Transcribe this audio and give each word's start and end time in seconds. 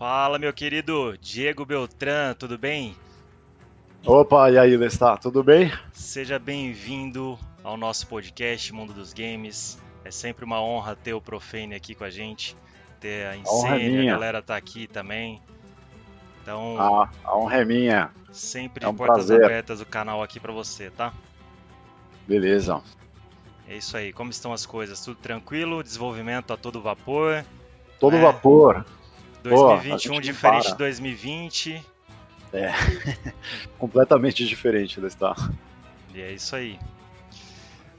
Fala, 0.00 0.38
meu 0.38 0.50
querido 0.50 1.14
Diego 1.20 1.66
Beltran, 1.66 2.32
tudo 2.32 2.56
bem? 2.56 2.96
Opa, 4.06 4.50
e 4.50 4.56
aí, 4.56 4.74
Lestar, 4.74 5.18
tudo 5.18 5.44
bem? 5.44 5.70
Seja 5.92 6.38
bem-vindo 6.38 7.38
ao 7.62 7.76
nosso 7.76 8.06
podcast 8.06 8.72
Mundo 8.72 8.94
dos 8.94 9.12
Games. 9.12 9.78
É 10.02 10.10
sempre 10.10 10.42
uma 10.42 10.58
honra 10.58 10.96
ter 10.96 11.12
o 11.12 11.20
Profane 11.20 11.74
aqui 11.74 11.94
com 11.94 12.04
a 12.04 12.08
gente, 12.08 12.56
ter 12.98 13.26
a 13.26 13.36
Insane, 13.36 14.08
a, 14.08 14.12
a 14.12 14.14
galera 14.14 14.40
tá 14.40 14.56
aqui 14.56 14.86
também. 14.86 15.42
Então, 16.40 16.76
ah, 16.80 17.10
a 17.22 17.36
honra 17.36 17.58
é 17.58 17.64
minha. 17.66 18.10
Sempre 18.32 18.86
é 18.86 18.88
um 18.88 18.94
portas 18.94 19.26
prazer. 19.26 19.44
abertas 19.44 19.82
o 19.82 19.86
canal 19.86 20.22
aqui 20.22 20.40
para 20.40 20.50
você, 20.50 20.88
tá? 20.88 21.12
Beleza. 22.26 22.80
É 23.68 23.76
isso 23.76 23.94
aí. 23.98 24.14
Como 24.14 24.30
estão 24.30 24.54
as 24.54 24.64
coisas? 24.64 24.98
Tudo 25.04 25.18
tranquilo? 25.20 25.82
Desenvolvimento 25.82 26.54
a 26.54 26.56
todo 26.56 26.80
vapor? 26.80 27.44
Todo 27.98 28.16
é. 28.16 28.22
vapor. 28.22 28.82
2021 29.42 30.14
Pô, 30.14 30.20
diferente 30.20 30.68
de 30.68 30.78
2020. 30.78 31.86
É, 32.52 32.72
completamente 33.78 34.46
diferente, 34.46 35.00
está. 35.04 35.34
E 36.14 36.20
é 36.20 36.32
isso 36.32 36.56
aí. 36.56 36.78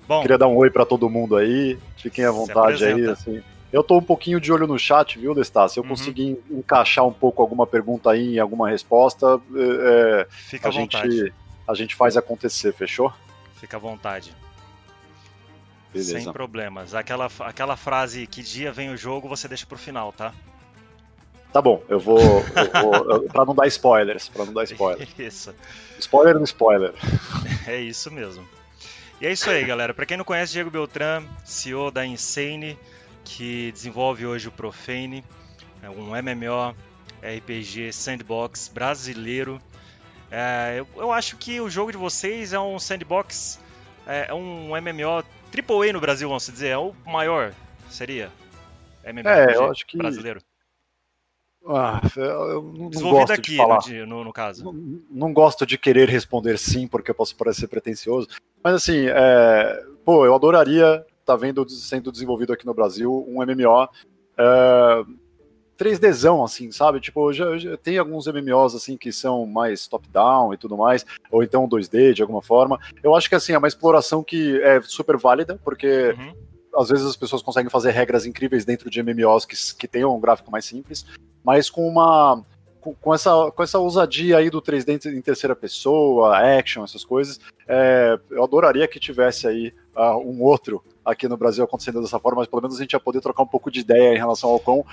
Bom, 0.08 0.22
queria 0.22 0.38
dar 0.38 0.48
um 0.48 0.56
oi 0.58 0.70
para 0.70 0.86
todo 0.86 1.10
mundo 1.10 1.38
aí. 1.38 1.80
Fiquem 1.98 2.26
à 2.26 2.32
vontade 2.32 2.84
aí, 2.84 3.08
assim. 3.08 3.42
Eu 3.72 3.84
tô 3.84 3.98
um 3.98 4.04
pouquinho 4.04 4.42
de 4.42 4.52
olho 4.52 4.68
no 4.68 4.78
chat, 4.78 5.18
viu, 5.18 5.34
Lestar? 5.34 5.70
Se 5.70 5.80
eu 5.80 5.84
uhum. 5.84 5.90
conseguir 5.90 6.38
encaixar 6.50 7.08
um 7.08 7.14
pouco 7.14 7.42
alguma 7.42 7.66
pergunta 7.66 8.12
aí 8.12 8.36
em 8.36 8.40
alguma 8.40 8.70
resposta, 8.70 9.40
é, 9.56 10.28
Fica 10.30 10.68
a, 10.68 10.72
gente, 10.72 11.34
a 11.66 11.74
gente 11.74 11.96
faz 11.96 12.18
acontecer, 12.18 12.74
fechou? 12.74 13.14
Fica 13.56 13.78
à 13.78 13.80
vontade. 13.80 14.36
Beleza. 15.94 16.20
Sem 16.20 16.34
problemas. 16.34 16.94
Aquela, 16.94 17.30
aquela 17.40 17.78
frase 17.78 18.28
que 18.28 18.44
dia 18.44 18.72
vem 18.74 18.90
o 18.90 18.98
jogo, 18.98 19.30
você 19.30 19.48
deixa 19.48 19.66
pro 19.66 19.78
final, 19.78 20.12
tá? 20.12 20.34
Tá 21.52 21.62
bom, 21.62 21.84
eu 21.90 22.00
vou. 22.00 22.20
Vou 22.20 23.24
pra 23.30 23.46
não 23.46 23.54
dar 23.54 23.68
spoilers. 23.68 24.30
Pra 24.30 24.46
não 24.46 24.54
dar 24.54 24.64
spoilers. 24.64 25.10
Isso. 25.20 25.54
Spoiler 26.00 26.36
no 26.36 26.46
spoiler. 26.46 26.94
É 27.68 27.80
isso 27.80 28.10
mesmo. 28.10 28.48
E 29.20 29.28
é 29.28 29.32
isso 29.32 29.50
aí, 29.50 29.64
galera. 29.64 29.94
Para 29.94 30.06
quem 30.06 30.18
não 30.18 30.26
conhece, 30.26 30.52
Diego 30.54 30.72
Beltran, 30.72 31.24
CEO 31.46 31.92
da 31.92 32.04
Insane, 32.04 32.76
que 33.24 33.72
desenvolve 33.72 34.26
hoje 34.26 34.48
o 34.48 34.52
Profane, 34.52 35.24
é 35.84 35.90
um 35.90 36.10
MMO 36.10 36.76
RPG 37.22 37.94
sandbox 37.94 38.68
brasileiro. 38.68 39.62
É, 40.32 40.78
eu, 40.80 40.88
eu, 40.96 41.12
acho 41.12 41.38
que 41.38 41.62
o 41.62 41.70
jogo 41.70 41.92
de 41.92 41.98
vocês 41.98 42.52
é 42.52 42.60
um 42.60 42.80
sandbox, 42.80 43.60
é, 44.08 44.28
é 44.30 44.34
um 44.34 44.70
MMO 44.70 45.24
AAA 45.54 45.94
no 45.94 46.00
Brasil, 46.00 46.28
vamos 46.28 46.48
dizer, 46.48 46.70
é 46.70 46.78
o 46.78 46.96
maior, 47.06 47.54
seria? 47.90 48.32
MMO 49.06 49.30
é, 49.30 49.56
eu 49.56 49.70
acho 49.70 49.86
que 49.86 49.98
brasileiro. 49.98 50.42
Ah, 51.68 52.02
eu 52.16 52.62
não, 52.64 52.90
não 52.90 53.12
gosto 53.12 53.34
aqui, 53.34 53.52
de 53.52 53.58
falar. 53.58 53.80
No, 54.08 54.24
no 54.24 54.34
caso. 54.34 54.64
Não, 54.64 54.74
não, 55.10 55.34
gosto 55.34 55.66
de 55.66 55.78
querer 55.78 56.10
responder 56.10 56.58
sim, 56.58 56.88
porque 56.88 57.12
eu 57.12 57.16
posso 57.16 57.36
parecer 57.36 57.68
pretencioso. 57.68 58.28
Mas 58.64 58.76
assim, 58.76 59.06
é, 59.08 59.84
pô, 60.04 60.26
eu 60.26 60.34
adoraria 60.34 61.06
estar 61.20 61.34
tá 61.34 61.36
vendo 61.36 61.68
sendo 61.70 62.12
desenvolvido 62.12 62.52
aqui 62.52 62.66
no 62.66 62.74
Brasil 62.74 63.26
um 63.28 63.46
MMO 63.46 63.88
é, 64.38 65.04
3Dzão, 65.78 66.44
assim, 66.44 66.72
sabe? 66.72 67.00
Tipo, 67.00 67.32
já, 67.32 67.56
já, 67.58 67.78
tem 67.78 68.00
alguns 68.00 68.26
MMOs 68.26 68.74
assim 68.74 68.98
que 68.98 69.12
são 69.12 69.46
mais 69.46 69.88
top-down 69.88 70.54
e 70.54 70.58
tudo 70.58 70.76
mais, 70.76 71.06
ou 71.32 71.44
então 71.44 71.70
2D 71.70 72.14
de 72.14 72.24
alguma 72.24 72.42
forma. 72.42 72.80
Eu 73.04 73.16
acho 73.16 73.30
que 73.30 73.36
assim, 73.36 73.54
é 73.54 73.58
uma 73.58 73.68
exploração 73.68 74.24
que 74.24 74.60
é 74.62 74.82
super 74.82 75.18
válida, 75.18 75.60
porque. 75.64 76.16
Uhum 76.18 76.52
às 76.74 76.88
vezes 76.88 77.06
as 77.06 77.18
pessoas 77.18 77.42
conseguem 77.42 77.70
fazer 77.70 77.92
regras 77.92 78.26
incríveis 78.26 78.64
dentro 78.64 78.90
de 78.90 79.04
MMOs 79.04 79.46
que, 79.46 79.56
que 79.76 79.88
tenham 79.88 80.16
um 80.16 80.20
gráfico 80.22 80.50
mais 80.50 80.64
simples, 80.64 81.06
mas 81.44 81.70
com 81.70 81.88
uma 81.88 82.44
com, 83.00 83.14
essa, 83.14 83.52
com 83.52 83.62
essa 83.62 83.78
ousadia 83.78 84.38
aí 84.38 84.50
do 84.50 84.62
3D 84.62 85.06
em 85.06 85.22
terceira 85.22 85.56
pessoa, 85.56 86.38
action, 86.38 86.84
essas 86.84 87.06
coisas, 87.06 87.40
é, 87.68 88.20
eu 88.32 88.44
adoraria 88.44 88.88
que 88.88 89.00
tivesse 89.00 89.48
aí 89.48 89.74
uh, 89.96 90.18
um 90.18 90.42
outro 90.42 90.84
aqui 91.06 91.28
no 91.28 91.38
Brasil 91.38 91.64
acontecendo 91.64 92.02
dessa 92.02 92.20
forma, 92.20 92.42
mas 92.42 92.48
pelo 92.48 92.62
menos 92.62 92.78
a 92.78 92.82
gente 92.82 92.94
ia 92.94 93.00
poder 93.00 93.22
trocar 93.22 93.44
um 93.44 93.48
pouco 93.48 93.70
de 93.70 93.82
ideia 93.82 94.16
em 94.16 94.18
relação 94.18 94.50
ao 94.50 94.60
quão 94.60 94.84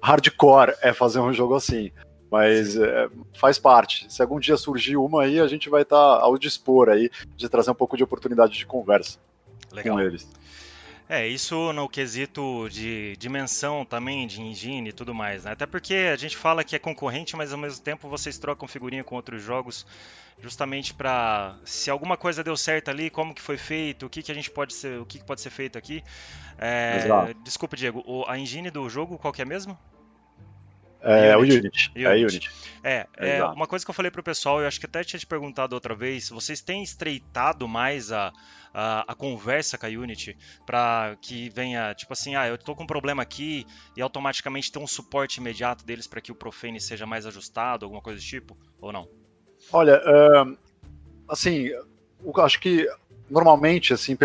hardcore 0.00 0.74
é 0.80 0.92
fazer 0.92 1.18
um 1.18 1.32
jogo 1.32 1.54
assim. 1.56 1.90
Mas 2.30 2.76
é, 2.76 3.08
faz 3.38 3.58
parte. 3.58 4.12
Se 4.12 4.20
algum 4.20 4.40
dia 4.40 4.56
surgir 4.56 4.96
uma 4.96 5.22
aí, 5.22 5.40
a 5.40 5.46
gente 5.46 5.68
vai 5.68 5.82
estar 5.82 5.96
tá 5.96 6.22
ao 6.22 6.36
dispor 6.36 6.88
aí 6.88 7.10
de 7.36 7.48
trazer 7.48 7.70
um 7.70 7.74
pouco 7.74 7.96
de 7.96 8.02
oportunidade 8.02 8.56
de 8.56 8.66
conversa 8.66 9.18
Legal. 9.72 9.96
com 9.96 10.02
eles. 10.02 10.28
É, 11.14 11.28
isso 11.28 11.72
no 11.72 11.88
quesito 11.88 12.68
de 12.68 13.16
dimensão 13.18 13.84
também, 13.84 14.26
de 14.26 14.42
engine 14.42 14.88
e 14.88 14.92
tudo 14.92 15.14
mais, 15.14 15.44
né? 15.44 15.52
Até 15.52 15.64
porque 15.64 15.94
a 16.12 16.16
gente 16.16 16.36
fala 16.36 16.64
que 16.64 16.74
é 16.74 16.78
concorrente, 16.78 17.36
mas 17.36 17.52
ao 17.52 17.58
mesmo 17.58 17.80
tempo 17.84 18.08
vocês 18.08 18.36
trocam 18.36 18.66
figurinha 18.66 19.04
com 19.04 19.14
outros 19.14 19.40
jogos 19.40 19.86
justamente 20.42 20.92
para 20.92 21.54
se 21.64 21.88
alguma 21.88 22.16
coisa 22.16 22.42
deu 22.42 22.56
certo 22.56 22.88
ali, 22.88 23.10
como 23.10 23.32
que 23.32 23.40
foi 23.40 23.56
feito, 23.56 24.06
o 24.06 24.10
que, 24.10 24.24
que 24.24 24.32
a 24.32 24.34
gente 24.34 24.50
pode 24.50 24.74
ser, 24.74 24.98
o 24.98 25.06
que, 25.06 25.20
que 25.20 25.24
pode 25.24 25.40
ser 25.40 25.50
feito 25.50 25.78
aqui. 25.78 26.02
É, 26.58 27.32
desculpa, 27.44 27.76
Diego, 27.76 28.24
a 28.26 28.36
engine 28.36 28.68
do 28.68 28.88
jogo 28.88 29.16
qual 29.16 29.32
que 29.32 29.40
é 29.40 29.44
mesmo? 29.44 29.78
É, 31.04 31.36
Unity. 31.36 31.52
o 31.54 31.58
Unity. 31.58 31.90
Unity. 31.94 32.06
É, 32.06 32.16
Unity. 32.16 32.50
É, 32.82 33.06
é 33.38 33.44
uma 33.44 33.66
coisa 33.66 33.84
que 33.84 33.90
eu 33.90 33.94
falei 33.94 34.10
pro 34.10 34.22
pessoal, 34.22 34.60
eu 34.60 34.66
acho 34.66 34.80
que 34.80 34.86
até 34.86 35.04
tinha 35.04 35.20
te 35.20 35.26
perguntado 35.26 35.74
outra 35.74 35.94
vez, 35.94 36.30
vocês 36.30 36.60
têm 36.60 36.82
estreitado 36.82 37.68
mais 37.68 38.10
a, 38.10 38.32
a, 38.72 39.12
a 39.12 39.14
conversa 39.14 39.76
com 39.76 39.86
a 39.86 39.88
Unity 39.88 40.36
para 40.64 41.16
que 41.20 41.50
venha, 41.50 41.94
tipo 41.94 42.12
assim, 42.12 42.34
ah, 42.34 42.48
eu 42.48 42.56
tô 42.56 42.74
com 42.74 42.84
um 42.84 42.86
problema 42.86 43.22
aqui 43.22 43.66
e 43.96 44.02
automaticamente 44.02 44.72
ter 44.72 44.78
um 44.78 44.86
suporte 44.86 45.38
imediato 45.38 45.84
deles 45.84 46.06
para 46.06 46.20
que 46.20 46.32
o 46.32 46.34
Profane 46.34 46.80
seja 46.80 47.06
mais 47.06 47.26
ajustado, 47.26 47.84
alguma 47.84 48.00
coisa 48.02 48.18
do 48.18 48.24
tipo, 48.24 48.56
ou 48.80 48.92
não? 48.92 49.08
Olha, 49.72 50.00
assim, 51.28 51.68
eu 51.68 52.42
acho 52.42 52.60
que 52.60 52.88
normalmente, 53.30 53.92
assim, 53.92 54.16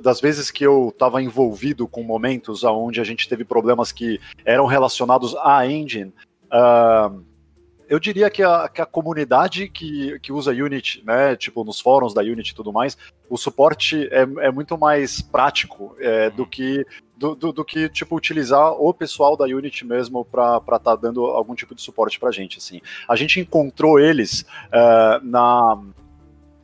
das 0.00 0.20
vezes 0.20 0.50
que 0.50 0.64
eu 0.64 0.90
estava 0.90 1.22
envolvido 1.22 1.88
com 1.88 2.02
momentos 2.02 2.64
onde 2.64 3.00
a 3.00 3.04
gente 3.04 3.28
teve 3.28 3.44
problemas 3.44 3.92
que 3.92 4.20
eram 4.44 4.66
relacionados 4.66 5.34
à 5.36 5.66
engine, 5.66 6.12
uh, 6.52 7.22
eu 7.88 7.98
diria 7.98 8.28
que 8.28 8.42
a, 8.42 8.68
que 8.68 8.82
a 8.82 8.86
comunidade 8.86 9.68
que, 9.68 10.18
que 10.20 10.30
usa 10.30 10.52
Unity, 10.52 11.02
né, 11.04 11.34
tipo 11.34 11.64
nos 11.64 11.80
fóruns 11.80 12.12
da 12.12 12.20
Unity 12.20 12.52
e 12.52 12.54
tudo 12.54 12.72
mais, 12.72 12.98
o 13.30 13.36
suporte 13.36 14.06
é, 14.12 14.22
é 14.46 14.50
muito 14.50 14.76
mais 14.76 15.22
prático 15.22 15.96
é, 15.98 16.28
do 16.30 16.46
que 16.46 16.84
do, 17.16 17.34
do, 17.34 17.52
do, 17.52 17.64
que 17.64 17.88
tipo 17.88 18.14
utilizar 18.14 18.72
o 18.72 18.94
pessoal 18.94 19.36
da 19.36 19.44
Unity 19.46 19.84
mesmo 19.84 20.24
para 20.24 20.58
estar 20.58 20.78
tá 20.78 20.96
dando 20.96 21.24
algum 21.24 21.54
tipo 21.54 21.74
de 21.74 21.82
suporte 21.82 22.20
para 22.20 22.30
gente. 22.30 22.58
Assim, 22.58 22.80
a 23.08 23.16
gente 23.16 23.40
encontrou 23.40 23.98
eles 23.98 24.42
uh, 24.42 25.24
na 25.24 25.82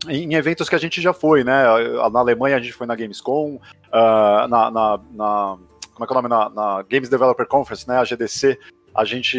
em 0.09 0.35
eventos 0.35 0.69
que 0.69 0.75
a 0.75 0.79
gente 0.79 1.01
já 1.01 1.13
foi, 1.13 1.45
né? 1.45 1.65
Na 2.13 2.21
Alemanha 2.21 2.57
a 2.57 2.61
gente 2.61 2.73
foi 2.73 2.87
na 2.87 2.95
Gamescom, 2.95 3.57
uh, 3.57 4.49
na, 4.49 4.71
na, 4.71 5.01
na, 5.13 5.59
como 5.93 6.05
é 6.05 6.07
que 6.07 6.13
é 6.13 6.17
o 6.17 6.23
nome? 6.23 6.29
Na, 6.29 6.49
na, 6.51 6.83
Games 6.83 7.09
Developer 7.09 7.47
Conference, 7.47 7.87
né? 7.89 7.99
A 7.99 8.05
GDC. 8.05 8.59
A 8.95 9.05
gente, 9.05 9.37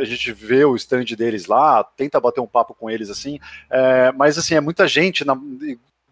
a 0.00 0.04
gente 0.04 0.32
vê 0.32 0.64
o 0.64 0.74
stand 0.74 1.04
deles 1.16 1.46
lá, 1.46 1.84
tenta 1.84 2.18
bater 2.18 2.40
um 2.40 2.46
papo 2.46 2.74
com 2.74 2.90
eles 2.90 3.08
assim, 3.08 3.38
é, 3.70 4.10
mas 4.10 4.36
assim, 4.36 4.56
é 4.56 4.60
muita 4.60 4.88
gente 4.88 5.24
na, 5.24 5.38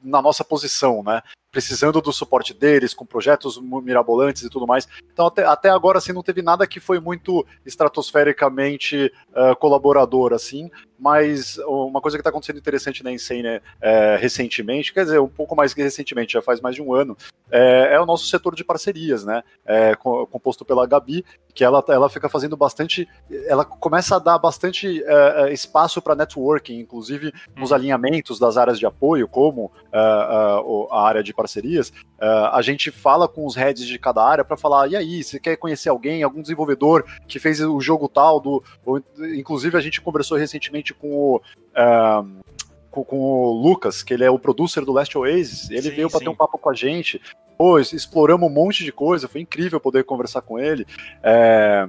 na 0.01 0.23
nossa 0.23 0.45
posição, 0.45 1.03
né? 1.03 1.21
Precisando 1.55 2.03
do 2.03 2.13
suporte 2.13 2.53
deles, 2.53 2.93
com 2.93 3.07
projetos 3.07 3.63
mirabolantes 3.63 4.43
e 4.43 4.51
tudo 4.51 4.67
mais. 4.67 4.89
Então, 5.13 5.27
até, 5.29 5.45
até 5.45 5.71
agora, 5.71 5.99
assim, 5.99 6.13
não 6.13 6.21
teve 6.21 6.43
nada 6.43 6.67
que 6.67 6.81
foi 6.81 6.99
muito 6.99 7.47
estratosfericamente 7.65 9.13
uh, 9.31 9.55
colaborador, 9.55 10.33
assim, 10.33 10.69
mas 10.99 11.59
uma 11.67 12.01
coisa 12.01 12.17
que 12.17 12.21
está 12.23 12.31
acontecendo 12.31 12.59
interessante 12.59 13.05
na 13.05 13.13
Insane 13.13 13.61
é, 13.81 14.17
recentemente, 14.17 14.93
quer 14.93 15.05
dizer, 15.05 15.21
um 15.21 15.29
pouco 15.29 15.55
mais 15.55 15.75
que 15.75 15.83
recentemente, 15.83 16.33
já 16.33 16.41
faz 16.41 16.61
mais 16.61 16.75
de 16.75 16.83
um 16.83 16.95
ano, 16.95 17.17
é, 17.51 17.95
é 17.95 18.01
o 18.01 18.07
nosso 18.07 18.27
setor 18.27 18.55
de 18.55 18.65
parcerias, 18.65 19.25
né, 19.25 19.43
é, 19.67 19.95
composto 19.97 20.65
pela 20.65 20.87
Gabi, 20.87 21.25
que 21.55 21.63
ela, 21.63 21.85
ela 21.89 22.09
fica 22.09 22.29
fazendo 22.29 22.57
bastante, 22.57 23.09
ela 23.47 23.65
começa 23.65 24.17
a 24.17 24.19
dar 24.19 24.39
bastante 24.39 25.05
espaço 25.53 26.03
para 26.03 26.17
networking, 26.17 26.79
inclusive 26.79 27.33
nos 27.55 27.71
uhum. 27.71 27.77
alinhamentos 27.77 28.39
das 28.39 28.57
áreas 28.57 28.79
de 28.79 28.87
apoio, 28.87 29.29
como 29.29 29.71
a 29.93 31.07
área 31.07 31.23
de 31.23 31.33
parcerias 31.33 31.44
parcerias, 31.45 31.91
uh, 32.19 32.49
a 32.53 32.63
gente 32.63 32.91
fala 32.91 33.29
com 33.29 33.45
os 33.45 33.55
heads 33.55 33.87
de 33.87 33.99
cada 33.99 34.25
área 34.25 34.45
para 34.45 34.57
falar, 34.57 34.89
e 34.89 34.97
aí, 34.97 35.23
você 35.23 35.39
quer 35.39 35.57
conhecer 35.57 35.91
alguém, 35.91 36.23
algum 36.23 36.41
desenvolvedor 36.41 37.05
que 37.29 37.39
fez 37.39 37.61
o 37.61 37.79
jogo 37.81 38.09
tal, 38.09 38.41
do, 38.41 38.65
ou, 38.85 39.03
inclusive 39.37 39.77
a 39.77 39.81
gente 39.81 40.01
conversou 40.01 40.39
recentemente 40.39 40.95
com 40.95 41.11
o, 41.11 41.37
uh, 41.37 42.45
com, 42.91 43.05
com, 43.05 43.17
o 43.19 43.53
Lucas, 43.53 44.03
que 44.03 44.15
ele 44.15 44.25
é 44.25 44.31
o 44.31 44.39
producer 44.39 44.85
do 44.85 44.93
Last 44.93 45.17
Oasis, 45.19 45.71
ele 45.71 45.83
sim, 45.83 45.91
veio 45.91 46.11
bater 46.11 46.29
um 46.29 46.37
papo 46.37 46.57
com 46.57 46.71
a 46.71 46.75
gente, 46.75 47.21
pô, 47.59 47.79
exploramos 47.79 48.51
um 48.51 48.53
monte 48.53 48.85
de 48.85 48.93
coisa, 48.93 49.29
foi 49.29 49.43
incrível 49.43 49.79
poder 49.79 50.05
conversar 50.05 50.41
com 50.41 50.59
ele, 50.59 50.87
é, 51.23 51.87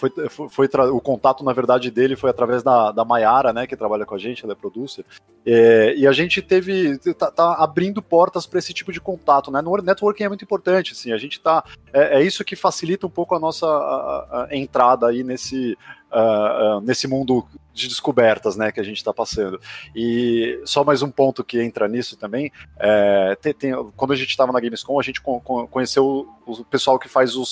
foi, 0.00 0.48
foi, 0.48 0.68
o 0.90 1.00
contato, 1.00 1.44
na 1.44 1.52
verdade, 1.52 1.90
dele 1.90 2.16
foi 2.16 2.30
através 2.30 2.62
da, 2.62 2.90
da 2.90 3.04
Mayara, 3.04 3.52
né, 3.52 3.66
que 3.66 3.76
trabalha 3.76 4.06
com 4.06 4.14
a 4.14 4.18
gente, 4.18 4.44
ela 4.44 4.54
é 4.54 4.56
producer. 4.56 5.04
É, 5.44 5.94
e 5.94 6.06
a 6.06 6.12
gente 6.12 6.40
teve 6.40 6.98
tá, 7.14 7.30
tá 7.30 7.54
abrindo 7.54 8.00
portas 8.00 8.46
para 8.46 8.58
esse 8.58 8.72
tipo 8.72 8.92
de 8.92 9.00
contato, 9.00 9.50
né? 9.50 9.60
No 9.60 9.76
networking 9.76 10.24
é 10.24 10.28
muito 10.28 10.44
importante, 10.44 10.92
assim, 10.92 11.12
a 11.12 11.18
gente 11.18 11.40
tá 11.40 11.64
é, 11.92 12.18
é 12.18 12.22
isso 12.22 12.44
que 12.44 12.54
facilita 12.54 13.06
um 13.06 13.10
pouco 13.10 13.34
a 13.34 13.38
nossa 13.38 13.66
a, 13.66 14.48
a 14.50 14.56
entrada 14.56 15.06
aí 15.06 15.22
nesse 15.22 15.76
uh, 16.12 16.78
uh, 16.78 16.80
nesse 16.80 17.08
mundo 17.08 17.46
de 17.72 17.88
descobertas, 17.88 18.56
né, 18.56 18.72
que 18.72 18.80
a 18.80 18.82
gente 18.82 18.96
está 18.96 19.14
passando. 19.14 19.60
E 19.94 20.60
só 20.64 20.84
mais 20.84 21.02
um 21.02 21.10
ponto 21.10 21.44
que 21.44 21.62
entra 21.62 21.88
nisso 21.88 22.16
também, 22.16 22.52
é, 22.78 23.36
tem, 23.40 23.54
tem, 23.54 23.72
quando 23.96 24.12
a 24.12 24.16
gente 24.16 24.28
estava 24.28 24.52
na 24.52 24.60
Gamescom, 24.60 24.98
a 24.98 25.02
gente 25.02 25.20
con 25.20 25.40
conheceu 25.40 26.28
o, 26.46 26.52
o, 26.52 26.64
pessoal 26.64 26.98
que 26.98 27.08
faz 27.08 27.36
o, 27.36 27.44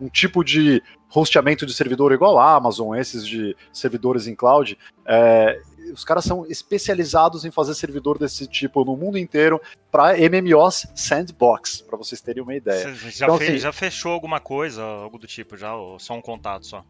um 0.00 0.08
tipo 0.08 0.44
de 0.44 0.82
hosteamento 1.14 1.64
de 1.64 1.72
servidor 1.74 2.12
igual 2.12 2.38
a 2.38 2.54
Amazon, 2.54 2.94
esses 2.96 3.26
de 3.26 3.56
servidores 3.72 4.26
em 4.26 4.34
cloud. 4.34 4.76
É, 5.06 5.60
os 5.92 6.04
caras 6.04 6.24
são 6.24 6.44
especializados 6.46 7.44
em 7.44 7.50
fazer 7.50 7.74
servidor 7.74 8.18
desse 8.18 8.46
tipo 8.46 8.84
no 8.84 8.96
mundo 8.96 9.18
inteiro 9.18 9.60
para 9.90 10.14
MMOs 10.16 10.86
sandbox, 10.94 11.80
para 11.80 11.96
vocês 11.96 12.20
terem 12.20 12.42
uma 12.42 12.54
ideia. 12.54 12.94
Você 12.94 13.10
já, 13.10 13.26
então, 13.26 13.38
fez, 13.38 13.50
assim, 13.50 13.58
já 13.58 13.72
fechou 13.72 14.12
alguma 14.12 14.40
coisa, 14.40 14.82
algo 14.82 15.18
do 15.18 15.26
tipo, 15.26 15.56
já, 15.56 15.74
ou 15.74 15.98
só 15.98 16.14
um 16.14 16.22
contato 16.22 16.66
só? 16.66 16.84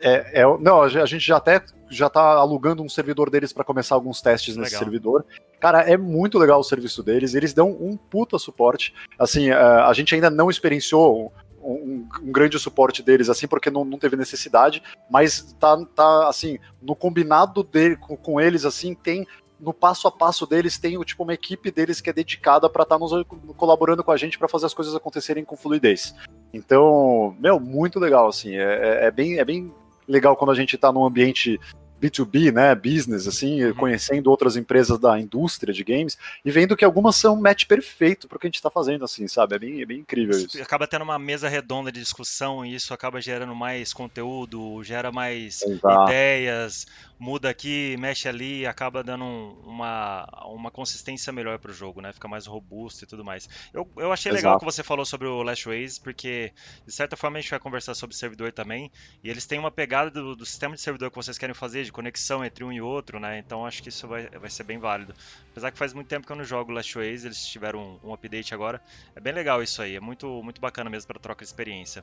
É, 0.00 0.42
é, 0.42 0.58
não, 0.58 0.82
a 0.82 1.06
gente 1.06 1.26
já 1.26 1.38
até 1.38 1.62
já 1.88 2.08
tá 2.08 2.20
alugando 2.20 2.82
um 2.82 2.88
servidor 2.88 3.30
deles 3.30 3.52
para 3.52 3.64
começar 3.64 3.94
alguns 3.94 4.20
testes 4.20 4.56
nesse 4.56 4.74
legal. 4.74 4.84
servidor. 4.84 5.26
Cara, 5.58 5.80
é 5.82 5.96
muito 5.96 6.38
legal 6.38 6.60
o 6.60 6.64
serviço 6.64 7.02
deles, 7.02 7.34
eles 7.34 7.54
dão 7.54 7.70
um 7.70 7.96
puta 7.96 8.38
suporte. 8.38 8.94
Assim, 9.18 9.50
a, 9.50 9.86
a 9.86 9.92
gente 9.92 10.14
ainda 10.14 10.30
não 10.30 10.50
experienciou 10.50 11.32
um, 11.62 12.08
um, 12.22 12.32
grande 12.32 12.58
suporte 12.58 13.02
deles, 13.02 13.28
assim, 13.28 13.46
porque 13.46 13.70
não, 13.70 13.84
não 13.84 13.98
teve 13.98 14.16
necessidade, 14.16 14.82
mas 15.10 15.54
tá, 15.58 15.76
tá 15.94 16.28
assim, 16.28 16.58
no 16.80 16.94
combinado 16.94 17.62
dele, 17.62 17.96
com, 17.96 18.16
com 18.16 18.40
eles, 18.40 18.64
assim, 18.64 18.94
tem 18.94 19.26
no 19.58 19.74
passo 19.74 20.08
a 20.08 20.10
passo 20.10 20.46
deles 20.46 20.78
tem 20.78 20.98
tipo 21.02 21.22
uma 21.22 21.34
equipe 21.34 21.70
deles 21.70 22.00
que 22.00 22.08
é 22.08 22.12
dedicada 22.14 22.68
para 22.70 22.82
estar 22.82 22.98
tá 22.98 23.24
colaborando 23.56 24.02
com 24.02 24.10
a 24.10 24.16
gente 24.16 24.38
para 24.38 24.48
fazer 24.48 24.64
as 24.64 24.72
coisas 24.72 24.94
acontecerem 24.94 25.44
com 25.44 25.54
fluidez. 25.54 26.14
Então, 26.52 27.36
meu, 27.38 27.60
muito 27.60 28.00
legal 28.00 28.28
assim, 28.28 28.56
é, 28.56 28.62
é, 28.62 29.06
é 29.06 29.10
bem 29.10 29.38
é 29.38 29.44
bem 29.44 29.70
legal 30.08 30.34
quando 30.34 30.50
a 30.50 30.54
gente 30.54 30.76
está 30.76 30.90
num 30.90 31.04
ambiente 31.04 31.60
B2B, 32.00 32.52
né, 32.52 32.74
business, 32.74 33.26
assim, 33.26 33.64
uhum. 33.64 33.74
conhecendo 33.74 34.30
outras 34.30 34.56
empresas 34.56 34.98
da 34.98 35.18
indústria 35.18 35.72
de 35.72 35.84
games 35.84 36.16
e 36.44 36.50
vendo 36.50 36.76
que 36.76 36.84
algumas 36.84 37.16
são 37.16 37.34
um 37.34 37.40
match 37.40 37.66
perfeito 37.66 38.26
para 38.26 38.36
o 38.36 38.38
que 38.38 38.46
a 38.46 38.48
gente 38.48 38.56
está 38.56 38.70
fazendo, 38.70 39.04
assim, 39.04 39.28
sabe? 39.28 39.56
É 39.56 39.58
bem, 39.58 39.82
é 39.82 39.86
bem 39.86 39.98
incrível 39.98 40.36
isso. 40.36 40.60
Acaba 40.62 40.86
tendo 40.86 41.02
uma 41.02 41.18
mesa 41.18 41.48
redonda 41.48 41.92
de 41.92 42.00
discussão 42.00 42.64
e 42.64 42.74
isso 42.74 42.94
acaba 42.94 43.20
gerando 43.20 43.54
mais 43.54 43.92
conteúdo, 43.92 44.82
gera 44.82 45.12
mais 45.12 45.62
Exato. 45.62 46.10
ideias, 46.10 46.86
muda 47.20 47.50
aqui, 47.50 47.96
mexe 47.98 48.26
ali, 48.26 48.66
acaba 48.66 49.04
dando 49.04 49.26
uma, 49.26 50.26
uma 50.46 50.70
consistência 50.70 51.30
melhor 51.30 51.58
para 51.58 51.70
o 51.70 51.74
jogo, 51.74 52.00
né? 52.00 52.14
Fica 52.14 52.26
mais 52.26 52.46
robusto 52.46 53.04
e 53.04 53.06
tudo 53.06 53.22
mais. 53.22 53.46
Eu, 53.74 53.86
eu 53.98 54.10
achei 54.10 54.32
Exato. 54.32 54.42
legal 54.42 54.56
o 54.56 54.58
que 54.58 54.64
você 54.64 54.82
falou 54.82 55.04
sobre 55.04 55.28
o 55.28 55.42
Last 55.42 55.68
Ways, 55.68 55.98
porque 55.98 56.50
de 56.86 56.92
certa 56.92 57.18
forma 57.18 57.36
a 57.36 57.40
gente 57.42 57.50
vai 57.50 57.60
conversar 57.60 57.94
sobre 57.94 58.16
servidor 58.16 58.52
também, 58.52 58.90
e 59.22 59.28
eles 59.28 59.44
têm 59.44 59.58
uma 59.58 59.70
pegada 59.70 60.10
do, 60.10 60.34
do 60.34 60.46
sistema 60.46 60.74
de 60.74 60.80
servidor 60.80 61.10
que 61.10 61.16
vocês 61.16 61.36
querem 61.36 61.54
fazer, 61.54 61.84
de 61.84 61.92
conexão 61.92 62.42
entre 62.42 62.64
um 62.64 62.72
e 62.72 62.80
outro, 62.80 63.20
né? 63.20 63.38
Então 63.38 63.66
acho 63.66 63.82
que 63.82 63.90
isso 63.90 64.08
vai, 64.08 64.26
vai 64.30 64.48
ser 64.48 64.64
bem 64.64 64.78
válido. 64.78 65.14
Apesar 65.50 65.70
que 65.70 65.76
faz 65.76 65.92
muito 65.92 66.08
tempo 66.08 66.26
que 66.26 66.32
eu 66.32 66.36
não 66.36 66.44
jogo 66.44 66.72
Last 66.72 66.96
Ways, 66.96 67.26
eles 67.26 67.46
tiveram 67.46 68.00
um, 68.02 68.08
um 68.08 68.14
update 68.14 68.54
agora. 68.54 68.80
É 69.14 69.20
bem 69.20 69.34
legal 69.34 69.62
isso 69.62 69.82
aí, 69.82 69.94
é 69.94 70.00
muito, 70.00 70.42
muito 70.42 70.58
bacana 70.58 70.88
mesmo 70.88 71.06
para 71.06 71.20
troca 71.20 71.44
de 71.44 71.50
experiência. 71.50 72.02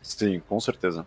Sim, 0.00 0.40
com 0.40 0.58
certeza. 0.58 1.06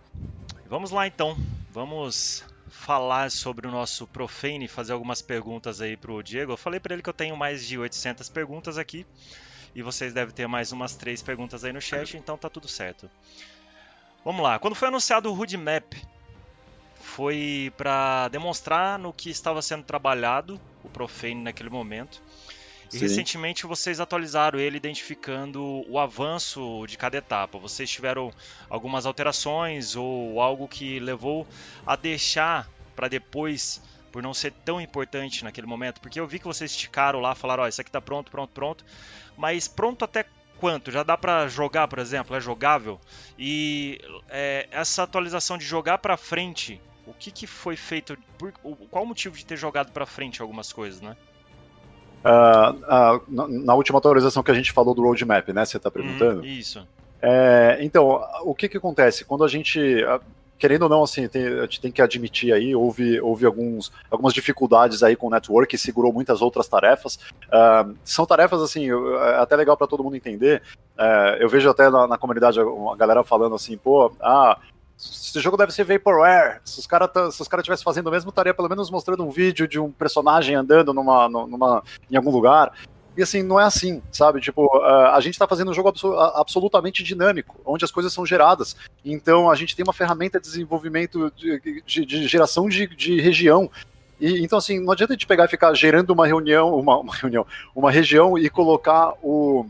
Vamos 0.70 0.92
lá 0.92 1.08
então. 1.08 1.36
Vamos 1.72 2.46
falar 2.74 3.32
sobre 3.32 3.68
o 3.68 3.72
nosso 3.72 4.06
Profane, 4.08 4.68
fazer 4.68 4.94
algumas 4.94 5.22
perguntas 5.22 5.80
aí 5.80 5.96
pro 5.96 6.22
Diego. 6.24 6.52
Eu 6.52 6.58
falei 6.58 6.80
para 6.80 6.94
ele 6.94 7.04
que 7.04 7.10
eu 7.10 7.14
tenho 7.14 7.38
mais 7.38 7.66
de 7.66 7.78
800 7.78 8.28
perguntas 8.30 8.78
aqui 8.78 9.06
e 9.76 9.82
vocês 9.82 10.12
devem 10.12 10.34
ter 10.34 10.48
mais 10.48 10.72
umas 10.72 10.96
três 10.96 11.22
perguntas 11.22 11.64
aí 11.64 11.72
no 11.72 11.80
chat, 11.80 12.18
então 12.18 12.38
tá 12.38 12.50
tudo 12.50 12.68
certo. 12.68 13.10
Vamos 14.26 14.44
lá. 14.44 14.60
Quando 14.60 14.76
foi 14.76 14.88
anunciado 14.88 15.30
o 15.30 15.34
Roadmap, 15.34 15.94
foi 16.96 17.72
para 17.78 18.28
demonstrar 18.30 18.98
no 18.98 19.14
que 19.14 19.30
estava 19.30 19.62
sendo 19.62 19.84
trabalhado 19.84 20.60
o 20.84 20.90
Profane 20.90 21.44
naquele 21.44 21.70
momento. 21.70 22.22
E 22.94 23.00
Sim. 23.00 23.08
recentemente 23.08 23.66
vocês 23.66 24.00
atualizaram 24.00 24.60
ele 24.60 24.78
identificando 24.78 25.84
o 25.90 25.98
avanço 25.98 26.86
de 26.88 26.96
cada 26.96 27.18
etapa. 27.18 27.58
Vocês 27.58 27.90
tiveram 27.90 28.32
algumas 28.70 29.08
alterações 29.08 29.96
ou 29.96 30.40
algo 30.40 30.68
que 30.68 31.00
levou 31.00 31.48
a 31.88 31.96
deixar 31.96 32.70
para 32.96 33.08
depois, 33.08 33.82
por 34.12 34.22
não 34.22 34.34
ser 34.34 34.52
tão 34.64 34.80
importante 34.80 35.44
naquele 35.44 35.66
momento? 35.66 36.00
Porque 36.02 36.20
eu 36.20 36.28
vi 36.28 36.38
que 36.38 36.46
vocês 36.46 36.70
esticaram 36.70 37.20
lá, 37.20 37.34
falaram: 37.34 37.64
Ó, 37.64 37.66
oh, 37.66 37.70
isso 37.70 37.82
aqui 37.82 37.90
tá 37.90 38.00
pronto, 38.00 38.30
pronto, 38.30 38.52
pronto. 38.52 38.86
Mas 39.36 39.68
pronto 39.68 40.06
até 40.06 40.26
quanto? 40.58 40.92
Já 40.92 41.02
dá 41.02 41.18
para 41.18 41.48
jogar, 41.48 41.88
por 41.88 41.98
exemplo? 41.98 42.36
É 42.36 42.40
jogável? 42.40 43.02
E 43.40 44.00
é, 44.30 44.68
essa 44.70 45.02
atualização 45.02 45.58
de 45.58 45.66
jogar 45.66 45.98
para 45.98 46.16
frente, 46.16 46.80
o 47.08 47.14
que, 47.14 47.32
que 47.32 47.48
foi 47.48 47.76
feito? 47.76 48.16
Por, 48.38 48.52
qual 48.92 49.04
o 49.04 49.08
motivo 49.08 49.36
de 49.36 49.46
ter 49.46 49.58
jogado 49.58 49.92
para 49.92 50.06
frente 50.06 50.44
algumas 50.44 50.72
coisas, 50.72 51.02
né? 51.02 51.18
Uh, 52.24 53.18
uh, 53.18 53.22
na, 53.28 53.48
na, 53.48 53.76
última 53.76 54.00
atualização 54.00 54.42
que 54.42 54.52
a 54.52 54.54
gente 54.54 54.72
falou 54.72 54.96
do 54.96 55.02
roadmap, 55.02 55.50
né? 55.50 55.66
Você 55.66 55.78
está 55.78 55.92
perguntando? 55.92 56.42
Hum, 56.42 56.46
isso. 56.46 56.88
É, 57.22 57.78
então, 57.82 58.22
o 58.44 58.56
que 58.56 58.68
que 58.68 58.78
acontece? 58.78 59.26
Quando 59.26 59.44
a 59.44 59.48
gente, 59.48 59.80
querendo 60.58 60.84
ou 60.84 60.90
não, 60.90 61.04
assim, 61.04 61.28
tem, 61.28 61.46
a 61.46 61.62
gente 61.64 61.82
tem 61.82 61.92
que 61.92 62.02
admitir 62.02 62.54
aí, 62.54 62.76
houve, 62.76 63.20
houve 63.20 63.46
alguns, 63.46 63.92
algumas 64.10 64.34
dificuldades 64.34 65.04
aí 65.04 65.16
com 65.16 65.28
o 65.28 65.30
network 65.30 65.74
e 65.76 65.80
segurou 65.80 66.12
muitas 66.14 66.42
outras 66.42 66.68
tarefas. 66.68 67.16
Uh, 67.48 67.96
são 68.04 68.26
tarefas, 68.26 68.62
assim, 68.62 68.90
é 68.90 69.36
até 69.38 69.56
legal 69.56 69.76
para 69.76 69.88
todo 69.88 70.04
mundo 70.04 70.16
entender. 70.16 70.62
Uh, 70.98 71.36
eu 71.40 71.50
vejo 71.50 71.70
até 71.70 71.90
na, 71.90 72.08
na, 72.08 72.18
comunidade 72.18 72.60
a 72.60 72.96
galera 72.96 73.24
falando 73.24 73.56
assim, 73.56 73.78
pô, 73.78 74.12
ah, 74.22 74.58
esse 75.12 75.40
jogo 75.40 75.58
deve 75.58 75.72
ser 75.72 75.84
Vaporware. 75.84 76.62
Se 76.64 76.80
os 76.80 76.88
caras 76.88 77.40
os 77.40 77.48
caras 77.48 77.64
estivessem 77.64 77.84
fazendo 77.84 78.08
o 78.08 78.12
mesmo, 78.12 78.30
estaria 78.30 78.54
pelo 78.54 78.70
menos 78.70 78.90
mostrando 78.90 79.26
um 79.26 79.30
vídeo 79.30 79.68
de 79.68 79.80
um 79.80 79.92
personagem 79.92 80.56
andando 80.56 80.94
numa, 80.94 81.28
numa, 81.28 81.84
em 82.10 82.16
algum 82.16 82.32
lugar. 82.32 82.72
E 83.16 83.22
assim, 83.22 83.44
não 83.44 83.60
é 83.60 83.64
assim, 83.64 84.02
sabe? 84.12 84.42
Tipo, 84.42 84.82
a 84.82 85.20
gente 85.22 85.34
está 85.34 85.48
fazendo 85.48 85.70
um 85.70 85.74
jogo 85.74 85.94
absolutamente 86.36 87.04
dinâmico, 87.04 87.60
onde 87.64 87.86
as 87.86 87.92
coisas 87.92 88.12
são 88.12 88.26
geradas. 88.26 88.76
Então 89.06 89.50
a 89.50 89.56
gente 89.56 89.76
tem 89.76 89.84
uma 89.84 89.94
ferramenta 89.94 90.40
de 90.40 90.48
desenvolvimento 90.48 91.32
de, 91.36 91.82
de, 91.86 92.06
de 92.06 92.28
geração 92.28 92.68
de, 92.68 92.88
de 92.88 93.20
região. 93.22 93.70
E, 94.20 94.44
então, 94.44 94.58
assim, 94.58 94.80
não 94.80 94.94
adianta 94.94 95.14
a 95.14 95.16
gente 95.16 95.28
pegar 95.28 95.46
e 95.46 95.50
ficar 95.50 95.74
gerando 95.74 96.12
uma 96.12 96.26
reunião, 96.26 96.76
uma, 96.76 96.98
uma 96.98 97.16
reunião, 97.16 97.46
uma 97.76 97.92
região 97.92 98.38
e 98.38 98.50
colocar 98.50 99.14
o, 99.22 99.66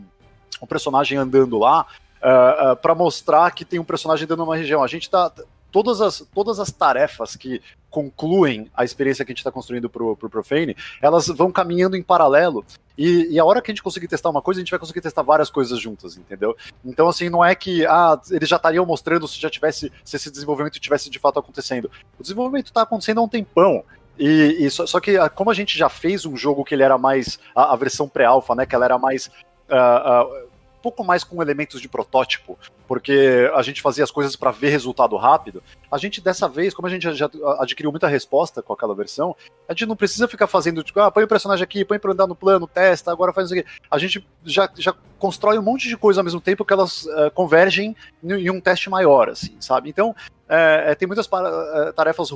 o 0.60 0.66
personagem 0.66 1.18
andando 1.18 1.58
lá 1.58 1.86
uh, 2.24 2.28
ah, 2.28 2.30
uh, 2.30 2.68
ah, 2.70 2.76
para 2.76 2.94
mostrar 2.94 3.50
que 3.50 3.64
tem 3.64 3.78
um 3.78 3.84
personagem 3.84 4.26
dentro 4.26 4.42
de 4.42 4.48
uma 4.48 4.56
região. 4.56 4.82
A 4.82 4.88
gente 4.88 5.10
tá. 5.10 5.30
Todas 5.70 6.00
as, 6.00 6.24
todas 6.32 6.60
as 6.60 6.70
tarefas 6.70 7.34
que 7.34 7.60
concluem 7.90 8.70
a 8.76 8.84
experiência 8.84 9.24
que 9.24 9.32
a 9.32 9.32
gente 9.32 9.40
está 9.40 9.50
construindo 9.50 9.90
pro, 9.90 10.16
pro 10.16 10.30
Profane, 10.30 10.76
elas 11.02 11.26
vão 11.26 11.50
caminhando 11.50 11.96
em 11.96 12.02
paralelo. 12.02 12.64
E, 12.96 13.26
e, 13.28 13.40
a 13.40 13.44
hora 13.44 13.60
que 13.60 13.72
a 13.72 13.74
gente 13.74 13.82
conseguir 13.82 14.06
testar 14.06 14.30
uma 14.30 14.40
coisa, 14.40 14.60
a 14.60 14.62
gente 14.62 14.70
vai 14.70 14.78
conseguir 14.78 15.00
testar 15.00 15.22
várias 15.22 15.50
coisas 15.50 15.80
juntas, 15.80 16.16
entendeu? 16.16 16.56
Então, 16.84 17.08
assim, 17.08 17.28
não 17.28 17.44
é 17.44 17.56
que 17.56 17.84
ah, 17.86 18.16
eles 18.30 18.48
já 18.48 18.54
estariam 18.54 18.86
mostrando 18.86 19.26
se 19.26 19.40
já 19.40 19.50
tivesse, 19.50 19.90
se 20.04 20.14
esse 20.14 20.30
desenvolvimento 20.30 20.78
tivesse 20.78 21.10
de 21.10 21.18
fato 21.18 21.40
acontecendo. 21.40 21.90
O 22.18 22.22
desenvolvimento 22.22 22.66
está 22.66 22.82
acontecendo 22.82 23.18
há 23.18 23.24
um 23.24 23.28
tempão. 23.28 23.82
E, 24.16 24.58
e 24.60 24.70
só, 24.70 24.86
só, 24.86 25.00
que 25.00 25.16
ah, 25.16 25.28
como 25.28 25.50
a 25.50 25.54
gente 25.54 25.76
já 25.76 25.88
fez 25.88 26.24
um 26.24 26.36
jogo 26.36 26.64
que 26.64 26.72
ele 26.72 26.84
era 26.84 26.96
mais 26.96 27.38
a, 27.54 27.72
a 27.72 27.76
versão 27.76 28.08
pré-alpha, 28.08 28.54
né? 28.54 28.64
Que 28.64 28.76
ela 28.76 28.84
era 28.84 28.96
mais 28.96 29.26
uh, 29.68 30.24
uh, 30.24 30.48
pouco 30.84 31.02
mais 31.02 31.24
com 31.24 31.40
elementos 31.40 31.80
de 31.80 31.88
protótipo, 31.88 32.58
porque 32.86 33.50
a 33.54 33.62
gente 33.62 33.80
fazia 33.80 34.04
as 34.04 34.10
coisas 34.10 34.36
para 34.36 34.50
ver 34.50 34.68
resultado 34.68 35.16
rápido. 35.16 35.62
A 35.90 35.96
gente, 35.96 36.20
dessa 36.20 36.46
vez, 36.46 36.74
como 36.74 36.86
a 36.86 36.90
gente 36.90 37.10
já 37.14 37.30
adquiriu 37.58 37.90
muita 37.90 38.06
resposta 38.06 38.60
com 38.60 38.74
aquela 38.74 38.94
versão, 38.94 39.34
a 39.66 39.72
gente 39.72 39.86
não 39.86 39.96
precisa 39.96 40.28
ficar 40.28 40.46
fazendo, 40.46 40.82
tipo, 40.82 41.00
ah, 41.00 41.10
põe 41.10 41.24
o 41.24 41.28
personagem 41.28 41.64
aqui, 41.64 41.86
põe 41.86 41.98
pra 41.98 42.12
andar 42.12 42.26
no 42.26 42.36
plano, 42.36 42.66
testa, 42.66 43.10
agora 43.10 43.32
faz 43.32 43.50
isso 43.50 43.58
aqui. 43.58 43.68
A 43.90 43.96
gente 43.96 44.26
já, 44.44 44.68
já 44.76 44.94
constrói 45.18 45.58
um 45.58 45.62
monte 45.62 45.88
de 45.88 45.96
coisa 45.96 46.20
ao 46.20 46.24
mesmo 46.24 46.40
tempo 46.42 46.66
que 46.66 46.72
elas 46.74 47.06
uh, 47.06 47.30
convergem 47.32 47.96
em 48.22 48.50
um 48.50 48.60
teste 48.60 48.90
maior, 48.90 49.30
assim, 49.30 49.56
sabe? 49.58 49.88
Então, 49.88 50.14
é, 50.48 50.90
é, 50.90 50.94
tem 50.94 51.06
muitas 51.06 51.26
é, 51.26 51.92
tarefas 51.92 52.30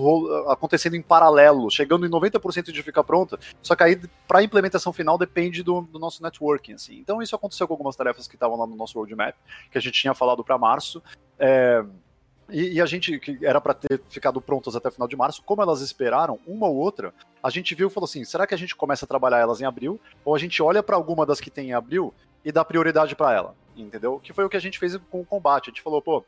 acontecendo 0.49 0.97
em 0.97 1.03
paralelo, 1.03 1.71
chegando 1.71 2.07
em 2.07 2.11
90% 2.11 2.73
de 2.73 2.83
ficar 2.83 3.05
pronta, 3.05 3.39
só 3.63 3.77
que 3.77 3.83
aí 3.83 4.01
para 4.27 4.39
a 4.39 4.43
implementação 4.43 4.93
final 4.93 5.19
depende 5.19 5.63
do, 5.63 5.83
do, 5.83 5.99
nosso 5.99 6.23
networking. 6.23 6.75
Assim. 6.75 6.99
Então 6.99 7.21
isso 7.21 7.37
aconteceu 7.37 7.67
com 7.67 7.75
algumas 7.75 7.97
tarefas 7.97 8.27
que 8.27 8.35
estavam 8.35 8.59
lá 8.59 8.67
no 8.67 8.77
nosso 8.77 8.99
roadmap, 8.99 9.35
que 9.71 9.79
a 9.79 9.81
gente 9.81 10.01
tinha 10.01 10.15
falado 10.15 10.43
para 10.43 10.57
março. 10.57 11.03
É, 11.39 11.85
e, 12.51 12.75
e, 12.75 12.81
a 12.81 12.87
gente, 12.87 13.19
que 13.19 13.45
era 13.45 13.61
para 13.61 13.75
ter 13.75 14.01
ficado 14.09 14.41
prontas 14.41 14.75
até 14.75 14.91
final 14.91 15.07
de 15.07 15.15
março, 15.15 15.43
como 15.43 15.61
elas 15.61 15.83
esperaram, 15.83 16.39
uma 16.47 16.67
ou 16.67 16.77
outra, 16.77 17.13
a 17.43 17.51
gente 17.51 17.75
viu 17.75 17.89
e 17.89 17.91
falou 17.91 18.07
assim: 18.07 18.25
será 18.25 18.47
que 18.47 18.55
a 18.55 18.59
gente 18.59 18.75
começa 18.75 19.05
a 19.05 19.09
trabalhar 19.09 19.39
elas 19.39 19.61
em 19.61 19.67
abril? 19.67 20.01
Ou 20.25 20.35
a 20.35 20.39
gente 20.39 20.63
olha 20.63 20.83
para 20.83 20.97
alguma 20.97 21.27
das 21.27 21.41
que 21.41 21.51
tem 21.51 21.69
em 21.69 21.75
abril 21.75 22.15
e 22.43 22.51
dá 22.51 22.65
prioridade 22.65 23.15
para 23.15 23.35
ela? 23.35 23.55
Entendeu? 23.77 24.19
Que 24.19 24.33
foi 24.33 24.45
o 24.45 24.49
que 24.49 24.57
a 24.57 24.61
gente 24.61 24.79
fez 24.79 24.97
com 25.11 25.21
o 25.21 25.27
combate. 25.27 25.69
A 25.69 25.71
gente 25.71 25.83
falou, 25.83 26.01
pô, 26.01 26.25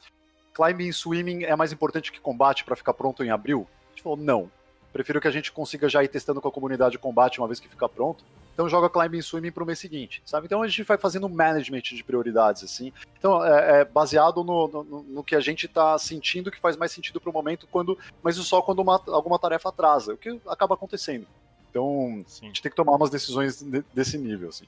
climbing 0.54 0.88
e 0.88 0.92
swimming 0.92 1.44
é 1.44 1.56
mais 1.56 1.72
importante 1.72 2.12
que 2.12 2.20
combate 2.20 2.64
para 2.64 2.76
ficar 2.76 2.94
pronto 2.94 3.24
em 3.24 3.30
abril? 3.30 3.66
A 3.88 3.90
gente 3.90 4.02
falou, 4.02 4.18
não. 4.18 4.50
Prefiro 4.92 5.20
que 5.20 5.28
a 5.28 5.30
gente 5.30 5.52
consiga 5.52 5.88
já 5.88 6.02
ir 6.02 6.08
testando 6.08 6.40
com 6.40 6.48
a 6.48 6.52
comunidade 6.52 6.92
de 6.92 6.98
combate 6.98 7.38
uma 7.38 7.46
vez 7.46 7.60
que 7.60 7.68
ficar 7.68 7.88
pronto. 7.88 8.24
Então 8.52 8.68
joga 8.68 8.90
Climbing 8.90 9.22
Swimming 9.22 9.52
pro 9.52 9.64
mês 9.64 9.78
seguinte, 9.78 10.20
sabe? 10.26 10.46
Então 10.46 10.62
a 10.62 10.68
gente 10.68 10.82
vai 10.82 10.98
fazendo 10.98 11.28
management 11.28 11.80
de 11.80 12.04
prioridades, 12.04 12.64
assim. 12.64 12.92
Então 13.18 13.42
é, 13.44 13.80
é 13.80 13.84
baseado 13.84 14.44
no, 14.44 14.68
no, 14.68 15.02
no, 15.02 15.24
que 15.24 15.34
a 15.34 15.40
gente 15.40 15.66
tá 15.68 15.96
sentindo 15.96 16.50
que 16.50 16.60
faz 16.60 16.76
mais 16.76 16.92
sentido 16.92 17.20
pro 17.20 17.32
momento, 17.32 17.66
quando, 17.70 17.96
mas 18.22 18.36
só 18.36 18.60
quando 18.60 18.80
uma, 18.80 19.00
alguma 19.06 19.38
tarefa 19.38 19.68
atrasa, 19.68 20.12
o 20.12 20.16
que 20.16 20.40
acaba 20.46 20.74
acontecendo. 20.74 21.26
Então 21.70 22.22
Sim. 22.26 22.44
a 22.44 22.48
gente 22.48 22.60
tem 22.60 22.70
que 22.70 22.76
tomar 22.76 22.96
umas 22.96 23.10
decisões 23.10 23.62
de, 23.62 23.82
desse 23.94 24.18
nível, 24.18 24.48
assim. 24.48 24.66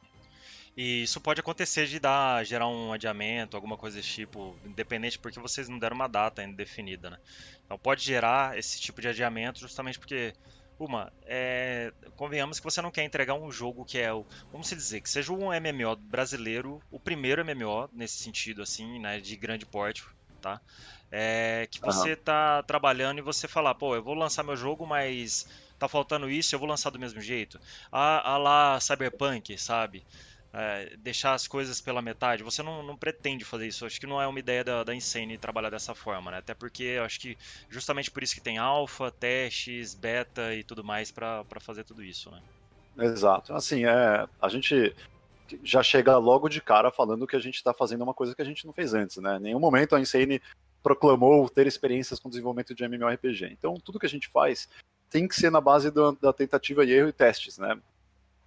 E 0.77 1.03
isso 1.03 1.21
pode 1.21 1.41
acontecer 1.41 1.87
de 1.87 1.99
dar, 2.01 2.45
gerar 2.45 2.67
um 2.67 2.93
adiamento, 2.93 3.57
alguma 3.57 3.77
coisa 3.77 3.99
desse 3.99 4.09
tipo, 4.09 4.57
independente 4.65 5.19
porque 5.19 5.39
vocês 5.39 5.69
não 5.69 5.79
deram 5.79 5.95
uma 5.95 6.09
data 6.09 6.41
ainda 6.41 6.57
definida, 6.57 7.11
né? 7.11 7.19
Então 7.65 7.79
pode 7.79 8.03
gerar 8.03 8.59
esse 8.59 8.81
tipo 8.81 9.01
de 9.01 9.09
adiamento 9.09 9.61
justamente 9.61 9.99
porque, 9.99 10.33
uma, 10.79 11.13
é, 11.27 11.93
convenhamos 12.17 12.59
que 12.59 12.65
você 12.65 12.81
não 12.81 12.91
quer 12.91 13.05
entregar 13.05 13.35
um 13.35 13.53
jogo 13.53 13.85
que 13.85 13.99
é, 13.99 14.13
o, 14.15 14.25
vamos 14.51 14.69
dizer, 14.71 15.03
que 15.03 15.11
seja 15.11 15.31
um 15.31 15.49
MMO 15.49 15.95
brasileiro, 15.97 16.83
o 16.91 16.99
primeiro 16.99 17.45
MMO 17.45 17.91
nesse 17.93 18.23
sentido, 18.23 18.63
assim, 18.63 18.99
né, 18.99 19.21
de 19.21 19.37
grande 19.37 19.67
porte, 19.67 20.03
tá? 20.41 20.59
É, 21.11 21.69
que 21.71 21.79
você 21.83 22.13
uhum. 22.13 22.17
tá 22.17 22.63
trabalhando 22.63 23.19
e 23.19 23.23
você 23.23 23.47
falar, 23.47 23.75
pô, 23.75 23.95
eu 23.95 24.03
vou 24.03 24.15
lançar 24.15 24.43
meu 24.43 24.57
jogo, 24.57 24.87
mas 24.87 25.47
tá 25.79 25.87
faltando 25.87 26.31
isso, 26.31 26.55
eu 26.55 26.59
vou 26.59 26.67
lançar 26.67 26.89
do 26.89 26.99
mesmo 26.99 27.21
jeito. 27.21 27.61
A, 27.91 28.33
a 28.33 28.39
lá 28.39 28.81
Cyberpunk, 28.81 29.59
sabe? 29.59 30.03
É, 30.53 30.97
deixar 30.99 31.33
as 31.33 31.49
coisas 31.49 31.81
pela 31.81 32.03
metade. 32.03 32.43
Você 32.43 32.63
não, 32.63 32.83
não, 32.83 32.97
pretende 32.97 33.45
fazer 33.45 33.67
isso. 33.67 33.87
Acho 33.87 33.99
que 33.99 34.07
não 34.07 34.21
é 34.21 34.27
uma 34.27 34.39
ideia 34.39 34.63
da, 34.63 34.85
da 34.85 34.95
Insane 34.95 35.39
trabalhar 35.39 35.71
dessa 35.71 35.95
forma, 35.95 36.31
né? 36.31 36.39
Até 36.39 36.55
porque 36.55 36.99
acho 37.03 37.19
que 37.21 37.39
justamente 37.69 38.11
por 38.11 38.23
isso 38.23 38.35
que 38.35 38.41
tem 38.41 38.59
alfa, 38.59 39.11
testes, 39.11 39.95
beta 39.95 40.55
e 40.55 40.63
tudo 40.63 40.85
mais 40.85 41.11
para 41.11 41.45
fazer 41.61 41.85
tudo 41.85 42.03
isso, 42.03 42.31
né? 42.31 42.43
Exato. 42.99 43.55
Assim, 43.55 43.87
é, 43.87 44.27
a 44.41 44.49
gente 44.49 44.95
já 45.63 45.83
chega 45.83 46.17
logo 46.19 46.49
de 46.49 46.61
cara 46.61 46.91
falando 46.91 47.27
que 47.27 47.37
a 47.37 47.41
gente 47.41 47.57
está 47.57 47.73
fazendo 47.73 48.03
uma 48.03 48.15
coisa 48.15 48.35
que 48.35 48.43
a 48.43 48.45
gente 48.45 48.67
não 48.67 48.73
fez 48.73 48.93
antes, 48.95 49.17
né? 49.17 49.37
Em 49.37 49.41
nenhum 49.41 49.61
momento 49.61 49.95
a 49.95 50.01
Insane 50.01 50.41
proclamou 50.83 51.49
ter 51.49 51.67
experiências 51.67 52.19
com 52.19 52.29
desenvolvimento 52.29 52.75
de 52.75 52.85
MMORPG. 52.85 53.47
Então, 53.53 53.75
tudo 53.75 53.99
que 53.99 54.07
a 54.07 54.09
gente 54.09 54.29
faz 54.29 54.69
tem 55.09 55.29
que 55.29 55.37
ser 55.37 55.51
na 55.51 55.61
base 55.61 55.91
da, 55.91 56.11
da 56.21 56.33
tentativa 56.33 56.85
e 56.85 56.91
erro 56.91 57.09
e 57.09 57.13
testes, 57.13 57.59
né? 57.59 57.79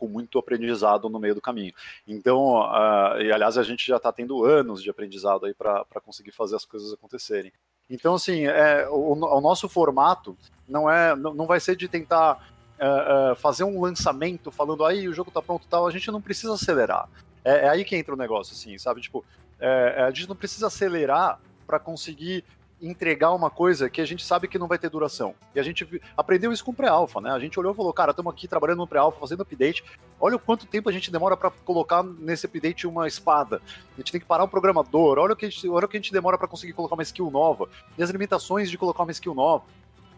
Com 0.06 0.08
muito 0.08 0.38
aprendizado 0.38 1.10
no 1.10 1.20
meio 1.20 1.34
do 1.34 1.42
caminho. 1.42 1.74
Então, 2.08 2.62
uh, 2.62 3.20
e 3.20 3.32
aliás, 3.32 3.58
a 3.58 3.64
gente 3.64 3.86
já 3.86 3.98
está 3.98 4.12
tendo 4.12 4.46
anos 4.46 4.84
de 4.84 4.90
aprendizado 4.90 5.46
aí 5.46 5.54
para 5.54 5.84
conseguir 6.06 6.32
fazer 6.32 6.56
as 6.56 6.64
coisas 6.66 6.94
acontecerem. 6.94 7.52
Então, 7.90 8.14
assim, 8.14 8.46
é, 8.46 8.88
o, 8.90 9.14
o 9.14 9.42
nosso 9.42 9.68
formato 9.68 10.38
não 10.68 10.90
é, 10.90 11.16
não 11.16 11.46
vai 11.46 11.60
ser 11.60 11.76
de 11.76 11.88
tentar 11.88 12.48
uh, 12.80 13.32
uh, 13.32 13.36
fazer 13.36 13.64
um 13.64 13.82
lançamento 13.82 14.52
falando 14.52 14.84
aí 14.86 15.08
o 15.08 15.14
jogo 15.14 15.30
está 15.30 15.42
pronto 15.42 15.68
tal. 15.68 15.88
A 15.88 15.92
gente 15.92 16.12
não 16.12 16.22
precisa 16.22 16.54
acelerar. 16.54 17.10
É, 17.44 17.66
é, 17.66 17.70
aí 17.70 17.84
que 17.84 17.96
entra 17.96 18.14
o 18.14 18.18
negócio, 18.18 18.54
assim, 18.54 18.78
sabe? 18.78 19.02
Tipo, 19.02 19.24
é, 19.60 20.04
a 20.04 20.12
gente 20.12 20.30
não 20.30 20.36
precisa 20.36 20.68
acelerar 20.68 21.40
para 21.66 21.80
conseguir 21.80 22.44
entregar 22.82 23.32
uma 23.32 23.50
coisa 23.50 23.90
que 23.90 24.02
a 24.02 24.06
gente 24.06 24.26
sabe 24.26 24.48
que 24.48 24.60
não 24.60 24.68
vai 24.68 24.78
ter 24.78 24.90
duração. 24.90 25.34
E 25.54 25.60
a 25.60 25.64
gente 25.64 26.02
aprendeu 26.16 26.52
isso 26.52 26.64
com 26.64 26.72
o 26.72 26.74
pré-alpha, 26.74 27.22
né? 27.22 27.32
A 27.32 27.40
gente 27.40 27.60
olhou 27.60 27.74
e 27.74 27.76
falou, 27.76 27.94
cara, 27.94 28.12
estamos 28.12 28.32
aqui 28.34 28.48
trabalhando 28.48 28.80
no 28.80 28.88
pré-alpha, 28.88 29.20
fazendo 29.20 29.42
update. 29.42 29.84
Olha 30.20 30.36
o 30.36 30.40
quanto 30.40 30.66
tempo 30.66 30.90
a 30.90 30.92
gente 30.92 31.12
demora 31.12 31.38
para 31.38 31.50
colocar 31.50 32.04
nesse 32.04 32.46
update 32.46 32.86
uma 32.86 33.08
espada. 33.08 33.62
A 33.94 33.98
gente 33.98 34.12
tem 34.12 34.22
que 34.22 34.28
parar 34.28 34.44
o 34.44 34.48
programador. 34.48 35.18
Olha 35.18 35.34
o 35.34 35.36
que 35.36 35.46
a 35.46 35.50
gente, 35.50 35.68
olha 35.68 35.86
o 35.86 35.88
que 35.88 35.98
a 35.98 36.00
gente 36.00 36.12
demora 36.12 36.38
para 36.38 36.48
conseguir 36.48 36.74
colocar 36.74 36.96
uma 36.96 37.04
skill 37.04 37.32
nova. 37.32 37.70
E 37.98 38.04
as 38.04 38.10
limitações 38.10 38.70
de 38.70 38.78
colocar 38.78 39.04
uma 39.04 39.12
skill 39.12 39.34
nova. 39.34 39.64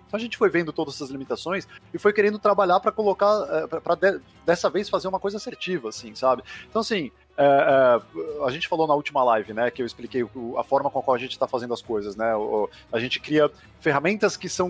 Então 0.07 0.17
a 0.17 0.21
gente 0.21 0.37
foi 0.37 0.49
vendo 0.49 0.71
todas 0.71 0.95
essas 0.95 1.09
limitações 1.09 1.67
e 1.93 1.97
foi 1.97 2.13
querendo 2.13 2.39
trabalhar 2.39 2.79
para 2.79 2.91
colocar, 2.91 3.45
eh, 3.49 3.79
para 3.79 3.95
de, 3.95 4.21
dessa 4.45 4.69
vez 4.69 4.89
fazer 4.89 5.07
uma 5.07 5.19
coisa 5.19 5.35
assertiva, 5.35 5.89
assim, 5.89 6.15
sabe? 6.15 6.43
Então, 6.69 6.79
assim, 6.79 7.11
é, 7.37 7.43
é, 7.45 8.45
a 8.45 8.49
gente 8.49 8.67
falou 8.67 8.87
na 8.87 8.95
última 8.95 9.23
live, 9.23 9.53
né, 9.53 9.69
que 9.69 9.81
eu 9.81 9.85
expliquei 9.85 10.25
a 10.57 10.63
forma 10.63 10.89
com 10.89 10.97
a 10.97 11.03
qual 11.03 11.15
a 11.15 11.19
gente 11.19 11.33
está 11.33 11.47
fazendo 11.47 11.71
as 11.71 11.83
coisas, 11.83 12.15
né? 12.15 12.35
O, 12.35 12.67
a 12.91 12.99
gente 12.99 13.19
cria 13.19 13.51
ferramentas 13.79 14.35
que 14.35 14.49
são 14.49 14.69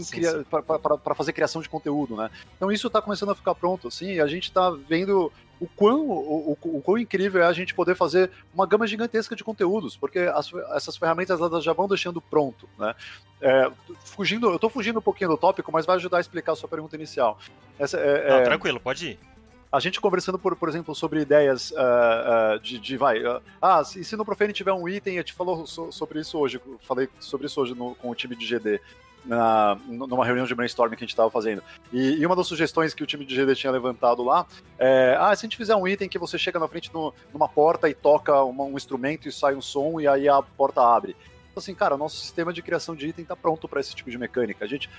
para 1.01 1.15
fazer 1.15 1.31
criação 1.31 1.61
de 1.61 1.69
conteúdo, 1.69 2.17
né? 2.17 2.29
Então 2.57 2.69
isso 2.69 2.87
está 2.87 3.01
começando 3.01 3.31
a 3.31 3.35
ficar 3.35 3.55
pronto, 3.55 3.87
assim, 3.87 4.15
e 4.15 4.19
a 4.19 4.27
gente 4.27 4.43
está 4.43 4.69
vendo 4.69 5.31
o 5.59 5.65
quão, 5.65 6.01
o, 6.07 6.51
o, 6.51 6.77
o, 6.77 6.81
quão 6.81 6.97
incrível 6.97 7.41
é 7.41 7.45
a 7.45 7.53
gente 7.53 7.73
poder 7.73 7.95
fazer 7.95 8.29
uma 8.53 8.67
gama 8.67 8.85
gigantesca 8.85 9.33
de 9.33 9.45
conteúdos, 9.45 9.95
porque 9.95 10.19
as, 10.19 10.51
essas 10.75 10.97
ferramentas 10.97 11.39
elas 11.39 11.63
já 11.63 11.71
vão 11.71 11.87
deixando 11.87 12.19
pronto, 12.19 12.67
né? 12.77 12.93
É, 13.41 13.71
fugindo, 14.03 14.49
eu 14.49 14.55
estou 14.55 14.69
fugindo 14.69 14.99
um 14.99 15.01
pouquinho 15.01 15.29
do 15.29 15.37
tópico, 15.37 15.71
mas 15.71 15.85
vai 15.85 15.95
ajudar 15.95 16.17
a 16.17 16.21
explicar 16.21 16.51
a 16.51 16.55
sua 16.55 16.67
pergunta 16.67 16.97
inicial. 16.97 17.39
Essa, 17.79 17.97
é, 17.97 18.29
Não, 18.29 18.37
é, 18.37 18.43
tranquilo, 18.43 18.79
pode 18.79 19.11
ir 19.11 19.36
a 19.71 19.79
gente 19.79 19.99
conversando, 19.99 20.39
por, 20.39 20.55
por 20.55 20.69
exemplo, 20.69 20.95
sobre 20.95 21.21
ideias 21.21 21.71
uh, 21.71 22.55
uh, 22.55 22.59
de, 22.59 22.79
de, 22.79 22.97
vai, 22.97 23.23
uh, 23.23 23.41
ah, 23.61 23.83
se, 23.83 24.03
se 24.03 24.15
no 24.15 24.25
Profane 24.25 24.53
tiver 24.53 24.73
um 24.73 24.87
item, 24.87 25.15
a 25.15 25.21
gente 25.21 25.33
falou 25.33 25.67
so, 25.67 25.91
sobre 25.91 26.19
isso 26.19 26.37
hoje, 26.37 26.59
falei 26.81 27.09
sobre 27.19 27.47
isso 27.47 27.59
hoje 27.59 27.75
no, 27.75 27.93
com 27.95 28.09
o 28.09 28.15
time 28.15 28.35
de 28.35 28.45
GD, 28.45 28.79
na, 29.25 29.77
numa 29.85 30.25
reunião 30.25 30.45
de 30.45 30.55
brainstorming 30.55 30.95
que 30.95 31.03
a 31.03 31.05
gente 31.05 31.13
estava 31.13 31.29
fazendo. 31.29 31.61
E, 31.91 32.13
e, 32.13 32.25
uma 32.25 32.35
das 32.35 32.47
sugestões 32.47 32.93
que 32.93 33.03
o 33.03 33.05
time 33.05 33.25
de 33.25 33.35
GD 33.35 33.55
tinha 33.55 33.71
levantado 33.71 34.23
lá 34.23 34.45
é, 34.79 35.17
ah, 35.19 35.35
se 35.35 35.45
a 35.45 35.47
gente 35.47 35.57
fizer 35.57 35.75
um 35.75 35.87
item 35.87 36.07
que 36.07 36.17
você 36.17 36.37
chega 36.37 36.57
na 36.57 36.67
frente 36.67 36.93
no, 36.93 37.13
numa 37.33 37.49
porta 37.49 37.89
e 37.89 37.93
toca 37.93 38.41
uma, 38.43 38.63
um 38.63 38.77
instrumento 38.77 39.27
e 39.27 39.31
sai 39.31 39.53
um 39.53 39.61
som 39.61 39.99
e 39.99 40.07
aí 40.07 40.29
a 40.29 40.41
porta 40.41 40.81
abre. 40.81 41.15
Então, 41.51 41.61
assim, 41.61 41.73
cara, 41.73 41.97
nosso 41.97 42.17
sistema 42.17 42.53
de 42.53 42.61
criação 42.61 42.95
de 42.95 43.07
item 43.07 43.23
está 43.23 43.35
pronto 43.35 43.67
para 43.67 43.81
esse 43.81 43.93
tipo 43.95 44.09
de 44.11 44.17
mecânica. 44.17 44.63
A 44.63 44.67
gente 44.67 44.89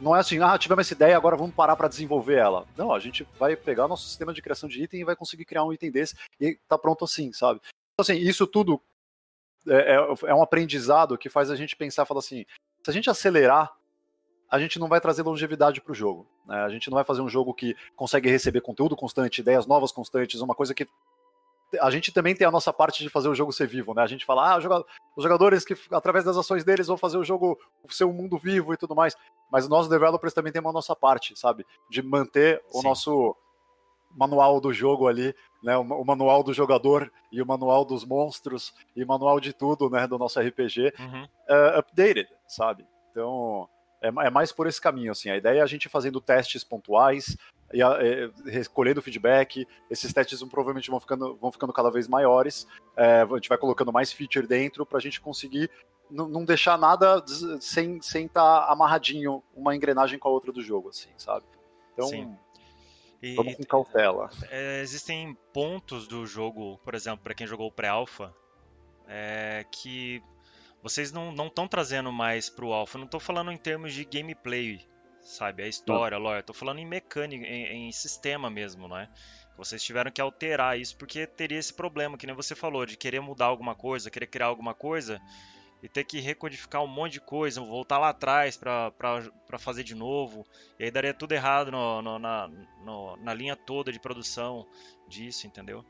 não 0.00 0.14
é 0.14 0.20
assim, 0.20 0.38
ah, 0.40 0.58
tivemos 0.58 0.86
essa 0.86 0.94
ideia, 0.94 1.16
agora 1.16 1.36
vamos 1.36 1.54
parar 1.54 1.76
para 1.76 1.88
desenvolver 1.88 2.36
ela. 2.36 2.66
Não, 2.76 2.92
a 2.92 2.98
gente 2.98 3.26
vai 3.38 3.56
pegar 3.56 3.88
nosso 3.88 4.06
sistema 4.06 4.32
de 4.32 4.42
criação 4.42 4.68
de 4.68 4.82
item 4.82 5.00
e 5.00 5.04
vai 5.04 5.16
conseguir 5.16 5.44
criar 5.44 5.64
um 5.64 5.72
item 5.72 5.90
desse 5.90 6.14
e 6.40 6.58
tá 6.68 6.76
pronto 6.76 7.04
assim, 7.04 7.32
sabe? 7.32 7.60
Então, 7.64 8.02
assim, 8.02 8.16
isso 8.16 8.46
tudo 8.46 8.80
é, 9.66 9.94
é, 9.94 10.30
é 10.30 10.34
um 10.34 10.42
aprendizado 10.42 11.16
que 11.16 11.28
faz 11.28 11.50
a 11.50 11.56
gente 11.56 11.74
pensar, 11.74 12.04
falar 12.04 12.20
assim, 12.20 12.44
se 12.82 12.90
a 12.90 12.92
gente 12.92 13.10
acelerar, 13.10 13.74
a 14.48 14.58
gente 14.58 14.78
não 14.78 14.86
vai 14.86 15.00
trazer 15.00 15.22
longevidade 15.22 15.80
para 15.80 15.92
o 15.92 15.94
jogo. 15.94 16.26
Né? 16.46 16.56
A 16.58 16.68
gente 16.68 16.88
não 16.88 16.94
vai 16.94 17.04
fazer 17.04 17.20
um 17.20 17.28
jogo 17.28 17.52
que 17.52 17.74
consegue 17.96 18.30
receber 18.30 18.60
conteúdo 18.60 18.94
constante, 18.94 19.40
ideias 19.40 19.66
novas 19.66 19.90
constantes, 19.90 20.40
uma 20.40 20.54
coisa 20.54 20.74
que 20.74 20.86
a 21.80 21.90
gente 21.90 22.12
também 22.12 22.34
tem 22.34 22.46
a 22.46 22.50
nossa 22.50 22.72
parte 22.72 23.02
de 23.02 23.08
fazer 23.08 23.28
o 23.28 23.34
jogo 23.34 23.52
ser 23.52 23.66
vivo, 23.66 23.92
né? 23.92 24.02
A 24.02 24.06
gente 24.06 24.24
fala, 24.24 24.54
ah, 24.54 24.84
os 25.16 25.22
jogadores 25.22 25.64
que, 25.64 25.76
através 25.90 26.24
das 26.24 26.36
ações 26.36 26.64
deles, 26.64 26.86
vão 26.86 26.96
fazer 26.96 27.18
o 27.18 27.24
jogo 27.24 27.58
ser 27.88 28.04
um 28.04 28.12
mundo 28.12 28.38
vivo 28.38 28.72
e 28.72 28.76
tudo 28.76 28.94
mais. 28.94 29.16
Mas 29.50 29.68
nós, 29.68 29.88
developers, 29.88 30.32
também 30.32 30.52
temos 30.52 30.70
a 30.70 30.72
nossa 30.72 30.94
parte, 30.94 31.38
sabe? 31.38 31.66
De 31.90 32.02
manter 32.02 32.62
Sim. 32.68 32.78
o 32.78 32.82
nosso 32.82 33.36
manual 34.16 34.60
do 34.60 34.72
jogo 34.72 35.08
ali, 35.08 35.34
né? 35.62 35.76
O, 35.76 36.04
manual 36.04 36.42
do 36.42 36.54
jogador 36.54 37.12
e 37.32 37.42
o 37.42 37.46
manual 37.46 37.84
dos 37.84 38.04
monstros 38.04 38.72
e 38.94 39.02
o 39.02 39.06
manual 39.06 39.40
de 39.40 39.52
tudo, 39.52 39.90
né? 39.90 40.06
Do 40.06 40.18
nosso 40.18 40.40
RPG 40.40 40.94
uhum. 40.98 41.24
uh, 41.24 41.78
updated, 41.78 42.28
sabe? 42.46 42.86
Então, 43.10 43.68
é, 44.00 44.08
é 44.08 44.30
mais 44.30 44.52
por 44.52 44.66
esse 44.66 44.80
caminho, 44.80 45.12
assim. 45.12 45.30
A 45.30 45.36
ideia 45.36 45.60
é 45.60 45.62
a 45.62 45.66
gente 45.66 45.88
fazendo 45.88 46.20
testes 46.20 46.64
pontuais, 46.64 47.36
e, 47.72 47.80
e, 47.80 48.50
recolhendo 48.50 49.02
feedback. 49.02 49.66
Esses 49.90 50.12
testes 50.12 50.40
vão, 50.40 50.48
provavelmente 50.48 50.90
vão 50.90 51.00
ficando, 51.00 51.36
vão 51.36 51.50
ficando 51.50 51.72
cada 51.72 51.90
vez 51.90 52.08
maiores. 52.08 52.66
É, 52.96 53.22
a 53.22 53.34
gente 53.36 53.48
vai 53.48 53.58
colocando 53.58 53.92
mais 53.92 54.12
feature 54.12 54.46
dentro 54.46 54.84
para 54.86 54.98
a 54.98 55.00
gente 55.00 55.20
conseguir 55.20 55.70
não 56.08 56.44
deixar 56.44 56.78
nada 56.78 57.20
sem 57.60 57.96
estar 57.96 58.28
tá 58.28 58.72
amarradinho 58.72 59.42
uma 59.52 59.74
engrenagem 59.74 60.20
com 60.20 60.28
a 60.28 60.30
outra 60.30 60.52
do 60.52 60.62
jogo, 60.62 60.90
assim, 60.90 61.10
sabe? 61.16 61.44
Então, 61.92 62.06
Sim. 62.06 62.36
E, 63.20 63.34
vamos 63.34 63.56
com 63.56 63.64
cautela. 63.64 64.30
É, 64.48 64.80
existem 64.82 65.36
pontos 65.52 66.06
do 66.06 66.24
jogo, 66.24 66.78
por 66.84 66.94
exemplo, 66.94 67.24
para 67.24 67.34
quem 67.34 67.46
jogou 67.46 67.66
o 67.66 67.72
pré-alpha, 67.72 68.32
é, 69.08 69.66
que 69.70 70.22
vocês 70.88 71.10
não 71.10 71.32
estão 71.48 71.66
trazendo 71.66 72.12
mais 72.12 72.48
para 72.48 72.64
o 72.64 72.72
alpha. 72.72 72.96
Não 72.96 73.06
estou 73.06 73.18
falando 73.18 73.50
em 73.50 73.56
termos 73.56 73.92
de 73.92 74.04
gameplay, 74.04 74.80
sabe? 75.20 75.64
A 75.64 75.66
história, 75.66 76.16
lore. 76.16 76.44
Tô 76.44 76.52
falando 76.52 76.78
em 76.78 76.86
mecânica, 76.86 77.44
em, 77.44 77.88
em, 77.88 77.92
sistema 77.92 78.48
mesmo, 78.48 78.86
não 78.86 78.96
é? 78.96 79.08
Vocês 79.56 79.82
tiveram 79.82 80.12
que 80.12 80.20
alterar 80.20 80.78
isso 80.78 80.96
porque 80.96 81.26
teria 81.26 81.58
esse 81.58 81.74
problema, 81.74 82.16
que 82.16 82.24
nem 82.24 82.36
você 82.36 82.54
falou, 82.54 82.86
de 82.86 82.96
querer 82.96 83.18
mudar 83.18 83.46
alguma 83.46 83.74
coisa, 83.74 84.12
querer 84.12 84.28
criar 84.28 84.46
alguma 84.46 84.74
coisa 84.74 85.20
e 85.82 85.88
ter 85.88 86.04
que 86.04 86.20
recodificar 86.20 86.84
um 86.84 86.86
monte 86.86 87.14
de 87.14 87.20
coisa, 87.20 87.60
voltar 87.60 87.98
lá 87.98 88.10
atrás 88.10 88.56
para 88.56 89.58
fazer 89.58 89.82
de 89.82 89.94
novo, 89.94 90.46
e 90.78 90.84
aí 90.84 90.90
daria 90.90 91.12
tudo 91.12 91.32
errado 91.32 91.72
no, 91.72 92.00
no, 92.00 92.18
na, 92.18 92.48
no, 92.84 93.16
na 93.16 93.34
linha 93.34 93.56
toda 93.56 93.90
de 93.90 93.98
produção 93.98 94.64
disso, 95.08 95.48
entendeu? 95.48 95.84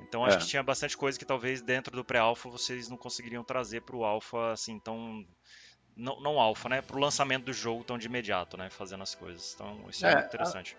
Então 0.00 0.24
acho 0.24 0.36
é. 0.36 0.40
que 0.40 0.46
tinha 0.46 0.62
bastante 0.62 0.96
coisa 0.96 1.18
que 1.18 1.24
talvez 1.24 1.60
dentro 1.60 1.94
do 1.94 2.04
pré-alpha 2.04 2.48
vocês 2.48 2.88
não 2.88 2.96
conseguiriam 2.96 3.44
trazer 3.44 3.82
para 3.82 3.96
o 3.96 4.04
alpha 4.04 4.52
assim 4.52 4.78
tão 4.78 5.24
não, 5.98 6.20
não 6.20 6.40
alfa, 6.40 6.68
né? 6.68 6.80
Pro 6.80 7.00
lançamento 7.00 7.46
do 7.46 7.52
jogo 7.52 7.82
tão 7.82 7.98
de 7.98 8.06
imediato, 8.06 8.56
né? 8.56 8.70
Fazendo 8.70 9.02
as 9.02 9.14
coisas. 9.14 9.52
Então, 9.54 9.84
isso 9.90 10.06
é, 10.06 10.14
é 10.14 10.26
interessante. 10.26 10.76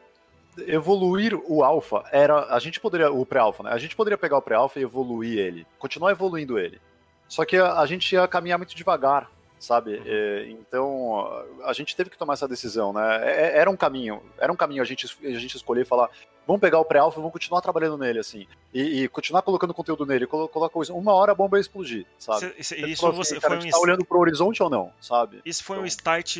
Evoluir 0.59 1.35
o 1.45 1.63
alfa 1.63 2.03
era. 2.11 2.45
A 2.53 2.59
gente 2.59 2.79
poderia. 2.79 3.11
O 3.11 3.25
pré-alfa, 3.25 3.63
né? 3.63 3.71
A 3.71 3.77
gente 3.77 3.95
poderia 3.95 4.17
pegar 4.17 4.38
o 4.38 4.41
pré-alfa 4.41 4.79
e 4.79 4.83
evoluir 4.83 5.38
ele. 5.38 5.67
Continuar 5.77 6.11
evoluindo 6.11 6.57
ele. 6.57 6.79
Só 7.27 7.45
que 7.45 7.57
a, 7.57 7.79
a, 7.79 7.85
gente 7.85 8.13
ia 8.13 8.27
caminhar 8.27 8.57
muito 8.57 8.75
devagar. 8.75 9.29
sabe? 9.59 9.97
Uhum. 9.97 10.03
É, 10.05 10.49
então 10.49 11.45
a 11.65 11.73
gente 11.73 11.95
teve 11.95 12.09
que 12.09 12.17
tomar 12.17 12.33
essa 12.33 12.47
decisão, 12.47 12.93
né? 12.93 13.29
É, 13.29 13.41
é, 13.41 13.57
era 13.57 13.69
um 13.69 13.75
caminho, 13.75 14.23
era 14.38 14.51
um 14.51 14.55
caminho 14.55 14.81
a 14.81 14.85
gente, 14.85 15.05
a 15.23 15.39
gente 15.39 15.57
escolher 15.57 15.81
e 15.81 15.85
falar, 15.85 16.09
vamos 16.50 16.62
pegar 16.62 16.79
o 16.79 16.86
pré-alpha 16.86 17.20
e 17.20 17.22
vamos 17.22 17.32
continuar 17.32 17.62
trabalhando 17.62 17.96
nele, 17.96 18.18
assim, 18.18 18.48
e, 18.74 19.03
e 19.03 19.08
continuar 19.08 19.44
colocando 19.44 19.72
conteúdo 19.72 20.03
nele, 20.03 20.25
colocar 20.25 20.68
coisa, 20.70 20.91
uma 20.94 21.13
hora 21.13 21.32
a 21.32 21.36
bomba 21.36 21.58
ia 21.58 21.62
explodir, 21.62 22.08
sabe? 22.18 22.56
Isso, 22.58 22.74
isso 22.74 23.08
assim, 23.08 23.18
você 23.18 23.39
cara, 23.39 23.60
foi 23.60 23.68
um... 23.68 23.72
tá 23.72 23.79
olhando 23.79 24.03
pro 24.03 24.18
horizonte 24.18 24.63
ou 24.63 24.68
não, 24.68 24.91
sabe? 25.00 25.41
Isso 25.46 25.63
foi 25.63 25.75
então... 25.75 25.84
um 25.84 25.88
start, 25.88 26.38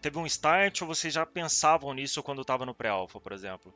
teve 0.00 0.18
um 0.18 0.26
start 0.26 0.82
ou 0.82 0.86
vocês 0.86 1.12
já 1.12 1.26
pensavam 1.26 1.92
nisso 1.94 2.22
quando 2.22 2.42
estava 2.42 2.64
no 2.64 2.72
pré-alpha, 2.72 3.18
por 3.18 3.32
exemplo? 3.32 3.74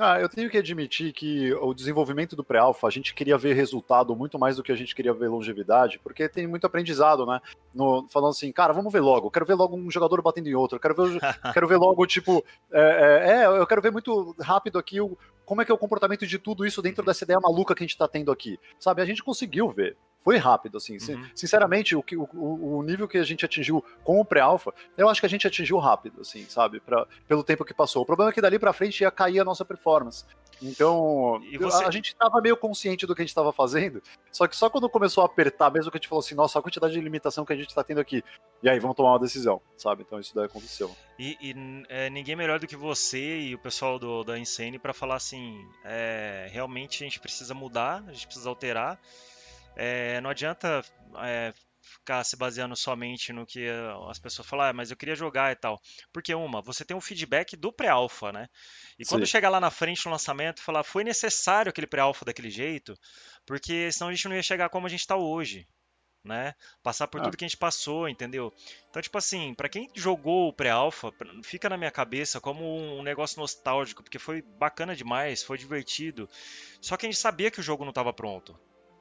Ah, 0.00 0.20
eu 0.20 0.28
tenho 0.28 0.48
que 0.48 0.56
admitir 0.56 1.12
que 1.12 1.52
o 1.54 1.74
desenvolvimento 1.74 2.36
do 2.36 2.44
pré-alpha, 2.44 2.86
a 2.86 2.90
gente 2.90 3.12
queria 3.14 3.36
ver 3.36 3.54
resultado 3.54 4.14
muito 4.14 4.38
mais 4.38 4.56
do 4.56 4.62
que 4.62 4.70
a 4.70 4.76
gente 4.76 4.94
queria 4.94 5.12
ver 5.12 5.28
longevidade, 5.28 5.98
porque 5.98 6.28
tem 6.28 6.46
muito 6.46 6.66
aprendizado, 6.66 7.26
né? 7.26 7.40
No, 7.74 8.06
falando 8.08 8.30
assim, 8.30 8.52
cara, 8.52 8.72
vamos 8.72 8.92
ver 8.92 9.00
logo, 9.00 9.30
quero 9.30 9.44
ver 9.44 9.54
logo 9.54 9.76
um 9.76 9.90
jogador 9.90 10.22
batendo 10.22 10.48
em 10.48 10.54
outro, 10.54 10.78
quero 10.78 10.94
ver, 10.94 11.20
quero 11.52 11.66
ver 11.66 11.76
logo, 11.76 12.06
tipo, 12.06 12.44
é, 12.72 12.80
é, 12.80 13.32
é, 13.42 13.46
eu 13.46 13.66
quero 13.66 13.82
ver 13.82 13.90
muito 13.90 14.34
rápido 14.40 14.78
aqui 14.78 15.00
o, 15.00 15.18
como 15.44 15.62
é 15.62 15.64
que 15.64 15.72
é 15.72 15.74
o 15.74 15.78
comportamento 15.78 16.26
de 16.26 16.38
tudo 16.38 16.64
isso 16.64 16.80
dentro 16.80 17.04
dessa 17.04 17.24
ideia 17.24 17.40
maluca 17.40 17.74
que 17.74 17.82
a 17.82 17.86
gente 17.86 17.98
tá 17.98 18.06
tendo 18.06 18.30
aqui. 18.30 18.58
Sabe, 18.78 19.02
a 19.02 19.06
gente 19.06 19.24
conseguiu 19.24 19.68
ver 19.68 19.96
foi 20.24 20.36
rápido, 20.36 20.76
assim. 20.78 20.98
Uhum. 21.08 21.24
Sinceramente, 21.34 21.96
o, 21.96 22.04
o, 22.14 22.78
o 22.78 22.82
nível 22.82 23.08
que 23.08 23.18
a 23.18 23.22
gente 23.22 23.44
atingiu 23.44 23.84
com 24.04 24.20
o 24.20 24.24
pré-alpha, 24.24 24.72
eu 24.96 25.08
acho 25.08 25.20
que 25.20 25.26
a 25.26 25.30
gente 25.30 25.46
atingiu 25.46 25.78
rápido, 25.78 26.20
assim, 26.20 26.44
sabe? 26.48 26.80
Pra, 26.80 27.06
pelo 27.26 27.42
tempo 27.42 27.64
que 27.64 27.74
passou. 27.74 28.02
O 28.02 28.06
problema 28.06 28.30
é 28.30 28.34
que 28.34 28.40
dali 28.40 28.58
pra 28.58 28.72
frente 28.72 29.00
ia 29.00 29.10
cair 29.10 29.40
a 29.40 29.44
nossa 29.44 29.64
performance. 29.64 30.24
Então, 30.62 31.40
você... 31.58 31.84
a, 31.84 31.88
a, 31.88 31.90
gente 31.90 32.08
estava 32.08 32.40
meio 32.40 32.56
consciente 32.56 33.06
do 33.06 33.14
que 33.14 33.22
a 33.22 33.24
gente 33.24 33.30
estava 33.30 33.52
fazendo, 33.52 34.02
só 34.32 34.46
que 34.46 34.56
só 34.56 34.68
quando 34.68 34.88
começou 34.88 35.22
a 35.22 35.26
apertar, 35.26 35.70
mesmo 35.70 35.90
que 35.90 35.96
a 35.96 36.00
gente 36.00 36.08
falou 36.08 36.20
assim, 36.20 36.34
nossa, 36.34 36.58
a 36.58 36.62
quantidade 36.62 36.92
de 36.92 37.00
limitação 37.00 37.44
que 37.44 37.52
a 37.52 37.56
gente 37.56 37.68
está 37.68 37.84
tendo 37.84 38.00
aqui, 38.00 38.24
e 38.62 38.68
aí 38.68 38.78
vamos 38.80 38.96
tomar 38.96 39.12
uma 39.12 39.20
decisão, 39.20 39.60
sabe? 39.76 40.02
Então 40.02 40.18
isso 40.18 40.34
daí 40.34 40.46
aconteceu. 40.46 40.94
E, 41.18 41.36
e 41.40 41.84
é, 41.88 42.10
ninguém 42.10 42.34
melhor 42.34 42.58
do 42.58 42.66
que 42.66 42.76
você 42.76 43.38
e 43.38 43.54
o 43.54 43.58
pessoal 43.58 43.98
do, 43.98 44.24
da 44.24 44.38
Insane 44.38 44.78
para 44.78 44.92
falar 44.92 45.16
assim, 45.16 45.64
é, 45.84 46.48
realmente 46.50 47.04
a 47.04 47.06
gente 47.06 47.20
precisa 47.20 47.54
mudar, 47.54 48.04
a 48.08 48.12
gente 48.12 48.26
precisa 48.26 48.48
alterar, 48.48 48.98
é, 49.78 50.20
não 50.20 50.28
adianta 50.30 50.82
é, 51.22 51.54
ficar 51.80 52.24
se 52.24 52.36
baseando 52.36 52.76
somente 52.76 53.32
no 53.32 53.46
que 53.46 53.66
as 54.10 54.18
pessoas 54.18 54.46
falam, 54.48 54.66
ah, 54.66 54.72
mas 54.72 54.90
eu 54.90 54.96
queria 54.96 55.14
jogar 55.14 55.52
e 55.52 55.56
tal. 55.56 55.80
Porque, 56.12 56.34
uma, 56.34 56.60
você 56.60 56.84
tem 56.84 56.96
um 56.96 57.00
feedback 57.00 57.56
do 57.56 57.72
pré-alpha, 57.72 58.32
né? 58.32 58.48
E 58.98 59.04
quando 59.04 59.24
Sim. 59.24 59.30
chegar 59.30 59.48
lá 59.48 59.60
na 59.60 59.70
frente 59.70 60.04
no 60.04 60.12
lançamento, 60.12 60.60
falar, 60.60 60.82
foi 60.82 61.04
necessário 61.04 61.70
aquele 61.70 61.86
pré-alpha 61.86 62.24
daquele 62.24 62.50
jeito, 62.50 62.98
porque 63.46 63.90
senão 63.92 64.08
a 64.08 64.12
gente 64.12 64.28
não 64.28 64.34
ia 64.34 64.42
chegar 64.42 64.68
como 64.68 64.86
a 64.86 64.90
gente 64.90 65.00
está 65.00 65.16
hoje. 65.16 65.66
Né? 66.24 66.52
Passar 66.82 67.06
por 67.06 67.20
ah. 67.20 67.24
tudo 67.24 67.36
que 67.36 67.44
a 67.44 67.48
gente 67.48 67.56
passou, 67.56 68.08
entendeu? 68.08 68.52
Então, 68.90 69.00
tipo 69.00 69.16
assim, 69.16 69.54
para 69.54 69.68
quem 69.68 69.88
jogou 69.94 70.48
o 70.48 70.52
pré-alpha, 70.52 71.14
fica 71.44 71.70
na 71.70 71.78
minha 71.78 71.92
cabeça 71.92 72.40
como 72.40 72.98
um 72.98 73.02
negócio 73.02 73.40
nostálgico, 73.40 74.02
porque 74.02 74.18
foi 74.18 74.42
bacana 74.42 74.96
demais, 74.96 75.42
foi 75.44 75.56
divertido. 75.56 76.28
Só 76.82 76.96
que 76.96 77.06
a 77.06 77.08
gente 77.08 77.20
sabia 77.20 77.52
que 77.52 77.60
o 77.60 77.62
jogo 77.62 77.84
não 77.84 77.90
estava 77.90 78.12
pronto. 78.12 78.58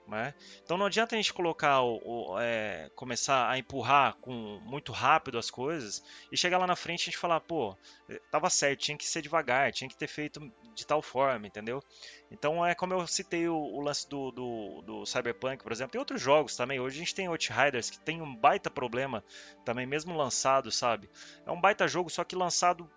Né? 0.08 0.34
Então 0.64 0.78
não 0.78 0.86
adianta 0.86 1.16
a 1.16 1.18
gente 1.18 1.34
colocar 1.34 1.82
o, 1.82 2.00
o 2.06 2.40
é, 2.40 2.90
começar 2.96 3.50
a 3.50 3.58
empurrar 3.58 4.16
com 4.22 4.32
muito 4.64 4.94
rápido 4.94 5.38
as 5.38 5.52
coisas 5.52 6.02
e 6.32 6.38
chegar 6.38 6.58
lá 6.58 6.66
na 6.66 6.78
frente 6.78 7.02
a 7.02 7.06
gente 7.06 7.18
falar, 7.18 7.42
pô, 7.42 7.76
eh, 8.08 8.22
tava 8.32 8.50
certo, 8.50 8.80
tinha 8.80 8.98
que 8.98 9.06
ser 9.06 9.22
devagar, 9.22 9.74
tinha 9.74 9.90
que 9.90 9.98
ter 9.98 10.08
feito 10.08 10.40
de 10.74 10.88
tal 10.88 11.02
forma, 11.02 11.46
entendeu? 11.46 11.84
Então 12.32 12.66
é 12.66 12.74
como 12.74 12.94
eu 12.94 13.06
citei 13.06 13.50
o, 13.50 13.58
o 13.58 13.82
lance 13.82 14.08
do, 14.08 14.32
do, 14.32 14.82
do, 14.82 15.06
Cyberpunk, 15.06 15.62
por 15.62 15.74
exemplo, 15.74 15.92
tem 15.92 16.00
outros 16.00 16.22
jogos 16.22 16.56
também. 16.56 16.80
Hoje 16.80 16.96
a 16.96 17.00
gente 17.00 17.14
tem 17.14 17.28
Outriders 17.28 17.90
que 17.90 18.00
tem 18.00 18.22
um 18.22 18.34
baita 18.34 18.70
problema 18.70 19.22
também, 19.66 19.86
mesmo 19.86 20.16
lançado, 20.16 20.72
sabe? 20.72 21.10
É 21.46 21.52
um 21.52 21.60
baita 21.60 21.86
jogo, 21.86 22.10
só 22.10 22.24
que 22.24 22.36
lançado 22.36 22.90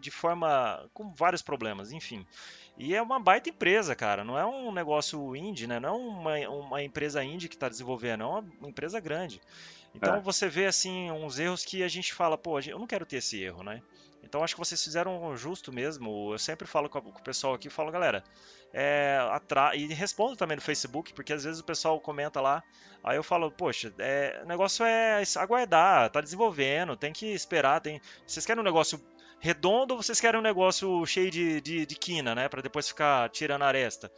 de 0.00 0.10
forma 0.10 0.88
com 0.94 1.12
vários 1.12 1.42
problemas, 1.42 1.92
enfim. 1.92 2.26
E 2.82 2.96
é 2.96 3.00
uma 3.00 3.20
baita 3.20 3.48
empresa, 3.48 3.94
cara. 3.94 4.24
Não 4.24 4.36
é 4.36 4.44
um 4.44 4.72
negócio 4.72 5.36
indie, 5.36 5.68
né? 5.68 5.78
Não 5.78 5.88
é 5.88 5.92
uma, 5.92 6.48
uma 6.48 6.82
empresa 6.82 7.22
indie 7.22 7.48
que 7.48 7.54
está 7.54 7.68
desenvolvendo, 7.68 8.24
é 8.24 8.26
uma 8.26 8.44
empresa 8.68 8.98
grande. 8.98 9.40
Então 9.94 10.16
é. 10.16 10.20
você 10.20 10.48
vê 10.48 10.66
assim 10.66 11.08
uns 11.12 11.38
erros 11.38 11.64
que 11.64 11.84
a 11.84 11.88
gente 11.88 12.12
fala, 12.12 12.36
pô, 12.36 12.58
eu 12.58 12.80
não 12.80 12.86
quero 12.88 13.06
ter 13.06 13.18
esse 13.18 13.40
erro, 13.40 13.62
né? 13.62 13.80
Então 14.24 14.42
acho 14.42 14.56
que 14.56 14.58
vocês 14.58 14.82
fizeram 14.82 15.36
justo 15.36 15.72
mesmo. 15.72 16.32
Eu 16.32 16.38
sempre 16.40 16.66
falo 16.66 16.88
com, 16.88 16.98
o 16.98 17.22
pessoal 17.22 17.54
aqui, 17.54 17.70
falo, 17.70 17.92
galera, 17.92 18.24
é, 18.72 19.16
atra... 19.30 19.76
e 19.76 19.86
respondo 19.94 20.34
também 20.34 20.56
no 20.56 20.62
Facebook, 20.62 21.12
porque 21.12 21.32
às 21.32 21.44
vezes 21.44 21.60
o 21.60 21.64
pessoal 21.64 22.00
comenta 22.00 22.40
lá, 22.40 22.64
aí 23.04 23.16
eu 23.16 23.22
falo, 23.22 23.48
poxa, 23.50 23.94
é, 23.98 24.40
o 24.42 24.48
negócio 24.48 24.84
é 24.84 25.22
aguardar, 25.36 26.10
tá 26.10 26.20
desenvolvendo, 26.20 26.96
tem 26.96 27.12
que 27.12 27.26
esperar, 27.26 27.80
tem. 27.80 28.00
Vocês 28.26 28.44
querem 28.44 28.60
um 28.60 28.64
negócio 28.64 29.00
redondo 29.42 29.94
ou 29.94 30.02
vocês 30.02 30.20
querem 30.20 30.38
um 30.38 30.42
negócio 30.42 31.04
cheio 31.04 31.28
de, 31.28 31.60
de, 31.60 31.84
de 31.84 31.96
quina, 31.96 32.32
né? 32.32 32.48
Para 32.48 32.62
depois 32.62 32.86
ficar 32.86 33.28
tirando 33.30 33.62
a 33.62 33.66
aresta. 33.66 34.10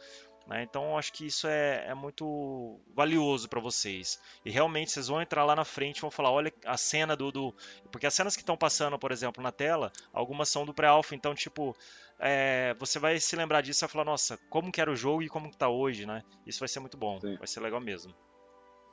Né? 0.47 0.61
Então 0.61 0.95
acho 0.95 1.11
que 1.11 1.25
isso 1.25 1.47
é, 1.47 1.87
é 1.87 1.95
muito 1.95 2.79
valioso 2.93 3.49
para 3.49 3.59
vocês. 3.59 4.21
E 4.45 4.51
realmente 4.51 4.91
vocês 4.91 5.07
vão 5.07 5.19
entrar 5.19 5.43
lá 5.43 5.55
na 5.55 5.65
frente 5.65 5.97
e 5.97 6.01
vão 6.01 6.11
falar: 6.11 6.29
olha 6.31 6.53
a 6.63 6.77
cena 6.77 7.15
do. 7.15 7.31
do... 7.31 7.55
Porque 7.91 8.05
as 8.05 8.13
cenas 8.13 8.35
que 8.35 8.43
estão 8.43 8.55
passando, 8.55 8.99
por 8.99 9.11
exemplo, 9.11 9.41
na 9.41 9.51
tela, 9.51 9.91
algumas 10.13 10.47
são 10.47 10.63
do 10.63 10.75
pré-alpha, 10.75 11.15
então, 11.15 11.33
tipo, 11.33 11.75
é, 12.19 12.75
você 12.75 12.99
vai 12.99 13.19
se 13.19 13.35
lembrar 13.35 13.61
disso 13.61 13.79
e 13.79 13.85
vai 13.85 13.89
falar: 13.89 14.05
nossa, 14.05 14.37
como 14.47 14.71
que 14.71 14.79
era 14.79 14.91
o 14.91 14.95
jogo 14.95 15.23
e 15.23 15.27
como 15.27 15.49
que 15.49 15.57
tá 15.57 15.67
hoje, 15.67 16.05
né? 16.05 16.23
Isso 16.45 16.59
vai 16.59 16.69
ser 16.69 16.79
muito 16.79 16.97
bom, 16.97 17.19
Sim. 17.19 17.35
vai 17.37 17.47
ser 17.47 17.61
legal 17.61 17.81
mesmo. 17.81 18.13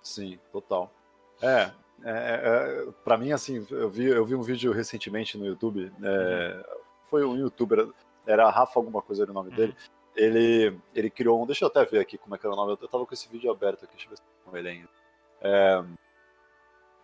Sim, 0.03 0.39
total. 0.51 0.91
É, 1.43 1.71
é, 2.05 2.85
é, 2.85 2.93
para 3.05 3.17
mim, 3.17 3.33
assim, 3.33 3.67
eu 3.71 3.89
vi, 3.89 4.07
eu 4.07 4.25
vi 4.25 4.35
um 4.35 4.43
vídeo 4.43 4.73
recentemente 4.73 5.39
no 5.39 5.47
YouTube. 5.47 5.93
É, 6.03 6.57
uhum. 6.57 6.75
Foi 7.07 7.25
um 7.25 7.37
youtuber, 7.37 7.89
era 8.27 8.51
Rafa 8.51 8.79
alguma 8.79 9.03
coisa 9.03 9.23
era 9.23 9.31
o 9.31 9.35
nome 9.35 9.51
uhum. 9.51 9.57
dele. 9.57 9.77
Ele, 10.15 10.79
ele 10.95 11.11
criou 11.11 11.43
um. 11.43 11.47
Deixa 11.47 11.65
eu 11.65 11.69
até 11.69 11.85
ver 11.85 12.01
aqui 12.01 12.19
como 12.19 12.35
é 12.35 12.39
que 12.39 12.47
era 12.47 12.55
o 12.55 12.57
nome. 12.57 12.77
Eu 12.81 12.89
tava 12.89 13.07
com 13.07 13.15
esse 13.15 13.29
vídeo 13.29 13.51
aberto 13.51 13.85
aqui, 13.85 13.95
deixa 13.95 14.07
eu 14.07 14.11
ver 14.11 14.17
se 14.17 14.23
com 14.45 14.57
ele 14.57 14.69
ainda. 14.69 14.89
É, 15.41 15.85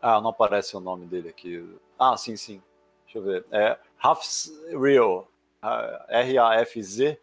ah, 0.00 0.20
não 0.20 0.30
aparece 0.30 0.76
o 0.76 0.80
nome 0.80 1.06
dele 1.06 1.28
aqui. 1.28 1.64
Ah, 1.98 2.16
sim, 2.16 2.36
sim. 2.36 2.62
Deixa 3.04 3.18
eu 3.18 3.22
ver. 3.22 3.46
É 3.50 3.78
Rafz 3.96 4.52
Real. 4.80 5.28
R-A-F-Z. 6.08 7.20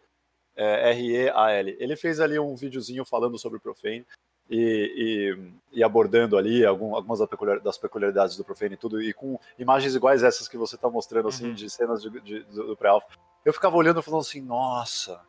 É, 0.56 0.90
R-E-A-L. 0.90 1.76
Ele 1.78 1.96
fez 1.96 2.20
ali 2.20 2.38
um 2.38 2.54
videozinho 2.54 3.04
falando 3.04 3.38
sobre 3.38 3.58
o 3.58 3.60
Profane 3.60 4.06
e, 4.48 5.36
e, 5.72 5.78
e, 5.78 5.84
abordando 5.84 6.36
ali 6.36 6.64
algum, 6.64 6.94
algumas 6.94 7.18
das 7.62 7.78
peculiaridades 7.78 8.36
do 8.36 8.44
Profane 8.44 8.74
e 8.74 8.78
tudo, 8.78 9.02
e 9.02 9.12
com 9.12 9.38
imagens 9.58 9.94
iguais 9.94 10.22
essas 10.22 10.48
que 10.48 10.56
você 10.56 10.76
está 10.76 10.88
mostrando, 10.88 11.28
assim, 11.28 11.48
uhum. 11.48 11.54
de 11.54 11.68
cenas 11.68 12.02
de, 12.02 12.20
de, 12.20 12.40
do 12.44 12.76
pré-alpha. 12.76 13.08
Eu 13.44 13.52
ficava 13.52 13.76
olhando 13.76 14.00
e 14.00 14.02
falando 14.02 14.20
assim, 14.20 14.40
nossa, 14.40 15.20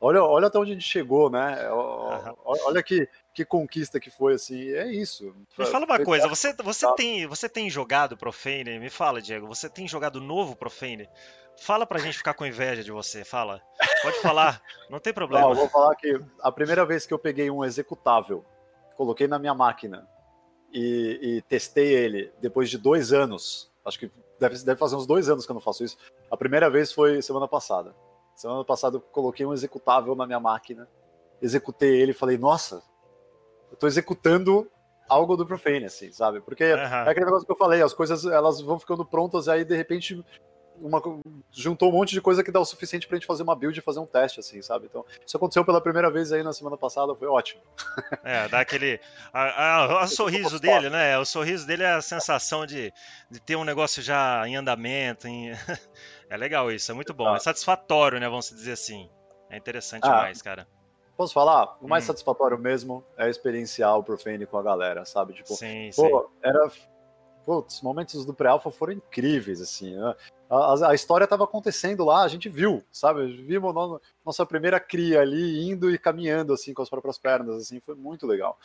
olha, 0.00 0.22
olha 0.22 0.46
até 0.46 0.58
onde 0.58 0.70
a 0.70 0.74
gente 0.74 0.86
chegou, 0.86 1.28
né? 1.28 1.68
Uhum. 1.70 2.34
Olha 2.44 2.82
que, 2.82 3.08
que 3.34 3.44
conquista 3.44 3.98
que 3.98 4.10
foi, 4.10 4.34
assim, 4.34 4.70
é 4.70 4.86
isso. 4.86 5.34
Me 5.58 5.66
fala 5.66 5.84
uma 5.84 6.02
coisa, 6.04 6.28
você, 6.28 6.52
você, 6.62 6.86
tem, 6.94 7.26
você 7.26 7.48
tem 7.48 7.68
jogado 7.68 8.16
Profane? 8.16 8.78
Me 8.78 8.90
fala, 8.90 9.20
Diego, 9.20 9.46
você 9.46 9.68
tem 9.68 9.88
jogado 9.88 10.20
novo 10.20 10.54
Profane? 10.54 11.08
Fala 11.60 11.84
pra 11.84 11.98
gente 11.98 12.16
ficar 12.16 12.34
com 12.34 12.46
inveja 12.46 12.82
de 12.82 12.90
você, 12.90 13.24
fala. 13.24 13.60
Pode 14.02 14.18
falar, 14.22 14.62
não 14.88 14.98
tem 14.98 15.12
problema. 15.12 15.48
Não, 15.48 15.54
vou 15.54 15.68
falar 15.68 15.94
que 15.96 16.18
a 16.40 16.50
primeira 16.50 16.86
vez 16.86 17.04
que 17.04 17.12
eu 17.12 17.18
peguei 17.18 17.50
um 17.50 17.64
executável 17.64 18.44
coloquei 19.00 19.26
na 19.26 19.38
minha 19.38 19.54
máquina 19.54 20.06
e, 20.70 21.18
e, 21.22 21.42
testei 21.48 21.94
ele 21.94 22.30
depois 22.38 22.68
de 22.68 22.76
dois 22.76 23.14
anos. 23.14 23.72
Acho 23.82 23.98
que 23.98 24.10
deve, 24.38 24.62
deve 24.62 24.78
fazer 24.78 24.94
uns 24.94 25.06
dois 25.06 25.30
anos 25.30 25.46
que 25.46 25.52
eu 25.52 25.54
não 25.54 25.60
faço 25.60 25.82
isso. 25.82 25.96
A 26.30 26.36
primeira 26.36 26.68
vez 26.68 26.92
foi 26.92 27.22
semana 27.22 27.48
passada. 27.48 27.94
Semana 28.36 28.62
passada 28.62 28.98
eu 28.98 29.00
coloquei 29.00 29.46
um 29.46 29.54
executável 29.54 30.14
na 30.14 30.26
minha 30.26 30.38
máquina, 30.38 30.86
executei 31.40 31.98
ele 31.98 32.10
e 32.10 32.14
falei, 32.14 32.36
nossa, 32.36 32.82
eu 33.70 33.76
tô 33.78 33.86
executando 33.86 34.70
algo 35.08 35.34
do 35.34 35.46
Profane, 35.46 35.86
assim, 35.86 36.12
sabe? 36.12 36.42
Porque 36.42 36.64
uhum. 36.64 36.78
é 36.78 37.08
aquele 37.08 37.24
negócio 37.24 37.46
que 37.46 37.52
eu 37.52 37.56
falei, 37.56 37.80
as 37.80 37.94
coisas 37.94 38.26
elas 38.26 38.60
vão 38.60 38.78
ficando 38.78 39.02
prontas 39.02 39.46
e 39.46 39.50
aí 39.50 39.64
de 39.64 39.74
repente 39.74 40.22
uma, 40.80 41.02
juntou 41.50 41.90
um 41.90 41.92
monte 41.92 42.12
de 42.12 42.20
coisa 42.20 42.42
que 42.42 42.50
dá 42.50 42.60
o 42.60 42.64
suficiente 42.64 43.06
pra 43.06 43.16
gente 43.16 43.26
fazer 43.26 43.42
uma 43.42 43.54
build 43.54 43.78
e 43.78 43.82
fazer 43.82 44.00
um 44.00 44.06
teste, 44.06 44.40
assim, 44.40 44.62
sabe? 44.62 44.86
Então, 44.86 45.04
isso 45.26 45.36
aconteceu 45.36 45.64
pela 45.64 45.80
primeira 45.80 46.10
vez 46.10 46.32
aí 46.32 46.42
na 46.42 46.52
semana 46.52 46.76
passada, 46.76 47.14
foi 47.14 47.28
ótimo. 47.28 47.60
É, 48.22 48.48
dá 48.48 48.60
aquele. 48.60 49.00
A 49.32 50.06
sorriso 50.06 50.60
dele, 50.60 50.90
né? 50.90 51.18
O 51.18 51.24
sorriso 51.24 51.66
dele 51.66 51.82
é 51.82 51.92
a 51.92 52.02
sensação 52.02 52.66
de, 52.66 52.92
de 53.30 53.40
ter 53.40 53.56
um 53.56 53.64
negócio 53.64 54.02
já 54.02 54.46
em 54.46 54.56
andamento. 54.56 55.26
Em... 55.26 55.50
é 56.28 56.36
legal 56.36 56.70
isso, 56.70 56.90
é 56.90 56.94
muito 56.94 57.14
bom. 57.14 57.34
É 57.34 57.38
satisfatório, 57.38 58.20
né? 58.20 58.28
Vamos 58.28 58.50
dizer 58.50 58.72
assim. 58.72 59.08
É 59.48 59.56
interessante 59.56 60.04
ah, 60.04 60.10
demais, 60.10 60.42
cara. 60.42 60.66
Posso 61.16 61.34
falar? 61.34 61.76
O 61.82 61.88
mais 61.88 62.04
hum. 62.04 62.06
satisfatório 62.08 62.58
mesmo 62.58 63.04
é 63.16 63.28
experienciar 63.28 63.96
o 63.98 64.02
Profane 64.02 64.46
com 64.46 64.56
a 64.56 64.62
galera, 64.62 65.04
sabe? 65.04 65.34
Tipo, 65.34 65.54
sim, 65.54 65.90
pô, 65.94 66.20
sim. 66.20 66.38
era 66.42 66.70
putz, 67.44 67.80
momentos 67.82 68.24
do 68.24 68.34
pré-alpha 68.34 68.70
foram 68.70 68.94
incríveis, 68.94 69.60
assim. 69.60 69.96
Né? 69.96 70.14
A, 70.48 70.90
a, 70.90 70.94
história 70.94 71.24
estava 71.24 71.44
acontecendo 71.44 72.04
lá, 72.04 72.22
a 72.22 72.28
gente 72.28 72.48
viu, 72.48 72.82
sabe? 72.90 73.26
Vimos 73.42 73.74
no, 73.74 74.00
nossa 74.24 74.44
primeira 74.44 74.80
cria 74.80 75.20
ali 75.20 75.70
indo 75.70 75.90
e 75.90 75.98
caminhando, 75.98 76.52
assim, 76.52 76.74
com 76.74 76.82
as 76.82 76.90
próprias 76.90 77.18
pernas, 77.18 77.56
assim, 77.56 77.80
foi 77.80 77.94
muito 77.94 78.26
legal. 78.26 78.58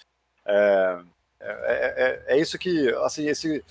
É, 0.45 0.99
É, 1.39 1.47
é, 1.47 2.33
é, 2.33 2.35
é 2.35 2.39
isso 2.39 2.57
que, 2.57 2.89
assim, 3.03 3.27
esse 3.27 3.63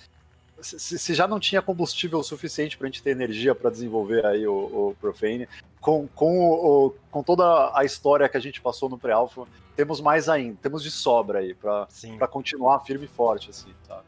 se, 0.60 0.98
se, 0.98 1.14
já 1.14 1.26
não 1.26 1.40
tinha 1.40 1.60
combustível 1.60 2.22
suficiente 2.22 2.78
para 2.78 2.86
a 2.86 2.90
gente 2.90 3.02
ter 3.02 3.10
energia 3.10 3.54
para 3.54 3.70
desenvolver 3.70 4.24
aí 4.24 4.46
o, 4.46 4.54
o 4.54 4.96
Profane, 5.00 5.48
com, 5.80 6.06
com, 6.08 6.50
o, 6.50 6.94
com 7.10 7.22
toda 7.22 7.76
a 7.76 7.84
história 7.84 8.28
que 8.28 8.36
a 8.36 8.40
gente 8.40 8.60
passou 8.60 8.88
no 8.88 8.96
pré-alpha, 8.96 9.46
temos 9.76 10.00
mais 10.00 10.28
ainda, 10.28 10.56
temos 10.62 10.82
de 10.82 10.90
sobra 10.90 11.40
aí 11.40 11.54
para 11.54 12.28
continuar 12.28 12.80
firme 12.80 13.04
e 13.04 13.08
forte, 13.08 13.50
assim, 13.50 13.74
sabe? 13.86 14.04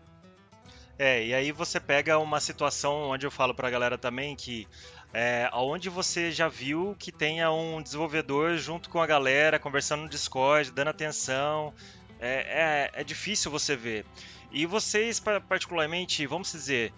É, 0.98 1.24
e 1.26 1.34
aí 1.34 1.52
você 1.52 1.78
pega 1.78 2.18
uma 2.18 2.40
situação 2.40 3.10
onde 3.10 3.26
eu 3.26 3.30
falo 3.30 3.54
para 3.54 3.68
a 3.68 3.70
galera 3.70 3.98
também 3.98 4.34
que 4.34 4.66
é, 5.12 5.48
aonde 5.52 5.88
você 5.90 6.30
já 6.30 6.48
viu 6.48 6.96
que 6.98 7.12
tenha 7.12 7.50
um 7.50 7.82
desenvolvedor 7.82 8.56
junto 8.56 8.88
com 8.88 9.00
a 9.00 9.06
galera, 9.06 9.58
conversando 9.58 10.02
no 10.02 10.08
Discord, 10.08 10.70
dando 10.70 10.88
atenção, 10.88 11.72
é, 12.18 12.90
é, 12.94 13.00
é 13.00 13.04
difícil 13.04 13.50
você 13.50 13.76
ver. 13.76 14.04
E 14.50 14.64
vocês, 14.64 15.20
particularmente, 15.48 16.26
vamos 16.26 16.50
dizer, 16.52 16.92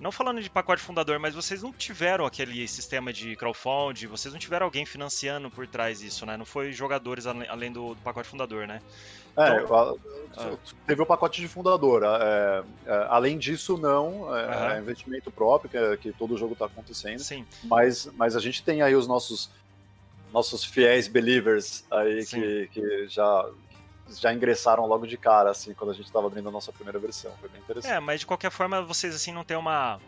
não 0.00 0.10
falando 0.10 0.40
de 0.40 0.48
pacote 0.48 0.80
fundador, 0.80 1.18
mas 1.18 1.34
vocês 1.34 1.62
não 1.62 1.72
tiveram 1.72 2.24
aquele 2.24 2.66
sistema 2.66 3.12
de 3.12 3.36
crowdfunding, 3.36 4.06
vocês 4.06 4.32
não 4.32 4.40
tiveram 4.40 4.64
alguém 4.64 4.86
financiando 4.86 5.50
por 5.50 5.66
trás 5.66 6.00
disso, 6.00 6.24
né? 6.24 6.36
Não 6.36 6.46
foi 6.46 6.72
jogadores 6.72 7.26
além 7.26 7.70
do, 7.70 7.94
do 7.94 8.00
pacote 8.00 8.28
fundador, 8.28 8.66
né? 8.66 8.80
É, 9.36 9.62
então, 9.62 9.98
a, 10.36 10.56
teve 10.86 11.02
o 11.02 11.06
pacote 11.06 11.40
de 11.40 11.48
fundador. 11.48 12.02
É, 12.04 12.62
é, 12.86 13.06
além 13.08 13.38
disso, 13.38 13.76
não. 13.76 14.36
É, 14.36 14.74
uhum. 14.74 14.78
investimento 14.80 15.30
próprio, 15.30 15.70
que, 15.70 15.76
é, 15.76 15.96
que 15.96 16.12
todo 16.12 16.36
jogo 16.36 16.52
está 16.52 16.66
acontecendo. 16.66 17.20
Sim. 17.20 17.46
Mas, 17.64 18.08
mas 18.14 18.36
a 18.36 18.40
gente 18.40 18.62
tem 18.62 18.82
aí 18.82 18.94
os 18.94 19.06
nossos 19.06 19.50
nossos 20.32 20.64
fiéis 20.64 21.08
believers 21.08 21.84
aí 21.90 22.24
que, 22.24 22.68
que 22.72 23.08
já 23.08 23.50
já 24.18 24.32
ingressaram 24.32 24.86
logo 24.86 25.06
de 25.06 25.16
cara, 25.16 25.50
assim, 25.50 25.72
quando 25.74 25.90
a 25.90 25.94
gente 25.94 26.06
estava 26.06 26.26
abrindo 26.26 26.48
a 26.48 26.52
nossa 26.52 26.72
primeira 26.72 26.98
versão. 26.98 27.32
Foi 27.40 27.48
bem 27.48 27.60
interessante. 27.60 27.92
É, 27.92 28.00
mas 28.00 28.20
de 28.20 28.26
qualquer 28.26 28.50
forma, 28.50 28.82
vocês, 28.82 29.14
assim, 29.14 29.32
não 29.32 29.44
têm 29.44 29.56
uma, 29.56 30.00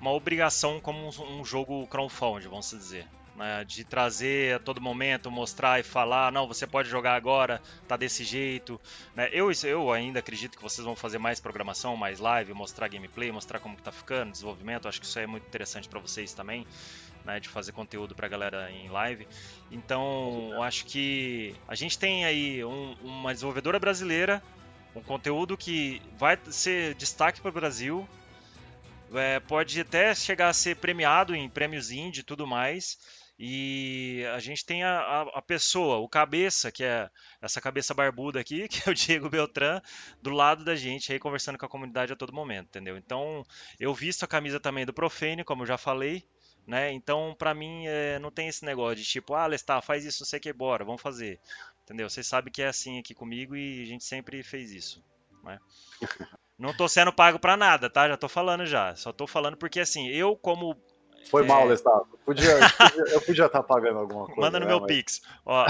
uma 0.00 0.12
obrigação 0.12 0.80
como 0.80 0.98
um, 1.08 1.40
um 1.40 1.44
jogo 1.44 1.86
crowdfunding, 1.88 2.48
vamos 2.48 2.70
dizer. 2.70 3.06
Né? 3.38 3.64
De 3.64 3.84
trazer 3.84 4.56
a 4.56 4.58
todo 4.58 4.80
momento, 4.80 5.30
mostrar 5.30 5.78
e 5.78 5.84
falar, 5.84 6.32
não, 6.32 6.48
você 6.48 6.66
pode 6.66 6.88
jogar 6.88 7.14
agora, 7.14 7.62
tá 7.86 7.96
desse 7.96 8.24
jeito. 8.24 8.80
Né? 9.14 9.28
Eu, 9.32 9.50
eu 9.64 9.92
ainda 9.92 10.18
acredito 10.18 10.56
que 10.56 10.62
vocês 10.62 10.84
vão 10.84 10.96
fazer 10.96 11.18
mais 11.18 11.38
programação, 11.38 11.96
mais 11.96 12.18
live, 12.18 12.52
mostrar 12.52 12.88
gameplay, 12.88 13.30
mostrar 13.30 13.60
como 13.60 13.76
que 13.76 13.82
tá 13.82 13.92
ficando, 13.92 14.32
desenvolvimento. 14.32 14.88
Acho 14.88 15.00
que 15.00 15.06
isso 15.06 15.18
é 15.20 15.26
muito 15.26 15.46
interessante 15.46 15.88
para 15.88 16.00
vocês 16.00 16.34
também 16.34 16.66
né, 17.24 17.38
de 17.38 17.48
fazer 17.48 17.72
conteúdo 17.72 18.14
para 18.14 18.26
a 18.26 18.28
galera 18.28 18.72
em 18.72 18.88
live. 18.88 19.28
Então, 19.70 20.50
eu 20.52 20.62
acho 20.62 20.84
que 20.86 21.54
a 21.68 21.74
gente 21.74 21.98
tem 21.98 22.24
aí 22.24 22.64
um, 22.64 22.96
uma 23.02 23.32
desenvolvedora 23.32 23.78
brasileira, 23.78 24.42
um 24.96 25.02
conteúdo 25.02 25.56
que 25.56 26.02
vai 26.16 26.38
ser 26.46 26.94
destaque 26.94 27.40
para 27.40 27.50
o 27.50 27.52
Brasil, 27.52 28.08
é, 29.14 29.40
pode 29.40 29.80
até 29.80 30.14
chegar 30.14 30.48
a 30.48 30.52
ser 30.52 30.76
premiado 30.76 31.34
em 31.34 31.48
prêmios 31.48 31.90
indie 31.90 32.20
e 32.20 32.24
tudo 32.24 32.46
mais. 32.46 32.98
E 33.38 34.24
a 34.34 34.40
gente 34.40 34.66
tem 34.66 34.82
a, 34.82 34.98
a, 34.98 35.22
a, 35.38 35.42
pessoa, 35.42 35.98
o 35.98 36.08
cabeça, 36.08 36.72
que 36.72 36.82
é 36.82 37.08
essa 37.40 37.60
cabeça 37.60 37.94
barbuda 37.94 38.40
aqui, 38.40 38.66
que 38.68 38.88
é 38.88 38.90
o 38.90 38.94
Diego 38.94 39.30
Beltran, 39.30 39.80
do 40.20 40.30
lado 40.30 40.64
da 40.64 40.74
gente 40.74 41.12
aí 41.12 41.20
conversando 41.20 41.56
com 41.56 41.64
a 41.64 41.68
comunidade 41.68 42.12
a 42.12 42.16
todo 42.16 42.32
momento, 42.32 42.66
entendeu? 42.66 42.96
Então, 42.96 43.44
eu 43.78 43.94
visto 43.94 44.24
a 44.24 44.28
camisa 44.28 44.58
também 44.58 44.84
do 44.84 44.92
Profane, 44.92 45.44
como 45.44 45.62
eu 45.62 45.66
já 45.66 45.78
falei, 45.78 46.24
né? 46.66 46.90
Então, 46.92 47.34
para 47.38 47.54
mim, 47.54 47.86
é, 47.86 48.18
não 48.18 48.32
tem 48.32 48.48
esse 48.48 48.64
negócio 48.64 48.96
de 48.96 49.04
tipo, 49.04 49.34
ah, 49.34 49.46
Lestar, 49.46 49.80
faz 49.82 50.04
isso, 50.04 50.22
não 50.22 50.26
sei 50.26 50.40
o 50.40 50.42
que, 50.42 50.52
bora, 50.52 50.84
vamos 50.84 51.00
fazer. 51.00 51.40
Entendeu? 51.84 52.10
Vocês 52.10 52.26
sabem 52.26 52.52
que 52.52 52.60
é 52.60 52.66
assim 52.66 52.98
aqui 52.98 53.14
comigo 53.14 53.54
e 53.54 53.82
a 53.82 53.86
gente 53.86 54.04
sempre 54.04 54.42
fez 54.42 54.72
isso. 54.72 55.02
Né? 55.44 55.58
Não 56.58 56.76
tô 56.76 56.88
sendo 56.88 57.12
pago 57.12 57.38
para 57.38 57.56
nada, 57.56 57.88
tá? 57.88 58.08
Já 58.08 58.16
tô 58.16 58.28
falando 58.28 58.66
já. 58.66 58.94
Só 58.96 59.12
tô 59.12 59.28
falando 59.28 59.56
porque 59.56 59.78
assim, 59.78 60.08
eu 60.08 60.36
como 60.36 60.76
foi 61.30 61.44
é... 61.44 61.46
mal, 61.46 61.66
Lestar. 61.66 62.00
Podia, 62.24 62.58
eu 63.12 63.20
podia 63.20 63.46
estar 63.46 63.58
tá 63.58 63.62
pagando 63.62 63.98
alguma 63.98 64.26
coisa. 64.26 64.40
Manda 64.40 64.60
no 64.60 64.66
né, 64.66 64.72
meu 64.72 64.80
mas... 64.80 64.88
Pix. 64.88 65.22
Ó, 65.44 65.66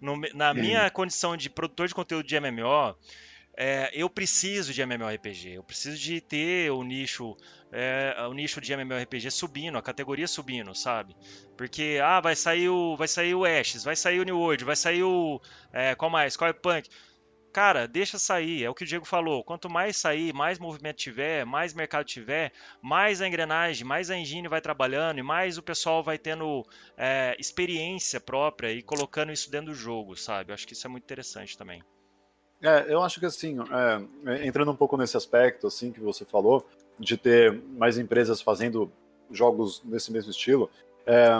no 0.00 0.16
no, 0.16 0.20
na 0.34 0.54
minha 0.54 0.90
condição 0.90 1.36
de 1.36 1.48
produtor 1.50 1.88
de 1.88 1.94
conteúdo 1.94 2.26
de 2.26 2.38
MMO, 2.38 2.96
é, 3.56 3.90
eu 3.94 4.10
preciso 4.10 4.74
de 4.74 4.82
MMORPG, 4.82 5.54
eu 5.54 5.62
preciso 5.62 5.96
de 5.96 6.20
ter 6.20 6.70
o 6.70 6.82
nicho, 6.82 7.34
é, 7.72 8.14
o 8.28 8.34
nicho 8.34 8.60
de 8.60 8.72
MMORPG 8.74 9.30
subindo, 9.30 9.78
a 9.78 9.82
categoria 9.82 10.28
subindo, 10.28 10.74
sabe? 10.74 11.16
Porque, 11.56 11.98
ah, 12.02 12.20
vai 12.20 12.36
sair 12.36 12.68
o, 12.68 12.96
vai 12.96 13.08
sair 13.08 13.34
o 13.34 13.46
Ashes, 13.46 13.82
vai 13.82 13.96
sair 13.96 14.20
o 14.20 14.24
New 14.24 14.38
World, 14.38 14.62
vai 14.62 14.76
sair 14.76 15.02
o, 15.02 15.40
é, 15.72 15.94
qual 15.94 16.10
mais, 16.10 16.36
qual 16.36 16.50
é 16.50 16.52
Punk. 16.52 16.90
Cara, 17.56 17.88
deixa 17.88 18.18
sair, 18.18 18.64
é 18.64 18.68
o 18.68 18.74
que 18.74 18.84
o 18.84 18.86
Diego 18.86 19.06
falou. 19.06 19.42
Quanto 19.42 19.70
mais 19.70 19.96
sair, 19.96 20.30
mais 20.34 20.58
movimento 20.58 20.98
tiver, 20.98 21.46
mais 21.46 21.72
mercado 21.72 22.04
tiver, 22.04 22.52
mais 22.82 23.22
a 23.22 23.26
engrenagem, 23.26 23.82
mais 23.82 24.10
a 24.10 24.14
engine 24.14 24.46
vai 24.46 24.60
trabalhando 24.60 25.20
e 25.20 25.22
mais 25.22 25.56
o 25.56 25.62
pessoal 25.62 26.04
vai 26.04 26.18
tendo 26.18 26.66
é, 26.98 27.34
experiência 27.38 28.20
própria 28.20 28.70
e 28.70 28.82
colocando 28.82 29.32
isso 29.32 29.50
dentro 29.50 29.68
do 29.68 29.74
jogo, 29.74 30.14
sabe? 30.14 30.50
Eu 30.50 30.54
acho 30.54 30.66
que 30.66 30.74
isso 30.74 30.86
é 30.86 30.90
muito 30.90 31.04
interessante 31.04 31.56
também. 31.56 31.82
É, 32.60 32.92
eu 32.92 33.02
acho 33.02 33.18
que 33.18 33.24
assim, 33.24 33.56
é, 34.26 34.46
entrando 34.46 34.70
um 34.70 34.76
pouco 34.76 34.98
nesse 34.98 35.16
aspecto 35.16 35.66
assim 35.66 35.90
que 35.90 36.00
você 36.00 36.26
falou, 36.26 36.68
de 36.98 37.16
ter 37.16 37.58
mais 37.70 37.96
empresas 37.96 38.42
fazendo 38.42 38.92
jogos 39.30 39.82
nesse 39.82 40.12
mesmo 40.12 40.30
estilo, 40.30 40.68
é, 41.06 41.30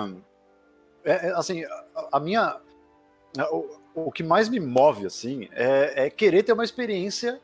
é, 1.05 1.29
é 1.29 1.33
assim, 1.35 1.62
a, 1.62 2.09
a 2.12 2.18
minha, 2.20 2.59
o, 3.97 4.13
que 4.13 4.23
mais 4.23 4.49
me 4.49 4.61
move 4.61 5.07
assim 5.07 5.49
é, 5.53 6.07
é, 6.07 6.11
querer 6.11 6.43
ter 6.43 6.53
uma 6.53 6.65
experiência 6.65 7.41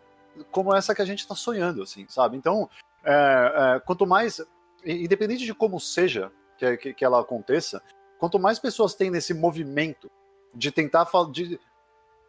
como 0.50 0.74
essa 0.74 0.94
que 0.94 1.02
a 1.02 1.04
gente 1.04 1.20
está 1.20 1.34
sonhando, 1.34 1.82
assim, 1.82 2.06
sabe? 2.08 2.36
Então, 2.36 2.68
é, 3.04 3.74
é, 3.76 3.80
quanto 3.80 4.06
mais, 4.06 4.40
independente 4.84 5.44
de 5.44 5.54
como 5.54 5.80
seja 5.80 6.30
que, 6.56 6.76
que, 6.76 6.94
que 6.94 7.04
ela 7.04 7.20
aconteça, 7.20 7.82
quanto 8.18 8.38
mais 8.38 8.58
pessoas 8.58 8.94
têm 8.94 9.10
nesse 9.10 9.34
movimento 9.34 10.10
de 10.54 10.70
tentar 10.70 11.06
de 11.30 11.58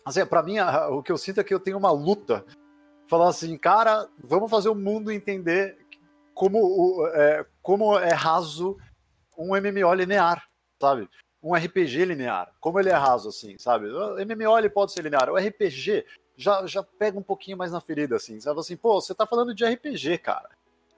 Assim, 0.06 0.26
para 0.26 0.44
mim, 0.44 0.60
o 0.92 1.02
que 1.02 1.12
eu 1.12 1.18
sinto 1.18 1.40
é 1.40 1.44
que 1.44 1.54
eu 1.54 1.60
tenho 1.60 1.78
uma 1.78 1.92
luta. 1.92 2.46
Falar 3.08 3.30
assim, 3.30 3.58
cara, 3.58 4.10
vamos 4.22 4.52
fazer 4.52 4.70
o 4.70 4.76
mundo 4.76 5.12
entender 5.12 5.78
como, 6.34 6.60
o, 6.60 7.08
é, 7.08 7.46
como 7.62 7.98
é 7.98 8.14
raso 8.14 8.78
um 9.38 9.56
MMO 9.56 9.94
linear, 9.94 10.44
sabe? 10.82 11.08
Um 11.44 11.54
RPG 11.54 12.06
linear. 12.06 12.54
Como 12.60 12.80
ele 12.80 12.90
é 12.90 12.94
raso, 12.94 13.30
assim, 13.30 13.58
sabe? 13.58 13.88
O 13.90 14.16
MMO 14.16 14.58
ele 14.58 14.70
pode 14.70 14.94
ser 14.94 15.02
linear. 15.02 15.30
O 15.30 15.36
RPG 15.36 16.06
já, 16.38 16.66
já 16.66 16.82
pega 16.82 17.20
um 17.20 17.24
pouquinho 17.24 17.58
mais 17.58 17.72
na 17.72 17.82
ferida, 17.82 18.16
assim. 18.16 18.40
Sabe 18.40 18.60
assim, 18.60 18.78
pô, 18.78 19.02
você 19.02 19.14
tá 19.14 19.26
falando 19.26 19.54
de 19.54 19.66
RPG, 19.66 20.20
cara. 20.20 20.50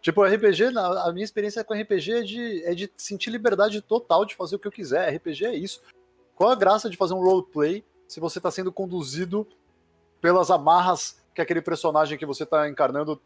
Tipo, 0.01 0.23
RPG, 0.23 0.65
a 0.77 1.11
minha 1.11 1.23
experiência 1.23 1.63
com 1.63 1.73
RPG 1.73 2.11
é 2.11 2.21
de, 2.21 2.63
é 2.63 2.75
de 2.75 2.91
sentir 2.95 3.31
liberdade 3.31 3.81
total 3.81 4.23
de 4.23 4.35
fazer 4.35 4.55
o 4.55 4.59
que 4.59 4.67
eu 4.67 4.71
quiser. 4.71 5.15
RPG 5.15 5.45
é 5.45 5.55
isso. 5.55 5.81
Qual 6.35 6.51
a 6.51 6.55
graça 6.55 6.89
de 6.89 6.95
fazer 6.95 7.15
um 7.15 7.23
roleplay 7.23 7.83
se 8.07 8.19
você 8.19 8.37
está 8.37 8.51
sendo 8.51 8.71
conduzido 8.71 9.47
pelas 10.21 10.51
amarras 10.51 11.19
que 11.33 11.41
aquele 11.41 11.61
personagem 11.61 12.17
que 12.17 12.25
você 12.25 12.43
está 12.43 12.69
encarnando 12.69 13.19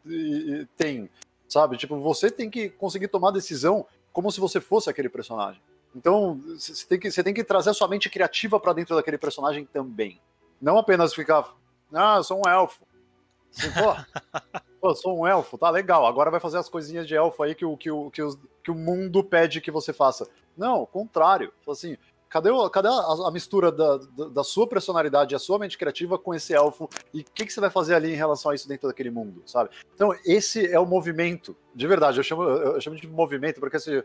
tem, 0.77 1.09
sabe? 1.47 1.75
Tipo, 1.75 1.99
você 1.99 2.31
tem 2.31 2.49
que 2.49 2.69
conseguir 2.69 3.09
tomar 3.09 3.31
decisão 3.31 3.85
como 4.13 4.31
se 4.31 4.39
você 4.39 4.59
fosse 4.59 4.89
aquele 4.89 5.09
personagem. 5.09 5.61
Então, 5.95 6.39
você 6.57 6.85
tem 6.85 6.99
que, 6.99 7.11
você 7.11 7.23
tem 7.23 7.33
que 7.33 7.43
trazer 7.43 7.71
a 7.71 7.73
sua 7.73 7.87
mente 7.87 8.09
criativa 8.09 8.59
para 8.59 8.73
dentro 8.73 8.95
daquele 8.95 9.17
personagem 9.17 9.65
também. 9.65 10.21
Não 10.61 10.77
apenas 10.77 11.13
ficar, 11.13 11.55
ah, 11.93 12.17
eu 12.17 12.23
sou 12.23 12.41
um 12.45 12.49
elfo. 12.49 12.85
Assim, 13.51 13.71
pô, 13.71 13.95
pô, 14.79 14.95
sou 14.95 15.19
um 15.19 15.27
elfo, 15.27 15.57
tá 15.57 15.69
legal. 15.69 16.05
Agora 16.05 16.31
vai 16.31 16.39
fazer 16.39 16.57
as 16.57 16.69
coisinhas 16.69 17.07
de 17.07 17.15
elfo 17.15 17.41
aí 17.41 17.55
que 17.55 17.65
o, 17.65 17.75
que 17.75 17.89
o, 17.89 18.11
que 18.11 18.21
o, 18.21 18.39
que 18.63 18.71
o 18.71 18.75
mundo 18.75 19.23
pede 19.23 19.61
que 19.61 19.71
você 19.71 19.91
faça. 19.91 20.27
Não, 20.55 20.85
contrário. 20.85 21.51
Assim, 21.67 21.97
Cadê, 22.29 22.51
o, 22.51 22.69
cadê 22.69 22.87
a, 22.87 23.27
a 23.27 23.31
mistura 23.31 23.71
da, 23.71 23.97
da, 23.97 24.25
da, 24.27 24.43
sua 24.43 24.67
personalidade, 24.67 25.33
a 25.33 25.39
sua 25.39 25.57
mente 25.57 25.75
criativa 25.75 26.17
com 26.17 26.33
esse 26.33 26.53
elfo? 26.53 26.87
E 27.11 27.21
o 27.21 27.25
que, 27.33 27.43
que, 27.43 27.51
você 27.51 27.59
vai 27.59 27.71
fazer 27.71 27.95
ali 27.95 28.13
em 28.13 28.15
relação 28.15 28.51
a 28.51 28.55
isso 28.55 28.67
dentro 28.67 28.87
daquele 28.87 29.09
mundo, 29.09 29.41
sabe? 29.47 29.71
Então, 29.95 30.15
esse 30.23 30.71
é 30.71 30.79
o 30.79 30.85
movimento, 30.85 31.57
de 31.73 31.87
verdade, 31.87 32.19
eu 32.19 32.23
chamo, 32.23 32.43
eu 32.43 32.79
chamo 32.79 32.95
de 32.97 33.07
movimento, 33.07 33.59
porque 33.59 33.77
assim, 33.77 34.03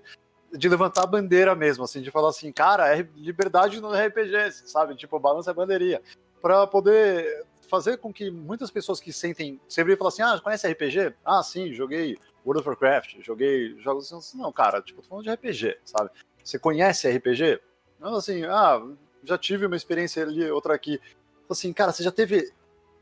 de 0.56 0.68
levantar 0.68 1.02
a 1.02 1.06
bandeira 1.06 1.54
mesmo, 1.54 1.84
assim, 1.84 2.00
de 2.00 2.10
falar 2.10 2.30
assim, 2.30 2.52
cara, 2.52 2.96
é 2.96 3.06
liberdade 3.16 3.80
no 3.80 3.92
RPG, 3.92 4.52
sabe? 4.66 4.94
Tipo, 4.94 5.18
balança 5.18 5.50
a 5.50 5.54
bandeirinha. 5.54 6.00
Pra 6.40 6.66
poder 6.66 7.44
fazer 7.68 7.96
com 7.96 8.12
que 8.12 8.30
muitas 8.30 8.70
pessoas 8.70 9.00
que 9.00 9.12
sentem, 9.12 9.60
sempre 9.68 9.96
falam 9.96 10.08
assim, 10.08 10.22
ah, 10.22 10.40
conhece 10.42 10.70
RPG? 10.70 11.14
Ah, 11.24 11.42
sim, 11.42 11.72
joguei 11.72 12.16
World 12.44 12.60
of 12.60 12.68
Warcraft, 12.68 13.16
joguei 13.20 13.76
jogos 13.80 14.12
assim. 14.12 14.38
Não, 14.38 14.52
cara, 14.52 14.80
tipo, 14.80 15.02
tô 15.02 15.08
falando 15.08 15.24
de 15.24 15.32
RPG, 15.32 15.78
sabe? 15.84 16.10
Você 16.42 16.58
conhece 16.58 17.10
RPG? 17.10 17.60
Não 17.98 18.14
assim, 18.16 18.44
ah, 18.44 18.82
já 19.24 19.38
tive 19.38 19.66
uma 19.66 19.76
experiência 19.76 20.22
ali, 20.22 20.48
outra 20.50 20.74
aqui. 20.74 21.00
Assim, 21.48 21.72
cara, 21.72 21.92
você 21.92 22.02
já 22.02 22.12
teve. 22.12 22.52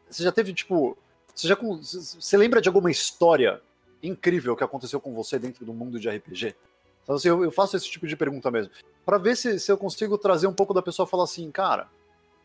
Você 0.08 0.22
já 0.22 0.32
teve, 0.32 0.52
tipo. 0.52 0.96
Você 1.34 1.48
já. 1.48 1.56
Você 1.56 2.36
lembra 2.36 2.60
de 2.60 2.68
alguma 2.68 2.90
história 2.90 3.60
incrível 4.02 4.56
que 4.56 4.64
aconteceu 4.64 5.00
com 5.00 5.12
você 5.14 5.38
dentro 5.38 5.64
do 5.64 5.72
mundo 5.72 5.98
de 5.98 6.08
RPG? 6.08 6.54
Então, 7.02 7.16
assim, 7.16 7.28
eu, 7.28 7.42
eu 7.44 7.50
faço 7.50 7.76
esse 7.76 7.90
tipo 7.90 8.06
de 8.06 8.16
pergunta 8.16 8.50
mesmo. 8.50 8.72
para 9.04 9.18
ver 9.18 9.36
se, 9.36 9.58
se 9.58 9.70
eu 9.70 9.76
consigo 9.76 10.16
trazer 10.16 10.46
um 10.46 10.52
pouco 10.52 10.72
da 10.72 10.82
pessoa 10.82 11.06
falar 11.06 11.24
assim, 11.24 11.50
cara, 11.50 11.88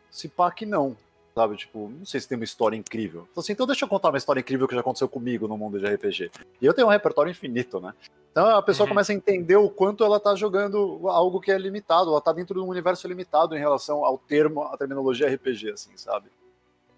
se 0.09 0.27
pá 0.27 0.51
que 0.51 0.65
não. 0.65 0.95
sabe? 1.35 1.55
Tipo, 1.55 1.89
não 1.89 2.05
sei 2.05 2.19
se 2.19 2.27
tem 2.27 2.37
uma 2.37 2.43
história 2.43 2.75
incrível. 2.75 3.27
Então, 3.31 3.41
assim, 3.41 3.53
então 3.53 3.67
deixa 3.67 3.85
eu 3.85 3.89
contar 3.89 4.09
uma 4.09 4.17
história 4.17 4.39
incrível 4.39 4.67
que 4.67 4.75
já 4.75 4.81
aconteceu 4.81 5.07
comigo 5.07 5.47
no 5.47 5.57
mundo 5.57 5.79
de 5.79 5.85
RPG. 5.85 6.31
E 6.61 6.65
eu 6.65 6.73
tenho 6.73 6.87
um 6.87 6.91
repertório 6.91 7.29
infinito, 7.29 7.79
né? 7.79 7.93
Então 8.31 8.47
a 8.49 8.61
pessoa 8.61 8.85
uhum. 8.85 8.89
começa 8.89 9.11
a 9.11 9.15
entender 9.15 9.55
o 9.55 9.67
quanto 9.67 10.03
ela 10.03 10.19
tá 10.19 10.35
jogando 10.35 11.07
algo 11.09 11.39
que 11.39 11.51
é 11.51 11.57
limitado, 11.57 12.11
ela 12.11 12.21
tá 12.21 12.31
dentro 12.31 12.59
de 12.59 12.65
um 12.65 12.69
universo 12.69 13.07
limitado 13.07 13.55
em 13.55 13.59
relação 13.59 14.05
ao 14.05 14.17
termo, 14.17 14.61
à 14.61 14.77
terminologia 14.77 15.27
RPG, 15.27 15.71
assim, 15.71 15.89
sabe? 15.95 16.29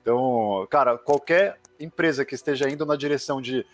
Então, 0.02 0.68
cara, 0.70 0.98
qualquer 0.98 1.58
empresa 1.80 2.26
que 2.26 2.36
esteja 2.36 2.70
indo 2.70 2.86
na 2.86 2.96
direção 2.96 3.42
de 3.42 3.66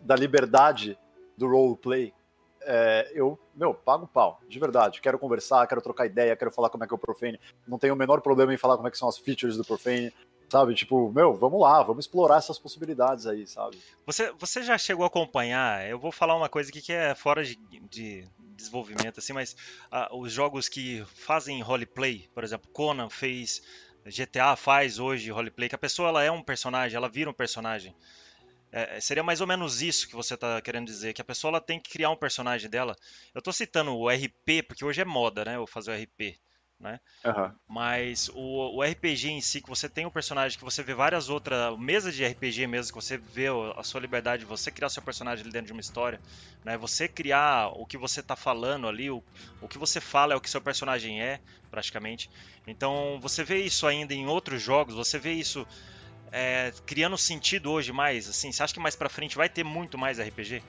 da 0.00 0.14
liberdade 0.16 0.98
do 1.36 1.48
roleplay, 1.48 2.14
é, 2.62 3.10
eu, 3.14 3.38
meu, 3.54 3.74
pago 3.74 4.06
pau, 4.06 4.40
de 4.48 4.58
verdade. 4.58 5.00
Quero 5.00 5.18
conversar, 5.18 5.66
quero 5.66 5.80
trocar 5.80 6.06
ideia, 6.06 6.36
quero 6.36 6.50
falar 6.50 6.70
como 6.70 6.84
é 6.84 6.86
que 6.86 6.94
é 6.94 6.96
o 6.96 6.98
Profane. 6.98 7.38
Não 7.66 7.78
tenho 7.78 7.94
o 7.94 7.96
menor 7.96 8.20
problema 8.20 8.52
em 8.52 8.56
falar 8.56 8.76
como 8.76 8.88
é 8.88 8.90
que 8.90 8.98
são 8.98 9.08
as 9.08 9.18
features 9.18 9.56
do 9.56 9.64
Profane. 9.64 10.12
Sabe, 10.50 10.74
tipo, 10.74 11.12
meu, 11.12 11.34
vamos 11.34 11.60
lá, 11.60 11.82
vamos 11.82 12.06
explorar 12.06 12.38
essas 12.38 12.58
possibilidades 12.58 13.26
aí, 13.26 13.46
sabe? 13.46 13.78
Você, 14.06 14.32
você 14.32 14.62
já 14.62 14.78
chegou 14.78 15.04
a 15.04 15.08
acompanhar? 15.08 15.86
Eu 15.86 15.98
vou 15.98 16.10
falar 16.10 16.34
uma 16.34 16.48
coisa 16.48 16.70
aqui 16.70 16.80
que 16.80 16.92
é 16.92 17.14
fora 17.14 17.44
de, 17.44 17.58
de 17.90 18.26
desenvolvimento, 18.38 19.18
assim, 19.18 19.34
mas 19.34 19.54
uh, 19.92 20.16
os 20.18 20.32
jogos 20.32 20.66
que 20.66 21.04
fazem 21.14 21.60
roleplay, 21.60 22.30
por 22.34 22.44
exemplo, 22.44 22.70
Conan 22.72 23.10
fez, 23.10 23.62
GTA 24.06 24.56
faz 24.56 24.98
hoje 24.98 25.30
roleplay, 25.30 25.68
que 25.68 25.74
a 25.74 25.78
pessoa 25.78 26.08
ela 26.08 26.24
é 26.24 26.30
um 26.30 26.42
personagem, 26.42 26.96
ela 26.96 27.10
vira 27.10 27.28
um 27.28 27.34
personagem. 27.34 27.94
É, 28.70 29.00
seria 29.00 29.22
mais 29.22 29.40
ou 29.40 29.46
menos 29.46 29.80
isso 29.80 30.06
que 30.06 30.14
você 30.14 30.34
está 30.34 30.60
querendo 30.60 30.86
dizer, 30.86 31.14
que 31.14 31.22
a 31.22 31.24
pessoa 31.24 31.50
ela 31.50 31.60
tem 31.60 31.80
que 31.80 31.90
criar 31.90 32.10
um 32.10 32.16
personagem 32.16 32.68
dela. 32.68 32.94
Eu 33.34 33.38
estou 33.38 33.52
citando 33.52 33.96
o 33.96 34.08
RP, 34.08 34.62
porque 34.66 34.84
hoje 34.84 35.00
é 35.00 35.04
moda, 35.04 35.44
né? 35.44 35.56
Eu 35.56 35.66
fazer 35.66 35.90
o 35.90 35.94
RP. 35.94 36.38
Né? 36.80 37.00
Uhum. 37.24 37.52
Mas 37.66 38.28
o, 38.32 38.76
o, 38.76 38.82
RPG 38.84 39.30
em 39.30 39.40
si, 39.40 39.60
que 39.60 39.68
você 39.68 39.88
tem 39.88 40.06
um 40.06 40.10
personagem 40.12 40.56
que 40.56 40.64
você 40.64 40.80
vê 40.80 40.94
várias 40.94 41.28
outras 41.28 41.76
mesas 41.76 42.14
de 42.14 42.24
RPG 42.24 42.68
mesmo, 42.68 42.92
que 42.92 43.04
você 43.04 43.16
vê 43.16 43.46
a 43.76 43.82
sua 43.82 44.00
liberdade, 44.00 44.44
você 44.44 44.70
criar 44.70 44.88
seu 44.88 45.02
personagem 45.02 45.42
ali 45.42 45.52
dentro 45.52 45.66
de 45.66 45.72
uma 45.72 45.80
história, 45.80 46.20
né? 46.64 46.78
Você 46.78 47.08
criar 47.08 47.72
o 47.74 47.84
que 47.84 47.98
você 47.98 48.20
está 48.20 48.36
falando 48.36 48.86
ali, 48.86 49.10
o, 49.10 49.24
o 49.60 49.66
que 49.66 49.76
você 49.76 50.00
fala 50.00 50.34
é 50.34 50.36
o 50.36 50.40
que 50.40 50.48
seu 50.48 50.60
personagem 50.60 51.20
é, 51.20 51.40
praticamente. 51.68 52.30
Então 52.64 53.18
você 53.20 53.42
vê 53.42 53.60
isso 53.60 53.84
ainda 53.84 54.14
em 54.14 54.28
outros 54.28 54.62
jogos, 54.62 54.94
você 54.94 55.18
vê 55.18 55.32
isso 55.32 55.66
é, 56.32 56.72
criando 56.86 57.16
sentido 57.16 57.70
hoje 57.70 57.92
mais? 57.92 58.28
Assim, 58.28 58.52
você 58.52 58.62
acha 58.62 58.74
que 58.74 58.80
mais 58.80 58.96
pra 58.96 59.08
frente 59.08 59.36
vai 59.36 59.48
ter 59.48 59.64
muito 59.64 59.96
mais 59.96 60.18
RPG? 60.18 60.62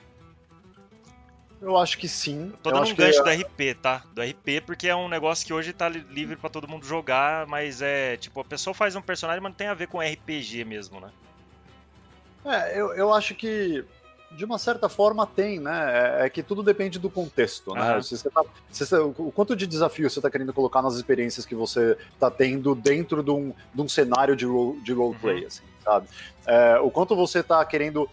Eu 1.60 1.76
acho 1.76 1.98
que 1.98 2.08
sim. 2.08 2.52
tô 2.62 2.70
dando 2.70 2.88
um 2.88 2.94
gancho 2.94 3.22
que... 3.22 3.36
do 3.36 3.42
RP, 3.42 3.74
tá? 3.80 4.02
Do 4.14 4.22
RP, 4.22 4.62
porque 4.64 4.88
é 4.88 4.96
um 4.96 5.08
negócio 5.08 5.46
que 5.46 5.52
hoje 5.52 5.74
tá 5.74 5.88
livre 5.88 6.36
para 6.36 6.48
todo 6.48 6.66
mundo 6.66 6.86
jogar, 6.86 7.46
mas 7.46 7.82
é 7.82 8.16
tipo, 8.16 8.40
a 8.40 8.44
pessoa 8.44 8.72
faz 8.72 8.96
um 8.96 9.02
personagem, 9.02 9.42
mas 9.42 9.50
não 9.50 9.56
tem 9.56 9.66
a 9.66 9.74
ver 9.74 9.86
com 9.86 10.00
RPG 10.00 10.64
mesmo, 10.64 11.00
né? 11.00 11.10
É, 12.46 12.80
eu, 12.80 12.94
eu 12.94 13.12
acho 13.12 13.34
que 13.34 13.84
de 14.30 14.44
uma 14.44 14.58
certa 14.58 14.88
forma 14.88 15.26
tem, 15.26 15.58
né? 15.58 16.20
É, 16.22 16.26
é 16.26 16.30
que 16.30 16.42
tudo 16.42 16.62
depende 16.62 16.98
do 16.98 17.10
contexto, 17.10 17.74
né? 17.74 18.00
Se 18.02 18.30
tá, 18.30 18.44
se 18.70 18.94
o 18.96 19.32
quanto 19.32 19.56
de 19.56 19.66
desafio 19.66 20.08
você 20.08 20.18
está 20.18 20.30
querendo 20.30 20.52
colocar 20.52 20.80
nas 20.82 20.94
experiências 20.94 21.44
que 21.44 21.54
você 21.54 21.96
está 22.12 22.30
tendo 22.30 22.74
dentro 22.74 23.22
de 23.22 23.30
um, 23.30 23.52
de 23.74 23.82
um 23.82 23.88
cenário 23.88 24.36
de, 24.36 24.46
de 24.82 24.92
roleplay, 24.92 25.40
uhum. 25.40 25.46
assim, 25.46 25.64
sabe? 25.82 26.08
É, 26.46 26.78
o 26.78 26.90
quanto 26.90 27.16
você 27.16 27.40
está 27.40 27.64
querendo 27.64 28.08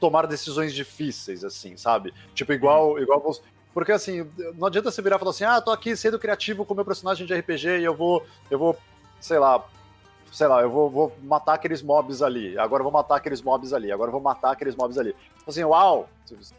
tomar 0.00 0.26
decisões 0.26 0.74
difíceis, 0.74 1.44
assim, 1.44 1.76
sabe? 1.76 2.12
Tipo, 2.34 2.52
igual, 2.52 2.92
uhum. 2.92 2.98
igual 2.98 3.20
você, 3.20 3.40
porque 3.72 3.92
assim, 3.92 4.26
não 4.56 4.66
adianta 4.66 4.90
você 4.90 5.02
virar 5.02 5.16
e 5.16 5.18
falar 5.18 5.30
assim, 5.30 5.44
ah, 5.44 5.60
tô 5.60 5.70
aqui 5.70 5.94
sendo 5.94 6.18
criativo 6.18 6.64
com 6.64 6.74
meu 6.74 6.84
personagem 6.84 7.26
de 7.26 7.34
RPG 7.34 7.80
e 7.80 7.84
eu 7.84 7.94
vou, 7.94 8.26
eu 8.50 8.58
vou, 8.58 8.76
sei 9.20 9.38
lá, 9.38 9.62
sei 10.36 10.48
lá, 10.48 10.60
eu 10.60 10.68
vou, 10.68 10.90
vou 10.90 11.16
matar 11.22 11.54
aqueles 11.54 11.80
mobs 11.80 12.20
ali, 12.20 12.58
agora 12.58 12.82
eu 12.82 12.84
vou 12.84 12.92
matar 12.92 13.16
aqueles 13.16 13.40
mobs 13.40 13.72
ali, 13.72 13.90
agora 13.90 14.08
eu 14.08 14.12
vou 14.12 14.20
matar 14.20 14.50
aqueles 14.50 14.76
mobs 14.76 14.98
ali. 14.98 15.16
Tipo 15.38 15.48
assim, 15.48 15.64
uau, 15.64 16.10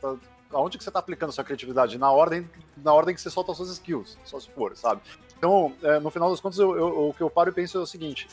tá, 0.01 0.15
aonde 0.51 0.79
que 0.79 0.83
você 0.83 0.89
tá 0.89 0.97
aplicando 0.97 1.31
sua 1.31 1.43
criatividade? 1.43 1.95
Na 1.99 2.11
ordem, 2.11 2.49
na 2.75 2.91
ordem 2.91 3.13
que 3.13 3.21
você 3.21 3.29
solta 3.29 3.51
as 3.51 3.57
suas 3.57 3.69
skills, 3.69 4.17
só 4.23 4.39
se 4.39 4.49
for, 4.49 4.75
sabe? 4.75 5.01
Então, 5.37 5.75
é, 5.83 5.99
no 5.99 6.09
final 6.09 6.31
das 6.31 6.39
contas, 6.39 6.57
eu, 6.57 6.75
eu, 6.75 7.09
o 7.09 7.13
que 7.13 7.21
eu 7.21 7.29
paro 7.29 7.51
e 7.51 7.53
penso 7.53 7.77
é 7.77 7.81
o 7.81 7.85
seguinte, 7.85 8.27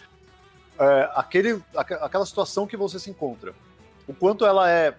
é, 0.79 1.11
aquele, 1.15 1.63
aquela 1.77 2.25
situação 2.25 2.67
que 2.67 2.75
você 2.75 2.99
se 2.99 3.11
encontra, 3.11 3.55
o 4.09 4.15
quanto 4.15 4.47
ela 4.47 4.71
é, 4.71 4.93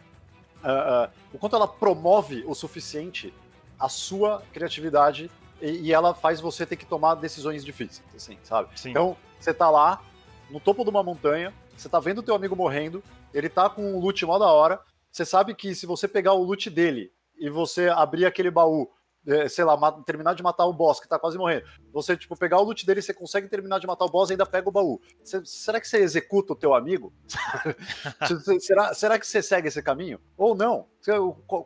uh, 0.63 1.07
uh, 1.07 1.11
o 1.33 1.39
quanto 1.39 1.55
ela 1.55 1.67
promove 1.67 2.43
o 2.45 2.53
suficiente 2.53 3.33
a 3.79 3.89
sua 3.89 4.43
criatividade 4.53 5.31
e, 5.59 5.87
e, 5.87 5.91
ela 5.91 6.13
faz 6.13 6.39
você 6.39 6.67
ter 6.67 6.75
que 6.75 6.85
tomar 6.85 7.15
decisões 7.15 7.65
difíceis, 7.65 8.03
assim, 8.15 8.37
sabe? 8.43 8.69
Sim. 8.79 8.91
Então, 8.91 9.17
você 9.39 9.51
tá 9.51 9.71
lá, 9.71 10.01
no 10.49 10.59
topo 10.59 10.83
de 10.83 10.89
uma 10.89 11.03
montanha, 11.03 11.53
você 11.75 11.89
tá 11.89 11.99
vendo 11.99 12.23
teu 12.23 12.35
amigo 12.35 12.55
morrendo, 12.55 13.03
ele 13.33 13.49
tá 13.49 13.69
com 13.69 13.95
um 13.95 13.99
loot 13.99 14.25
mó 14.25 14.37
da 14.37 14.47
hora, 14.47 14.79
você 15.11 15.25
sabe 15.25 15.53
que 15.55 15.73
se 15.73 15.85
você 15.85 16.07
pegar 16.07 16.33
o 16.33 16.43
loot 16.43 16.69
dele 16.69 17.11
e 17.37 17.49
você 17.49 17.89
abrir 17.89 18.25
aquele 18.25 18.51
baú, 18.51 18.89
é, 19.27 19.49
sei 19.49 19.65
lá, 19.65 19.91
terminar 20.03 20.35
de 20.35 20.43
matar 20.43 20.65
o 20.65 20.73
boss 20.73 20.99
que 20.99 21.07
tá 21.07 21.17
quase 21.17 21.37
morrendo, 21.37 21.65
você, 21.91 22.15
tipo, 22.15 22.37
pegar 22.37 22.59
o 22.59 22.63
loot 22.63 22.85
dele, 22.85 23.01
você 23.01 23.13
consegue 23.13 23.47
terminar 23.47 23.79
de 23.79 23.87
matar 23.87 24.05
o 24.05 24.09
boss 24.09 24.29
e 24.29 24.33
ainda 24.33 24.45
pega 24.45 24.69
o 24.69 24.71
baú. 24.71 25.01
será 25.43 25.81
que 25.81 25.87
você 25.87 25.97
executa 25.97 26.53
o 26.53 26.55
teu 26.55 26.73
amigo? 26.73 27.13
será, 28.59 28.93
será 28.93 29.19
que 29.19 29.25
você 29.25 29.41
segue 29.41 29.67
esse 29.67 29.81
caminho? 29.81 30.19
Ou 30.37 30.55
não? 30.55 30.87
O, 31.07 31.65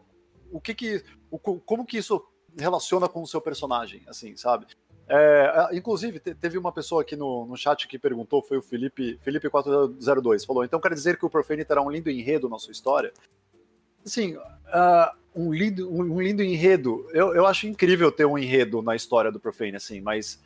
o 0.51 0.61
que 0.61 0.73
que, 0.73 1.03
o, 1.29 1.37
como 1.37 1.85
que 1.85 1.97
isso 1.97 2.23
relaciona 2.57 3.07
com 3.07 3.21
o 3.21 3.27
seu 3.27 3.41
personagem, 3.41 4.03
assim, 4.07 4.35
sabe? 4.35 4.65
É, 5.11 5.69
inclusive, 5.73 6.19
teve 6.19 6.57
uma 6.57 6.71
pessoa 6.71 7.01
aqui 7.01 7.15
no, 7.15 7.45
no 7.47 7.57
chat 7.57 7.87
que 7.87 7.97
perguntou, 7.97 8.43
foi 8.43 8.59
o 8.59 8.61
Felipe, 8.61 9.19
Felipe402, 9.25 10.45
falou, 10.45 10.63
então 10.63 10.79
quer 10.79 10.93
dizer 10.93 11.17
que 11.17 11.25
o 11.25 11.29
Profane 11.29 11.65
terá 11.65 11.81
um 11.81 11.89
lindo 11.89 12.11
enredo 12.11 12.47
na 12.47 12.59
sua 12.59 12.71
história? 12.71 13.11
Assim, 14.05 14.35
uh, 14.35 15.17
um, 15.35 15.51
lindo, 15.51 15.91
um 15.91 16.21
lindo 16.21 16.43
enredo, 16.43 17.09
eu, 17.11 17.33
eu 17.33 17.47
acho 17.47 17.65
incrível 17.65 18.11
ter 18.11 18.25
um 18.25 18.37
enredo 18.37 18.83
na 18.83 18.95
história 18.95 19.31
do 19.31 19.39
Profane, 19.39 19.75
assim, 19.75 19.99
mas... 19.99 20.39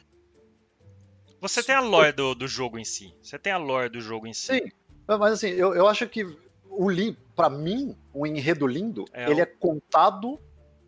Você 1.42 1.62
tem 1.62 1.76
a 1.76 1.82
lore 1.82 2.14
do, 2.14 2.34
do 2.34 2.48
jogo 2.48 2.80
em 2.80 2.86
si, 2.86 3.14
você 3.22 3.38
tem 3.38 3.52
a 3.52 3.58
lore 3.58 3.90
do 3.90 4.00
jogo 4.00 4.26
em 4.26 4.34
si. 4.34 4.46
Sim, 4.46 4.72
mas 5.06 5.34
assim, 5.34 5.50
eu, 5.50 5.74
eu 5.76 5.90
acho 5.90 6.08
que 6.08 6.24
o 6.70 6.88
para 7.36 7.50
mim, 7.50 7.98
um 8.16 8.26
enredo 8.26 8.66
lindo, 8.66 9.04
é 9.12 9.30
ele 9.30 9.42
é 9.42 9.46
contado 9.46 10.40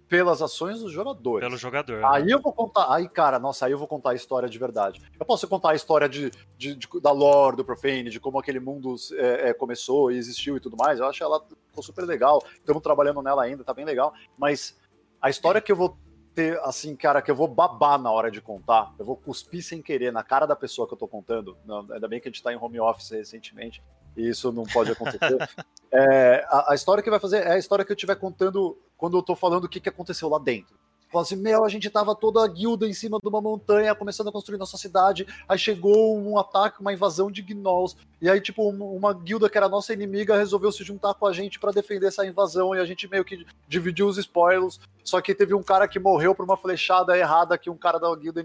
pelas 0.08 0.42
ações 0.42 0.80
dos 0.80 0.92
jogadores. 0.92 1.48
Pelo 1.48 1.58
jogador. 1.58 2.04
Aí 2.06 2.26
né? 2.26 2.34
eu 2.34 2.42
vou 2.42 2.54
contar. 2.54 2.94
Aí, 2.94 3.08
cara, 3.10 3.40
nossa, 3.40 3.66
aí 3.66 3.72
eu 3.72 3.78
vou 3.78 3.88
contar 3.88 4.12
a 4.12 4.16
história 4.16 4.48
de 4.48 4.58
verdade. 4.58 5.02
Eu 5.20 5.26
posso 5.26 5.48
contar 5.48 5.72
a 5.72 5.76
história 5.76 6.08
de, 6.08 6.32
de, 6.58 6.76
de 6.76 6.88
da 7.02 7.12
lore 7.12 7.58
do 7.58 7.66
Profane, 7.66 8.10
de 8.10 8.20
como 8.20 8.38
aquele 8.38 8.60
mundo 8.60 8.96
é, 9.14 9.50
é, 9.50 9.54
começou 9.54 10.12
e 10.12 10.18
existiu 10.18 10.58
e 10.58 10.60
tudo 10.60 10.78
mais. 10.78 11.00
Eu 11.00 11.08
acho 11.08 11.24
ela 11.24 11.44
ficou 11.68 11.84
super 11.84 12.06
legal. 12.06 12.44
Estamos 12.54 12.84
trabalhando 12.84 13.22
nela 13.22 13.44
ainda, 13.44 13.64
tá 13.64 13.74
bem 13.74 13.86
legal. 13.86 14.14
Mas 14.38 14.78
a 15.22 15.30
história 15.30 15.62
que 15.62 15.72
eu 15.72 15.76
vou 15.76 15.98
ter, 16.36 16.60
assim, 16.60 16.96
cara, 16.96 17.22
que 17.22 17.32
eu 17.32 17.36
vou 17.36 17.48
babar 17.48 17.98
na 17.98 18.12
hora 18.12 18.30
de 18.30 18.42
contar, 18.42 18.94
eu 19.00 19.06
vou 19.06 19.16
cuspir 19.16 19.64
sem 19.64 19.82
querer 19.82 20.12
na 20.12 20.22
cara 20.22 20.46
da 20.46 20.56
pessoa 20.56 20.88
que 20.88 20.94
eu 20.94 20.98
tô 20.98 21.08
contando. 21.08 21.58
Não, 21.66 21.80
ainda 21.92 22.08
bem 22.08 22.20
que 22.20 22.28
a 22.28 22.32
gente 22.32 22.44
tá 22.44 22.54
em 22.54 22.58
home 22.58 22.80
office 22.80 23.10
recentemente 23.10 23.82
e 24.16 24.30
isso 24.30 24.52
não 24.52 24.64
pode 24.64 24.92
acontecer. 24.92 25.18
é, 25.92 26.46
a, 26.50 26.74
a, 26.74 26.76
história 26.76 27.02
que 27.02 27.10
vai 27.10 27.20
fazer 27.20 27.38
é 27.38 27.54
a 27.54 27.58
história 27.58 27.84
que 27.84 27.92
eu 27.92 27.96
estiver 27.96 28.16
contando 28.16 28.78
quando 28.98 29.18
eu 29.18 29.24
tô 29.24 29.36
falando 29.36 29.66
o 29.66 29.70
que, 29.70 29.80
que 29.80 29.90
aconteceu 29.90 30.30
lá 30.30 30.40
dentro. 30.40 30.76
Fala 31.12 31.24
assim, 31.24 31.36
meu, 31.36 31.64
a 31.64 31.70
gente 31.70 31.90
tava 31.90 32.16
toda 32.16 32.44
a 32.44 32.48
guilda 32.48 32.88
em 32.88 32.94
cima 32.94 33.20
de 33.22 33.30
uma 33.30 33.40
montanha, 33.40 33.96
começando 33.96 34.28
a 34.28 34.32
construir 34.32 34.58
nossa 34.58 34.78
cidade, 34.78 35.26
aí 35.48 35.58
chegou 35.58 36.18
um 36.18 36.38
ataque, 36.38 36.82
uma 36.82 36.92
invasão 36.92 37.32
de 37.32 37.42
gnolls, 37.42 37.96
e 38.22 38.30
aí, 38.30 38.42
tipo, 38.42 38.68
uma 38.68 39.14
guilda 39.14 39.50
que 39.50 39.58
era 39.58 39.70
nossa 39.70 39.94
inimiga 39.94 40.36
resolveu 40.36 40.72
se 40.72 40.84
juntar 40.84 41.14
com 41.14 41.26
a 41.26 41.32
gente 41.32 41.60
para 41.60 41.72
defender 41.72 42.08
essa 42.08 42.26
invasão, 42.26 42.76
e 42.76 42.80
a 42.80 42.86
gente 42.86 43.08
meio 43.08 43.24
que 43.24 43.46
dividiu 43.68 44.08
os 44.08 44.18
spoilers, 44.18 44.80
só 45.06 45.22
que 45.22 45.36
teve 45.36 45.54
um 45.54 45.62
cara 45.62 45.88
que 45.88 46.00
morreu 46.00 46.34
por 46.34 46.44
uma 46.44 46.58
flechada 46.58 47.18
errada 47.18 47.58
que 47.58 47.70
um 47.70 47.78
cara 47.78 48.00
da 48.00 48.14
guilda 48.16 48.44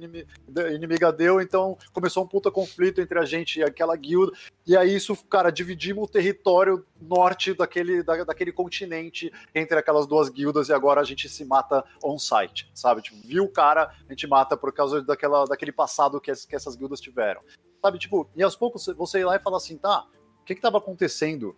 inimiga 0.73 1.11
deu, 1.11 1.40
então 1.40 1.77
começou 1.92 2.23
um 2.23 2.29
puta 2.29 2.51
conflito 2.51 3.01
entre 3.01 3.18
a 3.18 3.25
gente 3.25 3.59
e 3.59 3.62
aquela 3.64 3.96
guilda, 3.96 4.33
e 4.66 4.77
aí 4.77 4.94
isso, 4.94 5.16
cara, 5.25 5.51
dividimos 5.51 6.05
o 6.05 6.12
território 6.12 6.85
norte 7.01 7.55
daquele, 7.55 8.03
da, 8.03 8.25
daquele 8.25 8.53
continente 8.53 9.33
entre 9.55 9.79
aquelas 9.79 10.07
duas 10.07 10.29
guildas, 10.29 10.68
e 10.68 10.73
agora 10.73 11.01
a 11.01 11.05
gente 11.05 11.29
se 11.29 11.44
mata 11.44 11.83
on-site, 12.05 12.70
sabe? 12.75 13.01
Tipo, 13.01 13.16
viu 13.27 13.44
o 13.44 13.49
cara, 13.49 13.94
a 14.07 14.12
gente 14.12 14.27
mata 14.27 14.57
por 14.57 14.73
causa 14.73 15.03
daquela, 15.03 15.46
daquele 15.46 15.73
passado 15.73 16.20
que, 16.20 16.31
que 16.46 16.55
essas 16.55 16.77
guildas 16.77 17.01
tiveram. 17.01 17.40
Sabe, 17.83 17.99
tipo, 17.99 18.29
e 18.37 18.42
aos 18.42 18.55
poucos 18.55 18.87
você 18.96 19.20
ir 19.20 19.25
lá 19.25 19.37
e 19.37 19.40
falar 19.40 19.57
assim, 19.57 19.79
tá, 19.79 20.07
o 20.40 20.44
que 20.44 20.55
que 20.55 20.61
tava 20.61 20.77
acontecendo 20.77 21.57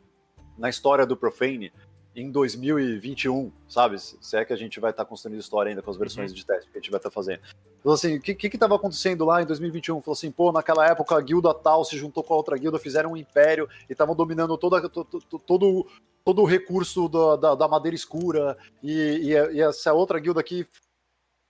na 0.57 0.69
história 0.69 1.05
do 1.05 1.17
Profane 1.17 1.73
em 2.15 2.31
2021, 2.31 3.51
sabe? 3.69 3.99
Se 3.99 4.37
é 4.37 4.45
que 4.45 4.53
a 4.53 4.57
gente 4.57 4.79
vai 4.79 4.91
estar 4.91 5.05
tá 5.05 5.09
construindo 5.09 5.41
história 5.41 5.71
ainda 5.71 5.83
com 5.83 5.91
as 5.91 5.97
versões 5.97 6.31
uhum. 6.31 6.37
de 6.37 6.47
teste 6.47 6.71
que 6.71 6.79
a 6.79 6.81
gente 6.81 6.91
vai 6.91 6.99
estar 6.99 7.11
tá 7.11 7.15
fazendo. 7.15 7.41
Falou 7.83 7.95
assim, 7.95 8.17
o 8.17 8.21
que 8.21 8.35
que 8.35 8.47
estava 8.49 8.77
acontecendo 8.77 9.25
lá 9.25 9.43
em 9.43 9.47
2021? 9.47 10.01
Falou 10.03 10.13
assim, 10.13 10.31
pô, 10.31 10.53
naquela 10.53 10.87
época 10.87 11.17
a 11.17 11.21
guilda 11.21 11.53
tal 11.53 11.85
se 11.85 11.97
juntou 11.97 12.23
com 12.23 12.35
a 12.35 12.37
outra 12.37 12.57
guilda, 12.57 12.79
fizeram 12.79 13.13
um 13.13 13.17
império 13.17 13.69
e 13.89 13.93
estavam 13.93 14.15
dominando 14.15 14.57
toda, 14.57 14.89
todo, 14.89 15.21
todo, 15.45 15.87
todo 16.25 16.43
o 16.43 16.47
recurso 16.47 17.09
da, 17.09 17.37
da, 17.37 17.55
da 17.55 17.69
madeira 17.69 17.97
escura 17.97 18.57
e, 18.83 18.93
e, 18.93 19.33
e, 19.33 19.61
essa 19.61 19.93
outra 19.93 20.21
guilda 20.21 20.41
aqui 20.41 20.67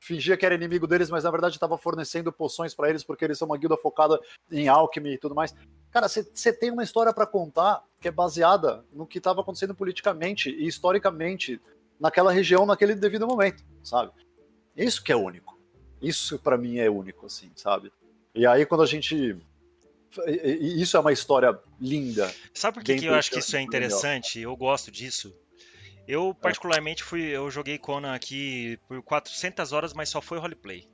fingia 0.03 0.37
que 0.37 0.45
era 0.45 0.57
inimigo 0.57 0.85
deles, 0.85 1.09
mas 1.09 1.23
na 1.23 1.31
verdade 1.31 1.55
estava 1.55 1.79
fornecendo 1.79 2.33
poções 2.33 2.75
para 2.75 2.91
eles 2.91 3.05
porque 3.05 3.25
eles 3.25 3.39
são 3.39 3.47
uma 3.47 3.57
guilda 3.57 3.77
focada 3.77 4.21
em 4.51 4.67
alquimia 4.67 5.15
e 5.15 5.19
tudo 5.19 5.33
mais. 5.33 5.55
Cara, 5.93 6.09
você 6.09 6.53
tem 6.53 6.73
uma 6.73 6.83
história 6.83 7.13
para 7.13 7.25
contar 7.25 7.85
que 8.01 8.09
é 8.09 8.11
baseada 8.11 8.85
no 8.93 9.07
que 9.07 9.19
estava 9.19 9.41
acontecendo 9.41 9.77
politicamente 9.77 10.51
e 10.51 10.67
historicamente 10.67 11.61
naquela 12.01 12.33
região, 12.33 12.67
naquele 12.67 12.97
devido 12.97 13.29
momento, 13.29 13.63
sabe? 13.85 14.11
Isso 14.77 15.05
que 15.05 15.13
é 15.13 15.17
único. 15.17 15.57
Isso 16.01 16.37
para 16.37 16.59
mim 16.59 16.79
é 16.79 16.91
único, 16.91 17.27
assim, 17.27 17.53
sabe? 17.55 17.93
E 18.35 18.45
aí 18.45 18.67
quando 18.67 18.83
a 18.83 18.87
gente 18.87 19.37
isso 20.61 20.97
é 20.97 21.01
uma 21.01 21.13
história 21.13 21.57
linda. 21.81 22.31
Sabe 22.53 22.75
por 22.75 22.85
que, 22.85 22.97
que 22.97 23.07
eu 23.07 23.15
acho 23.15 23.31
que 23.31 23.39
isso 23.39 23.57
é 23.57 23.63
interessante? 23.63 24.41
Eu 24.41 24.55
gosto 24.57 24.91
disso. 24.91 25.33
Eu, 26.13 26.37
é. 26.39 26.43
particularmente, 26.43 27.03
fui, 27.03 27.23
eu 27.23 27.51
joguei 27.51 27.79
Conan 27.79 28.15
aqui 28.15 28.79
por 28.87 29.03
400 29.03 29.73
horas, 29.73 29.95
mas 29.95 30.11
só 30.11 30.21
foi 30.21 30.39
roleplay. 30.39 30.87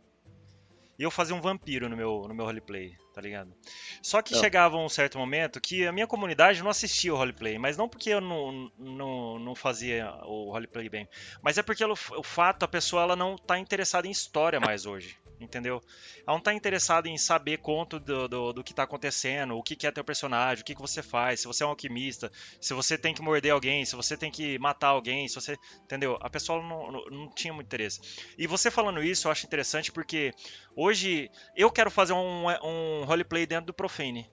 E 0.97 1.03
eu 1.03 1.11
fazia 1.11 1.35
um 1.35 1.41
vampiro 1.41 1.89
no 1.89 1.97
meu, 1.97 2.25
no 2.29 2.35
meu 2.35 2.45
roleplay, 2.45 2.97
tá 3.13 3.21
ligado? 3.21 3.53
Só 4.01 4.23
que 4.23 4.33
é. 4.37 4.39
chegava 4.39 4.77
um 4.77 4.89
certo 4.89 5.19
momento 5.19 5.61
que 5.61 5.85
a 5.85 5.93
minha 5.93 6.07
comunidade 6.07 6.63
não 6.63 6.71
assistia 6.71 7.13
o 7.13 7.17
roleplay, 7.17 7.59
mas 7.59 7.77
não 7.77 7.89
porque 7.89 8.11
eu 8.11 8.21
não, 8.21 8.71
não, 8.79 9.41
não 9.41 9.55
fazia 9.57 10.09
o 10.25 10.53
roleplay 10.53 10.89
bem, 10.89 11.09
mas 11.43 11.59
é 11.59 11.65
porque 11.65 11.85
o, 11.85 11.93
o 11.93 12.23
fato, 12.23 12.63
a 12.63 12.69
pessoa 12.69 13.03
ela 13.03 13.17
não 13.17 13.37
tá 13.37 13.59
interessada 13.59 14.07
em 14.07 14.13
história 14.13 14.61
mais 14.61 14.87
hoje 14.87 15.19
entendeu? 15.41 15.83
Ela 16.27 16.37
não 16.37 16.43
tá 16.43 16.53
interessada 16.53 17.09
em 17.09 17.17
saber 17.17 17.59
conto 17.59 17.99
do, 17.99 18.29
do, 18.29 18.53
do 18.53 18.65
que 18.65 18.75
tá 18.75 18.83
acontecendo, 18.83 19.57
o 19.57 19.63
que, 19.63 19.77
que 19.77 19.87
é 19.87 19.91
teu 19.91 20.05
personagem, 20.05 20.63
o 20.63 20.65
que, 20.65 20.75
que 20.75 20.81
você 20.81 21.03
faz, 21.03 21.41
se 21.41 21.47
você 21.47 21.63
é 21.63 21.67
um 21.67 21.71
alquimista, 21.71 22.31
se 22.61 22.75
você 22.75 22.99
tem 22.99 23.15
que 23.15 23.23
morder 23.23 23.53
alguém, 23.53 23.85
se 23.85 23.97
você 23.97 24.17
tem 24.17 24.31
que 24.31 24.59
matar 24.59 24.89
alguém, 24.89 25.29
se 25.29 25.35
você. 25.35 25.57
Entendeu? 25.83 26.19
A 26.21 26.29
pessoa 26.29 26.63
não, 26.63 26.91
não, 26.91 27.05
não 27.07 27.35
tinha 27.35 27.53
muito 27.53 27.67
interesse. 27.67 28.01
E 28.37 28.47
você 28.47 28.71
falando 28.71 29.03
isso, 29.03 29.29
eu 29.29 29.33
acho 29.33 29.47
interessante 29.47 29.93
porque 29.93 30.33
hoje 30.75 31.31
eu 31.57 31.71
quero 31.71 31.91
fazer 31.91 32.13
um, 32.13 32.47
um 32.63 33.05
roleplay 33.05 33.47
dentro 33.47 33.67
do 33.67 33.75
Profane. 33.75 34.31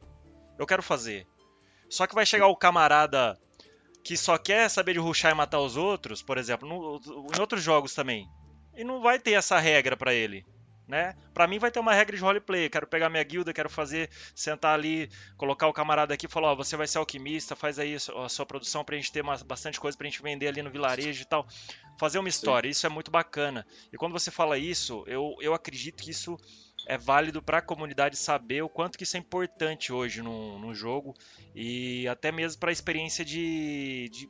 Eu 0.58 0.65
quero 0.65 0.82
fazer. 0.82 1.28
Só 1.89 2.08
que 2.08 2.15
vai 2.15 2.26
chegar 2.26 2.48
o 2.48 2.56
camarada 2.56 3.38
que 4.04 4.15
só 4.15 4.38
quer 4.38 4.70
saber 4.70 4.94
de 4.94 5.00
ruxar 5.00 5.32
e 5.32 5.36
matar 5.36 5.60
os 5.60 5.76
outros, 5.76 6.22
por 6.22 6.38
exemplo, 6.38 6.68
no, 6.68 7.02
em 7.36 7.39
outros 7.39 7.63
jogos 7.63 7.94
também. 7.94 8.30
E 8.76 8.84
não 8.84 9.02
vai 9.02 9.18
ter 9.18 9.32
essa 9.32 9.58
regra 9.58 9.98
para 9.98 10.13
ele 10.13 10.46
né? 10.88 11.15
Para 11.34 11.48
mim 11.48 11.60
vai 11.60 11.71
ter 11.71 11.80
uma 11.80 11.93
regra 11.93 12.15
de 12.15 12.21
roleplay. 12.21 12.69
Quero 12.69 12.88
pegar 12.88 13.10
minha 13.10 13.24
guilda, 13.24 13.54
quero 13.54 13.69
fazer, 13.69 14.10
sentar 14.36 14.74
ali, 14.74 15.10
colocar 15.38 15.67
o 15.67 15.74
camarada 15.74 16.13
aqui 16.13 16.26
e 16.26 16.30
falar: 16.30 16.52
Ó, 16.52 16.56
você 16.56 16.78
vai 16.78 16.88
ser 16.88 16.98
alquimista, 16.98 17.56
faz 17.56 17.80
aí 17.80 17.95
a 17.95 18.30
sua 18.30 18.45
produção 18.45 18.84
pra 18.84 18.95
gente 18.95 19.12
ter 19.12 19.21
uma, 19.21 19.36
bastante 19.38 19.80
coisa 19.80 19.98
pra 19.98 20.06
gente 20.06 20.21
vender 20.21 20.48
ali 20.48 20.62
no 20.62 20.69
vilarejo 20.69 21.21
e 21.21 21.26
tal. 21.26 21.48
Fazer 22.00 22.19
uma 22.19 22.30
história, 22.30 22.67
Sim. 22.67 22.71
isso 22.71 22.86
é 22.86 22.89
muito 22.89 23.10
bacana. 23.10 23.65
E 23.91 23.98
quando 23.98 24.13
você 24.13 24.30
fala 24.30 24.58
isso, 24.58 25.04
eu, 25.08 25.36
eu 25.39 25.54
acredito 25.54 26.04
que 26.04 26.12
isso 26.12 26.38
é 26.88 26.98
válido 26.98 27.41
para 27.41 27.60
a 27.60 27.62
comunidade 27.62 28.15
saber 28.15 28.62
o 28.62 28.69
quanto 28.69 28.98
que 28.98 29.04
isso 29.04 29.17
é 29.17 29.19
importante 29.19 29.91
hoje 29.91 30.21
no, 30.21 30.60
no 30.60 30.74
jogo 30.74 31.13
e 31.56 32.08
até 32.08 32.32
mesmo 32.32 32.60
para 32.60 32.69
a 32.69 32.74
experiência 32.74 33.26
de, 33.26 34.10
de 34.12 34.30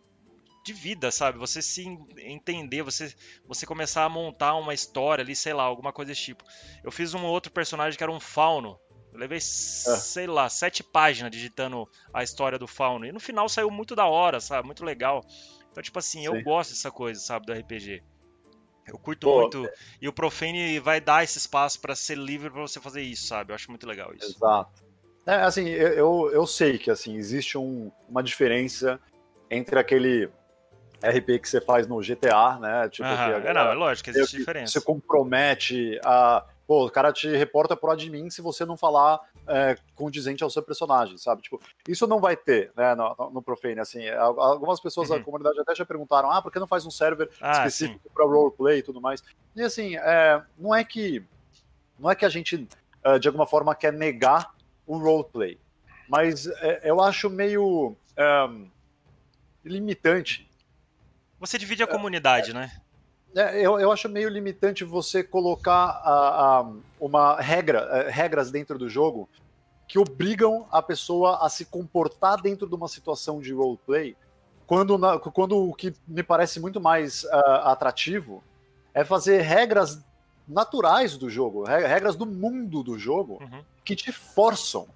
de 0.66 0.74
vida, 0.74 1.12
sabe? 1.12 1.38
Você 1.38 1.62
se 1.62 1.86
entender, 2.18 2.82
você, 2.82 3.14
você 3.48 3.68
começar 3.68 4.04
a 4.04 4.10
montar 4.10 4.56
uma 4.56 4.74
história 4.74 5.22
ali, 5.22 5.36
sei 5.36 5.54
lá, 5.54 5.64
alguma 5.64 5.94
coisa 5.94 6.12
desse 6.12 6.24
tipo. 6.24 6.44
Eu 6.84 6.92
fiz 6.92 7.14
um 7.14 7.24
outro 7.24 7.52
personagem 7.52 7.96
que 7.96 8.04
era 8.04 8.12
um 8.12 8.20
fauno. 8.20 8.80
Eu 9.14 9.20
levei, 9.20 9.38
é. 9.38 9.42
sei 9.42 10.26
lá, 10.26 10.50
sete 10.50 10.84
páginas 10.84 11.32
digitando 11.32 11.88
a 12.12 12.24
história 12.24 12.58
do 12.58 12.68
fauno. 12.68 13.06
E 13.06 13.12
no 13.12 13.20
final 13.20 13.48
saiu 13.48 13.70
muito 13.70 13.96
da 13.96 14.08
hora, 14.08 14.40
sabe? 14.40 14.66
Muito 14.66 14.84
legal. 14.84 15.24
Então, 15.70 15.84
tipo 15.84 16.00
assim, 16.00 16.22
Sim. 16.22 16.26
eu 16.26 16.44
gosto 16.44 16.72
dessa 16.72 16.90
coisa, 16.90 17.20
sabe, 17.20 17.46
do 17.46 17.54
RPG. 17.54 18.04
Eu 18.88 18.98
curto 18.98 19.28
Pô, 19.28 19.42
muito. 19.42 19.66
É... 19.68 19.74
E 20.02 20.08
o 20.08 20.14
Profane 20.14 20.80
vai 20.80 21.00
dar 21.00 21.24
esse 21.24 21.38
espaço 21.38 21.80
para 21.80 21.96
ser 21.96 22.18
livre 22.18 22.50
para 22.50 22.62
você 22.62 22.82
fazer 22.82 23.04
isso, 23.04 23.28
sabe? 23.28 23.52
Eu 23.52 23.56
acho 23.56 23.70
muito 23.70 23.86
legal 23.86 24.14
isso. 24.16 24.36
Exato. 24.36 24.84
É, 25.28 25.36
assim, 25.38 25.68
eu, 25.68 26.30
eu 26.32 26.46
sei 26.46 26.78
que 26.78 26.92
assim 26.92 27.16
existe 27.16 27.58
um, 27.58 27.92
uma 28.08 28.22
diferença 28.22 29.00
entre 29.50 29.80
aquele 29.80 30.30
RP 31.10 31.40
que 31.40 31.50
você 31.50 31.62
faz 31.62 31.88
no 31.88 32.00
GTA, 32.00 32.58
né? 32.60 32.90
Tipo, 32.90 33.08
Aham, 33.08 33.42
que, 33.42 33.48
é, 33.48 33.54
não, 33.54 33.72
é 33.72 33.74
lógico, 33.74 34.10
existe 34.10 34.38
diferença. 34.38 34.74
Você 34.74 34.82
compromete 34.82 36.00
a. 36.04 36.46
Pô, 36.68 36.88
o 36.88 36.90
cara 36.90 37.14
te 37.14 37.30
reporta 37.36 37.78
pro 37.78 37.92
admin 37.92 38.30
se 38.30 38.42
você 38.42 38.66
não 38.66 38.76
falar 38.76 39.20
é, 39.48 39.78
condizente 39.94 40.44
ao 40.44 40.50
seu 40.50 40.64
personagem, 40.64 41.18
sabe? 41.18 41.44
Tipo, 41.44 41.62
isso 41.88 42.08
não 42.08 42.20
vai 42.20 42.36
ter, 42.36 42.72
né, 42.76 42.96
no, 42.96 43.32
no 43.32 43.42
Profane, 43.42 43.80
assim. 43.80 44.04
É, 44.04 44.16
algumas 44.18 44.80
pessoas 44.80 45.10
uhum. 45.10 45.18
da 45.18 45.24
comunidade 45.24 45.60
até 45.60 45.76
já 45.76 45.86
perguntaram, 45.86 46.32
ah, 46.32 46.42
por 46.42 46.52
que 46.52 46.60
não 46.60 46.68
faz 46.68 46.86
um 46.86 46.92
server 46.92 47.30
ah, 47.40 47.52
específico 47.52 48.10
para 48.12 48.26
roleplay 48.26 48.80
e 48.80 48.84
tudo 48.84 49.00
mais? 49.00 49.24
E 49.56 49.62
assim, 49.62 49.96
é, 49.98 50.42
não 50.58 50.74
é 50.74 50.84
que. 50.84 51.24
Não 52.00 52.10
é 52.10 52.16
que 52.16 52.26
a 52.26 52.30
gente, 52.30 52.68
é, 53.04 53.20
de 53.20 53.28
alguma 53.28 53.46
forma, 53.46 53.76
quer 53.76 53.94
negar 53.94 54.54
o 54.86 54.98
roleplay. 54.98 55.60
Mas 56.10 56.48
é, 56.48 56.82
eu 56.84 57.02
acho 57.02 57.30
meio 57.30 57.96
um, 58.18 58.70
limitante 59.64 60.50
você 61.46 61.58
divide 61.58 61.84
a 61.84 61.88
comunidade, 61.88 62.54
né? 62.54 62.72
É, 63.36 63.60
eu, 63.60 63.80
eu 63.80 63.92
acho 63.92 64.08
meio 64.08 64.30
limitante 64.30 64.86
você 64.86 65.22
colocar 65.22 66.02
a, 66.04 66.60
a, 66.60 66.72
uma 67.00 67.36
regra, 67.42 67.80
é, 67.92 68.10
regras 68.10 68.50
dentro 68.50 68.78
do 68.78 68.90
jogo 68.90 69.30
que 69.88 70.00
obrigam 70.00 70.66
a 70.72 70.82
pessoa 70.82 71.46
a 71.46 71.50
se 71.50 71.66
comportar 71.66 72.42
dentro 72.42 72.68
de 72.68 72.74
uma 72.74 72.88
situação 72.88 73.40
de 73.40 73.54
roleplay, 73.54 74.16
quando, 74.66 74.98
na, 74.98 75.20
quando 75.20 75.70
o 75.70 75.74
que 75.74 75.94
me 76.08 76.24
parece 76.24 76.60
muito 76.60 76.82
mais 76.82 77.24
uh, 77.26 77.30
atrativo 77.66 78.44
é 78.94 79.04
fazer 79.04 79.42
regras 79.42 80.02
naturais 80.48 81.18
do 81.18 81.30
jogo, 81.30 81.66
regras 81.66 82.16
do 82.16 82.26
mundo 82.26 82.82
do 82.82 82.98
jogo, 82.98 83.38
uhum. 83.42 83.64
que 83.84 83.96
te 83.96 84.12
forçam 84.12 84.88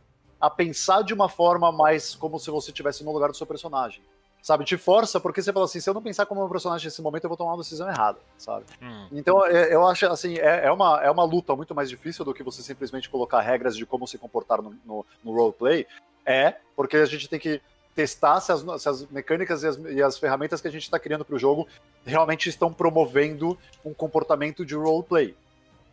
a 0.41 0.49
pensar 0.49 1.03
de 1.03 1.13
uma 1.13 1.27
forma 1.27 1.71
mais 1.71 2.15
como 2.15 2.39
se 2.39 2.49
você 2.49 2.71
estivesse 2.71 3.03
no 3.03 3.11
lugar 3.11 3.29
do 3.29 3.37
seu 3.37 3.45
personagem 3.45 4.01
sabe? 4.41 4.65
Te 4.65 4.77
força, 4.77 5.19
porque 5.19 5.41
você 5.41 5.51
fala 5.51 5.65
assim, 5.65 5.79
se 5.79 5.89
eu 5.89 5.93
não 5.93 6.01
pensar 6.01 6.25
como 6.25 6.41
meu 6.41 6.49
personagem 6.49 6.85
nesse 6.85 7.01
momento, 7.01 7.25
eu 7.25 7.29
vou 7.29 7.37
tomar 7.37 7.51
uma 7.51 7.57
decisão 7.57 7.89
errada, 7.89 8.19
sabe? 8.37 8.65
Hum. 8.81 9.07
Então, 9.11 9.45
é, 9.45 9.73
eu 9.73 9.85
acho, 9.85 10.05
assim, 10.07 10.37
é, 10.37 10.65
é, 10.65 10.71
uma, 10.71 11.01
é 11.03 11.11
uma 11.11 11.23
luta 11.23 11.55
muito 11.55 11.75
mais 11.75 11.89
difícil 11.89 12.23
do 12.23 12.33
que 12.33 12.43
você 12.43 12.61
simplesmente 12.61 13.09
colocar 13.09 13.41
regras 13.41 13.75
de 13.75 13.85
como 13.85 14.07
se 14.07 14.17
comportar 14.17 14.61
no, 14.61 14.75
no, 14.85 15.05
no 15.23 15.33
roleplay. 15.33 15.85
É, 16.25 16.55
porque 16.75 16.97
a 16.97 17.05
gente 17.05 17.27
tem 17.27 17.39
que 17.39 17.61
testar 17.95 18.39
se 18.39 18.51
as, 18.51 18.63
se 18.81 18.87
as 18.87 19.05
mecânicas 19.07 19.63
e 19.63 19.67
as, 19.67 19.77
e 19.77 20.01
as, 20.01 20.17
ferramentas 20.17 20.61
que 20.61 20.67
a 20.67 20.71
gente 20.71 20.83
está 20.83 20.99
criando 20.99 21.25
para 21.25 21.35
o 21.35 21.39
jogo 21.39 21.67
realmente 22.05 22.47
estão 22.47 22.71
promovendo 22.71 23.57
um 23.83 23.93
comportamento 23.93 24.65
de 24.65 24.75
roleplay. 24.75 25.35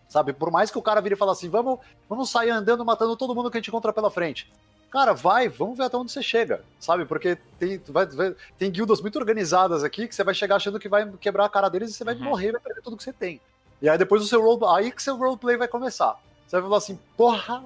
Sabe? 0.09 0.33
Por 0.33 0.53
mais 0.53 0.71
que 0.71 0.79
o 0.79 0.83
cara 0.83 1.01
vire 1.01 1.15
e 1.15 1.19
fale 1.19 1.33
assim, 1.33 1.49
vamos, 1.49 1.81
vamos 2.09 2.31
sair 2.31 2.51
andando 2.51 2.85
matando 2.85 3.17
todo 3.17 3.35
mundo 3.35 3.51
que 3.51 3.57
a 3.57 3.61
gente 3.61 3.69
encontra 3.69 3.93
pela 3.93 4.11
frente. 4.11 4.49
Cara, 4.97 5.13
vai, 5.13 5.47
vamos 5.47 5.77
ver 5.77 5.85
até 5.85 5.97
onde 5.99 6.11
você 6.11 6.23
chega, 6.23 6.65
sabe? 6.81 7.05
Porque 7.05 7.37
tem, 7.59 7.79
vai, 7.87 8.07
vai, 8.07 8.35
tem 8.57 8.71
guildas 8.71 8.99
muito 9.03 9.19
organizadas 9.19 9.85
aqui 9.85 10.09
que 10.09 10.15
você 10.15 10.25
vai 10.25 10.33
chegar 10.33 10.57
achando 10.57 10.81
que 10.81 10.89
vai 10.89 11.07
quebrar 11.21 11.45
a 11.45 11.51
cara 11.51 11.69
deles 11.69 11.91
e 11.91 11.93
você 11.93 12.03
vai 12.03 12.15
uhum. 12.15 12.23
morrer, 12.23 12.53
vai 12.53 12.63
perder 12.63 12.81
tudo 12.81 12.97
que 12.97 13.05
você 13.05 13.13
tem. 13.13 13.39
E 13.83 13.91
aí 13.91 13.99
depois 13.99 14.23
o 14.23 14.27
seu 14.27 14.41
role, 14.41 14.65
aí 14.75 14.91
que 14.91 15.03
seu 15.03 15.15
roleplay 15.19 15.59
vai 15.59 15.69
começar. 15.69 16.19
Você 16.47 16.57
vai 16.57 16.63
falar 16.63 16.79
assim, 16.79 16.99
porra, 17.15 17.63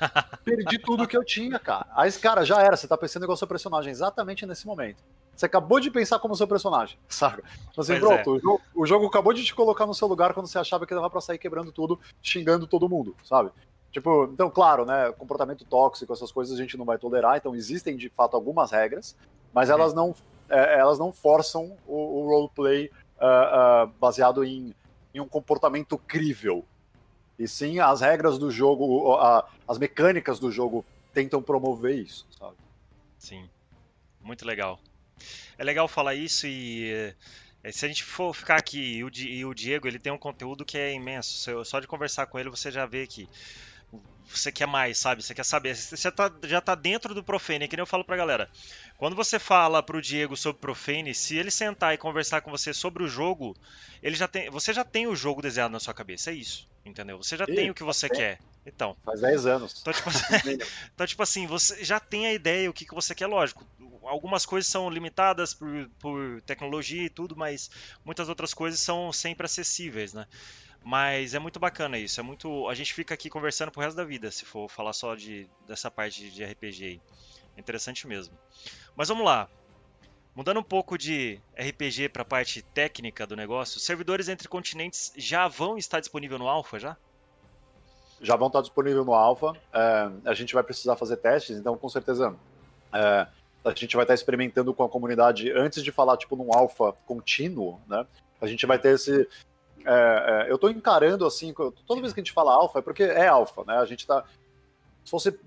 perdi 0.42 0.78
tudo 0.78 1.06
que 1.06 1.14
eu 1.14 1.22
tinha, 1.22 1.58
cara. 1.58 1.86
Aí, 1.94 2.10
cara, 2.12 2.46
já 2.46 2.62
era, 2.62 2.78
você 2.78 2.88
tá 2.88 2.96
pensando 2.96 3.24
igual 3.24 3.36
seu 3.36 3.46
personagem 3.46 3.90
exatamente 3.90 4.46
nesse 4.46 4.66
momento. 4.66 5.02
Você 5.36 5.44
acabou 5.44 5.80
de 5.80 5.90
pensar 5.90 6.18
como 6.18 6.34
seu 6.34 6.48
personagem? 6.48 6.96
Então, 7.70 7.82
assim, 7.82 8.00
pronto, 8.00 8.30
é. 8.30 8.32
o, 8.32 8.40
jogo, 8.40 8.60
o, 8.74 8.86
jogo, 8.86 9.06
acabou 9.06 9.32
de 9.34 9.44
te 9.44 9.54
colocar 9.54 9.86
no 9.86 9.94
seu 9.94 10.08
lugar 10.08 10.32
quando 10.32 10.46
você 10.46 10.58
achava 10.58 10.86
que 10.86 10.94
dava 10.94 11.10
pra 11.10 11.20
sair 11.20 11.38
quebrando 11.38 11.70
tudo, 11.70 12.00
xingando 12.22 12.66
todo 12.66 12.88
mundo, 12.88 13.14
sabe? 13.22 13.50
Tipo, 13.90 14.28
então, 14.32 14.48
claro, 14.48 14.84
né, 14.84 15.10
comportamento 15.12 15.64
tóxico, 15.64 16.12
essas 16.12 16.30
coisas 16.30 16.56
a 16.56 16.62
gente 16.62 16.76
não 16.76 16.84
vai 16.84 16.96
tolerar, 16.96 17.36
então 17.36 17.54
existem 17.54 17.96
de 17.96 18.08
fato 18.08 18.36
algumas 18.36 18.70
regras, 18.70 19.16
mas 19.52 19.68
uhum. 19.68 19.74
elas 19.74 19.94
não, 19.94 20.14
é, 20.48 20.78
elas 20.78 20.98
não 20.98 21.12
forçam 21.12 21.76
o, 21.86 22.20
o 22.20 22.28
roleplay 22.28 22.90
uh, 23.20 23.84
uh, 23.84 23.92
baseado 23.98 24.44
em, 24.44 24.74
em 25.12 25.20
um 25.20 25.26
comportamento 25.26 25.98
crível. 25.98 26.64
E 27.38 27.48
sim, 27.48 27.80
as 27.80 28.00
regras 28.00 28.38
do 28.38 28.50
jogo, 28.50 29.16
as 29.66 29.78
mecânicas 29.78 30.38
do 30.38 30.52
jogo 30.52 30.84
tentam 31.12 31.42
promover 31.42 31.96
isso, 31.96 32.26
sabe? 32.38 32.54
Sim, 33.18 33.48
muito 34.20 34.46
legal. 34.46 34.78
É 35.56 35.64
legal 35.64 35.88
falar 35.88 36.14
isso 36.14 36.46
e 36.46 37.14
eh, 37.62 37.72
se 37.72 37.84
a 37.84 37.88
gente 37.88 38.04
for 38.04 38.34
ficar 38.34 38.56
aqui 38.56 38.98
e 38.98 39.44
o 39.44 39.54
Diego 39.54 39.86
ele 39.86 39.98
tem 39.98 40.12
um 40.12 40.18
conteúdo 40.18 40.64
que 40.64 40.76
é 40.76 40.92
imenso. 40.92 41.64
Só 41.64 41.80
de 41.80 41.86
conversar 41.86 42.26
com 42.26 42.38
ele 42.38 42.50
você 42.50 42.70
já 42.70 42.84
vê 42.84 43.06
que 43.06 43.26
você 44.38 44.52
quer 44.52 44.66
mais, 44.66 44.98
sabe? 44.98 45.22
Você 45.22 45.34
quer 45.34 45.44
saber. 45.44 45.74
Você 45.74 46.10
tá, 46.10 46.30
já 46.44 46.60
tá 46.60 46.74
dentro 46.74 47.14
do 47.14 47.22
Profane, 47.22 47.66
que 47.68 47.76
nem 47.76 47.82
eu 47.82 47.86
falo 47.86 48.04
pra 48.04 48.16
galera. 48.16 48.48
Quando 48.96 49.16
você 49.16 49.38
fala 49.38 49.82
pro 49.82 50.00
Diego 50.00 50.36
sobre 50.36 50.60
Profane, 50.60 51.14
se 51.14 51.36
ele 51.36 51.50
sentar 51.50 51.94
e 51.94 51.98
conversar 51.98 52.40
com 52.40 52.50
você 52.50 52.72
sobre 52.72 53.02
o 53.02 53.08
jogo, 53.08 53.56
ele 54.02 54.16
já 54.16 54.28
tem, 54.28 54.50
você 54.50 54.72
já 54.72 54.84
tem 54.84 55.06
o 55.06 55.16
jogo 55.16 55.42
desenhado 55.42 55.72
na 55.72 55.80
sua 55.80 55.94
cabeça, 55.94 56.30
é 56.30 56.34
isso, 56.34 56.68
entendeu? 56.84 57.16
Você 57.18 57.36
já 57.36 57.46
tem 57.46 57.70
o 57.70 57.74
que 57.74 57.82
você 57.82 58.08
quer. 58.08 58.38
Então. 58.64 58.96
Faz 59.04 59.20
10 59.20 59.46
anos. 59.46 59.80
Então 59.80 59.92
tipo, 59.92 60.08
assim, 60.10 60.58
então, 60.94 61.06
tipo 61.06 61.22
assim, 61.22 61.46
você 61.46 61.82
já 61.82 61.98
tem 61.98 62.26
a 62.26 62.32
ideia 62.32 62.68
o 62.68 62.72
que, 62.72 62.84
que 62.84 62.94
você 62.94 63.14
quer, 63.14 63.26
lógico. 63.26 63.66
Algumas 64.02 64.44
coisas 64.44 64.70
são 64.70 64.90
limitadas 64.90 65.54
por, 65.54 65.90
por 65.98 66.40
tecnologia 66.42 67.04
e 67.04 67.10
tudo, 67.10 67.36
mas 67.36 67.70
muitas 68.04 68.28
outras 68.28 68.52
coisas 68.52 68.80
são 68.80 69.12
sempre 69.12 69.46
acessíveis, 69.46 70.12
né? 70.12 70.26
Mas 70.82 71.34
é 71.34 71.38
muito 71.38 71.60
bacana 71.60 71.98
isso, 71.98 72.20
é 72.20 72.22
muito. 72.22 72.68
A 72.68 72.74
gente 72.74 72.94
fica 72.94 73.12
aqui 73.14 73.28
conversando 73.28 73.70
pro 73.70 73.82
resto 73.82 73.96
da 73.96 74.04
vida, 74.04 74.30
se 74.30 74.44
for 74.44 74.68
falar 74.68 74.92
só 74.92 75.14
de, 75.14 75.48
dessa 75.66 75.90
parte 75.90 76.30
de 76.30 76.44
RPG 76.44 76.84
aí. 76.84 77.00
Interessante 77.56 78.06
mesmo. 78.06 78.36
Mas 78.96 79.08
vamos 79.08 79.24
lá. 79.24 79.48
Mudando 80.34 80.60
um 80.60 80.64
pouco 80.64 80.96
de 80.96 81.40
RPG 81.54 82.08
para 82.08 82.22
a 82.22 82.24
parte 82.24 82.62
técnica 82.62 83.26
do 83.26 83.36
negócio, 83.36 83.80
servidores 83.80 84.28
entre 84.28 84.48
continentes 84.48 85.12
já 85.16 85.48
vão 85.48 85.76
estar 85.76 86.00
disponível 86.00 86.38
no 86.38 86.48
Alpha 86.48 86.78
já? 86.78 86.96
Já 88.20 88.36
vão 88.36 88.46
estar 88.46 88.60
disponível 88.60 89.04
no 89.04 89.12
Alpha. 89.12 89.52
É, 89.72 90.10
a 90.24 90.34
gente 90.34 90.54
vai 90.54 90.62
precisar 90.62 90.96
fazer 90.96 91.16
testes, 91.16 91.58
então 91.58 91.76
com 91.76 91.88
certeza 91.88 92.34
é, 92.92 93.26
a 93.64 93.74
gente 93.74 93.96
vai 93.96 94.04
estar 94.04 94.14
experimentando 94.14 94.72
com 94.72 94.84
a 94.84 94.88
comunidade 94.88 95.50
antes 95.52 95.82
de 95.82 95.90
falar 95.90 96.16
tipo 96.16 96.36
num 96.36 96.54
Alpha 96.54 96.92
contínuo, 97.06 97.80
né? 97.86 98.06
A 98.40 98.46
gente 98.46 98.64
vai 98.64 98.78
ter 98.78 98.94
esse 98.94 99.28
é, 99.84 100.46
é, 100.46 100.50
eu 100.50 100.56
estou 100.56 100.70
encarando 100.70 101.26
assim, 101.26 101.52
toda 101.54 102.00
vez 102.00 102.12
que 102.12 102.20
a 102.20 102.22
gente 102.22 102.32
fala 102.32 102.52
alfa 102.52 102.78
é 102.78 102.82
porque 102.82 103.02
é 103.02 103.26
alfa, 103.26 103.64
né? 103.64 103.76
A 103.78 103.84
gente 103.84 104.00
está 104.00 104.24
se 105.04 105.10
fosse 105.10 105.38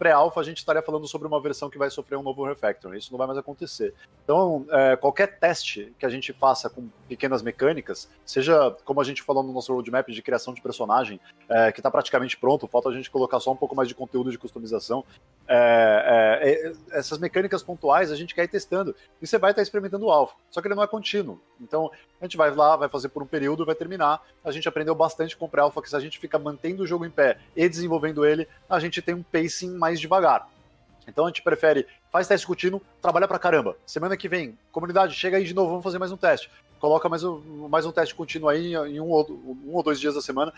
pré-alpha, 0.00 0.40
a 0.40 0.42
gente 0.42 0.56
estaria 0.56 0.80
falando 0.80 1.06
sobre 1.06 1.28
uma 1.28 1.38
versão 1.38 1.68
que 1.68 1.76
vai 1.76 1.90
sofrer 1.90 2.16
um 2.16 2.22
novo 2.22 2.42
refactor. 2.46 2.96
Isso 2.96 3.12
não 3.12 3.18
vai 3.18 3.26
mais 3.26 3.38
acontecer. 3.38 3.92
Então, 4.24 4.64
é, 4.70 4.96
qualquer 4.96 5.38
teste 5.38 5.92
que 5.98 6.06
a 6.06 6.08
gente 6.08 6.32
faça 6.32 6.70
com 6.70 6.88
pequenas 7.06 7.42
mecânicas, 7.42 8.08
seja 8.24 8.74
como 8.86 8.98
a 9.02 9.04
gente 9.04 9.22
falou 9.22 9.42
no 9.42 9.52
nosso 9.52 9.74
roadmap 9.74 10.08
de 10.08 10.22
criação 10.22 10.54
de 10.54 10.62
personagem, 10.62 11.20
é, 11.50 11.70
que 11.70 11.80
está 11.80 11.90
praticamente 11.90 12.34
pronto, 12.38 12.66
falta 12.66 12.88
a 12.88 12.94
gente 12.94 13.10
colocar 13.10 13.40
só 13.40 13.52
um 13.52 13.56
pouco 13.56 13.76
mais 13.76 13.88
de 13.88 13.94
conteúdo 13.94 14.30
de 14.30 14.38
customização. 14.38 15.04
É, 15.46 16.40
é, 16.40 16.68
é 16.70 16.98
essas 16.98 17.18
mecânicas 17.18 17.62
pontuais 17.62 18.10
a 18.10 18.16
gente 18.16 18.34
quer 18.34 18.44
ir 18.44 18.48
testando. 18.48 18.96
E 19.20 19.26
você 19.26 19.36
vai 19.36 19.50
estar 19.50 19.60
experimentando 19.60 20.06
o 20.06 20.10
alpha, 20.10 20.34
só 20.50 20.62
que 20.62 20.68
ele 20.68 20.74
não 20.74 20.82
é 20.82 20.86
contínuo. 20.86 21.38
Então, 21.60 21.90
a 22.20 22.24
gente 22.24 22.36
vai 22.36 22.54
lá, 22.54 22.76
vai 22.76 22.88
fazer 22.88 23.08
por 23.08 23.22
um 23.22 23.26
período, 23.26 23.66
vai 23.66 23.74
terminar. 23.74 24.22
A 24.44 24.50
gente 24.50 24.68
aprendeu 24.68 24.94
bastante 24.94 25.36
com 25.36 25.44
o 25.44 25.48
pré-alpha 25.48 25.82
que 25.82 25.90
se 25.90 25.96
a 25.96 26.00
gente 26.00 26.18
fica 26.18 26.38
mantendo 26.38 26.84
o 26.84 26.86
jogo 26.86 27.04
em 27.04 27.10
pé 27.10 27.38
e 27.54 27.68
desenvolvendo 27.68 28.24
ele, 28.24 28.46
a 28.68 28.78
gente 28.78 29.02
tem 29.02 29.14
um 29.14 29.22
pacing 29.22 29.76
mais 29.76 29.89
mais 29.90 30.00
devagar. 30.00 30.48
Então 31.06 31.24
a 31.24 31.28
gente 31.28 31.42
prefere, 31.42 31.86
faz 32.12 32.28
teste 32.28 32.46
contínuo, 32.46 32.80
trabalha 33.02 33.26
pra 33.26 33.38
caramba. 33.38 33.76
Semana 33.84 34.16
que 34.16 34.28
vem, 34.28 34.56
comunidade, 34.70 35.14
chega 35.14 35.36
aí 35.36 35.44
de 35.44 35.54
novo, 35.54 35.70
vamos 35.70 35.84
fazer 35.84 35.98
mais 35.98 36.12
um 36.12 36.16
teste. 36.16 36.50
Coloca 36.78 37.08
mais 37.08 37.24
um, 37.24 37.68
mais 37.68 37.84
um 37.84 37.92
teste 37.92 38.14
contínuo 38.14 38.48
aí 38.48 38.74
em 38.74 39.00
um 39.00 39.08
ou, 39.08 39.28
um 39.66 39.74
ou 39.74 39.82
dois 39.82 39.98
dias 39.98 40.14
da 40.14 40.22
semana, 40.22 40.52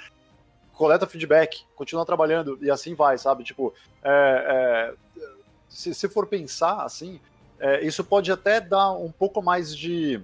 coleta 0.75 1.07
feedback, 1.07 1.65
continua 1.75 2.05
trabalhando 2.05 2.59
e 2.61 2.71
assim 2.71 2.95
vai, 2.95 3.17
sabe? 3.17 3.43
Tipo, 3.43 3.75
é, 4.05 4.95
é, 5.17 5.23
se, 5.69 5.95
se, 5.95 6.09
for 6.09 6.27
pensar 6.27 6.83
assim, 6.83 7.19
é, 7.59 7.85
isso 7.85 8.05
pode 8.05 8.31
até 8.31 8.61
dar 8.61 8.93
um 8.93 9.11
pouco 9.11 9.43
mais 9.43 9.75
de. 9.75 10.21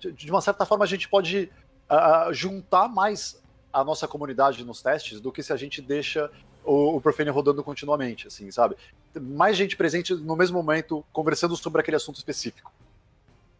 De, 0.00 0.10
de 0.10 0.30
uma 0.30 0.40
certa 0.40 0.66
forma, 0.66 0.84
a 0.84 0.88
gente 0.88 1.08
pode 1.08 1.48
uh, 1.88 2.34
juntar 2.34 2.88
mais 2.88 3.40
a 3.72 3.84
nossa 3.84 4.08
comunidade 4.08 4.64
nos 4.64 4.82
testes 4.82 5.20
do 5.20 5.30
que 5.30 5.44
se 5.44 5.52
a 5.52 5.56
gente 5.56 5.80
deixa 5.80 6.28
o, 6.64 6.96
o 6.96 7.00
Profane 7.00 7.30
rodando 7.30 7.62
continuamente, 7.62 8.26
assim, 8.28 8.50
sabe? 8.50 8.76
Mais 9.20 9.56
gente 9.56 9.76
presente 9.76 10.14
no 10.14 10.36
mesmo 10.36 10.62
momento, 10.62 11.04
conversando 11.12 11.56
sobre 11.56 11.80
aquele 11.80 11.96
assunto 11.96 12.16
específico. 12.16 12.72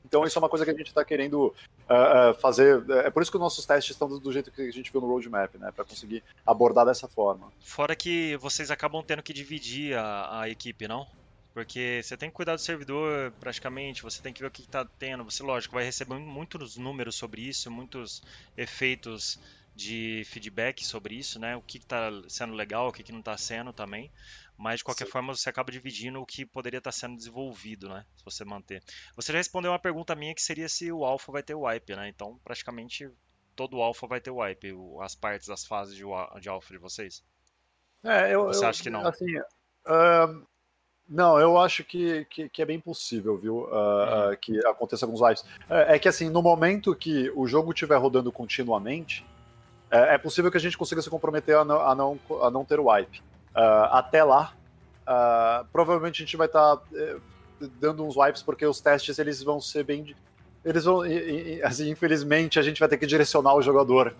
Então 0.04 0.26
isso 0.26 0.38
é 0.38 0.40
uma 0.40 0.48
coisa 0.48 0.62
que 0.62 0.70
a 0.70 0.74
gente 0.74 0.88
está 0.88 1.02
querendo 1.02 1.46
uh, 1.46 2.30
uh, 2.30 2.34
fazer. 2.34 2.84
É 2.90 3.10
por 3.10 3.22
isso 3.22 3.30
que 3.30 3.36
os 3.38 3.42
nossos 3.42 3.64
testes 3.64 3.94
estão 3.94 4.06
do 4.18 4.32
jeito 4.32 4.50
que 4.50 4.60
a 4.60 4.70
gente 4.70 4.92
viu 4.92 5.00
no 5.00 5.06
roadmap, 5.06 5.54
né? 5.54 5.72
Para 5.74 5.86
conseguir 5.86 6.22
abordar 6.46 6.84
dessa 6.84 7.08
forma. 7.08 7.50
Fora 7.60 7.96
que 7.96 8.36
vocês 8.36 8.70
acabam 8.70 9.02
tendo 9.02 9.22
que 9.22 9.32
dividir 9.32 9.96
a, 9.96 10.42
a 10.42 10.48
equipe, 10.50 10.86
não? 10.86 11.06
Porque 11.54 12.00
você 12.02 12.14
tem 12.14 12.28
que 12.28 12.34
cuidar 12.34 12.56
do 12.56 12.60
servidor 12.60 13.32
praticamente, 13.40 14.02
você 14.02 14.20
tem 14.20 14.34
que 14.34 14.40
ver 14.40 14.48
o 14.48 14.50
que 14.50 14.62
está 14.62 14.84
tendo. 14.98 15.24
Você, 15.24 15.42
lógico, 15.42 15.74
vai 15.74 15.84
receber 15.84 16.14
muitos 16.14 16.76
números 16.76 17.14
sobre 17.14 17.42
isso, 17.42 17.70
muitos 17.70 18.22
efeitos 18.54 19.38
de 19.74 20.22
feedback 20.26 20.84
sobre 20.84 21.14
isso, 21.14 21.38
né? 21.38 21.56
O 21.56 21.62
que 21.62 21.78
está 21.78 22.10
sendo 22.28 22.54
legal, 22.54 22.88
o 22.88 22.92
que, 22.92 23.02
que 23.02 23.12
não 23.12 23.20
está 23.20 23.36
sendo 23.36 23.72
também. 23.72 24.12
Mas 24.56 24.78
de 24.78 24.84
qualquer 24.84 25.06
Sim. 25.06 25.10
forma 25.10 25.34
você 25.34 25.48
acaba 25.48 25.72
dividindo 25.72 26.20
o 26.20 26.26
que 26.26 26.44
poderia 26.44 26.78
estar 26.78 26.92
tá 26.92 26.96
sendo 26.96 27.16
desenvolvido, 27.16 27.88
né? 27.88 28.04
Se 28.16 28.24
você 28.24 28.44
manter. 28.44 28.82
Você 29.16 29.32
já 29.32 29.38
respondeu 29.38 29.72
uma 29.72 29.78
pergunta 29.78 30.14
minha 30.14 30.34
que 30.34 30.42
seria 30.42 30.68
se 30.68 30.92
o 30.92 31.04
alpha 31.04 31.32
vai 31.32 31.42
ter 31.42 31.54
wipe, 31.54 31.96
né? 31.96 32.08
Então 32.08 32.38
praticamente 32.44 33.10
todo 33.56 33.76
o 33.76 33.82
alpha 33.82 34.06
vai 34.06 34.20
ter 34.20 34.30
wipe, 34.30 34.74
as 35.00 35.14
partes, 35.14 35.48
as 35.48 35.66
fases 35.66 35.94
de, 35.94 36.04
de 36.40 36.48
alpha 36.48 36.72
de 36.72 36.78
vocês. 36.78 37.24
É, 38.04 38.34
eu, 38.34 38.44
você 38.44 38.64
eu, 38.64 38.68
acha 38.68 38.82
que 38.82 38.90
não? 38.90 39.06
Assim, 39.06 39.38
uh, 39.38 40.46
não, 41.08 41.38
eu 41.38 41.58
acho 41.58 41.84
que, 41.84 42.24
que, 42.26 42.48
que, 42.48 42.62
é 42.62 42.64
bem 42.64 42.80
possível, 42.80 43.36
viu? 43.36 43.64
Uh, 43.64 44.32
uh, 44.32 44.36
que 44.40 44.58
aconteça 44.66 45.04
alguns 45.04 45.20
lives. 45.20 45.44
É, 45.68 45.96
é, 45.96 45.98
que 45.98 46.08
assim, 46.08 46.28
no 46.28 46.42
momento 46.42 46.94
que 46.94 47.30
o 47.36 47.46
jogo 47.46 47.72
estiver 47.72 47.96
rodando 47.96 48.32
continuamente, 48.32 49.24
é, 49.92 50.14
é, 50.14 50.18
possível 50.18 50.50
que 50.50 50.56
a 50.56 50.60
gente 50.60 50.78
consiga 50.78 51.02
se 51.02 51.10
comprometer 51.10 51.54
a 51.54 51.64
não, 51.66 51.80
a 51.80 51.94
não, 51.94 52.18
a 52.42 52.50
não 52.50 52.64
ter 52.64 52.80
o 52.80 52.90
wipe. 52.90 53.20
Uh, 53.54 53.84
até 53.90 54.24
lá, 54.24 54.54
uh, 55.02 55.66
provavelmente 55.70 56.22
a 56.22 56.24
gente 56.24 56.34
vai 56.34 56.46
estar 56.46 56.78
tá, 56.78 56.82
uh, 56.90 57.20
dando 57.78 58.02
uns 58.02 58.16
wipes 58.16 58.42
porque 58.42 58.64
os 58.64 58.80
testes 58.80 59.18
eles 59.18 59.42
vão 59.42 59.60
ser 59.60 59.84
bem. 59.84 60.16
Eles 60.64 60.84
vão. 60.84 61.02
Assim, 61.62 61.90
infelizmente, 61.90 62.58
a 62.58 62.62
gente 62.62 62.80
vai 62.80 62.88
ter 62.88 62.96
que 62.96 63.06
direcionar 63.06 63.54
o 63.54 63.60
jogador 63.60 64.14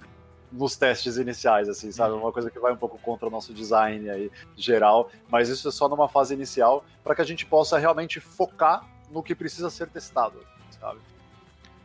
nos 0.52 0.76
testes 0.76 1.16
iniciais, 1.16 1.70
assim, 1.70 1.90
sabe? 1.90 2.12
Uma 2.12 2.30
coisa 2.30 2.50
que 2.50 2.58
vai 2.58 2.70
um 2.70 2.76
pouco 2.76 2.98
contra 2.98 3.26
o 3.26 3.30
nosso 3.30 3.54
design 3.54 4.10
aí 4.10 4.30
geral, 4.54 5.10
mas 5.30 5.48
isso 5.48 5.66
é 5.66 5.72
só 5.72 5.88
numa 5.88 6.06
fase 6.06 6.34
inicial 6.34 6.84
para 7.02 7.14
que 7.14 7.22
a 7.22 7.24
gente 7.24 7.46
possa 7.46 7.78
realmente 7.78 8.20
focar 8.20 8.86
no 9.10 9.22
que 9.22 9.34
precisa 9.34 9.70
ser 9.70 9.88
testado, 9.88 10.38
sabe? 10.78 10.98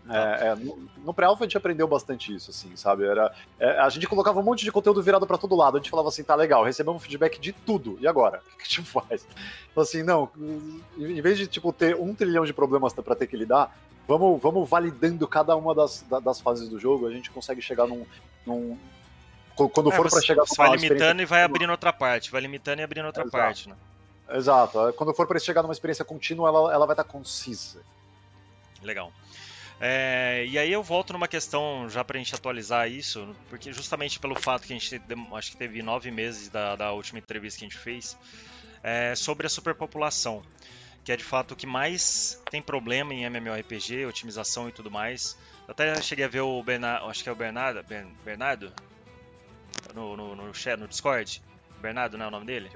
É, 0.10 0.48
é, 0.48 0.56
no, 0.56 0.90
no 1.04 1.14
pré-alpha 1.14 1.44
a 1.44 1.48
gente 1.48 1.58
aprendeu 1.58 1.88
bastante 1.88 2.34
isso, 2.34 2.52
assim, 2.52 2.76
sabe? 2.78 3.06
Era, 3.06 3.34
é, 3.60 3.80
a 3.80 3.90
gente 3.90 4.08
colocava 4.08 4.40
um 4.40 4.44
monte 4.44 4.64
de 4.64 4.72
conteúdo 4.72 5.02
virado 5.04 5.28
para 5.28 5.38
todo 5.38 5.56
lado. 5.56 5.78
A 5.78 5.80
gente 5.80 5.90
falava 5.90 6.10
assim, 6.10 6.24
tá 6.24 6.34
legal, 6.34 6.64
recebemos 6.64 7.04
feedback 7.04 7.40
de 7.40 7.52
tudo. 7.52 7.98
E 8.00 8.08
agora? 8.08 8.42
O 8.54 8.58
que 8.58 8.64
a 8.64 8.66
gente 8.66 8.82
faz? 8.84 9.28
Então, 9.72 9.84
assim, 9.84 10.02
não, 10.04 10.30
em 10.98 11.22
vez 11.22 11.38
de 11.38 11.48
tipo, 11.48 11.72
ter 11.72 11.96
um 11.96 12.14
trilhão 12.14 12.46
de 12.46 12.54
problemas 12.54 12.94
para 12.94 13.16
ter 13.16 13.28
que 13.28 13.38
lidar, 13.38 13.78
vamos, 14.08 14.42
vamos 14.42 14.68
validando 14.68 15.28
cada 15.28 15.56
uma 15.56 15.76
das, 15.76 16.04
das 16.24 16.40
fases 16.42 16.70
do 16.70 16.80
jogo. 16.80 17.08
A 17.08 17.12
gente 17.12 17.30
consegue 17.30 17.62
chegar 17.62 17.86
num. 17.86 18.06
num 18.46 18.78
quando 19.56 19.92
é, 19.92 19.96
for 19.96 20.10
para 20.10 20.22
chegar 20.22 20.46
Você 20.46 20.56
vai 20.56 20.76
limitando 20.76 21.22
e 21.22 21.26
vai 21.26 21.44
abrindo 21.44 21.72
outra 21.72 21.92
parte, 21.92 22.32
vai 22.32 22.42
limitando 22.42 22.80
e 22.80 22.84
abrindo 22.84 23.06
outra 23.08 23.24
Exato. 23.24 23.38
parte, 23.38 23.70
né? 23.70 23.76
Exato. 24.30 24.94
Quando 24.96 25.14
for 25.14 25.26
para 25.28 25.40
chegar 25.40 25.64
numa 25.64 25.74
experiência 25.74 26.06
contínua, 26.06 26.50
ela, 26.50 26.74
ela 26.74 26.86
vai 26.86 26.94
estar 26.94 27.04
tá 27.04 27.10
concisa. 27.10 27.80
Legal. 28.84 29.12
É, 29.80 30.44
e 30.48 30.58
aí 30.58 30.72
eu 30.72 30.82
volto 30.82 31.14
numa 31.14 31.28
questão 31.28 31.88
já 31.88 32.04
pra 32.04 32.18
gente 32.18 32.34
atualizar 32.34 32.90
isso, 32.90 33.36
porque 33.50 33.72
justamente 33.72 34.20
pelo 34.20 34.36
fato 34.36 34.66
que 34.66 34.74
a 34.74 34.78
gente 34.78 35.02
acho 35.34 35.52
que 35.52 35.58
teve 35.58 35.84
nove 35.84 36.10
meses 36.10 36.50
da, 36.50 36.76
da 36.76 36.92
última 36.92 37.20
entrevista 37.20 37.60
que 37.60 37.66
a 37.66 37.70
gente 37.70 37.78
fez, 37.78 38.18
é, 38.82 39.14
sobre 39.16 39.46
a 39.46 39.50
superpopulação, 39.50 40.42
que 41.04 41.12
é 41.12 41.16
de 41.16 41.24
fato 41.24 41.52
o 41.52 41.56
que 41.56 41.68
mais 41.68 42.42
tem 42.50 42.62
problema 42.62 43.14
em 43.14 43.24
MMORPG, 43.26 44.06
otimização 44.06 44.68
e 44.68 44.72
tudo 44.72 44.90
mais. 44.90 45.38
Eu 45.68 45.72
até 45.72 46.02
cheguei 46.02 46.26
a 46.26 46.28
ver 46.28 46.42
o 46.42 46.64
Bernardo, 46.64 47.06
acho 47.08 47.24
que 47.24 47.30
é 47.30 47.32
o 47.32 47.36
Bernardo, 47.36 47.84
Bernardo 48.26 48.74
no, 49.94 50.18
no, 50.18 50.36
no, 50.36 50.54
chat, 50.54 50.80
no 50.80 50.88
Discord. 50.88 51.42
Bernardo, 51.80 52.18
não 52.18 52.26
é 52.26 52.28
o 52.30 52.32
nome 52.32 52.46
dele? 52.46 52.72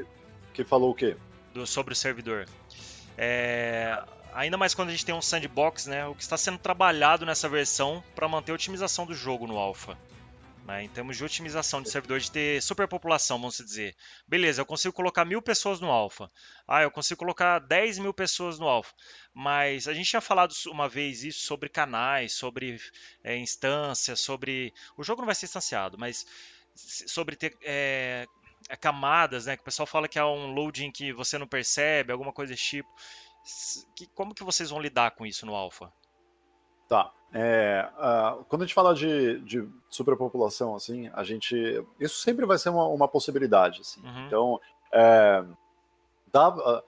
Que 0.54 0.64
falou 0.64 0.92
o 0.92 0.94
quê? 0.94 1.18
Do, 1.54 1.66
sobre 1.66 1.94
o 1.94 1.96
servidor. 1.96 2.46
É, 3.18 4.02
Ainda 4.34 4.58
mais 4.58 4.74
quando 4.74 4.90
a 4.90 4.92
gente 4.92 5.06
tem 5.06 5.14
um 5.14 5.22
sandbox, 5.22 5.88
né? 5.88 6.06
O 6.06 6.16
que 6.16 6.24
está 6.24 6.38
sendo 6.38 6.58
trabalhado 6.58 7.26
nessa 7.26 7.50
versão 7.50 8.04
para 8.16 8.28
manter 8.28 8.52
a 8.52 8.56
otimização 8.56 9.06
do 9.06 9.14
jogo 9.14 9.46
no 9.46 9.58
alpha. 9.58 9.98
Né, 10.66 10.84
em 10.84 10.90
termos 10.90 11.18
de 11.18 11.24
otimização 11.26 11.82
de 11.82 11.90
servidor, 11.90 12.20
de 12.20 12.30
ter 12.30 12.62
superpopulação, 12.62 13.40
vamos 13.40 13.58
dizer. 13.58 13.96
Beleza, 14.28 14.62
eu 14.62 14.66
consigo 14.66 14.94
colocar 14.94 15.26
mil 15.26 15.42
pessoas 15.42 15.80
no 15.80 15.90
alpha. 15.90 16.32
Ah, 16.68 16.84
eu 16.84 16.92
consigo 16.92 17.18
colocar 17.18 17.58
10 17.58 17.98
mil 17.98 18.14
pessoas 18.14 18.60
no 18.60 18.68
alpha. 18.68 18.94
Mas 19.34 19.88
a 19.88 19.94
gente 19.94 20.12
tinha 20.12 20.22
falado 20.22 20.54
uma 20.68 20.88
vez 20.88 21.24
isso 21.24 21.40
sobre 21.42 21.68
canais, 21.68 22.34
sobre 22.34 22.80
é, 23.24 23.36
instâncias, 23.38 24.20
sobre. 24.20 24.72
O 24.96 25.04
jogo 25.04 25.22
não 25.22 25.26
vai 25.26 25.36
ser 25.36 25.48
instanciado, 25.48 25.98
mas 25.98 26.28
sobre 26.76 27.36
ter 27.36 27.58
é, 27.64 28.28
camadas, 28.80 29.48
né? 29.48 29.56
Que 29.56 29.64
o 29.64 29.66
pessoal 29.66 29.88
fala 29.88 30.08
que 30.08 30.20
é 30.20 30.24
um 30.24 30.54
loading 30.54 30.92
que 30.92 31.12
você 31.12 31.40
não 31.40 31.48
percebe, 31.48 32.12
alguma 32.12 32.32
coisa 32.32 32.54
desse 32.54 32.64
tipo. 32.64 32.90
Que, 33.96 34.08
como 34.08 34.34
que 34.34 34.44
vocês 34.44 34.70
vão 34.70 34.80
lidar 34.80 35.12
com 35.12 35.26
isso 35.26 35.46
no 35.46 35.56
alfa? 35.56 35.92
Tá. 36.88 37.12
É, 37.34 37.90
uh, 37.98 38.44
quando 38.46 38.64
a 38.64 38.66
gente 38.66 38.74
fala 38.74 38.94
de, 38.94 39.40
de, 39.42 39.68
superpopulação, 39.90 40.76
assim, 40.76 41.10
a 41.14 41.24
gente. 41.24 41.56
Isso 42.00 42.20
sempre 42.20 42.46
vai 42.46 42.58
ser 42.58 42.70
uma, 42.70 42.86
uma 42.88 43.08
possibilidade. 43.08 43.82
Assim. 43.82 44.02
Uhum. 44.02 44.28
Então, 44.28 44.62
é, 44.94 45.44
dá, 46.32 46.50
uh, 46.50 46.84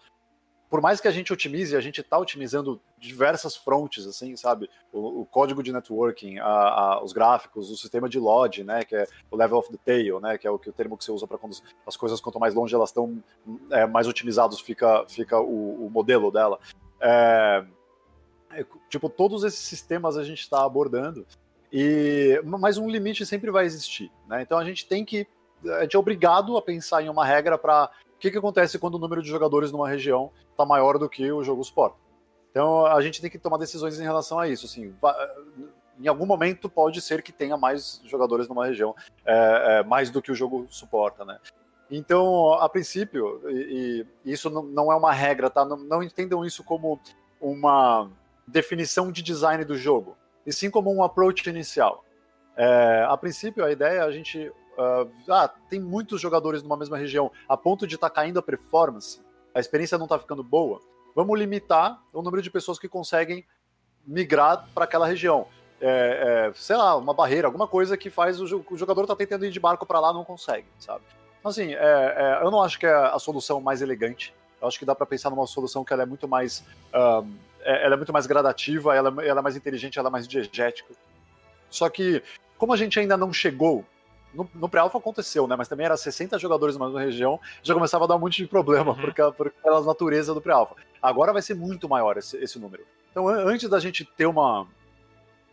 por 0.73 0.81
mais 0.81 0.99
que 0.99 1.07
a 1.07 1.11
gente 1.11 1.31
otimize, 1.31 1.75
a 1.75 1.79
gente 1.79 2.01
está 2.01 2.17
otimizando 2.17 2.81
diversas 2.97 3.55
frontes, 3.55 4.07
assim, 4.07 4.35
sabe? 4.35 4.67
O, 4.91 5.21
o 5.21 5.25
código 5.27 5.61
de 5.61 5.71
networking, 5.71 6.39
a, 6.39 6.47
a, 6.47 7.03
os 7.03 7.13
gráficos, 7.13 7.69
o 7.69 7.77
sistema 7.77 8.09
de 8.09 8.17
LOD, 8.17 8.63
né? 8.63 8.83
Que 8.83 8.95
é 8.95 9.05
o 9.29 9.35
level 9.37 9.59
of 9.59 9.71
detail, 9.71 10.19
né? 10.19 10.35
Que 10.35 10.47
é 10.47 10.49
o, 10.49 10.57
que, 10.57 10.71
o 10.71 10.73
termo 10.73 10.97
que 10.97 11.03
você 11.03 11.11
usa 11.11 11.27
para 11.27 11.37
quando 11.37 11.55
as 11.85 11.95
coisas, 11.95 12.19
quanto 12.19 12.39
mais 12.39 12.55
longe 12.55 12.73
elas 12.73 12.89
estão, 12.89 13.23
é, 13.69 13.85
mais 13.85 14.07
otimizados 14.07 14.59
fica, 14.61 15.05
fica 15.07 15.39
o, 15.39 15.85
o 15.85 15.91
modelo 15.91 16.31
dela. 16.31 16.57
É, 16.99 17.63
é, 18.53 18.65
tipo, 18.89 19.07
todos 19.11 19.43
esses 19.43 19.59
sistemas 19.59 20.17
a 20.17 20.23
gente 20.23 20.39
está 20.39 20.65
abordando. 20.65 21.23
E, 21.71 22.41
mas 22.43 22.79
um 22.79 22.89
limite 22.89 23.27
sempre 23.27 23.51
vai 23.51 23.65
existir, 23.65 24.11
né? 24.27 24.41
Então 24.41 24.57
a 24.57 24.65
gente 24.65 24.87
tem 24.87 25.05
que. 25.05 25.27
A 25.65 25.83
gente 25.83 25.95
é 25.95 25.99
obrigado 25.99 26.57
a 26.57 26.63
pensar 26.63 27.03
em 27.03 27.09
uma 27.09 27.23
regra 27.23 27.59
para 27.59 27.91
que, 28.23 28.31
que 28.31 28.37
acontece 28.37 28.79
quando 28.79 28.95
o 28.95 28.99
número 28.99 29.21
de 29.21 29.27
jogadores 29.27 29.69
numa 29.69 29.89
região 29.89 30.31
está 30.49 30.65
maior 30.65 30.97
do 30.97 31.09
que 31.09 31.29
o 31.29 31.43
jogo 31.43 31.61
suporta. 31.61 31.97
Então 32.49 32.85
a 32.85 33.01
gente 33.01 33.19
tem 33.19 33.29
que 33.29 33.37
tomar 33.37 33.57
decisões 33.57 33.99
em 33.99 34.03
relação 34.03 34.39
a 34.39 34.47
isso. 34.47 34.65
Assim, 34.65 34.95
em 35.99 36.07
algum 36.07 36.25
momento 36.25 36.69
pode 36.69 37.01
ser 37.01 37.21
que 37.21 37.33
tenha 37.33 37.57
mais 37.57 38.01
jogadores 38.05 38.47
numa 38.47 38.65
região, 38.65 38.95
é, 39.25 39.79
é, 39.79 39.83
mais 39.83 40.09
do 40.09 40.21
que 40.21 40.31
o 40.31 40.35
jogo 40.35 40.65
suporta, 40.69 41.25
né? 41.25 41.37
Então, 41.91 42.53
a 42.53 42.69
princípio, 42.69 43.41
e, 43.49 44.05
e 44.23 44.31
isso 44.31 44.49
não 44.49 44.89
é 44.89 44.95
uma 44.95 45.11
regra, 45.11 45.49
tá? 45.49 45.65
Não, 45.65 45.75
não, 45.75 46.01
entendam 46.01 46.45
isso 46.45 46.63
como 46.63 46.99
uma 47.41 48.09
definição 48.47 49.11
de 49.11 49.21
design 49.21 49.65
do 49.65 49.75
jogo, 49.75 50.15
e 50.45 50.53
sim 50.53 50.71
como 50.71 50.95
um 50.95 51.03
approach 51.03 51.47
inicial. 51.49 52.05
É, 52.55 53.05
a 53.07 53.17
princípio, 53.17 53.65
a 53.65 53.71
ideia 53.71 53.97
é 53.97 54.01
a 54.01 54.11
gente. 54.11 54.49
Uh, 54.77 55.11
ah, 55.29 55.47
tem 55.69 55.79
muitos 55.79 56.19
jogadores 56.19 56.63
numa 56.63 56.77
mesma 56.77 56.97
região, 56.97 57.31
a 57.47 57.55
ponto 57.55 57.85
de 57.85 57.95
estar 57.95 58.09
tá 58.09 58.15
caindo 58.15 58.39
a 58.39 58.41
performance, 58.41 59.21
a 59.53 59.59
experiência 59.59 59.97
não 59.97 60.05
está 60.05 60.17
ficando 60.17 60.43
boa. 60.43 60.81
Vamos 61.15 61.37
limitar 61.37 62.01
o 62.11 62.21
número 62.21 62.41
de 62.41 62.49
pessoas 62.49 62.79
que 62.79 62.89
conseguem 62.89 63.45
migrar 64.05 64.67
para 64.73 64.85
aquela 64.85 65.05
região 65.05 65.47
é, 65.85 66.47
é, 66.47 66.53
sei 66.55 66.77
lá, 66.77 66.95
uma 66.95 67.13
barreira, 67.13 67.45
alguma 67.45 67.67
coisa 67.67 67.97
que 67.97 68.09
faz 68.09 68.39
o, 68.39 68.65
o 68.69 68.77
jogador 68.77 69.05
tá 69.05 69.17
tentando 69.17 69.45
ir 69.45 69.51
de 69.51 69.59
barco 69.59 69.85
para 69.85 69.99
lá 69.99 70.13
não 70.13 70.23
consegue, 70.23 70.65
sabe? 70.79 71.03
Então, 71.39 71.49
assim, 71.51 71.73
é, 71.73 71.77
é, 71.77 72.39
eu 72.41 72.49
não 72.49 72.61
acho 72.61 72.79
que 72.79 72.85
é 72.85 72.93
a 72.93 73.19
solução 73.19 73.59
mais 73.59 73.81
elegante. 73.81 74.33
Eu 74.61 74.67
acho 74.69 74.79
que 74.79 74.85
dá 74.85 74.95
para 74.95 75.05
pensar 75.05 75.29
numa 75.29 75.45
solução 75.45 75.83
que 75.83 75.91
ela 75.91 76.03
é 76.03 76.05
muito 76.05 76.25
mais, 76.25 76.63
um, 76.95 77.35
é, 77.59 77.83
ela 77.83 77.95
é 77.95 77.97
muito 77.97 78.13
mais 78.13 78.25
gradativa, 78.25 78.95
ela, 78.95 79.09
ela 79.21 79.39
é 79.41 79.43
mais 79.43 79.57
inteligente, 79.57 79.99
ela 79.99 80.07
é 80.07 80.11
mais 80.11 80.25
diegética. 80.25 80.93
Só 81.69 81.89
que, 81.89 82.23
como 82.57 82.71
a 82.71 82.77
gente 82.77 82.97
ainda 82.97 83.17
não 83.17 83.33
chegou 83.33 83.83
no, 84.33 84.49
no 84.53 84.69
pré-alpha 84.69 84.97
aconteceu, 84.97 85.47
né? 85.47 85.55
Mas 85.55 85.67
também 85.67 85.85
era 85.85 85.95
60 85.95 86.37
jogadores 86.39 86.77
numa 86.77 86.99
região, 86.99 87.39
já 87.61 87.73
começava 87.73 88.05
a 88.05 88.07
dar 88.07 88.15
um 88.15 88.19
monte 88.19 88.37
de 88.37 88.47
problema 88.47 88.91
uhum. 88.91 89.13
por, 89.13 89.33
por, 89.33 89.51
pela 89.51 89.81
natureza 89.81 90.33
do 90.33 90.41
pré-alpha. 90.41 90.75
Agora 91.01 91.33
vai 91.33 91.41
ser 91.41 91.55
muito 91.55 91.87
maior 91.87 92.17
esse, 92.17 92.37
esse 92.37 92.57
número. 92.59 92.83
Então, 93.11 93.27
antes 93.27 93.69
da 93.69 93.79
gente 93.79 94.03
ter 94.03 94.25
uma, 94.25 94.67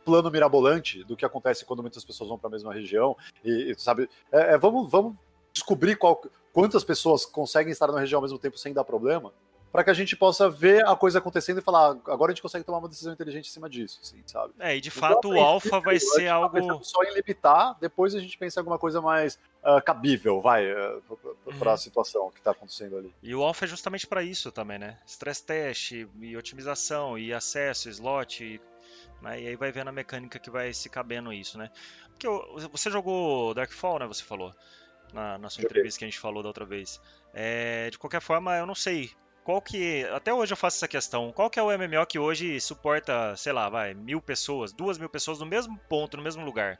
plano 0.04 0.30
mirabolante 0.30 1.04
do 1.04 1.16
que 1.16 1.24
acontece 1.24 1.64
quando 1.64 1.82
muitas 1.82 2.04
pessoas 2.04 2.28
vão 2.28 2.38
para 2.38 2.48
a 2.48 2.50
mesma 2.50 2.72
região. 2.72 3.16
E, 3.44 3.70
e 3.70 3.78
sabe, 3.78 4.08
é, 4.32 4.54
é, 4.54 4.58
vamos, 4.58 4.90
vamos 4.90 5.14
descobrir 5.52 5.96
qual, 5.96 6.20
quantas 6.52 6.84
pessoas 6.84 7.24
conseguem 7.24 7.72
estar 7.72 7.86
na 7.88 8.00
região 8.00 8.18
ao 8.18 8.22
mesmo 8.22 8.38
tempo 8.38 8.58
sem 8.58 8.72
dar 8.72 8.84
problema, 8.84 9.32
para 9.72 9.84
que 9.84 9.90
a 9.90 9.94
gente 9.94 10.16
possa 10.16 10.50
ver 10.50 10.86
a 10.86 10.96
coisa 10.96 11.18
acontecendo 11.18 11.58
e 11.58 11.62
falar, 11.62 11.92
ah, 11.92 12.12
agora 12.12 12.32
a 12.32 12.34
gente 12.34 12.42
consegue 12.42 12.64
tomar 12.64 12.78
uma 12.78 12.88
decisão 12.88 13.12
inteligente 13.12 13.48
em 13.48 13.52
cima 13.52 13.68
disso, 13.68 14.00
assim, 14.02 14.22
sabe? 14.26 14.52
É, 14.58 14.76
e 14.76 14.80
de 14.80 14.88
então, 14.88 15.00
fato 15.00 15.28
o 15.28 15.38
alfa 15.38 15.80
vai 15.80 15.98
ser 15.98 16.26
tá 16.26 16.34
algo. 16.34 16.84
Só 16.84 17.02
em 17.04 17.14
limitar, 17.14 17.76
depois 17.80 18.14
a 18.14 18.20
gente 18.20 18.36
pensa 18.36 18.58
em 18.58 18.62
alguma 18.62 18.78
coisa 18.78 19.00
mais 19.00 19.38
uh, 19.62 19.82
cabível, 19.84 20.40
vai, 20.40 20.70
uh, 20.72 21.02
para 21.58 21.70
a 21.70 21.72
uhum. 21.74 21.78
situação 21.78 22.30
que 22.30 22.38
está 22.38 22.50
acontecendo 22.50 22.96
ali. 22.96 23.14
E 23.22 23.34
o 23.34 23.42
alfa 23.42 23.64
é 23.64 23.68
justamente 23.68 24.06
para 24.06 24.22
isso 24.22 24.50
também, 24.50 24.78
né? 24.78 24.98
Stress 25.06 25.44
test, 25.44 25.92
e 25.92 26.36
otimização, 26.36 27.16
e 27.16 27.32
acesso, 27.32 27.88
slot, 27.88 28.42
e 28.42 28.60
né? 29.22 29.40
E 29.40 29.48
aí 29.48 29.56
vai 29.56 29.70
vendo 29.70 29.88
a 29.88 29.92
mecânica 29.92 30.38
que 30.38 30.50
vai 30.50 30.72
se 30.72 30.88
cabendo 30.88 31.32
isso, 31.32 31.58
né? 31.58 31.70
Porque 32.08 32.26
você 32.68 32.90
jogou 32.90 33.54
Darkfall, 33.54 33.98
né? 33.98 34.06
Você 34.06 34.22
falou 34.22 34.54
na, 35.12 35.38
na 35.38 35.50
sua 35.50 35.64
entrevista 35.64 35.98
que 35.98 36.04
a 36.04 36.08
gente 36.08 36.18
falou 36.18 36.42
da 36.42 36.48
outra 36.48 36.64
vez. 36.64 37.00
É, 37.32 37.90
de 37.90 37.98
qualquer 37.98 38.20
forma, 38.20 38.56
eu 38.56 38.66
não 38.66 38.74
sei 38.74 39.10
qual 39.44 39.60
que. 39.60 40.04
Até 40.06 40.32
hoje 40.32 40.52
eu 40.52 40.56
faço 40.56 40.78
essa 40.78 40.88
questão. 40.88 41.32
Qual 41.32 41.50
que 41.50 41.58
é 41.58 41.62
o 41.62 41.70
MMO 41.70 42.06
que 42.06 42.18
hoje 42.18 42.60
suporta, 42.60 43.34
sei 43.36 43.52
lá, 43.52 43.68
vai, 43.68 43.94
mil 43.94 44.20
pessoas, 44.20 44.72
duas 44.72 44.98
mil 44.98 45.08
pessoas 45.08 45.38
no 45.38 45.46
mesmo 45.46 45.78
ponto, 45.88 46.16
no 46.16 46.22
mesmo 46.22 46.44
lugar? 46.44 46.78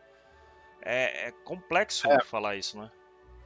É, 0.82 1.28
é 1.28 1.32
complexo 1.44 2.10
é, 2.10 2.22
falar 2.24 2.56
isso, 2.56 2.78
né? 2.78 2.90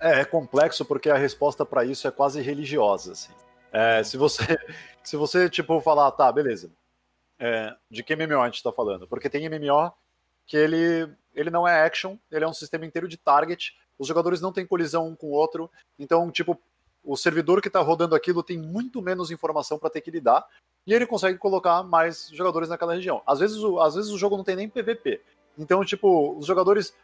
É, 0.01 0.21
é 0.21 0.25
complexo 0.25 0.85
porque 0.85 1.11
a 1.11 1.17
resposta 1.17 1.65
para 1.65 1.85
isso 1.85 2.07
é 2.07 2.11
quase 2.11 2.41
religiosa, 2.41 3.13
assim. 3.13 3.33
É, 3.73 3.99
uhum. 3.99 4.05
se 4.05 4.17
você, 4.17 4.43
se 5.03 5.17
você 5.17 5.49
tipo 5.49 5.81
falar, 5.81 6.11
tá, 6.13 6.31
beleza, 6.31 6.71
é, 7.39 7.75
de 7.91 8.03
que 8.03 8.15
MMO 8.15 8.41
a 8.41 8.47
gente 8.47 8.57
está 8.57 8.73
falando? 8.73 9.09
Porque 9.09 9.31
tem 9.31 9.49
MMO 9.49 9.93
que 10.47 10.57
ele, 10.57 11.11
ele 11.35 11.51
não 11.51 11.67
é 11.67 11.85
action, 11.85 12.17
ele 12.31 12.45
é 12.45 12.49
um 12.49 12.53
sistema 12.53 12.85
inteiro 12.85 13.09
de 13.09 13.17
target, 13.17 13.75
os 13.99 14.07
jogadores 14.07 14.41
não 14.41 14.53
têm 14.53 14.67
colisão 14.67 15.09
um 15.09 15.17
com 15.17 15.29
o 15.29 15.33
outro, 15.33 15.71
então, 15.99 16.31
tipo, 16.31 16.61
o 17.05 17.17
servidor 17.17 17.61
que 17.61 17.69
está 17.69 17.81
rodando 17.81 18.15
aquilo 18.15 18.43
tem 18.43 18.59
muito 18.59 19.03
menos 19.03 19.31
informação 19.31 19.79
para 19.79 19.91
ter 19.91 20.01
que 20.01 20.11
lidar, 20.11 20.47
e 20.87 20.93
ele 20.93 21.07
consegue 21.07 21.39
colocar 21.39 21.83
mais 21.83 22.29
jogadores 22.33 22.69
naquela 22.69 22.95
região. 22.95 23.23
Às 23.27 23.39
vezes, 23.39 23.59
o, 23.59 23.81
às 23.81 23.95
vezes 23.95 24.11
o 24.11 24.19
jogo 24.19 24.37
não 24.37 24.45
tem 24.45 24.57
nem 24.57 24.69
PVP. 24.69 25.21
Então, 25.59 25.85
tipo, 25.85 26.37
os 26.37 26.47
jogadores 26.47 26.95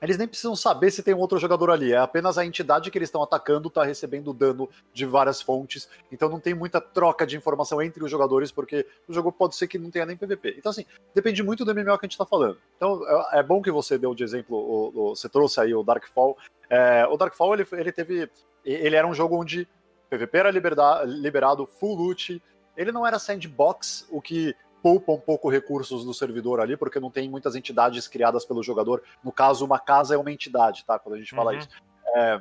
eles 0.00 0.16
nem 0.16 0.26
precisam 0.26 0.56
saber 0.56 0.90
se 0.90 1.02
tem 1.02 1.12
um 1.12 1.18
outro 1.18 1.38
jogador 1.38 1.70
ali, 1.70 1.92
é 1.92 1.98
apenas 1.98 2.38
a 2.38 2.44
entidade 2.44 2.90
que 2.90 2.96
eles 2.96 3.08
estão 3.08 3.22
atacando 3.22 3.68
está 3.68 3.84
recebendo 3.84 4.32
dano 4.32 4.68
de 4.94 5.04
várias 5.04 5.42
fontes, 5.42 5.88
então 6.10 6.28
não 6.28 6.40
tem 6.40 6.54
muita 6.54 6.80
troca 6.80 7.26
de 7.26 7.36
informação 7.36 7.82
entre 7.82 8.02
os 8.02 8.10
jogadores, 8.10 8.50
porque 8.50 8.86
o 9.06 9.12
jogo 9.12 9.30
pode 9.30 9.56
ser 9.56 9.68
que 9.68 9.78
não 9.78 9.90
tenha 9.90 10.06
nem 10.06 10.16
PVP. 10.16 10.54
Então, 10.56 10.70
assim, 10.70 10.86
depende 11.14 11.42
muito 11.42 11.64
do 11.64 11.74
MMO 11.74 11.98
que 11.98 12.06
a 12.06 12.08
gente 12.08 12.12
está 12.12 12.24
falando. 12.24 12.58
Então, 12.76 13.02
é, 13.06 13.40
é 13.40 13.42
bom 13.42 13.60
que 13.60 13.70
você 13.70 13.98
deu 13.98 14.14
de 14.14 14.24
exemplo, 14.24 14.56
o, 14.56 14.88
o, 14.88 15.14
você 15.14 15.28
trouxe 15.28 15.60
aí 15.60 15.74
o 15.74 15.82
Darkfall. 15.82 16.36
É, 16.70 17.06
o 17.06 17.16
Darkfall, 17.16 17.54
ele, 17.54 17.66
ele 17.72 17.92
teve. 17.92 18.30
Ele 18.64 18.96
era 18.96 19.06
um 19.06 19.14
jogo 19.14 19.40
onde 19.40 19.66
PVP 20.10 20.38
era 20.38 20.50
liberado, 20.50 21.66
full 21.66 21.94
loot, 21.94 22.42
ele 22.76 22.92
não 22.92 23.06
era 23.06 23.18
sandbox, 23.18 24.06
o 24.10 24.20
que 24.20 24.54
poupa 24.82 25.12
um 25.12 25.20
pouco 25.20 25.50
recursos 25.50 26.04
do 26.04 26.14
servidor 26.14 26.60
ali, 26.60 26.76
porque 26.76 26.98
não 26.98 27.10
tem 27.10 27.28
muitas 27.28 27.54
entidades 27.54 28.08
criadas 28.08 28.44
pelo 28.44 28.62
jogador. 28.62 29.02
No 29.22 29.30
caso, 29.30 29.64
uma 29.64 29.78
casa 29.78 30.14
é 30.14 30.18
uma 30.18 30.32
entidade, 30.32 30.84
tá? 30.84 30.98
Quando 30.98 31.16
a 31.16 31.18
gente 31.18 31.34
fala 31.34 31.52
uhum. 31.52 31.58
isso. 31.58 31.68
É, 32.16 32.40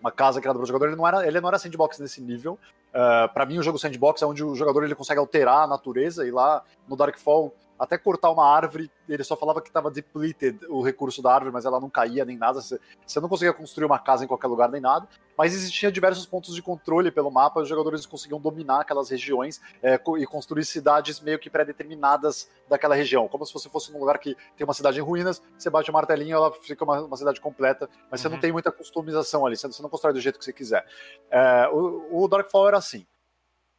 uma 0.00 0.10
casa 0.10 0.40
criada 0.40 0.58
pelo 0.58 0.66
jogador, 0.66 0.86
ele 0.86 0.96
não 0.96 1.06
era, 1.06 1.26
ele 1.26 1.40
não 1.40 1.48
era 1.48 1.58
sandbox 1.58 1.98
nesse 1.98 2.20
nível. 2.20 2.58
Uh, 2.94 3.24
é, 3.24 3.28
para 3.28 3.46
mim, 3.46 3.58
o 3.58 3.62
jogo 3.62 3.78
sandbox 3.78 4.22
é 4.22 4.26
onde 4.26 4.44
o 4.44 4.54
jogador 4.54 4.84
ele 4.84 4.94
consegue 4.94 5.20
alterar 5.20 5.64
a 5.64 5.66
natureza, 5.66 6.26
e 6.26 6.30
lá 6.30 6.62
no 6.88 6.96
Darkfall 6.96 7.54
até 7.82 7.98
cortar 7.98 8.30
uma 8.30 8.48
árvore, 8.48 8.88
ele 9.08 9.24
só 9.24 9.36
falava 9.36 9.60
que 9.60 9.68
estava 9.68 9.90
depleted 9.90 10.64
o 10.68 10.80
recurso 10.80 11.20
da 11.20 11.34
árvore, 11.34 11.52
mas 11.52 11.64
ela 11.64 11.80
não 11.80 11.90
caía 11.90 12.24
nem 12.24 12.38
nada. 12.38 12.60
Você 12.60 12.78
não 13.20 13.28
conseguia 13.28 13.52
construir 13.52 13.86
uma 13.86 13.98
casa 13.98 14.24
em 14.24 14.28
qualquer 14.28 14.46
lugar 14.46 14.70
nem 14.70 14.80
nada. 14.80 15.08
Mas 15.36 15.52
existia 15.52 15.90
diversos 15.90 16.24
pontos 16.24 16.54
de 16.54 16.62
controle 16.62 17.10
pelo 17.10 17.28
mapa, 17.28 17.60
os 17.60 17.68
jogadores 17.68 18.06
conseguiam 18.06 18.40
dominar 18.40 18.82
aquelas 18.82 19.10
regiões 19.10 19.60
é, 19.82 20.00
e 20.16 20.26
construir 20.26 20.64
cidades 20.64 21.18
meio 21.18 21.40
que 21.40 21.50
pré-determinadas 21.50 22.48
daquela 22.68 22.94
região. 22.94 23.26
Como 23.26 23.44
se 23.44 23.52
você 23.52 23.68
fosse 23.68 23.90
num 23.92 23.98
lugar 23.98 24.16
que 24.20 24.36
tem 24.56 24.64
uma 24.64 24.74
cidade 24.74 25.00
em 25.00 25.02
ruínas, 25.02 25.42
você 25.58 25.68
bate 25.68 25.90
o 25.90 25.92
martelinho 25.92 26.36
ela 26.36 26.52
fica 26.52 26.84
uma, 26.84 27.00
uma 27.00 27.16
cidade 27.16 27.40
completa, 27.40 27.90
mas 28.08 28.20
uhum. 28.20 28.22
você 28.22 28.28
não 28.28 28.34
uhum. 28.36 28.40
tem 28.42 28.52
muita 28.52 28.70
customização 28.70 29.44
ali, 29.44 29.56
você 29.56 29.82
não 29.82 29.90
constrói 29.90 30.12
do 30.12 30.20
jeito 30.20 30.38
que 30.38 30.44
você 30.44 30.52
quiser. 30.52 30.86
É, 31.28 31.68
o, 31.72 32.22
o 32.22 32.28
Darkfall 32.28 32.68
era 32.68 32.78
assim. 32.78 33.04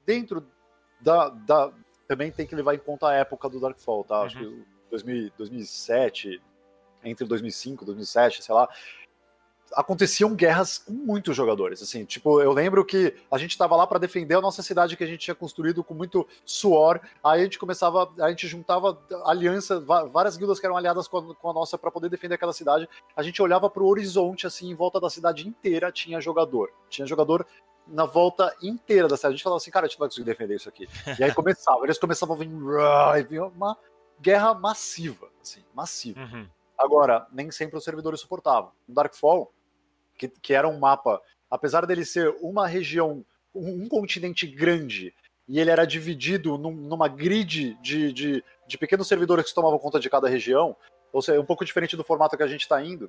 Dentro 0.06 0.46
da, 1.00 1.30
da, 1.30 1.72
também 2.08 2.32
tem 2.32 2.46
que 2.46 2.56
levar 2.56 2.76
em 2.76 2.80
conta 2.80 3.10
a 3.10 3.14
época 3.14 3.50
do 3.50 3.60
Darkfall, 3.60 4.04
tá? 4.04 4.20
Uhum. 4.20 4.26
Acho 4.26 4.38
que 4.38 4.66
2000, 4.92 5.32
2007, 5.38 6.42
entre 7.04 7.26
2005 7.26 7.84
e 7.84 7.86
2007, 7.86 8.44
sei 8.44 8.54
lá, 8.56 8.70
aconteciam 9.76 10.36
guerras 10.36 10.78
com 10.78 10.94
muitos 10.94 11.36
jogadores, 11.36 11.82
assim, 11.82 12.06
tipo, 12.06 12.42
eu 12.42 12.52
lembro 12.52 12.86
que 12.86 13.16
a 13.32 13.38
gente 13.38 13.52
estava 13.52 13.76
lá 13.76 13.88
para 13.88 14.00
defender 14.00 14.36
a 14.36 14.42
nossa 14.42 14.62
cidade 14.62 14.96
que 14.96 15.04
a 15.04 15.08
gente 15.08 15.20
tinha 15.20 15.36
construído 15.36 15.84
com 15.84 15.94
muito 15.94 16.28
suor, 16.46 17.00
aí 17.24 17.42
a 17.42 17.44
gente 17.44 17.58
começava, 17.58 18.12
a 18.20 18.30
gente 18.30 18.48
juntava 18.48 19.02
aliança, 19.26 19.80
várias 19.80 20.38
guildas 20.38 20.60
que 20.60 20.66
eram 20.66 20.78
aliadas 20.78 21.08
com 21.08 21.18
a, 21.18 21.36
com 21.36 21.50
a 21.50 21.54
nossa 21.54 21.78
para 21.78 21.92
poder 21.92 22.10
defender 22.10 22.36
aquela 22.36 22.54
cidade, 22.54 22.88
a 23.16 23.24
gente 23.24 23.42
olhava 23.42 23.70
para 23.70 23.84
o 23.84 23.88
horizonte, 23.88 24.46
assim, 24.46 24.70
em 24.70 24.76
volta 24.76 25.00
da 25.00 25.10
cidade 25.10 25.48
inteira 25.48 25.92
tinha 25.92 26.22
jogador, 26.22 26.72
tinha 26.90 27.08
jogador 27.08 27.46
na 27.88 28.06
volta 28.06 28.56
inteira 28.62 29.08
da 29.08 29.18
cidade. 29.18 29.34
A 29.34 29.36
gente 29.36 29.44
falava 29.44 29.58
assim, 29.58 29.72
cara, 29.72 29.86
a 29.86 29.90
gente 29.90 30.00
vai 30.00 30.08
conseguir 30.08 30.26
defender 30.26 30.56
isso 30.56 30.70
aqui. 30.70 30.88
E 31.20 31.24
aí 31.24 31.34
começava, 31.34 31.84
eles 31.84 31.98
começavam 31.98 32.36
a 32.36 32.40
vir, 32.40 32.50
e 33.20 33.24
vinha 33.24 33.46
uma 33.46 33.78
guerra 34.20 34.54
massiva, 34.54 35.30
assim, 35.42 35.64
massiva. 35.74 36.20
Uhum. 36.20 36.48
Agora, 36.78 37.28
nem 37.32 37.52
sempre 37.52 37.78
os 37.78 37.84
servidores 37.84 38.20
suportavam. 38.20 38.72
No 38.88 38.96
Darkfall, 38.96 39.52
que, 40.18 40.28
que 40.28 40.54
era 40.54 40.68
um 40.68 40.80
mapa, 40.80 41.22
apesar 41.50 41.86
dele 41.86 42.06
ser 42.06 42.36
uma 42.42 42.68
região, 42.68 43.24
um, 43.54 43.84
um 43.84 43.88
continente 43.88 44.48
grande, 44.48 45.14
e 45.48 45.60
ele 45.60 45.70
era 45.70 45.86
dividido 45.86 46.58
num, 46.58 46.72
numa 46.72 47.08
grid 47.08 47.78
de, 47.82 48.14
de, 48.14 48.44
de, 48.68 48.78
pequenos 48.78 49.08
servidores 49.08 49.46
que 49.46 49.54
tomavam 49.54 49.78
conta 49.78 50.00
de 50.00 50.10
cada 50.10 50.30
região, 50.30 50.76
ou 51.12 51.22
seja, 51.22 51.40
um 51.40 51.46
pouco 51.46 51.66
diferente 51.66 51.98
do 51.98 52.04
formato 52.04 52.38
que 52.38 52.44
a 52.44 52.48
gente 52.48 52.62
está 52.62 52.82
indo. 52.84 53.06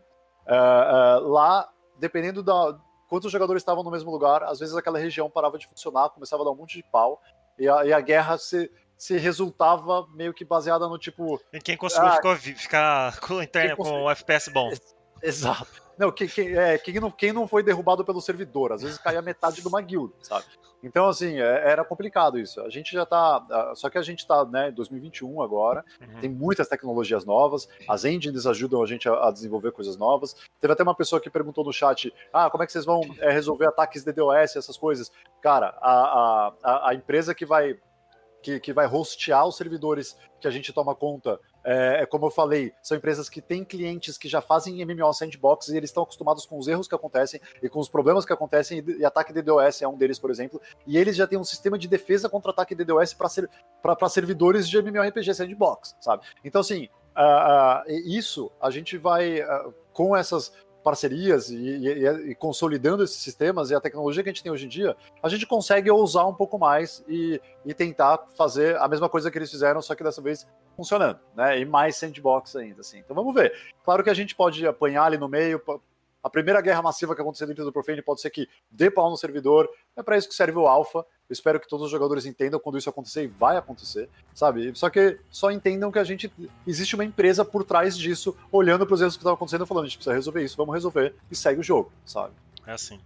Uh, 0.46 1.22
uh, 1.24 1.28
lá, 1.28 1.70
dependendo 1.98 2.42
da, 2.42 2.78
quantos 3.08 3.30
jogadores 3.30 3.62
estavam 3.62 3.82
no 3.82 3.90
mesmo 3.90 4.10
lugar, 4.10 4.42
às 4.42 4.58
vezes 4.58 4.76
aquela 4.76 4.98
região 4.98 5.30
parava 5.30 5.58
de 5.58 5.66
funcionar, 5.66 6.10
começava 6.10 6.42
a 6.42 6.46
dar 6.46 6.52
um 6.52 6.56
monte 6.56 6.76
de 6.76 6.82
pau, 6.82 7.20
e 7.58 7.68
a, 7.68 7.84
e 7.84 7.92
a 7.92 8.00
guerra 8.00 8.36
se, 8.38 8.70
se 8.96 9.16
resultava 9.16 10.06
meio 10.14 10.34
que 10.34 10.44
baseada 10.44 10.88
no 10.88 10.98
tipo. 10.98 11.40
E 11.52 11.60
quem 11.60 11.76
conseguiu 11.76 12.08
ah, 12.08 12.36
ficar 12.36 13.20
com 13.20 13.38
a 13.38 13.44
interna 13.44 13.76
com 13.76 14.04
o 14.04 14.10
FPS 14.10 14.50
bom. 14.50 14.70
Exato. 15.22 15.82
Não, 15.96 16.10
quem, 16.10 16.26
quem, 16.28 16.56
é, 16.56 16.76
quem, 16.76 16.94
não, 16.94 17.10
quem 17.10 17.32
não 17.32 17.46
foi 17.46 17.62
derrubado 17.62 18.04
pelo 18.04 18.20
servidor, 18.20 18.72
às 18.72 18.82
vezes 18.82 18.98
caía 18.98 19.22
metade 19.22 19.62
de 19.62 19.68
uma 19.68 19.80
guilda, 19.80 20.14
sabe? 20.20 20.44
Então, 20.84 21.08
assim, 21.08 21.40
é, 21.40 21.70
era 21.70 21.84
complicado 21.84 22.38
isso. 22.38 22.60
A 22.60 22.68
gente 22.68 22.92
já 22.92 23.06
tá. 23.06 23.72
Só 23.74 23.88
que 23.88 23.96
a 23.96 24.02
gente 24.02 24.26
tá, 24.26 24.44
né, 24.44 24.68
em 24.68 24.72
2021 24.72 25.40
agora, 25.40 25.84
uhum. 26.00 26.20
tem 26.20 26.30
muitas 26.30 26.68
tecnologias 26.68 27.24
novas, 27.24 27.68
as 27.88 28.04
engines 28.04 28.46
ajudam 28.46 28.82
a 28.82 28.86
gente 28.86 29.08
a, 29.08 29.28
a, 29.28 29.30
desenvolver 29.30 29.72
coisas 29.72 29.96
novas. 29.96 30.36
Teve 30.60 30.72
até 30.72 30.82
uma 30.82 30.94
pessoa 30.94 31.20
que 31.20 31.30
perguntou 31.30 31.64
no 31.64 31.72
chat: 31.72 32.12
ah, 32.32 32.50
como 32.50 32.62
é 32.62 32.66
que 32.66 32.72
vocês 32.72 32.84
vão 32.84 33.00
é, 33.18 33.30
resolver 33.30 33.66
ataques 33.66 34.04
DDoS, 34.04 34.56
essas 34.56 34.76
coisas? 34.76 35.10
Cara, 35.40 35.76
a, 35.80 36.52
a, 36.62 36.90
a 36.90 36.94
empresa 36.94 37.34
que 37.34 37.46
vai 37.46 37.78
que, 38.42 38.60
que 38.60 38.72
vai 38.74 38.86
hostear 38.86 39.46
os 39.46 39.56
servidores 39.56 40.18
que 40.38 40.46
a 40.46 40.50
gente 40.50 40.70
toma 40.72 40.94
conta. 40.94 41.40
É, 41.64 42.02
é, 42.02 42.06
como 42.06 42.26
eu 42.26 42.30
falei, 42.30 42.72
são 42.82 42.96
empresas 42.96 43.28
que 43.28 43.40
têm 43.40 43.64
clientes 43.64 44.18
que 44.18 44.28
já 44.28 44.40
fazem 44.42 44.84
MMO 44.84 45.12
sandbox 45.14 45.68
e 45.68 45.76
eles 45.76 45.90
estão 45.90 46.02
acostumados 46.02 46.44
com 46.44 46.58
os 46.58 46.68
erros 46.68 46.86
que 46.86 46.94
acontecem 46.94 47.40
e 47.62 47.68
com 47.68 47.80
os 47.80 47.88
problemas 47.88 48.26
que 48.26 48.32
acontecem, 48.32 48.84
e, 48.86 48.98
e 48.98 49.04
ataque 49.04 49.32
DDoS 49.32 49.80
é 49.80 49.88
um 49.88 49.96
deles, 49.96 50.18
por 50.18 50.30
exemplo, 50.30 50.60
e 50.86 50.98
eles 50.98 51.16
já 51.16 51.26
têm 51.26 51.38
um 51.38 51.44
sistema 51.44 51.78
de 51.78 51.88
defesa 51.88 52.28
contra 52.28 52.50
ataque 52.50 52.74
DDoS 52.74 53.14
para 53.14 53.28
ser, 53.28 53.48
servidores 54.10 54.68
de 54.68 54.76
MMORPG 54.78 55.34
sandbox, 55.34 55.96
sabe? 56.00 56.22
Então, 56.44 56.60
assim, 56.60 56.88
uh, 57.16 57.88
uh, 57.88 57.90
isso 58.06 58.52
a 58.60 58.70
gente 58.70 58.98
vai, 58.98 59.40
uh, 59.40 59.74
com 59.92 60.14
essas 60.14 60.52
parcerias 60.84 61.48
e, 61.48 61.56
e, 61.56 62.06
e, 62.30 62.34
consolidando 62.34 63.02
esses 63.02 63.16
sistemas 63.16 63.70
e 63.70 63.74
a 63.74 63.80
tecnologia 63.80 64.22
que 64.22 64.28
a 64.28 64.32
gente 64.32 64.42
tem 64.42 64.52
hoje 64.52 64.66
em 64.66 64.68
dia, 64.68 64.94
a 65.22 65.28
gente 65.30 65.46
consegue 65.46 65.90
ousar 65.90 66.26
um 66.28 66.34
pouco 66.34 66.58
mais 66.58 67.02
e, 67.08 67.40
e 67.64 67.72
tentar 67.72 68.26
fazer 68.36 68.76
a 68.76 68.86
mesma 68.86 69.08
coisa 69.08 69.30
que 69.30 69.38
eles 69.38 69.50
fizeram, 69.50 69.80
só 69.80 69.94
que 69.94 70.04
dessa 70.04 70.20
vez 70.20 70.46
funcionando, 70.76 71.18
né? 71.34 71.58
E 71.58 71.64
mais 71.64 71.96
sandbox 71.96 72.54
ainda, 72.56 72.82
assim. 72.82 72.98
Então 72.98 73.16
vamos 73.16 73.34
ver. 73.34 73.52
Claro 73.82 74.04
que 74.04 74.10
a 74.10 74.14
gente 74.14 74.34
pode 74.34 74.66
apanhar 74.66 75.04
ali 75.04 75.16
no 75.16 75.28
meio, 75.28 75.60
a 76.24 76.30
primeira 76.30 76.62
guerra 76.62 76.80
massiva 76.80 77.14
que 77.14 77.20
acontecer 77.20 77.46
dentro 77.46 77.64
do 77.64 77.70
Profane 77.70 78.00
pode 78.00 78.22
ser 78.22 78.30
que 78.30 78.48
dê 78.70 78.90
pau 78.90 79.10
no 79.10 79.16
servidor. 79.16 79.68
É 79.94 80.02
para 80.02 80.16
isso 80.16 80.26
que 80.26 80.34
serve 80.34 80.56
o 80.56 80.66
Alpha. 80.66 81.00
Eu 81.28 81.32
espero 81.32 81.60
que 81.60 81.68
todos 81.68 81.84
os 81.84 81.92
jogadores 81.92 82.24
entendam 82.24 82.58
quando 82.58 82.78
isso 82.78 82.88
acontecer 82.88 83.24
e 83.24 83.26
vai 83.26 83.58
acontecer, 83.58 84.08
sabe? 84.34 84.74
Só 84.74 84.88
que 84.88 85.20
só 85.30 85.50
entendam 85.50 85.92
que 85.92 85.98
a 85.98 86.04
gente 86.04 86.32
existe 86.66 86.94
uma 86.94 87.04
empresa 87.04 87.44
por 87.44 87.62
trás 87.62 87.96
disso, 87.96 88.34
olhando 88.50 88.86
para 88.86 88.94
os 88.94 89.02
erros 89.02 89.16
que 89.16 89.20
estão 89.20 89.34
acontecendo 89.34 89.64
e 89.64 89.66
falando, 89.66 89.84
a 89.84 89.88
gente 89.88 89.98
precisa 89.98 90.14
resolver 90.14 90.42
isso, 90.42 90.56
vamos 90.56 90.74
resolver 90.74 91.14
e 91.30 91.36
segue 91.36 91.60
o 91.60 91.62
jogo, 91.62 91.92
sabe? 92.06 92.32
É 92.66 92.72
assim. 92.72 92.98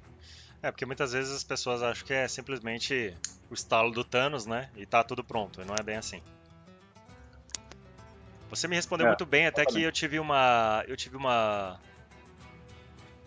É, 0.63 0.71
porque 0.71 0.87
muitas 0.87 1.13
vezes 1.13 1.35
as 1.35 1.43
pessoas 1.43 1.83
acham 1.83 2.07
que 2.07 2.13
é 2.13 2.29
simplesmente 2.29 3.17
o 3.51 3.55
estalo 3.55 3.91
do 3.91 4.05
Thanos, 4.05 4.47
né? 4.47 4.71
E 4.77 4.87
tá 4.87 5.03
tudo 5.03 5.25
pronto, 5.25 5.61
e 5.61 5.65
não 5.65 5.75
é 5.75 5.83
bem 5.83 5.97
assim. 5.97 6.23
Você 8.49 8.69
me 8.69 8.77
respondeu 8.77 9.07
é, 9.07 9.11
muito 9.11 9.27
bem, 9.27 9.47
até 9.47 9.65
que 9.65 9.83
eu 9.83 9.91
tive 9.91 10.19
uma. 10.21 10.85
Eu 10.87 10.97
tive 10.97 11.17
uma 11.17 11.79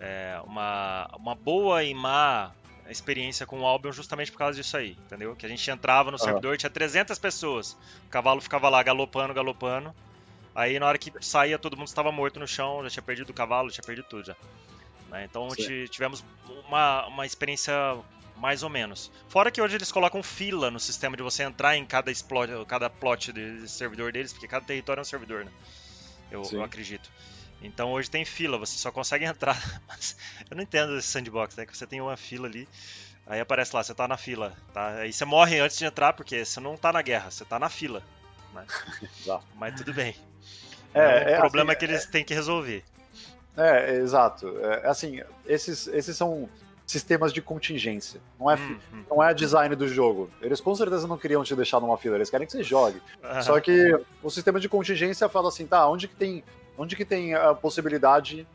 é, 0.01 0.41
uma, 0.43 1.07
uma 1.15 1.35
boa 1.35 1.83
e 1.83 1.93
má 1.93 2.51
experiência 2.89 3.45
com 3.45 3.61
o 3.61 3.65
Albion 3.65 3.93
justamente 3.93 4.31
por 4.31 4.39
causa 4.39 4.59
disso 4.59 4.75
aí, 4.75 4.97
entendeu? 5.05 5.33
Que 5.35 5.45
a 5.45 5.49
gente 5.49 5.69
entrava 5.71 6.11
no 6.11 6.17
servidor, 6.17 6.57
tinha 6.57 6.69
300 6.69 7.17
pessoas, 7.19 7.77
o 8.05 8.09
cavalo 8.09 8.41
ficava 8.41 8.67
lá 8.67 8.83
galopando, 8.83 9.33
galopando, 9.33 9.95
aí 10.53 10.77
na 10.77 10.87
hora 10.87 10.97
que 10.97 11.13
saía 11.21 11.57
todo 11.57 11.77
mundo 11.77 11.87
estava 11.87 12.11
morto 12.11 12.39
no 12.39 12.47
chão, 12.47 12.83
já 12.83 12.89
tinha 12.89 13.03
perdido 13.03 13.29
o 13.29 13.33
cavalo, 13.33 13.69
já 13.69 13.75
tinha 13.75 13.85
perdido 13.85 14.07
tudo 14.09 14.25
já. 14.25 14.35
Né? 15.09 15.23
Então 15.23 15.47
tivemos 15.89 16.25
uma, 16.67 17.07
uma 17.07 17.25
experiência 17.25 17.73
mais 18.35 18.63
ou 18.63 18.69
menos. 18.69 19.11
Fora 19.29 19.51
que 19.51 19.61
hoje 19.61 19.75
eles 19.75 19.91
colocam 19.91 20.21
fila 20.21 20.69
no 20.71 20.79
sistema 20.79 21.15
de 21.15 21.23
você 21.23 21.43
entrar 21.43 21.77
em 21.77 21.85
cada, 21.85 22.11
explode, 22.11 22.51
cada 22.65 22.89
plot 22.89 23.31
de 23.31 23.69
servidor 23.69 24.11
deles, 24.11 24.33
porque 24.33 24.47
cada 24.47 24.65
território 24.65 24.99
é 24.99 25.03
um 25.03 25.05
servidor, 25.05 25.45
né? 25.45 25.51
Eu, 26.31 26.43
eu 26.51 26.63
acredito. 26.63 27.09
Então 27.61 27.91
hoje 27.91 28.09
tem 28.09 28.25
fila, 28.25 28.57
você 28.57 28.77
só 28.77 28.91
consegue 28.91 29.25
entrar. 29.25 29.81
Mas 29.87 30.15
eu 30.49 30.55
não 30.55 30.63
entendo 30.63 30.97
esse 30.97 31.07
sandbox, 31.07 31.55
né? 31.55 31.65
Que 31.65 31.77
você 31.77 31.85
tem 31.85 32.01
uma 32.01 32.17
fila 32.17 32.47
ali, 32.47 32.67
aí 33.27 33.39
aparece 33.39 33.75
lá, 33.75 33.83
você 33.83 33.93
tá 33.93 34.07
na 34.07 34.17
fila, 34.17 34.53
tá? 34.73 34.95
Aí 34.95 35.13
você 35.13 35.25
morre 35.25 35.59
antes 35.59 35.77
de 35.77 35.85
entrar 35.85 36.13
porque 36.13 36.43
você 36.43 36.59
não 36.59 36.75
tá 36.75 36.91
na 36.91 37.01
guerra, 37.01 37.31
você 37.31 37.45
tá 37.45 37.59
na 37.59 37.69
fila. 37.69 38.03
Né? 38.53 38.65
Mas 39.55 39.75
tudo 39.75 39.93
bem. 39.93 40.15
É, 40.93 40.99
é, 40.99 41.35
o 41.35 41.35
é, 41.35 41.39
problema 41.39 41.71
assim, 41.71 41.77
é 41.77 41.79
que 41.79 41.85
eles 41.85 42.05
é, 42.05 42.09
têm 42.09 42.25
que 42.25 42.33
resolver. 42.33 42.83
É, 43.55 43.95
exato. 43.95 44.57
É, 44.59 44.87
assim, 44.87 45.21
esses, 45.45 45.87
esses 45.87 46.15
são 46.17 46.49
sistemas 46.85 47.31
de 47.31 47.41
contingência. 47.41 48.19
Não 48.37 48.51
é, 48.51 48.55
hum, 48.55 48.79
hum. 48.93 49.03
não 49.09 49.23
é 49.23 49.33
design 49.33 49.73
do 49.75 49.87
jogo. 49.87 50.29
Eles 50.41 50.59
com 50.59 50.75
certeza 50.75 51.07
não 51.07 51.17
queriam 51.17 51.43
te 51.43 51.55
deixar 51.55 51.79
numa 51.79 51.97
fila, 51.97 52.15
eles 52.15 52.29
querem 52.29 52.45
que 52.45 52.51
você 52.51 52.63
jogue. 52.63 53.01
Só 53.43 53.59
que 53.61 53.97
o 54.21 54.29
sistema 54.29 54.59
de 54.59 54.67
contingência 54.67 55.29
fala 55.29 55.47
assim, 55.47 55.65
tá, 55.65 55.87
onde 55.87 56.07
que 56.07 56.15
tem 56.15 56.43
Onde 56.77 56.95
que 56.95 57.05
tem 57.05 57.33
a 57.33 57.53
possibilidade 57.53 58.47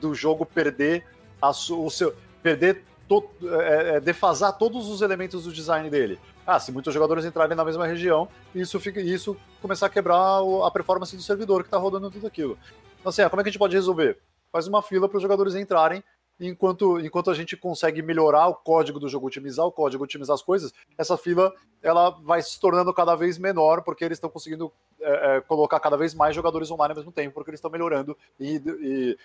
do 0.00 0.14
jogo 0.14 0.46
perder 0.46 1.04
a 1.40 1.50
o 1.50 1.90
seu 1.90 2.14
perder 2.42 2.82
to, 3.08 3.28
é, 3.42 3.96
é, 3.96 4.00
defasar 4.00 4.56
todos 4.56 4.88
os 4.88 5.02
elementos 5.02 5.44
do 5.44 5.52
design 5.52 5.88
dele? 5.90 6.18
Ah, 6.46 6.58
se 6.58 6.72
muitos 6.72 6.92
jogadores 6.92 7.24
entrarem 7.24 7.56
na 7.56 7.64
mesma 7.64 7.86
região, 7.86 8.28
isso 8.54 8.80
fica 8.80 9.00
isso 9.00 9.36
começar 9.60 9.86
a 9.86 9.90
quebrar 9.90 10.40
a 10.64 10.70
performance 10.70 11.14
do 11.14 11.22
servidor 11.22 11.62
que 11.62 11.68
está 11.68 11.78
rodando 11.78 12.10
tudo 12.10 12.26
aquilo. 12.26 12.58
Então, 12.98 13.10
assim, 13.10 13.28
como 13.28 13.40
é 13.40 13.44
que 13.44 13.48
a 13.48 13.52
gente 13.52 13.58
pode 13.58 13.76
resolver? 13.76 14.18
Faz 14.50 14.66
uma 14.66 14.82
fila 14.82 15.08
para 15.08 15.16
os 15.16 15.22
jogadores 15.22 15.54
entrarem 15.54 16.02
enquanto, 16.40 16.98
enquanto 17.00 17.30
a 17.30 17.34
gente 17.34 17.56
consegue 17.56 18.02
melhorar 18.02 18.48
o 18.48 18.54
código 18.54 18.98
do 18.98 19.08
jogo, 19.08 19.26
otimizar 19.26 19.66
o 19.66 19.72
código, 19.72 20.04
otimizar 20.04 20.34
as 20.34 20.42
coisas, 20.42 20.72
essa 20.96 21.16
fila 21.16 21.52
ela 21.82 22.10
vai 22.10 22.42
se 22.42 22.58
tornando 22.58 22.92
cada 22.92 23.14
vez 23.14 23.38
menor, 23.38 23.82
porque 23.82 24.04
eles 24.04 24.16
estão 24.16 24.30
conseguindo 24.30 24.72
é, 25.00 25.36
é, 25.36 25.40
colocar 25.42 25.78
cada 25.80 25.96
vez 25.96 26.14
mais 26.14 26.34
jogadores 26.34 26.70
online 26.70 26.92
ao 26.92 26.96
mesmo 26.96 27.12
tempo, 27.12 27.34
porque 27.34 27.50
eles 27.50 27.58
estão 27.58 27.70
melhorando 27.70 28.16
e, 28.38 28.56
e 28.56 29.18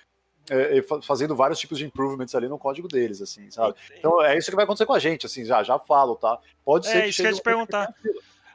é, 0.49 0.82
fazendo 1.01 1.36
vários 1.36 1.59
tipos 1.59 1.78
de 1.78 1.86
improvements 1.86 2.36
ali 2.36 2.47
no 2.47 2.59
código 2.59 2.88
deles, 2.88 3.22
assim, 3.22 3.49
sabe? 3.49 3.76
Então 3.97 4.22
é 4.24 4.38
isso 4.38 4.49
que 4.49 4.55
vai 4.55 4.66
acontecer 4.66 4.86
com 4.86 4.93
a 4.93 4.99
gente, 4.99 5.26
assim, 5.26 5.45
já, 5.45 5.63
já 5.63 5.80
falo, 5.80 6.16
tá? 6.16 6.39
Pode 6.63 6.88
ser 6.88 6.97
é, 6.97 7.01
que 7.03 7.09
isso 7.09 7.22
que 7.22 7.28
eu 7.28 7.34
te 7.34 7.41
perguntar. 7.41 7.93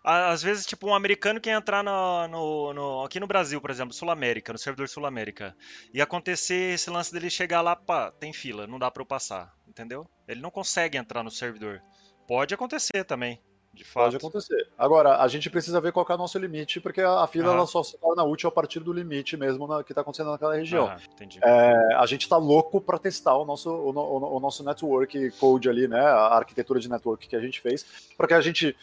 Às 0.02 0.42
vezes, 0.42 0.64
tipo, 0.64 0.88
um 0.88 0.94
americano 0.94 1.40
quer 1.40 1.56
entrar 1.56 1.84
no, 1.84 2.26
no, 2.28 2.72
no 2.72 3.04
aqui 3.04 3.20
no 3.20 3.26
Brasil, 3.26 3.60
por 3.60 3.70
exemplo, 3.70 3.92
Sul-América, 3.92 4.52
no 4.52 4.58
servidor 4.58 4.88
Sul-América, 4.88 5.54
e 5.92 6.00
acontecer 6.00 6.74
esse 6.74 6.88
lance 6.88 7.12
dele 7.12 7.28
chegar 7.28 7.60
lá, 7.60 7.76
pá, 7.76 8.10
tem 8.10 8.32
fila, 8.32 8.66
não 8.66 8.78
dá 8.78 8.90
para 8.90 9.02
eu 9.02 9.06
passar, 9.06 9.54
entendeu? 9.68 10.08
Ele 10.26 10.40
não 10.40 10.50
consegue 10.50 10.96
entrar 10.96 11.22
no 11.22 11.30
servidor. 11.30 11.82
Pode 12.26 12.54
acontecer 12.54 13.04
também, 13.04 13.38
de 13.72 13.84
fato. 13.84 14.04
Pode 14.04 14.16
acontecer. 14.16 14.68
Agora, 14.76 15.20
a 15.20 15.28
gente 15.28 15.48
precisa 15.48 15.80
ver 15.80 15.92
qual 15.92 16.06
é 16.08 16.14
o 16.14 16.18
nosso 16.18 16.38
limite, 16.38 16.80
porque 16.80 17.00
a, 17.00 17.26
fila 17.26 17.52
ela 17.52 17.66
só 17.66 17.82
se 17.82 17.98
torna 17.98 18.24
útil 18.24 18.48
a 18.48 18.52
partir 18.52 18.80
do 18.80 18.92
limite 18.92 19.36
mesmo 19.36 19.66
na, 19.66 19.84
que 19.84 19.92
está 19.92 20.00
acontecendo 20.00 20.30
naquela 20.30 20.56
região. 20.56 20.88
Ah, 20.88 20.98
é, 21.42 21.94
a 21.94 22.06
gente 22.06 22.22
está 22.22 22.36
louco 22.36 22.80
para 22.80 22.98
testar 22.98 23.36
o 23.36 23.44
nosso, 23.44 23.70
o, 23.70 23.90
o, 23.90 24.36
o, 24.36 24.40
nosso 24.40 24.64
network 24.64 25.30
code 25.32 25.68
ali, 25.68 25.86
né? 25.86 26.00
A 26.00 26.36
arquitetura 26.36 26.80
de 26.80 26.88
network 26.88 27.28
que 27.28 27.36
a 27.36 27.40
gente 27.40 27.60
fez, 27.60 27.84
para 28.16 28.26
que 28.26 28.34
a 28.34 28.40
gente 28.40 28.76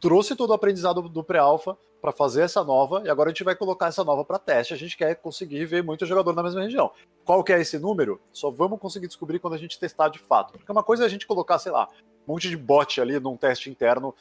trouxe 0.00 0.34
todo 0.34 0.50
o 0.50 0.54
aprendizado 0.54 1.02
do 1.02 1.22
pré-alpha 1.22 1.76
para 2.00 2.10
fazer 2.10 2.42
essa 2.42 2.64
nova 2.64 3.02
e 3.04 3.10
agora 3.10 3.28
a 3.28 3.32
gente 3.32 3.44
vai 3.44 3.54
colocar 3.54 3.88
essa 3.88 4.02
nova 4.02 4.24
para 4.24 4.38
teste. 4.38 4.72
A 4.72 4.76
gente 4.76 4.96
quer 4.96 5.14
conseguir 5.16 5.66
ver 5.66 5.84
muito 5.84 6.06
jogador 6.06 6.34
na 6.34 6.42
mesma 6.42 6.62
região. 6.62 6.90
Qual 7.24 7.44
que 7.44 7.52
é 7.52 7.60
esse 7.60 7.78
número? 7.78 8.20
Só 8.32 8.50
vamos 8.50 8.80
conseguir 8.80 9.06
descobrir 9.06 9.38
quando 9.38 9.54
a 9.54 9.58
gente 9.58 9.78
testar 9.78 10.08
de 10.08 10.18
fato. 10.18 10.54
Porque 10.54 10.72
uma 10.72 10.82
coisa 10.82 11.04
é 11.04 11.06
a 11.06 11.10
gente 11.10 11.26
colocar, 11.26 11.58
sei 11.58 11.70
lá, 11.70 11.88
um 12.26 12.32
monte 12.32 12.48
de 12.48 12.56
bot 12.56 13.00
ali 13.00 13.20
num 13.20 13.36
teste 13.36 13.68
interno 13.68 14.14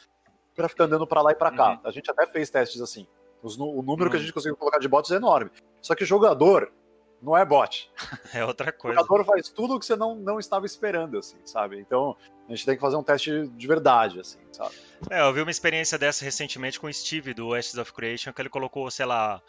para 0.54 0.68
ficar 0.68 0.84
andando 0.84 1.08
para 1.08 1.22
lá 1.22 1.32
e 1.32 1.36
para 1.36 1.52
cá. 1.52 1.72
Uhum. 1.72 1.80
A 1.86 1.92
gente 1.92 2.12
até 2.12 2.28
fez 2.28 2.50
testes 2.50 2.82
assim. 2.82 3.08
O 3.42 3.48
número 3.82 3.88
uhum. 3.88 3.96
que 3.96 4.04
a 4.04 4.20
uhum. 4.20 4.20
gente 4.20 4.34
conseguiu 4.34 4.58
colocar 4.58 4.80
de 4.80 4.88
bots 4.90 5.12
é 5.12 5.16
enorme. 5.16 5.50
Só 5.82 5.96
que 5.96 6.04
jogador 6.04 6.74
não 7.22 7.38
é 7.38 7.46
bot. 7.46 7.92
É 8.34 8.46
outra 8.46 8.72
coisa. 8.72 9.00
O 9.00 9.04
jogador 9.04 9.26
faz 9.26 9.50
tudo 9.50 9.76
o 9.76 9.80
que 9.80 9.86
você 9.86 9.96
não, 9.96 10.16
não 10.16 10.40
estava 10.40 10.66
esperando, 10.66 11.18
assim, 11.18 11.38
sabe? 11.44 11.80
Então, 11.80 12.16
a 12.48 12.52
gente 12.52 12.66
tem 12.66 12.76
que 12.76 12.82
fazer 12.82 12.96
um 12.96 13.04
teste 13.04 13.48
de 13.48 13.68
verdade, 13.68 14.20
assim, 14.20 14.40
sabe? 14.52 14.76
É, 15.10 15.22
eu 15.22 15.34
vi 15.34 15.42
uma 15.42 15.52
experiência 15.52 15.98
dessa 15.98 16.24
recentemente 16.24 16.80
com 16.80 16.88
o 16.88 16.94
Steve, 16.94 17.34
do 17.34 17.54
Ashes 17.54 17.78
of 17.78 17.92
Creation, 17.92 18.32
que 18.32 18.42
ele 18.42 18.50
colocou, 18.50 18.90
sei 18.92 19.06
lá, 19.06 19.42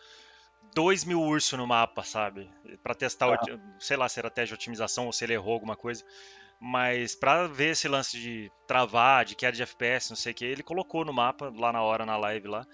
2 0.74 1.04
mil 1.04 1.20
ursos 1.20 1.58
no 1.58 1.66
mapa, 1.66 2.02
sabe? 2.02 2.50
Para 2.82 2.94
testar, 2.94 3.26
ah. 3.26 3.54
o, 3.54 3.82
sei 3.82 3.96
lá, 3.96 4.08
se 4.08 4.18
era 4.18 4.30
teste 4.30 4.48
de 4.48 4.54
otimização 4.54 5.06
ou 5.06 5.12
se 5.12 5.24
ele 5.24 5.34
errou 5.34 5.52
alguma 5.52 5.76
coisa. 5.76 6.04
Mas 6.60 7.14
para 7.14 7.46
ver 7.46 7.70
esse 7.70 7.88
lance 7.88 8.18
de 8.18 8.52
travar, 8.66 9.24
de 9.24 9.34
queda 9.34 9.56
de 9.56 9.62
FPS, 9.62 10.10
não 10.10 10.16
sei 10.16 10.32
o 10.32 10.34
que, 10.34 10.44
ele 10.44 10.62
colocou 10.62 11.04
no 11.04 11.12
mapa 11.12 11.52
lá 11.56 11.72
na 11.72 11.82
hora, 11.82 12.04
na 12.04 12.16
live 12.18 12.48
lá. 12.48 12.66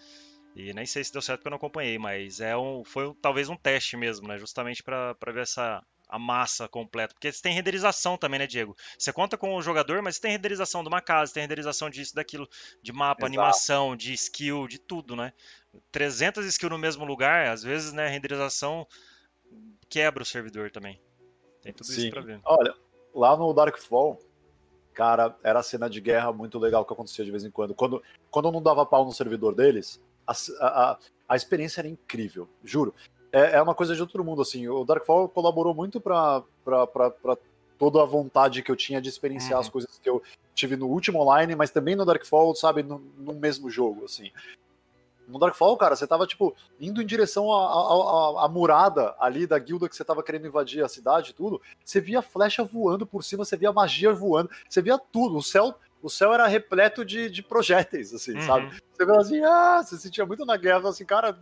E 0.56 0.72
nem 0.72 0.86
sei 0.86 1.04
se 1.04 1.12
deu 1.12 1.20
certo 1.20 1.40
porque 1.40 1.48
eu 1.48 1.50
não 1.50 1.58
acompanhei, 1.58 1.98
mas 1.98 2.40
é 2.40 2.56
um, 2.56 2.82
foi 2.82 3.14
talvez 3.20 3.50
um 3.50 3.56
teste 3.56 3.94
mesmo, 3.94 4.26
né? 4.26 4.38
Justamente 4.38 4.82
para 4.82 5.14
ver 5.26 5.42
essa 5.42 5.84
a 6.08 6.18
massa 6.18 6.68
completa. 6.68 7.12
Porque 7.12 7.30
você 7.30 7.42
tem 7.42 7.52
renderização 7.52 8.16
também, 8.16 8.38
né, 8.38 8.46
Diego? 8.46 8.76
Você 8.98 9.12
conta 9.12 9.36
com 9.36 9.54
o 9.54 9.60
jogador, 9.60 10.00
mas 10.00 10.16
você 10.16 10.22
tem 10.22 10.30
renderização 10.30 10.82
de 10.82 10.88
uma 10.88 11.02
casa, 11.02 11.34
tem 11.34 11.42
renderização 11.42 11.90
disso, 11.90 12.14
daquilo, 12.14 12.48
de 12.80 12.92
mapa, 12.92 13.22
Exato. 13.22 13.26
animação, 13.26 13.96
de 13.96 14.14
skill, 14.14 14.66
de 14.66 14.78
tudo, 14.78 15.14
né? 15.14 15.32
300 15.92 16.46
skills 16.46 16.70
no 16.70 16.78
mesmo 16.78 17.04
lugar, 17.04 17.48
às 17.48 17.62
vezes, 17.62 17.92
né, 17.92 18.08
renderização 18.08 18.86
quebra 19.88 20.22
o 20.22 20.26
servidor 20.26 20.70
também. 20.70 21.00
Tem 21.60 21.72
tudo 21.72 21.88
Sim. 21.88 22.02
isso 22.02 22.10
pra 22.10 22.22
ver. 22.22 22.40
Olha, 22.44 22.74
lá 23.12 23.36
no 23.36 23.52
Darkfall, 23.52 24.18
cara, 24.94 25.36
era 25.42 25.58
a 25.58 25.62
cena 25.62 25.90
de 25.90 26.00
guerra 26.00 26.32
muito 26.32 26.58
legal 26.58 26.84
que 26.84 26.92
acontecia 26.92 27.24
de 27.24 27.30
vez 27.30 27.44
em 27.44 27.50
quando. 27.50 27.74
Quando, 27.74 28.02
quando 28.30 28.52
não 28.52 28.62
dava 28.62 28.86
pau 28.86 29.04
no 29.04 29.12
servidor 29.12 29.54
deles, 29.54 30.00
a, 30.26 30.32
a, 30.60 30.98
a 31.28 31.36
experiência 31.36 31.80
era 31.80 31.88
incrível, 31.88 32.48
juro. 32.64 32.94
É, 33.32 33.56
é, 33.56 33.62
uma 33.62 33.74
coisa 33.74 33.94
de 33.94 34.00
outro 34.00 34.24
mundo, 34.24 34.42
assim. 34.42 34.66
O 34.68 34.84
Darkfall 34.84 35.28
colaborou 35.28 35.74
muito 35.74 36.00
para 36.00 36.42
toda 37.78 38.02
a 38.02 38.06
vontade 38.06 38.62
que 38.62 38.70
eu 38.70 38.76
tinha 38.76 39.00
de 39.00 39.08
experienciar 39.08 39.54
uhum. 39.54 39.60
as 39.60 39.68
coisas 39.68 39.98
que 39.98 40.08
eu 40.08 40.22
tive 40.54 40.76
no 40.76 40.86
último 40.86 41.20
online, 41.20 41.54
mas 41.54 41.70
também 41.70 41.94
no 41.94 42.04
Darkfall, 42.04 42.54
sabe, 42.54 42.82
no, 42.82 42.98
no 43.18 43.34
mesmo 43.34 43.68
jogo, 43.70 44.04
assim. 44.04 44.30
No 45.28 45.40
Darkfall, 45.40 45.76
cara, 45.76 45.96
você 45.96 46.06
tava, 46.06 46.26
tipo, 46.26 46.54
indo 46.80 47.02
em 47.02 47.06
direção 47.06 47.52
à 47.52 48.48
murada 48.48 49.14
ali 49.18 49.46
da 49.46 49.58
guilda 49.58 49.88
que 49.88 49.96
você 49.96 50.04
tava 50.04 50.22
querendo 50.22 50.46
invadir 50.46 50.84
a 50.84 50.88
cidade 50.88 51.30
e 51.30 51.34
tudo. 51.34 51.60
Você 51.84 52.00
via 52.00 52.22
flecha 52.22 52.62
voando 52.62 53.04
por 53.04 53.24
cima, 53.24 53.44
você 53.44 53.56
via 53.56 53.72
magia 53.72 54.12
voando, 54.12 54.48
você 54.68 54.80
via 54.80 54.96
tudo. 54.96 55.36
O 55.36 55.42
céu, 55.42 55.74
o 56.02 56.08
céu 56.08 56.32
era 56.32 56.46
repleto 56.46 57.04
de, 57.04 57.28
de 57.28 57.42
projéteis, 57.42 58.12
assim, 58.12 58.34
uhum. 58.34 58.42
sabe? 58.42 58.82
Você 58.92 59.04
via 59.04 59.16
assim, 59.16 59.44
ah, 59.44 59.82
você 59.82 59.96
sentia 59.96 60.26
muito 60.26 60.44
na 60.44 60.56
guerra, 60.56 60.88
assim, 60.88 61.04
cara, 61.04 61.38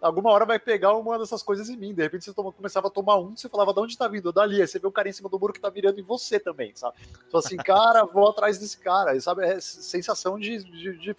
alguma 0.00 0.30
hora 0.30 0.44
vai 0.44 0.58
pegar 0.58 0.94
uma 0.94 1.18
dessas 1.18 1.42
coisas 1.42 1.68
em 1.70 1.76
mim. 1.76 1.94
De 1.94 2.02
repente 2.02 2.24
você 2.24 2.34
toma, 2.34 2.52
começava 2.52 2.88
a 2.88 2.90
tomar 2.90 3.16
um, 3.16 3.36
você 3.36 3.48
falava, 3.48 3.72
de 3.72 3.80
onde 3.80 3.96
tá 3.96 4.08
vindo? 4.08 4.32
Dali. 4.32 4.60
Aí 4.60 4.66
você 4.66 4.78
vê 4.78 4.86
o 4.86 4.92
cara 4.92 5.08
em 5.08 5.12
cima 5.12 5.28
do 5.28 5.38
muro 5.38 5.52
que 5.52 5.60
tá 5.60 5.70
virando 5.70 6.00
em 6.00 6.02
você 6.02 6.38
também, 6.38 6.72
sabe? 6.74 6.96
Então 7.26 7.38
assim, 7.38 7.56
cara, 7.64 8.04
vou 8.04 8.28
atrás 8.28 8.58
desse 8.58 8.78
cara, 8.78 9.18
sabe? 9.20 9.44
É 9.46 9.60
sensação 9.60 10.38
de, 10.38 10.62
de, 10.64 10.98
de 10.98 11.16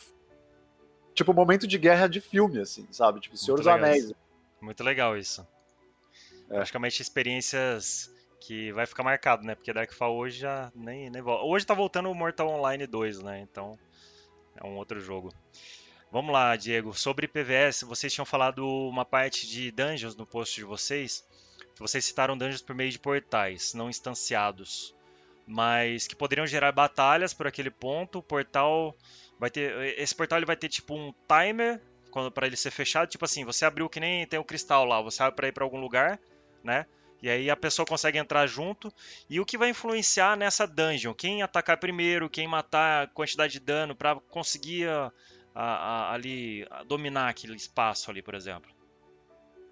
tipo, 1.14 1.34
momento 1.34 1.66
de 1.66 1.78
guerra 1.78 2.08
de 2.08 2.20
filme, 2.20 2.60
assim, 2.60 2.88
sabe? 2.92 3.22
Tipo, 3.22 3.38
Senhor 3.38 3.58
dos 3.58 3.68
Anéis. 3.68 4.06
Isso. 4.06 4.16
Muito 4.62 4.84
legal 4.84 5.18
isso. 5.18 5.46
É. 6.50 6.56
Praticamente 6.56 7.02
experiências 7.02 8.13
que 8.46 8.74
vai 8.74 8.86
ficar 8.86 9.04
marcado, 9.04 9.44
né? 9.44 9.56
Porque 9.56 9.72
Darkfall 9.72 10.16
hoje 10.16 10.40
já 10.40 10.72
nem, 10.76 11.10
nem 11.10 11.22
volta. 11.22 11.46
Hoje 11.46 11.66
tá 11.66 11.74
voltando 11.74 12.12
o 12.12 12.16
Mortal 12.16 12.50
Online 12.50 12.86
2, 12.86 13.22
né? 13.22 13.40
Então 13.40 13.80
é 14.56 14.68
um 14.68 14.76
outro 14.76 15.00
jogo. 15.00 15.34
Vamos 16.12 16.34
lá, 16.34 16.56
Diego. 16.56 16.94
Sobre 16.94 17.28
PVS, 17.28 17.84
vocês 17.84 18.14
tinham 18.14 18.26
falado 18.26 18.68
uma 18.68 19.06
parte 19.06 19.48
de 19.48 19.72
dungeons 19.72 20.16
no 20.16 20.26
post 20.26 20.56
de 20.56 20.66
vocês. 20.66 21.26
Vocês 21.80 22.04
citaram 22.06 22.38
dungeons 22.38 22.62
por 22.62 22.76
meio 22.76 22.92
de 22.92 23.00
portais, 23.00 23.74
não 23.74 23.90
instanciados. 23.90 24.94
Mas 25.48 26.06
que 26.06 26.16
poderiam 26.16 26.46
gerar 26.46 26.72
batalhas 26.74 27.34
por 27.34 27.48
aquele 27.48 27.72
ponto. 27.72 28.20
O 28.20 28.24
portal 28.24 28.94
vai 29.40 29.50
ter. 29.50 29.98
Esse 29.98 30.14
portal 30.14 30.38
ele 30.40 30.46
vai 30.46 30.58
ter 30.58 30.68
tipo 30.68 30.94
um 30.94 31.14
timer 31.28 31.82
para 32.34 32.46
ele 32.46 32.58
ser 32.58 32.72
fechado. 32.72 33.08
Tipo 33.08 33.24
assim, 33.24 33.46
você 33.46 33.64
abriu 33.64 33.90
que 33.90 34.02
nem 34.02 34.28
tem 34.28 34.38
o 34.38 34.44
cristal 34.44 34.84
lá, 34.84 35.02
você 35.02 35.24
abre 35.24 35.36
para 35.36 35.48
ir 35.48 35.54
para 35.54 35.64
algum 35.64 35.80
lugar, 35.80 36.20
né? 36.62 36.86
E 37.24 37.30
aí 37.30 37.50
a 37.50 37.56
pessoa 37.56 37.86
consegue 37.86 38.18
entrar 38.18 38.46
junto. 38.48 38.94
E 39.30 39.40
o 39.40 39.46
que 39.46 39.58
vai 39.58 39.70
influenciar 39.70 40.36
nessa 40.36 40.68
dungeon? 40.68 41.14
Quem 41.14 41.42
atacar 41.42 41.78
primeiro, 41.78 42.30
quem 42.30 42.46
matar 42.46 43.04
a 43.04 43.08
quantidade 43.08 43.54
de 43.54 43.60
dano 43.62 43.96
para 43.96 44.20
conseguir 44.28 44.90
a, 44.90 45.10
a, 45.56 46.14
ali 46.14 46.68
a 46.70 46.84
dominar 46.84 47.30
aquele 47.30 47.56
espaço 47.56 48.12
ali, 48.12 48.22
por 48.22 48.36
exemplo. 48.36 48.70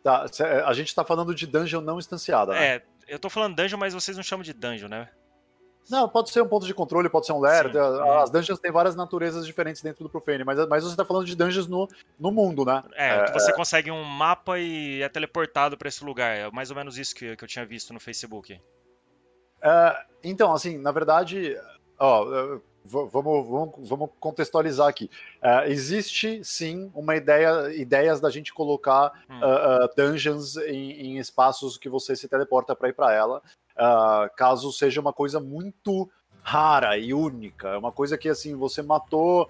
Tá, 0.01 0.25
a 0.65 0.73
gente 0.73 0.95
tá 0.95 1.03
falando 1.03 1.35
de 1.35 1.45
dungeon 1.45 1.81
não 1.81 1.99
instanciada, 1.99 2.53
né? 2.53 2.75
É, 2.75 2.83
eu 3.05 3.19
tô 3.19 3.29
falando 3.29 3.57
dungeon, 3.57 3.77
mas 3.77 3.93
vocês 3.93 4.15
não 4.15 4.23
chamam 4.23 4.43
de 4.43 4.53
dungeon, 4.53 4.87
né? 4.87 5.09
Não, 5.89 6.07
pode 6.07 6.29
ser 6.29 6.41
um 6.41 6.47
ponto 6.47 6.65
de 6.65 6.73
controle, 6.73 7.09
pode 7.09 7.25
ser 7.25 7.33
um 7.33 7.39
lair. 7.39 7.71
Sim, 7.71 7.77
as 7.77 8.29
dungeons 8.29 8.59
têm 8.59 8.71
várias 8.71 8.95
naturezas 8.95 9.45
diferentes 9.45 9.81
dentro 9.81 10.03
do 10.03 10.09
Profane, 10.09 10.43
mas, 10.43 10.67
mas 10.67 10.83
você 10.83 10.95
tá 10.95 11.03
falando 11.03 11.25
de 11.25 11.35
dungeons 11.35 11.67
no, 11.67 11.87
no 12.19 12.31
mundo, 12.31 12.63
né? 12.63 12.83
É, 12.93 13.09
é 13.09 13.33
você 13.33 13.51
é... 13.51 13.55
consegue 13.55 13.91
um 13.91 14.03
mapa 14.03 14.59
e 14.59 15.01
é 15.01 15.09
teleportado 15.09 15.77
para 15.77 15.87
esse 15.87 16.03
lugar. 16.03 16.37
É 16.37 16.51
mais 16.51 16.69
ou 16.69 16.75
menos 16.75 16.97
isso 16.97 17.15
que, 17.15 17.35
que 17.35 17.43
eu 17.43 17.47
tinha 17.47 17.65
visto 17.65 17.93
no 17.93 17.99
Facebook. 17.99 18.59
É, 19.61 20.05
então, 20.23 20.53
assim, 20.53 20.77
na 20.77 20.91
verdade, 20.91 21.57
ó, 21.99 22.59
vamos, 22.83 23.47
vamos, 23.47 23.89
vamos 23.89 24.09
contextualizar 24.19 24.87
aqui. 24.87 25.09
Uh, 25.41 25.67
existe 25.67 26.43
sim 26.43 26.91
uma 26.93 27.15
ideia, 27.15 27.73
ideias 27.75 28.19
da 28.19 28.29
gente 28.29 28.53
colocar 28.53 29.11
hum. 29.29 29.39
uh, 29.39 29.85
uh, 29.85 29.89
dungeons 29.95 30.57
em, 30.57 30.91
em, 30.91 31.17
espaços 31.17 31.77
que 31.77 31.89
você 31.89 32.15
se 32.15 32.27
teleporta 32.27 32.75
para 32.75 32.89
ir 32.89 32.93
para 32.93 33.13
ela, 33.13 33.41
caso 34.35 34.71
seja 34.71 35.01
uma 35.01 35.13
coisa 35.13 35.39
muito 35.39 36.09
rara 36.43 36.97
e 36.97 37.13
única, 37.13 37.69
é 37.69 37.77
uma 37.77 37.91
coisa 37.91 38.17
que 38.17 38.29
assim 38.29 38.55
você 38.55 38.81
matou 38.81 39.49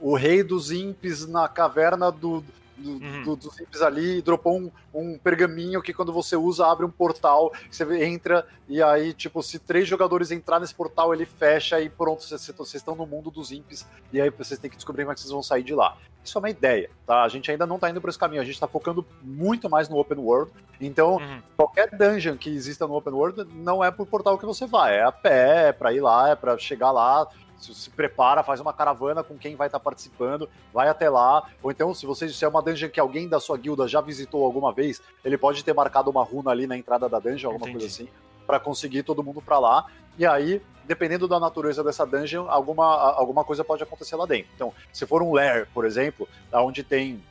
o 0.00 0.16
rei 0.16 0.42
dos 0.42 0.70
imps 0.70 1.26
na 1.26 1.46
caverna 1.48 2.10
do, 2.10 2.42
do, 2.80 2.90
uhum. 2.92 3.22
do, 3.22 3.36
dos 3.36 3.54
zips 3.54 3.82
ali 3.82 4.18
e 4.18 4.22
dropou 4.22 4.58
um, 4.58 4.70
um, 4.92 5.18
pergaminho 5.18 5.82
que 5.82 5.92
quando 5.92 6.12
você 6.12 6.36
usa 6.36 6.66
abre 6.66 6.84
um 6.84 6.90
portal, 6.90 7.52
você 7.70 7.84
entra 8.04 8.46
e 8.68 8.82
aí, 8.82 9.12
tipo, 9.12 9.42
se 9.42 9.58
três 9.58 9.88
jogadores 9.88 10.30
entrar 10.30 10.60
nesse 10.60 10.74
portal, 10.74 11.12
ele 11.12 11.26
fecha 11.26 11.80
e 11.80 11.88
pronto, 11.88 12.22
vocês, 12.22 12.46
vocês 12.56 12.80
estão 12.80 12.94
no 12.94 13.06
mundo 13.06 13.30
dos 13.30 13.52
imps 13.52 13.86
e 14.12 14.20
aí 14.20 14.30
vocês 14.30 14.58
têm 14.58 14.70
que 14.70 14.76
descobrir 14.76 15.04
como 15.04 15.12
é 15.12 15.14
que 15.14 15.20
vocês 15.20 15.32
vão 15.32 15.42
sair 15.42 15.62
de 15.62 15.74
lá. 15.74 15.96
Isso 16.22 16.36
é 16.36 16.40
uma 16.40 16.50
ideia, 16.50 16.90
tá? 17.06 17.22
A 17.22 17.28
gente 17.28 17.50
ainda 17.50 17.66
não 17.66 17.78
tá 17.78 17.88
indo 17.88 18.00
por 18.00 18.10
esse 18.10 18.18
caminho, 18.18 18.42
a 18.42 18.44
gente 18.44 18.60
tá 18.60 18.68
focando 18.68 19.04
muito 19.22 19.70
mais 19.70 19.88
no 19.88 19.98
open 19.98 20.18
world. 20.18 20.52
Então, 20.80 21.16
uhum. 21.16 21.42
qualquer 21.56 21.90
dungeon 21.90 22.36
que 22.36 22.50
exista 22.50 22.86
no 22.86 22.94
open 22.94 23.12
world 23.12 23.46
não 23.54 23.82
é 23.82 23.90
por 23.90 24.06
portal 24.06 24.38
que 24.38 24.46
você 24.46 24.66
vai, 24.66 24.96
é 24.96 25.02
a 25.02 25.12
pé, 25.12 25.68
é 25.68 25.72
pra 25.72 25.92
ir 25.92 26.00
lá, 26.00 26.30
é 26.30 26.36
pra 26.36 26.58
chegar 26.58 26.90
lá, 26.90 27.26
se 27.60 27.90
prepara, 27.90 28.42
faz 28.42 28.60
uma 28.60 28.72
caravana 28.72 29.22
com 29.22 29.36
quem 29.36 29.54
vai 29.54 29.68
estar 29.68 29.78
tá 29.78 29.84
participando, 29.84 30.48
vai 30.72 30.88
até 30.88 31.08
lá. 31.08 31.48
Ou 31.62 31.70
então, 31.70 31.94
se 31.94 32.06
você 32.06 32.28
se 32.28 32.44
é 32.44 32.48
uma 32.48 32.62
dungeon 32.62 32.88
que 32.88 33.00
alguém 33.00 33.28
da 33.28 33.38
sua 33.38 33.56
guilda 33.56 33.86
já 33.86 34.00
visitou 34.00 34.44
alguma 34.44 34.72
vez, 34.72 35.00
ele 35.24 35.36
pode 35.36 35.64
ter 35.64 35.74
marcado 35.74 36.10
uma 36.10 36.24
runa 36.24 36.50
ali 36.50 36.66
na 36.66 36.76
entrada 36.76 37.08
da 37.08 37.18
dungeon, 37.18 37.50
alguma 37.50 37.68
Entendi. 37.68 37.84
coisa 37.84 37.86
assim, 37.86 38.08
para 38.46 38.58
conseguir 38.58 39.02
todo 39.02 39.22
mundo 39.22 39.42
para 39.42 39.58
lá. 39.58 39.86
E 40.18 40.26
aí, 40.26 40.62
dependendo 40.84 41.28
da 41.28 41.38
natureza 41.38 41.84
dessa 41.84 42.04
dungeon, 42.06 42.46
alguma, 42.48 42.84
alguma 43.12 43.44
coisa 43.44 43.62
pode 43.62 43.82
acontecer 43.82 44.16
lá 44.16 44.26
dentro. 44.26 44.50
Então, 44.54 44.72
se 44.92 45.06
for 45.06 45.22
um 45.22 45.32
lair, 45.32 45.68
por 45.72 45.84
exemplo, 45.84 46.28
onde 46.52 46.82
tem 46.82 47.22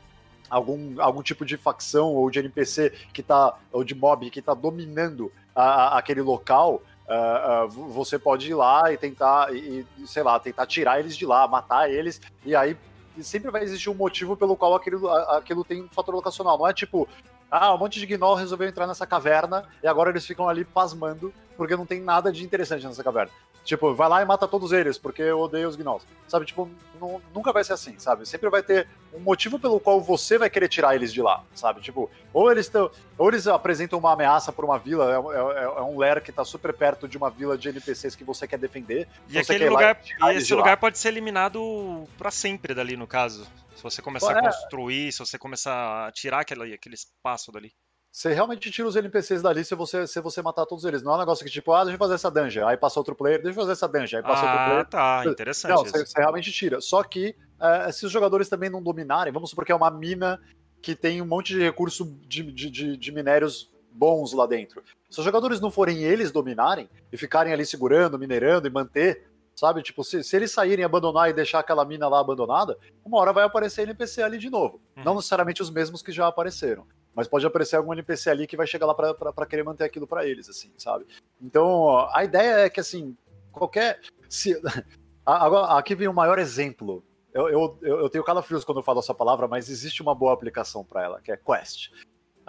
algum, 0.48 1.00
algum 1.00 1.22
tipo 1.22 1.44
de 1.44 1.56
facção 1.56 2.08
ou 2.08 2.30
de 2.30 2.40
NPC 2.40 2.92
que 3.12 3.22
tá, 3.22 3.56
ou 3.72 3.84
de 3.84 3.94
mob 3.94 4.28
que 4.30 4.42
tá 4.42 4.54
dominando 4.54 5.30
a, 5.54 5.62
a, 5.62 5.98
aquele 5.98 6.20
local, 6.20 6.82
Uh, 7.10 7.66
uh, 7.66 7.68
você 7.68 8.20
pode 8.20 8.48
ir 8.48 8.54
lá 8.54 8.92
e 8.92 8.96
tentar, 8.96 9.52
e, 9.52 9.84
sei 10.06 10.22
lá, 10.22 10.38
tentar 10.38 10.64
tirar 10.64 11.00
eles 11.00 11.16
de 11.16 11.26
lá, 11.26 11.48
matar 11.48 11.90
eles, 11.90 12.20
e 12.44 12.54
aí 12.54 12.76
sempre 13.20 13.50
vai 13.50 13.64
existir 13.64 13.90
um 13.90 13.94
motivo 13.94 14.36
pelo 14.36 14.56
qual 14.56 14.76
aquilo, 14.76 15.10
aquilo 15.10 15.64
tem 15.64 15.82
um 15.82 15.88
fator 15.88 16.14
locacional. 16.14 16.56
Não 16.56 16.68
é 16.68 16.72
tipo, 16.72 17.08
ah, 17.50 17.74
um 17.74 17.78
monte 17.78 17.98
de 17.98 18.06
gnoll 18.06 18.36
resolveu 18.36 18.68
entrar 18.68 18.86
nessa 18.86 19.06
caverna 19.06 19.66
e 19.82 19.88
agora 19.88 20.10
eles 20.10 20.24
ficam 20.24 20.48
ali 20.48 20.64
pasmando 20.64 21.34
porque 21.56 21.76
não 21.76 21.84
tem 21.84 22.00
nada 22.00 22.32
de 22.32 22.44
interessante 22.44 22.86
nessa 22.86 23.02
caverna. 23.02 23.32
Tipo, 23.64 23.94
vai 23.94 24.08
lá 24.08 24.22
e 24.22 24.24
mata 24.24 24.48
todos 24.48 24.72
eles, 24.72 24.98
porque 24.98 25.22
eu 25.22 25.38
odeio 25.40 25.68
os 25.68 25.76
gnolls. 25.76 26.06
Sabe, 26.26 26.46
tipo, 26.46 26.68
não, 27.00 27.20
nunca 27.34 27.52
vai 27.52 27.64
ser 27.64 27.72
assim, 27.72 27.98
sabe? 27.98 28.26
Sempre 28.26 28.48
vai 28.48 28.62
ter 28.62 28.88
um 29.12 29.20
motivo 29.20 29.58
pelo 29.58 29.78
qual 29.80 30.00
você 30.00 30.38
vai 30.38 30.48
querer 30.48 30.68
tirar 30.68 30.94
eles 30.94 31.12
de 31.12 31.20
lá, 31.20 31.44
sabe? 31.54 31.80
Tipo, 31.80 32.10
ou 32.32 32.50
eles 32.50 32.68
tão, 32.68 32.90
ou 33.18 33.28
eles 33.28 33.46
apresentam 33.46 33.98
uma 33.98 34.12
ameaça 34.12 34.52
por 34.52 34.64
uma 34.64 34.78
vila, 34.78 35.10
é, 35.10 35.60
é, 35.60 35.64
é 35.64 35.82
um 35.82 35.98
lair 35.98 36.22
que 36.22 36.32
tá 36.32 36.44
super 36.44 36.72
perto 36.72 37.08
de 37.08 37.16
uma 37.16 37.30
vila 37.30 37.56
de 37.56 37.68
NPCs 37.68 38.14
que 38.14 38.24
você 38.24 38.46
quer 38.46 38.58
defender. 38.58 39.08
E 39.28 39.38
aquele 39.38 39.68
lugar, 39.68 40.00
e 40.04 40.36
esse 40.36 40.54
lugar 40.54 40.76
pode 40.76 40.98
ser 40.98 41.08
eliminado 41.08 42.06
para 42.16 42.30
sempre 42.30 42.74
dali, 42.74 42.96
no 42.96 43.06
caso. 43.06 43.46
Se 43.74 43.82
você 43.82 44.02
começar 44.02 44.36
a 44.36 44.42
construir, 44.42 45.12
se 45.12 45.20
você 45.20 45.38
começar 45.38 46.06
a 46.06 46.12
tirar 46.12 46.40
aquele, 46.40 46.74
aquele 46.74 46.94
espaço 46.94 47.50
dali. 47.50 47.72
Você 48.12 48.32
realmente 48.34 48.70
tira 48.70 48.88
os 48.88 48.96
NPCs 48.96 49.40
dali 49.40 49.64
se 49.64 49.74
você, 49.74 50.04
se 50.06 50.20
você 50.20 50.42
matar 50.42 50.66
todos 50.66 50.84
eles. 50.84 51.02
Não 51.02 51.12
é 51.12 51.16
um 51.16 51.18
negócio 51.20 51.44
que, 51.44 51.50
tipo, 51.50 51.72
ah, 51.72 51.84
deixa 51.84 51.94
eu 51.94 51.98
fazer 51.98 52.14
essa 52.14 52.30
dungeon. 52.30 52.66
Aí 52.66 52.76
passa 52.76 52.98
outro 52.98 53.14
player, 53.14 53.40
deixa 53.40 53.50
eu 53.50 53.62
fazer 53.62 53.72
essa 53.72 53.86
dungeon. 53.88 54.18
Aí 54.18 54.22
passa 54.22 54.42
ah, 54.42 54.50
outro 54.50 54.66
player. 54.66 54.86
tá, 54.86 55.22
interessante. 55.26 55.70
Não, 55.70 55.84
você, 55.84 56.04
você, 56.04 56.20
realmente 56.20 56.50
tira. 56.50 56.80
Só 56.80 57.04
que 57.04 57.36
uh, 57.60 57.92
se 57.92 58.04
os 58.04 58.10
jogadores 58.10 58.48
também 58.48 58.68
não 58.68 58.82
dominarem, 58.82 59.32
vamos 59.32 59.50
supor 59.50 59.64
que 59.64 59.70
é 59.70 59.74
uma 59.74 59.90
mina 59.90 60.40
que 60.82 60.96
tem 60.96 61.22
um 61.22 61.26
monte 61.26 61.54
de 61.54 61.60
recurso 61.60 62.04
de, 62.26 62.42
de, 62.50 62.70
de, 62.70 62.96
de 62.96 63.12
minérios 63.12 63.70
bons 63.92 64.32
lá 64.32 64.46
dentro. 64.46 64.82
Se 65.08 65.18
os 65.18 65.24
jogadores 65.24 65.60
não 65.60 65.70
forem 65.70 65.98
eles 66.02 66.32
dominarem 66.32 66.88
e 67.12 67.16
ficarem 67.16 67.52
ali 67.52 67.64
segurando, 67.64 68.18
minerando 68.18 68.66
e 68.66 68.70
manter, 68.70 69.28
sabe? 69.54 69.82
Tipo, 69.82 70.02
se, 70.02 70.24
se 70.24 70.36
eles 70.36 70.50
saírem, 70.50 70.84
abandonar 70.84 71.28
e 71.28 71.32
deixar 71.32 71.60
aquela 71.60 71.84
mina 71.84 72.08
lá 72.08 72.20
abandonada, 72.20 72.78
uma 73.04 73.18
hora 73.18 73.32
vai 73.32 73.44
aparecer 73.44 73.82
NPC 73.82 74.22
ali 74.22 74.38
de 74.38 74.48
novo. 74.48 74.80
Uhum. 74.96 75.04
Não 75.04 75.14
necessariamente 75.16 75.62
os 75.62 75.70
mesmos 75.70 76.02
que 76.02 76.12
já 76.12 76.26
apareceram. 76.26 76.86
Mas 77.14 77.26
pode 77.26 77.44
aparecer 77.44 77.76
algum 77.76 77.92
NPC 77.92 78.30
ali 78.30 78.46
que 78.46 78.56
vai 78.56 78.66
chegar 78.66 78.86
lá 78.86 78.94
para 78.94 79.46
querer 79.46 79.64
manter 79.64 79.84
aquilo 79.84 80.06
para 80.06 80.26
eles, 80.26 80.48
assim, 80.48 80.72
sabe? 80.78 81.06
Então, 81.40 82.08
a 82.12 82.24
ideia 82.24 82.66
é 82.66 82.70
que, 82.70 82.80
assim, 82.80 83.16
qualquer. 83.52 84.00
Se... 84.28 84.60
Agora, 85.26 85.78
aqui 85.78 85.94
vem 85.94 86.08
o 86.08 86.14
maior 86.14 86.38
exemplo. 86.38 87.04
Eu, 87.32 87.48
eu, 87.48 87.78
eu 87.82 88.10
tenho 88.10 88.24
calafrios 88.24 88.64
quando 88.64 88.78
eu 88.78 88.82
falo 88.82 89.00
essa 89.00 89.14
palavra, 89.14 89.46
mas 89.46 89.68
existe 89.68 90.02
uma 90.02 90.14
boa 90.14 90.32
aplicação 90.32 90.84
para 90.84 91.04
ela, 91.04 91.20
que 91.20 91.30
é 91.30 91.36
Quest. 91.36 91.90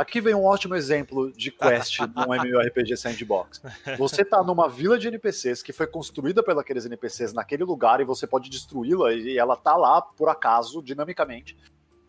Aqui 0.01 0.19
vem 0.19 0.33
um 0.33 0.45
ótimo 0.45 0.73
exemplo 0.73 1.31
de 1.31 1.51
quest 1.51 1.99
num 2.15 2.33
MMORPG 2.33 2.97
Sandbox. 2.97 3.61
Você 3.99 4.25
tá 4.25 4.41
numa 4.41 4.67
vila 4.67 4.97
de 4.97 5.07
NPCs 5.07 5.61
que 5.61 5.71
foi 5.71 5.85
construída 5.85 6.41
pelos 6.41 6.59
aqueles 6.59 6.85
NPCs 6.85 7.33
naquele 7.33 7.63
lugar 7.63 8.01
e 8.01 8.03
você 8.03 8.25
pode 8.25 8.49
destruí-la 8.49 9.13
e 9.13 9.37
ela 9.37 9.55
tá 9.55 9.75
lá 9.75 10.01
por 10.01 10.27
acaso, 10.27 10.81
dinamicamente. 10.81 11.55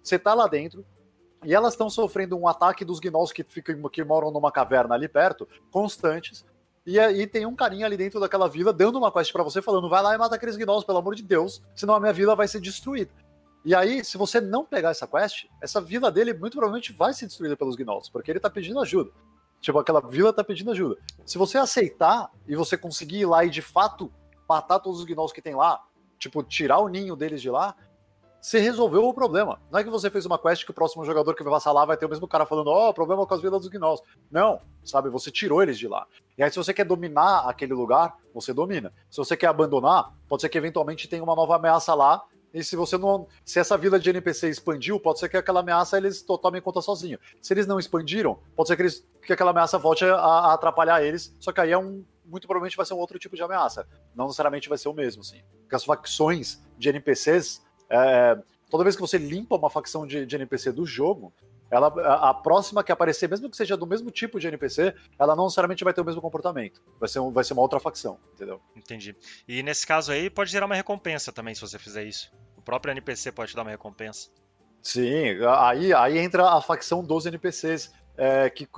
Você 0.02 0.18
tá 0.18 0.32
lá 0.32 0.46
dentro, 0.46 0.86
e 1.42 1.54
elas 1.54 1.74
estão 1.74 1.90
sofrendo 1.90 2.36
um 2.38 2.46
ataque 2.46 2.84
dos 2.84 3.00
gnolls 3.00 3.32
que, 3.32 3.42
ficam, 3.42 3.80
que 3.88 4.04
moram 4.04 4.30
numa 4.30 4.52
caverna 4.52 4.94
ali 4.94 5.08
perto, 5.08 5.48
constantes. 5.70 6.44
E 6.84 6.98
aí 6.98 7.26
tem 7.26 7.46
um 7.46 7.54
carinha 7.54 7.86
ali 7.86 7.96
dentro 7.96 8.18
daquela 8.18 8.48
vila 8.48 8.72
dando 8.72 8.98
uma 8.98 9.12
quest 9.12 9.32
para 9.32 9.42
você, 9.42 9.62
falando: 9.62 9.88
vai 9.88 10.02
lá 10.02 10.14
e 10.14 10.18
mata 10.18 10.34
aqueles 10.34 10.56
gnolls, 10.56 10.84
pelo 10.84 10.98
amor 10.98 11.14
de 11.14 11.22
Deus, 11.22 11.62
senão 11.74 11.94
a 11.94 12.00
minha 12.00 12.12
vila 12.12 12.34
vai 12.34 12.48
ser 12.48 12.60
destruída. 12.60 13.10
E 13.64 13.74
aí, 13.74 14.04
se 14.04 14.18
você 14.18 14.40
não 14.40 14.64
pegar 14.64 14.90
essa 14.90 15.06
quest, 15.06 15.46
essa 15.60 15.80
vila 15.80 16.10
dele 16.10 16.34
muito 16.34 16.54
provavelmente 16.54 16.92
vai 16.92 17.12
ser 17.12 17.26
destruída 17.26 17.56
pelos 17.56 17.76
gnolls, 17.76 18.10
porque 18.10 18.30
ele 18.30 18.40
tá 18.40 18.50
pedindo 18.50 18.80
ajuda. 18.80 19.10
Tipo, 19.60 19.78
aquela 19.78 20.00
vila 20.00 20.32
tá 20.32 20.42
pedindo 20.42 20.72
ajuda. 20.72 20.96
Se 21.24 21.38
você 21.38 21.56
aceitar 21.56 22.28
e 22.48 22.56
você 22.56 22.76
conseguir 22.76 23.20
ir 23.20 23.26
lá 23.26 23.44
e 23.44 23.50
de 23.50 23.62
fato 23.62 24.12
matar 24.48 24.80
todos 24.80 24.98
os 24.98 25.06
gnolls 25.06 25.32
que 25.32 25.40
tem 25.40 25.54
lá, 25.54 25.80
tipo, 26.18 26.42
tirar 26.42 26.78
o 26.78 26.88
ninho 26.88 27.14
deles 27.14 27.40
de 27.40 27.48
lá, 27.48 27.76
você 28.42 28.58
resolveu 28.58 29.04
o 29.04 29.14
problema. 29.14 29.60
Não 29.70 29.78
é 29.78 29.84
que 29.84 29.88
você 29.88 30.10
fez 30.10 30.26
uma 30.26 30.36
quest 30.36 30.64
que 30.64 30.72
o 30.72 30.74
próximo 30.74 31.04
jogador 31.04 31.32
que 31.32 31.44
vai 31.44 31.52
passar 31.52 31.70
lá 31.70 31.84
vai 31.84 31.96
ter 31.96 32.06
o 32.06 32.08
mesmo 32.08 32.26
cara 32.26 32.44
falando, 32.44 32.70
ó, 32.70 32.88
oh, 32.88 32.94
problema 32.94 33.24
com 33.24 33.32
as 33.32 33.40
vilas 33.40 33.60
dos 33.60 33.70
gnolls. 33.70 34.02
Não, 34.28 34.60
sabe? 34.84 35.08
Você 35.10 35.30
tirou 35.30 35.62
eles 35.62 35.78
de 35.78 35.86
lá. 35.86 36.04
E 36.36 36.42
aí, 36.42 36.50
se 36.50 36.56
você 36.56 36.74
quer 36.74 36.84
dominar 36.84 37.48
aquele 37.48 37.72
lugar, 37.72 38.16
você 38.34 38.52
domina. 38.52 38.92
Se 39.08 39.18
você 39.18 39.36
quer 39.36 39.46
abandonar, 39.46 40.12
pode 40.28 40.42
ser 40.42 40.48
que 40.48 40.58
eventualmente 40.58 41.06
tenha 41.08 41.22
uma 41.22 41.36
nova 41.36 41.54
ameaça 41.54 41.94
lá. 41.94 42.20
E 42.52 42.64
se 42.64 42.74
você 42.74 42.98
não. 42.98 43.28
Se 43.44 43.60
essa 43.60 43.78
vila 43.78 43.98
de 43.98 44.10
NPC 44.10 44.48
expandiu, 44.48 44.98
pode 44.98 45.20
ser 45.20 45.28
que 45.28 45.36
aquela 45.36 45.60
ameaça 45.60 45.96
eles 45.96 46.20
tomem 46.20 46.60
conta 46.60 46.80
sozinho. 46.82 47.20
Se 47.40 47.54
eles 47.54 47.66
não 47.66 47.78
expandiram, 47.78 48.40
pode 48.56 48.68
ser 48.68 48.74
que, 48.74 48.82
eles, 48.82 49.06
que 49.24 49.32
aquela 49.32 49.52
ameaça 49.52 49.78
volte 49.78 50.04
a, 50.04 50.16
a 50.16 50.54
atrapalhar 50.54 51.00
eles. 51.00 51.32
Só 51.38 51.52
que 51.52 51.60
aí 51.60 51.70
é 51.70 51.78
um. 51.78 52.04
Muito 52.24 52.46
provavelmente 52.48 52.76
vai 52.76 52.86
ser 52.86 52.94
um 52.94 52.98
outro 52.98 53.20
tipo 53.20 53.36
de 53.36 53.42
ameaça. 53.42 53.86
Não 54.16 54.26
necessariamente 54.26 54.68
vai 54.68 54.78
ser 54.78 54.88
o 54.88 54.92
mesmo, 54.92 55.22
sim. 55.22 55.42
Porque 55.60 55.76
as 55.76 55.84
facções 55.84 56.60
de 56.76 56.88
NPCs 56.88 57.62
é, 57.92 58.42
toda 58.70 58.84
vez 58.84 58.96
que 58.96 59.02
você 59.02 59.18
limpa 59.18 59.56
uma 59.56 59.68
facção 59.68 60.06
de, 60.06 60.24
de 60.24 60.34
NPC 60.34 60.72
do 60.72 60.86
jogo, 60.86 61.32
ela, 61.70 61.88
a, 61.88 62.30
a, 62.30 62.34
próxima 62.34 62.82
que 62.82 62.90
aparecer, 62.90 63.28
mesmo 63.28 63.50
que 63.50 63.56
seja 63.56 63.76
do 63.76 63.86
mesmo 63.86 64.10
tipo 64.10 64.40
de 64.40 64.46
NPC, 64.46 64.94
ela 65.18 65.36
não 65.36 65.44
necessariamente 65.44 65.84
vai 65.84 65.92
ter 65.92 66.00
o 66.00 66.04
mesmo 66.04 66.20
comportamento. 66.20 66.82
Vai 66.98 67.08
ser, 67.08 67.20
um, 67.20 67.30
vai 67.30 67.44
ser 67.44 67.52
uma 67.52 67.62
outra 67.62 67.80
facção, 67.80 68.18
entendeu? 68.34 68.60
Entendi. 68.74 69.14
E 69.46 69.62
nesse 69.62 69.86
caso 69.86 70.12
aí, 70.12 70.28
pode 70.28 70.50
gerar 70.50 70.66
uma 70.66 70.74
recompensa 70.74 71.32
também, 71.32 71.54
se 71.54 71.60
você 71.60 71.78
fizer 71.78 72.04
isso. 72.04 72.30
O 72.56 72.62
próprio 72.62 72.92
NPC 72.92 73.32
pode 73.32 73.50
te 73.50 73.56
dar 73.56 73.62
uma 73.62 73.70
recompensa. 73.70 74.30
Sim, 74.82 75.38
aí, 75.58 75.94
aí 75.94 76.18
entra 76.18 76.50
a 76.50 76.60
facção 76.60 77.04
dos 77.04 77.26
NPCs. 77.26 77.92
É, 78.14 78.50
que, 78.50 78.68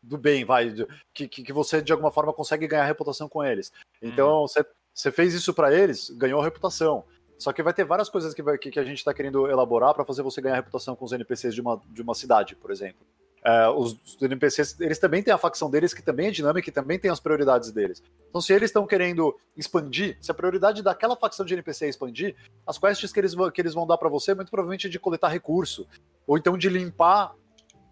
do 0.00 0.16
bem, 0.16 0.44
vai, 0.44 0.72
que, 1.12 1.26
que 1.26 1.52
você 1.52 1.82
de 1.82 1.90
alguma 1.90 2.12
forma 2.12 2.32
consegue 2.32 2.68
ganhar 2.68 2.84
reputação 2.84 3.28
com 3.28 3.42
eles. 3.42 3.72
Então, 4.00 4.42
uhum. 4.42 4.46
você 4.94 5.10
fez 5.10 5.34
isso 5.34 5.52
para 5.52 5.74
eles, 5.74 6.10
ganhou 6.10 6.40
reputação. 6.40 7.04
Só 7.38 7.52
que 7.52 7.62
vai 7.62 7.74
ter 7.74 7.84
várias 7.84 8.08
coisas 8.08 8.32
que, 8.32 8.42
vai, 8.42 8.56
que, 8.56 8.70
que 8.70 8.80
a 8.80 8.84
gente 8.84 8.98
está 8.98 9.12
querendo 9.12 9.48
elaborar 9.48 9.94
para 9.94 10.04
fazer 10.04 10.22
você 10.22 10.40
ganhar 10.40 10.56
reputação 10.56 10.94
com 10.94 11.04
os 11.04 11.12
NPCs 11.12 11.54
de 11.54 11.60
uma, 11.60 11.80
de 11.90 12.02
uma 12.02 12.14
cidade, 12.14 12.54
por 12.56 12.70
exemplo. 12.70 13.04
É, 13.44 13.68
os, 13.68 13.92
os, 14.02 14.22
NPCs, 14.22 14.80
eles 14.80 14.98
também 14.98 15.22
têm 15.22 15.32
a 15.34 15.36
facção 15.36 15.70
deles, 15.70 15.92
que 15.92 16.02
também 16.02 16.28
é 16.28 16.30
dinâmica 16.30 16.66
e 16.66 16.72
também 16.72 16.98
tem 16.98 17.10
as 17.10 17.20
prioridades 17.20 17.70
deles. 17.70 18.02
Então, 18.30 18.40
se 18.40 18.54
eles 18.54 18.70
estão 18.70 18.86
querendo 18.86 19.36
expandir, 19.54 20.16
se 20.20 20.30
a 20.30 20.34
prioridade 20.34 20.82
daquela 20.82 21.14
facção 21.14 21.44
de 21.44 21.52
NPC 21.52 21.84
é 21.84 21.88
expandir, 21.90 22.34
as 22.66 22.78
quests 22.78 23.12
que 23.12 23.20
eles, 23.20 23.34
que 23.52 23.60
eles 23.60 23.74
vão 23.74 23.86
dar 23.86 23.98
para 23.98 24.08
você, 24.08 24.34
muito 24.34 24.50
provavelmente 24.50 24.86
é 24.86 24.90
de 24.90 24.98
coletar 24.98 25.28
recurso, 25.28 25.86
ou 26.26 26.38
então 26.38 26.56
de 26.56 26.70
limpar 26.70 27.34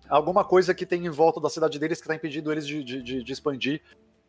alguma 0.08 0.42
coisa 0.42 0.72
que 0.72 0.86
tem 0.86 1.04
em 1.04 1.10
volta 1.10 1.38
da 1.38 1.50
cidade 1.50 1.78
deles 1.78 1.98
que 1.98 2.04
está 2.04 2.14
impedindo 2.14 2.50
eles 2.50 2.66
de, 2.66 2.82
de, 2.82 3.22
de 3.22 3.32
expandir. 3.32 3.82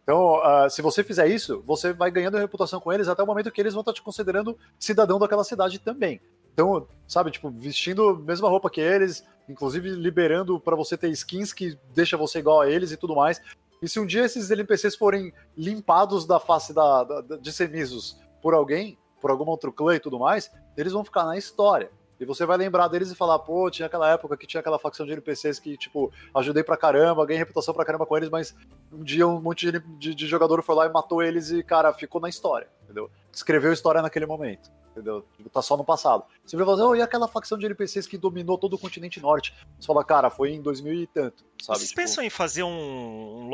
Então, 0.04 0.36
uh, 0.40 0.70
se 0.70 0.82
você 0.82 1.04
fizer 1.04 1.28
isso, 1.28 1.64
você 1.66 1.94
vai 1.94 2.12
ganhando 2.12 2.38
reputação 2.38 2.80
com 2.80 2.92
eles 2.92 3.08
até 3.08 3.24
o 3.24 3.26
momento 3.26 3.52
que 3.52 3.62
eles 3.62 3.74
vão 3.74 3.82
estar 3.82 3.94
te 3.94 4.02
considerando 4.02 4.58
cidadão 4.78 5.18
daquela 5.18 5.44
cidade 5.44 5.80
também. 5.80 6.20
Então, 6.54 6.86
sabe, 7.08 7.32
tipo, 7.32 7.50
vestindo 7.50 8.10
a 8.10 8.20
mesma 8.20 8.50
roupa 8.50 8.70
que 8.70 8.82
eles, 8.82 9.26
inclusive 9.48 9.90
liberando 9.92 10.60
para 10.60 10.76
você 10.76 10.98
ter 10.98 11.10
skins 11.10 11.54
que 11.54 11.78
deixa 11.94 12.18
você 12.18 12.40
igual 12.40 12.62
a 12.62 12.70
eles 12.70 12.92
e 12.92 12.98
tudo 12.98 13.16
mais. 13.16 13.42
E 13.82 13.88
se 13.88 14.00
um 14.00 14.06
dia 14.06 14.26
esses 14.26 14.52
NPCs 14.52 14.96
forem 14.96 15.34
limpados 15.58 16.26
da 16.26 16.40
face 16.40 16.74
da, 16.74 17.04
da, 17.04 17.38
de 17.38 17.52
Semisos 17.52 18.18
por 18.42 18.54
alguém, 18.54 18.98
por 19.22 19.32
algum 19.32 19.46
outro 19.46 19.72
clã 19.72 19.96
e 19.96 20.00
tudo 20.00 20.20
mais, 20.20 20.52
eles 20.76 20.94
vão 20.94 21.04
ficar 21.04 21.24
na 21.24 21.38
história. 21.38 21.90
E 22.20 22.26
você 22.26 22.46
vai 22.46 22.58
lembrar 22.58 22.88
deles 22.88 23.12
e 23.12 23.16
falar, 23.16 23.40
pô, 23.40 23.70
tinha 23.70 23.86
aquela 23.86 24.10
época 24.10 24.38
que 24.38 24.48
tinha 24.48 24.62
aquela 24.62 24.80
facção 24.80 25.06
de 25.06 25.12
NPCs 25.12 25.60
que, 25.60 25.78
tipo, 25.78 26.12
ajudei 26.34 26.64
pra 26.64 26.78
caramba, 26.78 27.26
ganhei 27.26 27.40
reputação 27.40 27.74
pra 27.74 27.86
caramba 27.86 28.06
com 28.06 28.16
eles, 28.16 28.30
mas 28.30 28.56
um 28.92 29.04
dia 29.04 29.28
um 29.28 29.42
monte 29.42 29.72
de, 29.72 29.80
de, 29.80 30.16
de 30.16 30.28
jogador 30.28 30.62
foi 30.64 30.76
lá 30.76 30.86
e 30.86 30.90
matou 30.92 31.22
eles 31.22 31.52
e, 31.52 31.64
cara, 31.64 31.92
ficou 31.94 32.22
na 32.22 32.30
história, 32.30 32.68
entendeu? 32.84 33.10
Escreveu 33.32 33.74
história 33.74 34.02
naquele 34.02 34.26
momento, 34.26 34.72
entendeu? 34.92 35.26
Tipo, 35.36 35.50
tá 35.50 35.62
só 35.62 35.76
no 35.76 35.84
passado. 35.84 36.24
Você 36.46 36.56
vai 36.56 36.66
falar, 36.66 36.88
oh, 36.88 36.96
e 36.96 37.02
aquela 37.02 37.28
facção 37.28 37.58
de 37.58 37.66
NPCs 37.66 38.08
que 38.08 38.18
dominou 38.18 38.58
todo 38.58 38.74
o 38.74 38.80
continente 38.80 39.20
norte? 39.20 39.54
Você 39.80 39.88
fala, 39.88 40.04
cara, 40.04 40.30
foi 40.30 40.52
em 40.52 40.62
2000 40.62 40.94
e 40.94 41.08
tanto, 41.08 41.44
sabe? 41.62 41.80
Vocês 41.80 41.90
tipo... 41.90 42.02
pensam 42.02 42.24
em 42.24 42.30
fazer 42.30 42.64
um, 42.64 42.70
um. 42.70 43.50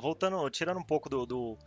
Voltando, 0.00 0.48
tirando 0.50 0.78
um 0.78 0.84
pouco 0.84 1.08
do, 1.08 1.26
do 1.26 1.58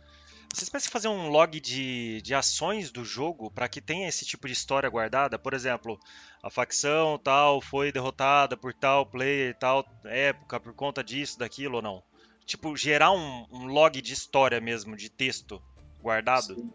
vocês 0.52 0.68
pensam 0.68 0.88
em 0.88 0.92
fazer 0.92 1.08
um 1.08 1.28
log 1.28 1.60
de, 1.60 2.20
de 2.22 2.34
ações 2.34 2.90
do 2.90 3.04
jogo 3.04 3.50
para 3.50 3.68
que 3.68 3.80
tenha 3.80 4.08
esse 4.08 4.24
tipo 4.24 4.46
de 4.46 4.52
história 4.52 4.88
guardada? 4.88 5.38
Por 5.38 5.54
exemplo, 5.54 5.98
a 6.42 6.50
facção 6.50 7.18
tal 7.18 7.60
foi 7.60 7.92
derrotada 7.92 8.56
por 8.56 8.72
tal 8.72 9.06
player, 9.06 9.56
tal 9.58 9.84
época, 10.04 10.58
por 10.58 10.72
conta 10.72 11.02
disso, 11.04 11.38
daquilo 11.38 11.76
ou 11.76 11.82
não? 11.82 12.02
Tipo, 12.44 12.76
gerar 12.76 13.12
um, 13.12 13.46
um 13.50 13.66
log 13.66 14.00
de 14.00 14.12
história 14.12 14.60
mesmo, 14.60 14.96
de 14.96 15.10
texto 15.10 15.60
guardado? 16.00 16.54
Sim. 16.54 16.72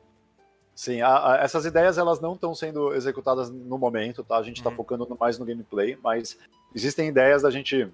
Sim, 0.74 1.02
a, 1.02 1.34
a, 1.34 1.36
essas 1.44 1.66
ideias 1.66 1.98
elas 1.98 2.20
não 2.20 2.34
estão 2.34 2.56
sendo 2.56 2.94
executadas 2.94 3.50
no 3.50 3.78
momento, 3.78 4.24
tá? 4.24 4.38
A 4.38 4.44
gente 4.44 4.58
está 4.58 4.70
uhum. 4.70 4.76
focando 4.76 5.18
mais 5.20 5.38
no 5.38 5.46
gameplay, 5.46 5.98
mas 6.02 6.38
existem 6.74 7.10
ideias 7.10 7.44
da 7.44 7.52
gente, 7.52 7.88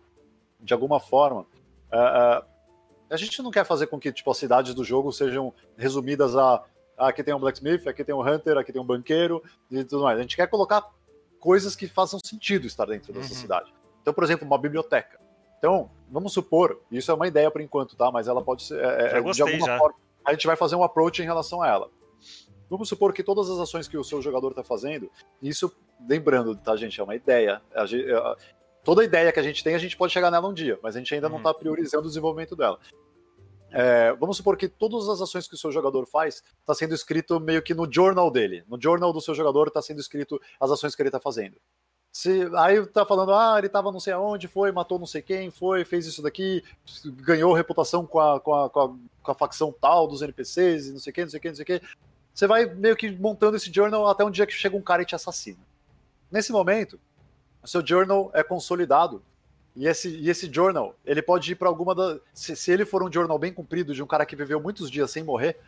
de 0.60 0.74
alguma 0.74 1.00
forma, 1.00 1.42
uh, 1.92 2.40
uh, 2.40 2.46
a 3.10 3.18
gente 3.18 3.42
não 3.42 3.52
quer 3.52 3.66
fazer 3.66 3.88
com 3.88 4.00
que 4.00 4.12
tipo, 4.12 4.30
as 4.30 4.38
cidades 4.38 4.74
do 4.74 4.84
jogo 4.84 5.12
sejam 5.12 5.54
resumidas 5.78 6.36
a 6.36 6.64
ah, 6.98 7.10
aqui 7.10 7.24
tem 7.24 7.34
um 7.34 7.40
blacksmith, 7.40 7.88
aqui 7.88 8.04
tem 8.04 8.16
um 8.16 8.28
hunter, 8.28 8.58
aqui 8.58 8.74
tem 8.74 8.82
um 8.82 8.86
banqueiro 8.86 9.44
e 9.70 9.84
tudo 9.84 10.04
mais. 10.04 10.18
A 10.18 10.22
gente 10.22 10.36
quer 10.36 10.48
colocar 10.48 10.84
coisas 11.40 11.76
que 11.76 11.88
façam 11.88 12.20
sentido 12.20 12.66
estar 12.66 12.86
dentro 12.86 13.14
dessa 13.14 13.34
uhum. 13.34 13.40
cidade. 13.40 13.74
Então, 14.02 14.14
por 14.14 14.24
exemplo, 14.24 14.48
uma 14.48 14.58
biblioteca. 14.58 15.20
Então, 15.60 15.92
vamos 16.10 16.34
supor, 16.34 16.82
isso 16.92 17.12
é 17.12 17.14
uma 17.14 17.28
ideia 17.28 17.52
por 17.52 17.62
enquanto, 17.62 17.96
tá? 17.96 18.12
Mas 18.12 18.28
ela 18.28 18.42
pode 18.42 18.64
ser. 18.64 18.84
É, 18.84 19.18
é 19.18 19.22
gostei, 19.22 19.46
de 19.46 19.52
alguma 19.52 19.68
já. 19.68 19.78
forma. 19.78 19.96
A 20.26 20.32
gente 20.34 20.48
vai 20.48 20.56
fazer 20.56 20.76
um 20.76 20.84
approach 20.84 21.22
em 21.22 21.26
relação 21.26 21.62
a 21.62 21.68
ela. 21.68 21.90
Vamos 22.70 22.90
supor 22.90 23.14
que 23.14 23.24
todas 23.24 23.50
as 23.50 23.60
ações 23.60 23.88
que 23.88 23.98
o 23.98 24.04
seu 24.04 24.22
jogador 24.22 24.50
está 24.50 24.64
fazendo, 24.64 25.10
isso, 25.42 25.74
lembrando, 26.08 26.56
tá, 26.56 26.76
gente, 26.76 27.00
é 27.00 27.04
uma 27.04 27.16
ideia. 27.16 27.62
Toda 28.88 29.04
ideia 29.04 29.34
que 29.34 29.40
a 29.42 29.44
gente 29.44 29.62
tem, 29.66 29.76
a 29.76 29.78
gente 29.78 29.98
pode 29.98 30.14
chegar 30.14 30.32
nela 30.32 30.48
um 30.48 30.54
dia, 30.54 30.80
mas 30.82 30.96
a 30.96 31.00
gente 31.00 31.14
ainda 31.14 31.28
uhum. 31.28 31.32
não 31.32 31.40
está 31.40 31.54
priorizando 31.54 32.06
o 32.06 32.08
desenvolvimento 32.08 32.56
dela. 32.56 32.80
É, 33.70 34.14
vamos 34.14 34.38
supor 34.38 34.56
que 34.56 34.70
todas 34.70 35.10
as 35.10 35.20
ações 35.20 35.46
que 35.46 35.56
o 35.56 35.58
seu 35.58 35.74
jogador 35.74 36.06
faz 36.06 36.42
está 36.62 36.74
sendo 36.74 36.96
escrito 36.96 37.38
meio 37.38 37.62
que 37.62 37.74
no 37.74 37.86
journal 37.92 38.32
dele. 38.32 38.64
No 38.66 38.82
journal 38.82 39.12
do 39.12 39.20
seu 39.20 39.36
jogador 39.36 39.68
está 39.68 39.82
sendo 39.82 40.00
escrito 40.00 40.42
as 40.58 40.72
ações 40.72 40.96
que 40.96 41.02
ele 41.02 41.10
está 41.10 41.20
fazendo. 41.20 41.58
Se, 42.14 42.50
aí 42.56 42.86
tá 42.86 43.06
falando, 43.06 43.34
ah, 43.34 43.56
ele 43.58 43.68
estava 43.68 43.92
não 43.92 44.00
sei 44.00 44.14
aonde, 44.14 44.48
foi, 44.48 44.72
matou 44.72 44.98
não 44.98 45.06
sei 45.06 45.22
quem, 45.22 45.52
foi, 45.52 45.84
fez 45.84 46.06
isso 46.06 46.22
daqui, 46.22 46.64
ganhou 47.18 47.52
reputação 47.52 48.06
com 48.06 48.22
a, 48.22 48.40
com 48.40 48.56
a, 48.56 48.70
com 48.70 48.80
a, 48.80 48.88
com 49.22 49.32
a 49.34 49.36
facção 49.36 49.76
tal 49.82 50.08
dos 50.08 50.22
NPCs, 50.22 50.88
e 50.88 50.92
não 50.94 51.00
sei 51.00 51.12
o 51.12 51.14
que, 51.14 51.22
não 51.24 51.30
sei 51.30 51.40
o 51.40 51.42
que, 51.42 51.50
não 51.50 51.56
sei 51.58 51.64
o 51.64 51.66
que. 51.66 51.82
Você 52.34 52.48
vai 52.48 52.66
meio 52.68 52.96
que 52.96 53.12
montando 53.12 53.58
esse 53.58 53.70
journal 53.70 54.08
até 54.08 54.24
um 54.24 54.32
dia 54.32 54.48
que 54.48 54.54
chega 54.54 54.78
um 54.78 54.82
cara 54.82 55.02
e 55.02 55.06
te 55.06 55.14
assassina. 55.14 55.60
Nesse 56.32 56.54
momento, 56.54 56.98
o 57.68 57.70
seu 57.70 57.86
journal 57.86 58.32
é 58.34 58.42
consolidado. 58.42 59.22
E 59.76 59.86
esse, 59.86 60.08
e 60.10 60.30
esse 60.30 60.52
journal, 60.52 60.96
ele 61.06 61.22
pode 61.22 61.52
ir 61.52 61.56
para 61.56 61.68
alguma 61.68 61.94
da. 61.94 62.18
Se, 62.34 62.56
se 62.56 62.72
ele 62.72 62.86
for 62.86 63.04
um 63.04 63.12
journal 63.12 63.38
bem 63.38 63.54
comprido 63.54 63.94
de 63.94 64.02
um 64.02 64.08
cara 64.08 64.26
que 64.26 64.38
viveu 64.38 64.60
muitos 64.60 64.90
dias 64.90 65.12
sem 65.12 65.22
morrer, 65.22 65.60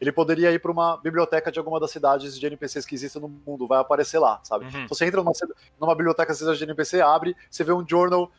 ele 0.00 0.12
poderia 0.12 0.52
ir 0.52 0.60
para 0.60 0.70
uma 0.70 0.96
biblioteca 0.96 1.50
de 1.50 1.58
alguma 1.58 1.80
das 1.80 1.90
cidades 1.90 2.38
de 2.38 2.46
NPCs 2.46 2.86
que 2.86 2.94
existem 2.94 3.20
no 3.20 3.28
mundo, 3.28 3.66
vai 3.66 3.80
aparecer 3.80 4.20
lá, 4.20 4.40
sabe? 4.44 4.66
Uhum. 4.66 4.84
Então 4.84 4.96
você 4.96 5.04
entra 5.04 5.20
numa, 5.20 5.32
numa 5.80 5.94
biblioteca 5.96 6.32
de 6.32 6.38
cidade 6.38 6.58
de 6.58 6.64
NPC, 6.64 7.00
abre, 7.00 7.36
você 7.50 7.64
vê 7.64 7.72
um 7.72 7.86
journal 7.86 8.30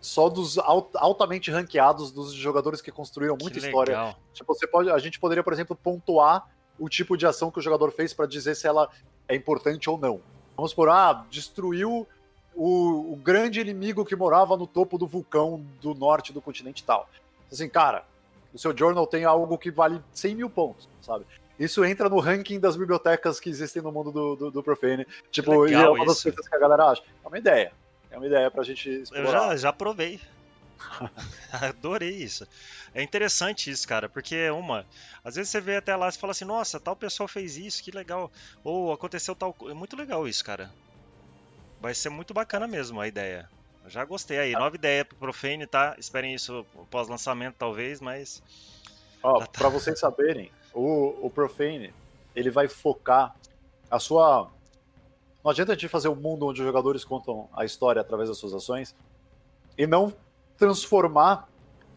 só 0.00 0.30
dos 0.30 0.58
alt, 0.58 0.90
altamente 0.94 1.50
ranqueados 1.50 2.10
dos 2.10 2.32
jogadores 2.32 2.80
que 2.80 2.90
construíram 2.90 3.36
muita 3.38 3.60
que 3.60 3.66
história. 3.66 4.16
Tipo, 4.32 4.54
você 4.54 4.66
pode, 4.66 4.90
a 4.90 4.98
gente 4.98 5.20
poderia, 5.20 5.44
por 5.44 5.52
exemplo, 5.52 5.76
pontuar 5.76 6.48
o 6.78 6.88
tipo 6.88 7.18
de 7.18 7.26
ação 7.26 7.50
que 7.50 7.58
o 7.58 7.62
jogador 7.62 7.92
fez 7.92 8.14
para 8.14 8.26
dizer 8.26 8.56
se 8.56 8.66
ela 8.66 8.88
é 9.28 9.36
importante 9.36 9.90
ou 9.90 9.98
não. 9.98 10.22
Vamos 10.56 10.72
por, 10.72 10.88
ah, 10.88 11.24
destruiu 11.30 12.08
o, 12.54 13.12
o, 13.12 13.16
grande 13.16 13.60
inimigo 13.60 14.04
que 14.04 14.16
morava 14.16 14.56
no 14.56 14.66
topo 14.66 14.98
do 14.98 15.06
vulcão 15.06 15.64
do 15.80 15.94
norte 15.94 16.32
do 16.32 16.40
continente 16.40 16.84
tal. 16.84 17.08
Assim, 17.50 17.68
cara, 17.68 18.04
o 18.52 18.58
seu 18.58 18.76
journal 18.76 19.06
tem 19.06 19.24
algo 19.24 19.56
que 19.58 19.70
vale 19.70 20.00
100 20.12 20.34
mil 20.34 20.50
pontos, 20.50 20.88
sabe? 21.00 21.24
Isso 21.58 21.84
entra 21.84 22.08
no 22.08 22.18
ranking 22.18 22.58
das 22.58 22.76
bibliotecas 22.76 23.38
que 23.38 23.48
existem 23.48 23.82
no 23.82 23.92
mundo 23.92 24.10
do, 24.10 24.36
do, 24.36 24.50
do 24.50 24.62
Profane. 24.62 25.06
Tipo, 25.30 25.68
é 25.68 25.88
uma 25.88 26.06
das 26.06 26.22
coisas 26.22 26.48
que 26.48 26.56
a 26.56 26.58
galera 26.58 26.86
acha. 26.86 27.02
É 27.24 27.28
uma 27.28 27.38
ideia. 27.38 27.72
É 28.10 28.16
uma 28.16 28.26
ideia 28.26 28.50
pra 28.50 28.62
gente 28.62 28.88
explorar. 28.88 29.24
Eu 29.24 29.30
já, 29.30 29.56
já 29.56 29.72
provei. 29.72 30.20
Adorei 31.52 32.10
isso. 32.10 32.46
É 32.94 33.02
interessante 33.02 33.70
isso, 33.70 33.86
cara, 33.88 34.08
porque 34.08 34.50
uma, 34.50 34.84
às 35.24 35.36
vezes 35.36 35.50
você 35.50 35.60
vê 35.60 35.76
até 35.76 35.94
lá 35.96 36.08
e 36.08 36.12
fala 36.12 36.32
assim, 36.32 36.44
nossa, 36.44 36.78
tal 36.78 36.94
pessoa 36.94 37.28
fez 37.28 37.56
isso, 37.56 37.82
que 37.82 37.90
legal. 37.90 38.30
Ou 38.62 38.92
aconteceu 38.92 39.34
tal 39.34 39.52
coisa. 39.52 39.74
É 39.74 39.78
muito 39.78 39.96
legal 39.96 40.28
isso, 40.28 40.44
cara. 40.44 40.70
Vai 41.82 41.94
ser 41.94 42.10
muito 42.10 42.32
bacana 42.32 42.68
mesmo 42.68 43.00
a 43.00 43.08
ideia. 43.08 43.48
já 43.88 44.04
gostei 44.04 44.38
aí. 44.38 44.52
Nova 44.52 44.76
ideia 44.76 45.04
pro 45.04 45.16
Profane, 45.16 45.66
tá? 45.66 45.96
Esperem 45.98 46.32
isso 46.32 46.64
pós-lançamento, 46.88 47.56
talvez, 47.58 48.00
mas. 48.00 48.40
Ó, 49.20 49.40
tá... 49.40 49.46
pra 49.48 49.68
vocês 49.68 49.98
saberem, 49.98 50.52
o, 50.72 51.26
o 51.26 51.28
Profane, 51.28 51.92
ele 52.36 52.52
vai 52.52 52.68
focar 52.68 53.34
a 53.90 53.98
sua. 53.98 54.48
Não 55.42 55.50
adianta 55.50 55.72
a 55.72 55.74
gente 55.74 55.88
fazer 55.88 56.08
um 56.08 56.14
mundo 56.14 56.46
onde 56.46 56.60
os 56.60 56.66
jogadores 56.66 57.04
contam 57.04 57.48
a 57.52 57.64
história 57.64 58.00
através 58.00 58.28
das 58.28 58.38
suas 58.38 58.54
ações 58.54 58.94
e 59.76 59.84
não 59.84 60.14
transformar 60.56 61.48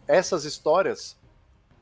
essas 0.08 0.46
histórias 0.46 1.16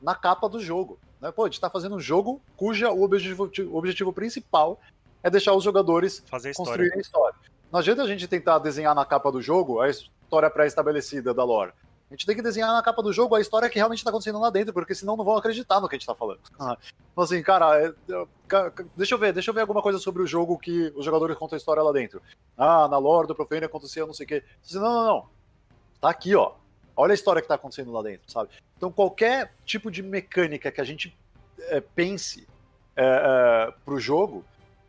na 0.02 0.14
capa 0.14 0.46
do 0.46 0.60
jogo. 0.60 0.98
Né? 1.22 1.32
Pô, 1.32 1.44
a 1.44 1.46
gente 1.46 1.54
está 1.54 1.70
fazendo 1.70 1.96
um 1.96 2.00
jogo 2.00 2.38
cuja 2.54 2.90
o 2.90 3.02
objetivo, 3.02 3.50
o 3.70 3.76
objetivo 3.78 4.12
principal 4.12 4.78
é 5.22 5.30
deixar 5.30 5.54
os 5.54 5.64
jogadores 5.64 6.22
Fazer 6.26 6.54
construírem 6.54 6.98
a 6.98 7.00
história. 7.00 7.53
Não 7.74 7.80
adianta 7.80 8.02
a 8.02 8.06
gente 8.06 8.28
tentar 8.28 8.60
desenhar 8.60 8.94
na 8.94 9.04
capa 9.04 9.32
do 9.32 9.42
jogo 9.42 9.80
a 9.80 9.90
história 9.90 10.48
pré-estabelecida 10.48 11.34
da 11.34 11.42
lore. 11.42 11.72
A 12.08 12.14
gente 12.14 12.24
tem 12.24 12.36
que 12.36 12.40
desenhar 12.40 12.72
na 12.72 12.80
capa 12.80 13.02
do 13.02 13.12
jogo 13.12 13.34
a 13.34 13.40
história 13.40 13.68
que 13.68 13.74
realmente 13.74 13.98
está 13.98 14.10
acontecendo 14.10 14.38
lá 14.38 14.48
dentro, 14.48 14.72
porque 14.72 14.94
senão 14.94 15.16
não 15.16 15.24
vão 15.24 15.36
acreditar 15.36 15.80
no 15.80 15.88
que 15.88 15.96
a 15.96 15.98
gente 15.98 16.08
está 16.08 16.14
falando. 16.14 16.38
Então, 17.12 17.22
assim, 17.22 17.40
cara, 17.42 17.80
é, 17.80 17.92
deixa 18.96 19.14
eu 19.14 19.18
ver, 19.18 19.32
deixa 19.32 19.50
eu 19.50 19.54
ver 19.54 19.60
alguma 19.62 19.80
coisa 19.82 20.00
sobre 20.00 20.20
o 20.20 20.26
jogo 20.26 20.58
que 20.58 20.92
os 20.96 21.04
jogadores 21.04 21.36
contam 21.36 21.54
a 21.54 21.58
história 21.58 21.82
lá 21.82 21.92
dentro. 21.92 22.20
Ah, 22.56 22.88
na 22.88 22.98
lore 22.98 23.28
do 23.28 23.36
Profane 23.36 23.64
acontecia 23.64 24.04
não 24.06 24.12
sei 24.12 24.24
o 24.24 24.28
quê. 24.28 24.44
Assim, 24.64 24.78
não, 24.78 24.92
não, 24.92 25.06
não. 25.06 25.26
Tá 26.00 26.10
aqui, 26.10 26.34
ó. 26.34 26.54
Olha 26.96 27.12
a 27.12 27.14
história 27.14 27.40
que 27.40 27.46
está 27.46 27.54
acontecendo 27.54 27.92
lá 27.92 28.02
dentro, 28.02 28.30
sabe? 28.30 28.50
Então, 28.76 28.90
qualquer 28.90 29.52
tipo 29.64 29.92
de 29.92 30.02
mecânica 30.02 30.72
que 30.72 30.80
a 30.80 30.84
gente 30.84 31.16
é, 31.58 31.80
pense 31.80 32.48
é, 32.96 33.04
é, 33.04 33.74
para 33.84 33.94
o 33.94 34.00
jogo, 34.00 34.44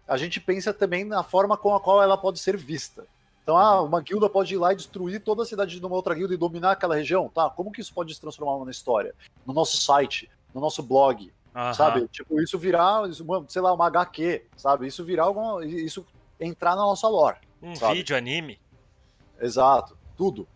a 0.07 0.17
gente 0.17 0.39
pensa 0.39 0.73
também 0.73 1.03
na 1.03 1.23
forma 1.23 1.57
com 1.57 1.75
a 1.75 1.79
qual 1.79 2.01
ela 2.01 2.17
pode 2.17 2.39
ser 2.39 2.55
vista. 2.57 3.05
Então, 3.43 3.57
ah, 3.57 3.81
uma 3.81 4.01
guilda 4.01 4.27
pode 4.27 4.55
ir 4.55 4.57
lá 4.57 4.73
e 4.73 4.75
destruir 4.75 5.21
toda 5.21 5.43
a 5.43 5.45
cidade 5.45 5.79
de 5.79 5.85
uma 5.85 5.95
outra 5.95 6.15
guilda 6.15 6.33
e 6.33 6.37
dominar 6.37 6.71
aquela 6.71 6.95
região, 6.95 7.29
tá? 7.29 7.47
Como 7.49 7.71
que 7.71 7.79
isso 7.79 7.93
pode 7.93 8.13
se 8.13 8.19
transformar 8.19 8.65
na 8.65 8.71
história? 8.71 9.13
No 9.45 9.53
nosso 9.53 9.77
site, 9.77 10.29
no 10.53 10.59
nosso 10.59 10.81
blog, 10.81 11.31
sabe? 11.75 12.07
Tipo, 12.07 12.41
isso 12.41 12.57
virar, 12.57 13.03
sei 13.47 13.61
lá, 13.61 13.71
uma 13.71 13.85
HQ, 13.85 14.45
sabe? 14.57 14.87
Isso 14.87 15.03
virar 15.03 15.25
alguma. 15.25 15.63
Isso 15.63 16.05
entrar 16.39 16.71
na 16.71 16.81
nossa 16.81 17.07
lore. 17.07 17.37
Um 17.61 17.75
sabe? 17.75 17.95
vídeo, 17.95 18.17
anime. 18.17 18.59
Exato, 19.39 19.97
tudo. 20.17 20.47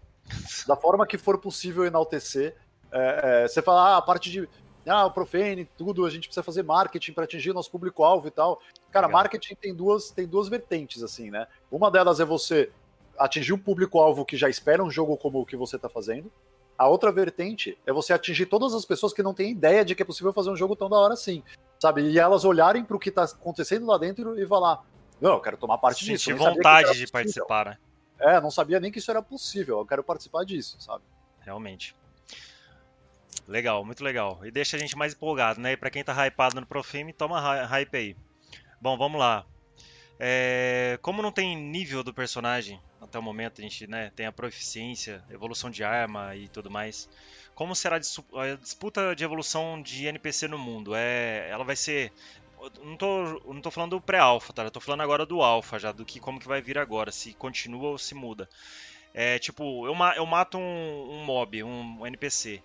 da 0.67 0.75
forma 0.75 1.05
que 1.05 1.17
for 1.17 1.37
possível 1.37 1.85
enaltecer. 1.85 2.55
É, 2.91 3.43
é, 3.43 3.47
você 3.47 3.61
fala, 3.61 3.93
ah, 3.93 3.97
a 3.97 4.01
parte 4.01 4.31
de. 4.31 4.49
Ah, 4.87 5.05
o 5.05 5.11
Profane, 5.11 5.69
tudo, 5.77 6.05
a 6.05 6.09
gente 6.09 6.27
precisa 6.27 6.43
fazer 6.43 6.63
marketing 6.63 7.13
para 7.13 7.25
atingir 7.25 7.53
nosso 7.53 7.69
público-alvo 7.69 8.27
e 8.27 8.31
tal. 8.31 8.61
Cara, 8.91 9.07
Legal. 9.07 9.21
marketing 9.21 9.55
tem 9.55 9.73
duas, 9.73 10.09
tem 10.11 10.25
duas 10.25 10.47
vertentes, 10.47 11.03
assim, 11.03 11.29
né? 11.29 11.47
Uma 11.71 11.91
delas 11.91 12.19
é 12.19 12.25
você 12.25 12.71
atingir 13.17 13.53
o 13.53 13.57
público-alvo 13.57 14.25
que 14.25 14.37
já 14.37 14.49
espera 14.49 14.83
um 14.83 14.89
jogo 14.89 15.17
como 15.17 15.41
o 15.41 15.45
que 15.45 15.57
você 15.57 15.75
está 15.75 15.89
fazendo. 15.89 16.31
A 16.77 16.87
outra 16.87 17.11
vertente 17.11 17.77
é 17.85 17.91
você 17.91 18.13
atingir 18.13 18.45
todas 18.45 18.73
as 18.73 18.85
pessoas 18.85 19.11
que 19.11 19.21
não 19.21 19.33
têm 19.33 19.51
ideia 19.51 19.83
de 19.83 19.93
que 19.93 20.01
é 20.01 20.05
possível 20.05 20.31
fazer 20.31 20.49
um 20.49 20.55
jogo 20.55 20.77
tão 20.77 20.89
da 20.89 20.95
hora 20.95 21.13
assim, 21.13 21.43
sabe? 21.77 22.01
E 22.03 22.17
elas 22.17 22.45
olharem 22.45 22.85
para 22.85 22.95
o 22.95 22.99
que 22.99 23.09
está 23.09 23.23
acontecendo 23.25 23.85
lá 23.85 23.97
dentro 23.97 24.39
e 24.39 24.47
falar: 24.47 24.81
Não, 25.19 25.33
eu 25.33 25.41
quero 25.41 25.57
tomar 25.57 25.77
parte 25.77 26.05
Sentir 26.05 26.33
disso. 26.33 26.35
vontade 26.37 26.97
de 26.97 27.07
participar, 27.07 27.65
né? 27.65 27.77
É, 28.17 28.39
não 28.39 28.49
sabia 28.49 28.79
nem 28.79 28.91
que 28.91 28.99
isso 28.99 29.11
era 29.11 29.21
possível. 29.21 29.79
Eu 29.79 29.85
quero 29.85 30.03
participar 30.03 30.45
disso, 30.45 30.77
sabe? 30.79 31.03
Realmente. 31.41 31.95
Legal, 33.49 33.83
muito 33.83 34.03
legal. 34.03 34.39
E 34.43 34.51
deixa 34.51 34.77
a 34.77 34.79
gente 34.79 34.95
mais 34.95 35.13
empolgado, 35.13 35.59
né? 35.59 35.71
E 35.71 35.77
pra 35.77 35.89
quem 35.89 36.03
tá 36.03 36.13
hypado 36.25 36.61
no 36.61 36.67
Profime, 36.67 37.11
toma 37.11 37.65
hype 37.65 37.97
aí. 37.97 38.15
Bom, 38.79 38.95
vamos 38.95 39.19
lá. 39.19 39.43
É... 40.19 40.99
Como 41.01 41.23
não 41.23 41.31
tem 41.31 41.57
nível 41.57 42.03
do 42.03 42.13
personagem, 42.13 42.79
até 43.01 43.17
o 43.17 43.23
momento 43.23 43.59
a 43.59 43.63
gente 43.63 43.87
né, 43.87 44.11
tem 44.15 44.27
a 44.27 44.31
proficiência, 44.31 45.23
evolução 45.31 45.71
de 45.71 45.83
arma 45.83 46.35
e 46.35 46.47
tudo 46.47 46.69
mais. 46.69 47.09
Como 47.55 47.75
será 47.75 47.95
a 47.95 48.55
disputa 48.55 49.15
de 49.15 49.23
evolução 49.23 49.81
de 49.81 50.05
NPC 50.05 50.47
no 50.47 50.59
mundo? 50.59 50.93
É, 50.95 51.49
ela 51.49 51.63
vai 51.63 51.75
ser 51.75 52.13
não 52.83 52.97
tô, 52.97 53.41
não 53.53 53.61
tô 53.61 53.71
falando 53.71 53.91
do 53.91 54.01
pré-alpha, 54.01 54.53
tá? 54.53 54.63
Eu 54.63 54.71
tô 54.71 54.79
falando 54.79 55.01
agora 55.01 55.25
do 55.25 55.41
alpha 55.41 55.79
já, 55.79 55.91
do 55.91 56.05
que 56.05 56.19
como 56.19 56.39
que 56.39 56.47
vai 56.47 56.61
vir 56.61 56.77
agora, 56.77 57.11
se 57.11 57.33
continua 57.33 57.89
ou 57.89 57.97
se 57.97 58.13
muda. 58.13 58.47
É 59.13 59.39
tipo, 59.39 59.87
eu, 59.87 59.95
eu 60.15 60.25
mato 60.25 60.57
um, 60.57 61.11
um 61.11 61.25
mob, 61.25 61.63
um 61.63 62.05
NPC. 62.05 62.61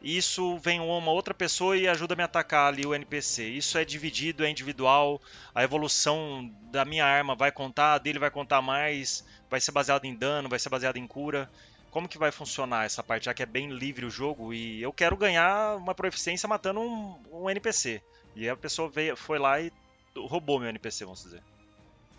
Isso 0.00 0.58
vem 0.58 0.80
uma 0.80 1.10
outra 1.10 1.32
pessoa 1.32 1.76
e 1.76 1.88
ajuda 1.88 2.14
a 2.14 2.16
me 2.16 2.22
atacar 2.22 2.68
ali 2.68 2.86
o 2.86 2.94
NPC. 2.94 3.44
Isso 3.44 3.78
é 3.78 3.84
dividido, 3.84 4.44
é 4.44 4.50
individual. 4.50 5.20
A 5.54 5.64
evolução 5.64 6.50
da 6.70 6.84
minha 6.84 7.06
arma 7.06 7.34
vai 7.34 7.50
contar, 7.50 7.94
a 7.94 7.98
dele 7.98 8.18
vai 8.18 8.30
contar 8.30 8.60
mais. 8.60 9.24
Vai 9.48 9.60
ser 9.60 9.72
baseado 9.72 10.04
em 10.04 10.14
dano, 10.14 10.48
vai 10.48 10.58
ser 10.58 10.68
baseado 10.68 10.96
em 10.96 11.06
cura. 11.06 11.50
Como 11.90 12.08
que 12.08 12.18
vai 12.18 12.30
funcionar 12.30 12.84
essa 12.84 13.02
parte, 13.02 13.26
já 13.26 13.34
que 13.34 13.42
é 13.42 13.46
bem 13.46 13.70
livre 13.70 14.04
o 14.04 14.10
jogo 14.10 14.52
e 14.52 14.82
eu 14.82 14.92
quero 14.92 15.16
ganhar 15.16 15.76
uma 15.76 15.94
proficiência 15.94 16.48
matando 16.48 16.80
um, 16.80 17.16
um 17.32 17.48
NPC. 17.48 18.02
E 18.34 18.48
a 18.48 18.56
pessoa 18.56 18.88
veio, 18.88 19.16
foi 19.16 19.38
lá 19.38 19.60
e 19.60 19.72
roubou 20.16 20.58
meu 20.58 20.68
NPC, 20.68 21.04
vamos 21.04 21.22
dizer. 21.22 21.40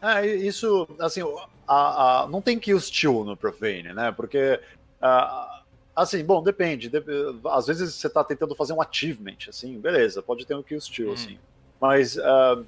É, 0.01 0.25
isso, 0.25 0.87
assim, 0.99 1.21
a, 1.67 2.23
a, 2.23 2.27
não 2.27 2.41
tem 2.41 2.59
kill 2.59 2.79
steal 2.79 3.23
no 3.23 3.35
Profane, 3.35 3.93
né? 3.93 4.11
Porque, 4.11 4.59
uh, 5.01 5.63
assim, 5.95 6.23
bom, 6.23 6.43
depende. 6.43 6.89
De, 6.89 7.03
às 7.49 7.67
vezes 7.67 7.95
você 7.95 8.09
tá 8.09 8.23
tentando 8.23 8.55
fazer 8.55 8.73
um 8.73 8.81
achievement, 8.81 9.37
assim, 9.47 9.79
beleza, 9.79 10.21
pode 10.21 10.45
ter 10.45 10.55
um 10.55 10.63
kill 10.63 10.81
steal, 10.81 11.09
hum. 11.09 11.13
assim. 11.13 11.39
Mas, 11.79 12.17
uh, 12.17 12.65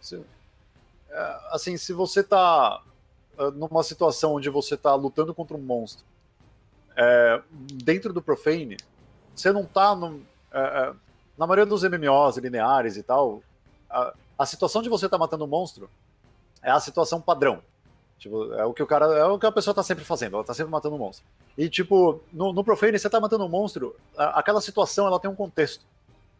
se, 0.00 0.16
uh, 0.16 0.24
assim, 1.50 1.76
se 1.76 1.92
você 1.92 2.22
tá 2.22 2.82
numa 3.54 3.82
situação 3.82 4.34
onde 4.34 4.48
você 4.48 4.76
tá 4.76 4.94
lutando 4.94 5.34
contra 5.34 5.54
um 5.56 5.60
monstro, 5.60 6.04
é, 6.96 7.42
dentro 7.74 8.10
do 8.10 8.22
Profane, 8.22 8.78
você 9.34 9.52
não 9.52 9.66
tá 9.66 9.94
no, 9.94 10.22
na 11.36 11.46
maioria 11.46 11.66
dos 11.66 11.82
MMOs 11.82 12.38
lineares 12.38 12.96
e 12.96 13.02
tal, 13.02 13.42
a, 13.90 14.14
a 14.38 14.46
situação 14.46 14.82
de 14.82 14.88
você 14.88 15.06
estar 15.06 15.18
tá 15.18 15.20
matando 15.20 15.44
um 15.44 15.48
monstro 15.48 15.90
é 16.62 16.70
a 16.70 16.80
situação 16.80 17.20
padrão. 17.20 17.62
Tipo, 18.18 18.54
é 18.54 18.64
o 18.64 18.72
que 18.72 18.82
o 18.82 18.86
cara. 18.86 19.06
É 19.06 19.24
o 19.24 19.38
que 19.38 19.46
a 19.46 19.52
pessoa 19.52 19.74
tá 19.74 19.82
sempre 19.82 20.04
fazendo, 20.04 20.36
ela 20.36 20.44
tá 20.44 20.54
sempre 20.54 20.72
matando 20.72 20.94
um 20.94 20.98
monstro. 20.98 21.24
E, 21.56 21.68
tipo, 21.68 22.22
no, 22.32 22.52
no 22.52 22.64
Profane, 22.64 22.98
você 22.98 23.10
tá 23.10 23.20
matando 23.20 23.44
um 23.44 23.48
monstro, 23.48 23.94
aquela 24.16 24.60
situação 24.60 25.06
ela 25.06 25.20
tem 25.20 25.30
um 25.30 25.34
contexto. 25.34 25.84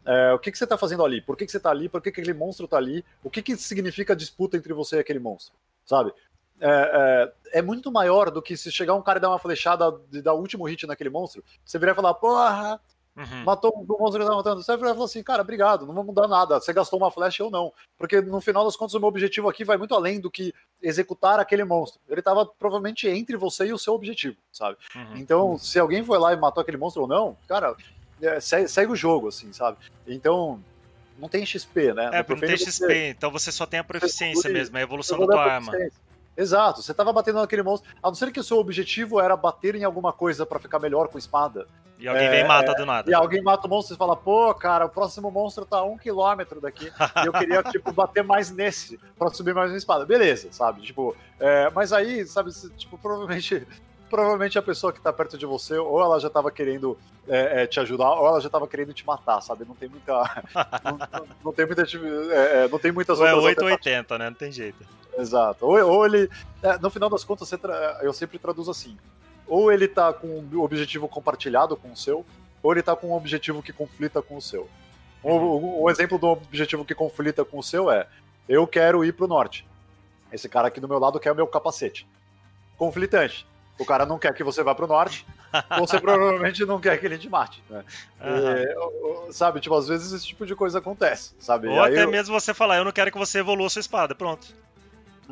É, 0.04 0.32
o 0.32 0.38
que, 0.38 0.52
que 0.52 0.58
você 0.58 0.66
tá 0.66 0.78
fazendo 0.78 1.04
ali? 1.04 1.20
Por 1.20 1.36
que, 1.36 1.44
que 1.44 1.52
você 1.52 1.58
tá 1.58 1.70
ali? 1.70 1.88
Por 1.88 2.00
que, 2.00 2.12
que 2.12 2.20
aquele 2.20 2.38
monstro 2.38 2.68
tá 2.68 2.76
ali? 2.76 3.04
O 3.24 3.28
que, 3.28 3.42
que 3.42 3.56
significa 3.56 4.12
a 4.12 4.16
disputa 4.16 4.56
entre 4.56 4.72
você 4.72 4.96
e 4.96 5.00
aquele 5.00 5.18
monstro? 5.18 5.52
Sabe? 5.84 6.12
É, 6.60 7.32
é, 7.52 7.58
é, 7.58 7.62
muito 7.62 7.92
maior 7.92 8.30
do 8.30 8.40
que 8.40 8.56
se 8.56 8.70
chegar 8.70 8.94
um 8.94 9.02
cara 9.02 9.18
e 9.18 9.22
dar 9.22 9.28
uma 9.28 9.38
flechada 9.38 9.94
e 10.12 10.22
dar 10.22 10.32
o 10.32 10.40
último 10.40 10.64
hit 10.64 10.86
naquele 10.86 11.10
monstro, 11.10 11.44
você 11.62 11.78
virar 11.78 11.92
e 11.92 11.94
falar, 11.94 12.14
porra, 12.14 12.80
Uhum. 13.16 13.44
Matou 13.44 13.72
o 13.72 13.98
monstro 13.98 14.20
que 14.20 14.26
tava 14.26 14.36
matando. 14.36 14.62
Você 14.62 14.76
vai 14.76 14.92
falar 14.92 15.04
assim, 15.04 15.22
cara, 15.22 15.42
obrigado, 15.42 15.86
não 15.86 15.94
vai 15.94 16.04
mudar 16.04 16.28
nada. 16.28 16.60
Você 16.60 16.72
gastou 16.72 16.98
uma 16.98 17.10
flecha 17.10 17.42
ou 17.42 17.50
não. 17.50 17.72
Porque 17.98 18.20
no 18.20 18.40
final 18.40 18.64
das 18.64 18.76
contas, 18.76 18.94
o 18.94 19.00
meu 19.00 19.08
objetivo 19.08 19.48
aqui 19.48 19.64
vai 19.64 19.78
muito 19.78 19.94
além 19.94 20.20
do 20.20 20.30
que 20.30 20.52
executar 20.82 21.40
aquele 21.40 21.64
monstro. 21.64 22.00
Ele 22.08 22.20
tava 22.20 22.44
provavelmente 22.44 23.08
entre 23.08 23.36
você 23.36 23.66
e 23.66 23.72
o 23.72 23.78
seu 23.78 23.94
objetivo, 23.94 24.36
sabe? 24.52 24.76
Uhum. 24.94 25.16
Então, 25.16 25.58
se 25.58 25.78
alguém 25.78 26.04
foi 26.04 26.18
lá 26.18 26.32
e 26.32 26.36
matou 26.36 26.60
aquele 26.60 26.76
monstro 26.76 27.02
ou 27.02 27.08
não, 27.08 27.36
cara, 27.48 27.74
é, 28.20 28.38
segue, 28.38 28.68
segue, 28.68 28.92
o 28.92 28.96
jogo, 28.96 29.28
assim, 29.28 29.50
sabe? 29.52 29.78
Então, 30.06 30.62
não 31.18 31.28
tem 31.28 31.46
XP, 31.46 31.94
né? 31.94 32.10
É, 32.12 32.26
não 32.28 32.38
tem 32.38 32.56
XP, 32.56 32.70
você... 32.70 33.08
então 33.08 33.30
você 33.30 33.50
só 33.50 33.64
tem 33.64 33.80
a 33.80 33.84
proficiência 33.84 34.50
mesmo, 34.50 34.76
a 34.76 34.80
evolução 34.82 35.18
da 35.20 35.26
tua 35.26 35.42
arma. 35.42 35.72
Exato, 36.36 36.82
você 36.82 36.92
tava 36.92 37.14
batendo 37.14 37.40
naquele 37.40 37.62
monstro, 37.62 37.90
a 38.02 38.08
não 38.08 38.14
ser 38.14 38.30
que 38.30 38.38
o 38.38 38.44
seu 38.44 38.58
objetivo 38.58 39.18
era 39.18 39.34
bater 39.34 39.74
em 39.74 39.84
alguma 39.84 40.12
coisa 40.12 40.44
para 40.44 40.58
ficar 40.58 40.78
melhor 40.78 41.08
com 41.08 41.16
espada. 41.16 41.66
E 42.06 42.08
alguém 42.08 42.26
é, 42.26 42.30
vem 42.30 42.40
e 42.40 42.44
mata 42.44 42.72
do 42.72 42.86
nada. 42.86 43.10
E 43.10 43.14
alguém 43.14 43.42
mata 43.42 43.66
o 43.66 43.70
monstro 43.70 43.96
e 43.96 43.98
fala, 43.98 44.16
pô, 44.16 44.54
cara, 44.54 44.86
o 44.86 44.88
próximo 44.88 45.28
monstro 45.28 45.66
tá 45.66 45.78
a 45.78 45.84
um 45.84 45.98
quilômetro 45.98 46.60
daqui. 46.60 46.86
e 46.86 47.26
eu 47.26 47.32
queria, 47.32 47.62
tipo, 47.66 47.92
bater 47.92 48.22
mais 48.22 48.48
nesse 48.52 48.96
pra 49.18 49.28
subir 49.30 49.52
mais 49.52 49.72
uma 49.72 49.76
espada. 49.76 50.06
Beleza, 50.06 50.46
sabe? 50.52 50.82
Tipo, 50.82 51.16
é, 51.40 51.68
mas 51.70 51.92
aí, 51.92 52.24
sabe, 52.24 52.52
tipo, 52.76 52.96
provavelmente. 52.96 53.66
Provavelmente 54.08 54.56
a 54.56 54.62
pessoa 54.62 54.92
que 54.92 55.00
tá 55.00 55.12
perto 55.12 55.36
de 55.36 55.44
você, 55.44 55.76
ou 55.76 56.00
ela 56.00 56.20
já 56.20 56.30
tava 56.30 56.48
querendo 56.48 56.96
é, 57.26 57.64
é 57.64 57.66
te 57.66 57.80
ajudar, 57.80 58.12
ou 58.12 58.24
ela 58.24 58.40
já 58.40 58.48
tava 58.48 58.68
querendo 58.68 58.92
te 58.92 59.04
matar, 59.04 59.40
sabe? 59.40 59.64
Não 59.64 59.74
tem 59.74 59.88
muita. 59.88 60.12
não, 60.84 60.92
não, 60.96 61.26
não, 61.46 61.52
tem 61.52 61.66
muita. 61.66 61.82
É, 61.82 62.66
é, 62.66 62.68
não 62.68 62.78
tem 62.78 62.92
muitas 62.92 63.18
ou. 63.18 63.26
É 63.26 63.34
880, 63.34 64.16
né? 64.16 64.30
Não 64.30 64.36
tem 64.36 64.52
jeito. 64.52 64.78
Exato. 65.18 65.66
Ou, 65.66 65.84
ou 65.84 66.06
ele. 66.06 66.30
no 66.80 66.88
final 66.88 67.10
das 67.10 67.24
contas, 67.24 67.50
eu 68.00 68.12
sempre 68.12 68.38
traduzo 68.38 68.70
assim 68.70 68.96
ou 69.46 69.72
ele 69.72 69.86
tá 69.88 70.12
com 70.12 70.26
um 70.26 70.60
objetivo 70.60 71.08
compartilhado 71.08 71.76
com 71.76 71.92
o 71.92 71.96
seu, 71.96 72.24
ou 72.62 72.72
ele 72.72 72.82
tá 72.82 72.96
com 72.96 73.08
um 73.08 73.14
objetivo 73.14 73.62
que 73.62 73.72
conflita 73.72 74.20
com 74.20 74.36
o 74.36 74.42
seu. 74.42 74.68
O, 75.22 75.82
o, 75.82 75.90
exemplo 75.90 76.18
do 76.18 76.28
objetivo 76.28 76.84
que 76.84 76.94
conflita 76.94 77.44
com 77.44 77.58
o 77.58 77.62
seu 77.62 77.90
é: 77.90 78.06
eu 78.48 78.66
quero 78.66 79.04
ir 79.04 79.12
pro 79.12 79.26
norte. 79.26 79.66
Esse 80.32 80.48
cara 80.48 80.68
aqui 80.68 80.80
do 80.80 80.88
meu 80.88 80.98
lado 80.98 81.18
quer 81.18 81.32
o 81.32 81.34
meu 81.34 81.46
capacete. 81.46 82.06
Conflitante. 82.76 83.46
O 83.78 83.84
cara 83.84 84.06
não 84.06 84.18
quer 84.18 84.32
que 84.34 84.42
você 84.42 84.62
vá 84.62 84.74
pro 84.74 84.86
norte, 84.86 85.26
você 85.78 86.00
provavelmente 86.00 86.64
não 86.64 86.80
quer 86.80 86.98
que 86.98 87.06
ele 87.06 87.18
te 87.18 87.28
mate. 87.28 87.62
Né? 87.68 87.84
Uhum. 88.20 89.28
E, 89.28 89.32
sabe, 89.32 89.60
tipo, 89.60 89.74
às 89.74 89.86
vezes 89.86 90.12
esse 90.12 90.26
tipo 90.26 90.46
de 90.46 90.54
coisa 90.54 90.78
acontece, 90.78 91.34
sabe? 91.38 91.68
Ou 91.68 91.82
até 91.82 92.04
eu... 92.04 92.10
mesmo 92.10 92.38
você 92.38 92.54
falar, 92.54 92.78
eu 92.78 92.84
não 92.84 92.92
quero 92.92 93.12
que 93.12 93.18
você 93.18 93.40
evolua 93.40 93.68
sua 93.68 93.80
espada, 93.80 94.14
pronto. 94.14 94.46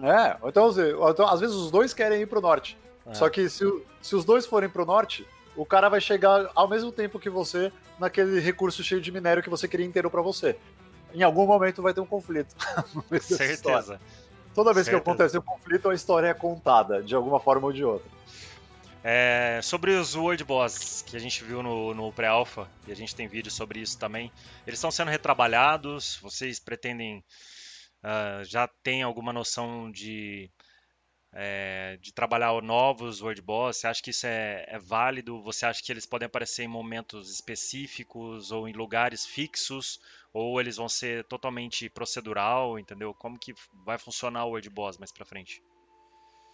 É, 0.02 0.36
então, 0.46 0.70
então 1.10 1.28
às 1.28 1.40
vezes 1.40 1.54
os 1.54 1.70
dois 1.70 1.94
querem 1.94 2.20
ir 2.20 2.26
pro 2.26 2.40
norte. 2.40 2.76
É. 3.06 3.14
Só 3.14 3.28
que 3.28 3.48
se, 3.48 3.64
se 4.00 4.14
os 4.14 4.24
dois 4.24 4.46
forem 4.46 4.68
pro 4.68 4.86
norte, 4.86 5.26
o 5.56 5.64
cara 5.64 5.88
vai 5.88 6.00
chegar 6.00 6.50
ao 6.54 6.68
mesmo 6.68 6.90
tempo 6.90 7.18
que 7.18 7.30
você 7.30 7.72
naquele 7.98 8.40
recurso 8.40 8.82
cheio 8.82 9.00
de 9.00 9.12
minério 9.12 9.42
que 9.42 9.50
você 9.50 9.68
queria 9.68 9.86
inteiro 9.86 10.10
para 10.10 10.22
você. 10.22 10.56
Em 11.12 11.22
algum 11.22 11.46
momento 11.46 11.82
vai 11.82 11.94
ter 11.94 12.00
um 12.00 12.06
conflito. 12.06 12.54
Certeza. 13.20 14.00
Toda 14.54 14.72
vez 14.72 14.86
Certeza. 14.86 14.90
que 14.90 15.10
acontece 15.10 15.38
um 15.38 15.42
conflito, 15.42 15.88
a 15.88 15.94
história 15.94 16.28
é 16.28 16.34
contada, 16.34 17.02
de 17.02 17.14
alguma 17.14 17.40
forma 17.40 17.66
ou 17.66 17.72
de 17.72 17.84
outra. 17.84 18.10
É, 19.06 19.60
sobre 19.62 19.92
os 19.92 20.14
World 20.14 20.42
Boss 20.44 21.02
que 21.02 21.14
a 21.14 21.20
gente 21.20 21.44
viu 21.44 21.62
no, 21.62 21.92
no 21.92 22.10
pré-alpha, 22.12 22.66
e 22.86 22.92
a 22.92 22.96
gente 22.96 23.14
tem 23.14 23.28
vídeo 23.28 23.50
sobre 23.50 23.80
isso 23.80 23.98
também, 23.98 24.32
eles 24.66 24.78
estão 24.78 24.90
sendo 24.90 25.10
retrabalhados? 25.10 26.18
Vocês 26.22 26.58
pretendem. 26.58 27.22
Uh, 28.02 28.44
já 28.44 28.68
tem 28.82 29.02
alguma 29.02 29.32
noção 29.32 29.90
de, 29.90 30.50
é, 31.34 31.98
de 32.00 32.12
trabalhar 32.12 32.62
novos 32.62 33.20
World 33.20 33.42
Boss? 33.42 33.78
Você 33.78 33.86
acha 33.88 34.02
que 34.02 34.10
isso 34.10 34.26
é, 34.26 34.64
é, 34.68 34.78
válido? 34.78 35.42
Você 35.42 35.66
acha 35.66 35.82
que 35.82 35.90
eles 35.90 36.06
podem 36.06 36.26
aparecer 36.26 36.62
em 36.62 36.68
momentos 36.68 37.30
específicos 37.30 38.52
ou 38.52 38.68
em 38.68 38.72
lugares 38.72 39.26
fixos? 39.26 40.00
Ou 40.32 40.60
eles 40.60 40.76
vão 40.76 40.88
ser 40.88 41.24
totalmente 41.24 41.88
procedural, 41.88 42.78
entendeu? 42.78 43.12
Como 43.14 43.38
que 43.38 43.52
vai 43.84 43.98
funcionar 43.98 44.44
o 44.44 44.50
World 44.50 44.70
Boss 44.70 44.96
mais 44.96 45.12
pra 45.12 45.24
frente? 45.24 45.62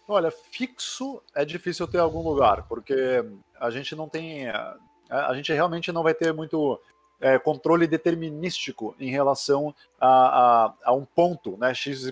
Olha, 0.07 0.31
fixo 0.31 1.21
é 1.35 1.45
difícil 1.45 1.87
ter 1.87 1.99
algum 1.99 2.21
lugar, 2.21 2.67
porque 2.67 3.23
a 3.59 3.69
gente 3.69 3.95
não 3.95 4.09
tem. 4.09 4.49
A, 4.49 5.33
gente 5.33 5.53
realmente 5.53 5.91
não 5.91 6.03
vai 6.03 6.13
ter 6.13 6.33
muito 6.33 6.79
é, 7.21 7.37
controle 7.37 7.87
determinístico 7.87 8.95
em 8.99 9.09
relação 9.09 9.73
a, 9.99 10.07
a, 10.07 10.73
a, 10.85 10.93
um 10.93 11.05
ponto, 11.05 11.55
né, 11.57 11.73
XYZ 11.73 12.11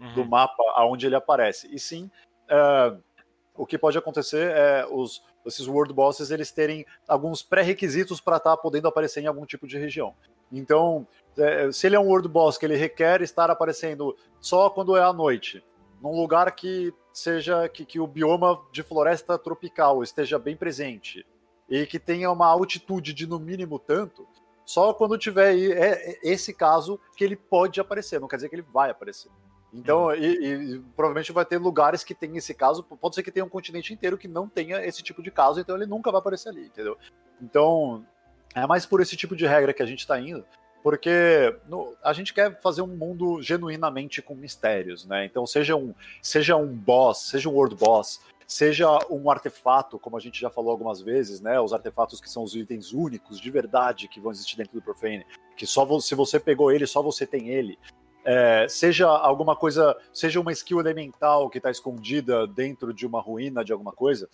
uhum. 0.00 0.14
do 0.14 0.24
mapa 0.26 0.62
aonde 0.74 1.06
ele 1.06 1.14
aparece. 1.14 1.72
E 1.72 1.78
sim, 1.78 2.10
é, 2.48 2.96
o 3.54 3.64
que 3.64 3.78
pode 3.78 3.96
acontecer 3.96 4.50
é 4.50 4.86
os, 4.90 5.22
esses 5.46 5.66
World 5.68 5.94
Bosses 5.94 6.30
eles 6.30 6.50
terem 6.50 6.84
alguns 7.06 7.42
pré-requisitos 7.42 8.20
para 8.20 8.36
estar 8.36 8.50
tá 8.50 8.56
podendo 8.56 8.88
aparecer 8.88 9.22
em 9.22 9.26
algum 9.26 9.46
tipo 9.46 9.66
de 9.66 9.78
região. 9.78 10.12
Então, 10.52 11.06
é, 11.38 11.70
se 11.70 11.86
ele 11.86 11.96
é 11.96 12.00
um 12.00 12.08
World 12.08 12.28
Boss 12.28 12.58
que 12.58 12.66
ele 12.66 12.76
requer 12.76 13.22
estar 13.22 13.50
aparecendo 13.50 14.16
só 14.40 14.68
quando 14.68 14.96
é 14.96 15.02
à 15.02 15.12
noite, 15.12 15.64
num 16.02 16.14
lugar 16.14 16.54
que 16.54 16.92
seja 17.12 17.68
que, 17.68 17.84
que 17.84 17.98
o 17.98 18.06
bioma 18.06 18.60
de 18.72 18.82
floresta 18.82 19.38
tropical 19.38 20.02
esteja 20.02 20.38
bem 20.38 20.56
presente 20.56 21.24
e 21.68 21.86
que 21.86 21.98
tenha 21.98 22.30
uma 22.30 22.46
altitude 22.46 23.12
de 23.12 23.26
no 23.26 23.38
mínimo 23.38 23.78
tanto, 23.78 24.26
só 24.64 24.92
quando 24.92 25.18
tiver 25.18 25.48
aí, 25.48 25.72
é, 25.72 26.10
é 26.10 26.18
esse 26.22 26.52
caso 26.52 26.98
que 27.16 27.24
ele 27.24 27.36
pode 27.36 27.80
aparecer, 27.80 28.20
não 28.20 28.28
quer 28.28 28.36
dizer 28.36 28.48
que 28.48 28.56
ele 28.56 28.66
vai 28.72 28.90
aparecer. 28.90 29.30
Então, 29.72 30.06
uhum. 30.06 30.14
e, 30.14 30.74
e, 30.74 30.78
provavelmente 30.96 31.32
vai 31.32 31.44
ter 31.44 31.58
lugares 31.58 32.02
que 32.02 32.14
tem 32.14 32.36
esse 32.36 32.54
caso, 32.54 32.82
pode 32.82 33.14
ser 33.14 33.22
que 33.22 33.30
tenha 33.30 33.44
um 33.44 33.48
continente 33.48 33.92
inteiro 33.92 34.16
que 34.16 34.28
não 34.28 34.48
tenha 34.48 34.84
esse 34.84 35.02
tipo 35.02 35.22
de 35.22 35.30
caso, 35.30 35.60
então 35.60 35.76
ele 35.76 35.86
nunca 35.86 36.10
vai 36.10 36.20
aparecer 36.20 36.48
ali, 36.48 36.66
entendeu? 36.66 36.96
Então, 37.40 38.04
é 38.54 38.66
mais 38.66 38.86
por 38.86 39.00
esse 39.00 39.16
tipo 39.16 39.36
de 39.36 39.46
regra 39.46 39.72
que 39.72 39.82
a 39.82 39.86
gente 39.86 40.00
está 40.00 40.18
indo 40.18 40.44
porque 40.86 41.52
no, 41.68 41.96
a 42.00 42.12
gente 42.12 42.32
quer 42.32 42.60
fazer 42.60 42.80
um 42.80 42.86
mundo 42.86 43.42
genuinamente 43.42 44.22
com 44.22 44.36
mistérios, 44.36 45.04
né? 45.04 45.24
Então, 45.24 45.44
seja 45.44 45.74
um, 45.74 45.92
seja 46.22 46.54
um 46.54 46.68
boss, 46.68 47.28
seja 47.28 47.48
um 47.48 47.54
world 47.54 47.74
boss, 47.74 48.20
seja 48.46 48.88
um 49.10 49.30
artefato, 49.30 49.98
como 49.98 50.16
a 50.16 50.20
gente 50.20 50.40
já 50.40 50.48
falou 50.48 50.70
algumas 50.70 51.00
vezes, 51.00 51.40
né? 51.40 51.60
Os 51.60 51.72
artefatos 51.72 52.20
que 52.20 52.30
são 52.30 52.42
os 52.42 52.54
itens 52.54 52.92
únicos 52.92 53.40
de 53.40 53.50
verdade 53.50 54.08
que 54.08 54.20
vão 54.20 54.30
existir 54.30 54.56
dentro 54.56 54.74
do 54.74 54.82
Profane, 54.82 55.26
que 55.56 55.66
só 55.66 55.98
se 56.00 56.14
você 56.14 56.38
pegou 56.38 56.70
ele, 56.70 56.86
só 56.86 57.02
você 57.02 57.26
tem 57.26 57.48
ele. 57.48 57.78
É, 58.24 58.66
seja 58.68 59.06
alguma 59.06 59.54
coisa, 59.54 59.96
seja 60.12 60.40
uma 60.40 60.52
skill 60.52 60.80
elemental 60.80 61.48
que 61.48 61.58
está 61.58 61.70
escondida 61.70 62.46
dentro 62.46 62.92
de 62.92 63.06
uma 63.06 63.20
ruína 63.20 63.64
de 63.64 63.72
alguma 63.72 63.92
coisa. 63.92 64.28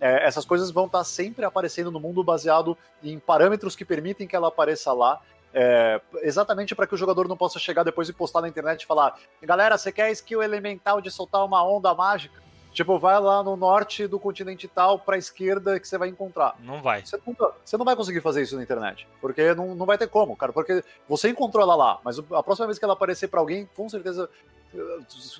É, 0.00 0.26
essas 0.26 0.44
coisas 0.44 0.70
vão 0.70 0.86
estar 0.86 0.98
tá 0.98 1.04
sempre 1.04 1.44
aparecendo 1.44 1.90
no 1.90 2.00
mundo 2.00 2.24
baseado 2.24 2.76
em 3.02 3.18
parâmetros 3.18 3.76
que 3.76 3.84
permitem 3.84 4.26
que 4.26 4.34
ela 4.34 4.48
apareça 4.48 4.92
lá 4.92 5.20
é, 5.54 6.00
exatamente 6.22 6.74
para 6.74 6.86
que 6.86 6.94
o 6.94 6.98
jogador 6.98 7.28
não 7.28 7.36
possa 7.36 7.58
chegar 7.58 7.82
depois 7.82 8.08
e 8.08 8.12
postar 8.12 8.40
na 8.40 8.48
internet 8.48 8.82
e 8.82 8.86
falar: 8.86 9.18
galera, 9.42 9.76
você 9.76 9.92
quer 9.92 10.10
skill 10.12 10.42
elemental 10.42 11.00
de 11.00 11.10
soltar 11.10 11.44
uma 11.44 11.62
onda 11.62 11.94
mágica? 11.94 12.40
Tipo, 12.72 12.98
vai 12.98 13.20
lá 13.20 13.42
no 13.42 13.54
norte 13.54 14.06
do 14.06 14.18
continente 14.18 14.66
tal 14.66 14.98
pra 14.98 15.18
esquerda 15.18 15.78
que 15.78 15.86
você 15.86 15.98
vai 15.98 16.08
encontrar. 16.08 16.56
Não 16.60 16.80
vai. 16.80 17.04
Você, 17.04 17.18
nunca, 17.26 17.52
você 17.62 17.76
não 17.76 17.84
vai 17.84 17.94
conseguir 17.94 18.22
fazer 18.22 18.42
isso 18.42 18.56
na 18.56 18.62
internet. 18.62 19.06
Porque 19.20 19.54
não, 19.54 19.74
não 19.74 19.84
vai 19.84 19.98
ter 19.98 20.08
como, 20.08 20.34
cara. 20.34 20.52
Porque 20.52 20.82
você 21.06 21.28
encontrou 21.28 21.62
ela 21.62 21.74
lá, 21.74 22.00
mas 22.02 22.18
a 22.18 22.42
próxima 22.42 22.66
vez 22.66 22.78
que 22.78 22.84
ela 22.84 22.94
aparecer 22.94 23.28
para 23.28 23.40
alguém, 23.40 23.68
com 23.76 23.88
certeza. 23.88 24.28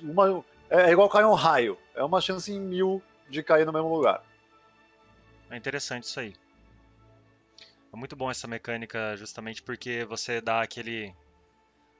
Uma, 0.03 0.43
é, 0.69 0.89
é 0.89 0.91
igual 0.91 1.09
cair 1.09 1.25
um 1.25 1.33
raio. 1.33 1.77
É 1.95 2.03
uma 2.03 2.21
chance 2.21 2.51
em 2.51 2.59
mil 2.59 3.01
de 3.27 3.41
cair 3.41 3.65
no 3.65 3.73
mesmo 3.73 3.93
lugar. 3.93 4.23
É 5.49 5.57
interessante 5.57 6.03
isso 6.03 6.19
aí. 6.19 6.35
É 7.91 7.95
muito 7.95 8.15
bom 8.15 8.29
essa 8.29 8.47
mecânica 8.47 9.15
justamente 9.17 9.61
porque 9.61 10.05
você 10.05 10.39
dá 10.39 10.61
aquele. 10.61 11.13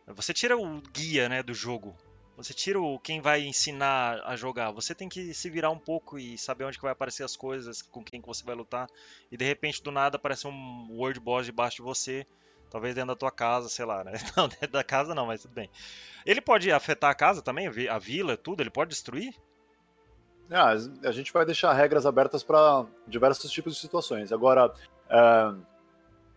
Você 0.08 0.34
tira 0.34 0.58
o 0.58 0.82
guia 0.92 1.30
né, 1.30 1.42
do 1.42 1.54
jogo. 1.54 1.96
Você 2.36 2.54
tira 2.54 2.82
o 2.82 2.98
quem 2.98 3.22
vai 3.22 3.42
ensinar 3.44 4.22
a 4.26 4.36
jogar. 4.36 4.72
Você 4.72 4.96
tem 4.96 5.08
que 5.08 5.34
se 5.34 5.50
virar 5.50 5.70
um 5.70 5.78
pouco 5.78 6.18
e 6.18 6.38
saber 6.38 6.64
onde 6.64 6.78
que 6.78 6.84
vai 6.84 6.92
aparecer 6.92 7.24
as 7.24 7.36
coisas, 7.36 7.82
com 7.82 8.04
quem 8.04 8.20
que 8.20 8.28
você 8.28 8.44
vai 8.44 8.56
lutar. 8.56 8.90
E 9.32 9.38
de 9.38 9.46
repente 9.46 9.84
do 9.84 9.92
nada 9.92 10.18
aparece 10.18 10.48
um 10.48 10.88
World 10.92 11.20
Boss 11.20 11.46
debaixo 11.46 11.78
de 11.78 11.84
você. 11.84 12.26
Talvez 12.72 12.96
dentro 12.96 13.10
da 13.10 13.16
tua 13.16 13.30
casa, 13.30 13.70
sei 13.70 13.86
lá, 13.86 14.04
né? 14.04 14.14
Não, 14.36 14.48
dentro 14.48 14.72
da 14.72 14.84
casa 14.84 15.14
não, 15.14 15.28
mas 15.28 15.44
tudo 15.44 15.54
bem. 15.54 15.70
Ele 16.26 16.42
pode 16.42 16.72
afetar 16.72 17.12
a 17.12 17.16
casa 17.16 17.40
também, 17.40 17.68
a 17.68 18.00
vila, 18.00 18.36
tudo? 18.36 18.64
Ele 18.64 18.72
pode 18.72 18.90
destruir? 18.90 19.36
Ah, 20.50 20.74
a 21.04 21.12
gente 21.12 21.32
vai 21.32 21.46
deixar 21.46 21.72
regras 21.74 22.06
abertas 22.06 22.44
para 22.44 22.86
diversos 23.08 23.52
tipos 23.52 23.76
de 23.76 23.80
situações. 23.80 24.32
Agora, 24.32 24.68
uh, 24.70 25.64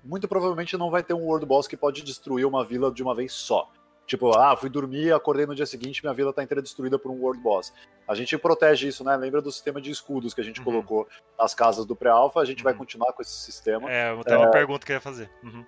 muito 0.04 0.28
provavelmente 0.28 0.76
não 0.76 0.90
vai 0.90 1.02
ter 1.02 1.14
um 1.14 1.24
World 1.24 1.46
Boss 1.46 1.66
que 1.66 1.76
pode 1.76 2.02
destruir 2.02 2.46
uma 2.46 2.64
vila 2.64 2.92
de 2.92 3.02
uma 3.02 3.14
vez 3.14 3.32
só. 3.32 3.70
Tipo, 4.06 4.36
ah, 4.38 4.56
fui 4.56 4.68
dormir, 4.68 5.12
acordei 5.12 5.46
no 5.46 5.54
dia 5.54 5.66
seguinte, 5.66 6.02
minha 6.02 6.14
vila 6.14 6.32
tá 6.32 6.42
inteira 6.42 6.62
destruída 6.62 6.98
por 6.98 7.10
um 7.10 7.20
World 7.20 7.42
Boss. 7.42 7.72
A 8.06 8.14
gente 8.14 8.38
protege 8.38 8.88
isso, 8.88 9.02
né? 9.02 9.16
Lembra 9.16 9.42
do 9.42 9.50
sistema 9.50 9.80
de 9.80 9.90
escudos 9.90 10.32
que 10.32 10.40
a 10.40 10.44
gente 10.44 10.60
uhum. 10.60 10.64
colocou 10.64 11.08
nas 11.38 11.54
casas 11.54 11.84
do 11.84 11.96
pré-alpha, 11.96 12.40
a 12.40 12.44
gente 12.44 12.58
uhum. 12.58 12.64
vai 12.64 12.74
continuar 12.74 13.12
com 13.12 13.20
esse 13.20 13.32
sistema. 13.32 13.90
É, 13.90 14.14
tem 14.22 14.34
é... 14.34 14.38
uma 14.38 14.50
pergunta 14.50 14.86
que 14.86 14.92
eu 14.92 14.94
ia 14.94 15.00
fazer. 15.00 15.28
Uhum. 15.42 15.64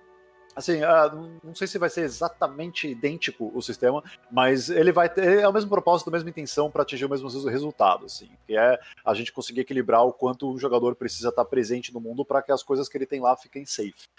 Assim, 0.59 0.83
uh, 0.83 1.39
não 1.41 1.55
sei 1.55 1.67
se 1.67 1.77
vai 1.77 1.89
ser 1.89 2.01
exatamente 2.01 2.85
idêntico 2.85 3.49
o 3.55 3.61
sistema, 3.61 4.03
mas 4.29 4.69
ele 4.69 4.91
vai 4.91 5.07
ter 5.07 5.39
é 5.39 5.47
o 5.47 5.53
mesmo 5.53 5.69
propósito, 5.69 6.09
a 6.09 6.11
mesma 6.11 6.29
intenção 6.29 6.69
para 6.69 6.81
atingir 6.81 7.05
o 7.05 7.09
mesmo 7.09 7.29
resultado, 7.47 8.05
assim, 8.05 8.29
que 8.45 8.57
é 8.57 8.77
a 9.05 9.13
gente 9.13 9.31
conseguir 9.31 9.61
equilibrar 9.61 10.03
o 10.03 10.11
quanto 10.11 10.51
o 10.51 10.59
jogador 10.59 10.95
precisa 10.95 11.29
estar 11.29 11.45
presente 11.45 11.93
no 11.93 12.01
mundo 12.01 12.25
para 12.25 12.41
que 12.41 12.51
as 12.51 12.61
coisas 12.61 12.89
que 12.89 12.97
ele 12.97 13.05
tem 13.05 13.21
lá 13.21 13.37
fiquem 13.37 13.65
safe. 13.65 14.09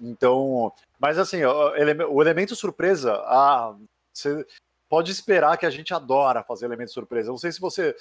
Então, 0.00 0.72
mas 0.98 1.18
assim, 1.18 1.44
o 1.44 2.22
elemento 2.22 2.56
surpresa, 2.56 3.12
ah, 3.26 3.76
você 4.10 4.46
pode 4.88 5.12
esperar 5.12 5.58
que 5.58 5.66
a 5.66 5.70
gente 5.70 5.92
adora 5.92 6.42
fazer 6.42 6.64
elemento 6.64 6.92
surpresa. 6.92 7.28
Não 7.28 7.36
sei 7.36 7.52
se 7.52 7.60
você 7.60 7.94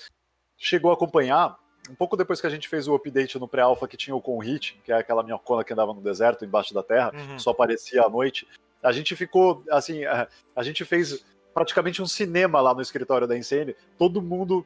chegou 0.58 0.90
a 0.90 0.94
acompanhar, 0.94 1.60
um 1.90 1.96
pouco 1.96 2.16
depois 2.16 2.40
que 2.40 2.48
a 2.48 2.50
gente 2.50 2.68
fez 2.70 2.88
o 2.88 2.96
update 2.96 3.40
no 3.40 3.48
pré-alpha 3.48 3.88
que 3.88 3.98
tinha 3.98 4.16
o 4.16 4.22
Conhit, 4.22 4.80
que 4.84 4.92
é 4.92 4.98
aquela 4.98 5.24
minhocona 5.24 5.64
que 5.64 5.74
andava 5.74 5.94
no 5.94 6.02
deserto, 6.02 6.46
embaixo 6.46 6.74
da 6.74 6.84
terra, 6.84 7.12
uhum. 7.14 7.40
só 7.40 7.52
aparecia 7.52 8.04
à 8.04 8.10
noite, 8.10 8.48
a 8.82 8.92
gente 8.92 9.16
ficou, 9.16 9.64
assim, 9.70 10.06
a, 10.06 10.28
a, 10.56 10.64
gente 10.64 10.86
fez 10.86 11.26
praticamente 11.54 12.02
um 12.02 12.08
cinema 12.08 12.62
lá 12.62 12.74
no 12.74 12.82
escritório 12.82 13.28
da 13.28 13.38
Insane, 13.38 13.76
todo 13.98 14.22
mundo 14.22 14.66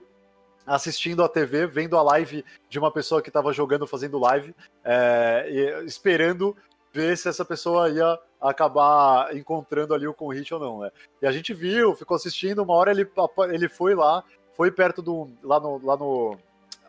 assistindo 0.65 1.23
a 1.23 1.29
TV, 1.29 1.65
vendo 1.67 1.97
a 1.97 2.03
live 2.03 2.45
de 2.69 2.79
uma 2.79 2.91
pessoa 2.91 3.21
que 3.21 3.29
estava 3.29 3.51
jogando, 3.51 3.87
fazendo 3.87 4.19
live, 4.19 4.55
é, 4.83 5.47
e, 5.49 5.85
esperando 5.85 6.55
ver 6.93 7.17
se 7.17 7.27
essa 7.27 7.43
pessoa 7.43 7.89
ia 7.89 8.19
acabar 8.39 9.35
encontrando 9.35 9.93
ali 9.93 10.07
o 10.07 10.13
Conhit 10.13 10.53
ou 10.53 10.59
não, 10.59 10.79
né? 10.81 10.91
E 11.21 11.25
a 11.25 11.31
gente 11.31 11.53
viu, 11.53 11.95
ficou 11.95 12.15
assistindo, 12.15 12.61
uma 12.61 12.75
hora 12.75 12.91
ele, 12.91 13.09
ele 13.51 13.67
foi 13.67 13.95
lá, 13.95 14.23
foi 14.55 14.71
perto 14.71 15.01
do. 15.01 15.27
lá 15.41 15.59
no, 15.59 15.83
lá 15.83 15.97
no 15.97 16.37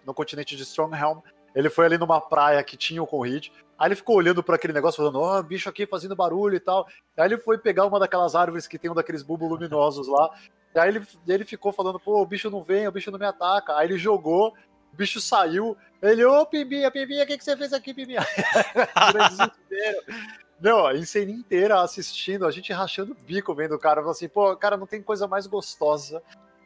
no 0.04 0.14
continente 0.14 0.56
de 0.56 0.62
Stronghelm. 0.62 1.20
Ele 1.54 1.70
foi 1.70 1.86
ali 1.86 1.96
numa 1.96 2.20
praia 2.20 2.62
que 2.64 2.76
tinha 2.76 3.02
o 3.02 3.06
Conrad. 3.06 3.48
Aí 3.78 3.88
ele 3.88 3.94
ficou 3.94 4.16
olhando 4.16 4.42
para 4.42 4.56
aquele 4.56 4.72
negócio, 4.72 4.96
falando, 4.96 5.20
ó, 5.20 5.38
oh, 5.38 5.42
bicho 5.42 5.68
aqui 5.68 5.86
fazendo 5.86 6.16
barulho 6.16 6.56
e 6.56 6.60
tal. 6.60 6.86
Aí 7.16 7.26
ele 7.26 7.38
foi 7.38 7.58
pegar 7.58 7.86
uma 7.86 7.98
daquelas 7.98 8.34
árvores 8.34 8.66
que 8.66 8.78
tem 8.78 8.90
um 8.90 8.94
daqueles 8.94 9.22
bulbos 9.22 9.48
luminosos 9.48 10.08
lá. 10.08 10.30
E 10.74 10.78
aí 10.78 10.88
ele, 10.88 11.06
ele 11.26 11.44
ficou 11.44 11.72
falando, 11.72 12.00
pô, 12.00 12.20
o 12.20 12.26
bicho 12.26 12.50
não 12.50 12.62
vem, 12.62 12.88
o 12.88 12.92
bicho 12.92 13.10
não 13.10 13.18
me 13.18 13.26
ataca. 13.26 13.76
Aí 13.76 13.86
ele 13.86 13.98
jogou, 13.98 14.52
o 14.92 14.96
bicho 14.96 15.20
saiu. 15.20 15.76
Ele, 16.02 16.24
ô, 16.24 16.44
Pimbinha, 16.44 16.90
Pimbinha, 16.90 17.24
o 17.24 17.26
que, 17.26 17.38
que 17.38 17.44
você 17.44 17.56
fez 17.56 17.72
aqui, 17.72 17.94
Pimbinha? 17.94 18.20
Meu, 20.60 20.86
a 20.86 21.04
cena 21.04 21.30
inteira 21.30 21.80
assistindo, 21.80 22.46
a 22.46 22.50
gente 22.50 22.72
rachando 22.72 23.12
o 23.12 23.14
bico 23.14 23.54
vendo 23.54 23.74
o 23.74 23.78
cara. 23.78 24.00
Assim, 24.08 24.28
pô, 24.28 24.56
cara, 24.56 24.76
não 24.76 24.86
tem 24.86 25.02
coisa 25.02 25.28
mais 25.28 25.46
gostosa 25.46 26.22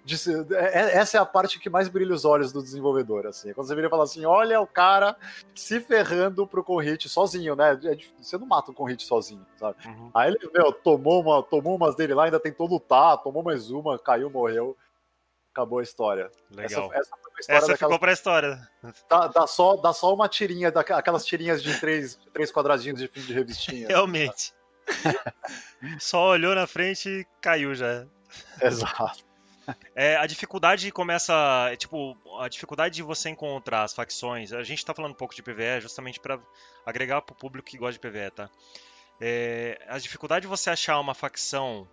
de, 0.09 0.55
é, 0.55 0.65
é, 0.65 0.97
essa 0.97 1.19
é 1.19 1.21
a 1.21 1.27
parte 1.27 1.59
que 1.59 1.69
mais 1.69 1.89
brilha 1.89 2.15
os 2.15 2.25
olhos 2.25 2.51
do 2.51 2.63
desenvolvedor, 2.63 3.27
assim. 3.27 3.53
Quando 3.53 3.67
você 3.67 3.75
vira 3.75 3.89
e 3.89 3.91
fala 3.91 4.05
assim, 4.05 4.25
olha 4.25 4.59
o 4.59 4.67
cara 4.67 5.15
se 5.55 5.81
ferrando 5.81 6.47
pro 6.47 6.65
Conhit 6.65 7.09
sozinho, 7.09 7.55
né? 7.55 7.79
É 7.85 7.99
você 8.19 8.39
não 8.39 8.47
mata 8.47 8.71
um 8.71 8.75
Conhit 8.75 9.03
sozinho, 9.05 9.45
sabe? 9.59 9.77
Uhum. 9.87 10.11
Aí 10.15 10.31
ele, 10.31 10.51
meu, 10.55 10.73
tomou, 10.73 11.21
uma, 11.21 11.43
tomou 11.43 11.77
umas 11.77 11.95
dele 11.95 12.15
lá, 12.15 12.25
ainda 12.25 12.41
tentou 12.41 12.67
lutar, 12.67 13.19
tomou 13.19 13.43
mais 13.43 13.71
uma, 13.71 13.99
caiu, 13.99 14.31
morreu. 14.31 14.75
Acabou 15.53 15.81
a 15.81 15.83
história. 15.83 16.31
Legal. 16.51 16.85
Essa, 16.93 17.01
essa, 17.01 17.11
história 17.41 17.59
essa 17.59 17.77
ficou 17.77 17.99
pra 17.99 18.13
história. 18.13 18.69
Dá, 19.11 19.27
dá, 19.27 19.47
só, 19.47 19.77
dá 19.77 19.93
só 19.93 20.15
uma 20.15 20.29
tirinha, 20.29 20.69
aquelas 20.69 21.27
tirinhas 21.27 21.63
de 21.63 21.79
três, 21.81 22.19
três 22.33 22.53
quadradinhos 22.53 23.01
de 23.01 23.09
fim 23.09 23.21
de 23.21 23.33
revistinha. 23.33 23.89
Realmente. 23.89 24.55
só 25.99 26.31
olhou 26.31 26.55
na 26.55 26.67
frente 26.67 27.09
e 27.09 27.27
caiu 27.41 27.75
já. 27.75 28.07
Exato. 28.63 29.28
É, 29.95 30.17
a 30.17 30.27
dificuldade 30.27 30.91
começa. 30.93 31.35
é, 31.71 31.77
Tipo, 31.77 32.17
a 32.41 32.49
dificuldade 32.49 32.95
de 32.95 33.03
você 33.03 33.29
encontrar 33.29 33.83
as 33.83 33.93
facções. 33.93 34.53
A 34.53 34.63
gente 34.63 34.85
tá 34.85 34.95
falando 34.95 35.13
um 35.13 35.17
pouco 35.17 35.35
de 35.35 35.43
PVE 35.43 35.81
justamente 35.81 36.21
para 36.21 36.41
agregar 36.87 37.23
pro 37.23 37.35
público 37.35 37.69
que 37.69 37.79
gosta 37.79 37.93
de 37.93 37.99
PVE, 37.99 38.31
tá? 38.31 38.51
É, 39.21 39.85
a 39.89 39.99
dificuldade 39.99 40.43
de 40.43 40.49
você 40.49 40.71
achar 40.71 40.99
uma 41.01 41.15
facção. 41.15 41.89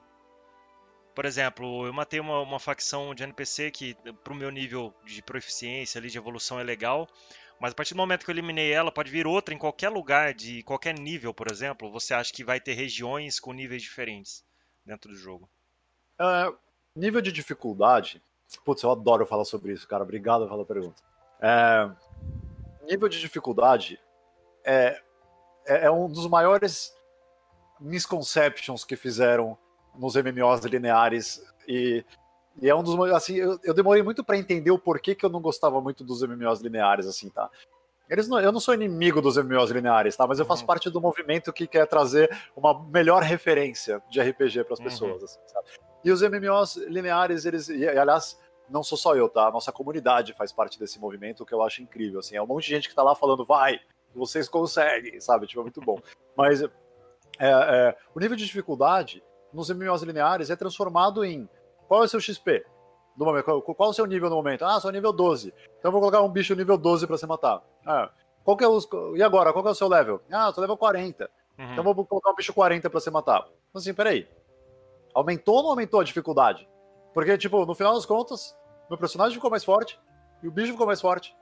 Por 1.15 1.25
exemplo, 1.25 1.87
eu 1.87 1.93
matei 1.93 2.19
uma, 2.19 2.41
uma 2.41 2.59
facção 2.59 3.15
de 3.15 3.23
NPC 3.23 3.71
que, 3.71 3.95
pro 4.23 4.35
meu 4.35 4.51
nível 4.51 4.93
de 5.05 5.21
proficiência 5.21 5.97
ali, 5.97 6.09
de 6.09 6.17
evolução, 6.17 6.59
é 6.59 6.63
legal. 6.63 7.07
Mas 7.59 7.71
a 7.71 7.75
partir 7.75 7.93
do 7.93 7.97
momento 7.97 8.25
que 8.25 8.29
eu 8.29 8.33
eliminei 8.33 8.71
ela, 8.71 8.91
pode 8.91 9.09
vir 9.09 9.25
outra 9.25 9.53
em 9.53 9.57
qualquer 9.57 9.89
lugar, 9.89 10.33
de 10.33 10.61
qualquer 10.63 10.93
nível, 10.93 11.33
por 11.33 11.49
exemplo. 11.49 11.89
Você 11.91 12.13
acha 12.13 12.33
que 12.33 12.43
vai 12.43 12.59
ter 12.59 12.73
regiões 12.73 13.39
com 13.39 13.53
níveis 13.53 13.81
diferentes 13.81 14.43
dentro 14.85 15.09
do 15.09 15.17
jogo? 15.17 15.49
É, 16.19 16.53
nível 16.95 17.21
de 17.21 17.31
dificuldade. 17.31 18.21
Putz, 18.63 18.83
eu 18.83 18.91
adoro 18.91 19.25
falar 19.25 19.45
sobre 19.45 19.73
isso, 19.73 19.87
cara. 19.87 20.03
Obrigado 20.03 20.47
pela 20.47 20.65
pergunta. 20.65 21.01
É, 21.41 21.89
nível 22.89 23.09
de 23.09 23.19
dificuldade 23.19 23.99
é, 24.63 25.01
é, 25.65 25.85
é 25.85 25.91
um 25.91 26.07
dos 26.07 26.27
maiores 26.27 26.93
misconceptions 27.79 28.85
que 28.85 28.95
fizeram 28.95 29.57
nos 29.95 30.15
MMOs 30.15 30.61
lineares 30.61 31.41
e, 31.67 32.05
e 32.61 32.69
é 32.69 32.75
um 32.75 32.81
dos 32.83 32.97
assim 33.11 33.35
eu, 33.35 33.59
eu 33.63 33.73
demorei 33.73 34.01
muito 34.01 34.23
pra 34.23 34.37
entender 34.37 34.71
o 34.71 34.79
porquê 34.79 35.13
que 35.13 35.25
eu 35.25 35.29
não 35.29 35.41
gostava 35.41 35.81
muito 35.81 36.03
dos 36.03 36.21
MMOs 36.21 36.61
lineares 36.61 37.05
assim 37.05 37.29
tá 37.29 37.49
eles 38.09 38.27
não, 38.27 38.39
eu 38.39 38.51
não 38.51 38.59
sou 38.59 38.73
inimigo 38.73 39.19
dos 39.21 39.35
MMOs 39.35 39.71
lineares, 39.71 40.15
tá? 40.15 40.27
Mas 40.27 40.37
eu 40.37 40.45
faço 40.45 40.61
Uhum. 40.61 40.67
parte 40.67 40.91
do 40.91 41.01
movimento 41.01 41.51
que 41.51 41.65
quer 41.65 41.87
trazer 41.87 42.29
uma 42.55 42.87
melhor 42.87 43.23
referência 43.23 43.99
de 44.11 44.21
RPG 44.21 44.63
para 44.63 44.73
as 44.73 44.79
Uhum. 44.79 44.85
pessoas, 44.85 45.23
assim, 45.23 45.39
sabe? 45.47 45.65
E 46.05 46.11
os 46.11 46.21
MMOs 46.21 46.77
lineares, 46.77 47.45
eles. 47.45 47.67
E, 47.67 47.87
aliás, 47.87 48.39
não 48.69 48.83
sou 48.83 48.95
só 48.97 49.15
eu, 49.15 49.27
tá? 49.27 49.47
A 49.47 49.51
nossa 49.51 49.71
comunidade 49.71 50.33
faz 50.33 50.53
parte 50.53 50.79
desse 50.79 50.99
movimento, 50.99 51.41
o 51.41 51.45
que 51.45 51.53
eu 51.53 51.63
acho 51.63 51.81
incrível. 51.81 52.19
Assim, 52.19 52.35
é 52.35 52.41
um 52.41 52.45
monte 52.45 52.65
de 52.65 52.69
gente 52.69 52.87
que 52.87 52.95
tá 52.95 53.01
lá 53.01 53.15
falando, 53.15 53.43
vai, 53.43 53.79
vocês 54.13 54.47
conseguem, 54.47 55.19
sabe? 55.19 55.47
Tipo, 55.47 55.61
é 55.61 55.63
muito 55.63 55.81
bom. 55.81 55.99
Mas 56.37 56.61
é, 56.61 56.69
é, 57.39 57.97
o 58.13 58.19
nível 58.19 58.37
de 58.37 58.45
dificuldade 58.45 59.23
nos 59.51 59.69
MMOs 59.69 60.03
lineares 60.03 60.49
é 60.51 60.55
transformado 60.55 61.25
em 61.25 61.49
qual 61.87 62.03
é 62.03 62.05
o 62.05 62.07
seu 62.07 62.19
XP? 62.19 62.63
No 63.17 63.25
momento, 63.25 63.45
qual, 63.45 63.61
qual 63.61 63.89
é 63.89 63.91
o 63.91 63.93
seu 63.93 64.05
nível 64.05 64.29
no 64.29 64.35
momento? 64.35 64.63
Ah, 64.63 64.79
sou 64.79 64.91
nível 64.91 65.11
12. 65.11 65.53
Então 65.79 65.89
eu 65.89 65.91
vou 65.91 66.01
colocar 66.01 66.21
um 66.21 66.29
bicho 66.29 66.53
nível 66.53 66.77
12 66.77 67.07
pra 67.07 67.17
você 67.17 67.25
matar. 67.25 67.63
Ah, 67.85 68.11
qual 68.43 68.55
que 68.55 68.63
é 68.63 68.67
os, 68.67 68.87
e 69.15 69.23
agora? 69.23 69.51
Qual 69.51 69.63
que 69.63 69.69
é 69.69 69.71
o 69.71 69.75
seu 69.75 69.87
level? 69.87 70.21
Ah, 70.31 70.47
eu 70.47 70.53
tô 70.53 70.61
level 70.61 70.77
40. 70.77 71.29
Uhum. 71.57 71.65
Então 71.71 71.77
eu 71.77 71.93
vou 71.93 72.05
colocar 72.05 72.31
um 72.31 72.35
bicho 72.35 72.53
40 72.53 72.89
pra 72.89 72.99
você 72.99 73.09
matar. 73.09 73.47
Então, 73.69 73.79
assim, 73.79 73.93
peraí. 73.93 74.27
Aumentou 75.15 75.55
ou 75.55 75.63
não 75.63 75.69
aumentou 75.71 75.99
a 75.99 76.03
dificuldade? 76.03 76.69
Porque, 77.13 77.35
tipo, 77.37 77.65
no 77.65 77.73
final 77.73 77.93
das 77.95 78.05
contas, 78.05 78.55
meu 78.89 78.97
personagem 78.99 79.33
ficou 79.35 79.49
mais 79.49 79.63
forte 79.63 79.99
e 80.43 80.47
o 80.47 80.51
bicho 80.51 80.73
ficou 80.73 80.85
mais 80.85 81.01
forte. 81.01 81.35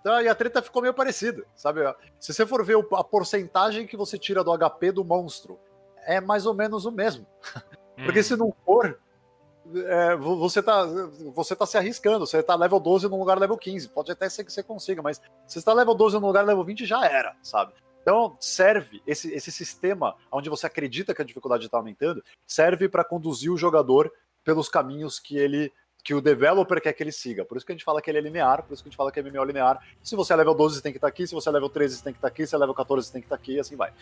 Então, 0.00 0.20
e 0.20 0.28
a 0.28 0.34
treta 0.34 0.60
ficou 0.60 0.82
meio 0.82 0.92
parecida, 0.92 1.44
sabe? 1.54 1.80
Se 2.18 2.34
você 2.34 2.44
for 2.44 2.64
ver 2.64 2.76
a 2.92 3.04
porcentagem 3.04 3.86
que 3.86 3.96
você 3.96 4.18
tira 4.18 4.42
do 4.44 4.52
HP 4.52 4.92
do 4.92 5.04
monstro, 5.04 5.58
é 6.04 6.20
mais 6.20 6.44
ou 6.46 6.52
menos 6.54 6.84
o 6.84 6.90
mesmo. 6.92 7.24
Porque 7.96 8.18
Uhum. 8.18 8.24
se 8.24 8.36
não 8.36 8.54
for, 8.64 8.98
é, 9.74 10.14
vo- 10.16 10.36
você, 10.36 10.62
tá, 10.62 10.84
você 11.34 11.56
tá 11.56 11.66
se 11.66 11.76
arriscando. 11.78 12.26
Você 12.26 12.42
tá 12.42 12.54
level 12.54 12.78
12 12.78 13.08
num 13.08 13.18
lugar 13.18 13.38
level 13.38 13.56
15. 13.56 13.88
Pode 13.88 14.12
até 14.12 14.28
ser 14.28 14.44
que 14.44 14.52
você 14.52 14.62
consiga, 14.62 15.02
mas 15.02 15.16
se 15.46 15.58
você 15.60 15.64
tá 15.64 15.72
level 15.72 15.94
12 15.94 16.18
num 16.20 16.26
lugar 16.26 16.44
level 16.44 16.62
20, 16.64 16.84
já 16.86 17.04
era, 17.04 17.34
sabe? 17.42 17.72
Então, 18.06 18.36
serve 18.38 19.02
esse, 19.04 19.34
esse 19.34 19.50
sistema 19.50 20.14
onde 20.30 20.48
você 20.48 20.64
acredita 20.64 21.12
que 21.12 21.20
a 21.20 21.24
dificuldade 21.24 21.66
está 21.66 21.76
aumentando, 21.76 22.22
serve 22.46 22.88
para 22.88 23.02
conduzir 23.02 23.50
o 23.50 23.56
jogador 23.56 24.12
pelos 24.44 24.68
caminhos 24.68 25.18
que 25.18 25.36
ele 25.36 25.72
que 26.04 26.14
o 26.14 26.20
developer 26.20 26.80
quer 26.80 26.92
que 26.92 27.02
ele 27.02 27.10
siga. 27.10 27.44
Por 27.44 27.56
isso 27.56 27.66
que 27.66 27.72
a 27.72 27.74
gente 27.74 27.84
fala 27.84 28.00
que 28.00 28.08
ele 28.08 28.18
é 28.18 28.20
linear, 28.20 28.62
por 28.62 28.74
isso 28.74 28.80
que 28.80 28.88
a 28.88 28.90
gente 28.90 28.96
fala 28.96 29.10
que 29.10 29.18
é 29.18 29.22
MMO 29.24 29.42
linear. 29.42 29.84
Se 30.04 30.14
você 30.14 30.32
é 30.32 30.36
level 30.36 30.54
12, 30.54 30.76
você 30.76 30.82
tem 30.82 30.92
que 30.92 30.98
estar 30.98 31.08
aqui, 31.08 31.26
se 31.26 31.34
você 31.34 31.48
é 31.48 31.52
level 31.52 31.68
13, 31.68 31.96
você 31.96 32.04
tem 32.04 32.12
que 32.12 32.18
estar 32.18 32.28
aqui, 32.28 32.46
se 32.46 32.54
é 32.54 32.58
level 32.58 32.76
14, 32.76 33.08
você 33.08 33.12
tem 33.12 33.20
que 33.20 33.26
estar 33.26 33.34
aqui, 33.34 33.54
e 33.54 33.58
assim 33.58 33.74
vai. 33.74 33.92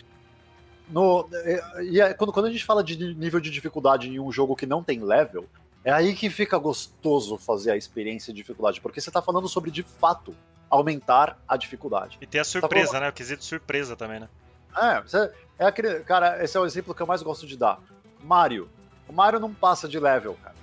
No, 0.87 1.27
é, 1.33 1.85
e 1.85 1.99
é- 1.99 2.13
quando, 2.13 2.31
quando 2.31 2.45
a 2.45 2.51
gente 2.51 2.63
fala 2.63 2.85
de 2.85 3.15
nível 3.15 3.41
de 3.41 3.51
dificuldade 3.51 4.11
em 4.11 4.21
um 4.21 4.31
jogo 4.31 4.55
que 4.55 4.67
não 4.67 4.85
tem 4.85 5.03
level, 5.03 5.47
é 5.83 5.91
aí 5.91 6.15
que 6.15 6.29
fica 6.29 6.59
gostoso 6.59 7.39
fazer 7.39 7.71
a 7.71 7.77
experiência 7.77 8.35
de 8.35 8.37
dificuldade, 8.43 8.83
porque 8.83 9.01
você 9.01 9.09
está 9.09 9.23
falando 9.23 9.49
sobre, 9.49 9.71
de 9.71 9.83
fato, 9.83 10.37
aumentar 10.71 11.39
a 11.49 11.57
dificuldade. 11.57 12.19
E 12.21 12.27
tem 12.27 12.41
a 12.41 12.45
surpresa, 12.45 12.99
né? 13.01 13.09
O 13.09 13.13
quesito 13.13 13.45
surpresa 13.45 13.95
também, 13.97 14.21
né? 14.21 14.29
É, 14.77 15.01
você- 15.03 15.33
é 15.59 15.67
aquele. 15.67 16.01
Cara, 16.01 16.43
esse 16.43 16.57
é 16.57 16.61
o 16.61 16.67
exemplo 16.67 16.95
que 16.95 17.01
eu 17.03 17.07
mais 17.07 17.23
gosto 17.23 17.47
de 17.47 17.57
dar. 17.57 17.79
Mario. 18.23 18.69
O 19.09 19.13
Mario 19.13 19.39
não 19.39 19.53
passa 19.53 19.87
de 19.89 19.99
level, 20.01 20.37
cara. 20.43 20.55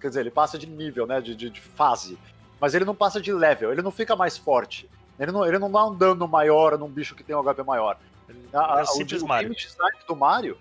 Quer 0.00 0.08
dizer, 0.08 0.20
ele 0.20 0.30
passa 0.30 0.58
de 0.58 0.66
nível, 0.66 1.06
né? 1.06 1.20
De, 1.20 1.34
de, 1.34 1.50
de 1.50 1.60
fase. 1.60 2.18
Mas 2.60 2.74
ele 2.74 2.84
não 2.86 2.94
passa 2.94 3.20
de 3.20 3.32
level, 3.32 3.70
ele 3.72 3.82
não 3.82 3.90
fica 3.90 4.16
mais 4.16 4.38
forte. 4.38 4.88
Ele 5.18 5.30
não, 5.32 5.44
ele 5.44 5.58
não 5.58 5.70
dá 5.70 5.84
um 5.86 5.94
dano 5.94 6.26
maior 6.26 6.78
num 6.78 6.88
bicho 6.88 7.14
que 7.14 7.22
tem 7.22 7.36
um 7.36 7.40
HP 7.42 7.62
maior. 7.62 7.98
Ele 8.28 8.48
A- 8.54 8.78
é 8.78 8.80
a- 8.80 8.82
o 8.82 8.86
simples 8.86 9.20
o 9.22 9.26
Mario. 9.26 9.48
game 9.50 9.60
design 9.60 9.98
do 10.08 10.16
Mario, 10.16 10.56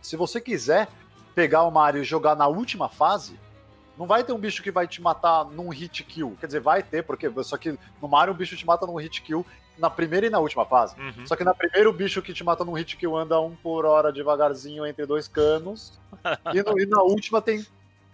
se 0.00 0.16
você 0.16 0.40
quiser 0.40 0.88
pegar 1.34 1.62
o 1.64 1.70
Mario 1.70 2.02
e 2.02 2.04
jogar 2.04 2.36
na 2.36 2.46
última 2.46 2.88
fase, 2.88 3.38
não 3.98 4.06
vai 4.06 4.24
ter 4.24 4.32
um 4.32 4.38
bicho 4.38 4.62
que 4.62 4.70
vai 4.70 4.86
te 4.88 5.00
matar 5.00 5.44
num 5.46 5.68
hit 5.68 6.02
kill. 6.04 6.36
Quer 6.40 6.46
dizer, 6.46 6.60
vai 6.60 6.82
ter, 6.82 7.02
porque 7.04 7.30
só 7.44 7.56
que 7.56 7.78
no 8.02 8.08
Mario 8.08 8.32
o 8.32 8.36
bicho 8.36 8.56
te 8.56 8.66
mata 8.66 8.86
num 8.86 8.96
hit 8.96 9.22
kill 9.22 9.44
na 9.78 9.88
primeira 9.90 10.26
e 10.26 10.30
na 10.30 10.38
última 10.38 10.64
fase. 10.64 10.94
Uhum. 10.98 11.26
Só 11.26 11.34
que 11.36 11.44
na 11.44 11.54
primeira 11.54 11.88
o 11.88 11.92
bicho 11.92 12.22
que 12.22 12.32
te 12.32 12.42
mata 12.44 12.64
num 12.64 12.72
hit 12.74 12.96
kill 12.96 13.16
anda 13.16 13.40
um 13.40 13.54
por 13.56 13.84
hora 13.84 14.12
devagarzinho 14.12 14.86
entre 14.86 15.06
dois 15.06 15.26
canos. 15.28 15.98
e, 16.52 16.62
no- 16.62 16.78
e 16.80 16.86
na 16.86 17.02
última 17.02 17.40
tem 17.42 17.64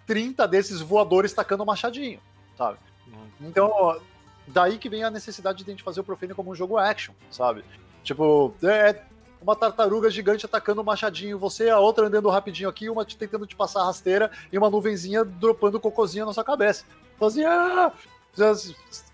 30 0.06 0.46
desses 0.48 0.80
voadores 0.80 1.32
tacando 1.32 1.64
machadinho, 1.64 2.20
sabe? 2.56 2.78
Uhum. 3.06 3.48
Então, 3.48 4.00
daí 4.46 4.78
que 4.78 4.88
vem 4.88 5.04
a 5.04 5.10
necessidade 5.10 5.62
de 5.64 5.70
a 5.70 5.72
gente 5.72 5.82
fazer 5.82 6.00
o 6.00 6.04
Profane 6.04 6.34
como 6.34 6.50
um 6.50 6.54
jogo 6.54 6.76
action, 6.78 7.14
sabe? 7.30 7.64
Tipo, 8.02 8.54
é 8.62 9.02
uma 9.40 9.56
tartaruga 9.56 10.10
gigante 10.10 10.44
atacando 10.44 10.80
um 10.80 10.84
machadinho, 10.84 11.38
você, 11.38 11.70
a 11.70 11.78
outra 11.78 12.06
andando 12.06 12.28
rapidinho 12.28 12.68
aqui, 12.68 12.90
uma 12.90 13.04
te- 13.04 13.16
tentando 13.16 13.46
te 13.46 13.56
passar 13.56 13.80
a 13.80 13.86
rasteira 13.86 14.30
e 14.52 14.58
uma 14.58 14.68
nuvenzinha 14.70 15.24
dropando 15.24 15.80
cocôzinho 15.80 16.26
na 16.26 16.32
sua 16.32 16.44
cabeça. 16.44 16.84
Então, 17.16 17.28
assim, 17.28 17.44
ah! 17.44 17.92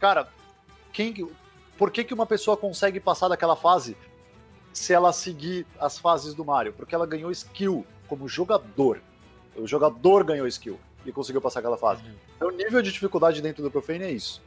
Cara, 0.01 0.29
quem, 0.93 1.29
por 1.79 1.91
que, 1.91 2.05
que 2.05 2.15
uma 2.15 2.27
pessoa 2.27 2.57
consegue 2.57 3.01
passar 3.01 3.29
daquela 3.29 3.57
fase 3.57 3.97
se 4.73 4.93
ela 4.93 5.13
seguir 5.13 5.67
as 5.79 5.99
fases 5.99 6.35
do 6.35 6.45
Mario? 6.45 6.73
Porque 6.73 6.95
ela 6.95 7.07
ganhou 7.07 7.31
skill 7.31 7.87
como 8.09 8.29
jogador. 8.29 9.01
O 9.57 9.67
jogador 9.67 10.23
ganhou 10.23 10.47
skill 10.47 10.79
e 11.05 11.13
conseguiu 11.13 11.41
passar 11.41 11.61
aquela 11.61 11.79
fase. 11.79 12.03
Uhum. 12.03 12.15
Então, 12.37 12.49
o 12.49 12.51
nível 12.51 12.83
de 12.83 12.93
dificuldade 12.93 13.41
dentro 13.41 13.63
do 13.63 13.71
Profane 13.71 14.05
é 14.05 14.11
isso. 14.11 14.43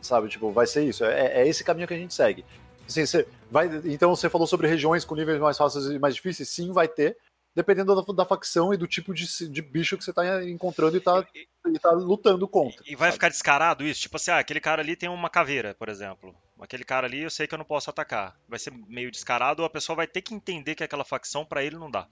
Sabe? 0.00 0.28
Tipo, 0.28 0.50
vai 0.50 0.66
ser 0.66 0.84
isso. 0.84 1.04
É, 1.04 1.42
é 1.42 1.48
esse 1.48 1.62
caminho 1.64 1.88
que 1.88 1.94
a 1.94 1.98
gente 1.98 2.14
segue. 2.14 2.44
Assim, 2.86 3.06
você 3.06 3.26
vai, 3.50 3.66
então, 3.84 4.14
você 4.14 4.28
falou 4.28 4.46
sobre 4.46 4.68
regiões 4.68 5.04
com 5.04 5.14
níveis 5.14 5.40
mais 5.40 5.56
fáceis 5.56 5.86
e 5.86 5.98
mais 5.98 6.14
difíceis? 6.14 6.48
Sim, 6.48 6.72
vai 6.72 6.86
ter. 6.88 7.16
Dependendo 7.56 7.94
da, 7.94 8.12
da 8.12 8.24
facção 8.24 8.74
e 8.74 8.76
do 8.76 8.86
tipo 8.86 9.14
de, 9.14 9.48
de 9.48 9.62
bicho 9.62 9.96
que 9.96 10.02
você 10.02 10.12
tá 10.12 10.44
encontrando 10.44 10.96
e 10.96 11.00
tá, 11.00 11.24
E- 11.34 11.46
e 11.72 11.78
tá 11.78 11.92
lutando 11.92 12.48
contra. 12.48 12.82
E 12.84 12.96
vai 12.96 13.08
sabe? 13.08 13.12
ficar 13.12 13.28
descarado 13.28 13.84
isso? 13.84 14.00
Tipo 14.02 14.16
assim, 14.16 14.32
ah, 14.32 14.38
aquele 14.40 14.60
cara 14.60 14.82
ali 14.82 14.96
tem 14.96 15.08
uma 15.08 15.30
caveira, 15.30 15.72
por 15.74 15.88
exemplo. 15.88 16.34
Aquele 16.60 16.82
cara 16.84 17.06
ali 17.06 17.22
eu 17.22 17.30
sei 17.30 17.46
que 17.46 17.54
eu 17.54 17.58
não 17.58 17.64
posso 17.64 17.88
atacar. 17.90 18.36
Vai 18.48 18.58
ser 18.58 18.72
meio 18.88 19.08
descarado 19.10 19.60
ou 19.62 19.66
a 19.66 19.70
pessoa 19.70 19.94
vai 19.94 20.06
ter 20.08 20.20
que 20.22 20.34
entender 20.34 20.74
que 20.74 20.82
aquela 20.82 21.04
facção 21.04 21.44
pra 21.44 21.62
ele 21.62 21.76
não 21.76 21.88
dá. 21.90 22.08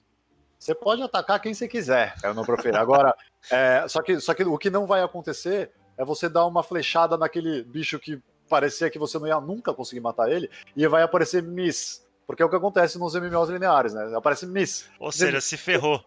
Você 0.60 0.76
pode 0.76 1.02
atacar 1.02 1.40
quem 1.40 1.52
você 1.52 1.66
quiser, 1.66 2.14
eu 2.22 2.32
não 2.34 2.44
profiro. 2.44 2.76
Agora, 2.76 3.12
é, 3.50 3.84
só, 3.88 4.00
que, 4.00 4.20
só 4.20 4.32
que 4.34 4.44
o 4.44 4.56
que 4.56 4.70
não 4.70 4.86
vai 4.86 5.02
acontecer 5.02 5.72
é 5.98 6.04
você 6.04 6.28
dar 6.28 6.46
uma 6.46 6.62
flechada 6.62 7.18
naquele 7.18 7.64
bicho 7.64 7.98
que 7.98 8.22
parecia 8.52 8.90
que 8.90 8.98
você 8.98 9.18
não 9.18 9.26
ia 9.26 9.40
nunca 9.40 9.72
conseguir 9.72 10.00
matar 10.00 10.30
ele, 10.30 10.50
e 10.76 10.86
vai 10.86 11.02
aparecer 11.02 11.42
Miss. 11.42 12.06
Porque 12.26 12.42
é 12.42 12.46
o 12.46 12.50
que 12.50 12.56
acontece 12.56 12.98
nos 12.98 13.14
MMOs 13.14 13.48
lineares, 13.48 13.94
né? 13.94 14.14
Aparece 14.14 14.46
Miss. 14.46 14.88
Ou 15.00 15.08
Dizer- 15.08 15.26
seja, 15.26 15.40
se 15.40 15.56
ferrou. 15.56 16.04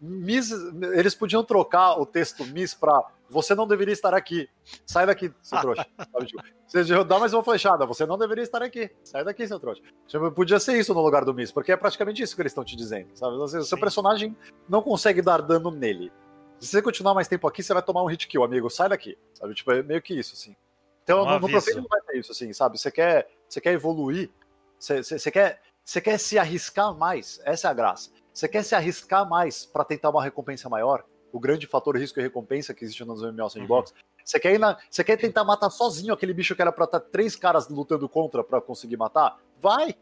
Miss, 0.00 0.50
eles 0.94 1.14
podiam 1.14 1.44
trocar 1.44 2.00
o 2.00 2.06
texto 2.06 2.46
Miss 2.46 2.72
pra 2.72 3.02
você 3.28 3.54
não 3.54 3.66
deveria 3.66 3.92
estar 3.92 4.14
aqui. 4.14 4.48
Sai 4.86 5.04
daqui, 5.04 5.30
seu 5.42 5.58
trouxa. 5.60 5.86
Tipo, 6.24 6.42
você 6.66 7.04
dá 7.04 7.18
mais 7.18 7.34
uma 7.34 7.42
flechada, 7.42 7.84
você 7.84 8.06
não 8.06 8.16
deveria 8.16 8.42
estar 8.42 8.62
aqui. 8.62 8.88
Sai 9.04 9.24
daqui, 9.24 9.46
seu 9.46 9.60
trouxa. 9.60 9.82
Tipo, 10.06 10.30
podia 10.32 10.58
ser 10.60 10.78
isso 10.78 10.94
no 10.94 11.02
lugar 11.02 11.24
do 11.24 11.34
Miss, 11.34 11.52
porque 11.52 11.72
é 11.72 11.76
praticamente 11.76 12.22
isso 12.22 12.34
que 12.34 12.40
eles 12.40 12.52
estão 12.52 12.64
te 12.64 12.74
dizendo. 12.76 13.08
Sabe? 13.14 13.36
Seja, 13.50 13.64
seu 13.64 13.78
personagem 13.78 14.34
não 14.68 14.80
consegue 14.80 15.20
dar 15.20 15.42
dano 15.42 15.70
nele. 15.70 16.10
Se 16.58 16.68
você 16.68 16.80
continuar 16.82 17.12
mais 17.14 17.28
tempo 17.28 17.46
aqui, 17.48 17.62
você 17.62 17.72
vai 17.74 17.82
tomar 17.82 18.02
um 18.02 18.06
hit 18.06 18.26
kill, 18.28 18.42
amigo. 18.44 18.68
Sai 18.70 18.88
daqui. 18.88 19.18
Sabe? 19.34 19.54
Tipo, 19.54 19.72
é 19.72 19.82
meio 19.82 20.00
que 20.02 20.14
isso, 20.14 20.34
assim. 20.34 20.54
Então, 21.02 21.22
Um 21.22 21.26
no, 21.26 21.40
no. 21.40 21.48
Profane 21.48 21.76
não 21.76 21.88
vai 21.88 22.00
ter 22.02 22.18
isso, 22.18 22.32
assim, 22.32 22.52
sabe? 22.52 22.78
Você 22.78 22.90
quer, 22.90 23.28
você 23.48 23.60
quer 23.60 23.72
evoluir, 23.72 24.30
você, 24.78 25.02
você, 25.02 25.18
você 25.18 25.30
quer, 25.30 25.60
você 25.84 26.00
quer 26.00 26.18
se 26.18 26.38
arriscar 26.38 26.94
mais. 26.94 27.40
Essa 27.44 27.68
é 27.68 27.70
a 27.70 27.74
graça. 27.74 28.10
Você 28.32 28.48
quer 28.48 28.62
se 28.62 28.74
arriscar 28.74 29.28
mais 29.28 29.66
pra 29.66 29.84
tentar 29.84 30.10
uma 30.10 30.22
recompensa 30.22 30.68
maior? 30.68 31.04
O 31.32 31.40
grande 31.40 31.66
fator 31.66 31.96
risco 31.96 32.18
e 32.18 32.22
recompensa 32.22 32.72
que 32.72 32.84
existe 32.84 33.04
nos 33.04 33.22
MMO 33.22 33.50
Sandbox. 33.50 33.92
Você 34.24 34.38
quer 34.38 34.54
ir 34.54 34.58
na, 34.58 34.78
você 34.88 35.02
quer 35.02 35.16
tentar 35.16 35.44
matar 35.44 35.70
sozinho 35.70 36.14
aquele 36.14 36.32
bicho 36.32 36.54
que 36.54 36.62
era 36.62 36.70
pra 36.70 36.84
estar 36.84 37.00
três 37.00 37.34
caras 37.34 37.68
lutando 37.68 38.08
contra 38.08 38.44
pra 38.44 38.60
conseguir 38.60 38.96
matar? 38.96 39.38
Vai, 39.60 39.94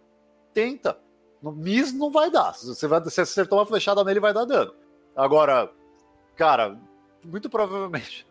tenta. 0.52 0.98
No 1.42 1.52
Miss 1.52 1.92
não 1.92 2.10
vai 2.10 2.30
dar. 2.30 2.52
Você 2.52 2.86
vai, 2.86 3.02
se 3.04 3.10
você 3.10 3.20
acertou 3.22 3.58
uma 3.58 3.66
flechada 3.66 4.04
nele, 4.04 4.20
vai 4.20 4.34
dar 4.34 4.44
dano. 4.44 4.74
Agora, 5.16 5.70
cara, 6.36 6.78
muito 7.24 7.48
provavelmente. 7.48 8.26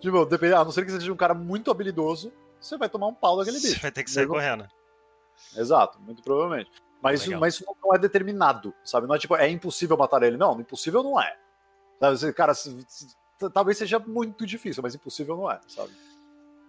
Tipo, 0.00 0.24
depende, 0.24 0.54
a 0.54 0.64
não 0.64 0.72
ser 0.72 0.84
que 0.84 0.90
você 0.90 0.98
seja 1.00 1.12
um 1.12 1.16
cara 1.16 1.34
muito 1.34 1.70
habilidoso, 1.70 2.32
você 2.60 2.76
vai 2.78 2.88
tomar 2.88 3.06
um 3.08 3.14
pau 3.14 3.36
daquele 3.36 3.58
bicho. 3.60 3.74
Você 3.74 3.80
vai 3.80 3.92
ter 3.92 4.02
que 4.04 4.10
sair 4.10 4.22
Mesmo- 4.22 4.34
correndo. 4.34 4.66
Exato, 5.56 6.00
muito 6.00 6.22
provavelmente. 6.22 6.70
Mas, 7.02 7.24
Legal. 7.24 7.40
mas 7.40 7.54
isso 7.54 7.64
não 7.82 7.94
é 7.94 7.98
determinado, 7.98 8.74
sabe? 8.84 9.06
Não 9.06 9.14
é 9.14 9.18
tipo, 9.18 9.34
é 9.36 9.48
impossível 9.48 9.96
matar 9.96 10.22
ele. 10.22 10.36
Não, 10.36 10.60
impossível 10.60 11.02
não 11.02 11.20
é. 11.20 11.34
Sabe, 12.16 12.32
Cara, 12.34 12.52
se- 12.54 12.84
se- 12.88 13.16
talvez 13.52 13.78
seja 13.78 13.98
muito 13.98 14.46
difícil, 14.46 14.82
mas 14.82 14.94
impossível 14.94 15.36
não 15.36 15.50
é, 15.50 15.58
sabe? 15.66 15.90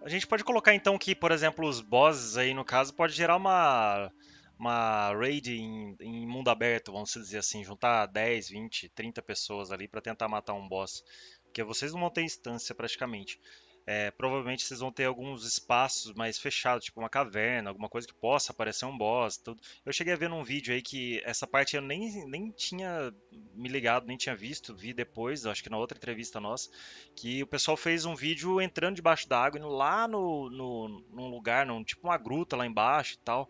A 0.04 0.10
gente 0.10 0.26
pode 0.26 0.44
colocar 0.44 0.74
então 0.74 0.98
que, 0.98 1.14
por 1.14 1.32
exemplo, 1.32 1.68
os 1.68 1.80
bosses 1.82 2.38
aí 2.38 2.54
no 2.54 2.64
caso 2.66 2.94
pode 2.94 3.14
gerar 3.14 3.36
uma 3.36 4.10
uma 4.58 5.12
raid 5.16 5.52
em, 5.60 5.96
em 6.00 6.28
mundo 6.28 6.50
aberto, 6.50 6.92
vamos 6.92 7.12
dizer 7.12 7.40
assim, 7.40 7.64
juntar 7.64 8.06
10, 8.06 8.48
20, 8.50 8.90
30 8.90 9.20
pessoas 9.20 9.72
ali 9.72 9.88
pra 9.88 10.00
tentar 10.02 10.28
matar 10.28 10.54
um 10.54 10.68
boss, 10.70 11.04
porque 11.52 11.64
vocês 11.64 11.92
não 11.92 12.00
vão 12.00 12.10
ter 12.10 12.24
instância 12.24 12.74
praticamente. 12.74 13.40
É, 13.86 14.12
provavelmente 14.12 14.64
vocês 14.64 14.80
vão 14.80 14.92
ter 14.92 15.06
alguns 15.06 15.44
espaços 15.44 16.14
mais 16.14 16.38
fechados, 16.38 16.86
tipo 16.86 17.00
uma 17.00 17.10
caverna, 17.10 17.70
alguma 17.70 17.90
coisa 17.90 18.08
que 18.08 18.14
possa 18.14 18.52
aparecer 18.52 18.86
um 18.86 18.98
boss. 18.98 19.38
Tudo. 19.38 19.62
Eu 19.86 19.92
cheguei 19.92 20.14
a 20.14 20.18
ver 20.18 20.30
num 20.30 20.44
vídeo 20.44 20.74
aí 20.74 20.82
que 20.82 21.22
essa 21.26 21.46
parte 21.46 21.76
eu 21.76 21.82
nem, 21.82 22.26
nem 22.28 22.52
tinha 22.52 23.14
me 23.54 23.68
ligado, 23.68 24.06
nem 24.06 24.16
tinha 24.16 24.36
visto, 24.36 24.76
vi 24.76 24.94
depois, 24.94 25.46
acho 25.46 25.64
que 25.64 25.70
na 25.70 25.78
outra 25.78 25.98
entrevista 25.98 26.40
nossa, 26.40 26.70
que 27.16 27.44
o 27.44 27.48
pessoal 27.48 27.76
fez 27.76 28.06
um 28.06 28.16
vídeo 28.16 28.62
entrando 28.62 28.96
debaixo 28.96 29.28
da 29.28 29.44
água, 29.44 29.60
indo 29.60 29.68
lá 29.68 30.08
no, 30.08 30.50
no, 30.50 31.04
num 31.12 31.28
lugar, 31.28 31.66
num, 31.66 31.84
tipo 31.84 32.08
uma 32.08 32.18
gruta 32.18 32.56
lá 32.56 32.66
embaixo 32.66 33.16
e 33.16 33.18
tal. 33.18 33.50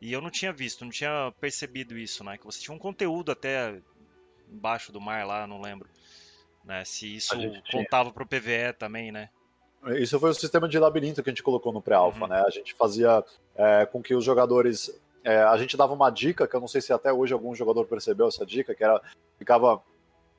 E 0.00 0.12
eu 0.12 0.20
não 0.20 0.30
tinha 0.30 0.52
visto, 0.52 0.84
não 0.84 0.92
tinha 0.92 1.32
percebido 1.40 1.98
isso, 1.98 2.22
né? 2.22 2.38
Que 2.38 2.44
você 2.44 2.60
tinha 2.60 2.74
um 2.74 2.78
conteúdo 2.78 3.32
até 3.32 3.80
embaixo 4.48 4.92
do 4.92 5.00
mar 5.00 5.26
lá, 5.26 5.46
não 5.46 5.60
lembro. 5.60 5.88
Né? 6.64 6.84
Se 6.84 7.16
isso 7.16 7.34
contava 7.70 8.10
pro 8.10 8.26
PVE 8.26 8.72
também, 8.78 9.12
né? 9.12 9.28
Isso 9.98 10.18
foi 10.18 10.30
o 10.30 10.34
sistema 10.34 10.66
de 10.66 10.78
labirinto 10.78 11.22
que 11.22 11.28
a 11.28 11.32
gente 11.32 11.42
colocou 11.42 11.72
no 11.72 11.82
pré-alpha, 11.82 12.22
Uhum. 12.22 12.30
né? 12.30 12.42
A 12.46 12.50
gente 12.50 12.72
fazia 12.74 13.22
é, 13.54 13.84
com 13.86 14.02
que 14.02 14.14
os 14.14 14.24
jogadores. 14.24 14.90
é, 15.22 15.42
a 15.42 15.56
gente 15.58 15.76
dava 15.76 15.92
uma 15.92 16.08
dica, 16.10 16.46
que 16.48 16.56
eu 16.56 16.60
não 16.60 16.68
sei 16.68 16.80
se 16.80 16.92
até 16.92 17.12
hoje 17.12 17.32
algum 17.34 17.54
jogador 17.54 17.86
percebeu 17.86 18.28
essa 18.28 18.46
dica, 18.46 18.74
que 18.74 18.82
era. 18.82 19.00
Ficava 19.38 19.82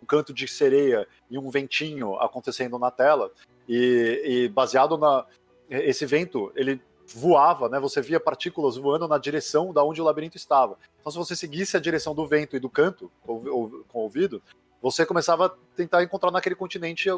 um 0.02 0.06
canto 0.06 0.34
de 0.34 0.48
sereia 0.48 1.08
e 1.30 1.38
um 1.38 1.50
ventinho 1.50 2.16
acontecendo 2.16 2.78
na 2.80 2.90
tela. 2.90 3.32
E, 3.70 4.22
e 4.26 4.50
baseado 4.50 4.98
na. 4.98 5.26
Esse 5.70 6.06
vento, 6.06 6.52
ele 6.56 6.82
voava, 7.08 7.70
né? 7.70 7.80
Você 7.80 8.02
via 8.02 8.20
partículas 8.20 8.78
voando 8.78 9.08
na 9.08 9.18
direção 9.20 9.72
da 9.72 9.84
onde 9.84 10.02
o 10.02 10.04
labirinto 10.04 10.38
estava. 10.38 10.78
Então, 11.00 11.12
se 11.12 11.18
você 11.20 11.36
seguisse 11.36 11.78
a 11.78 11.80
direção 11.80 12.16
do 12.16 12.26
vento 12.28 12.56
e 12.56 12.60
do 12.60 12.70
canto, 12.70 13.12
com 13.24 13.34
o 13.44 13.84
ouvido, 13.94 14.42
você 14.86 15.04
começava 15.04 15.48
a 15.48 15.50
tentar 15.76 16.04
encontrar 16.04 16.30
naquele 16.30 16.54
continente 16.54 17.10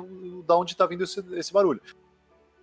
da 0.46 0.56
onde 0.58 0.72
está 0.72 0.86
vindo 0.86 1.04
esse, 1.04 1.20
esse 1.36 1.52
barulho. 1.52 1.82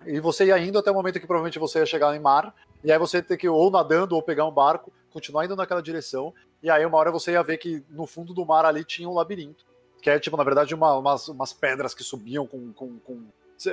E 0.07 0.19
você 0.19 0.47
ia 0.47 0.59
indo 0.59 0.79
até 0.79 0.91
o 0.91 0.95
momento 0.95 1.21
que 1.21 1.27
provavelmente 1.27 1.59
você 1.59 1.79
ia 1.81 1.85
chegar 1.85 2.17
em 2.17 2.19
mar, 2.19 2.55
e 2.83 2.91
aí 2.91 2.99
você 2.99 3.19
ia 3.19 3.23
ter 3.23 3.37
que 3.37 3.47
ou 3.47 3.71
nadando 3.71 4.15
ou 4.15 4.23
pegar 4.23 4.47
um 4.47 4.51
barco, 4.51 4.91
continuar 5.13 5.45
indo 5.45 5.55
naquela 5.55 5.83
direção, 5.83 6.33
e 6.63 6.71
aí 6.71 6.87
uma 6.87 6.97
hora 6.97 7.11
você 7.13 7.33
ia 7.33 7.43
ver 7.43 7.59
que 7.59 7.85
no 7.91 8.07
fundo 8.07 8.33
do 8.33 8.47
mar 8.47 8.65
ali 8.65 8.83
tinha 8.83 9.07
um 9.07 9.13
labirinto, 9.13 9.67
que 10.01 10.09
é 10.09 10.19
tipo, 10.19 10.39
na 10.39 10.45
verdade, 10.45 10.75
uma- 10.75 10.97
umas, 10.97 11.29
umas 11.29 11.53
pedras 11.53 11.93
que 11.95 12.03
subiam 12.03 12.47
com, 12.47 12.73
com, 12.73 12.99
com, 13.01 13.25
é, 13.67 13.71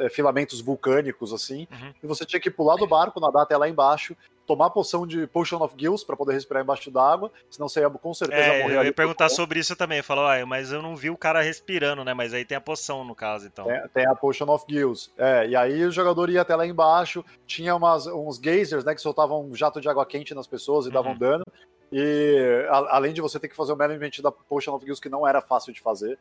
é, 0.00 0.06
é, 0.06 0.08
filamentos 0.08 0.62
vulcânicos, 0.62 1.30
assim, 1.34 1.68
Uhum. 1.70 1.94
e 2.02 2.06
você 2.06 2.24
tinha 2.24 2.40
que 2.40 2.50
pular 2.50 2.76
do 2.76 2.86
barco, 2.86 3.20
nadar 3.20 3.42
até 3.42 3.54
lá 3.56 3.68
embaixo, 3.68 4.16
tomar 4.46 4.66
a 4.66 4.70
poção 4.70 5.06
de 5.06 5.26
Potion 5.26 5.62
of 5.62 5.74
Gills 5.76 6.04
para 6.04 6.16
poder 6.16 6.32
respirar 6.34 6.62
embaixo 6.62 6.90
d'água, 6.90 7.30
senão 7.50 7.68
você 7.68 7.80
ia 7.80 7.90
com 7.90 8.12
certeza 8.14 8.52
É, 8.52 8.62
morrer 8.62 8.76
eu 8.76 8.84
ia 8.84 8.92
perguntar 8.92 9.28
sobre 9.28 9.58
isso 9.58 9.74
também. 9.74 10.02
Falou, 10.02 10.26
ah, 10.26 10.44
mas 10.46 10.70
eu 10.72 10.82
não 10.82 10.94
vi 10.94 11.10
o 11.10 11.16
cara 11.16 11.40
respirando, 11.40 12.04
né? 12.04 12.12
Mas 12.14 12.34
aí 12.34 12.44
tem 12.44 12.56
a 12.56 12.60
poção 12.60 13.04
no 13.04 13.14
caso, 13.14 13.46
então. 13.46 13.64
Tem, 13.66 13.88
tem 13.94 14.06
a 14.06 14.14
Potion 14.14 14.46
of 14.52 14.64
Gills. 14.68 15.10
É, 15.16 15.48
e 15.48 15.56
aí 15.56 15.84
o 15.84 15.90
jogador 15.90 16.28
ia 16.30 16.42
até 16.42 16.54
lá 16.54 16.66
embaixo, 16.66 17.24
tinha 17.46 17.74
umas, 17.74 18.06
uns 18.06 18.38
geysers, 18.38 18.84
né, 18.84 18.94
que 18.94 19.00
soltavam 19.00 19.44
um 19.44 19.54
jato 19.54 19.80
de 19.80 19.88
água 19.88 20.04
quente 20.04 20.34
nas 20.34 20.46
pessoas 20.46 20.86
e 20.86 20.90
davam 20.90 21.12
Uhum. 21.12 21.18
dano. 21.18 21.44
E 21.92 22.66
a- 22.70 22.96
além 22.96 23.12
de 23.12 23.20
você 23.20 23.38
ter 23.38 23.48
que 23.48 23.56
fazer 23.56 23.72
o 23.72 23.76
management 23.76 24.10
da 24.22 24.32
Potion 24.32 24.74
of 24.74 24.84
Gills, 24.84 25.00
que 25.00 25.08
não 25.08 25.26
era 25.26 25.40
fácil 25.40 25.72
de 25.72 25.80
fazer. 25.80 26.18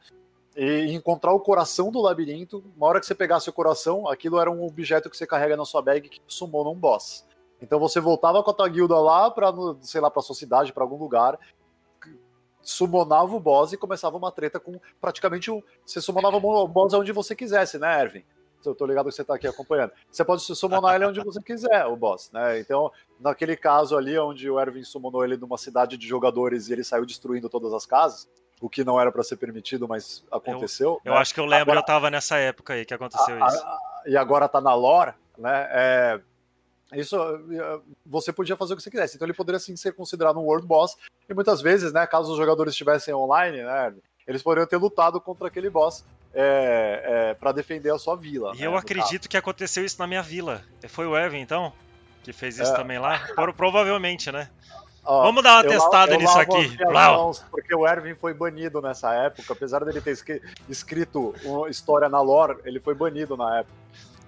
E 0.56 0.94
encontrar 0.94 1.34
o 1.34 1.40
coração 1.40 1.92
do 1.92 2.00
labirinto, 2.00 2.64
uma 2.78 2.86
hora 2.86 3.00
que 3.00 3.08
você 3.08 3.16
pegasse 3.16 3.50
o 3.50 3.54
coração, 3.54 4.08
aquilo 4.08 4.40
era 4.40 4.52
um 4.52 4.64
objeto 4.64 5.10
que 5.10 5.18
você 5.18 5.26
carrega 5.26 5.58
na 5.58 5.66
sua 5.66 5.82
bag 5.82 6.08
que 6.08 6.22
sumou 6.28 6.64
num 6.64 6.76
boss. 6.76 7.26
Então 7.64 7.80
você 7.80 8.00
voltava 8.00 8.44
com 8.44 8.52
a 8.52 8.54
tua 8.54 8.68
guilda 8.68 9.00
lá 9.00 9.32
pra, 9.32 9.52
no- 9.52 9.78
sei 9.82 10.02
lá, 10.02 10.12
pra 10.12 10.22
sua 10.22 10.36
cidade, 10.36 10.74
pra 10.74 10.84
algum 10.84 10.98
lugar, 10.98 11.40
summonava 12.62 13.36
o 13.36 13.40
boss 13.40 13.74
e 13.74 13.78
começava 13.78 14.18
uma 14.18 14.32
treta 14.32 14.60
com 14.60 14.80
praticamente 15.02 15.50
um. 15.50 15.62
Você 15.86 16.02
summonava 16.02 16.38
o 16.38 16.68
boss 16.68 16.94
onde 16.94 17.12
você 17.12 17.36
quisesse, 17.36 17.78
né, 17.80 18.02
Ervin? 18.02 18.24
Eu 18.66 18.74
tô 18.74 18.86
ligado 18.86 19.10
que 19.10 19.16
você 19.16 19.26
tá 19.26 19.36
aqui 19.36 19.46
acompanhando. 19.46 19.92
Você 20.10 20.24
pode 20.24 20.42
summonar 20.42 20.96
ele 20.96 21.06
onde 21.06 21.22
você 21.22 21.42
quiser, 21.42 21.86
o 21.86 21.98
boss, 21.98 22.32
né? 22.32 22.60
Então, 22.60 22.90
naquele 23.20 23.58
caso 23.58 23.98
ali, 23.98 24.18
onde 24.18 24.50
o 24.50 24.58
Ervin 24.58 24.84
summonou 24.86 25.24
ele 25.26 25.36
numa 25.36 25.58
cidade 25.58 25.98
de 25.98 26.08
jogadores 26.08 26.70
e 26.70 26.74
ele 26.74 26.84
saiu 26.84 27.06
destruindo 27.06 27.50
todas 27.50 27.74
as 27.74 27.86
casas, 27.86 28.30
o 28.62 28.70
que 28.70 28.86
não 28.86 28.98
era 29.00 29.12
pra 29.12 29.22
ser 29.22 29.36
permitido, 29.36 29.86
mas 29.86 30.24
aconteceu. 30.32 31.02
Eu 31.04 31.14
né? 31.14 31.20
acho 31.20 31.34
que 31.34 31.42
eu 31.42 31.46
lembro, 31.46 31.72
Agora- 31.72 31.80
eu 31.80 31.86
tava 31.86 32.10
nessa 32.10 32.38
época 32.38 32.74
aí 32.74 32.86
que 32.86 32.94
aconteceu 32.94 33.44
a- 33.44 33.48
isso. 33.48 33.66
a- 33.66 33.78
e 34.08 34.16
agora 34.16 34.48
tá 34.48 34.62
na 34.62 34.74
lore, 34.74 35.12
né? 35.38 35.68
É, 35.72 36.22
isso 36.96 37.16
eh, 37.18 37.80
você 38.06 38.32
podia 38.34 38.56
fazer 38.56 38.74
o 38.74 38.78
que 38.78 38.84
você 38.84 38.92
quisesse. 38.92 39.16
Então 39.16 39.26
ele 39.26 39.34
poderia 39.34 39.60
sim 39.60 39.76
ser 39.76 39.94
considerado 39.94 40.38
um 40.40 40.44
world 40.44 40.66
boss. 40.68 40.98
E 41.30 41.34
muitas 41.34 41.62
vezes, 41.62 41.92
né, 41.94 42.06
caso 42.08 42.32
os 42.32 42.38
jogadores 42.38 42.74
estivessem 42.74 43.14
online, 43.14 43.64
né, 43.64 43.94
eles 44.28 44.42
poderiam 44.42 44.68
ter 44.68 44.78
lutado 44.78 45.20
contra 45.22 45.48
aquele 45.48 45.70
boss 45.70 46.04
é, 46.34 47.36
para 47.40 47.52
defender 47.52 47.92
a 47.94 47.98
sua 47.98 48.16
vila. 48.16 48.54
E 48.56 48.60
né, 48.62 48.68
eu 48.68 48.76
acredito 48.78 49.30
que 49.30 49.38
aconteceu 49.38 49.84
isso 49.86 49.98
na 50.00 50.08
minha 50.08 50.22
vila. 50.22 50.62
Foi 50.88 51.06
o 51.06 51.18
Evan, 51.18 51.38
então? 51.38 51.72
Que 52.24 52.32
fez 52.34 52.58
isso 52.58 52.72
É. 52.72 52.76
também 52.76 53.00
lá? 53.00 53.20
Pro- 53.36 53.54
Provavelmente, 53.54 54.32
né? 54.32 54.50
caso. 54.50 54.84
Ó, 55.06 55.24
Vamos 55.24 55.44
dar 55.44 55.56
uma 55.62 55.70
testada 55.70 56.16
nisso 56.16 56.40
aqui. 56.40 56.78
mãos, 57.18 57.44
porque 57.52 57.76
o 57.76 57.86
Erwin 57.86 58.16
foi 58.16 58.34
banido 58.34 58.82
nessa 58.82 59.14
época, 59.14 59.52
apesar 59.52 59.84
dele 59.84 60.00
ter 60.00 60.12
escri- 60.12 60.42
escrito 60.70 61.36
uma 61.44 61.70
história 61.70 62.08
na 62.08 62.22
lore, 62.22 62.58
ele 62.64 62.80
foi 62.80 62.96
banido 62.96 63.36
na 63.36 63.60
época. 63.60 63.76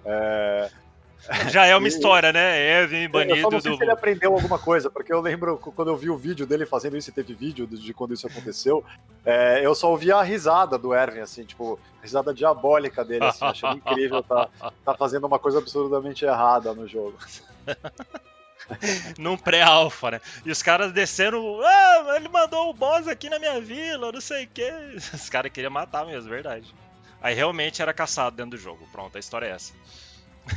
É, 0.03 0.69
Já 1.49 1.65
é 1.65 1.75
uma 1.75 1.87
E- 1.87 1.89
história, 1.89 2.31
né? 2.31 2.83
Evan 2.83 2.95
Eu 2.97 3.07
só 3.07 3.11
banido 3.11 3.49
não 3.51 3.61
sei 3.61 3.71
do. 3.71 3.77
se 3.77 3.83
ele 3.83 3.91
aprendeu 3.91 4.33
alguma 4.33 4.59
coisa, 4.59 4.89
porque 4.89 5.11
eu 5.11 5.21
lembro 5.21 5.57
quando 5.57 5.87
eu 5.89 5.97
vi 5.97 6.09
o 6.09 6.17
vídeo 6.17 6.45
dele 6.45 6.65
fazendo 6.65 6.95
isso, 6.97 7.09
e 7.09 7.13
teve 7.13 7.33
vídeo 7.33 7.65
de 7.65 7.93
quando 7.93 8.13
isso 8.13 8.27
aconteceu, 8.27 8.83
é, 9.25 9.65
eu 9.65 9.73
só 9.73 9.89
ouvia 9.89 10.17
a 10.17 10.21
risada 10.23 10.77
do 10.77 10.93
Erwin, 10.93 11.21
assim, 11.21 11.43
tipo, 11.43 11.79
risada 12.01 12.33
diabólica 12.33 13.03
dele, 13.03 13.25
assim, 13.25 13.43
achando 13.45 13.77
incrível, 13.83 14.21
tá, 14.21 14.49
tá 14.83 14.93
fazendo 14.95 15.25
uma 15.25 15.39
coisa 15.39 15.57
absurdamente 15.59 16.25
errada 16.25 16.73
no 16.73 16.87
jogo. 16.87 17.17
num 19.17 19.37
pré-alpha, 19.37 20.11
né? 20.11 20.21
E 20.45 20.51
os 20.51 20.61
caras 20.63 20.91
descendo. 20.91 21.59
Ah, 21.63 22.13
ele 22.15 22.27
mandou 22.29 22.69
o 22.69 22.73
boss 22.73 23.07
aqui 23.07 23.29
na 23.29 23.37
minha 23.39 23.59
vila, 23.61 24.11
não 24.11 24.21
sei 24.21 24.45
o 24.45 24.49
quê. 24.53 24.71
Os 25.13 25.29
caras 25.29 25.51
queriam 25.51 25.71
matar 25.71 26.05
mesmo, 26.05 26.29
verdade. 26.29 26.73
Aí 27.21 27.33
realmente 27.35 27.81
era 27.81 27.93
caçado 27.93 28.35
dentro 28.35 28.51
do 28.51 28.57
jogo. 28.57 28.87
Pronto, 28.91 29.15
a 29.15 29.19
história 29.19 29.47
é 29.47 29.51
essa. 29.51 29.73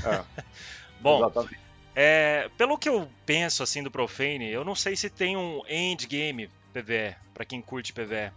É, 0.05 0.25
Bom, 1.01 1.19
exatamente. 1.19 1.61
é, 1.95 2.51
pelo 2.57 2.79
que 2.79 2.89
eu 2.89 3.09
penso 3.25 3.63
assim 3.63 3.83
do 3.83 3.91
Profane, 3.91 4.51
eu 4.51 4.65
não 4.65 4.75
sei 4.75 4.97
se 4.97 5.09
tem 5.09 5.37
um 5.37 5.63
endgame 5.69 6.51
PVE, 6.73 7.17
pra 7.33 7.45
quem 7.45 7.63
curte 7.63 7.93
PVE. 7.93 8.33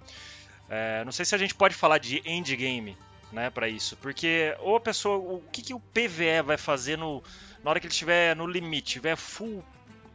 É, 0.70 1.04
não 1.04 1.12
sei 1.12 1.26
se 1.26 1.36
a 1.36 1.38
gente 1.38 1.54
pode 1.54 1.76
falar 1.76 1.98
de 1.98 2.22
endgame, 2.26 2.98
né, 3.32 3.50
para 3.50 3.68
isso, 3.68 3.98
porque 3.98 4.56
ou 4.60 4.76
a 4.76 4.80
pessoa, 4.80 5.18
o 5.18 5.42
que, 5.52 5.62
que 5.62 5.74
o 5.74 5.80
PVE 5.80 6.42
vai 6.46 6.58
fazer 6.58 6.98
no, 6.98 7.24
na 7.64 7.70
hora 7.70 7.80
que 7.80 7.88
ele 7.88 7.94
estiver 7.94 8.36
no 8.36 8.48
limite, 8.48 8.94
tiver 8.94 9.16
full 9.16 9.64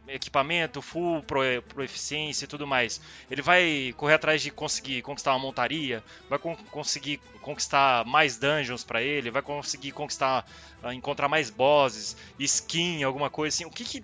equipamento, 0.09 0.81
full 0.81 1.21
pro, 1.23 1.39
pro 1.67 1.83
eficiência 1.83 2.45
e 2.45 2.47
tudo 2.47 2.65
mais, 2.67 3.01
ele 3.29 3.41
vai 3.41 3.93
correr 3.97 4.13
atrás 4.15 4.41
de 4.41 4.51
conseguir 4.51 5.01
conquistar 5.01 5.31
uma 5.33 5.39
montaria, 5.39 6.03
vai 6.29 6.39
con- 6.39 6.55
conseguir 6.71 7.17
conquistar 7.41 8.05
mais 8.05 8.37
dungeons 8.37 8.83
pra 8.83 9.01
ele, 9.01 9.31
vai 9.31 9.41
conseguir 9.41 9.91
conquistar, 9.91 10.45
ah, 10.83 10.93
encontrar 10.93 11.27
mais 11.27 11.49
bosses, 11.49 12.15
skin, 12.39 13.03
alguma 13.03 13.29
coisa 13.29 13.55
assim. 13.55 13.65
O 13.65 13.71
que, 13.71 13.83
que 13.85 14.03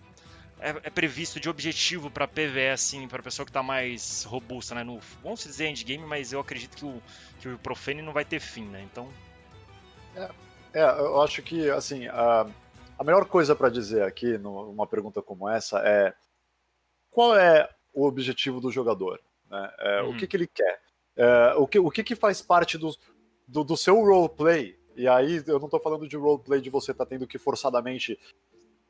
é, 0.59 0.69
é 0.83 0.89
previsto 0.89 1.39
de 1.39 1.49
objetivo 1.49 2.09
pra 2.09 2.27
PVE 2.27 2.69
assim, 2.69 3.07
para 3.07 3.21
pessoa 3.23 3.45
que 3.45 3.51
tá 3.51 3.61
mais 3.63 4.23
robusta, 4.23 4.75
né? 4.75 4.83
No, 4.83 4.99
vamos 5.21 5.43
dizer 5.43 5.67
endgame, 5.69 6.05
mas 6.05 6.31
eu 6.33 6.39
acredito 6.39 6.75
que 6.77 6.85
o, 6.85 7.01
que 7.39 7.49
o 7.49 7.59
Profane 7.59 8.01
não 8.01 8.13
vai 8.13 8.25
ter 8.25 8.39
fim, 8.39 8.65
né? 8.65 8.81
Então, 8.83 9.13
É, 10.73 10.81
eu 10.81 11.21
acho 11.21 11.41
que, 11.43 11.69
assim, 11.69 12.07
a, 12.07 12.47
a 12.97 13.03
melhor 13.03 13.25
coisa 13.25 13.55
para 13.55 13.69
dizer 13.69 14.03
aqui, 14.03 14.37
numa 14.37 14.87
pergunta 14.87 15.21
como 15.21 15.49
essa, 15.49 15.79
é 15.79 16.13
qual 17.09 17.37
é 17.37 17.69
o 17.93 18.05
objetivo 18.05 18.59
do 18.59 18.71
jogador? 18.71 19.19
né? 19.49 19.71
É, 19.79 20.01
Uhum. 20.01 20.11
O 20.11 20.17
que, 20.17 20.27
que 20.27 20.35
ele 20.35 20.47
quer? 20.47 20.81
É, 21.15 21.53
o 21.55 21.67
que, 21.67 21.79
o 21.79 21.91
que, 21.91 22.03
que 22.03 22.15
faz 22.15 22.41
parte 22.41 22.77
do, 22.77 22.95
do, 23.47 23.63
do 23.63 23.77
seu 23.77 23.95
roleplay? 23.95 24.77
E 24.95 25.07
aí 25.07 25.43
eu 25.47 25.59
não 25.59 25.69
tô 25.69 25.79
falando 25.79 26.07
de 26.07 26.17
roleplay 26.17 26.59
de 26.59 26.69
você 26.69 26.93
tá 26.93 27.05
tendo 27.05 27.27
que 27.27 27.37
forçadamente 27.37 28.19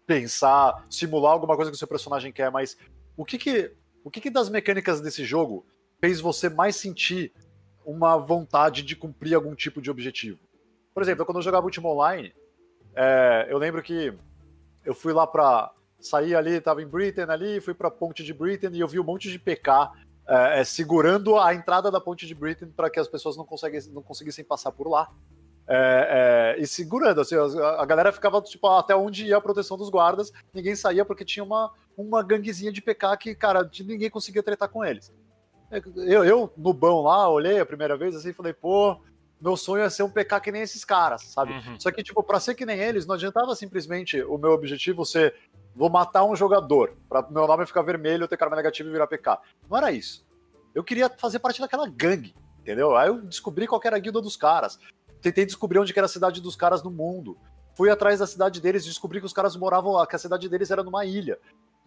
pensar, 0.06 0.86
simular 0.90 1.34
alguma 1.34 1.56
coisa 1.56 1.72
que 1.72 1.76
o 1.76 1.80
seu 1.80 1.88
personagem 1.88 2.32
quer, 2.32 2.52
mas 2.52 2.78
o 3.16 3.26
que 3.26 3.38
que, 3.38 3.74
o 4.04 4.12
que, 4.12 4.22
que 4.22 4.30
das 4.30 4.50
mecânicas 4.50 5.02
desse 5.02 5.24
jogo 5.24 5.66
fez 6.00 6.20
você 6.20 6.50
mais 6.50 6.76
sentir 6.76 7.34
uma 7.86 8.18
vontade 8.18 8.84
de 8.84 8.96
cumprir 8.96 9.34
algum 9.34 9.56
tipo 9.56 9.82
de 9.82 9.92
objetivo. 9.92 10.40
Por 10.94 11.04
exemplo, 11.04 11.26
quando 11.26 11.38
eu 11.38 11.44
jogava 11.44 11.66
Ultima 11.66 11.90
Online, 11.90 12.34
é, 12.96 13.48
eu 13.50 13.58
lembro 13.58 13.82
que 13.82 14.14
eu 14.86 14.94
fui 14.94 15.14
lá 15.14 15.26
para 15.26 15.72
sair 16.00 16.36
ali, 16.36 16.60
tava 16.60 16.82
em 16.82 16.88
Britain 16.88 17.26
ali, 17.30 17.62
fui 17.62 17.74
pra 17.74 17.90
ponte 17.90 18.24
de 18.24 18.34
Britain 18.34 18.72
e 18.74 18.80
eu 18.80 18.88
vi 18.88 19.00
um 19.00 19.04
monte 19.04 19.30
de 19.30 19.40
PK 19.40 19.92
é, 20.28 20.62
é, 20.62 20.64
segurando 20.64 21.38
a 21.38 21.54
entrada 21.54 21.92
da 21.92 22.00
ponte 22.00 22.26
de 22.26 22.36
Britain 22.36 22.68
para 22.68 22.90
que 22.90 23.00
as 23.00 23.08
pessoas 23.08 23.36
não, 23.36 23.46
não 23.92 24.02
conseguissem 24.02 24.44
passar 24.44 24.72
por 24.72 24.88
lá. 24.88 25.10
É, 25.66 26.56
é, 26.58 26.62
e 26.62 26.68
segurando, 26.68 27.22
assim, 27.22 27.36
a, 27.36 27.82
a, 27.82 27.86
galera 27.86 28.12
ficava 28.12 28.42
tipo, 28.42 28.68
até 28.68 28.94
onde 28.96 29.28
ia 29.28 29.38
a 29.38 29.42
proteção 29.42 29.78
dos 29.78 29.90
guardas, 29.90 30.32
ninguém 30.54 30.76
saía 30.76 31.06
porque 31.06 31.24
tinha 31.24 31.44
uma, 31.44 31.72
uma 31.98 32.22
ganguezinha 32.22 32.72
de 32.72 32.82
PK 32.82 33.18
que, 33.18 33.36
cara, 33.36 33.70
ninguém 33.86 34.10
conseguia 34.10 34.44
tretar 34.44 34.68
com 34.68 34.84
eles. 34.84 35.14
Eu, 35.96 36.24
eu, 36.24 36.54
no 36.56 36.74
bão 36.74 37.02
lá, 37.02 37.30
olhei 37.30 37.60
a 37.60 37.66
primeira 37.66 37.98
vez 37.98 38.16
assim 38.16 38.30
e 38.30 38.34
falei, 38.34 38.54
pô, 38.54 39.00
meu 39.44 39.58
sonho 39.58 39.84
é 39.84 39.90
ser 39.90 40.04
um 40.04 40.10
PK 40.10 40.40
que 40.40 40.52
nem 40.52 40.62
esses 40.62 40.86
caras, 40.86 41.24
sabe? 41.24 41.52
Uhum. 41.52 41.78
Só 41.78 41.92
que, 41.92 42.02
tipo, 42.02 42.24
pra 42.24 42.40
ser 42.40 42.56
que 42.56 42.66
nem 42.66 42.80
eles, 42.80 43.06
não 43.06 43.16
adiantava 43.16 43.54
simplesmente 43.56 44.24
o 44.24 44.38
meu 44.38 44.52
objetivo 44.52 45.06
ser 45.06 45.36
vou 45.76 45.90
matar 45.90 46.24
um 46.24 46.36
jogador, 46.36 46.96
para 47.10 47.28
meu 47.30 47.46
nome 47.46 47.66
ficar 47.66 47.82
vermelho, 47.82 48.24
eu 48.24 48.28
ter 48.28 48.38
karma 48.38 48.56
negativo 48.56 48.88
e 48.88 48.92
virar 48.92 49.08
PK. 49.08 49.40
Não 49.70 49.78
era 49.78 49.92
isso. 49.92 50.26
Eu 50.74 50.84
queria 50.84 51.10
fazer 51.10 51.40
parte 51.40 51.60
daquela 51.60 51.88
gangue, 51.90 52.34
entendeu? 52.62 52.96
Aí 52.96 53.10
eu 53.10 53.22
descobri 53.22 53.68
qual 53.68 53.82
era 53.84 53.98
a 53.98 54.00
guilda 54.00 54.22
dos 54.22 54.38
caras. 54.38 54.80
Tentei 55.22 55.46
descobrir 55.46 55.80
onde 55.80 55.94
era 55.96 56.06
a 56.06 56.10
cidade 56.10 56.40
dos 56.40 56.56
caras 56.56 56.82
no 56.82 56.92
mundo. 56.92 57.38
Fui 57.76 57.90
atrás 57.90 58.20
da 58.20 58.28
cidade 58.28 58.62
deles, 58.62 58.86
descobri 58.86 59.20
que 59.20 59.26
os 59.26 59.34
caras 59.34 59.56
moravam, 59.56 60.06
que 60.06 60.16
a 60.16 60.20
cidade 60.20 60.48
deles 60.48 60.72
era 60.72 60.84
numa 60.84 61.06
ilha 61.06 61.38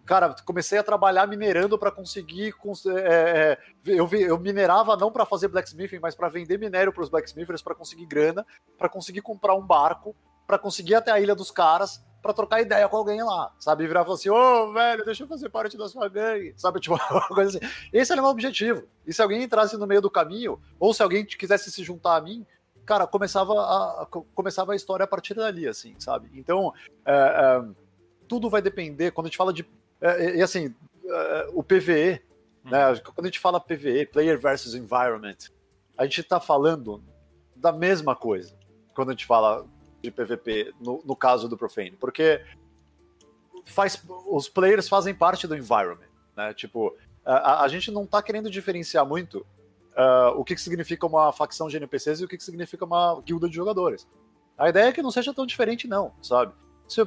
cara, 0.06 0.34
comecei 0.44 0.78
a 0.78 0.82
trabalhar 0.82 1.26
minerando 1.26 1.78
para 1.78 1.90
conseguir. 1.90 2.54
É, 2.86 3.12
é, 3.12 3.58
eu, 3.84 4.08
eu, 4.12 4.38
minerava 4.38 4.96
não 4.96 5.10
para 5.10 5.26
fazer 5.26 5.48
blacksmithing, 5.48 5.98
mas 5.98 6.14
para 6.14 6.28
vender 6.28 6.58
minério 6.58 6.92
para 6.92 7.02
os 7.02 7.08
blacksmithers, 7.08 7.60
para 7.60 7.74
conseguir 7.74 8.06
grana, 8.06 8.46
para 8.78 8.88
conseguir 8.88 9.20
comprar 9.20 9.54
um 9.54 9.66
barco, 9.66 10.14
para 10.46 10.58
conseguir 10.58 10.94
até 10.94 11.10
a 11.10 11.20
ilha 11.20 11.34
dos 11.34 11.50
caras, 11.50 12.02
para 12.22 12.32
trocar 12.32 12.60
ideia 12.60 12.88
com 12.88 12.96
alguém 12.96 13.22
lá, 13.22 13.52
sabe? 13.58 13.84
E 13.84 13.86
virar 13.86 14.02
e 14.02 14.04
falar 14.04 14.14
assim: 14.14 14.30
ô, 14.30 14.34
oh, 14.34 14.72
velho, 14.72 15.04
deixa 15.04 15.24
eu 15.24 15.28
fazer 15.28 15.48
parte 15.48 15.76
da 15.76 15.88
sua 15.88 16.08
gangue, 16.08 16.54
sabe? 16.56 16.78
Tipo, 16.80 16.94
uma 16.94 17.28
coisa 17.28 17.58
assim. 17.58 17.68
Esse 17.92 18.12
era 18.12 18.20
o 18.20 18.24
meu 18.24 18.30
objetivo. 18.30 18.88
E 19.06 19.12
se 19.12 19.20
alguém 19.20 19.42
entrasse 19.42 19.76
no 19.76 19.86
meio 19.86 20.00
do 20.00 20.10
caminho, 20.10 20.60
ou 20.78 20.94
se 20.94 21.02
alguém 21.02 21.24
quisesse 21.24 21.70
se 21.70 21.82
juntar 21.82 22.16
a 22.16 22.20
mim, 22.20 22.46
cara, 22.84 23.06
começava 23.06 23.52
a, 23.52 24.06
começava 24.34 24.72
a 24.72 24.76
história 24.76 25.04
a 25.04 25.08
partir 25.08 25.34
dali, 25.34 25.66
assim, 25.66 25.94
sabe? 25.98 26.30
Então, 26.34 26.72
é, 27.04 27.12
é, 27.12 27.64
tudo 28.28 28.48
vai 28.48 28.62
depender. 28.62 29.10
Quando 29.10 29.26
a 29.26 29.28
gente 29.28 29.36
fala 29.36 29.52
de 29.52 29.64
é, 30.00 30.36
e 30.36 30.42
assim, 30.42 30.74
é, 31.04 31.48
o 31.52 31.62
PVE, 31.62 32.22
hum. 32.64 32.70
né, 32.70 32.96
quando 33.14 33.26
a 33.26 33.28
gente 33.28 33.40
fala 33.40 33.60
PVE, 33.60 34.06
Player 34.06 34.38
versus 34.38 34.74
Environment, 34.74 35.36
a 35.96 36.04
gente 36.04 36.20
está 36.20 36.38
falando 36.40 37.02
da 37.54 37.72
mesma 37.72 38.14
coisa 38.14 38.54
quando 38.94 39.10
a 39.10 39.12
gente 39.12 39.26
fala 39.26 39.66
de 40.02 40.10
PVP, 40.10 40.72
no, 40.80 41.02
no 41.04 41.16
caso 41.16 41.48
do 41.48 41.56
Profane, 41.56 41.92
porque 41.92 42.42
faz, 43.64 44.02
os 44.28 44.48
players 44.48 44.88
fazem 44.88 45.14
parte 45.14 45.46
do 45.46 45.56
environment, 45.56 46.08
né? 46.36 46.54
Tipo, 46.54 46.96
a, 47.24 47.62
a 47.62 47.68
gente 47.68 47.90
não 47.90 48.04
está 48.04 48.22
querendo 48.22 48.50
diferenciar 48.50 49.04
muito 49.04 49.38
uh, 49.96 50.30
o 50.36 50.44
que, 50.44 50.54
que 50.54 50.60
significa 50.60 51.06
uma 51.06 51.32
facção 51.32 51.68
de 51.68 51.76
NPCs 51.76 52.20
e 52.20 52.24
o 52.24 52.28
que, 52.28 52.36
que 52.36 52.44
significa 52.44 52.84
uma 52.84 53.20
guilda 53.22 53.48
de 53.48 53.56
jogadores. 53.56 54.06
A 54.56 54.68
ideia 54.68 54.88
é 54.88 54.92
que 54.92 55.02
não 55.02 55.10
seja 55.10 55.34
tão 55.34 55.44
diferente, 55.44 55.88
não, 55.88 56.14
sabe? 56.22 56.54
Se, 56.88 57.00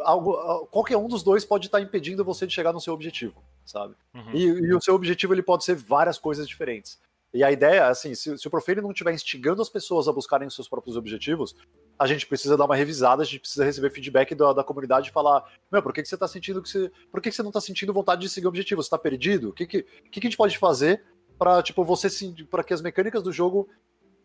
algo, 0.00 0.66
qualquer 0.66 0.96
um 0.96 1.08
dos 1.08 1.22
dois 1.22 1.44
pode 1.44 1.66
estar 1.66 1.80
impedindo 1.80 2.24
você 2.24 2.46
de 2.46 2.52
chegar 2.52 2.72
no 2.72 2.80
seu 2.80 2.92
objetivo, 2.92 3.42
sabe? 3.64 3.94
Uhum. 4.14 4.32
E, 4.34 4.44
e, 4.44 4.74
o 4.74 4.80
seu 4.80 4.94
objetivo 4.94 5.34
ele 5.34 5.42
pode 5.42 5.64
ser 5.64 5.74
várias 5.74 6.18
coisas 6.18 6.46
diferentes. 6.46 6.98
E 7.32 7.44
a 7.44 7.52
ideia, 7.52 7.88
assim, 7.88 8.14
se, 8.14 8.38
se 8.38 8.46
o 8.46 8.50
Profane 8.50 8.80
não 8.80 8.90
estiver 8.90 9.12
instigando 9.12 9.60
as 9.60 9.68
pessoas 9.68 10.08
a 10.08 10.12
buscarem 10.12 10.48
os 10.48 10.54
seus 10.54 10.68
próprios 10.68 10.96
objetivos, 10.96 11.54
a 11.98 12.06
gente 12.06 12.26
precisa 12.26 12.56
dar 12.56 12.64
uma 12.64 12.76
revisada, 12.76 13.22
a 13.22 13.24
gente 13.24 13.40
precisa 13.40 13.64
receber 13.64 13.90
feedback 13.90 14.34
da, 14.34 14.52
da 14.52 14.64
comunidade 14.64 15.10
e 15.10 15.12
falar: 15.12 15.44
Meu, 15.70 15.82
por 15.82 15.92
que, 15.92 16.02
que 16.02 16.08
você 16.08 16.16
tá 16.16 16.26
sentindo 16.26 16.62
que 16.62 16.68
você. 16.68 16.90
Por 17.10 17.20
que, 17.20 17.28
que 17.28 17.36
você 17.36 17.42
não 17.42 17.52
tá 17.52 17.60
sentindo 17.60 17.92
vontade 17.92 18.22
de 18.22 18.28
seguir 18.30 18.46
o 18.46 18.48
objetivo? 18.48 18.82
Você 18.82 18.90
tá 18.90 18.98
perdido? 18.98 19.50
O 19.50 19.52
que, 19.52 19.66
que, 19.66 19.82
que, 19.82 20.20
que 20.20 20.20
a 20.20 20.30
gente 20.30 20.36
pode 20.36 20.56
fazer 20.56 21.04
para 21.38 21.62
tipo, 21.62 21.84
você 21.84 22.08
para 22.50 22.64
que 22.64 22.72
as 22.72 22.80
mecânicas 22.80 23.22
do 23.22 23.30
jogo 23.30 23.68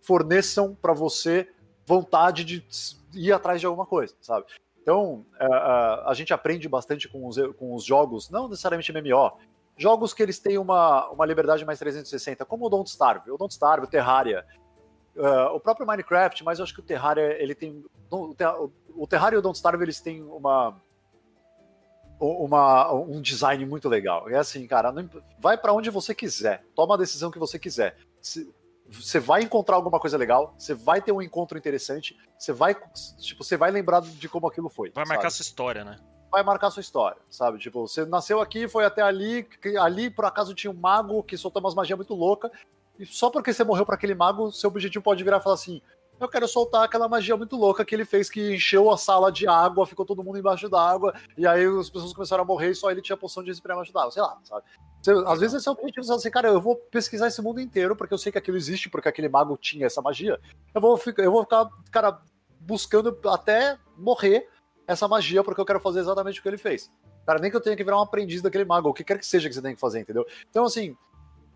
forneçam 0.01 0.75
para 0.75 0.93
você 0.93 1.49
vontade 1.85 2.43
de 2.43 2.65
ir 3.13 3.31
atrás 3.31 3.59
de 3.59 3.65
alguma 3.65 3.85
coisa, 3.85 4.15
sabe? 4.21 4.45
Então, 4.83 5.25
a, 5.39 5.45
a, 5.45 6.11
a, 6.11 6.13
gente 6.13 6.33
aprende 6.33 6.67
bastante 6.67 7.07
com 7.07 7.25
os, 7.25 7.37
com 7.57 7.73
os 7.73 7.85
jogos, 7.85 8.29
não 8.29 8.49
necessariamente 8.49 8.91
MMO, 8.91 9.31
jogos 9.77 10.13
que 10.13 10.21
eles 10.21 10.39
têm 10.39 10.57
uma, 10.57 11.09
uma 11.09 11.25
liberdade 11.25 11.63
mais 11.63 11.79
360, 11.79 12.43
como 12.43 12.65
o 12.65 12.69
Don't 12.69 12.89
Starve, 12.89 13.31
o 13.31 13.37
Don't 13.37 13.53
Starve, 13.53 13.85
o 13.85 13.89
Terraria, 13.89 14.45
uh, 15.15 15.55
o 15.55 15.59
próprio 15.59 15.87
Minecraft, 15.87 16.43
mas 16.43 16.59
eu 16.59 16.63
acho 16.63 16.73
que 16.73 16.81
o 16.81 16.83
Terraria, 16.83 17.41
ele 17.41 17.55
tem... 17.55 17.81
O, 18.11 19.07
Terraria 19.07 19.37
e 19.37 19.39
o 19.39 19.41
Don't 19.41 19.55
Starve, 19.55 19.81
eles 19.81 20.01
têm 20.01 20.21
uma, 20.21 20.75
uma, 22.19 22.93
um 22.93 23.21
design 23.21 23.65
muito 23.65 23.87
legal. 23.87 24.29
É 24.29 24.35
assim, 24.35 24.67
cara, 24.67 24.93
vai 25.39 25.57
para 25.57 25.71
onde 25.71 25.89
você 25.89 26.13
quiser, 26.13 26.65
toma 26.75 26.95
a 26.95 26.97
decisão 26.97 27.31
que 27.31 27.39
você 27.39 27.57
quiser. 27.57 27.95
Se, 28.21 28.53
você 28.89 29.19
vai 29.19 29.41
encontrar 29.41 29.75
alguma 29.75 29.99
coisa 29.99 30.17
legal, 30.17 30.53
você 30.57 30.73
vai 30.73 31.01
ter 31.01 31.11
um 31.11 31.21
encontro 31.21 31.57
interessante, 31.57 32.17
você 32.37 32.51
vai, 32.51 32.75
tipo, 33.19 33.43
você 33.43 33.57
vai 33.57 33.71
lembrar 33.71 34.01
de 34.01 34.29
como 34.29 34.47
aquilo 34.47 34.69
foi. 34.69 34.91
Vai 34.91 35.05
sabe? 35.05 35.15
marcar 35.15 35.29
sua 35.29 35.43
história, 35.43 35.83
né? 35.83 35.97
Vai 36.31 36.43
marcar 36.43 36.71
sua 36.71 36.81
história, 36.81 37.21
sabe? 37.29 37.59
Tipo, 37.59 37.87
você 37.87 38.05
nasceu 38.05 38.41
aqui, 38.41 38.67
foi 38.67 38.85
até 38.85 39.01
ali, 39.01 39.47
ali 39.79 40.09
por 40.09 40.25
acaso 40.25 40.53
tinha 40.53 40.71
um 40.71 40.75
mago 40.75 41.23
que 41.23 41.37
soltou 41.37 41.61
umas 41.61 41.75
magias 41.75 41.97
muito 41.97 42.13
louca, 42.13 42.51
e 42.97 43.05
só 43.05 43.29
porque 43.29 43.53
você 43.53 43.63
morreu 43.63 43.85
para 43.85 43.95
aquele 43.95 44.15
mago, 44.15 44.51
seu 44.51 44.69
objetivo 44.69 45.03
pode 45.03 45.23
virar 45.23 45.37
e 45.37 45.41
falar 45.41 45.55
assim: 45.55 45.81
eu 46.19 46.27
quero 46.27 46.47
soltar 46.47 46.83
aquela 46.83 47.07
magia 47.07 47.35
muito 47.35 47.55
louca 47.55 47.83
que 47.83 47.93
ele 47.93 48.05
fez 48.05 48.29
que 48.29 48.55
encheu 48.55 48.91
a 48.91 48.97
sala 48.97 49.31
de 49.31 49.47
água, 49.47 49.85
ficou 49.85 50.05
todo 50.05 50.23
mundo 50.23 50.37
embaixo 50.37 50.69
d'água, 50.69 51.13
e 51.37 51.45
aí 51.45 51.65
as 51.65 51.89
pessoas 51.89 52.13
começaram 52.13 52.43
a 52.43 52.45
morrer 52.45 52.71
e 52.71 52.75
só 52.75 52.91
ele 52.91 53.01
tinha 53.01 53.17
poção 53.17 53.43
de 53.43 53.49
respirar 53.49 53.75
embaixo 53.75 53.93
d'água, 53.93 54.11
sei 54.11 54.21
lá, 54.21 54.39
sabe? 54.43 54.63
Às 55.27 55.39
vezes 55.39 55.57
esse 55.57 55.67
é 55.67 55.71
o 55.71 55.73
objetivo, 55.73 56.05
você 56.05 56.13
assim, 56.13 56.31
cara, 56.31 56.47
eu 56.47 56.61
vou 56.61 56.75
pesquisar 56.75 57.27
esse 57.27 57.41
mundo 57.41 57.59
inteiro 57.59 57.95
porque 57.95 58.13
eu 58.13 58.17
sei 58.17 58.31
que 58.31 58.37
aquilo 58.37 58.57
existe, 58.57 58.89
porque 58.89 59.09
aquele 59.09 59.27
mago 59.27 59.57
tinha 59.57 59.85
essa 59.85 60.01
magia. 60.01 60.39
Eu 60.73 60.79
vou 60.79 60.95
ficar, 60.97 61.23
eu 61.23 61.31
vou 61.31 61.43
ficar 61.43 61.67
cara, 61.91 62.21
buscando 62.59 63.17
até 63.27 63.77
morrer 63.97 64.47
essa 64.87 65.07
magia 65.07 65.43
porque 65.43 65.59
eu 65.59 65.65
quero 65.65 65.79
fazer 65.79 65.99
exatamente 65.99 66.39
o 66.39 66.43
que 66.43 66.47
ele 66.47 66.57
fez. 66.57 66.89
Cara, 67.25 67.39
nem 67.39 67.49
que 67.49 67.57
eu 67.57 67.61
tenha 67.61 67.75
que 67.75 67.83
virar 67.83 67.97
um 67.97 68.01
aprendiz 68.01 68.41
daquele 68.41 68.65
mago, 68.65 68.89
o 68.89 68.93
que 68.93 69.03
quer 69.03 69.17
que 69.17 69.25
seja 69.25 69.47
que 69.47 69.55
você 69.55 69.61
tenha 69.61 69.73
que 69.73 69.79
fazer, 69.79 69.99
entendeu? 69.99 70.25
Então, 70.49 70.65
assim, 70.65 70.95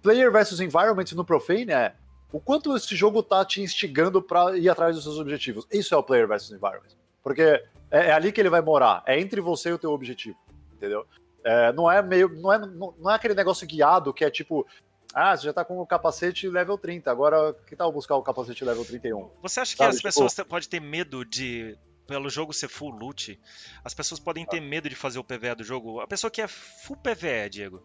player 0.02 0.32
versus 0.32 0.60
environment 0.60 1.06
no 1.14 1.26
Profane 1.26 1.72
é 1.72 1.96
o 2.32 2.40
quanto 2.40 2.76
esse 2.76 2.96
jogo 2.96 3.24
tá 3.24 3.44
te 3.46 3.62
instigando 3.62 4.22
para 4.22 4.58
ir 4.58 4.70
atrás 4.70 4.96
dos 4.96 5.04
seus 5.04 5.18
objetivos. 5.18 5.66
Isso 5.72 5.94
é 5.94 5.98
o 5.98 6.04
player 6.04 6.28
versus 6.28 6.52
environment. 6.52 6.96
Porque 7.24 7.42
é, 7.42 7.64
é, 7.92 8.12
ali 8.12 8.32
que 8.32 8.40
ele 8.40 8.50
vai 8.50 8.62
morar, 8.62 9.04
é 9.06 9.20
entre 9.20 9.42
você 9.42 9.70
e 9.70 9.74
o 9.74 9.78
teu 9.78 9.92
objetivo, 9.92 10.38
entendeu? 10.74 11.06
É, 11.48 11.72
não 11.72 11.90
é 11.90 12.02
meio. 12.02 12.28
Não 12.28 12.52
é, 12.52 12.60
não, 12.60 12.94
não 13.00 13.10
é 13.10 13.16
aquele 13.16 13.34
negócio 13.34 13.66
guiado 13.66 14.14
que 14.14 14.26
é 14.26 14.30
tipo. 14.30 14.68
Ah, 15.14 15.36
você 15.36 15.46
já 15.46 15.54
tá 15.54 15.64
com 15.64 15.80
o 15.80 15.88
capacete 15.88 16.50
level 16.50 16.78
30, 16.78 17.10
agora 17.10 17.56
que 17.66 17.76
tal 17.76 17.90
buscar 17.92 18.18
o 18.18 18.22
capacete 18.22 18.66
level 18.66 18.84
31? 18.84 19.30
Você 19.42 19.62
acha 19.62 19.72
que 19.72 19.78
Sabe, 19.78 19.90
as 19.90 19.96
tipo... 19.96 20.08
pessoas 20.10 20.34
podem 20.36 20.68
ter 20.68 20.82
medo 20.82 21.24
de 21.24 21.78
pelo 22.06 22.30
jogo 22.30 22.54
ser 22.54 22.68
full 22.68 22.92
loot, 22.92 23.40
as 23.84 23.94
pessoas 23.94 24.20
podem 24.20 24.46
ter 24.46 24.60
medo 24.60 24.90
de 24.90 24.96
fazer 24.96 25.20
o 25.20 25.24
PVE 25.24 25.56
do 25.56 25.64
jogo. 25.64 26.02
A 26.02 26.08
pessoa 26.08 26.30
que 26.30 26.42
é 26.42 26.48
full 26.48 26.98
PVE, 26.98 27.50
Diego, 27.50 27.82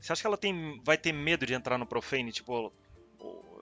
você 0.00 0.12
acha 0.12 0.22
que 0.22 0.26
ela 0.26 0.36
tem, 0.38 0.80
vai 0.82 0.96
ter 0.96 1.12
medo 1.12 1.44
de 1.46 1.52
entrar 1.52 1.78
no 1.78 1.86
Profane? 1.86 2.32
Tipo, 2.32 2.72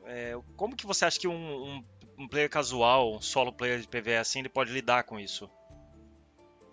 é, 0.06 0.38
como 0.56 0.76
que 0.76 0.86
você 0.86 1.04
acha 1.04 1.18
que 1.18 1.28
um, 1.28 1.34
um, 1.34 1.84
um, 2.18 2.28
player 2.28 2.48
casual, 2.48 3.16
um 3.16 3.20
solo 3.20 3.52
player 3.52 3.80
de 3.80 3.88
PvE 3.88 4.16
assim, 4.16 4.38
ele 4.38 4.48
pode 4.48 4.72
lidar 4.72 5.02
com 5.02 5.18
isso? 5.18 5.50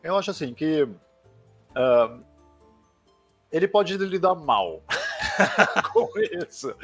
Eu 0.04 0.16
acho 0.16 0.32
assim 0.32 0.54
que 0.54 0.84
uh, 0.84 2.29
ele 3.52 3.68
pode 3.68 3.98
lidar 3.98 4.36
mal 4.36 4.84
com 5.94 6.10
isso. 6.20 6.76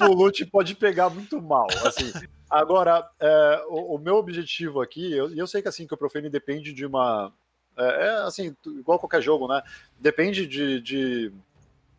o 0.00 0.12
loot 0.12 0.44
pode 0.46 0.74
pegar 0.74 1.10
muito 1.10 1.40
mal, 1.40 1.66
assim. 1.84 2.12
Agora, 2.50 3.08
é, 3.20 3.64
o, 3.68 3.96
o, 3.96 3.98
meu 3.98 4.16
objetivo 4.16 4.80
aqui, 4.80 5.12
eu, 5.12 5.34
eu 5.34 5.46
sei 5.46 5.60
que 5.60 5.68
assim 5.68 5.86
que 5.86 5.94
o 5.94 5.98
Profane 5.98 6.30
depende 6.30 6.72
de 6.72 6.86
uma, 6.86 7.32
é, 7.76 8.06
é, 8.06 8.10
assim, 8.26 8.56
igual 8.66 8.98
qualquer 8.98 9.22
jogo, 9.22 9.46
né? 9.46 9.62
Depende 9.98 10.46
de, 10.46 10.80
de, 10.80 11.32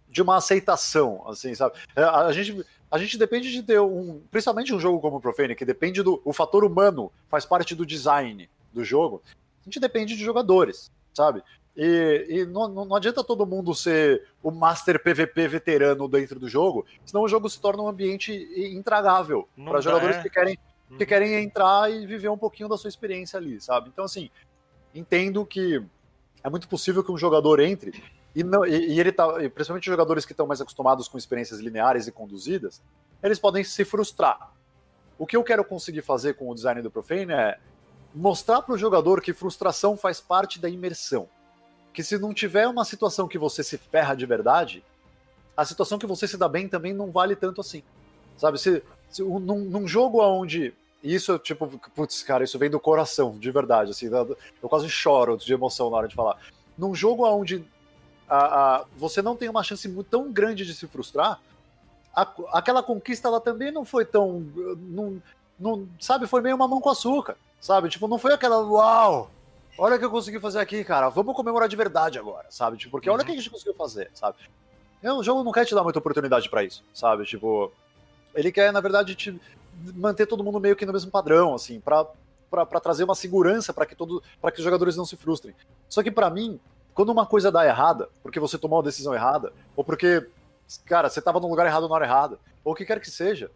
de 0.10 0.22
uma 0.22 0.38
aceitação, 0.38 1.24
assim, 1.28 1.56
sabe? 1.56 1.78
É, 1.96 2.02
a, 2.02 2.26
a, 2.26 2.34
gente 2.34 2.66
a 2.92 2.98
gente 2.98 3.18
depende 3.18 3.52
de 3.52 3.64
ter 3.64 3.80
um, 3.80 4.22
principalmente 4.30 4.74
um 4.74 4.80
jogo 4.80 5.00
como 5.00 5.18
o 5.18 5.22
Profane, 5.22 5.56
que 5.56 5.64
depende 5.64 6.04
do 6.04 6.22
o 6.26 6.34
fator 6.34 6.66
humano, 6.66 7.12
faz 7.30 7.46
parte 7.46 7.74
do 7.74 7.86
design 7.86 8.50
do 8.74 8.84
jogo. 8.84 9.22
A 9.62 9.64
gente 9.66 9.80
depende 9.80 10.18
de 10.18 10.24
jogadores, 10.24 10.92
sabe? 11.14 11.42
E, 11.76 12.26
e 12.30 12.46
não, 12.46 12.68
não, 12.68 12.96
adianta 12.96 13.24
todo 13.24 13.46
mundo 13.46 13.74
ser 13.74 14.28
o 14.44 14.52
master 14.52 15.02
PVP 15.02 15.48
veterano 15.48 16.08
dentro 16.08 16.40
do 16.40 16.50
jogo, 16.50 16.86
senão 17.06 17.24
o 17.24 17.28
jogo 17.28 17.50
se 17.50 17.62
torna 17.62 17.84
um 17.84 17.88
ambiente 17.88 18.34
intragável 18.76 19.48
para 19.64 19.80
jogadores 19.80 20.18
é. 20.18 20.24
que 20.24 20.30
querem 20.30 20.60
que 20.90 21.04
uhum. 21.04 21.08
querem 21.08 21.36
entrar 21.36 21.91
e 21.91 22.08
viver 22.08 22.30
um 22.30 22.38
pouquinho 22.38 22.68
da 22.68 22.76
sua 22.76 22.88
experiência 22.88 23.38
ali, 23.38 23.62
sabe? 23.62 23.90
Então 23.94 24.06
assim, 24.06 24.30
entendo 24.94 25.46
que 25.46 25.82
é 26.44 26.50
muito 26.50 26.68
possível 26.68 27.04
que 27.04 27.12
um 27.12 27.18
jogador 27.18 27.60
entre 27.60 28.04
e, 28.36 28.44
não, 28.44 28.66
e, 28.66 28.94
e 28.94 29.00
ele 29.00 29.12
tá, 29.12 29.28
principalmente 29.54 29.86
jogadores 29.86 30.26
que 30.26 30.34
estão 30.34 30.48
mais 30.48 30.62
acostumados 30.62 31.08
com 31.08 31.18
experiências 31.18 31.60
lineares 31.60 32.08
e 32.08 32.12
conduzidas, 32.12 32.82
eles 33.22 33.40
podem 33.40 33.64
se 33.64 33.84
frustrar. 33.84 34.52
O 35.18 35.26
que 35.26 35.36
eu 35.36 35.44
quero 35.44 35.64
conseguir 35.66 36.02
fazer 36.02 36.36
com 36.36 36.50
o 36.50 36.56
design 36.56 36.82
do 36.82 36.90
Profane 36.90 37.34
é 37.34 37.60
mostrar 38.14 38.62
para 38.62 38.74
o 38.74 38.78
jogador 38.78 39.22
que 39.22 39.34
frustração 39.34 39.98
faz 39.98 40.22
parte 40.22 40.60
da 40.60 40.70
imersão. 40.70 41.28
Que 41.94 42.03
se 42.03 42.18
não 42.18 42.34
tiver 42.34 42.68
uma 42.68 42.86
situação 42.86 43.28
que 43.28 43.38
você 43.38 43.64
se 43.64 43.78
ferra 43.78 44.16
de 44.16 44.26
verdade, 44.26 44.84
a 45.56 45.66
situação 45.66 45.99
que 45.99 46.06
você 46.06 46.28
se 46.28 46.38
dá 46.38 46.48
bem 46.48 46.68
também 46.68 46.94
não 46.94 47.11
vale 47.11 47.36
tanto 47.36 47.61
assim. 47.61 47.84
Sabe, 48.38 48.57
se, 48.57 48.82
se 49.10 49.22
num, 49.22 49.60
num 49.66 49.88
jogo 49.88 50.22
onde 50.22 50.74
isso, 51.03 51.38
tipo, 51.40 51.68
putz, 51.95 52.24
cara, 52.24 52.44
isso 52.44 52.60
vem 52.60 52.70
do 52.70 52.80
coração, 52.80 53.38
de 53.38 53.52
verdade, 53.52 53.91
assim, 53.91 54.07
eu 54.07 54.70
quase 54.70 54.90
choro 54.90 55.38
de 55.38 55.52
emoção 55.53 55.90
na 55.90 55.98
hora 55.98 56.07
de 56.07 56.16
falar. 56.16 56.38
Num 56.78 56.94
jogo 56.94 57.26
onde 57.26 57.64
a, 58.28 58.38
a, 58.78 58.86
você 58.98 59.22
não 59.22 59.36
tem 59.36 59.49
uma 59.49 59.64
chance 59.64 59.90
tão 60.10 60.32
grande 60.32 60.66
de 60.66 60.74
se 60.74 60.88
frustrar, 60.88 61.40
a, 62.14 62.28
aquela 62.52 62.84
conquista 62.84 63.28
ela 63.28 63.40
também 63.40 63.72
não 63.72 63.86
foi 63.86 64.06
tão. 64.06 64.45
Não, 64.78 65.22
não, 65.60 65.88
sabe, 65.99 66.28
foi 66.28 66.41
meio 66.41 66.56
uma 66.56 66.68
mão 66.68 66.82
com 66.82 66.90
açúcar, 66.90 67.38
sabe? 67.60 67.90
Tipo, 67.90 68.07
não 68.07 68.18
foi 68.18 68.34
aquela 68.34 68.60
uau! 68.60 69.32
Olha 69.80 69.96
o 69.96 70.00
que 70.00 70.04
eu 70.04 70.12
consegui 70.12 70.42
fazer 70.42 70.60
aqui, 70.60 70.84
cara. 70.84 71.08
Vamos 71.08 71.34
comemorar 71.34 71.70
de 71.70 71.76
verdade 71.76 72.20
agora, 72.20 72.46
sabe? 72.50 72.76
Tipo, 72.76 72.92
porque 72.92 73.10
olha 73.10 73.24
o 73.24 73.26
que 73.26 73.32
a 73.32 73.36
gente 73.36 73.50
conseguiu 73.50 73.74
fazer, 73.74 74.12
sabe? 74.14 74.38
O 75.02 75.24
jogo 75.24 75.42
não 75.42 75.54
quer 75.54 75.66
te 75.66 75.74
dar 75.74 75.84
muita 75.84 76.00
oportunidade 76.00 76.50
para 76.50 76.66
isso, 76.66 76.84
sabe? 76.94 77.24
Tipo, 77.24 77.72
ele 78.36 78.52
quer, 78.52 78.74
na 78.74 78.82
verdade, 78.82 79.16
te 79.16 79.40
manter 79.96 80.26
todo 80.26 80.44
mundo 80.44 80.60
meio 80.60 80.76
que 80.76 80.86
no 80.86 80.92
mesmo 80.92 81.10
padrão, 81.10 81.56
assim, 81.56 81.80
para 81.80 82.06
para 82.50 82.80
trazer 82.80 83.04
uma 83.04 83.14
segurança 83.14 83.72
para 83.72 83.86
que 83.86 83.96
todo 83.96 84.24
para 84.42 84.52
que 84.52 84.58
os 84.58 84.64
jogadores 84.64 84.98
não 84.98 85.06
se 85.06 85.16
frustrem. 85.16 85.56
Só 85.88 86.02
que 86.02 86.10
para 86.10 86.32
mim, 86.32 86.60
quando 86.96 87.10
uma 87.10 87.26
coisa 87.26 87.52
dá 87.52 87.64
errada, 87.66 88.10
porque 88.24 88.40
você 88.40 88.58
tomou 88.58 88.80
uma 88.80 88.84
decisão 88.84 89.14
errada, 89.14 89.54
ou 89.76 89.84
porque 89.84 90.28
cara, 90.84 91.10
você 91.10 91.20
estava 91.20 91.40
no 91.40 91.48
lugar 91.48 91.68
errado 91.68 91.88
na 91.88 91.94
hora 91.94 92.06
errada, 92.06 92.40
ou 92.64 92.74
o 92.74 92.76
que 92.76 92.86
quer 92.86 93.00
que 93.00 93.10
seja. 93.10 93.52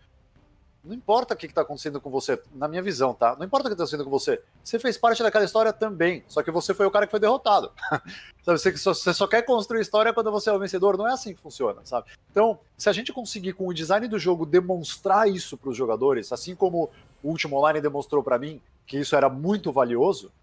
Não 0.83 0.93
importa 0.93 1.33
o 1.33 1.37
que 1.37 1.45
está 1.45 1.61
acontecendo 1.61 2.01
com 2.01 2.09
você, 2.09 2.41
na 2.53 2.67
minha 2.67 2.81
visão, 2.81 3.13
tá? 3.13 3.37
Não 3.37 3.45
importa 3.45 3.67
o 3.67 3.69
que 3.69 3.73
está 3.73 3.83
acontecendo 3.83 4.03
com 4.03 4.09
você. 4.09 4.41
Você 4.61 4.77
fez 4.77 4.97
parte 4.97 5.23
daquela 5.23 5.45
história 5.45 5.71
também, 5.71 6.25
só 6.27 6.43
que 6.43 6.51
você 6.51 6.73
foi 6.73 6.85
o 6.85 6.91
cara 6.91 7.05
que 7.05 7.11
foi 7.11 7.21
derrotado. 7.21 7.71
sabe? 8.43 8.59
Você, 8.59 8.75
só, 8.75 8.93
você 8.93 9.13
só 9.13 9.25
quer 9.25 9.43
construir 9.43 9.79
história 9.79 10.13
quando 10.13 10.29
você 10.29 10.49
é 10.49 10.53
o 10.53 10.59
vencedor, 10.59 10.97
não 10.97 11.07
é 11.07 11.13
assim 11.13 11.33
que 11.33 11.41
funciona, 11.41 11.79
sabe? 11.85 12.07
Então, 12.29 12.59
se 12.77 12.89
a 12.89 12.93
gente 12.93 13.13
conseguir, 13.13 13.53
com 13.53 13.65
o 13.65 13.73
design 13.73 14.09
do 14.09 14.19
jogo, 14.19 14.45
demonstrar 14.45 15.29
isso 15.29 15.57
para 15.57 15.69
os 15.69 15.77
jogadores, 15.77 16.33
assim 16.33 16.53
como 16.53 16.89
o 17.23 17.29
último 17.29 17.57
online 17.57 17.79
demonstrou 17.79 18.21
para 18.21 18.37
mim, 18.37 18.61
que 18.85 18.97
isso 18.97 19.15
era 19.15 19.29
muito 19.29 19.71
valioso, 19.71 20.33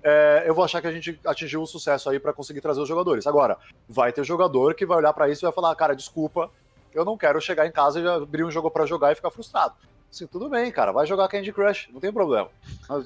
é, 0.00 0.44
eu 0.46 0.54
vou 0.54 0.64
achar 0.64 0.80
que 0.80 0.86
a 0.86 0.92
gente 0.92 1.18
atingiu 1.24 1.62
o 1.62 1.66
sucesso 1.66 2.08
aí 2.08 2.20
para 2.20 2.32
conseguir 2.32 2.60
trazer 2.60 2.80
os 2.80 2.88
jogadores. 2.88 3.26
Agora, 3.26 3.56
vai 3.88 4.12
ter 4.12 4.24
jogador 4.24 4.74
que 4.74 4.86
vai 4.86 4.98
olhar 4.98 5.12
para 5.12 5.28
isso 5.28 5.44
e 5.44 5.46
vai 5.46 5.52
falar, 5.52 5.74
cara, 5.74 5.94
desculpa, 5.94 6.50
eu 6.94 7.04
não 7.04 7.16
quero 7.16 7.40
chegar 7.40 7.66
em 7.66 7.72
casa 7.72 8.00
e 8.00 8.06
abrir 8.06 8.44
um 8.44 8.50
jogo 8.50 8.70
para 8.70 8.86
jogar 8.86 9.12
e 9.12 9.14
ficar 9.14 9.30
frustrado. 9.30 9.74
Assim, 10.10 10.26
tudo 10.26 10.48
bem, 10.48 10.70
cara, 10.70 10.92
vai 10.92 11.06
jogar 11.06 11.26
Candy 11.28 11.52
Crush, 11.52 11.88
não 11.90 11.98
tem 11.98 12.12
problema. 12.12 12.50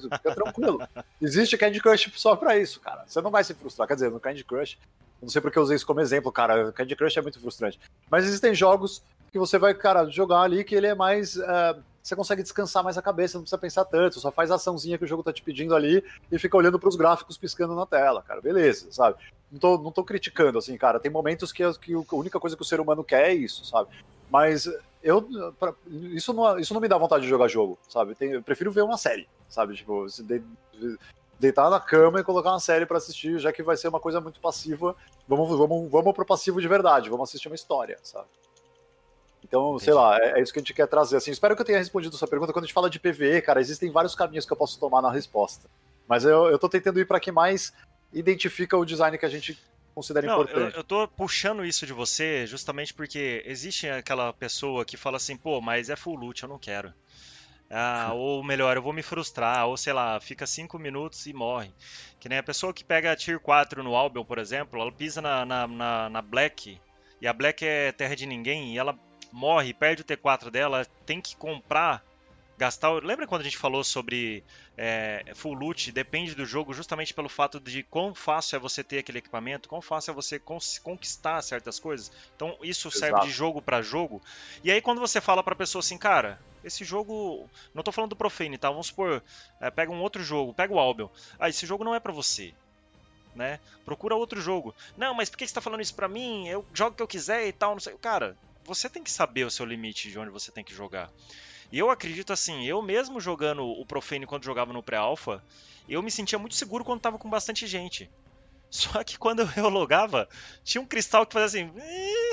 Fica 0.01 0.35
tranquilo. 0.35 0.85
Existe 1.21 1.57
Candy 1.57 1.79
Crush 1.79 2.11
só 2.15 2.35
para 2.35 2.57
isso, 2.57 2.81
cara. 2.81 3.05
Você 3.07 3.21
não 3.21 3.31
vai 3.31 3.45
se 3.45 3.53
frustrar. 3.53 3.87
Quer 3.87 3.93
dizer, 3.93 4.11
no 4.11 4.19
Candy 4.19 4.43
Crush, 4.43 4.77
não 5.21 5.29
sei 5.29 5.41
porque 5.41 5.57
eu 5.57 5.63
usei 5.63 5.77
isso 5.77 5.85
como 5.85 6.01
exemplo, 6.01 6.31
cara. 6.33 6.71
Candy 6.73 6.97
Crush 6.97 7.17
é 7.17 7.21
muito 7.21 7.39
frustrante. 7.39 7.79
Mas 8.11 8.25
existem 8.25 8.53
jogos 8.53 9.01
que 9.31 9.39
você 9.39 9.57
vai, 9.57 9.73
cara, 9.73 10.09
jogar 10.09 10.41
ali 10.41 10.65
que 10.65 10.75
ele 10.75 10.87
é 10.87 10.95
mais. 10.95 11.37
Uh, 11.37 11.81
você 12.07 12.15
consegue 12.15 12.41
descansar 12.41 12.81
mais 12.83 12.97
a 12.97 13.01
cabeça, 13.01 13.37
não 13.37 13.43
precisa 13.43 13.57
pensar 13.57 13.83
tanto, 13.83 14.19
só 14.19 14.31
faz 14.31 14.49
a 14.49 14.55
açãozinha 14.55 14.97
que 14.97 15.03
o 15.03 15.07
jogo 15.07 15.23
tá 15.23 15.33
te 15.33 15.41
pedindo 15.41 15.75
ali 15.75 16.01
e 16.31 16.39
fica 16.39 16.55
olhando 16.55 16.79
para 16.79 16.87
os 16.87 16.95
gráficos 16.95 17.37
piscando 17.37 17.75
na 17.75 17.85
tela, 17.85 18.21
cara. 18.21 18.39
Beleza, 18.39 18.87
sabe? 18.91 19.17
Não 19.51 19.59
tô, 19.59 19.77
não 19.77 19.91
tô 19.91 20.05
criticando, 20.05 20.57
assim, 20.57 20.77
cara. 20.77 21.01
Tem 21.01 21.11
momentos 21.11 21.51
que, 21.51 21.63
que 21.79 21.93
a 21.93 22.15
única 22.15 22.39
coisa 22.39 22.55
que 22.55 22.61
o 22.61 22.65
ser 22.65 22.79
humano 22.79 23.03
quer 23.03 23.29
é 23.29 23.33
isso, 23.33 23.65
sabe? 23.65 23.89
Mas 24.31 24.69
eu. 25.03 25.53
Pra, 25.59 25.73
isso, 26.13 26.31
não, 26.31 26.57
isso 26.57 26.73
não 26.73 26.79
me 26.79 26.87
dá 26.87 26.97
vontade 26.97 27.23
de 27.23 27.29
jogar 27.29 27.49
jogo, 27.49 27.77
sabe? 27.89 28.15
Tem, 28.15 28.31
eu 28.31 28.41
prefiro 28.41 28.71
ver 28.71 28.83
uma 28.83 28.97
série, 28.97 29.27
sabe? 29.49 29.75
Tipo, 29.75 30.05
de, 30.07 30.41
de, 30.73 30.97
deitar 31.37 31.69
na 31.69 31.79
cama 31.79 32.21
e 32.21 32.23
colocar 32.23 32.51
uma 32.51 32.59
série 32.59 32.85
para 32.85 32.97
assistir, 32.97 33.37
já 33.37 33.51
que 33.51 33.61
vai 33.61 33.75
ser 33.75 33.89
uma 33.89 33.99
coisa 33.99 34.21
muito 34.21 34.39
passiva. 34.39 34.95
Vamos, 35.27 35.49
vamos, 35.49 35.91
vamos 35.91 36.13
pro 36.13 36.25
passivo 36.25 36.61
de 36.61 36.69
verdade, 36.69 37.09
vamos 37.09 37.27
assistir 37.29 37.49
uma 37.49 37.55
história, 37.55 37.99
sabe? 38.01 38.27
Então, 39.43 39.69
Entendi. 39.69 39.83
sei 39.85 39.93
lá, 39.93 40.17
é, 40.19 40.39
é, 40.39 40.41
isso 40.41 40.51
que 40.51 40.59
a 40.59 40.61
gente 40.61 40.73
quer 40.73 40.87
trazer. 40.87 41.17
Assim, 41.17 41.31
espero 41.31 41.55
que 41.55 41.61
eu 41.61 41.65
tenha 41.65 41.77
respondido 41.77 42.15
a 42.15 42.19
sua 42.19 42.27
pergunta. 42.27 42.51
Quando 42.51 42.63
a 42.63 42.67
gente 42.67 42.73
fala 42.73 42.89
de 42.89 42.99
PVE, 42.99 43.41
cara, 43.41 43.61
existem 43.61 43.91
vários 43.91 44.15
caminhos 44.15 44.45
que 44.45 44.51
eu 44.51 44.57
posso 44.57 44.79
tomar 44.79 45.01
na 45.01 45.11
resposta. 45.11 45.69
Mas 46.07 46.23
eu, 46.23 46.47
eu 46.47 46.59
tô 46.59 46.67
tentando 46.69 46.99
ir 46.99 47.05
para 47.05 47.19
que 47.19 47.31
mais 47.31 47.73
identifica 48.13 48.77
o 48.77 48.85
design 48.85 49.17
que 49.17 49.25
a 49.25 49.29
gente 49.29 49.57
considera 49.93 50.27
Não, 50.27 50.35
importante. 50.35 50.73
Eu, 50.73 50.79
eu 50.79 50.83
tô 50.83 51.07
puxando 51.07 51.65
isso 51.65 51.85
de 51.85 51.93
você 51.93 52.45
justamente 52.45 52.93
porque 52.93 53.43
existe 53.45 53.89
aquela 53.89 54.31
pessoa 54.31 54.85
que 54.85 54.95
fala 54.95 55.17
assim, 55.17 55.35
pô, 55.35 55.59
mas 55.59 55.89
é 55.89 55.95
full 55.95 56.15
loot, 56.15 56.43
eu 56.43 56.49
não 56.49 56.59
quero. 56.59 56.93
Ah, 57.69 58.11
ou 58.15 58.43
melhor, 58.43 58.77
eu 58.77 58.81
vou 58.81 58.93
me 58.93 59.01
frustrar, 59.01 59.67
ou 59.67 59.75
sei 59.75 59.93
lá, 59.93 60.19
fica 60.19 60.45
5 60.45 60.77
minutos 60.77 61.25
e 61.25 61.33
morre. 61.33 61.73
Que 62.19 62.29
nem 62.29 62.37
a 62.37 62.43
pessoa 62.43 62.73
que 62.73 62.83
pega 62.83 63.15
Tier 63.15 63.39
4 63.39 63.83
no 63.83 63.95
Albion, 63.95 64.23
por 64.23 64.37
exemplo, 64.37 64.79
ela 64.79 64.91
pisa 64.91 65.21
na, 65.21 65.45
na, 65.45 65.67
na, 65.67 66.09
na 66.09 66.21
Black, 66.21 66.79
e 67.19 67.27
a 67.27 67.33
Black 67.33 67.65
é 67.65 67.91
terra 67.91 68.15
de 68.15 68.25
ninguém, 68.25 68.73
e 68.73 68.77
ela 68.77 68.97
morre, 69.31 69.73
perde 69.73 70.01
o 70.01 70.05
T4 70.05 70.49
dela, 70.49 70.85
tem 71.05 71.21
que 71.21 71.35
comprar, 71.35 72.03
gastar. 72.57 72.91
Lembra 73.03 73.27
quando 73.27 73.41
a 73.41 73.43
gente 73.43 73.57
falou 73.57 73.83
sobre 73.83 74.43
é, 74.77 75.23
full 75.35 75.53
loot? 75.53 75.91
Depende 75.91 76.33
do 76.33 76.45
jogo, 76.45 76.73
justamente 76.73 77.13
pelo 77.13 77.29
fato 77.29 77.59
de 77.59 77.83
quão 77.83 78.15
fácil 78.15 78.55
é 78.55 78.59
você 78.59 78.83
ter 78.83 78.99
aquele 78.99 79.19
equipamento, 79.19 79.69
quão 79.69 79.81
fácil 79.81 80.11
é 80.11 80.13
você 80.13 80.39
conquistar 80.39 81.41
certas 81.41 81.79
coisas. 81.79 82.11
Então 82.35 82.57
isso 82.61 82.87
Exato. 82.87 82.99
serve 82.99 83.21
de 83.21 83.31
jogo 83.31 83.61
para 83.61 83.81
jogo. 83.81 84.21
E 84.63 84.71
aí 84.71 84.81
quando 84.81 84.99
você 84.99 85.21
fala 85.21 85.43
para 85.43 85.55
pessoa 85.55 85.79
assim, 85.79 85.97
cara, 85.97 86.39
esse 86.63 86.83
jogo, 86.83 87.49
não 87.73 87.83
tô 87.83 87.91
falando 87.91 88.09
do 88.09 88.15
Profane, 88.15 88.57
tá? 88.57 88.69
Vamos 88.69 88.87
supor, 88.87 89.23
é, 89.61 89.69
pega 89.69 89.91
um 89.91 90.01
outro 90.01 90.23
jogo, 90.23 90.53
pega 90.53 90.73
o 90.73 90.79
Albion. 90.79 91.07
Ah, 91.39 91.49
esse 91.49 91.65
jogo 91.65 91.83
não 91.83 91.95
é 91.95 91.99
para 91.99 92.11
você. 92.11 92.53
Né? 93.35 93.59
Procura 93.85 94.15
outro 94.15 94.41
jogo. 94.41 94.73
Não, 94.97 95.13
mas 95.13 95.29
por 95.29 95.37
que 95.37 95.47
você 95.47 95.53
tá 95.53 95.61
falando 95.61 95.81
isso 95.81 95.93
pra 95.93 96.07
mim? 96.07 96.47
Eu 96.47 96.65
jogo 96.73 96.93
o 96.93 96.95
que 96.95 97.03
eu 97.03 97.07
quiser 97.07 97.47
e 97.47 97.53
tal, 97.53 97.73
não 97.73 97.79
sei. 97.79 97.93
Cara, 97.97 98.35
você 98.67 98.89
tem 98.89 99.01
que 99.01 99.09
saber 99.09 99.45
o 99.45 99.49
seu 99.49 99.65
limite 99.65 100.11
de 100.11 100.19
onde 100.19 100.29
você 100.29 100.51
tem 100.51 100.63
que 100.63 100.75
jogar. 100.75 101.09
E 101.71 101.79
eu 101.79 101.89
acredito 101.89 102.33
assim, 102.33 102.67
eu 102.67 102.81
mesmo 102.81 103.19
jogando 103.19 103.63
o 103.63 103.85
Profane 103.85 104.25
quando 104.25 104.43
jogava 104.43 104.73
no 104.73 104.83
pré-alpha, 104.83 105.41
eu 105.87 106.03
me 106.03 106.11
sentia 106.11 106.37
muito 106.37 106.55
seguro 106.55 106.83
quando 106.83 107.01
tava 107.01 107.17
com 107.17 107.29
bastante 107.29 107.65
gente. 107.65 108.09
Só 108.69 109.01
que 109.05 109.17
quando 109.17 109.49
eu 109.55 109.69
logava, 109.69 110.27
tinha 110.63 110.81
um 110.81 110.85
cristal 110.85 111.25
que 111.25 111.33
fazia 111.33 111.63
assim, 111.63 111.73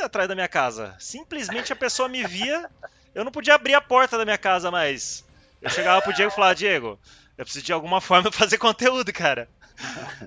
atrás 0.02 0.28
da 0.28 0.34
minha 0.34 0.48
casa. 0.48 0.96
Simplesmente 0.98 1.72
a 1.72 1.76
pessoa 1.76 2.08
me 2.08 2.24
via, 2.24 2.68
eu 3.14 3.24
não 3.24 3.30
podia 3.30 3.54
abrir 3.54 3.74
a 3.74 3.80
porta 3.80 4.18
da 4.18 4.24
minha 4.24 4.38
casa 4.38 4.70
mais. 4.70 5.22
Eu 5.62 5.70
chegava 5.70 6.02
pro 6.02 6.12
Diego 6.12 6.32
e 6.32 6.34
falava, 6.34 6.54
Diego, 6.54 7.00
eu 7.38 7.44
preciso 7.44 7.64
de 7.64 7.72
alguma 7.72 8.00
forma 8.00 8.30
fazer 8.32 8.58
conteúdo, 8.58 9.12
cara. 9.12 9.48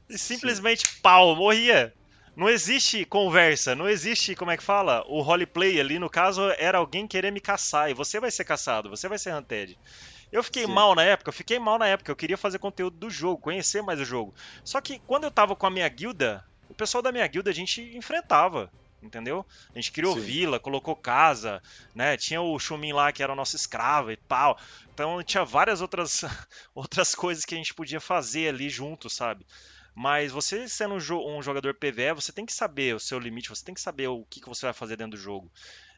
E 0.09 0.17
simplesmente, 0.17 0.85
pau, 1.01 1.35
morria. 1.35 1.93
Não 2.37 2.47
existe 2.47 3.03
conversa, 3.03 3.75
não 3.75 3.89
existe, 3.89 4.35
como 4.35 4.51
é 4.51 4.57
que 4.57 4.63
fala? 4.63 5.03
O 5.07 5.21
roleplay 5.23 5.81
ali, 5.81 5.97
no 5.97 6.07
caso, 6.07 6.51
era 6.59 6.77
alguém 6.77 7.07
querer 7.07 7.31
me 7.31 7.41
caçar. 7.41 7.89
E 7.89 7.95
você 7.95 8.19
vai 8.19 8.29
ser 8.29 8.45
caçado, 8.45 8.91
você 8.91 9.07
vai 9.07 9.17
ser 9.17 9.33
hunted. 9.33 9.75
Eu 10.31 10.43
fiquei 10.43 10.67
Sim. 10.67 10.71
mal 10.71 10.93
na 10.93 11.01
época, 11.01 11.29
eu 11.29 11.33
fiquei 11.33 11.57
mal 11.57 11.79
na 11.79 11.87
época. 11.87 12.11
Eu 12.11 12.15
queria 12.15 12.37
fazer 12.37 12.59
conteúdo 12.59 12.95
do 12.95 13.09
jogo, 13.09 13.41
conhecer 13.41 13.81
mais 13.81 13.99
o 13.99 14.05
jogo. 14.05 14.35
Só 14.63 14.79
que 14.79 14.99
quando 15.07 15.23
eu 15.23 15.31
tava 15.31 15.55
com 15.55 15.65
a 15.65 15.71
minha 15.71 15.89
guilda, 15.89 16.45
o 16.69 16.75
pessoal 16.75 17.01
da 17.01 17.11
minha 17.11 17.25
guilda 17.25 17.49
a 17.49 17.53
gente 17.53 17.81
enfrentava 17.97 18.71
entendeu? 19.01 19.45
A 19.75 19.79
gente 19.79 19.91
criou 19.91 20.15
Sim. 20.15 20.21
vila, 20.21 20.59
colocou 20.59 20.95
casa, 20.95 21.61
né? 21.93 22.17
Tinha 22.17 22.41
o 22.41 22.57
Xumin 22.59 22.93
lá 22.93 23.11
que 23.11 23.21
era 23.21 23.31
o 23.31 23.35
nosso 23.35 23.55
escravo 23.55 24.11
e 24.11 24.17
tal. 24.27 24.57
Então 24.91 25.21
tinha 25.23 25.45
várias 25.45 25.81
outras 25.81 26.21
outras 26.73 27.13
coisas 27.13 27.45
que 27.45 27.53
a 27.53 27.57
gente 27.57 27.73
podia 27.73 27.99
fazer 27.99 28.49
ali 28.49 28.69
junto, 28.69 29.09
sabe? 29.09 29.45
Mas 29.99 30.31
você 30.31 30.69
sendo 30.69 30.93
um, 30.93 30.99
jo 30.99 31.41
jogador 31.41 31.73
PvE, 31.73 32.13
você 32.13 32.31
tem 32.31 32.45
que 32.45 32.53
saber 32.53 32.93
o 32.93 32.99
seu 32.99 33.17
limite, 33.17 33.49
você 33.49 33.65
tem 33.65 33.73
que 33.73 33.81
saber 33.81 34.07
o 34.07 34.23
que, 34.29 34.39
que 34.39 34.47
você 34.47 34.67
vai 34.67 34.73
fazer 34.73 34.95
dentro 34.95 35.17
do 35.17 35.17
jogo. 35.17 35.51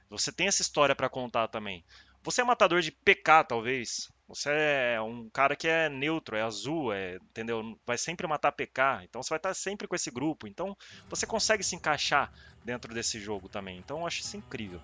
Você 0.10 0.32
tem 0.32 0.48
essa 0.48 0.62
história 0.62 0.96
para 0.96 1.10
contar 1.10 1.50
também. 1.50 1.84
Você 2.24 2.40
é 2.40 2.46
matador 2.46 2.80
de 2.80 2.94
PK, 2.94 3.44
talvez. 3.44 4.10
Você 4.30 4.50
é 4.52 5.02
um 5.02 5.30
cara 5.30 5.54
que 5.54 5.68
é 5.68 5.90
neutro, 5.90 6.38
é 6.38 6.42
azul, 6.42 6.94
é, 6.94 7.16
entendeu? 7.18 7.78
Vai 7.86 7.98
sempre 7.98 8.26
matar 8.26 8.54
PK. 8.54 9.04
Então 9.04 9.22
você 9.22 9.32
vai 9.32 9.38
estar 9.38 9.54
sempre 9.54 9.86
com 9.86 9.96
esse 9.96 10.10
grupo. 10.10 10.48
Então 10.48 10.78
você 11.10 11.28
consegue 11.28 11.62
se 11.62 11.76
encaixar 11.76 12.32
dentro 12.64 12.94
desse 12.94 13.20
jogo 13.20 13.50
também. 13.50 13.80
Então 13.80 14.00
eu 14.00 14.08
acho 14.08 14.22
isso 14.22 14.38
incrível. 14.38 14.80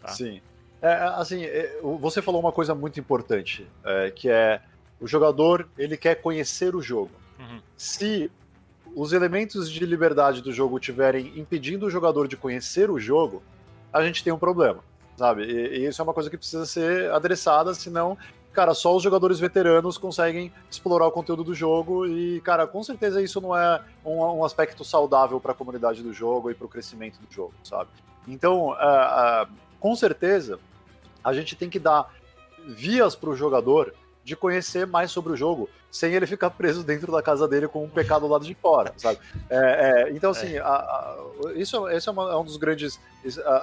Tá? 0.00 0.08
Sim. 0.08 0.42
É, 0.80 0.94
assim, 1.14 1.44
é, 1.44 1.80
você 1.80 2.20
falou 2.20 2.40
uma 2.40 2.50
coisa 2.50 2.74
muito 2.74 2.98
importante, 2.98 3.64
é, 3.84 4.10
que 4.10 4.28
é 4.28 4.60
o 5.00 5.06
jogador 5.06 5.68
ele 5.78 5.96
quer 5.96 6.16
conhecer 6.16 6.74
o 6.74 6.82
jogo. 6.82 7.21
Uhum. 7.38 7.60
Se 7.76 8.30
os 8.94 9.12
elementos 9.12 9.70
de 9.70 9.84
liberdade 9.84 10.42
do 10.42 10.52
jogo 10.52 10.78
estiverem 10.78 11.32
impedindo 11.38 11.86
o 11.86 11.90
jogador 11.90 12.28
de 12.28 12.36
conhecer 12.36 12.90
o 12.90 12.98
jogo, 12.98 13.42
a 13.92 14.02
gente 14.04 14.22
tem 14.22 14.32
um 14.32 14.38
problema, 14.38 14.80
sabe? 15.16 15.44
E, 15.44 15.78
e, 15.78 15.86
isso 15.86 16.00
é 16.00 16.04
uma 16.04 16.14
coisa 16.14 16.30
que 16.30 16.36
precisa 16.36 16.66
ser 16.66 17.10
adressada, 17.10 17.74
senão, 17.74 18.16
cara, 18.52 18.74
só 18.74 18.94
os 18.94 19.02
jogadores 19.02 19.38
veteranos 19.38 19.98
conseguem 19.98 20.52
explorar 20.70 21.06
o 21.06 21.12
conteúdo 21.12 21.44
do 21.44 21.54
jogo 21.54 22.06
e, 22.06 22.40
cara, 22.42 22.66
com 22.66 22.82
certeza 22.82 23.22
isso 23.22 23.40
não 23.40 23.56
é 23.56 23.82
um, 24.04 24.18
um 24.18 24.44
aspecto 24.44 24.84
saudável 24.84 25.40
para 25.40 25.52
a 25.52 25.54
comunidade 25.54 26.02
do 26.02 26.12
jogo 26.12 26.50
e 26.50 26.54
para 26.54 26.66
o 26.66 26.68
crescimento 26.68 27.18
do 27.18 27.32
jogo, 27.32 27.54
sabe? 27.64 27.90
Então, 28.28 28.70
uh, 28.70 28.72
uh, 28.72 29.48
com 29.80 29.96
certeza, 29.96 30.60
a 31.24 31.32
gente 31.32 31.56
tem 31.56 31.68
que 31.68 31.78
dar 31.78 32.12
vias 32.66 33.16
para 33.16 33.30
o 33.30 33.36
jogador 33.36 33.94
de 34.24 34.36
conhecer 34.36 34.86
mais 34.86 35.10
sobre 35.10 35.32
o 35.32 35.36
jogo, 35.36 35.68
sem 35.90 36.14
ele 36.14 36.26
ficar 36.26 36.50
preso 36.50 36.82
dentro 36.82 37.10
da 37.12 37.20
casa 37.20 37.46
dele 37.46 37.68
com 37.68 37.84
um 37.84 37.88
pecado 37.88 38.22
do 38.22 38.28
lado 38.28 38.44
de 38.44 38.54
fora, 38.54 38.94
sabe? 38.96 39.18
É, 39.50 39.56
é, 40.08 40.10
então, 40.12 40.30
assim, 40.30 40.54
é. 40.54 40.60
A, 40.60 40.74
a, 40.74 41.18
isso, 41.54 41.88
esse 41.88 42.08
é, 42.08 42.12
uma, 42.12 42.32
é, 42.32 42.36
um 42.36 42.44
dos 42.44 42.56
grandes 42.56 42.98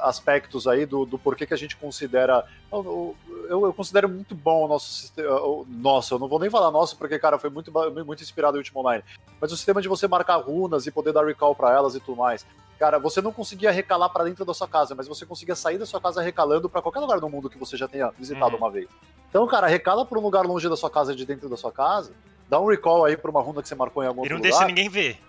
aspectos 0.02 0.68
aí 0.68 0.86
do, 0.86 1.06
do 1.06 1.18
porquê 1.18 1.46
que 1.46 1.54
a 1.54 1.58
gente 1.58 1.76
considera. 1.76 2.46
Eu, 2.72 3.16
eu, 3.50 3.74
considero 3.74 4.08
muito 4.08 4.36
bom 4.36 4.66
o 4.66 4.68
nosso 4.68 4.92
sistema. 4.92 5.30
Nossa, 5.68 6.14
eu 6.14 6.20
não 6.20 6.28
vou 6.28 6.40
nem 6.40 6.50
falar 6.50 6.72
nosso, 6.72 6.98
porque, 6.98 7.18
cara, 7.18 7.40
foi 7.40 7.50
muito, 7.50 7.72
muito 8.06 8.22
inspirado 8.22 8.58
em 8.58 8.60
Ultima 8.60 8.82
Online. 8.82 9.04
Mas 9.42 9.52
o 9.52 9.58
sistema 9.58 9.82
de 9.82 9.88
você 9.88 10.08
marcar 10.08 10.38
runas 10.38 10.86
e 10.86 10.92
poder 10.92 11.14
dar 11.14 11.26
recall 11.26 11.56
para 11.56 11.74
elas 11.74 11.96
e 11.96 12.00
tudo 12.00 12.18
mais. 12.18 12.46
Cara, 12.80 12.98
você 12.98 13.22
não 13.22 13.34
conseguia 13.34 13.72
recalar 13.72 14.10
para 14.10 14.24
dentro 14.24 14.46
da 14.46 14.54
sua 14.54 14.68
casa, 14.68 14.96
mas 14.96 15.06
você 15.06 15.26
conseguia 15.26 15.54
sair 15.54 15.78
da 15.78 15.86
sua 15.86 16.00
casa 16.00 16.22
recalando 16.22 16.70
para 16.70 16.82
qualquer 16.82 17.02
lugar 17.02 17.20
do 17.20 17.28
mundo 17.28 17.50
que 17.50 17.58
você 17.58 17.76
já 17.76 17.90
tenha 17.90 18.10
visitado 18.18 18.54
uhum. 18.54 18.58
uma 18.58 18.72
vez. 18.72 18.88
Então, 19.30 19.46
cara, 19.48 19.68
recala 19.68 20.06
para 20.06 20.18
um 20.18 20.22
lugar 20.22 20.46
longe 20.46 20.70
da 20.70 20.78
sua 20.78 20.90
casa, 20.90 21.14
de 21.14 21.26
dentro 21.26 21.50
da 21.50 21.58
sua 21.58 21.74
casa, 21.74 22.14
dá 22.48 22.58
um 22.58 22.66
recall 22.66 23.04
aí 23.04 23.18
para 23.18 23.30
uma 23.30 23.42
runa 23.42 23.62
que 23.62 23.68
você 23.68 23.76
marcou 23.76 24.02
em 24.02 24.08
algum 24.08 24.22
lugar. 24.22 24.32
E 24.32 24.34
não 24.34 24.42
deixa 24.42 24.66
ninguém 24.66 24.88
ver, 24.88 25.20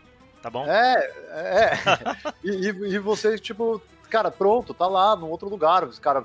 tá 0.41 0.49
bom? 0.49 0.65
É, 0.65 1.13
é. 1.31 1.71
e, 2.45 2.69
e, 2.69 2.99
você, 3.01 3.37
tipo, 3.37 3.83
cara, 4.09 4.31
pronto, 4.31 4.73
tá 4.73 4.87
lá, 4.87 5.17
num 5.17 5.29
outro 5.29 5.49
lugar. 5.49 5.89
Cara, 6.01 6.25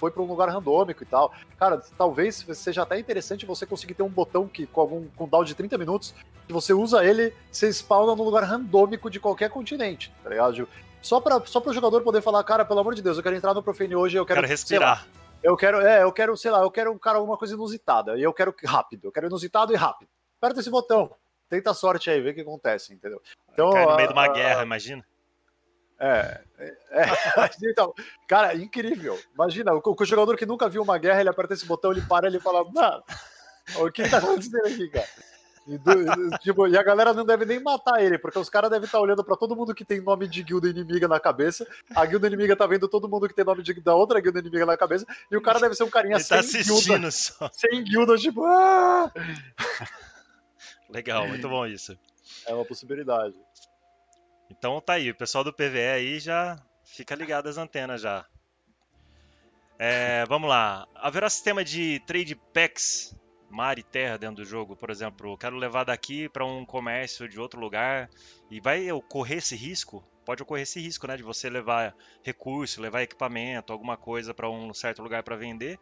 foi 0.00 0.10
para 0.10 0.22
um 0.22 0.26
lugar 0.26 0.48
randômico 0.48 1.02
e 1.02 1.06
tal. 1.06 1.32
Cara, 1.58 1.82
talvez 1.98 2.46
seja 2.54 2.82
até 2.82 2.98
interessante 2.98 3.44
você 3.44 3.66
conseguir 3.66 3.92
ter 3.92 4.02
um 4.02 4.08
botão 4.08 4.48
que 4.48 4.66
com 4.66 4.80
algum 4.80 5.06
com 5.14 5.28
down 5.28 5.44
de 5.44 5.54
30 5.54 5.76
minutos, 5.76 6.14
que 6.46 6.52
você 6.52 6.72
usa 6.72 7.04
ele, 7.04 7.34
você 7.52 7.70
spawna 7.70 8.16
num 8.16 8.24
lugar 8.24 8.42
randômico 8.44 9.10
de 9.10 9.20
qualquer 9.20 9.50
continente, 9.50 10.10
tá 10.24 10.30
ligado? 10.30 10.66
Só 11.02 11.20
para 11.20 11.44
só 11.44 11.62
o 11.64 11.72
jogador 11.72 12.02
poder 12.02 12.22
falar, 12.22 12.42
cara, 12.44 12.64
pelo 12.64 12.80
amor 12.80 12.94
de 12.94 13.02
Deus, 13.02 13.18
eu 13.18 13.22
quero 13.22 13.36
entrar 13.36 13.52
no 13.52 13.62
Profane 13.62 13.94
hoje, 13.94 14.16
eu 14.16 14.24
quero, 14.24 14.38
quero 14.38 14.48
respirar. 14.48 15.06
eu 15.42 15.56
quero, 15.56 15.80
é, 15.80 16.02
eu 16.02 16.12
quero, 16.12 16.36
sei 16.36 16.50
lá, 16.50 16.60
eu 16.60 16.70
quero, 16.70 16.98
cara, 16.98 17.18
alguma 17.18 17.36
coisa 17.36 17.54
inusitada. 17.54 18.18
E 18.18 18.22
eu 18.22 18.32
quero 18.32 18.54
rápido, 18.64 19.08
eu 19.08 19.12
quero 19.12 19.26
inusitado 19.26 19.72
e 19.72 19.76
rápido. 19.76 20.08
Aperta 20.40 20.60
esse 20.60 20.70
botão. 20.70 21.14
Tenta 21.48 21.72
a 21.72 21.74
sorte 21.74 22.08
aí, 22.08 22.20
vê 22.20 22.30
o 22.30 22.34
que 22.34 22.40
acontece, 22.42 22.94
entendeu? 22.94 23.20
Então, 23.52 23.70
no 23.70 23.96
meio 23.96 24.04
a, 24.04 24.06
de 24.06 24.12
uma 24.12 24.28
guerra, 24.28 24.62
imagina. 24.62 25.04
É, 26.00 26.40
é, 26.58 26.76
é 27.44 27.50
então, 27.64 27.92
cara, 28.26 28.54
incrível. 28.56 29.18
Imagina, 29.34 29.74
o, 29.74 29.82
o, 29.84 30.04
jogador 30.06 30.34
que 30.36 30.46
nunca 30.46 30.68
viu 30.68 30.82
uma 30.82 30.96
guerra, 30.96 31.20
ele 31.20 31.28
aperta 31.28 31.52
esse 31.52 31.66
botão, 31.66 31.92
ele 31.92 32.00
para, 32.00 32.26
ele 32.26 32.40
fala, 32.40 32.64
mano, 32.64 33.02
o 33.76 33.90
que 33.92 34.08
tá 34.08 34.16
acontecendo 34.16 34.66
aqui, 34.66 34.88
cara? 34.88 35.06
E, 35.66 35.76
do, 35.76 36.38
tipo, 36.40 36.66
e 36.66 36.76
a 36.76 36.82
galera 36.82 37.12
não 37.12 37.24
deve 37.24 37.44
nem 37.44 37.62
matar 37.62 38.02
ele, 38.02 38.18
porque 38.18 38.38
os 38.38 38.48
caras 38.48 38.70
devem 38.70 38.86
estar 38.86 38.96
tá 38.96 39.02
olhando 39.02 39.22
para 39.22 39.36
todo 39.36 39.54
mundo 39.54 39.74
que 39.74 39.84
tem 39.84 40.00
nome 40.00 40.26
de 40.26 40.42
guilda 40.42 40.68
inimiga 40.68 41.06
na 41.06 41.20
cabeça. 41.20 41.66
A 41.94 42.06
guilda 42.06 42.26
inimiga 42.26 42.56
tá 42.56 42.66
vendo 42.66 42.88
todo 42.88 43.08
mundo 43.08 43.28
que 43.28 43.34
tem 43.34 43.44
nome 43.44 43.62
de, 43.62 43.74
da 43.74 43.94
outra 43.94 44.20
guilda 44.20 44.40
inimiga 44.40 44.64
na 44.64 44.76
cabeça. 44.76 45.06
E 45.30 45.36
o 45.36 45.42
cara 45.42 45.60
deve 45.60 45.74
ser 45.74 45.84
um 45.84 45.90
carinha 45.90 46.16
ele 46.16 46.24
tá 46.24 46.42
sem 46.42 46.62
guilda. 46.62 47.10
Só. 47.10 47.50
Sem 47.52 47.84
guilda, 47.84 48.16
tipo. 48.16 48.42
Ah! 48.44 49.12
Legal, 50.88 51.28
muito 51.28 51.48
bom 51.48 51.66
isso. 51.66 51.96
É 52.46 52.54
uma 52.54 52.64
possibilidade. 52.64 53.34
Então 54.50 54.80
tá 54.80 54.94
aí, 54.94 55.10
o 55.10 55.14
pessoal 55.14 55.44
do 55.44 55.52
PVE 55.52 55.78
aí 55.78 56.20
já 56.20 56.60
fica 56.84 57.14
ligado 57.14 57.48
às 57.48 57.56
antenas 57.56 58.00
já. 58.00 58.26
É, 59.78 60.26
vamos 60.26 60.48
lá. 60.48 60.86
Haverá 60.94 61.30
sistema 61.30 61.64
de 61.64 62.00
trade 62.06 62.34
packs 62.52 63.16
mar 63.48 63.78
e 63.78 63.82
terra 63.82 64.18
dentro 64.18 64.36
do 64.36 64.44
jogo? 64.44 64.76
Por 64.76 64.90
exemplo, 64.90 65.36
quero 65.38 65.56
levar 65.56 65.84
daqui 65.84 66.28
para 66.28 66.44
um 66.44 66.64
comércio 66.64 67.28
de 67.28 67.40
outro 67.40 67.60
lugar 67.60 68.10
e 68.50 68.60
vai 68.60 68.90
ocorrer 68.92 69.38
esse 69.38 69.56
risco? 69.56 70.04
Pode 70.24 70.42
ocorrer 70.42 70.62
esse 70.62 70.80
risco, 70.80 71.06
né, 71.06 71.16
de 71.16 71.22
você 71.22 71.48
levar 71.48 71.94
recurso, 72.22 72.80
levar 72.80 73.02
equipamento, 73.02 73.72
alguma 73.72 73.96
coisa 73.96 74.32
para 74.32 74.48
um 74.48 74.72
certo 74.72 75.02
lugar 75.02 75.22
para 75.22 75.34
vender. 75.36 75.78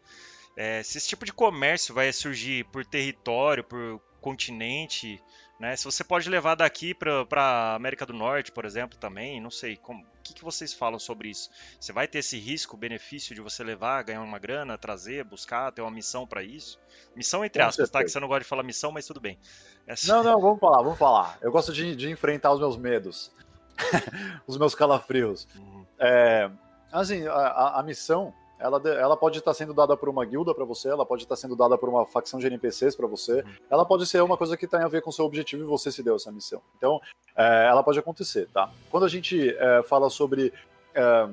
É, 0.55 0.81
se 0.81 0.97
esse 0.97 1.07
tipo 1.07 1.25
de 1.25 1.33
comércio 1.33 1.93
vai 1.93 2.11
surgir 2.11 2.65
por 2.65 2.85
território, 2.85 3.63
por 3.63 4.01
continente, 4.19 5.21
né? 5.59 5.75
Se 5.75 5.83
você 5.83 6.03
pode 6.03 6.29
levar 6.29 6.55
daqui 6.55 6.93
para 6.93 7.75
América 7.75 8.05
do 8.05 8.13
Norte, 8.13 8.51
por 8.51 8.63
exemplo, 8.63 8.97
também, 8.97 9.41
não 9.41 9.51
sei, 9.51 9.75
como, 9.75 10.01
o 10.01 10.05
que, 10.23 10.33
que 10.33 10.43
vocês 10.43 10.73
falam 10.73 10.97
sobre 10.97 11.29
isso? 11.29 11.49
Você 11.77 11.91
vai 11.91 12.07
ter 12.07 12.19
esse 12.19 12.39
risco, 12.39 12.77
benefício 12.77 13.35
de 13.35 13.41
você 13.41 13.61
levar, 13.61 14.03
ganhar 14.03 14.21
uma 14.21 14.39
grana, 14.39 14.77
trazer, 14.77 15.25
buscar, 15.25 15.71
ter 15.73 15.81
uma 15.81 15.91
missão 15.91 16.25
para 16.25 16.41
isso? 16.41 16.79
Missão 17.13 17.43
entre 17.43 17.61
aspas, 17.61 17.89
tá? 17.89 18.01
Que 18.01 18.09
você 18.09 18.19
não 18.21 18.27
gosta 18.29 18.43
de 18.43 18.47
falar 18.47 18.63
missão, 18.63 18.91
mas 18.91 19.05
tudo 19.05 19.19
bem. 19.19 19.37
Essa... 19.85 20.15
Não, 20.15 20.23
não, 20.23 20.39
vamos 20.39 20.59
falar, 20.59 20.81
vamos 20.81 20.97
falar. 20.97 21.37
Eu 21.41 21.51
gosto 21.51 21.73
de, 21.73 21.93
de 21.93 22.09
enfrentar 22.09 22.53
os 22.53 22.59
meus 22.59 22.77
medos, 22.77 23.29
os 24.47 24.57
meus 24.57 24.73
calafrios. 24.73 25.45
Uhum. 25.55 25.85
É, 25.99 26.49
assim, 26.89 27.27
a, 27.27 27.79
a 27.79 27.83
missão 27.83 28.33
ela, 28.59 28.81
ela 28.89 29.15
pode 29.15 29.39
estar 29.39 29.53
sendo 29.53 29.73
dada 29.73 29.95
por 29.95 30.09
uma 30.09 30.25
guilda 30.25 30.53
para 30.53 30.65
você, 30.65 30.89
ela 30.89 31.05
pode 31.05 31.23
estar 31.23 31.35
sendo 31.35 31.55
dada 31.55 31.77
por 31.77 31.87
uma 31.87 32.05
facção 32.05 32.39
de 32.39 32.47
NPCs 32.47 32.95
para 32.95 33.07
você, 33.07 33.41
uhum. 33.41 33.53
ela 33.69 33.85
pode 33.85 34.05
ser 34.05 34.21
uma 34.21 34.37
coisa 34.37 34.57
que 34.57 34.67
tem 34.67 34.81
a 34.81 34.87
ver 34.87 35.01
com 35.01 35.09
o 35.09 35.13
seu 35.13 35.25
objetivo 35.25 35.63
e 35.63 35.65
você 35.65 35.91
se 35.91 36.03
deu 36.03 36.15
essa 36.15 36.31
missão. 36.31 36.61
Então, 36.77 36.99
é, 37.35 37.67
ela 37.67 37.81
pode 37.81 37.97
acontecer, 37.97 38.47
tá? 38.53 38.69
Quando 38.91 39.05
a 39.05 39.09
gente 39.09 39.49
é, 39.49 39.81
fala 39.83 40.09
sobre 40.09 40.53
é, 40.93 41.29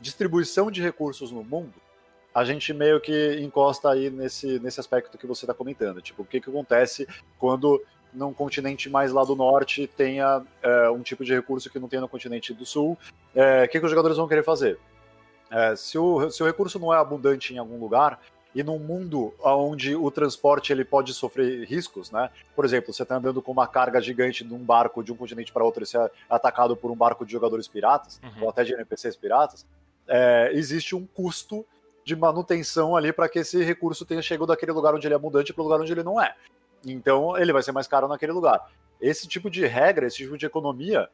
distribuição 0.00 0.70
de 0.70 0.80
recursos 0.80 1.32
no 1.32 1.42
mundo, 1.42 1.74
a 2.32 2.44
gente 2.44 2.72
meio 2.72 3.00
que 3.00 3.38
encosta 3.40 3.90
aí 3.90 4.10
nesse, 4.10 4.60
nesse 4.60 4.78
aspecto 4.78 5.16
que 5.16 5.26
você 5.26 5.44
está 5.44 5.54
comentando. 5.54 6.02
Tipo, 6.02 6.22
o 6.22 6.24
que, 6.24 6.40
que 6.40 6.50
acontece 6.50 7.08
quando 7.38 7.82
num 8.12 8.32
continente 8.32 8.88
mais 8.88 9.12
lá 9.12 9.24
do 9.24 9.34
norte 9.34 9.86
tenha 9.86 10.42
é, 10.62 10.90
um 10.90 11.02
tipo 11.02 11.24
de 11.24 11.34
recurso 11.34 11.70
que 11.70 11.78
não 11.78 11.88
tem 11.88 12.00
no 12.00 12.08
continente 12.08 12.52
do 12.54 12.64
sul, 12.64 12.96
é, 13.34 13.64
o 13.64 13.68
que, 13.68 13.78
que 13.78 13.84
os 13.84 13.90
jogadores 13.90 14.16
vão 14.16 14.28
querer 14.28 14.42
fazer? 14.42 14.78
É, 15.50 15.76
se, 15.76 15.96
o, 15.98 16.30
se 16.30 16.42
o 16.42 16.46
recurso 16.46 16.78
não 16.78 16.92
é 16.92 16.98
abundante 16.98 17.54
em 17.54 17.58
algum 17.58 17.78
lugar, 17.78 18.20
e 18.56 18.62
num 18.62 18.78
mundo 18.78 19.34
onde 19.42 19.94
o 19.94 20.10
transporte 20.10 20.72
ele 20.72 20.82
pode 20.82 21.12
sofrer 21.12 21.66
riscos, 21.66 22.10
né? 22.10 22.30
Por 22.54 22.64
exemplo, 22.64 22.90
você 22.90 23.02
está 23.02 23.16
andando 23.16 23.42
com 23.42 23.52
uma 23.52 23.66
carga 23.66 24.00
gigante 24.00 24.42
de 24.42 24.54
um 24.54 24.58
barco 24.58 25.04
de 25.04 25.12
um 25.12 25.16
continente 25.16 25.52
para 25.52 25.62
outro 25.62 25.82
e 25.82 25.86
você 25.86 25.98
é 25.98 26.10
atacado 26.28 26.74
por 26.74 26.90
um 26.90 26.96
barco 26.96 27.26
de 27.26 27.32
jogadores 27.32 27.68
piratas, 27.68 28.18
uhum. 28.22 28.44
ou 28.44 28.48
até 28.48 28.64
de 28.64 28.72
NPCs 28.72 29.14
piratas, 29.14 29.66
é, 30.08 30.50
existe 30.54 30.96
um 30.96 31.06
custo 31.06 31.66
de 32.02 32.16
manutenção 32.16 32.96
ali 32.96 33.12
para 33.12 33.28
que 33.28 33.40
esse 33.40 33.62
recurso 33.62 34.06
tenha 34.06 34.22
chegado 34.22 34.46
daquele 34.46 34.72
lugar 34.72 34.94
onde 34.94 35.06
ele 35.06 35.12
é 35.12 35.16
abundante 35.16 35.52
para 35.52 35.60
o 35.60 35.64
lugar 35.64 35.78
onde 35.78 35.92
ele 35.92 36.02
não 36.02 36.18
é. 36.18 36.34
Então 36.82 37.36
ele 37.36 37.52
vai 37.52 37.62
ser 37.62 37.72
mais 37.72 37.86
caro 37.86 38.08
naquele 38.08 38.32
lugar. 38.32 38.70
Esse 38.98 39.28
tipo 39.28 39.50
de 39.50 39.66
regra, 39.66 40.06
esse 40.06 40.16
tipo 40.16 40.38
de 40.38 40.46
economia, 40.46 41.10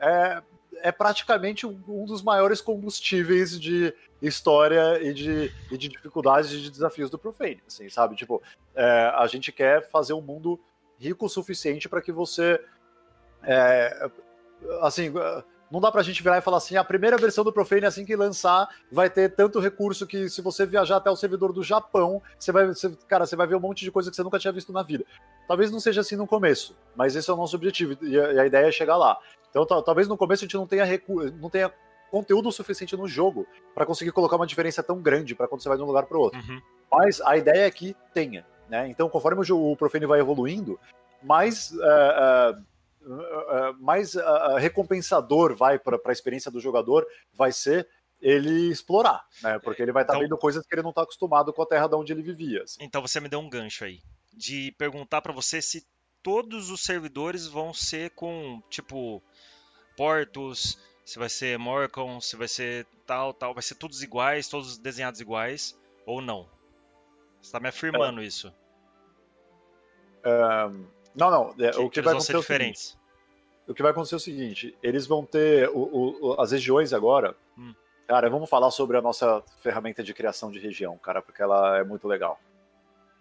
é, 0.00 0.42
é 0.82 0.92
praticamente 0.92 1.66
um 1.66 2.04
dos 2.04 2.22
maiores 2.22 2.60
combustíveis 2.60 3.58
de 3.58 3.94
história 4.20 5.02
e 5.02 5.12
de, 5.12 5.52
e 5.70 5.76
de 5.76 5.88
dificuldades 5.88 6.52
e 6.52 6.60
de 6.60 6.70
desafios 6.70 7.10
do 7.10 7.18
Profane, 7.18 7.62
assim, 7.66 7.88
sabe? 7.88 8.16
Tipo, 8.16 8.42
é, 8.74 9.12
a 9.14 9.26
gente 9.26 9.52
quer 9.52 9.88
fazer 9.90 10.12
um 10.12 10.20
mundo 10.20 10.60
rico 10.98 11.26
o 11.26 11.28
suficiente 11.28 11.88
para 11.88 12.00
que 12.00 12.12
você, 12.12 12.60
é, 13.42 14.10
assim, 14.80 15.12
não 15.70 15.80
dá 15.80 15.90
pra 15.90 16.02
gente 16.02 16.22
virar 16.22 16.38
e 16.38 16.42
falar 16.42 16.58
assim, 16.58 16.76
a 16.76 16.84
primeira 16.84 17.16
versão 17.16 17.44
do 17.44 17.52
Profane, 17.52 17.86
assim 17.86 18.04
que 18.04 18.14
lançar, 18.14 18.68
vai 18.90 19.10
ter 19.10 19.34
tanto 19.34 19.60
recurso 19.60 20.06
que 20.06 20.28
se 20.28 20.40
você 20.40 20.64
viajar 20.64 20.96
até 20.96 21.10
o 21.10 21.16
servidor 21.16 21.52
do 21.52 21.62
Japão, 21.62 22.22
você 22.38 22.52
vai, 22.52 22.66
você, 22.66 22.90
cara, 23.08 23.26
você 23.26 23.36
vai 23.36 23.46
ver 23.46 23.56
um 23.56 23.60
monte 23.60 23.84
de 23.84 23.90
coisa 23.90 24.08
que 24.08 24.16
você 24.16 24.22
nunca 24.22 24.38
tinha 24.38 24.52
visto 24.52 24.72
na 24.72 24.82
vida. 24.82 25.04
Talvez 25.46 25.70
não 25.70 25.80
seja 25.80 26.00
assim 26.00 26.16
no 26.16 26.26
começo, 26.26 26.76
mas 26.94 27.14
esse 27.14 27.30
é 27.30 27.32
o 27.32 27.36
nosso 27.36 27.56
objetivo, 27.56 27.96
e 28.02 28.18
a, 28.18 28.32
e 28.32 28.38
a 28.40 28.46
ideia 28.46 28.66
é 28.66 28.72
chegar 28.72 28.96
lá. 28.96 29.18
Então, 29.50 29.64
talvez 29.82 30.08
no 30.08 30.16
começo 30.16 30.44
a 30.44 30.46
gente 30.46 30.56
não 30.56 30.66
tenha, 30.66 30.84
não 31.40 31.48
tenha 31.48 31.72
conteúdo 32.10 32.50
suficiente 32.52 32.96
no 32.96 33.06
jogo 33.06 33.46
para 33.74 33.86
conseguir 33.86 34.12
colocar 34.12 34.36
uma 34.36 34.46
diferença 34.46 34.82
tão 34.82 35.00
grande 35.00 35.34
para 35.34 35.48
quando 35.48 35.62
você 35.62 35.68
vai 35.68 35.78
de 35.78 35.84
um 35.84 35.86
lugar 35.86 36.06
para 36.06 36.18
outro. 36.18 36.38
Uhum. 36.40 36.60
Mas 36.90 37.20
a 37.20 37.36
ideia 37.36 37.66
é 37.66 37.70
que 37.70 37.96
tenha. 38.12 38.46
Né? 38.68 38.88
Então, 38.88 39.08
conforme 39.08 39.40
o, 39.50 39.72
o 39.72 39.76
Profane 39.76 40.06
vai 40.06 40.20
evoluindo, 40.20 40.78
mais, 41.22 41.70
uh, 41.72 42.56
uh, 43.06 43.12
uh, 43.12 43.76
mais 43.80 44.14
recompensador 44.58 45.54
vai 45.54 45.78
para 45.78 45.98
a 46.04 46.12
experiência 46.12 46.50
do 46.50 46.60
jogador 46.60 47.06
vai 47.32 47.52
ser 47.52 47.88
ele 48.20 48.70
explorar, 48.70 49.24
né? 49.42 49.58
Porque 49.58 49.82
ele 49.82 49.92
vai 49.92 50.02
estar 50.02 50.14
tá 50.14 50.18
então, 50.18 50.28
vendo 50.28 50.38
coisas 50.38 50.66
que 50.66 50.74
ele 50.74 50.82
não 50.82 50.90
está 50.90 51.02
acostumado 51.02 51.52
com 51.52 51.62
a 51.62 51.66
terra 51.66 51.86
de 51.86 51.94
onde 51.94 52.12
ele 52.12 52.22
vivia. 52.22 52.62
Assim. 52.62 52.78
Então 52.80 53.02
você 53.02 53.20
me 53.20 53.28
deu 53.28 53.38
um 53.38 53.48
gancho 53.48 53.84
aí 53.84 54.00
de 54.36 54.72
perguntar 54.72 55.22
para 55.22 55.32
você 55.32 55.62
se 55.62 55.86
todos 56.22 56.70
os 56.70 56.82
servidores 56.82 57.46
vão 57.46 57.72
ser 57.72 58.10
com 58.10 58.62
tipo 58.68 59.22
portos, 59.96 60.78
se 61.04 61.18
vai 61.18 61.28
ser 61.28 61.58
Morcon, 61.58 62.20
se 62.20 62.36
vai 62.36 62.48
ser 62.48 62.86
tal, 63.06 63.32
tal, 63.32 63.54
vai 63.54 63.62
ser 63.62 63.76
todos 63.76 64.02
iguais, 64.02 64.48
todos 64.48 64.76
desenhados 64.76 65.20
iguais, 65.20 65.78
ou 66.04 66.20
não? 66.20 66.42
Você 67.40 67.48
está 67.48 67.60
me 67.60 67.68
afirmando 67.68 68.20
é. 68.20 68.24
isso? 68.24 68.52
não, 71.14 71.30
não. 71.30 71.54
É, 71.64 71.70
que, 71.70 71.78
o 71.78 71.88
que, 71.88 72.00
que 72.00 72.02
vai 72.02 72.12
acontecer 72.12 72.32
ser 72.32 72.40
diferentes. 72.40 72.98
É 73.66 73.70
o, 73.70 73.72
o 73.72 73.74
que 73.74 73.82
vai 73.82 73.92
acontecer 73.92 74.14
é 74.14 74.18
o 74.18 74.20
seguinte: 74.20 74.76
eles 74.82 75.06
vão 75.06 75.24
ter 75.24 75.68
o, 75.70 76.32
o, 76.34 76.40
as 76.40 76.50
regiões 76.50 76.92
agora. 76.92 77.36
Hum. 77.56 77.72
Cara, 78.08 78.28
vamos 78.28 78.50
falar 78.50 78.70
sobre 78.70 78.96
a 78.96 79.02
nossa 79.02 79.42
ferramenta 79.62 80.02
de 80.02 80.12
criação 80.12 80.50
de 80.50 80.58
região, 80.58 80.96
cara, 80.98 81.22
porque 81.22 81.42
ela 81.42 81.78
é 81.78 81.84
muito 81.84 82.06
legal. 82.06 82.38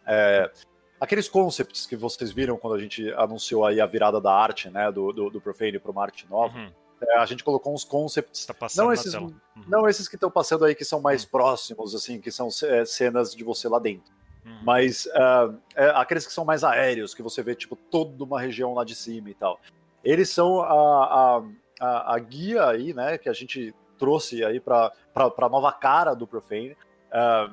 É, 0.06 0.52
aqueles 1.00 1.28
concepts 1.28 1.86
que 1.86 1.96
vocês 1.96 2.32
viram 2.32 2.58
quando 2.58 2.76
a 2.76 2.80
gente 2.80 3.12
anunciou 3.14 3.66
aí 3.66 3.80
a 3.82 3.86
virada 3.86 4.20
da 4.20 4.34
arte, 4.34 4.70
né, 4.70 4.92
do, 4.92 5.12
do, 5.12 5.30
do 5.30 5.42
Profane 5.42 5.80
para 5.80 5.92
uma 5.92 6.02
arte 6.02 6.28
nova, 6.30 6.58
uhum. 6.58 6.72
É, 7.02 7.18
a 7.20 7.26
gente 7.26 7.44
colocou 7.44 7.74
uns 7.74 7.84
concepts. 7.84 8.46
Tá 8.46 8.54
passando 8.54 8.86
não 8.86 8.94
esses. 8.94 9.14
Uhum. 9.14 9.34
não 9.68 9.88
esses 9.88 10.08
que 10.08 10.16
estão 10.16 10.32
passando 10.32 10.66
aí 10.66 10.74
que 10.74 10.86
são 10.86 11.02
mais 11.02 11.26
próximos, 11.26 11.94
assim, 11.94 12.20
que 12.20 12.32
são 12.32 12.48
é, 12.64 12.86
cenas 12.86 13.36
de 13.36 13.44
você 13.44 13.68
lá 13.68 13.80
dentro. 13.80 14.14
Uhum. 14.46 14.60
Mas 14.64 15.08
ah, 15.14 15.54
é, 15.76 15.90
aqueles 15.90 16.26
que 16.26 16.34
são 16.34 16.46
mais 16.46 16.64
aéreos, 16.64 17.14
que 17.14 17.22
você 17.22 17.44
vê, 17.44 17.56
tipo, 17.56 17.76
toda 17.76 18.24
uma 18.24 18.40
região 18.40 18.74
lá 18.74 18.84
de 18.84 18.96
cima 18.96 19.30
e 19.30 19.34
tal. 19.34 19.60
Eles 20.04 20.30
são 20.30 20.62
a, 20.62 20.70
a, 20.70 21.44
a, 21.80 22.16
a 22.16 22.20
guia 22.20 22.66
aí, 22.68 22.94
né, 22.94 23.18
que 23.18 23.28
a 23.28 23.34
gente 23.34 23.74
trouxe 23.98 24.44
aí 24.44 24.60
para 24.60 24.92
a 25.16 25.50
nova 25.50 25.72
cara 25.72 26.14
do 26.14 26.28
Profane. 26.28 26.78
ah, 27.12 27.52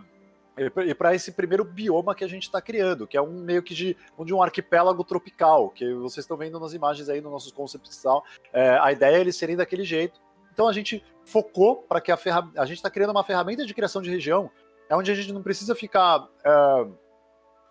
e 0.56 0.94
para 0.94 1.14
esse 1.14 1.32
primeiro 1.32 1.64
bioma 1.64 2.14
que 2.14 2.24
a 2.24 2.28
gente 2.28 2.42
está 2.42 2.60
criando, 2.60 3.06
que 3.06 3.16
é 3.16 3.22
um 3.22 3.40
meio 3.40 3.62
que 3.62 3.74
de, 3.74 3.96
de 4.24 4.34
um 4.34 4.42
arquipélago 4.42 5.02
tropical, 5.02 5.70
que 5.70 5.94
vocês 5.94 6.24
estão 6.24 6.36
vendo 6.36 6.60
nas 6.60 6.74
imagens 6.74 7.08
aí 7.08 7.20
nos 7.20 7.32
nossos 7.32 7.52
concepts 7.52 7.96
e 7.96 8.02
tal. 8.02 8.24
É, 8.52 8.78
a 8.78 8.92
ideia 8.92 9.16
é 9.16 9.20
eles 9.20 9.36
serem 9.36 9.56
daquele 9.56 9.84
jeito. 9.84 10.20
Então 10.52 10.68
a 10.68 10.72
gente 10.72 11.02
focou 11.24 11.76
para 11.76 12.00
que 12.00 12.12
a 12.12 12.16
ferramenta. 12.16 12.60
A 12.60 12.66
gente 12.66 12.76
está 12.76 12.90
criando 12.90 13.10
uma 13.10 13.24
ferramenta 13.24 13.64
de 13.64 13.72
criação 13.72 14.02
de 14.02 14.10
região, 14.10 14.50
é 14.90 14.96
onde 14.96 15.10
a 15.10 15.14
gente 15.14 15.32
não 15.32 15.42
precisa 15.42 15.74
ficar 15.74 16.28
é, 16.44 16.86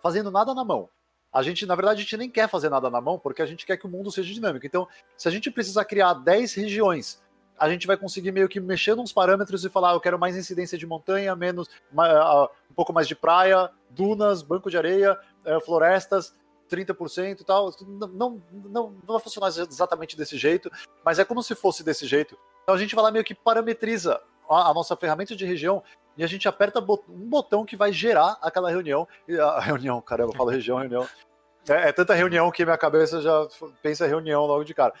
fazendo 0.02 0.30
nada 0.30 0.52
na 0.52 0.64
mão. 0.64 0.88
A 1.32 1.42
gente, 1.42 1.64
na 1.64 1.74
verdade, 1.74 2.00
a 2.00 2.02
gente 2.02 2.16
nem 2.16 2.28
quer 2.28 2.48
fazer 2.48 2.68
nada 2.68 2.90
na 2.90 3.00
mão, 3.00 3.18
porque 3.18 3.40
a 3.40 3.46
gente 3.46 3.64
quer 3.64 3.78
que 3.78 3.86
o 3.86 3.88
mundo 3.88 4.10
seja 4.10 4.34
dinâmico. 4.34 4.66
Então, 4.66 4.86
se 5.16 5.28
a 5.28 5.30
gente 5.30 5.50
precisar 5.50 5.84
criar 5.86 6.12
10 6.12 6.52
regiões, 6.54 7.22
a 7.58 7.68
gente 7.68 7.86
vai 7.86 7.96
conseguir 7.96 8.32
meio 8.32 8.48
que 8.48 8.60
mexer 8.60 8.94
nos 8.94 9.12
parâmetros 9.12 9.64
e 9.64 9.70
falar, 9.70 9.90
ah, 9.90 9.94
eu 9.94 10.00
quero 10.00 10.18
mais 10.18 10.36
incidência 10.36 10.76
de 10.76 10.86
montanha, 10.86 11.34
menos 11.36 11.68
ma- 11.92 12.44
uh, 12.44 12.48
um 12.70 12.74
pouco 12.74 12.92
mais 12.92 13.06
de 13.06 13.14
praia, 13.14 13.70
dunas, 13.90 14.42
banco 14.42 14.70
de 14.70 14.76
areia, 14.76 15.18
eh, 15.44 15.60
florestas, 15.60 16.34
30% 16.70 17.40
e 17.40 17.44
tal. 17.44 17.74
Não, 17.86 18.08
não, 18.08 18.42
não, 18.64 18.94
vai 19.06 19.20
funcionar 19.20 19.48
exatamente 19.48 20.16
desse 20.16 20.38
jeito, 20.38 20.70
mas 21.04 21.18
é 21.18 21.24
como 21.24 21.42
se 21.42 21.54
fosse 21.54 21.84
desse 21.84 22.06
jeito. 22.06 22.36
Então 22.62 22.74
a 22.74 22.78
gente 22.78 22.94
vai 22.94 23.04
lá 23.04 23.10
meio 23.10 23.24
que 23.24 23.34
parametriza 23.34 24.20
a, 24.48 24.72
nossa 24.72 24.96
ferramenta 24.96 25.36
de 25.36 25.44
região 25.44 25.82
e 26.16 26.24
a 26.24 26.26
gente 26.26 26.48
aperta 26.48 26.80
um 26.80 27.28
botão 27.28 27.64
que 27.64 27.76
vai 27.76 27.92
gerar 27.92 28.38
aquela 28.40 28.70
reunião. 28.70 29.06
A 29.40 29.60
reunião, 29.60 30.00
caramba, 30.00 30.32
eu 30.32 30.36
falo 30.36 30.50
região, 30.50 30.78
reunião. 30.78 31.06
É, 31.68 31.88
é 31.88 31.92
tanta 31.92 32.14
reunião 32.14 32.50
que 32.50 32.64
minha 32.64 32.78
cabeça 32.78 33.20
já 33.20 33.46
pensa 33.82 34.06
reunião 34.06 34.46
logo 34.46 34.64
de 34.64 34.74
cara. 34.74 34.94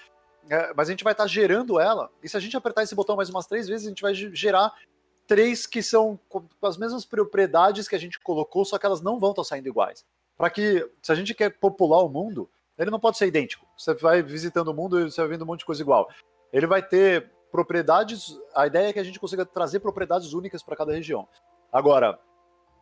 É, 0.50 0.72
mas 0.74 0.88
a 0.88 0.90
gente 0.92 1.04
vai 1.04 1.12
estar 1.12 1.26
gerando 1.26 1.78
ela, 1.78 2.10
e 2.22 2.28
se 2.28 2.36
a 2.36 2.40
gente 2.40 2.56
apertar 2.56 2.82
esse 2.82 2.94
botão 2.94 3.16
mais 3.16 3.30
umas 3.30 3.46
três 3.46 3.68
vezes, 3.68 3.86
a 3.86 3.90
gente 3.90 4.02
vai 4.02 4.14
ge- 4.14 4.34
gerar 4.34 4.72
três 5.26 5.66
que 5.66 5.82
são 5.82 6.18
com 6.28 6.44
as 6.62 6.76
mesmas 6.76 7.04
propriedades 7.04 7.88
que 7.88 7.94
a 7.94 7.98
gente 7.98 8.18
colocou, 8.20 8.64
só 8.64 8.76
que 8.76 8.84
elas 8.84 9.00
não 9.00 9.18
vão 9.20 9.30
estar 9.30 9.44
saindo 9.44 9.68
iguais. 9.68 10.04
Para 10.36 10.50
que, 10.50 10.88
se 11.00 11.12
a 11.12 11.14
gente 11.14 11.32
quer 11.32 11.50
popular 11.50 12.02
o 12.02 12.08
mundo, 12.08 12.50
ele 12.76 12.90
não 12.90 12.98
pode 12.98 13.16
ser 13.16 13.26
idêntico. 13.26 13.66
Você 13.78 13.94
vai 13.94 14.22
visitando 14.22 14.68
o 14.68 14.74
mundo 14.74 14.98
e 15.00 15.04
você 15.10 15.20
vai 15.20 15.30
vendo 15.30 15.42
um 15.42 15.46
monte 15.46 15.60
de 15.60 15.66
coisa 15.66 15.80
igual. 15.80 16.08
Ele 16.52 16.66
vai 16.66 16.82
ter 16.82 17.30
propriedades. 17.52 18.36
A 18.54 18.66
ideia 18.66 18.88
é 18.88 18.92
que 18.92 18.98
a 18.98 19.04
gente 19.04 19.20
consiga 19.20 19.46
trazer 19.46 19.78
propriedades 19.80 20.32
únicas 20.32 20.62
para 20.62 20.74
cada 20.74 20.92
região. 20.92 21.28
Agora, 21.72 22.18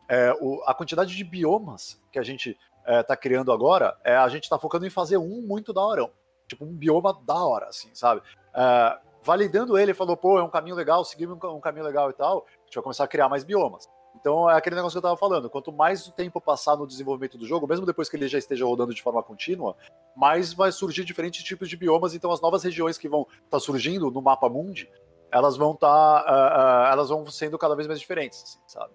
é, 0.09 0.33
o- 0.41 0.61
a 0.65 0.73
quantidade 0.73 1.15
de 1.15 1.23
biomas 1.23 2.01
que 2.11 2.17
a 2.17 2.23
gente 2.23 2.57
está 2.87 3.15
criando 3.15 3.51
agora, 3.51 3.95
é, 4.03 4.15
a 4.15 4.27
gente 4.27 4.43
está 4.43 4.57
focando 4.57 4.87
em 4.87 4.89
fazer 4.89 5.17
um 5.17 5.41
muito 5.41 5.71
da 5.71 5.81
hora. 5.81 6.09
Tipo, 6.51 6.65
um 6.65 6.73
bioma 6.73 7.17
da 7.25 7.35
hora, 7.45 7.67
assim, 7.67 7.89
sabe? 7.93 8.21
É, 8.53 8.99
validando 9.23 9.77
ele, 9.77 9.93
falou, 9.93 10.17
pô, 10.17 10.37
é 10.37 10.43
um 10.43 10.49
caminho 10.49 10.75
legal, 10.75 11.05
seguimos 11.05 11.37
um, 11.37 11.39
ca- 11.39 11.61
caminho 11.61 11.85
legal 11.85 12.09
e 12.09 12.13
tal, 12.13 12.45
a 12.45 12.65
gente 12.65 12.75
vai 12.75 12.83
começar 12.83 13.05
a 13.05 13.07
criar 13.07 13.29
mais 13.29 13.45
biomas. 13.45 13.87
Então 14.19 14.49
é 14.49 14.57
aquele 14.57 14.75
negócio 14.75 14.95
que 14.95 14.97
eu 14.97 15.09
tava 15.09 15.15
falando, 15.15 15.49
quanto 15.49 15.71
mais 15.71 16.05
o 16.05 16.11
tempo 16.11 16.41
passar 16.41 16.75
no 16.75 16.85
desenvolvimento 16.85 17.37
do 17.37 17.45
jogo, 17.47 17.65
mesmo 17.65 17.85
depois 17.85 18.09
que 18.09 18.17
ele 18.17 18.27
já 18.27 18.37
esteja 18.37 18.65
rodando 18.65 18.93
de 18.93 19.01
forma 19.01 19.23
contínua, 19.23 19.77
mais 20.13 20.51
vai 20.51 20.73
surgir 20.73 21.05
diferentes 21.05 21.41
tipos 21.41 21.69
de 21.69 21.77
biomas, 21.77 22.13
então 22.13 22.33
as 22.33 22.41
novas 22.41 22.63
regiões 22.63 22.97
que 22.97 23.07
vão 23.07 23.25
estar 23.45 23.61
surgindo 23.61 24.11
no 24.11 24.21
mapa 24.21 24.49
mundi, 24.49 24.91
elas 25.31 25.55
vão 25.55 25.71
estar, 25.71 26.89
elas 26.91 27.07
vão 27.07 27.25
sendo 27.27 27.57
cada 27.57 27.75
vez 27.77 27.87
mais 27.87 28.01
diferentes, 28.01 28.43
assim, 28.43 28.59
sabe? 28.67 28.93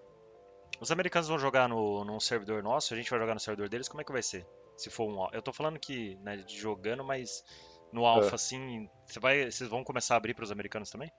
Os 0.79 0.91
americanos 0.93 1.27
vão 1.27 1.39
jogar 1.39 1.67
no, 1.67 2.05
num 2.05 2.21
servidor 2.21 2.63
nosso, 2.63 2.93
a 2.93 2.97
gente 2.99 3.09
vai 3.09 3.19
jogar 3.19 3.33
no 3.33 3.41
servidor 3.41 3.71
deles, 3.71 3.89
como 3.89 4.03
é 4.03 4.05
que 4.05 4.13
vai 4.13 4.23
ser? 4.23 4.47
Se 4.77 4.91
for 4.91 5.09
um. 5.09 5.29
Eu 5.33 5.43
tô 5.43 5.53
falando 5.53 5.79
que, 5.79 6.17
né, 6.23 6.45
jogando, 6.49 7.03
mas 7.05 7.43
no 7.93 8.05
alpha, 8.05 8.35
assim, 8.35 8.89
você 9.07 9.19
vai, 9.21 9.51
vocês 9.51 9.69
vão 9.71 9.83
começar 9.83 10.15
a 10.15 10.17
abrir 10.19 10.35
pros 10.35 10.51
americanos 10.53 10.91
também? 10.91 11.11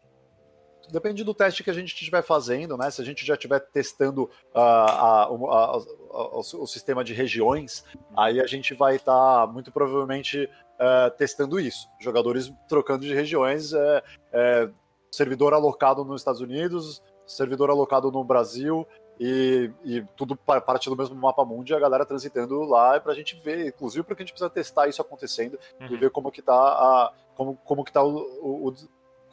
Depende 0.89 1.21
do 1.23 1.33
teste 1.33 1.63
que 1.65 1.69
a 1.69 1.73
gente 1.73 1.93
estiver 1.93 2.21
fazendo, 2.21 2.77
né? 2.77 2.89
Se 2.89 3.01
a 3.01 3.03
gente 3.03 3.25
já 3.25 3.33
estiver 3.33 3.59
testando 3.59 4.29
ah, 4.55 5.23
a- 5.23 5.29
o- 5.31 5.51
a- 5.51 5.65
a- 5.75 6.37
o, 6.37 6.39
o 6.39 6.67
sistema 6.67 7.03
de 7.03 7.13
regiões, 7.13 7.83
aí 8.15 8.39
a 8.39 8.47
gente 8.47 8.73
vai 8.73 8.95
estar 8.95 9.47
muito 9.47 9.69
provavelmente 9.71 10.49
eh, 10.79 11.09
testando 11.17 11.59
isso. 11.59 11.87
Jogadores 11.99 12.53
trocando 12.69 13.03
de 13.05 13.13
regiões, 13.13 13.73
eh, 13.73 14.03
eh, 14.31 14.69
servidor 15.11 15.53
alocado 15.53 16.05
nos 16.05 16.21
Estados 16.21 16.39
Unidos, 16.39 17.01
servidor 17.25 17.69
alocado 17.69 18.09
no 18.11 18.23
Brasil. 18.23 18.87
E, 19.19 19.71
e 19.83 20.01
tudo 20.15 20.35
pa- 20.35 20.61
parte 20.61 20.89
do 20.89 20.95
mesmo 20.95 21.15
mapa 21.15 21.43
mundi, 21.43 21.73
a 21.73 21.79
galera 21.79 22.05
transitando 22.05 22.61
lá 22.63 22.99
pra 22.99 23.13
gente 23.15 23.35
ver, 23.35 23.65
inclusive 23.67 24.03
porque 24.03 24.21
a 24.21 24.25
gente 24.25 24.33
precisa 24.33 24.49
testar 24.49 24.87
isso 24.87 25.01
acontecendo 25.01 25.57
e 25.79 25.83
Uhum. 25.93 25.99
ver 25.99 26.11
como 26.11 26.31
que 26.31 26.41
tá 26.41 26.53
a, 26.53 27.11
como, 27.35 27.55
como 27.65 27.83
que 27.83 27.91
tá 27.91 28.03
o, 28.03 28.15
o- 28.17 28.69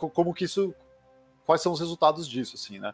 o- 0.00 0.10
como 0.10 0.32
que 0.32 0.44
isso 0.44 0.74
quais 1.46 1.60
são 1.60 1.72
os 1.72 1.80
resultados 1.80 2.26
disso 2.26 2.56
assim 2.56 2.78
né 2.78 2.92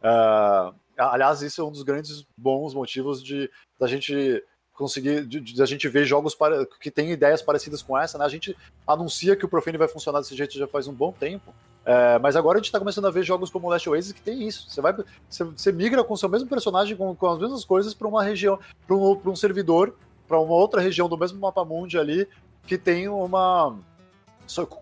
Ah, 0.00 0.72
aliás 0.96 1.42
isso 1.42 1.60
é 1.60 1.64
um 1.64 1.72
dos 1.72 1.82
grandes 1.82 2.24
bons 2.36 2.72
motivos 2.74 3.22
de 3.22 3.50
da 3.78 3.86
gente 3.88 4.44
conseguir 4.72 5.26
de, 5.26 5.40
de 5.40 5.60
a 5.60 5.66
gente 5.66 5.88
ver 5.88 6.04
jogos 6.04 6.36
para, 6.36 6.64
que 6.80 6.88
tem 6.90 7.10
ideias 7.10 7.42
parecidas 7.42 7.82
com 7.82 7.98
essa 7.98 8.16
né 8.16 8.24
a 8.24 8.28
gente 8.28 8.56
anuncia 8.86 9.34
que 9.34 9.44
o 9.44 9.48
Profane 9.48 9.76
vai 9.76 9.88
funcionar 9.88 10.20
desse 10.20 10.36
jeito 10.36 10.56
já 10.56 10.68
faz 10.68 10.86
um 10.86 10.94
bom 10.94 11.10
tempo 11.12 11.52
É, 11.90 12.18
mas 12.18 12.36
agora 12.36 12.58
a 12.58 12.60
gente 12.60 12.66
está 12.66 12.78
começando 12.78 13.06
a 13.06 13.10
ver 13.10 13.22
jogos 13.22 13.48
como 13.48 13.70
Last 13.70 13.88
Oasis 13.88 14.12
que 14.12 14.20
tem 14.20 14.46
isso 14.46 14.68
você 14.68 14.78
vai 14.82 14.92
você, 15.26 15.42
você 15.42 15.72
migra 15.72 16.04
com 16.04 16.12
o 16.12 16.18
seu 16.18 16.28
mesmo 16.28 16.46
personagem 16.46 16.94
com, 16.94 17.16
com 17.16 17.26
as 17.28 17.38
mesmas 17.38 17.64
coisas 17.64 17.94
para 17.94 18.06
uma 18.06 18.22
região 18.22 18.58
para 18.86 18.94
um, 18.94 19.18
um 19.24 19.34
servidor 19.34 19.94
para 20.26 20.38
uma 20.38 20.52
outra 20.52 20.82
região 20.82 21.08
do 21.08 21.16
mesmo 21.16 21.40
mapa 21.40 21.64
mundi 21.64 21.98
ali 21.98 22.28
que 22.66 22.76
tem 22.76 23.08
uma 23.08 23.74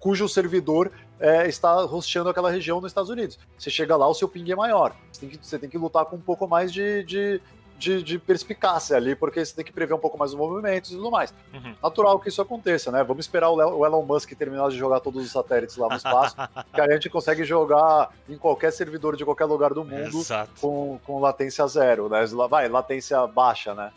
cujo 0.01 0.29
servidor 0.29 0.91
é, 1.21 1.47
está 1.49 1.85
hosteando 1.85 2.29
aquela 2.29 2.51
região 2.51 2.81
nos 2.81 2.91
Estados 2.91 3.11
Unidos. 3.11 3.39
Você 3.59 3.71
chega 3.71 3.97
lá, 3.97 4.07
o 4.07 4.15
seu 4.15 4.29
ping 4.29 4.51
é 4.51 4.55
maior. 4.55 4.95
Você 5.11 5.21
tem 5.21 5.29
que, 5.31 5.39
você 5.43 5.59
tem 5.59 5.69
que 5.69 5.79
lutar 5.79 6.05
com 6.05 6.17
um 6.17 6.21
pouco 6.21 6.47
mais 6.47 6.73
de, 6.73 7.03
de, 7.05 7.41
de, 7.79 8.03
de 8.03 8.19
perspicácia 8.19 8.97
ali, 8.97 9.15
porque 9.15 9.45
você 9.45 9.55
tem 9.55 9.65
que 9.65 9.73
prever 9.73 9.95
um 9.95 9.99
pouco 9.99 10.17
mais 10.19 10.33
os 10.33 10.37
movimentos 10.37 10.91
e 10.91 10.97
tudo 10.97 11.11
mais. 11.11 11.33
Uhum. 11.53 11.75
Natural 11.83 12.19
que 12.19 12.29
isso 12.29 12.41
aconteça, 12.41 12.91
né? 12.91 13.03
Vamos 13.05 13.25
esperar 13.25 13.51
o 13.51 13.57
Le- 13.57 13.73
o 13.75 13.85
Elon 13.85 14.03
Musk 14.03 14.33
terminar 14.33 14.69
de 14.71 14.77
jogar 14.77 15.01
todos 15.01 15.25
os 15.25 15.31
satélites 15.31 15.77
lá 15.77 15.89
no 15.89 15.97
espaço, 15.97 16.37
que 16.75 16.81
aí 16.81 16.89
a 16.91 16.93
gente 16.95 17.11
consegue 17.11 17.45
jogar 17.45 18.11
em 18.29 18.37
qualquer 18.39 18.73
servidor 18.73 19.17
de 19.17 19.25
qualquer 19.25 19.45
lugar 19.45 19.75
do 19.75 19.85
mundo 19.85 20.19
Exato. 20.19 20.53
com, 20.61 20.99
com 21.05 21.21
latência 21.21 21.67
zero, 21.67 22.09
né? 22.09 22.25
Vai, 22.49 22.69
latência 22.69 23.27
baixa, 23.27 23.75
né? 23.75 23.93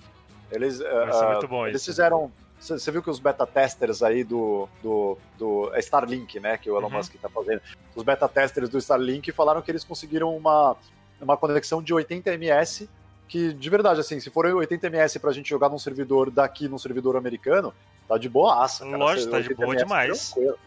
Eles, 0.51 0.80
muito 0.80 1.47
bom 1.47 1.68
eles 1.68 1.81
isso. 1.81 1.91
fizeram. 1.91 2.31
Você 2.60 2.91
viu 2.91 3.01
que 3.01 3.10
os 3.10 3.19
beta 3.19 3.47
testers 3.47 4.03
aí 4.03 4.22
do, 4.23 4.68
do, 4.84 5.18
do 5.38 5.72
é 5.73 5.80
Starlink, 5.80 6.39
né? 6.41 6.57
Que 6.57 6.69
o 6.69 6.77
Elon 6.77 6.88
Uhum. 6.89 6.97
Musk 6.97 7.15
tá 7.22 7.30
fazendo. 7.30 7.61
Os 7.95 8.03
beta 8.03 8.27
testers 8.27 8.68
do 8.68 8.77
Starlink 8.80 9.31
falaram 9.31 9.61
que 9.61 9.72
eles 9.72 9.85
conseguiram 9.85 10.35
uma, 10.35 10.76
uma 11.22 11.38
conexão 11.38 11.81
de 11.81 11.93
80 11.93 12.34
ms. 12.34 12.89
Que, 13.30 13.53
de 13.53 13.69
verdade, 13.69 13.99
assim, 14.01 14.19
se 14.19 14.30
for 14.30 14.45
80 14.45 14.88
ms 14.89 15.19
pra 15.19 15.31
gente 15.31 15.47
jogar 15.47 15.69
num 15.69 15.77
servidor 15.80 16.30
daqui, 16.31 16.68
num 16.68 16.77
servidor 16.80 17.15
americano, 17.15 17.73
tá 18.07 18.18
de 18.18 18.27
boaça. 18.27 18.84
cara. 18.84 18.97
Lógico, 18.97 19.31
tá 19.31 19.39
de 19.39 19.49
80 19.49 19.61
boa 19.64 19.73
ms, 19.76 19.84
demais. 19.84 20.31
tranquilo. 20.31 20.60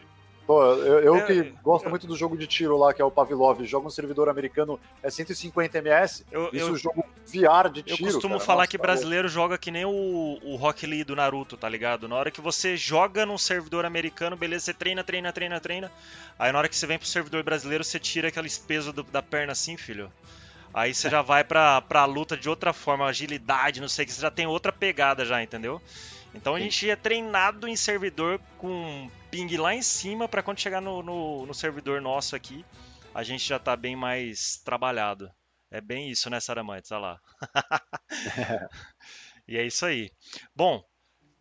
Pô, 0.44 0.60
eu, 0.64 0.98
eu 1.00 1.16
É, 1.18 1.26
que 1.26 1.42
gosto 1.62 1.84
eu- 1.84 1.90
muito 1.90 2.04
do 2.06 2.16
jogo 2.16 2.36
de 2.36 2.48
tiro 2.48 2.76
lá, 2.76 2.92
que 2.92 3.00
é 3.00 3.04
o 3.04 3.10
Pavlov, 3.12 3.64
jogo 3.64 3.84
no 3.84 3.90
servidor 3.92 4.28
americano, 4.28 4.78
é 5.02 5.08
150 5.08 5.78
ms. 5.78 6.24
Eu, 6.32 6.50
Isso 6.52 6.66
eu, 6.70 6.76
jogo 6.76 7.04
VR 7.26 7.68
de 7.72 7.80
eu 7.80 7.96
tiro. 7.96 8.12
costumo 8.12 8.34
cara. 8.34 8.44
falar 8.44 8.58
Nossa, 8.62 8.70
que 8.70 8.76
tá 8.78 8.82
brasileiro 8.82 9.28
joga 9.28 9.56
que 9.56 9.70
nem 9.70 9.84
o, 9.84 10.38
o 10.42 10.56
Rock 10.56 10.84
Lee 10.84 11.04
do 11.04 11.14
Naruto, 11.14 11.56
tá 11.56 11.68
ligado? 11.68 12.08
Na 12.08 12.16
hora 12.16 12.30
que 12.30 12.40
você 12.40 12.76
joga 12.76 13.24
num 13.24 13.38
servidor 13.38 13.84
americano, 13.84 14.36
beleza, 14.36 14.64
você 14.66 14.74
treina, 14.74 15.04
treina, 15.04 15.32
treina, 15.32 15.60
treina. 15.60 15.92
Aí 16.36 16.50
na 16.50 16.58
hora 16.58 16.68
que 16.68 16.76
você 16.76 16.86
vem 16.88 16.98
pro 16.98 17.06
servidor 17.06 17.42
brasileiro, 17.44 17.84
você 17.84 18.00
tira 18.00 18.26
aquele 18.28 18.48
peso 18.66 18.92
do- 18.92 19.04
da 19.04 19.22
perna 19.22 19.52
assim, 19.52 19.76
filho. 19.76 20.10
Aí 20.74 20.94
você 20.94 21.10
já 21.10 21.20
vai 21.20 21.44
pra, 21.44 21.80
pra 21.82 22.04
luta 22.04 22.36
de 22.36 22.48
outra 22.48 22.72
forma, 22.72 23.06
agilidade, 23.06 23.80
não 23.80 23.88
sei 23.88 24.04
o 24.04 24.06
que, 24.06 24.12
você 24.14 24.22
já 24.22 24.30
tem 24.30 24.46
outra 24.46 24.72
pegada 24.72 25.24
já, 25.24 25.42
entendeu? 25.42 25.80
Então 26.34 26.54
a 26.54 26.60
gente 26.60 26.88
é 26.88 26.96
treinado 26.96 27.68
em 27.68 27.76
servidor 27.76 28.40
com 28.56 29.10
ping 29.30 29.54
lá 29.56 29.74
em 29.74 29.82
cima 29.82 30.26
pra 30.26 30.42
quando 30.42 30.60
chegar 30.60 30.80
no, 30.80 31.02
no, 31.02 31.44
no 31.44 31.54
servidor 31.54 32.00
nosso 32.00 32.34
aqui, 32.34 32.64
a 33.14 33.22
gente 33.22 33.46
já 33.46 33.58
tá 33.58 33.76
bem 33.76 33.94
mais 33.94 34.56
trabalhado. 34.64 35.30
É 35.70 35.80
bem 35.80 36.10
isso, 36.10 36.28
né, 36.30 36.40
Saramantes? 36.40 36.90
Olha 36.90 37.00
lá. 37.00 37.20
e 39.48 39.56
é 39.56 39.66
isso 39.66 39.84
aí. 39.84 40.10
Bom, 40.54 40.82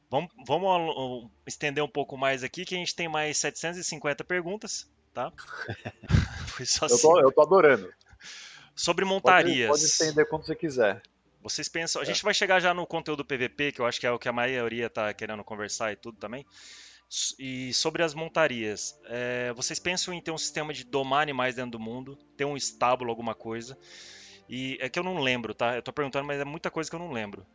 vamos, 0.09 0.29
vamos 0.45 1.29
estender 1.45 1.83
um 1.83 1.89
pouco 1.89 2.17
mais 2.17 2.43
aqui, 2.43 2.65
que 2.65 2.75
a 2.75 2.77
gente 2.77 2.95
tem 2.95 3.07
mais 3.07 3.37
750 3.37 4.23
perguntas, 4.23 4.89
tá? 5.13 5.31
Foi 6.47 6.65
só 6.65 6.85
Eu 6.85 6.95
assim. 6.95 7.01
tô, 7.01 7.19
eu 7.19 7.31
tô 7.31 7.41
adorando. 7.41 7.93
Sobre 8.81 9.05
Pode, 9.05 9.13
montarias. 9.13 9.69
pode 9.69 9.83
estender 9.83 10.27
quando 10.27 10.45
você 10.45 10.55
quiser. 10.55 11.01
Vocês 11.41 11.67
pensam. 11.69 12.01
A 12.01 12.03
É. 12.03 12.07
gente 12.07 12.23
vai 12.23 12.33
chegar 12.33 12.59
já 12.59 12.73
no 12.73 12.85
conteúdo 12.87 13.23
PVP, 13.23 13.71
que 13.73 13.79
eu 13.81 13.85
acho 13.85 13.99
que 13.99 14.07
é 14.07 14.11
o 14.11 14.17
que 14.17 14.27
a 14.27 14.33
maioria 14.33 14.89
tá 14.89 15.13
querendo 15.13 15.43
conversar 15.43 15.91
e 15.91 15.95
tudo 15.95 16.17
também. 16.17 16.45
E 17.37 17.73
sobre 17.73 18.01
as 18.03 18.13
montarias, 18.13 18.97
é, 19.05 19.51
vocês 19.53 19.77
pensam 19.77 20.13
em 20.13 20.21
ter 20.21 20.31
um 20.31 20.37
sistema 20.37 20.73
de 20.73 20.83
domar 20.83 21.21
animais 21.21 21.55
dentro 21.55 21.71
do 21.71 21.79
mundo, 21.79 22.17
ter 22.37 22.45
um 22.45 22.55
estábulo, 22.57 23.09
alguma 23.11 23.35
coisa? 23.35 23.77
E 24.49 24.77
é 24.81 24.89
que 24.89 24.97
eu 24.97 25.03
não 25.03 25.19
lembro, 25.19 25.53
tá? 25.53 25.75
Eu 25.75 25.81
tô 25.83 25.91
perguntando, 25.93 26.25
mas 26.25 26.39
é 26.39 26.45
muita 26.45 26.71
coisa 26.71 26.89
que 26.89 26.95
eu 26.95 26.99
não 26.99 27.11
lembro. 27.11 27.45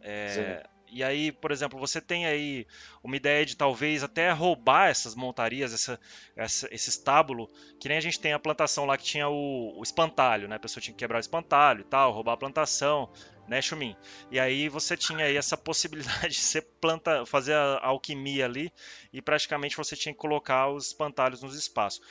É, 0.00 0.64
e 0.92 1.02
aí, 1.02 1.32
por 1.32 1.50
exemplo, 1.50 1.78
você 1.78 2.00
tem 2.00 2.26
aí 2.26 2.66
uma 3.02 3.16
ideia 3.16 3.46
de 3.46 3.56
talvez 3.56 4.04
até 4.04 4.30
roubar 4.30 4.90
essas 4.90 5.14
montarias, 5.14 5.72
essa, 5.72 5.98
essa, 6.36 6.68
esse 6.70 6.90
estábulo, 6.90 7.48
que 7.80 7.88
nem 7.88 7.96
a 7.96 8.00
gente 8.00 8.20
tem 8.20 8.34
a 8.34 8.38
plantação 8.38 8.84
lá 8.84 8.98
que 8.98 9.04
tinha 9.04 9.26
o, 9.26 9.78
o 9.78 9.82
espantalho, 9.82 10.46
né? 10.46 10.56
A 10.56 10.60
pessoa 10.60 10.82
tinha 10.82 10.92
que 10.92 10.98
quebrar 10.98 11.16
o 11.16 11.20
espantalho 11.20 11.80
e 11.80 11.84
tal, 11.84 12.12
roubar 12.12 12.34
a 12.34 12.36
plantação, 12.36 13.10
né, 13.48 13.62
Xumin? 13.62 13.96
E 14.30 14.38
aí 14.38 14.68
você 14.68 14.96
tinha 14.96 15.24
aí 15.24 15.36
essa 15.36 15.56
possibilidade 15.58 16.34
de 16.34 16.40
ser 16.40 16.62
planta, 16.78 17.24
fazer 17.24 17.54
a 17.54 17.80
alquimia 17.86 18.44
ali 18.44 18.70
e 19.12 19.22
praticamente 19.22 19.76
você 19.76 19.96
tinha 19.96 20.12
que 20.12 20.20
colocar 20.20 20.68
os 20.68 20.88
espantalhos 20.88 21.42
nos 21.42 21.56
espaços. 21.56 22.02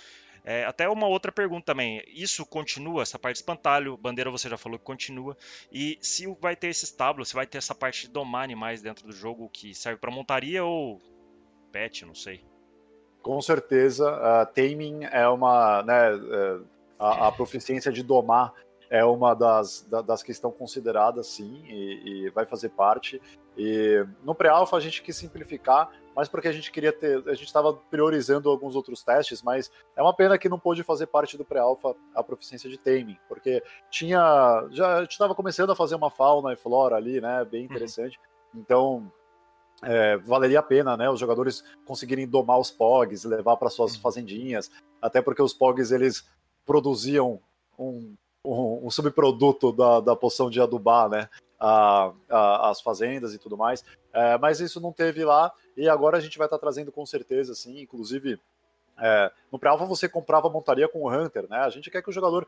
É, 0.43 0.65
até 0.65 0.89
uma 0.89 1.07
outra 1.07 1.31
pergunta 1.31 1.65
também. 1.65 2.03
Isso 2.07 2.45
continua, 2.45 3.03
essa 3.03 3.19
parte 3.19 3.35
de 3.35 3.39
espantalho, 3.39 3.97
bandeira 3.97 4.31
você 4.31 4.49
já 4.49 4.57
falou 4.57 4.79
que 4.79 4.85
continua. 4.85 5.37
E 5.71 5.97
se 6.01 6.25
vai 6.39 6.55
ter 6.55 6.67
esse 6.67 6.85
estábulo, 6.85 7.25
se 7.25 7.33
vai 7.33 7.45
ter 7.45 7.57
essa 7.57 7.75
parte 7.75 8.07
de 8.07 8.13
domar 8.13 8.43
animais 8.43 8.81
dentro 8.81 9.05
do 9.05 9.13
jogo 9.13 9.49
que 9.49 9.75
serve 9.75 9.99
para 9.99 10.11
montaria 10.11 10.63
ou 10.63 10.99
pet, 11.71 12.05
não 12.05 12.15
sei. 12.15 12.43
Com 13.21 13.39
certeza, 13.39 14.09
a 14.09 14.45
taming 14.45 15.03
é 15.11 15.27
uma, 15.27 15.83
né, 15.83 16.15
é, 16.15 16.59
a, 16.97 17.27
a 17.27 17.31
proficiência 17.31 17.91
de 17.91 18.01
domar 18.01 18.51
é 18.89 19.05
uma 19.05 19.33
das, 19.33 19.87
das 20.05 20.21
que 20.21 20.31
estão 20.31 20.51
consideradas, 20.51 21.27
sim, 21.27 21.63
e, 21.65 22.25
e 22.25 22.29
vai 22.31 22.45
fazer 22.45 22.69
parte. 22.69 23.21
E 23.57 24.05
no 24.23 24.35
pré-alpha 24.35 24.75
a 24.75 24.79
gente 24.79 25.01
quis 25.01 25.15
simplificar, 25.15 25.89
mas 26.15 26.27
porque 26.27 26.47
a 26.47 26.51
gente 26.51 26.71
queria 26.71 26.91
ter, 26.91 27.17
a 27.27 27.33
gente 27.33 27.47
estava 27.47 27.73
priorizando 27.73 28.49
alguns 28.49 28.75
outros 28.75 29.03
testes, 29.03 29.41
mas 29.41 29.71
é 29.95 30.01
uma 30.01 30.13
pena 30.13 30.37
que 30.37 30.49
não 30.49 30.59
pôde 30.59 30.83
fazer 30.83 31.07
parte 31.07 31.37
do 31.37 31.45
pré-alpha 31.45 31.95
a 32.13 32.23
proficiência 32.23 32.69
de 32.69 32.77
taming, 32.77 33.17
porque 33.27 33.63
tinha, 33.89 34.67
já 34.71 34.97
a 34.97 35.01
gente 35.01 35.11
estava 35.11 35.35
começando 35.35 35.71
a 35.71 35.75
fazer 35.75 35.95
uma 35.95 36.09
fauna 36.09 36.53
e 36.53 36.57
flora 36.57 36.95
ali, 36.95 37.21
né, 37.21 37.45
bem 37.45 37.61
uhum. 37.61 37.71
interessante. 37.71 38.19
Uhum. 38.53 38.59
Então 38.59 39.11
é, 39.83 40.17
valeria 40.17 40.59
a 40.59 40.63
pena, 40.63 40.95
né, 40.97 41.09
os 41.09 41.19
jogadores 41.19 41.63
conseguirem 41.85 42.27
domar 42.27 42.59
os 42.59 42.69
pogs, 42.69 43.23
levar 43.23 43.57
para 43.57 43.69
suas 43.69 43.95
uhum. 43.95 44.01
fazendinhas, 44.01 44.69
até 45.01 45.21
porque 45.21 45.41
os 45.41 45.53
pogs 45.53 45.91
eles 45.91 46.27
produziam 46.65 47.39
um, 47.77 48.15
um, 48.45 48.85
um 48.85 48.91
subproduto 48.91 49.71
da, 49.71 49.99
da 49.99 50.15
poção 50.15 50.49
de 50.49 50.61
adubar, 50.61 51.09
né, 51.09 51.29
a, 51.61 52.11
a, 52.27 52.69
as 52.71 52.81
fazendas 52.81 53.35
e 53.35 53.37
tudo 53.37 53.55
mais. 53.55 53.85
É, 54.11 54.37
mas 54.39 54.59
isso 54.59 54.81
não 54.81 54.91
teve 54.91 55.23
lá 55.23 55.53
e 55.77 55.87
agora 55.87 56.17
a 56.17 56.19
gente 56.19 56.37
vai 56.37 56.47
estar 56.47 56.57
tá 56.57 56.61
trazendo 56.61 56.91
com 56.91 57.05
certeza, 57.05 57.53
sim. 57.53 57.79
Inclusive, 57.79 58.39
é, 58.99 59.31
no 59.51 59.59
pré-alpha 59.59 59.85
você 59.85 60.09
comprava 60.09 60.49
montaria 60.49 60.89
com 60.89 61.03
o 61.03 61.09
Hunter, 61.09 61.47
né? 61.47 61.59
A 61.59 61.69
gente 61.69 61.91
quer 61.91 62.01
que 62.01 62.09
o 62.09 62.13
jogador, 62.13 62.47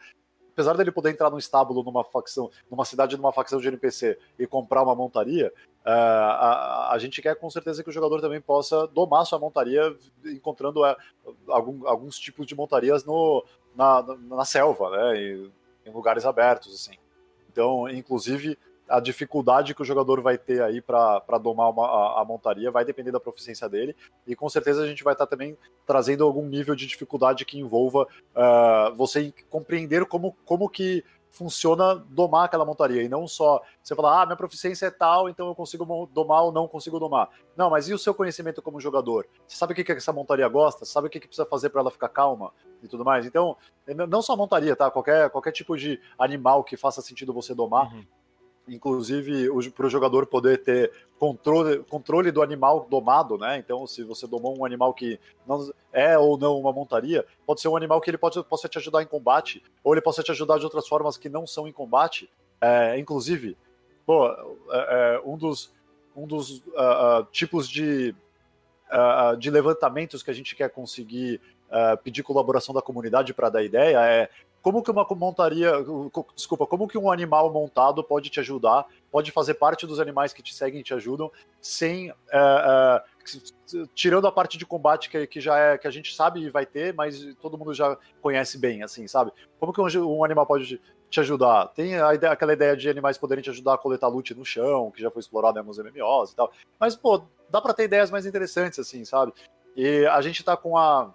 apesar 0.51 0.75
dele 0.75 0.91
poder 0.91 1.11
entrar 1.11 1.29
no 1.29 1.37
estábulo 1.37 1.83
numa 1.83 2.03
facção, 2.03 2.49
numa 2.69 2.83
cidade, 2.83 3.15
numa 3.15 3.31
facção 3.31 3.61
de 3.61 3.67
NPC 3.67 4.17
e 4.39 4.47
comprar 4.47 4.81
uma 4.81 4.95
montaria, 4.95 5.53
é, 5.85 5.91
a, 5.91 6.89
a, 6.91 6.97
gente 6.97 7.21
quer 7.21 7.35
com 7.35 7.49
certeza 7.51 7.83
que 7.83 7.89
o 7.89 7.93
jogador 7.93 8.19
também 8.19 8.41
possa 8.41 8.87
domar 8.87 9.25
sua 9.27 9.37
montaria, 9.37 9.95
encontrando 10.25 10.83
é, 10.83 10.97
algum, 11.47 11.87
alguns 11.87 12.17
tipos 12.17 12.47
de 12.47 12.55
montarias 12.55 13.05
no, 13.05 13.45
na, 13.75 14.03
na 14.27 14.43
selva, 14.43 14.89
né? 14.89 15.21
E, 15.21 15.51
em 15.85 15.91
lugares 15.91 16.25
abertos, 16.25 16.73
assim. 16.73 16.97
Então, 17.51 17.89
inclusive, 17.89 18.57
a 18.87 18.99
dificuldade 18.99 19.73
que 19.73 19.81
o 19.81 19.85
jogador 19.85 20.21
vai 20.21 20.37
ter 20.37 20.61
aí 20.61 20.81
para 20.81 21.37
domar 21.41 21.69
uma, 21.69 21.85
a, 21.85 22.21
a, 22.21 22.25
montaria 22.25 22.71
vai 22.71 22.83
depender 22.83 23.11
da 23.11 23.19
proficiência 23.19 23.67
dele, 23.69 23.95
e 24.27 24.35
com 24.35 24.49
certeza 24.49 24.83
a 24.83 24.87
gente 24.87 25.03
vai 25.03 25.13
estar 25.13 25.25
tá 25.25 25.29
também 25.29 25.57
trazendo 25.85 26.23
algum 26.23 26.45
nível 26.45 26.75
de 26.75 26.85
dificuldade 26.85 27.45
que 27.45 27.59
envolva 27.59 28.03
uh, 28.03 28.95
você 28.95 29.33
compreender 29.49 30.05
como, 30.05 30.35
como 30.45 30.69
que 30.69 31.03
funciona 31.29 31.95
domar 31.95 32.45
aquela 32.45 32.63
montaria, 32.63 33.01
e 33.01 33.09
não 33.09 33.27
só 33.27 33.59
você 33.81 33.95
falar, 33.95 34.21
ah, 34.21 34.25
minha 34.27 34.35
proficiência 34.35 34.85
é 34.85 34.91
tal, 34.91 35.27
então 35.27 35.47
eu 35.47 35.55
consigo 35.55 36.07
domar 36.13 36.43
ou 36.43 36.51
não 36.51 36.67
consigo 36.67 36.99
domar. 36.99 37.27
Não, 37.57 37.71
mas 37.71 37.89
e 37.89 37.93
o 37.93 37.97
seu 37.97 38.13
conhecimento 38.13 38.61
como 38.61 38.79
jogador? 38.79 39.25
Você 39.47 39.57
sabe 39.57 39.73
o 39.73 39.75
que, 39.75 39.83
que 39.83 39.91
essa 39.93 40.13
montaria 40.13 40.47
gosta? 40.47 40.85
Sabe 40.85 41.07
o 41.07 41.09
que, 41.09 41.19
que 41.19 41.27
precisa 41.27 41.47
fazer 41.47 41.69
para 41.69 41.81
ela 41.81 41.89
ficar 41.89 42.09
calma 42.09 42.53
e 42.83 42.87
tudo 42.87 43.03
mais? 43.03 43.25
Então, 43.25 43.57
não 44.07 44.21
só 44.21 44.35
montaria, 44.35 44.75
tá? 44.75 44.91
Qualquer, 44.91 45.31
qualquer 45.31 45.51
tipo 45.51 45.75
de 45.75 45.99
animal 46.19 46.63
que 46.63 46.77
faça 46.77 47.01
sentido 47.01 47.33
você 47.33 47.55
domar, 47.55 47.91
uhum 47.91 48.05
inclusive 48.67 49.49
para 49.71 49.87
o 49.87 49.89
jogador 49.89 50.25
poder 50.25 50.63
ter 50.63 50.91
controle, 51.19 51.79
controle 51.83 52.31
do 52.31 52.41
animal 52.41 52.87
domado, 52.89 53.37
né? 53.37 53.57
Então, 53.57 53.85
se 53.87 54.03
você 54.03 54.27
domou 54.27 54.57
um 54.57 54.65
animal 54.65 54.93
que 54.93 55.19
não 55.47 55.71
é 55.91 56.17
ou 56.17 56.37
não 56.37 56.59
uma 56.59 56.71
montaria, 56.71 57.25
pode 57.45 57.61
ser 57.61 57.67
um 57.67 57.75
animal 57.75 58.01
que 58.01 58.09
ele 58.09 58.17
pode, 58.17 58.43
possa 58.43 58.67
te 58.67 58.77
ajudar 58.77 59.01
em 59.01 59.07
combate, 59.07 59.63
ou 59.83 59.93
ele 59.93 60.01
possa 60.01 60.23
te 60.23 60.31
ajudar 60.31 60.57
de 60.57 60.65
outras 60.65 60.87
formas 60.87 61.17
que 61.17 61.29
não 61.29 61.45
são 61.45 61.67
em 61.67 61.71
combate. 61.71 62.29
É, 62.59 62.97
inclusive, 62.97 63.57
pô, 64.05 64.27
é, 64.27 64.35
é, 64.71 65.21
um 65.25 65.37
dos, 65.37 65.71
um 66.15 66.27
dos 66.27 66.59
uh, 66.59 67.21
uh, 67.21 67.25
tipos 67.31 67.67
de, 67.69 68.15
uh, 68.91 69.37
de 69.37 69.49
levantamentos 69.49 70.23
que 70.23 70.31
a 70.31 70.33
gente 70.33 70.55
quer 70.55 70.69
conseguir 70.69 71.41
pedir 72.03 72.21
colaboração 72.21 72.71
da 72.71 72.83
comunidade 72.83 73.33
para 73.33 73.49
dar 73.49 73.63
ideia 73.63 73.99
é 74.05 74.29
como 74.63 74.81
que 74.81 74.89
uma 74.89 75.05
montaria, 75.11 75.73
desculpa, 76.33 76.65
como 76.65 76.87
que 76.87 76.97
um 76.97 77.11
animal 77.11 77.51
montado 77.51 78.01
pode 78.01 78.29
te 78.29 78.39
ajudar, 78.39 78.85
pode 79.11 79.29
fazer 79.29 79.55
parte 79.55 79.85
dos 79.85 79.99
animais 79.99 80.31
que 80.31 80.41
te 80.41 80.55
seguem 80.55 80.79
e 80.79 80.83
te 80.83 80.93
ajudam, 80.93 81.29
sem 81.59 82.09
uh, 82.09 82.15
uh, 83.75 83.87
tirando 83.93 84.25
a 84.25 84.31
parte 84.31 84.57
de 84.57 84.65
combate 84.65 85.09
que, 85.09 85.27
que 85.27 85.41
já 85.41 85.57
é 85.57 85.77
que 85.77 85.85
a 85.85 85.91
gente 85.91 86.15
sabe 86.15 86.39
e 86.39 86.49
vai 86.49 86.65
ter, 86.65 86.93
mas 86.93 87.35
todo 87.41 87.57
mundo 87.57 87.73
já 87.73 87.97
conhece 88.21 88.57
bem, 88.57 88.83
assim, 88.83 89.05
sabe? 89.05 89.33
Como 89.59 89.73
que 89.73 89.81
um, 89.81 90.17
um 90.17 90.23
animal 90.23 90.45
pode 90.45 90.79
te 91.09 91.19
ajudar? 91.19 91.67
Tem 91.67 91.99
a 92.01 92.13
ideia, 92.13 92.31
aquela 92.31 92.53
ideia 92.53 92.77
de 92.77 92.89
animais 92.89 93.17
poderem 93.17 93.43
te 93.43 93.49
ajudar 93.49 93.73
a 93.73 93.77
coletar 93.77 94.07
loot 94.07 94.33
no 94.33 94.45
chão, 94.45 94.91
que 94.91 95.01
já 95.01 95.11
foi 95.11 95.19
explorado 95.19 95.57
em 95.57 95.59
alguns 95.59 95.77
MMOs 95.77 96.31
e 96.31 96.35
tal. 96.37 96.49
Mas 96.79 96.95
pô, 96.95 97.21
dá 97.49 97.59
para 97.59 97.73
ter 97.73 97.83
ideias 97.83 98.09
mais 98.09 98.25
interessantes, 98.25 98.79
assim, 98.79 99.03
sabe? 99.03 99.33
E 99.75 100.05
a 100.05 100.21
gente 100.21 100.41
tá 100.41 100.55
com 100.55 100.77
a 100.77 101.13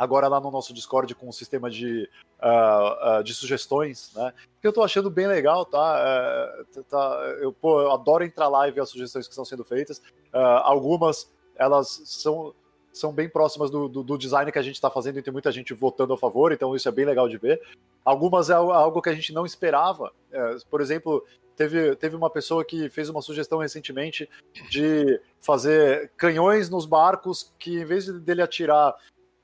agora 0.00 0.28
lá 0.28 0.40
no 0.40 0.50
nosso 0.50 0.72
Discord 0.72 1.14
com 1.14 1.28
um 1.28 1.32
sistema 1.32 1.70
de, 1.70 2.08
uh, 2.42 3.18
uh, 3.18 3.22
de 3.22 3.34
sugestões, 3.34 4.10
né? 4.14 4.32
Que 4.58 4.66
eu 4.66 4.72
tô 4.72 4.82
achando 4.82 5.10
bem 5.10 5.26
legal, 5.26 5.66
tá? 5.66 6.64
Uh, 6.74 6.82
tá 6.84 7.36
eu, 7.38 7.52
pô, 7.52 7.82
eu 7.82 7.92
adoro 7.92 8.24
entrar 8.24 8.48
lá 8.48 8.66
e 8.66 8.70
ver 8.70 8.80
as 8.80 8.88
sugestões 8.88 9.26
que 9.26 9.32
estão 9.32 9.44
sendo 9.44 9.62
feitas. 9.62 10.00
algumas, 10.32 11.30
elas 11.54 12.00
são, 12.06 12.54
são 12.90 13.12
bem 13.12 13.28
próximas 13.28 13.70
do, 13.70 13.90
do, 13.90 14.02
do 14.02 14.16
design 14.16 14.50
que 14.50 14.58
a 14.58 14.62
gente 14.62 14.76
está 14.76 14.90
fazendo 14.90 15.18
e 15.18 15.22
tem 15.22 15.34
muita 15.34 15.52
gente 15.52 15.74
votando 15.74 16.14
a 16.14 16.18
favor, 16.18 16.50
então 16.50 16.74
isso 16.74 16.88
é 16.88 16.92
bem 16.92 17.04
legal 17.04 17.28
de 17.28 17.36
ver. 17.36 17.60
Algumas 18.02 18.48
é 18.48 18.54
algo 18.54 19.02
que 19.02 19.10
a 19.10 19.14
gente 19.14 19.34
não 19.34 19.44
esperava. 19.44 20.10
É, 20.32 20.56
por 20.70 20.80
exemplo, 20.80 21.22
teve, 21.54 21.94
teve 21.96 22.16
uma 22.16 22.30
pessoa 22.30 22.64
que 22.64 22.88
fez 22.88 23.10
uma 23.10 23.20
sugestão 23.20 23.58
recentemente 23.58 24.26
de 24.70 25.20
fazer 25.42 26.10
canhões 26.16 26.70
nos 26.70 26.86
barcos 26.86 27.52
que, 27.58 27.80
em 27.80 27.84
vez 27.84 28.06
dele 28.06 28.40
atirar 28.40 28.96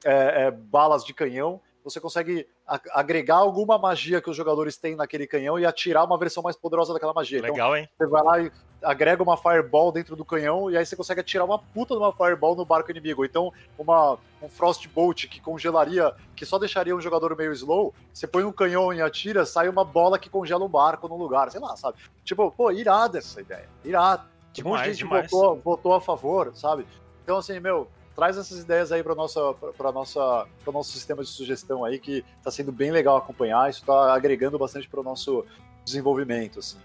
é, 0.05 0.45
é, 0.45 0.51
balas 0.51 1.05
de 1.05 1.15
canhão, 1.15 1.61
você 1.83 2.01
consegue 2.01 2.49
agregar 2.93 3.37
alguma 3.37 3.79
magia 3.79 4.21
que 4.21 4.29
os 4.29 4.37
jogadores 4.37 4.77
têm 4.77 4.97
naquele 4.97 5.25
canhão 5.25 5.57
e 5.57 5.65
atirar 5.65 6.05
uma 6.05 6.19
versão 6.19 6.43
mais 6.43 6.57
poderosa 6.57 6.93
daquela 6.93 7.13
magia. 7.13 7.39
Então, 7.39 7.53
Legal, 7.53 7.77
então, 7.77 7.81
hein? 7.81 7.89
Você 7.97 8.07
vai 8.09 8.23
lá 8.25 8.41
e 8.41 8.53
agrega 8.83 9.23
uma 9.23 9.37
Fireball 9.37 9.93
dentro 9.93 10.17
do 10.17 10.25
canhão 10.25 10.69
e 10.69 10.77
aí 10.77 10.85
você 10.85 10.97
consegue 10.97 11.21
atirar 11.21 11.45
uma 11.45 11.61
puta 11.61 11.95
de 11.95 12.01
uma 12.01 12.13
Fireball 12.13 12.57
no 12.57 12.65
barco 12.65 12.91
inimigo. 12.91 13.25
Então, 13.25 13.53
uma, 13.79 14.19
um 14.43 14.49
Frostbolt 14.49 15.29
que 15.29 15.41
congelaria, 15.41 16.13
que 16.35 16.45
só 16.45 16.59
deixaria 16.59 16.95
um 16.95 17.01
jogador 17.01 17.37
meio 17.37 17.53
slow, 17.53 17.95
você 18.13 18.27
põe 18.27 18.43
um 18.43 18.53
canhão 18.53 18.93
e 18.93 19.01
atira, 19.01 19.47
sai 19.47 19.69
uma 19.69 19.85
bola 19.85 20.19
que 20.19 20.29
congela 20.29 20.65
um 20.65 20.69
barco 20.69 21.07
no 21.07 21.17
lugar, 21.17 21.53
sei 21.53 21.61
lá, 21.61 21.77
sabe? 21.77 21.99
Tipo, 22.25 22.51
pô, 22.51 22.73
irada 22.73 23.19
essa 23.19 23.41
ideia. 23.41 23.69
Irada. 23.85 24.25
Demais, 24.53 24.67
um 24.67 24.77
monte 24.77 24.83
de 24.83 24.91
gente 24.91 24.99
demais. 24.99 25.31
Votou, 25.31 25.61
votou 25.63 25.95
a 25.95 26.01
favor, 26.01 26.51
sabe? 26.57 26.85
Então, 27.23 27.37
assim, 27.39 27.61
meu, 27.61 27.89
traz 28.17 28.39
essas 28.39 28.59
ideias 28.61 28.91
aí 28.91 29.03
para 29.03 29.15
nossa 29.15 29.55
para 29.77 29.93
nossa 29.93 30.47
para 30.65 30.73
nosso 30.73 30.91
sistema 30.91 31.23
de 31.23 31.29
sugestão 31.29 31.85
aí 31.85 31.99
que 31.99 32.25
está 32.39 32.51
sendo 32.51 32.73
bem 32.73 32.91
legal 32.91 33.19
acompanhar 33.19 33.69
isso 33.69 33.81
está 33.81 34.15
agregando 34.15 34.59
bastante 34.59 34.89
para 34.89 35.01
o 35.01 35.05
nosso 35.05 35.45
desenvolvimento 35.85 36.59
assim. 36.59 36.79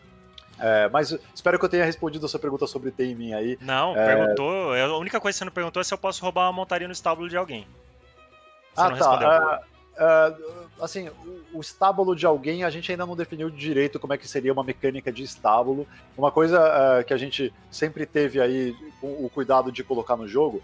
É, 0.59 0.87
mas 0.89 1.17
espero 1.33 1.57
que 1.57 1.65
eu 1.65 1.69
tenha 1.69 1.85
respondido 1.85 2.23
a 2.23 2.29
sua 2.29 2.39
pergunta 2.39 2.67
sobre 2.67 2.91
taming 2.91 3.33
aí. 3.33 3.57
Não 3.61 3.97
é... 3.97 4.05
perguntou 4.05 4.73
a 4.73 4.97
única 4.97 5.19
coisa 5.19 5.35
que 5.35 5.39
você 5.39 5.45
não 5.45 5.51
perguntou 5.51 5.81
é 5.81 5.83
se 5.83 5.91
eu 5.91 5.97
posso 5.97 6.21
roubar 6.21 6.45
uma 6.45 6.53
montaria 6.53 6.87
no 6.87 6.93
estábulo 6.93 7.27
de 7.27 7.35
alguém. 7.35 7.65
Você 8.75 8.81
ah 8.81 8.91
tá 8.91 9.61
uh, 9.91 10.69
assim 10.79 11.09
o, 11.09 11.57
o 11.57 11.61
estábulo 11.61 12.15
de 12.15 12.25
alguém 12.25 12.63
a 12.63 12.69
gente 12.69 12.91
ainda 12.91 13.05
não 13.05 13.15
definiu 13.15 13.49
direito 13.49 13.99
como 13.99 14.13
é 14.13 14.17
que 14.17 14.27
seria 14.27 14.53
uma 14.53 14.63
mecânica 14.63 15.11
de 15.11 15.23
estábulo. 15.23 15.87
Uma 16.15 16.31
coisa 16.31 16.59
uh, 16.59 17.03
que 17.03 17.13
a 17.13 17.17
gente 17.17 17.51
sempre 17.71 18.05
teve 18.05 18.39
aí 18.39 18.75
o, 19.01 19.25
o 19.25 19.29
cuidado 19.29 19.71
de 19.71 19.83
colocar 19.83 20.15
no 20.15 20.27
jogo 20.27 20.61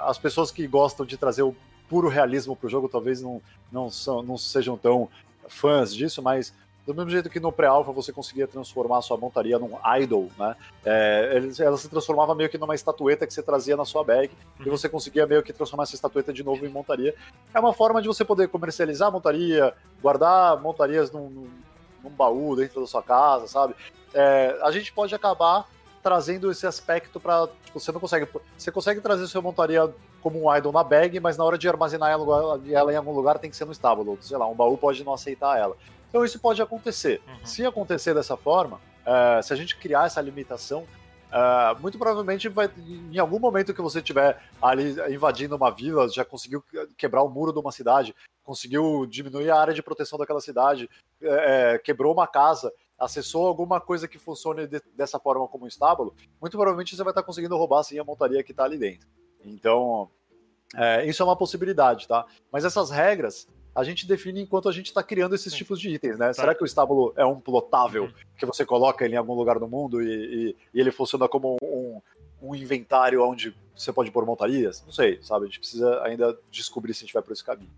as 0.00 0.18
pessoas 0.18 0.50
que 0.50 0.66
gostam 0.66 1.06
de 1.06 1.16
trazer 1.16 1.42
o 1.42 1.54
puro 1.88 2.08
realismo 2.08 2.54
para 2.54 2.66
o 2.66 2.70
jogo 2.70 2.88
talvez 2.88 3.20
não, 3.20 3.42
não, 3.70 3.90
são, 3.90 4.22
não 4.22 4.38
sejam 4.38 4.76
tão 4.76 5.08
fãs 5.48 5.94
disso, 5.94 6.22
mas 6.22 6.52
Do 6.86 6.94
mesmo 6.94 7.10
jeito 7.10 7.28
que 7.28 7.38
no 7.38 7.52
pré-alpha 7.52 7.92
você 7.92 8.12
conseguia 8.12 8.48
transformar 8.48 8.98
a 8.98 9.02
sua 9.02 9.16
montaria 9.16 9.58
num 9.58 9.78
idol, 10.00 10.28
né? 10.38 10.56
É, 10.84 11.40
ela 11.60 11.76
se 11.76 11.88
transformava 11.88 12.34
meio 12.34 12.48
que 12.48 12.58
numa 12.58 12.74
estatueta 12.74 13.26
que 13.26 13.34
você 13.34 13.42
trazia 13.42 13.76
na 13.76 13.84
sua 13.84 14.02
bag 14.02 14.30
uhum. 14.58 14.66
e 14.66 14.70
você 14.70 14.88
conseguia 14.88 15.26
meio 15.26 15.42
que 15.42 15.52
transformar 15.52 15.84
essa 15.84 15.94
estatueta 15.94 16.32
de 16.32 16.42
novo 16.42 16.64
em 16.64 16.68
montaria. 16.68 17.14
É 17.54 17.60
uma 17.60 17.72
forma 17.72 18.00
de 18.00 18.08
você 18.08 18.24
poder 18.24 18.48
comercializar 18.48 19.08
a 19.08 19.10
montaria, 19.10 19.74
guardar 20.02 20.60
montarias 20.60 21.12
num, 21.12 21.28
num, 21.28 21.50
num 22.02 22.10
baú 22.10 22.56
dentro 22.56 22.80
da 22.80 22.86
sua 22.86 23.02
casa, 23.02 23.46
sabe? 23.46 23.74
É, 24.14 24.58
a 24.62 24.70
gente 24.70 24.92
pode 24.92 25.14
acabar 25.14 25.68
trazendo 26.02 26.50
esse 26.50 26.66
aspecto 26.66 27.20
para 27.20 27.48
tipo, 27.64 27.78
você 27.78 27.92
não 27.92 28.00
consegue 28.00 28.28
você 28.56 28.72
consegue 28.72 29.00
trazer 29.00 29.26
sua 29.26 29.42
montaria 29.42 29.92
como 30.22 30.44
um 30.44 30.56
idol 30.56 30.72
na 30.72 30.84
bag, 30.84 31.18
mas 31.20 31.36
na 31.36 31.44
hora 31.44 31.58
de 31.58 31.68
armazenar 31.68 32.10
ela, 32.10 32.92
em 32.92 32.96
algum 32.96 33.12
lugar 33.12 33.38
tem 33.38 33.50
que 33.50 33.56
ser 33.56 33.64
no 33.64 33.72
estábulo, 33.72 34.18
sei 34.20 34.36
lá, 34.36 34.46
um 34.46 34.54
baú 34.54 34.76
pode 34.76 35.02
não 35.04 35.14
aceitar 35.14 35.58
ela. 35.58 35.76
Então 36.08 36.24
isso 36.24 36.38
pode 36.38 36.60
acontecer. 36.60 37.22
Uhum. 37.26 37.46
Se 37.46 37.64
acontecer 37.64 38.14
dessa 38.14 38.36
forma, 38.36 38.76
uh, 38.76 39.42
se 39.42 39.52
a 39.52 39.56
gente 39.56 39.76
criar 39.76 40.06
essa 40.06 40.20
limitação, 40.20 40.82
uh, 41.30 41.80
muito 41.80 41.96
provavelmente 41.96 42.48
vai, 42.48 42.70
em 42.78 43.18
algum 43.18 43.38
momento 43.38 43.72
que 43.72 43.80
você 43.80 43.98
estiver 43.98 44.38
ali 44.60 44.96
invadindo 45.14 45.56
uma 45.56 45.70
vila, 45.70 46.08
já 46.08 46.24
conseguiu 46.24 46.62
quebrar 46.96 47.22
o 47.22 47.28
muro 47.28 47.52
de 47.52 47.58
uma 47.58 47.72
cidade, 47.72 48.14
conseguiu 48.42 49.06
diminuir 49.06 49.50
a 49.50 49.60
área 49.60 49.74
de 49.74 49.82
proteção 49.82 50.18
daquela 50.18 50.40
cidade, 50.40 50.90
é, 51.22 51.80
quebrou 51.82 52.12
uma 52.12 52.26
casa, 52.26 52.72
acessou 53.00 53.46
alguma 53.46 53.80
coisa 53.80 54.06
que 54.06 54.18
funcione 54.18 54.66
de, 54.66 54.82
dessa 54.94 55.18
forma 55.18 55.48
como 55.48 55.64
um 55.64 55.68
estábulo, 55.68 56.14
muito 56.40 56.52
provavelmente 56.52 56.94
você 56.94 57.02
vai 57.02 57.12
estar 57.12 57.22
conseguindo 57.22 57.56
roubar 57.56 57.82
sim 57.82 57.98
a 57.98 58.04
montaria 58.04 58.44
que 58.44 58.52
está 58.52 58.64
ali 58.64 58.76
dentro. 58.76 59.08
Então, 59.42 60.10
é, 60.76 61.06
isso 61.06 61.22
é 61.22 61.24
uma 61.24 61.36
possibilidade, 61.36 62.06
tá? 62.06 62.26
Mas 62.52 62.64
essas 62.64 62.90
regras 62.90 63.48
a 63.74 63.84
gente 63.84 64.06
define 64.06 64.42
enquanto 64.42 64.68
a 64.68 64.72
gente 64.72 64.86
está 64.86 65.02
criando 65.02 65.34
esses 65.34 65.54
tipos 65.54 65.80
de 65.80 65.90
itens, 65.90 66.18
né? 66.18 66.28
Tá. 66.28 66.34
Será 66.34 66.54
que 66.54 66.62
o 66.62 66.66
estábulo 66.66 67.14
é 67.16 67.24
um 67.24 67.40
plotável 67.40 68.04
uhum. 68.04 68.12
que 68.36 68.44
você 68.44 68.66
coloca 68.66 69.04
ele 69.04 69.14
em 69.14 69.18
algum 69.18 69.34
lugar 69.34 69.58
do 69.58 69.68
mundo 69.68 70.02
e, 70.02 70.08
e, 70.08 70.56
e 70.74 70.80
ele 70.80 70.90
funciona 70.90 71.28
como 71.28 71.56
um, 71.62 72.00
um, 72.42 72.54
inventário 72.54 73.24
onde 73.24 73.56
você 73.74 73.92
pode 73.92 74.10
pôr 74.10 74.26
montarias? 74.26 74.82
Não 74.84 74.92
sei, 74.92 75.22
sabe? 75.22 75.44
A 75.44 75.46
gente 75.46 75.60
precisa 75.60 76.02
ainda 76.02 76.36
descobrir 76.50 76.94
se 76.94 77.04
a 77.04 77.06
gente 77.06 77.14
vai 77.14 77.22
por 77.22 77.32
esse 77.32 77.44
caminho. 77.44 77.70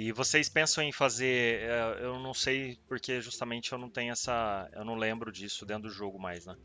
E 0.00 0.12
vocês 0.12 0.48
pensam 0.48 0.84
em 0.84 0.92
fazer, 0.92 1.60
é, 1.62 2.04
eu 2.04 2.20
não 2.20 2.32
sei 2.32 2.78
porque 2.86 3.20
justamente 3.20 3.72
eu 3.72 3.78
não 3.78 3.90
tenho 3.90 4.12
essa, 4.12 4.70
eu 4.72 4.84
não 4.84 4.94
lembro 4.94 5.32
disso 5.32 5.66
dentro 5.66 5.88
do 5.88 5.90
jogo 5.90 6.20
mais, 6.20 6.46
né? 6.46 6.56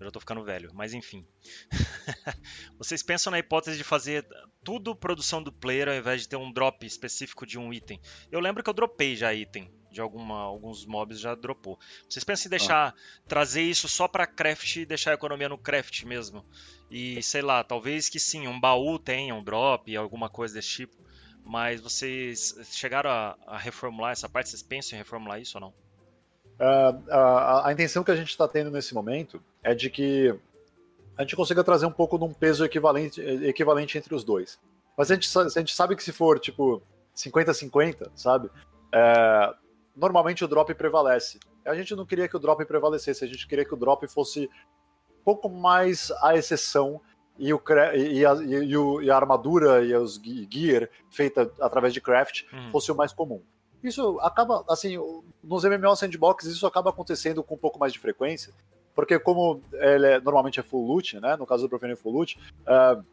Eu 0.00 0.06
já 0.06 0.10
tô 0.10 0.18
ficando 0.18 0.42
velho, 0.42 0.70
mas 0.72 0.94
enfim. 0.94 1.26
vocês 2.78 3.02
pensam 3.02 3.30
na 3.30 3.38
hipótese 3.38 3.76
de 3.76 3.84
fazer 3.84 4.26
tudo 4.64 4.96
produção 4.96 5.42
do 5.42 5.52
player 5.52 5.90
ao 5.90 5.94
invés 5.94 6.22
de 6.22 6.28
ter 6.30 6.36
um 6.36 6.50
drop 6.50 6.86
específico 6.86 7.46
de 7.46 7.58
um 7.58 7.70
item? 7.70 8.00
Eu 8.32 8.40
lembro 8.40 8.62
que 8.62 8.70
eu 8.70 8.74
dropei 8.74 9.14
já 9.14 9.34
item 9.34 9.70
de 9.92 10.00
alguma, 10.00 10.40
alguns 10.40 10.86
mobs 10.86 11.20
já 11.20 11.34
dropou. 11.34 11.78
Vocês 12.08 12.24
pensam 12.24 12.48
em 12.48 12.50
deixar 12.50 12.88
ah. 12.88 12.94
trazer 13.28 13.60
isso 13.60 13.90
só 13.90 14.08
para 14.08 14.26
craft 14.26 14.76
e 14.76 14.86
deixar 14.86 15.10
a 15.10 15.14
economia 15.14 15.50
no 15.50 15.58
craft 15.58 16.04
mesmo? 16.04 16.42
E 16.90 17.22
sei 17.22 17.42
lá, 17.42 17.62
talvez 17.62 18.08
que 18.08 18.18
sim, 18.18 18.48
um 18.48 18.58
baú 18.58 18.98
tenha 18.98 19.34
um 19.34 19.44
drop, 19.44 19.94
alguma 19.94 20.30
coisa 20.30 20.54
desse 20.54 20.70
tipo. 20.70 21.03
Mas 21.44 21.80
vocês 21.80 22.56
chegaram 22.70 23.10
a, 23.10 23.36
a 23.46 23.58
reformular 23.58 24.12
essa 24.12 24.28
parte? 24.28 24.48
Vocês 24.48 24.62
pensam 24.62 24.96
em 24.96 24.98
reformular 24.98 25.40
isso 25.40 25.58
ou 25.58 25.60
não? 25.60 25.68
Uh, 26.58 27.10
a, 27.10 27.68
a, 27.68 27.72
intenção 27.72 28.02
que 28.02 28.10
a 28.10 28.16
gente 28.16 28.30
está 28.30 28.48
tendo 28.48 28.70
nesse 28.70 28.94
momento 28.94 29.42
é 29.62 29.74
de 29.74 29.90
que 29.90 30.34
a 31.16 31.22
gente 31.22 31.36
consiga 31.36 31.62
trazer 31.62 31.84
um 31.84 31.92
pouco 31.92 32.16
de 32.16 32.24
um 32.24 32.32
peso 32.32 32.64
equivalente, 32.64 33.20
equivalente 33.20 33.98
entre 33.98 34.14
os 34.14 34.24
dois. 34.24 34.58
Mas 34.96 35.10
a 35.10 35.14
gente, 35.14 35.28
a 35.38 35.48
gente 35.48 35.74
sabe 35.74 35.94
que 35.96 36.02
se 36.02 36.12
for, 36.12 36.38
tipo, 36.38 36.82
50-50, 37.14 38.10
sabe? 38.14 38.50
É, 38.92 39.54
normalmente 39.94 40.44
o 40.44 40.48
drop 40.48 40.72
prevalece. 40.74 41.38
A 41.64 41.74
gente 41.74 41.94
não 41.94 42.06
queria 42.06 42.28
que 42.28 42.36
o 42.36 42.40
drop 42.40 42.64
prevalecesse, 42.64 43.24
a 43.24 43.28
gente 43.28 43.46
queria 43.46 43.64
que 43.64 43.74
o 43.74 43.76
drop 43.76 44.06
fosse 44.06 44.48
um 45.20 45.24
pouco 45.24 45.48
mais 45.48 46.10
a 46.22 46.34
exceção 46.34 47.00
e, 47.38 47.52
o, 47.52 47.60
e, 47.94 48.24
a, 48.24 48.34
e, 48.34 48.76
o, 48.76 49.02
e 49.02 49.10
a 49.10 49.16
armadura 49.16 49.84
e 49.84 49.94
os 49.94 50.20
gear 50.22 50.88
feita 51.10 51.50
através 51.60 51.92
de 51.92 52.00
craft 52.00 52.42
uhum. 52.52 52.70
fosse 52.70 52.92
o 52.92 52.94
mais 52.94 53.12
comum. 53.12 53.42
Isso 53.82 54.18
acaba, 54.20 54.64
assim, 54.68 54.96
nos 55.42 55.64
MMO 55.64 55.94
sandbox 55.94 56.44
isso 56.46 56.66
acaba 56.66 56.90
acontecendo 56.90 57.42
com 57.42 57.54
um 57.54 57.58
pouco 57.58 57.78
mais 57.78 57.92
de 57.92 57.98
frequência, 57.98 58.52
porque 58.94 59.18
como 59.18 59.60
ele 59.72 60.06
é, 60.06 60.20
normalmente 60.20 60.58
é 60.58 60.62
full 60.62 60.86
loot, 60.86 61.20
né, 61.20 61.36
no 61.36 61.46
caso 61.46 61.64
do 61.64 61.68
Profane 61.68 61.96
full 61.96 62.12
loot, 62.12 62.38
uh, 62.62 63.04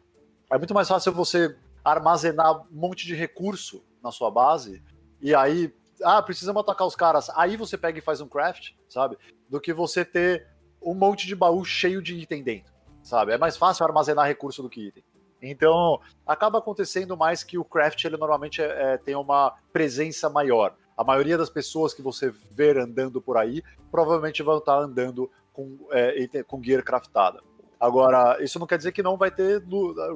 é 0.50 0.56
muito 0.56 0.72
mais 0.72 0.88
fácil 0.88 1.12
você 1.12 1.54
armazenar 1.84 2.62
um 2.62 2.66
monte 2.70 3.06
de 3.06 3.14
recurso 3.14 3.84
na 4.02 4.10
sua 4.10 4.30
base, 4.30 4.82
e 5.20 5.34
aí, 5.34 5.74
ah, 6.02 6.22
precisamos 6.22 6.62
atacar 6.62 6.86
os 6.86 6.96
caras, 6.96 7.28
aí 7.30 7.56
você 7.56 7.76
pega 7.76 7.98
e 7.98 8.02
faz 8.02 8.20
um 8.20 8.28
craft, 8.28 8.70
sabe, 8.88 9.18
do 9.50 9.60
que 9.60 9.74
você 9.74 10.04
ter 10.04 10.46
um 10.80 10.94
monte 10.94 11.26
de 11.26 11.34
baú 11.36 11.64
cheio 11.64 12.00
de 12.00 12.14
item 12.14 12.42
dentro 12.42 12.72
sabe? 13.02 13.32
É 13.32 13.38
mais 13.38 13.56
fácil 13.56 13.84
armazenar 13.84 14.26
recurso 14.26 14.62
do 14.62 14.70
que 14.70 14.88
item. 14.88 15.04
Então, 15.42 16.00
acaba 16.26 16.58
acontecendo 16.58 17.16
mais 17.16 17.42
que 17.42 17.58
o 17.58 17.64
craft 17.64 18.04
ele 18.04 18.16
normalmente 18.16 18.62
é, 18.62 18.94
é, 18.94 18.96
tem 18.96 19.16
uma 19.16 19.52
presença 19.72 20.30
maior. 20.30 20.74
A 20.96 21.02
maioria 21.02 21.36
das 21.36 21.50
pessoas 21.50 21.92
que 21.92 22.00
você 22.00 22.32
vê 22.50 22.78
andando 22.78 23.20
por 23.20 23.36
aí 23.36 23.62
provavelmente 23.90 24.42
vão 24.42 24.58
estar 24.58 24.78
andando 24.78 25.28
com, 25.52 25.78
é, 25.90 26.42
com 26.44 26.62
gear 26.62 26.82
craftada. 26.84 27.42
Agora, 27.80 28.40
isso 28.40 28.60
não 28.60 28.66
quer 28.66 28.76
dizer 28.76 28.92
que 28.92 29.02
não 29.02 29.16
vai 29.16 29.32
ter 29.32 29.60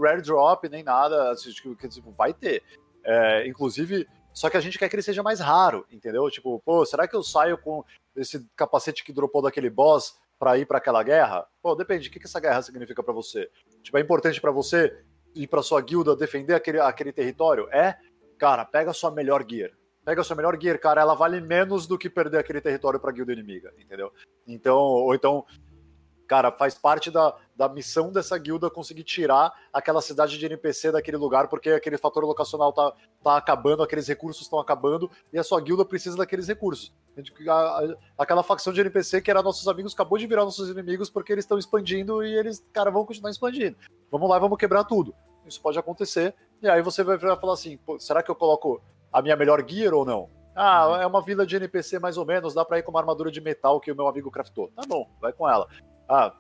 rare 0.00 0.22
drop 0.22 0.68
nem 0.68 0.84
nada, 0.84 1.32
assim, 1.32 1.50
tipo, 1.50 1.76
vai 2.16 2.32
ter. 2.32 2.62
É, 3.02 3.48
inclusive, 3.48 4.06
só 4.32 4.48
que 4.48 4.56
a 4.56 4.60
gente 4.60 4.78
quer 4.78 4.88
que 4.88 4.94
ele 4.94 5.02
seja 5.02 5.22
mais 5.22 5.40
raro, 5.40 5.84
entendeu? 5.90 6.30
Tipo, 6.30 6.62
pô, 6.64 6.86
será 6.86 7.08
que 7.08 7.16
eu 7.16 7.24
saio 7.24 7.58
com 7.58 7.84
esse 8.14 8.46
capacete 8.54 9.02
que 9.02 9.12
dropou 9.12 9.42
daquele 9.42 9.68
boss 9.68 10.16
para 10.38 10.58
ir 10.58 10.66
para 10.66 10.78
aquela 10.78 11.02
guerra? 11.02 11.46
Pô, 11.62 11.74
depende, 11.74 12.08
o 12.08 12.10
que, 12.10 12.18
que 12.18 12.26
essa 12.26 12.40
guerra 12.40 12.62
significa 12.62 13.02
para 13.02 13.12
você? 13.12 13.50
Tipo, 13.82 13.98
é 13.98 14.00
importante 14.00 14.40
para 14.40 14.50
você 14.50 15.04
ir 15.34 15.46
para 15.46 15.62
sua 15.62 15.80
guilda 15.80 16.16
defender 16.16 16.54
aquele, 16.54 16.80
aquele 16.80 17.12
território? 17.12 17.68
É? 17.70 17.96
Cara, 18.38 18.64
pega 18.64 18.90
a 18.90 18.94
sua 18.94 19.10
melhor 19.10 19.44
gear. 19.48 19.70
Pega 20.04 20.20
a 20.20 20.24
sua 20.24 20.36
melhor 20.36 20.56
gear, 20.60 20.78
cara, 20.78 21.00
ela 21.00 21.14
vale 21.14 21.40
menos 21.40 21.86
do 21.86 21.98
que 21.98 22.08
perder 22.08 22.38
aquele 22.38 22.60
território 22.60 23.00
pra 23.00 23.10
guilda 23.10 23.32
inimiga, 23.32 23.72
entendeu? 23.76 24.12
Então, 24.46 24.78
ou 24.78 25.14
então, 25.14 25.44
cara, 26.28 26.52
faz 26.52 26.74
parte 26.74 27.10
da, 27.10 27.36
da 27.56 27.68
missão 27.68 28.12
dessa 28.12 28.36
guilda 28.36 28.68
conseguir 28.68 29.02
tirar 29.02 29.52
aquela 29.72 30.02
cidade 30.02 30.38
de 30.38 30.44
NPC 30.44 30.92
daquele 30.92 31.16
lugar, 31.16 31.48
porque 31.48 31.70
aquele 31.70 31.96
fator 31.96 32.24
locacional 32.24 32.72
tá, 32.72 32.92
tá 33.24 33.36
acabando, 33.36 33.82
aqueles 33.82 34.06
recursos 34.06 34.42
estão 34.42 34.58
acabando, 34.58 35.10
e 35.32 35.38
a 35.38 35.42
sua 35.42 35.60
guilda 35.60 35.84
precisa 35.84 36.16
daqueles 36.16 36.46
recursos. 36.46 36.92
Aquela 38.18 38.42
facção 38.42 38.72
de 38.72 38.80
NPC 38.80 39.22
que 39.22 39.30
era 39.30 39.42
nossos 39.42 39.66
amigos 39.66 39.94
acabou 39.94 40.18
de 40.18 40.26
virar 40.26 40.44
nossos 40.44 40.68
inimigos 40.68 41.08
porque 41.08 41.32
eles 41.32 41.44
estão 41.44 41.58
expandindo 41.58 42.22
e 42.22 42.34
eles, 42.34 42.62
cara, 42.72 42.90
vão 42.90 43.06
continuar 43.06 43.30
expandindo. 43.30 43.76
Vamos 44.10 44.28
lá, 44.28 44.38
vamos 44.38 44.58
quebrar 44.58 44.84
tudo. 44.84 45.14
Isso 45.46 45.60
pode 45.62 45.78
acontecer, 45.78 46.34
e 46.60 46.68
aí 46.68 46.82
você 46.82 47.02
vai 47.02 47.18
falar 47.18 47.54
assim: 47.54 47.78
será 47.98 48.22
que 48.22 48.30
eu 48.30 48.34
coloco 48.34 48.82
a 49.12 49.22
minha 49.22 49.36
melhor 49.36 49.64
gear 49.66 49.94
ou 49.94 50.04
não? 50.04 50.28
Ah, 50.54 50.88
uhum. 50.88 50.96
é 50.96 51.06
uma 51.06 51.22
vila 51.22 51.46
de 51.46 51.54
NPC 51.54 51.98
mais 51.98 52.16
ou 52.16 52.24
menos, 52.24 52.54
dá 52.54 52.64
pra 52.64 52.78
ir 52.78 52.82
com 52.82 52.90
uma 52.90 53.00
armadura 53.00 53.30
de 53.30 53.40
metal 53.40 53.78
que 53.78 53.92
o 53.92 53.94
meu 53.94 54.08
amigo 54.08 54.30
craftou. 54.30 54.70
Tá 54.74 54.82
bom, 54.88 55.08
vai 55.20 55.32
com 55.32 55.48
ela. 55.48 55.68
Ah, 56.08 56.34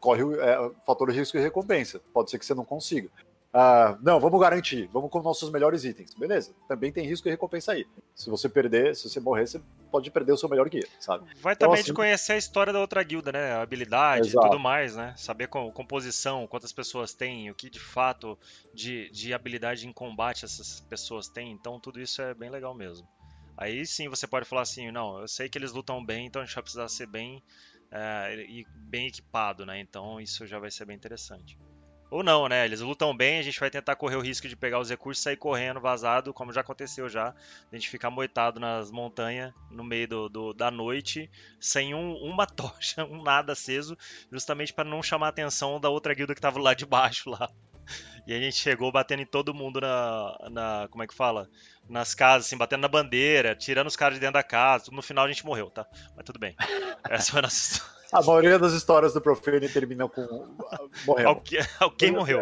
corre 0.00 0.22
o 0.22 0.40
é, 0.40 0.70
fator 0.86 1.10
de 1.10 1.18
risco 1.18 1.36
e 1.36 1.40
recompensa. 1.40 2.00
Pode 2.12 2.30
ser 2.30 2.38
que 2.38 2.46
você 2.46 2.54
não 2.54 2.64
consiga. 2.64 3.08
Ah, 3.54 3.98
não, 4.00 4.18
vamos 4.18 4.40
garantir, 4.40 4.88
vamos 4.90 5.10
com 5.10 5.20
nossos 5.20 5.50
melhores 5.50 5.84
itens. 5.84 6.14
Beleza, 6.14 6.54
também 6.66 6.90
tem 6.90 7.06
risco 7.06 7.28
e 7.28 7.30
recompensa 7.30 7.72
aí. 7.72 7.86
Se 8.14 8.30
você 8.30 8.48
perder, 8.48 8.96
se 8.96 9.10
você 9.10 9.20
morrer, 9.20 9.46
você 9.46 9.60
pode 9.90 10.10
perder 10.10 10.32
o 10.32 10.38
seu 10.38 10.48
melhor 10.48 10.70
guia, 10.70 10.86
sabe? 10.98 11.26
Vai 11.42 11.52
então, 11.52 11.68
também 11.68 11.82
assim... 11.82 11.90
de 11.90 11.92
conhecer 11.92 12.32
a 12.32 12.38
história 12.38 12.72
da 12.72 12.80
outra 12.80 13.02
guilda, 13.02 13.30
né? 13.30 13.52
A 13.52 13.60
habilidade 13.60 14.30
e 14.30 14.32
tudo 14.32 14.58
mais, 14.58 14.96
né? 14.96 15.12
Saber 15.18 15.48
com, 15.48 15.70
composição, 15.70 16.46
quantas 16.46 16.72
pessoas 16.72 17.12
tem, 17.12 17.50
o 17.50 17.54
que 17.54 17.68
de 17.68 17.78
fato 17.78 18.38
de, 18.72 19.10
de 19.10 19.34
habilidade 19.34 19.86
em 19.86 19.92
combate 19.92 20.46
essas 20.46 20.80
pessoas 20.80 21.28
têm. 21.28 21.52
Então, 21.52 21.78
tudo 21.78 22.00
isso 22.00 22.22
é 22.22 22.32
bem 22.32 22.48
legal 22.48 22.74
mesmo. 22.74 23.06
Aí 23.54 23.84
sim 23.84 24.08
você 24.08 24.26
pode 24.26 24.46
falar 24.46 24.62
assim: 24.62 24.90
não, 24.90 25.20
eu 25.20 25.28
sei 25.28 25.50
que 25.50 25.58
eles 25.58 25.72
lutam 25.72 26.02
bem, 26.02 26.26
então 26.26 26.40
a 26.40 26.44
gente 26.44 26.54
vai 26.54 26.62
precisar 26.62 26.88
ser 26.88 27.06
bem 27.06 27.42
é, 27.92 28.46
e 28.48 28.66
bem 28.74 29.06
equipado, 29.06 29.66
né? 29.66 29.78
Então 29.78 30.20
isso 30.20 30.46
já 30.46 30.58
vai 30.58 30.70
ser 30.70 30.86
bem 30.86 30.96
interessante. 30.96 31.58
Ou 32.10 32.22
não, 32.22 32.46
né? 32.46 32.66
Eles 32.66 32.80
lutam 32.80 33.16
bem, 33.16 33.38
a 33.38 33.42
gente 33.42 33.58
vai 33.58 33.70
tentar 33.70 33.96
correr 33.96 34.16
o 34.16 34.20
risco 34.20 34.46
de 34.46 34.54
pegar 34.54 34.78
os 34.78 34.90
recursos, 34.90 35.22
sair 35.22 35.36
correndo, 35.36 35.80
vazado, 35.80 36.34
como 36.34 36.52
já 36.52 36.60
aconteceu 36.60 37.08
já. 37.08 37.34
A 37.70 37.74
gente 37.74 37.88
ficar 37.88 38.10
moitado 38.10 38.60
nas 38.60 38.90
montanhas 38.90 39.50
no 39.70 39.82
meio 39.82 40.06
do, 40.06 40.28
do 40.28 40.52
da 40.52 40.70
noite, 40.70 41.30
sem 41.58 41.94
um, 41.94 42.14
uma 42.16 42.44
tocha, 42.48 43.04
um 43.06 43.22
nada 43.22 43.52
aceso, 43.52 43.96
justamente 44.30 44.74
para 44.74 44.84
não 44.84 45.02
chamar 45.02 45.26
a 45.26 45.30
atenção 45.30 45.80
da 45.80 45.88
outra 45.88 46.12
guilda 46.12 46.34
que 46.34 46.40
tava 46.40 46.60
lá 46.60 46.74
de 46.74 46.84
baixo 46.84 47.30
lá. 47.30 47.50
E 48.24 48.32
a 48.32 48.38
gente 48.38 48.56
chegou 48.56 48.92
batendo 48.92 49.22
em 49.22 49.26
todo 49.26 49.52
mundo 49.52 49.80
na, 49.80 50.38
na. 50.48 50.88
Como 50.90 51.02
é 51.02 51.08
que 51.08 51.14
fala? 51.14 51.48
Nas 51.88 52.14
casas, 52.14 52.46
assim, 52.46 52.56
batendo 52.56 52.82
na 52.82 52.88
bandeira, 52.88 53.56
tirando 53.56 53.88
os 53.88 53.96
caras 53.96 54.14
de 54.14 54.20
dentro 54.20 54.34
da 54.34 54.44
casa. 54.44 54.92
No 54.92 55.02
final 55.02 55.24
a 55.24 55.28
gente 55.28 55.44
morreu, 55.44 55.68
tá? 55.70 55.84
Mas 56.14 56.24
tudo 56.24 56.38
bem. 56.38 56.54
Essa 57.10 57.32
foi 57.32 57.40
a 57.40 57.42
nossa 57.42 57.56
história. 57.56 58.02
A 58.12 58.22
maioria 58.22 58.58
das 58.58 58.74
histórias 58.74 59.14
do 59.14 59.22
Profane 59.22 59.66
terminam 59.70 60.06
com 60.06 60.22
morreu. 61.06 61.28
Alguém, 61.30 61.60
alguém 61.80 62.12
morreu. 62.12 62.40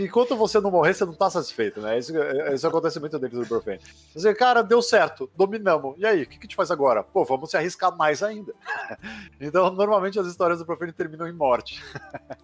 Enquanto 0.00 0.36
você 0.36 0.60
não 0.60 0.72
morrer, 0.72 0.92
você 0.92 1.04
não 1.04 1.14
tá 1.14 1.30
satisfeito, 1.30 1.80
né? 1.80 1.96
Isso, 1.98 2.12
isso 2.52 2.66
acontece 2.66 2.98
muito 2.98 3.16
dentro 3.16 3.38
do 3.38 3.46
Profane. 3.46 3.78
Você, 4.12 4.34
cara, 4.34 4.60
deu 4.60 4.82
certo, 4.82 5.30
dominamos. 5.36 5.94
E 5.98 6.04
aí, 6.04 6.24
o 6.24 6.26
que, 6.26 6.36
que 6.36 6.46
a 6.46 6.48
gente 6.48 6.56
faz 6.56 6.72
agora? 6.72 7.04
Pô, 7.04 7.24
vamos 7.24 7.50
se 7.50 7.56
arriscar 7.56 7.96
mais 7.96 8.22
ainda. 8.22 8.52
Então, 9.40 9.70
normalmente 9.70 10.18
as 10.18 10.26
histórias 10.26 10.58
do 10.58 10.66
Profane 10.66 10.92
terminam 10.92 11.28
em 11.28 11.32
morte. 11.32 11.82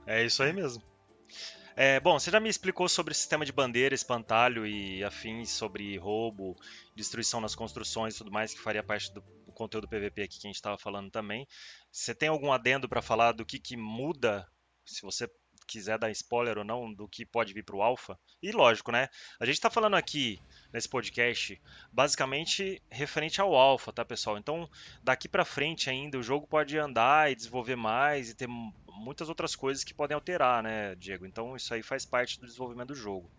É 0.06 0.24
isso 0.24 0.43
aí 0.43 0.52
mesmo. 0.52 0.82
É, 1.80 2.00
bom, 2.00 2.18
você 2.18 2.28
já 2.28 2.40
me 2.40 2.48
explicou 2.48 2.88
sobre 2.88 3.12
o 3.12 3.14
sistema 3.14 3.46
de 3.46 3.52
bandeira, 3.52 3.94
espantalho 3.94 4.66
e 4.66 5.05
afins, 5.05 5.50
sobre 5.50 5.96
roubo, 5.96 6.56
destruição 6.96 7.40
nas 7.40 7.55
construções 7.55 8.16
e 8.16 8.18
tudo 8.18 8.32
mais, 8.32 8.52
que 8.52 8.59
faria 8.59 8.82
parte 8.82 9.14
do 9.14 9.22
conteúdo 9.55 9.86
PVP 9.86 10.22
aqui 10.22 10.40
que 10.40 10.46
a 10.48 10.50
gente 10.50 10.56
estava 10.56 10.76
falando 10.76 11.09
também. 11.09 11.46
Você 11.92 12.16
tem 12.16 12.30
algum 12.30 12.50
adendo 12.50 12.88
para 12.88 13.00
falar 13.00 13.30
do 13.30 13.46
que, 13.46 13.60
que 13.60 13.76
muda, 13.76 14.44
se 14.84 15.02
você 15.02 15.30
quiser 15.68 15.98
dar 15.98 16.10
spoiler 16.10 16.58
ou 16.58 16.64
não, 16.64 16.92
do 16.92 17.06
que 17.06 17.24
pode 17.24 17.52
vir 17.52 17.62
para 17.62 17.76
o 17.76 17.82
Alpha? 17.82 18.18
E 18.42 18.50
lógico, 18.50 18.90
né? 18.90 19.08
A 19.38 19.44
gente 19.44 19.56
está 19.56 19.70
falando 19.70 19.94
aqui 19.94 20.40
nesse 20.72 20.88
podcast 20.88 21.60
basicamente 21.92 22.82
referente 22.90 23.40
ao 23.40 23.54
Alpha, 23.54 23.92
tá, 23.92 24.04
pessoal? 24.04 24.38
Então, 24.38 24.68
daqui 25.02 25.28
para 25.28 25.44
frente 25.44 25.88
ainda 25.88 26.18
o 26.18 26.22
jogo 26.22 26.46
pode 26.46 26.76
andar 26.78 27.30
e 27.30 27.36
desenvolver 27.36 27.76
mais 27.76 28.30
e 28.30 28.34
ter 28.34 28.48
muitas 28.98 29.28
outras 29.28 29.54
coisas 29.54 29.84
que 29.84 29.94
podem 29.94 30.14
alterar, 30.14 30.62
né, 30.62 30.94
Diego? 30.96 31.24
Então 31.24 31.56
isso 31.56 31.72
aí 31.72 31.82
faz 31.82 32.04
parte 32.04 32.38
do 32.40 32.46
desenvolvimento 32.46 32.88
do 32.88 32.94
jogo, 32.94 33.30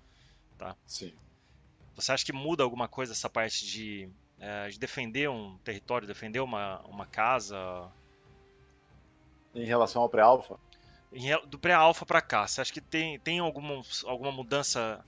tá? 0.58 0.76
Sim. 0.86 1.14
Você 1.96 2.12
acha 2.12 2.26
que 2.26 2.34
muda 2.34 2.64
alguma 2.64 2.88
coisa 2.88 3.12
essa 3.12 3.30
parte 3.30 3.66
de, 3.66 4.10
é, 4.40 4.70
de 4.70 4.80
defender 4.80 5.30
um 5.30 5.58
território, 5.60 6.08
defender 6.08 6.40
uma, 6.40 6.80
uma 6.82 7.06
casa? 7.06 7.92
Em 9.54 9.66
relação 9.66 10.02
ao 10.02 10.10
pré-alpha? 10.10 10.58
Do 11.48 11.58
pré-alpha 11.58 12.06
para 12.06 12.22
cá, 12.22 12.46
você 12.46 12.62
acha 12.62 12.72
que 12.72 12.82
tem, 12.82 13.20
tem 13.20 13.40
alguma, 13.40 13.82
alguma 14.06 14.32
mudança 14.32 15.04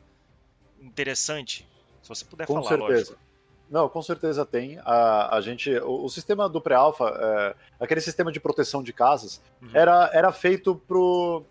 interessante? 0.82 1.68
Se 2.02 2.10
você 2.10 2.26
puder 2.26 2.48
Com 2.48 2.56
falar, 2.56 2.70
certeza. 2.70 3.12
lógico. 3.12 3.32
Não, 3.70 3.88
com 3.88 4.02
certeza 4.02 4.46
tem. 4.46 4.80
A, 4.80 5.38
a 5.38 5.42
gente, 5.42 5.72
o, 5.78 6.04
o 6.04 6.10
sistema 6.10 6.50
do 6.50 6.60
pré-alpha, 6.60 7.06
é, 7.06 7.56
aquele 7.80 8.02
sistema 8.02 8.32
de 8.32 8.40
proteção 8.40 8.82
de 8.82 8.92
casas, 8.92 9.42
uhum. 9.62 9.70
era, 9.74 10.10
era 10.12 10.32
feito 10.32 10.76
pro 10.76 11.44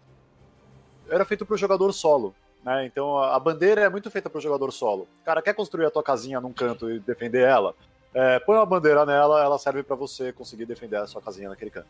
era 1.08 1.24
feito 1.24 1.46
pro 1.46 1.56
jogador 1.56 1.92
solo. 1.92 2.34
Né? 2.62 2.84
Então 2.86 3.16
a, 3.16 3.36
a 3.36 3.40
bandeira 3.40 3.80
é 3.82 3.88
muito 3.88 4.10
feita 4.10 4.28
pro 4.28 4.40
jogador 4.40 4.70
solo. 4.72 5.08
Cara 5.24 5.40
quer 5.40 5.54
construir 5.54 5.86
a 5.86 5.90
tua 5.90 6.02
casinha 6.02 6.40
num 6.40 6.52
canto 6.52 6.90
e 6.90 7.00
defender 7.00 7.42
ela, 7.42 7.74
é, 8.12 8.38
põe 8.40 8.56
uma 8.56 8.66
bandeira 8.66 9.06
nela, 9.06 9.42
ela 9.42 9.58
serve 9.58 9.82
para 9.82 9.94
você 9.94 10.32
conseguir 10.32 10.66
defender 10.66 10.96
a 10.96 11.06
sua 11.06 11.22
casinha 11.22 11.48
naquele 11.48 11.70
canto. 11.70 11.88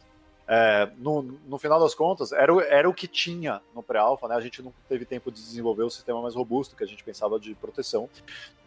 É, 0.53 0.91
no, 0.99 1.23
no, 1.47 1.59
final 1.59 1.79
das 1.79 1.95
contas, 1.95 2.33
era, 2.33 2.53
o, 2.53 2.61
era 2.61 2.89
o 2.89 2.93
que 2.93 3.07
tinha 3.07 3.63
no 3.73 3.85
pré-alpha, 3.85 4.27
né? 4.27 4.35
A 4.35 4.41
gente 4.41 4.61
não 4.61 4.75
teve 4.89 5.05
tempo 5.05 5.31
de 5.31 5.41
desenvolver 5.41 5.85
o 5.85 5.91
sistema 5.91 6.21
mais 6.21 6.35
robusto 6.35 6.75
que 6.75 6.83
a 6.83 6.87
gente 6.89 7.05
pensava 7.05 7.39
de 7.39 7.55
proteção. 7.55 8.11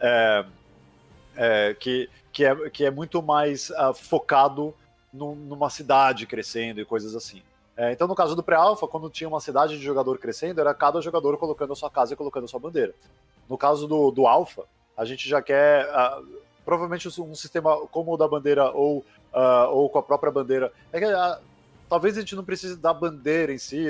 É, 0.00 0.46
é, 1.36 1.76
que, 1.78 2.08
que, 2.32 2.42
é, 2.42 2.70
que 2.70 2.86
é 2.86 2.90
muito 2.90 3.22
mais 3.22 3.68
uh, 3.68 3.92
focado 3.92 4.72
no, 5.12 5.34
numa 5.34 5.68
cidade 5.68 6.26
crescendo 6.26 6.80
e 6.80 6.86
coisas 6.86 7.14
assim. 7.14 7.42
É, 7.76 7.92
então, 7.92 8.08
no 8.08 8.14
caso 8.14 8.34
do 8.34 8.42
pré-alpha, 8.42 8.88
quando 8.88 9.10
tinha 9.10 9.28
uma 9.28 9.40
cidade 9.40 9.76
de 9.76 9.84
jogador 9.84 10.16
crescendo, 10.16 10.62
era 10.62 10.72
cada 10.72 11.02
jogador 11.02 11.36
colocando 11.36 11.74
a 11.74 11.76
sua 11.76 11.90
casa 11.90 12.14
e 12.14 12.16
colocando 12.16 12.44
a 12.44 12.48
sua 12.48 12.60
bandeira. 12.60 12.94
No 13.46 13.58
caso 13.58 13.86
do, 13.86 14.10
do 14.10 14.26
alpha, 14.26 14.62
a 14.96 15.04
gente 15.04 15.28
já 15.28 15.42
quer 15.42 15.84
uh, 15.84 16.26
provavelmente 16.64 17.08
um 17.20 17.34
sistema 17.34 17.76
como 17.88 18.14
o 18.14 18.16
da 18.16 18.26
bandeira 18.26 18.70
ou, 18.70 19.04
uh, 19.34 19.68
ou 19.70 19.90
com 19.90 19.98
a 19.98 20.02
própria 20.02 20.32
bandeira. 20.32 20.72
É 20.90 20.98
que, 20.98 21.06
talvez 21.88 22.16
a 22.16 22.20
gente 22.20 22.36
não 22.36 22.44
precise 22.44 22.76
da 22.76 22.92
bandeira 22.92 23.52
em 23.52 23.58
si, 23.58 23.86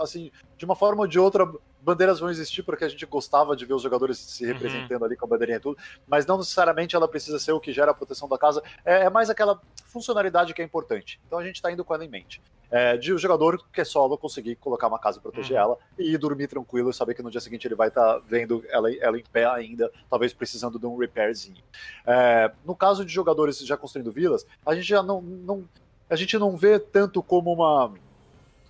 assim, 0.00 0.30
de 0.56 0.64
uma 0.64 0.76
forma 0.76 1.02
ou 1.02 1.06
de 1.06 1.18
outra, 1.18 1.46
bandeiras 1.86 2.18
vão 2.18 2.28
existir 2.28 2.64
porque 2.64 2.84
a 2.84 2.88
gente 2.88 3.06
gostava 3.06 3.54
de 3.54 3.64
ver 3.64 3.74
os 3.74 3.82
jogadores 3.82 4.18
se 4.18 4.44
uhum. 4.44 4.52
representando 4.52 5.02
uhum. 5.02 5.06
ali 5.06 5.16
com 5.16 5.24
a 5.24 5.28
bandeirinha 5.28 5.58
e 5.58 5.60
tudo, 5.60 5.78
mas 6.04 6.26
não 6.26 6.36
necessariamente 6.36 6.96
ela 6.96 7.06
precisa 7.06 7.38
ser 7.38 7.52
o 7.52 7.60
que 7.60 7.72
gera 7.72 7.92
a 7.92 7.94
proteção 7.94 8.28
da 8.28 8.36
casa, 8.36 8.60
é, 8.84 9.04
é 9.04 9.10
mais 9.10 9.30
aquela 9.30 9.60
funcionalidade 9.84 10.52
que 10.52 10.60
é 10.60 10.64
importante. 10.64 11.20
Então 11.24 11.38
a 11.38 11.44
gente 11.44 11.56
está 11.56 11.70
indo 11.70 11.84
com 11.84 11.94
ela 11.94 12.04
em 12.04 12.08
mente. 12.08 12.42
É, 12.68 12.96
de 12.96 13.12
o 13.12 13.18
jogador 13.18 13.64
que 13.72 13.80
é 13.80 13.84
solo 13.84 14.18
conseguir 14.18 14.56
colocar 14.56 14.88
uma 14.88 14.98
casa 14.98 15.18
e 15.18 15.22
proteger 15.22 15.56
uhum. 15.56 15.62
ela 15.62 15.78
e 15.96 16.18
dormir 16.18 16.48
tranquilo 16.48 16.90
e 16.90 16.94
saber 16.94 17.14
que 17.14 17.22
no 17.22 17.30
dia 17.30 17.40
seguinte 17.40 17.68
ele 17.68 17.76
vai 17.76 17.86
estar 17.86 18.14
tá 18.14 18.22
vendo 18.26 18.64
ela, 18.68 18.92
ela 18.96 19.16
em 19.16 19.22
pé 19.22 19.46
ainda, 19.46 19.88
talvez 20.10 20.32
precisando 20.32 20.76
de 20.76 20.86
um 20.86 20.96
repairzinho. 20.96 21.62
É, 22.04 22.50
no 22.64 22.74
caso 22.74 23.04
de 23.04 23.12
jogadores 23.12 23.60
já 23.60 23.76
construindo 23.76 24.10
vilas, 24.10 24.44
a 24.66 24.74
gente 24.74 24.88
já 24.88 25.04
não, 25.04 25.22
não 25.22 25.68
a 26.08 26.16
gente 26.16 26.38
não 26.38 26.56
vê 26.56 26.78
tanto 26.78 27.22
como 27.22 27.52
uma, 27.52 27.94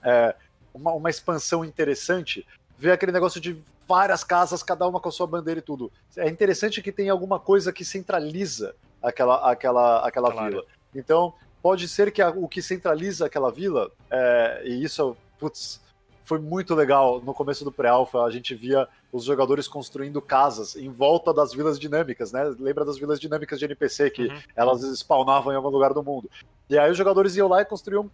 é, 0.03 0.35
uma, 0.75 0.93
uma 0.93 1.11
expansão 1.11 1.65
interessante, 1.65 2.47
ver 2.79 2.93
aquele 2.93 3.13
negócio 3.13 3.41
de 3.41 3.57
várias 3.87 4.25
casas, 4.25 4.63
cada 4.63 4.87
uma 4.87 5.01
com 5.01 5.09
a 5.09 5.13
sua 5.13 5.27
bandeira 5.27 5.61
e 5.61 5.63
tudo. 5.63 5.93
É 6.17 6.29
interessante 6.29 6.83
que 6.83 6.93
tem 6.93 7.09
alguma 7.09 7.39
coisa 7.39 7.73
que 7.73 7.85
centraliza 7.85 8.75
aquela, 9.03 9.51
aquela, 9.51 10.07
aquela 10.07 10.33
claro. 10.33 10.51
vila. 10.51 10.65
Então, 10.95 11.35
pode 11.63 11.89
ser 11.89 12.11
que 12.11 12.21
a, 12.21 12.31
o 12.31 12.49
que 12.49 12.63
centraliza 12.63 13.27
aquela 13.27 13.51
vila, 13.51 13.91
é, 14.11 14.63
e 14.65 14.83
isso, 14.83 15.17
putz, 15.39 15.81
foi 16.27 16.41
muito 16.41 16.75
legal. 16.75 17.21
No 17.21 17.33
começo 17.33 17.65
do 17.65 17.73
pré-alpha, 17.73 18.23
a 18.23 18.31
gente 18.31 18.55
via 18.55 18.87
os 19.13 19.25
jogadores 19.25 19.67
construindo 19.67 20.21
casas 20.21 20.75
em 20.77 20.91
volta 20.91 21.33
das 21.33 21.55
vilas 21.55 21.79
dinâmicas, 21.79 22.33
né? 22.33 22.55
Lembra 22.59 22.85
das 22.85 22.99
vilas 22.99 23.19
dinâmicas 23.19 23.59
de 23.59 23.65
NPC 23.65 24.11
que 24.11 24.27
uhum. 24.27 24.39
elas 24.55 24.83
spawnavam 24.99 25.53
em 25.53 25.57
algum 25.57 25.71
lugar 25.71 25.95
do 25.95 26.03
mundo. 26.03 26.29
E 26.69 26.77
aí 26.77 26.91
os 26.91 26.99
jogadores 26.99 27.37
iam 27.37 27.49
lá 27.49 27.63
e 27.63 27.65
construíam 27.65 28.11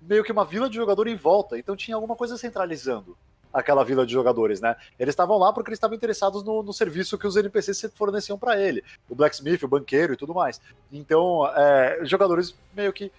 meio 0.00 0.22
que 0.22 0.30
uma 0.30 0.44
vila 0.44 0.68
de 0.68 0.76
jogador 0.76 1.08
em 1.08 1.16
volta. 1.16 1.58
Então 1.58 1.74
tinha 1.74 1.96
alguma 1.96 2.14
coisa 2.14 2.36
centralizando 2.36 3.16
aquela 3.50 3.84
vila 3.84 4.04
de 4.04 4.12
jogadores, 4.12 4.60
né? 4.60 4.76
Eles 4.98 5.12
estavam 5.12 5.38
lá 5.38 5.52
porque 5.52 5.70
eles 5.70 5.78
estavam 5.78 5.96
interessados 5.96 6.42
no, 6.42 6.62
no 6.62 6.72
serviço 6.72 7.16
que 7.16 7.26
os 7.26 7.36
NPCs 7.36 7.86
forneciam 7.94 8.36
para 8.36 8.60
ele, 8.60 8.82
o 9.08 9.14
blacksmith, 9.14 9.62
o 9.62 9.68
banqueiro 9.68 10.12
e 10.12 10.16
tudo 10.16 10.34
mais. 10.34 10.60
Então, 10.92 11.46
é, 11.56 12.00
os 12.02 12.10
jogadores 12.10 12.54
meio 12.74 12.92
que 12.92 13.10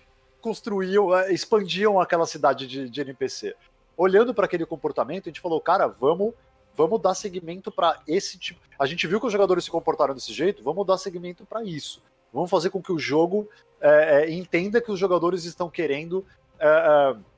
construíam, 0.41 1.15
é, 1.15 1.33
expandiam 1.33 1.99
aquela 1.99 2.27
cidade 2.27 2.67
de, 2.67 2.89
de 2.89 3.01
NPC. 3.01 3.55
Olhando 3.97 4.33
para 4.33 4.45
aquele 4.45 4.65
comportamento, 4.65 5.27
a 5.27 5.29
gente 5.29 5.41
falou, 5.41 5.59
cara, 5.61 5.87
vamos 5.87 6.33
vamos 6.75 7.01
dar 7.01 7.15
seguimento 7.15 7.71
para 7.71 8.01
esse 8.07 8.37
tipo. 8.37 8.59
A 8.77 8.85
gente 8.85 9.07
viu 9.07 9.19
que 9.19 9.25
os 9.25 9.31
jogadores 9.31 9.63
se 9.63 9.71
comportaram 9.71 10.13
desse 10.13 10.33
jeito, 10.33 10.63
vamos 10.63 10.85
dar 10.85 10.97
seguimento 10.97 11.45
para 11.45 11.63
isso. 11.63 12.03
Vamos 12.33 12.49
fazer 12.49 12.69
com 12.69 12.81
que 12.81 12.91
o 12.91 12.99
jogo 12.99 13.47
é, 13.79 14.23
é, 14.23 14.31
entenda 14.31 14.81
que 14.81 14.91
os 14.91 14.99
jogadores 14.99 15.45
estão 15.45 15.69
querendo 15.69 16.25
é, 16.59 16.67
é 16.67 17.35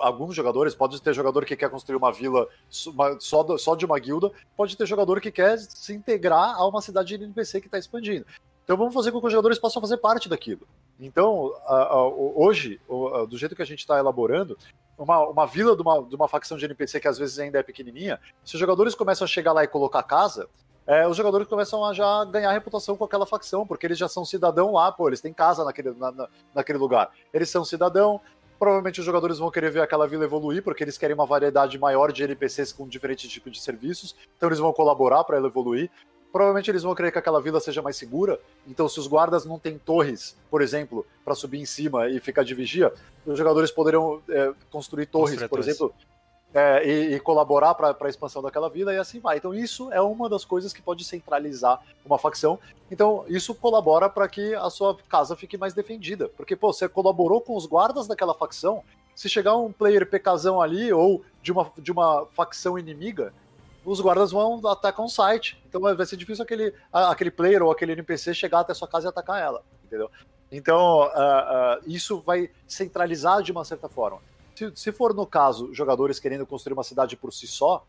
alguns 0.00 0.34
jogadores, 0.34 0.74
pode 0.74 1.02
ter 1.02 1.12
jogador 1.12 1.44
que 1.44 1.56
quer 1.56 1.68
construir 1.68 1.96
uma 1.96 2.12
vila 2.12 2.48
só, 2.70 3.58
só 3.58 3.74
de 3.74 3.84
uma 3.84 3.98
guilda, 3.98 4.30
pode 4.56 4.76
ter 4.76 4.86
jogador 4.86 5.20
que 5.20 5.32
quer 5.32 5.58
se 5.58 5.92
integrar 5.92 6.54
a 6.54 6.66
uma 6.66 6.80
cidade 6.80 7.18
de 7.18 7.24
NPC 7.24 7.60
que 7.60 7.66
está 7.66 7.76
expandindo. 7.76 8.24
Então 8.62 8.76
vamos 8.76 8.94
fazer 8.94 9.12
com 9.12 9.20
que 9.20 9.26
os 9.26 9.32
jogadores 9.32 9.58
possam 9.58 9.82
fazer 9.82 9.98
parte 9.98 10.28
daquilo. 10.28 10.66
Então, 10.98 11.52
hoje, 12.36 12.80
do 13.28 13.36
jeito 13.36 13.54
que 13.54 13.62
a 13.62 13.66
gente 13.66 13.80
está 13.80 13.98
elaborando, 13.98 14.56
uma, 14.98 15.28
uma 15.28 15.46
vila 15.46 15.74
de 15.74 15.82
uma, 15.82 16.02
de 16.02 16.14
uma 16.14 16.28
facção 16.28 16.56
de 16.56 16.64
NPC 16.64 17.00
que 17.00 17.08
às 17.08 17.18
vezes 17.18 17.38
ainda 17.38 17.58
é 17.58 17.62
pequenininha, 17.62 18.20
se 18.44 18.54
os 18.54 18.60
jogadores 18.60 18.94
começam 18.94 19.24
a 19.24 19.28
chegar 19.28 19.52
lá 19.52 19.64
e 19.64 19.68
colocar 19.68 20.02
casa, 20.02 20.48
é, 20.86 21.08
os 21.08 21.16
jogadores 21.16 21.48
começam 21.48 21.84
a 21.84 21.94
já 21.94 22.24
ganhar 22.26 22.52
reputação 22.52 22.96
com 22.96 23.04
aquela 23.04 23.26
facção, 23.26 23.66
porque 23.66 23.86
eles 23.86 23.98
já 23.98 24.08
são 24.08 24.24
cidadão 24.24 24.72
lá, 24.72 24.92
pô, 24.92 25.08
eles 25.08 25.20
têm 25.20 25.32
casa 25.32 25.64
naquele, 25.64 25.92
na, 25.92 26.12
na, 26.12 26.28
naquele 26.54 26.78
lugar. 26.78 27.10
Eles 27.32 27.48
são 27.48 27.64
cidadão, 27.64 28.20
Provavelmente 28.58 29.00
os 29.00 29.06
jogadores 29.06 29.38
vão 29.38 29.50
querer 29.50 29.70
ver 29.70 29.80
aquela 29.80 30.06
vila 30.06 30.24
evoluir, 30.24 30.62
porque 30.62 30.84
eles 30.84 30.96
querem 30.96 31.14
uma 31.14 31.26
variedade 31.26 31.78
maior 31.78 32.12
de 32.12 32.22
NPCs 32.22 32.72
com 32.72 32.86
diferentes 32.86 33.30
tipos 33.30 33.52
de 33.52 33.60
serviços, 33.60 34.14
então 34.36 34.48
eles 34.48 34.58
vão 34.58 34.72
colaborar 34.72 35.24
para 35.24 35.36
ela 35.36 35.48
evoluir. 35.48 35.90
Provavelmente 36.34 36.68
eles 36.68 36.82
vão 36.82 36.96
querer 36.96 37.12
que 37.12 37.18
aquela 37.18 37.40
vila 37.40 37.60
seja 37.60 37.80
mais 37.80 37.94
segura, 37.96 38.40
então 38.66 38.88
se 38.88 38.98
os 38.98 39.06
guardas 39.06 39.44
não 39.44 39.56
têm 39.56 39.78
torres, 39.78 40.36
por 40.50 40.62
exemplo, 40.62 41.06
para 41.24 41.32
subir 41.32 41.60
em 41.60 41.64
cima 41.64 42.08
e 42.08 42.18
ficar 42.18 42.42
de 42.42 42.52
vigia, 42.56 42.92
os 43.24 43.38
jogadores 43.38 43.70
poderão 43.70 44.20
é, 44.28 44.52
construir 44.68 45.06
torres, 45.06 45.40
por 45.44 45.60
exemplo, 45.60 45.94
é, 46.52 46.84
e, 46.84 47.14
e, 47.14 47.20
colaborar 47.20 47.76
para 47.76 47.94
a 48.00 48.08
expansão 48.08 48.42
daquela 48.42 48.68
vila 48.68 48.92
e 48.92 48.98
assim 48.98 49.20
vai. 49.20 49.36
Então 49.36 49.54
isso 49.54 49.92
é 49.92 50.00
uma 50.00 50.28
das 50.28 50.44
coisas 50.44 50.72
que 50.72 50.82
pode 50.82 51.04
centralizar 51.04 51.80
uma 52.04 52.18
facção. 52.18 52.58
Então 52.90 53.24
isso 53.28 53.54
colabora 53.54 54.10
para 54.10 54.26
que 54.26 54.56
a 54.56 54.68
sua 54.70 54.96
casa 55.08 55.36
fique 55.36 55.56
mais 55.56 55.72
defendida, 55.72 56.28
porque 56.30 56.56
pô, 56.56 56.72
você 56.72 56.88
colaborou 56.88 57.40
com 57.40 57.54
os 57.54 57.64
guardas 57.64 58.08
daquela 58.08 58.34
facção. 58.34 58.82
Se 59.14 59.28
chegar 59.28 59.56
um 59.56 59.70
player 59.70 60.04
PKzão 60.04 60.60
ali 60.60 60.92
ou 60.92 61.24
de 61.40 61.52
uma, 61.52 61.70
de 61.78 61.92
uma 61.92 62.26
facção 62.26 62.76
inimiga, 62.76 63.32
os 63.84 64.00
guardas 64.00 64.30
vão 64.32 64.60
atacar 64.66 65.04
um 65.04 65.08
site. 65.08 65.62
Então 65.68 65.80
vai 65.80 66.06
ser 66.06 66.16
difícil 66.16 66.42
aquele, 66.42 66.72
aquele 66.92 67.30
player 67.30 67.62
ou 67.62 67.70
aquele 67.70 67.92
NPC 67.92 68.34
chegar 68.34 68.60
até 68.60 68.72
a 68.72 68.74
sua 68.74 68.88
casa 68.88 69.06
e 69.06 69.10
atacar 69.10 69.40
ela, 69.40 69.62
entendeu? 69.84 70.10
Então 70.50 71.02
uh, 71.02 71.06
uh, 71.06 71.82
isso 71.86 72.20
vai 72.20 72.50
centralizar 72.66 73.42
de 73.42 73.52
uma 73.52 73.64
certa 73.64 73.88
forma. 73.88 74.18
Se, 74.54 74.70
se 74.74 74.92
for 74.92 75.12
no 75.12 75.26
caso 75.26 75.74
jogadores 75.74 76.20
querendo 76.20 76.46
construir 76.46 76.74
uma 76.74 76.84
cidade 76.84 77.16
por 77.16 77.32
si 77.32 77.46
só, 77.46 77.84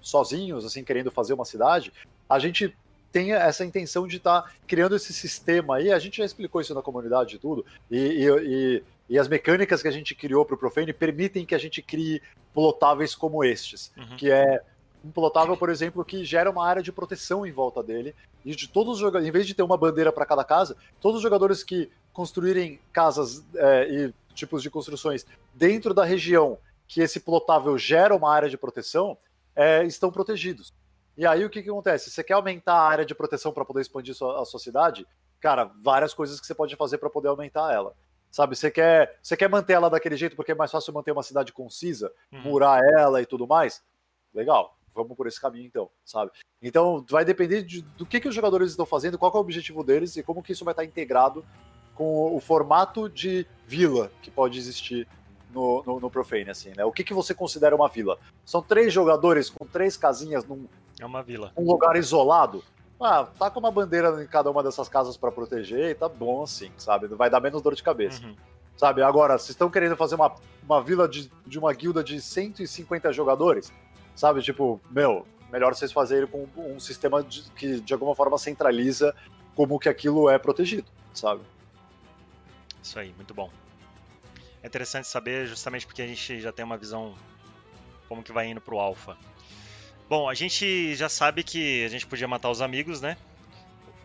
sozinhos, 0.00 0.64
assim, 0.64 0.84
querendo 0.84 1.10
fazer 1.10 1.34
uma 1.34 1.44
cidade, 1.44 1.92
a 2.28 2.38
gente 2.38 2.74
tem 3.10 3.32
essa 3.32 3.64
intenção 3.64 4.06
de 4.06 4.18
estar 4.18 4.42
tá 4.42 4.50
criando 4.66 4.94
esse 4.94 5.12
sistema 5.12 5.76
aí. 5.76 5.90
A 5.90 5.98
gente 5.98 6.18
já 6.18 6.24
explicou 6.24 6.60
isso 6.60 6.74
na 6.74 6.82
comunidade 6.82 7.36
e 7.36 7.38
tudo. 7.38 7.64
E, 7.90 7.96
e, 7.96 8.28
e, 8.28 8.84
e, 9.10 9.18
as 9.18 9.26
mecânicas 9.26 9.82
que 9.82 9.88
a 9.88 9.92
gente 9.92 10.14
criou 10.14 10.44
para 10.44 10.54
o 10.54 10.58
Profane 10.58 10.92
permitem 10.92 11.44
que 11.44 11.54
a 11.54 11.58
gente 11.58 11.82
crie 11.82 12.22
plotáveis 12.52 13.14
como 13.14 13.42
estes, 13.42 13.92
uhum. 13.96 14.16
que 14.16 14.30
é 14.30 14.62
um 15.06 15.12
plotável, 15.12 15.56
por 15.56 15.70
exemplo, 15.70 16.04
que 16.04 16.24
gera 16.24 16.50
uma 16.50 16.66
área 16.66 16.82
de 16.82 16.90
proteção 16.90 17.46
em 17.46 17.52
volta 17.52 17.82
dele. 17.82 18.14
E 18.44 18.54
de 18.54 18.68
todos 18.68 18.94
os 18.94 18.98
jogadores, 19.00 19.28
em 19.28 19.30
vez 19.30 19.46
de 19.46 19.54
ter 19.54 19.62
uma 19.62 19.76
bandeira 19.76 20.12
para 20.12 20.26
cada 20.26 20.44
casa, 20.44 20.76
todos 21.00 21.18
os 21.18 21.22
jogadores 21.22 21.62
que 21.62 21.90
construírem 22.12 22.80
casas 22.92 23.44
é, 23.54 23.88
e 23.88 24.14
tipos 24.34 24.62
de 24.62 24.70
construções 24.70 25.26
dentro 25.54 25.94
da 25.94 26.04
região 26.04 26.58
que 26.88 27.00
esse 27.00 27.20
plotável 27.20 27.76
gera 27.76 28.14
uma 28.14 28.32
área 28.32 28.48
de 28.48 28.56
proteção, 28.56 29.18
é, 29.54 29.84
estão 29.84 30.10
protegidos. 30.10 30.72
E 31.16 31.26
aí 31.26 31.44
o 31.44 31.50
que, 31.50 31.62
que 31.62 31.70
acontece? 31.70 32.10
Você 32.10 32.22
quer 32.22 32.34
aumentar 32.34 32.74
a 32.74 32.88
área 32.88 33.04
de 33.04 33.14
proteção 33.14 33.52
para 33.52 33.64
poder 33.64 33.80
expandir 33.80 34.14
sua, 34.14 34.42
a 34.42 34.44
sua 34.44 34.60
cidade? 34.60 35.06
Cara, 35.40 35.70
várias 35.82 36.14
coisas 36.14 36.40
que 36.40 36.46
você 36.46 36.54
pode 36.54 36.76
fazer 36.76 36.98
para 36.98 37.10
poder 37.10 37.28
aumentar 37.28 37.72
ela. 37.72 37.94
Sabe, 38.30 38.54
você 38.54 38.70
quer, 38.70 39.18
você 39.22 39.36
quer 39.36 39.48
manter 39.48 39.72
ela 39.72 39.88
daquele 39.88 40.16
jeito 40.16 40.36
porque 40.36 40.52
é 40.52 40.54
mais 40.54 40.70
fácil 40.70 40.92
manter 40.92 41.10
uma 41.10 41.22
cidade 41.22 41.52
concisa, 41.52 42.12
uhum. 42.30 42.40
murar 42.42 42.82
ela 42.84 43.22
e 43.22 43.26
tudo 43.26 43.46
mais? 43.46 43.82
Legal, 44.34 44.76
vamos 44.96 45.16
por 45.16 45.26
esse 45.26 45.40
caminho 45.40 45.66
então, 45.66 45.90
sabe? 46.04 46.32
Então 46.60 47.04
vai 47.08 47.24
depender 47.24 47.62
de, 47.62 47.82
do 47.82 48.06
que, 48.06 48.18
que 48.18 48.28
os 48.28 48.34
jogadores 48.34 48.70
estão 48.70 48.86
fazendo, 48.86 49.18
qual 49.18 49.30
é 49.32 49.36
o 49.36 49.40
objetivo 49.40 49.84
deles 49.84 50.16
e 50.16 50.22
como 50.22 50.42
que 50.42 50.52
isso 50.52 50.64
vai 50.64 50.72
estar 50.72 50.84
integrado 50.84 51.44
com 51.94 52.34
o 52.34 52.40
formato 52.40 53.08
de 53.08 53.46
vila 53.66 54.10
que 54.22 54.30
pode 54.30 54.58
existir 54.58 55.06
no, 55.50 55.82
no, 55.84 56.00
no, 56.00 56.10
Profane, 56.10 56.50
assim, 56.50 56.72
né? 56.76 56.84
O 56.84 56.92
que, 56.92 57.04
que 57.04 57.14
você 57.14 57.34
considera 57.34 57.74
uma 57.74 57.88
vila? 57.88 58.18
São 58.44 58.60
três 58.60 58.92
jogadores 58.92 59.48
com 59.48 59.64
três 59.66 59.96
casinhas 59.96 60.44
num 60.44 60.66
é 60.98 61.06
uma 61.06 61.22
vila. 61.22 61.52
um 61.56 61.64
lugar 61.64 61.96
isolado? 61.96 62.64
Ah, 63.00 63.24
tá 63.38 63.50
com 63.50 63.60
uma 63.60 63.70
bandeira 63.70 64.22
em 64.22 64.26
cada 64.26 64.50
uma 64.50 64.62
dessas 64.62 64.88
casas 64.88 65.16
para 65.16 65.30
proteger 65.30 65.90
e 65.90 65.94
tá 65.94 66.08
bom 66.08 66.42
assim, 66.42 66.70
sabe? 66.78 67.06
Vai 67.08 67.28
dar 67.28 67.40
menos 67.40 67.60
dor 67.60 67.74
de 67.74 67.82
cabeça. 67.82 68.24
Uhum. 68.24 68.34
Sabe, 68.76 69.02
agora, 69.02 69.38
vocês 69.38 69.50
estão 69.50 69.70
querendo 69.70 69.96
fazer 69.96 70.16
uma, 70.16 70.34
uma 70.62 70.82
vila 70.82 71.08
de, 71.08 71.30
de 71.46 71.58
uma 71.58 71.72
guilda 71.72 72.04
de 72.04 72.20
150 72.20 73.10
jogadores? 73.12 73.72
Sabe, 74.16 74.42
tipo, 74.42 74.80
meu, 74.90 75.26
melhor 75.52 75.74
vocês 75.74 75.92
fazerem 75.92 76.26
com 76.26 76.48
um 76.56 76.80
sistema 76.80 77.22
de, 77.22 77.42
que 77.52 77.80
de 77.80 77.92
alguma 77.92 78.14
forma 78.14 78.38
centraliza 78.38 79.14
como 79.54 79.78
que 79.78 79.88
aquilo 79.88 80.28
é 80.28 80.38
protegido, 80.38 80.88
sabe? 81.14 81.42
Isso 82.82 82.98
aí, 82.98 83.12
muito 83.14 83.34
bom. 83.34 83.50
É 84.62 84.66
interessante 84.66 85.06
saber 85.06 85.46
justamente 85.46 85.86
porque 85.86 86.02
a 86.02 86.06
gente 86.06 86.40
já 86.40 86.50
tem 86.50 86.64
uma 86.64 86.76
visão 86.76 87.14
como 88.08 88.22
que 88.22 88.32
vai 88.32 88.48
indo 88.48 88.60
pro 88.60 88.78
alfa. 88.78 89.16
Bom, 90.08 90.28
a 90.28 90.34
gente 90.34 90.94
já 90.94 91.08
sabe 91.08 91.42
que 91.42 91.84
a 91.84 91.88
gente 91.88 92.06
podia 92.06 92.28
matar 92.28 92.50
os 92.50 92.62
amigos, 92.62 93.00
né? 93.00 93.16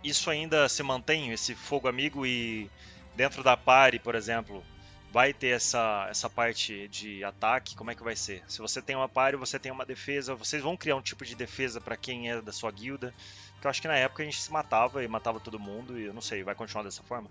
Isso 0.03 0.29
ainda 0.29 0.67
se 0.67 0.81
mantém, 0.83 1.31
esse 1.31 1.55
fogo 1.55 1.88
amigo 1.88 2.25
e 2.25 2.69
dentro 3.15 3.43
da 3.43 3.55
party, 3.55 3.99
por 3.99 4.15
exemplo, 4.15 4.63
vai 5.11 5.33
ter 5.33 5.49
essa, 5.49 6.07
essa 6.09 6.29
parte 6.29 6.88
de 6.88 7.23
ataque, 7.23 7.75
como 7.75 7.91
é 7.91 7.95
que 7.95 8.03
vai 8.03 8.15
ser? 8.15 8.43
Se 8.47 8.59
você 8.59 8.81
tem 8.81 8.95
uma 8.95 9.09
party, 9.09 9.38
você 9.38 9.59
tem 9.59 9.71
uma 9.71 9.85
defesa, 9.85 10.35
vocês 10.35 10.63
vão 10.63 10.77
criar 10.77 10.95
um 10.95 11.01
tipo 11.01 11.25
de 11.25 11.35
defesa 11.35 11.81
para 11.81 11.97
quem 11.97 12.29
é 12.29 12.41
da 12.41 12.51
sua 12.51 12.71
guilda, 12.71 13.13
que 13.59 13.67
eu 13.67 13.69
acho 13.69 13.81
que 13.81 13.88
na 13.88 13.95
época 13.95 14.23
a 14.23 14.25
gente 14.25 14.41
se 14.41 14.51
matava 14.51 15.03
e 15.03 15.07
matava 15.07 15.39
todo 15.39 15.59
mundo 15.59 15.99
e 15.99 16.05
eu 16.05 16.13
não 16.13 16.21
sei, 16.21 16.43
vai 16.43 16.55
continuar 16.55 16.83
dessa 16.83 17.03
forma? 17.03 17.29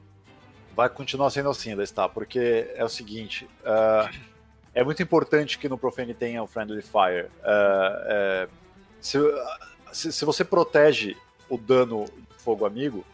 vai 0.75 0.89
continuar 0.89 1.31
sendo 1.31 1.51
assim, 1.51 1.79
está, 1.81 2.09
porque 2.09 2.71
é 2.75 2.85
o 2.85 2.89
seguinte. 2.89 3.45
Uh, 3.61 4.19
é 4.75 4.85
muito 4.85 5.03
importante 5.03 5.59
que 5.59 5.69
no 5.69 5.77
Profane 5.77 6.15
tenha 6.15 6.43
o 6.43 6.47
Friendly 6.47 6.83
Fire. 6.83 7.29
Uh, 7.41 8.51
se, 9.01 9.19
se, 9.93 10.13
se, 10.13 10.25
você 10.25 10.45
protege 10.45 11.17
o 11.49 11.59
dano 11.59 12.05
do 12.05 12.35
fogo 12.39 12.65
amigo, 12.65 13.05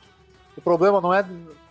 o 0.56 0.60
problema 0.60 1.00
não 1.00 1.12
é. 1.12 1.24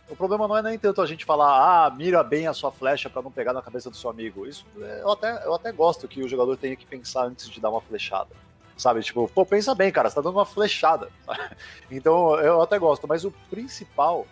O 0.07 0.15
problema 0.15 0.48
não 0.48 0.57
é 0.57 0.61
nem 0.61 0.77
tanto 0.77 1.02
a 1.02 1.06
gente 1.06 1.26
falar, 1.26 1.86
ah, 1.86 1.90
mira 1.90 2.23
bem 2.23 2.48
a 2.48 2.53
sua 2.53 2.72
flecha 2.72 3.10
para 3.10 3.22
não 3.22 3.32
pegar 3.32 3.53
na 3.53 3.61
cabeça 3.61 3.90
do 3.90 3.98
seu 3.98 4.10
amigo. 4.10 4.45
Isso 4.45 4.65
eu 4.77 5.11
até, 5.11 5.45
eu 5.45 5.53
até 5.53 5.72
gosto 5.72 6.07
que 6.07 6.23
o 6.23 6.27
jogador 6.27 6.56
tenha 6.57 6.76
que 6.76 6.86
pensar 6.86 7.26
antes 7.26 7.49
de 7.49 7.60
dar 7.60 7.72
uma 7.72 7.82
flechada. 7.82 8.30
Sabe? 8.77 9.02
Tipo, 9.02 9.27
pô, 9.27 9.45
pensa 9.45 9.73
bem, 9.73 9.91
cara, 9.91 10.10
você 10.10 10.15
tá 10.15 10.22
dando 10.22 10.36
uma 10.36 10.45
flechada. 10.45 11.10
então 11.90 12.40
eu 12.40 12.61
até 12.61 12.77
gosto, 12.77 13.07
mas 13.07 13.26
o 13.26 13.32
principal 13.49 14.27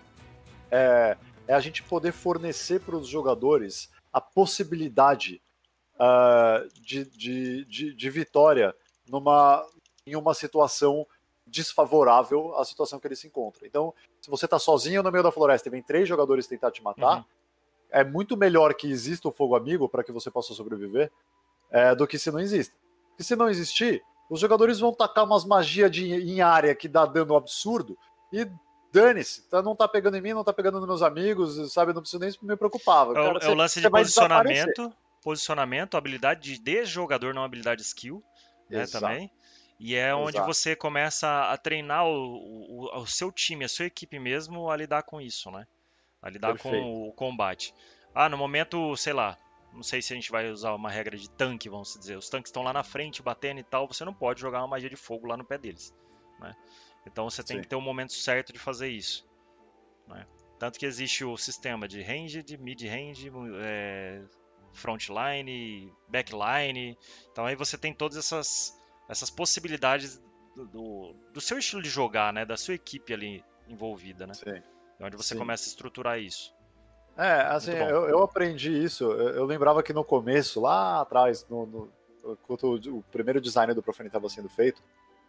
é 0.69 1.17
é 1.47 1.53
a 1.53 1.59
gente 1.59 1.83
poder 1.83 2.11
fornecer 2.11 2.79
para 2.81 2.95
os 2.95 3.07
jogadores 3.07 3.89
a 4.11 4.21
possibilidade 4.21 5.41
uh, 5.95 6.67
de, 6.81 7.05
de, 7.05 7.65
de, 7.65 7.93
de, 7.93 8.09
vitória 8.09 8.75
numa, 9.07 9.65
em 10.05 10.15
uma 10.15 10.33
situação 10.33 11.05
desfavorável 11.45 12.57
à 12.57 12.65
situação 12.65 12.99
que 12.99 13.07
ele 13.07 13.15
se 13.15 13.27
encontra. 13.27 13.67
Então, 13.67 13.93
se 14.21 14.29
você 14.29 14.45
está 14.45 14.57
sozinho 14.57 15.03
no 15.03 15.11
meio 15.11 15.23
da 15.23 15.31
floresta 15.31 15.67
e 15.67 15.71
vem 15.71 15.83
três 15.83 16.07
jogadores 16.07 16.47
tentar 16.47 16.71
te 16.71 16.81
matar, 16.81 17.17
uhum. 17.17 17.25
é 17.91 18.03
muito 18.03 18.37
melhor 18.37 18.73
que 18.73 18.89
exista 18.89 19.27
o 19.27 19.31
fogo 19.31 19.55
amigo 19.55 19.89
para 19.89 20.03
que 20.03 20.11
você 20.11 20.31
possa 20.31 20.53
sobreviver 20.53 21.11
é, 21.69 21.93
do 21.93 22.07
que 22.07 22.17
se 22.17 22.31
não 22.31 22.39
existe. 22.39 22.75
Porque 23.09 23.23
se 23.23 23.35
não 23.35 23.49
existir, 23.49 24.03
os 24.29 24.39
jogadores 24.39 24.79
vão 24.79 24.93
tacar 24.93 25.25
umas 25.25 25.45
magias 25.45 25.91
de, 25.91 26.11
em 26.13 26.41
área 26.41 26.73
que 26.73 26.87
dá 26.87 27.05
dano 27.05 27.35
absurdo 27.35 27.97
e 28.31 28.49
dane-se, 28.91 29.47
tá, 29.49 29.61
não 29.61 29.75
tá 29.75 29.87
pegando 29.87 30.17
em 30.17 30.21
mim, 30.21 30.33
não 30.33 30.43
tá 30.43 30.53
pegando 30.53 30.79
nos 30.79 30.87
meus 30.87 31.01
amigos, 31.01 31.73
sabe? 31.73 31.93
Não 31.93 32.01
preciso 32.01 32.19
nem 32.19 32.31
me 32.43 32.55
preocupar. 32.55 33.09
É, 33.09 33.13
Cara, 33.13 33.39
é 33.39 33.49
o 33.49 33.55
lance 33.55 33.81
de 33.81 33.89
posicionamento, 33.89 34.93
posicionamento, 35.21 35.97
habilidade 35.97 36.59
de 36.59 36.85
jogador, 36.85 37.33
não 37.33 37.43
habilidade 37.43 37.81
skill, 37.81 38.23
né, 38.69 38.85
também. 38.87 39.31
E 39.83 39.95
é 39.95 40.15
onde 40.15 40.37
Exato. 40.37 40.45
você 40.45 40.75
começa 40.77 41.51
a 41.51 41.57
treinar 41.57 42.05
o, 42.05 42.37
o, 42.87 43.01
o, 43.01 43.05
seu 43.05 43.29
time, 43.33 43.65
a 43.65 43.67
sua 43.67 43.85
equipe 43.85 44.17
mesmo 44.17 44.69
a 44.69 44.77
lidar 44.77 45.03
com 45.03 45.19
isso, 45.19 45.51
né? 45.51 45.67
A 46.21 46.29
lidar 46.29 46.53
Perfeito. 46.53 46.85
com 46.85 47.09
o 47.09 47.11
combate. 47.11 47.75
Ah, 48.15 48.29
no 48.29 48.37
momento, 48.37 48.95
sei 48.95 49.11
lá, 49.11 49.37
não 49.73 49.83
sei 49.83 50.01
se 50.01 50.13
a 50.13 50.15
gente 50.15 50.31
vai 50.31 50.49
usar 50.49 50.73
uma 50.73 50.89
regra 50.89 51.17
de 51.17 51.29
tanque, 51.29 51.67
vamos 51.67 51.97
dizer. 51.99 52.17
Os 52.17 52.29
tanques 52.29 52.47
estão 52.47 52.63
lá 52.63 52.71
na 52.71 52.81
frente, 52.81 53.21
batendo 53.21 53.59
e 53.59 53.63
tal, 53.63 53.85
você 53.85 54.05
não 54.05 54.13
pode 54.13 54.39
jogar 54.39 54.59
uma 54.59 54.69
magia 54.69 54.89
de 54.89 54.95
fogo 54.95 55.27
lá 55.27 55.35
no 55.35 55.43
pé 55.43 55.57
deles, 55.57 55.93
né? 56.39 56.55
Então 57.05 57.29
você 57.29 57.43
tem 57.43 57.57
Sim. 57.57 57.63
que 57.63 57.67
ter 57.67 57.75
o 57.75 57.79
um 57.79 57.81
momento 57.81 58.13
certo 58.13 58.53
de 58.53 58.59
fazer 58.59 58.87
isso. 58.87 59.27
Né? 60.07 60.25
Tanto 60.57 60.79
que 60.79 60.85
existe 60.85 61.25
o 61.25 61.35
sistema 61.35 61.89
de 61.89 62.01
range, 62.01 62.41
mid-range, 62.57 63.29
é, 63.61 64.23
frontline, 64.71 65.91
backline. 66.07 66.97
Então 67.33 67.45
aí 67.45 67.55
você 67.57 67.77
tem 67.77 67.93
todas 67.93 68.17
essas, 68.17 68.81
essas 69.07 69.29
possibilidades 69.29 70.21
do, 70.55 70.65
do, 70.65 71.15
do, 71.33 71.41
seu 71.41 71.57
estilo 71.57 71.81
de 71.81 71.89
jogar, 71.89 72.31
né? 72.31 72.45
Da 72.45 72.57
sua 72.57 72.73
equipe 72.73 73.13
ali 73.13 73.43
envolvida, 73.67 74.27
né? 74.27 74.33
Sim. 74.33 74.61
É 74.99 75.05
onde 75.05 75.17
você 75.17 75.33
Sim. 75.33 75.39
começa 75.39 75.65
a 75.65 75.69
estruturar 75.69 76.19
isso. 76.19 76.53
É, 77.17 77.41
assim, 77.41 77.71
eu, 77.71 78.07
eu, 78.09 78.23
aprendi 78.23 78.71
isso. 78.71 79.03
Eu, 79.03 79.29
eu, 79.29 79.45
lembrava 79.45 79.83
que 79.83 79.93
no 79.93 80.03
começo, 80.03 80.59
lá 80.61 81.01
atrás, 81.01 81.45
no, 81.49 81.65
no, 81.65 82.37
quando 82.43 82.63
o, 82.63 82.97
o 82.97 83.03
primeiro 83.11 83.39
design 83.39 83.73
do 83.73 83.83
Profane 83.83 84.07
estava 84.07 84.27
sendo 84.29 84.49
feito, 84.49 84.81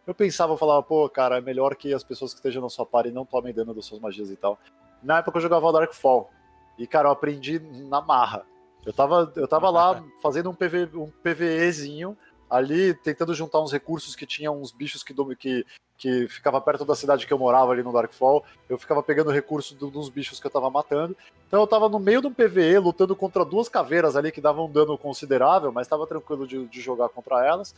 eu 0.05 0.13
pensava, 0.13 0.53
eu 0.53 0.57
falava, 0.57 0.81
pô, 0.83 1.07
cara, 1.09 1.37
é 1.37 1.41
melhor 1.41 1.75
que 1.75 1.93
as 1.93 2.03
pessoas 2.03 2.31
que 2.31 2.39
estejam 2.39 2.61
na 2.61 2.69
sua 2.69 2.85
party 2.85 3.11
não 3.11 3.25
tomem 3.25 3.53
dano 3.53 3.73
das 3.73 3.85
suas 3.85 3.99
magias 3.99 4.31
e 4.31 4.35
tal. 4.35 4.59
Na 5.03 5.19
época 5.19 5.37
eu 5.37 5.41
jogava 5.41 5.71
Darkfall. 5.71 6.29
E, 6.77 6.87
cara, 6.87 7.07
eu 7.07 7.11
aprendi 7.11 7.59
na 7.59 8.01
marra. 8.01 8.45
Eu 8.85 8.93
tava, 8.93 9.31
eu 9.35 9.47
tava 9.47 9.69
lá 9.69 10.03
fazendo 10.21 10.49
um, 10.49 10.53
PV, 10.53 10.89
um 10.95 11.09
PVEzinho 11.23 12.17
ali, 12.49 12.93
tentando 12.93 13.33
juntar 13.33 13.61
uns 13.61 13.71
recursos 13.71 14.15
que 14.15 14.25
tinha 14.25 14.51
uns 14.51 14.71
bichos 14.71 15.03
que, 15.03 15.13
que, 15.35 15.65
que 15.97 16.27
ficava 16.27 16.61
perto 16.61 16.85
da 16.85 16.95
cidade 16.95 17.25
que 17.25 17.33
eu 17.33 17.39
morava 17.39 17.71
ali 17.71 17.83
no 17.83 17.91
Darkfall. 17.91 18.43
Eu 18.69 18.77
ficava 18.77 19.01
pegando 19.01 19.31
recursos 19.31 19.75
dos 19.77 20.09
bichos 20.09 20.39
que 20.39 20.47
eu 20.47 20.51
tava 20.51 20.69
matando. 20.69 21.15
Então 21.47 21.61
eu 21.61 21.67
tava 21.67 21.89
no 21.89 21.99
meio 21.99 22.21
de 22.21 22.27
um 22.27 22.33
PVE, 22.33 22.77
lutando 22.79 23.15
contra 23.15 23.45
duas 23.45 23.69
caveiras 23.69 24.15
ali 24.15 24.31
que 24.31 24.41
davam 24.41 24.65
um 24.65 24.71
dano 24.71 24.97
considerável, 24.97 25.71
mas 25.71 25.87
tava 25.87 26.07
tranquilo 26.07 26.47
de, 26.47 26.65
de 26.67 26.81
jogar 26.81 27.09
contra 27.09 27.45
elas. 27.45 27.75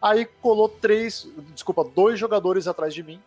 Aí 0.00 0.24
colou 0.24 0.68
três, 0.68 1.28
desculpa, 1.52 1.84
dois 1.84 2.18
jogadores 2.18 2.68
atrás 2.68 2.94
de 2.94 3.02
mim. 3.02 3.20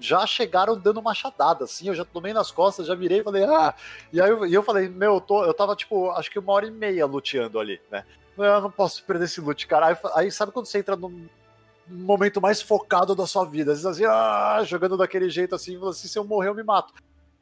Já 0.00 0.26
chegaram 0.26 0.78
dando 0.78 1.02
machadada, 1.02 1.64
assim, 1.64 1.88
eu 1.88 1.94
já 1.94 2.04
tomei 2.04 2.32
nas 2.32 2.52
costas, 2.52 2.86
já 2.86 2.94
virei 2.94 3.18
e 3.18 3.24
falei, 3.24 3.44
ah! 3.44 3.74
E 4.12 4.20
aí 4.20 4.30
eu, 4.30 4.46
e 4.46 4.54
eu 4.54 4.62
falei, 4.62 4.88
meu, 4.88 5.14
eu, 5.14 5.20
tô, 5.20 5.44
eu 5.44 5.52
tava, 5.52 5.74
tipo, 5.74 6.10
acho 6.10 6.30
que 6.30 6.38
uma 6.38 6.52
hora 6.52 6.66
e 6.66 6.70
meia 6.70 7.04
luteando 7.04 7.58
ali, 7.58 7.80
né? 7.90 8.04
Eu 8.38 8.60
não 8.60 8.70
posso 8.70 9.02
perder 9.04 9.24
esse 9.24 9.40
loot, 9.40 9.66
cara. 9.66 9.88
Aí, 9.88 9.96
aí 10.14 10.30
sabe 10.30 10.52
quando 10.52 10.66
você 10.66 10.78
entra 10.78 10.96
num 10.96 11.28
momento 11.86 12.40
mais 12.40 12.62
focado 12.62 13.14
da 13.14 13.26
sua 13.26 13.44
vida? 13.44 13.72
Às 13.72 13.82
vezes 13.82 13.86
assim, 13.86 14.04
ah, 14.04 14.62
jogando 14.64 14.96
daquele 14.96 15.28
jeito 15.28 15.54
assim, 15.54 15.78
assim, 15.86 16.08
se 16.08 16.18
eu 16.18 16.24
morrer 16.24 16.48
eu 16.48 16.54
me 16.54 16.62
mato. 16.62 16.94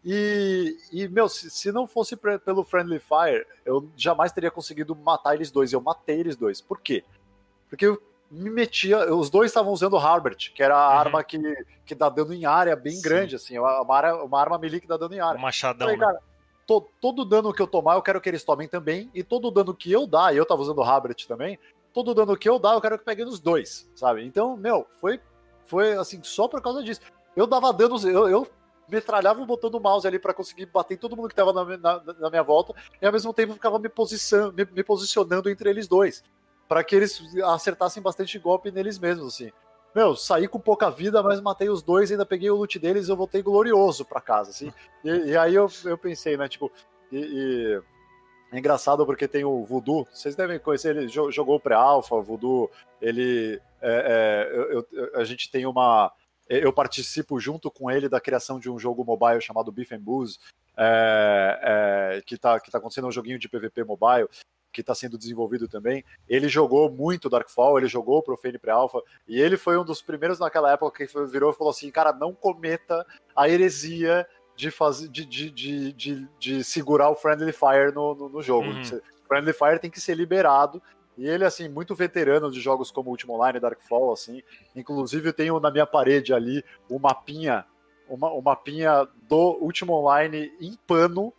E, 0.05 0.77
e 0.93 1.09
meu, 1.09 1.28
se, 1.28 1.51
se 1.51 1.73
não 1.73 1.86
fosse 1.86 2.16
pelo 2.16 2.62
Friendly 2.62 3.01
Fire, 3.01 3.44
eu 3.64 3.90
jamais 3.97 4.31
teria 4.31 4.51
conseguido 4.51 4.94
matar 4.94 5.35
eles 5.35 5.51
dois. 5.51 5.73
Eu 5.73 5.81
matei 5.81 6.20
eles 6.20 6.36
dois. 6.36 6.60
Por 6.60 6.81
quê? 6.81 7.05
Porque 7.68 7.86
eu 7.86 8.01
me 8.31 8.51
metia. 8.51 9.12
Os 9.12 9.31
dois 9.31 9.51
estavam 9.51 9.73
usando 9.73 9.94
o 9.94 9.98
Harbert, 9.98 10.52
que 10.55 10.62
era 10.62 10.77
a 10.77 10.90
uhum. 10.90 10.98
arma 10.98 11.24
que, 11.24 11.40
que 11.85 11.94
dá 11.94 12.09
dano 12.09 12.32
em 12.32 12.44
área 12.44 12.77
bem 12.77 12.94
Sim. 12.94 13.02
grande, 13.02 13.36
assim, 13.36 13.59
uma, 13.59 13.97
arma, 13.97 14.23
uma 14.23 14.40
arma 14.40 14.59
melee 14.59 14.81
que 14.81 14.86
dá 14.86 14.97
dano 14.97 15.14
em 15.14 15.20
área. 15.20 15.39
Um 15.39 15.43
machadão. 15.43 15.86
Falei, 15.86 15.97
né? 15.97 16.06
cara, 16.06 16.20
to, 16.66 16.86
todo 17.01 17.24
dano 17.24 17.52
que 17.52 17.62
eu 17.62 17.66
tomar, 17.66 17.94
eu 17.94 18.02
quero 18.02 18.20
que 18.20 18.28
eles 18.28 18.44
tomem 18.44 18.68
também. 18.68 19.10
E 19.14 19.22
todo 19.22 19.51
dano 19.51 19.74
que 19.74 19.90
eu 19.90 20.06
dar, 20.06 20.34
e 20.34 20.36
eu 20.36 20.47
tava 20.47 20.62
usando 20.62 20.78
o 20.78 20.82
Harbert 20.82 21.26
também, 21.26 21.59
todo 21.93 22.14
dano 22.14 22.36
que 22.36 22.48
eu 22.48 22.59
dava, 22.59 22.76
eu 22.76 22.80
quero 22.80 22.98
que 22.98 23.05
pegue 23.05 23.24
nos 23.24 23.40
dois, 23.40 23.88
sabe? 23.94 24.24
Então, 24.24 24.56
meu, 24.56 24.86
foi, 25.01 25.20
foi 25.64 25.93
assim, 25.93 26.20
só 26.22 26.47
por 26.47 26.60
causa 26.60 26.82
disso. 26.82 27.01
Eu 27.34 27.47
dava 27.47 27.72
danos, 27.72 28.05
eu, 28.05 28.28
eu 28.28 28.47
metralhava 28.88 29.40
o 29.40 29.47
botão 29.47 29.70
do 29.70 29.80
mouse 29.80 30.06
ali 30.06 30.18
para 30.18 30.34
conseguir 30.34 30.66
bater 30.66 30.98
todo 30.98 31.16
mundo 31.16 31.28
que 31.28 31.34
tava 31.34 31.52
na, 31.52 31.76
na, 31.76 32.14
na, 32.18 32.30
minha 32.30 32.43
volta, 32.43 32.74
e 33.01 33.06
ao 33.06 33.12
mesmo 33.12 33.32
tempo 33.32 33.55
ficava 33.55 33.78
me, 33.78 33.88
posição, 33.88 34.52
me, 34.52 34.64
me 34.64 34.82
posicionando 34.82 35.48
entre 35.48 35.70
eles 35.70 35.88
dois, 35.88 36.22
para 36.68 36.82
que 36.84 36.94
eles 36.94 37.20
acertassem 37.44 38.02
bastante 38.02 38.38
golpe 38.38 38.70
neles 38.70 38.98
mesmos, 38.98 39.34
assim. 39.34 39.51
Meu, 39.97 40.14
saí 40.14 40.47
com 40.47 40.60
pouca 40.60 40.90
vida, 40.90 41.23
mas 41.23 41.40
matei 41.40 41.70
os 41.70 41.82
dois, 41.82 42.12
ainda 42.12 42.27
peguei 42.27 42.51
o 42.51 42.56
loot 42.56 42.78
deles 42.78 43.09
e 43.09 43.10
eu 43.10 43.16
voltei 43.16 43.40
glorioso 43.40 44.05
para 44.05 44.20
casa, 44.20 44.51
assim. 44.51 44.70
E, 45.02 45.09
e, 45.09 45.36
aí 45.39 45.55
eu, 45.55 45.70
eu 45.86 45.97
pensei, 45.97 46.36
né, 46.36 46.47
tipo, 46.51 46.70
e, 47.10 47.16
e 47.16 47.82
é 48.52 48.59
engraçado 48.59 49.06
porque 49.06 49.27
tem 49.27 49.43
o 49.43 49.64
Voodoo, 49.64 50.06
vocês 50.12 50.36
devem 50.36 50.59
conhecer, 50.59 50.94
ele 50.94 51.09
jogou 51.09 51.59
pré-alpha, 51.59 52.20
Voodoo, 52.20 52.70
ele. 53.01 53.59
É, 53.81 54.51
é, 54.51 54.55
eu, 54.55 54.86
eu, 54.93 55.18
a 55.18 55.24
gente 55.24 55.51
tem 55.51 55.64
uma. 55.64 56.12
Eu 56.47 56.74
participo 56.74 57.40
junto 57.40 57.70
com 57.70 57.90
ele 57.90 58.06
da 58.06 58.20
criação 58.20 58.59
de 58.60 58.68
um 58.70 58.78
jogo 58.78 59.02
mobile 59.02 59.40
chamado 59.40 59.73
Beef 59.73 59.93
and 59.93 60.01
Booze, 60.01 60.39
é, 60.77 62.16
é, 62.18 62.20
que 62.20 62.35
está 62.35 62.60
que 62.60 62.70
tá 62.70 62.77
acontecendo 62.77 63.09
um 63.09 63.12
joguinho 63.12 63.39
de 63.39 63.48
PVP 63.48 63.82
mobile, 63.82 64.28
que 64.77 64.82
está 64.82 64.94
sendo 64.94 65.16
desenvolvido 65.16 65.66
também. 65.66 66.05
Ele 66.28 66.48
jogou 66.48 66.90
muito 66.90 67.31
Darkfall, 67.31 67.78
ele 67.78 67.86
jogou 67.86 68.23
Profane 68.23 68.59
Pre-Alpha, 68.59 69.01
e 69.27 69.40
ele 69.40 69.57
foi 69.57 69.78
um 69.78 69.85
dos 69.85 70.03
primeiros 70.03 70.39
naquela 70.39 70.70
época 70.70 71.07
que 71.07 71.27
virou 71.27 71.51
e 71.51 71.55
falou 71.55 71.70
assim: 71.70 71.90
cara, 71.90 72.12
não 72.12 72.35
cometa 72.35 73.07
a 73.35 73.48
heresia 73.48 74.27
de, 74.55 74.70
fazer, 74.70 75.09
de, 75.09 75.24
de, 75.24 75.51
de, 75.93 76.28
de, 76.39 76.62
segurar 76.62 77.09
o 77.09 77.15
Friendly 77.15 77.53
Fire 77.53 77.90
no, 77.94 78.15
no, 78.15 78.28
no 78.28 78.43
jogo. 78.43 78.69
Uhum. 78.69 79.01
Friendly 79.27 79.55
Fire 79.55 79.78
tem 79.78 79.90
que 79.90 80.01
ser 80.01 80.15
liberado. 80.15 80.82
E 81.16 81.27
ele, 81.27 81.47
assim, 81.47 81.66
muito 81.66 81.94
veterano 81.94 82.51
de 82.51 82.61
jogos 82.61 82.90
como 82.90 83.09
Ultima 83.09 83.32
Online, 83.32 83.59
Darkfall, 83.59 84.12
assim. 84.12 84.43
Inclusive, 84.74 85.31
eu 85.31 85.32
tenho 85.32 85.59
na 85.59 85.70
minha 85.70 85.86
parede 85.86 86.35
ali 86.35 86.62
o 86.90 86.97
um 86.97 86.98
mapinha, 86.98 87.65
uma, 88.07 88.31
um 88.31 88.43
mapinha 88.43 89.09
do 89.23 89.59
Ultima 89.62 89.94
Online 89.94 90.53
em 90.61 90.77
pano 90.86 91.32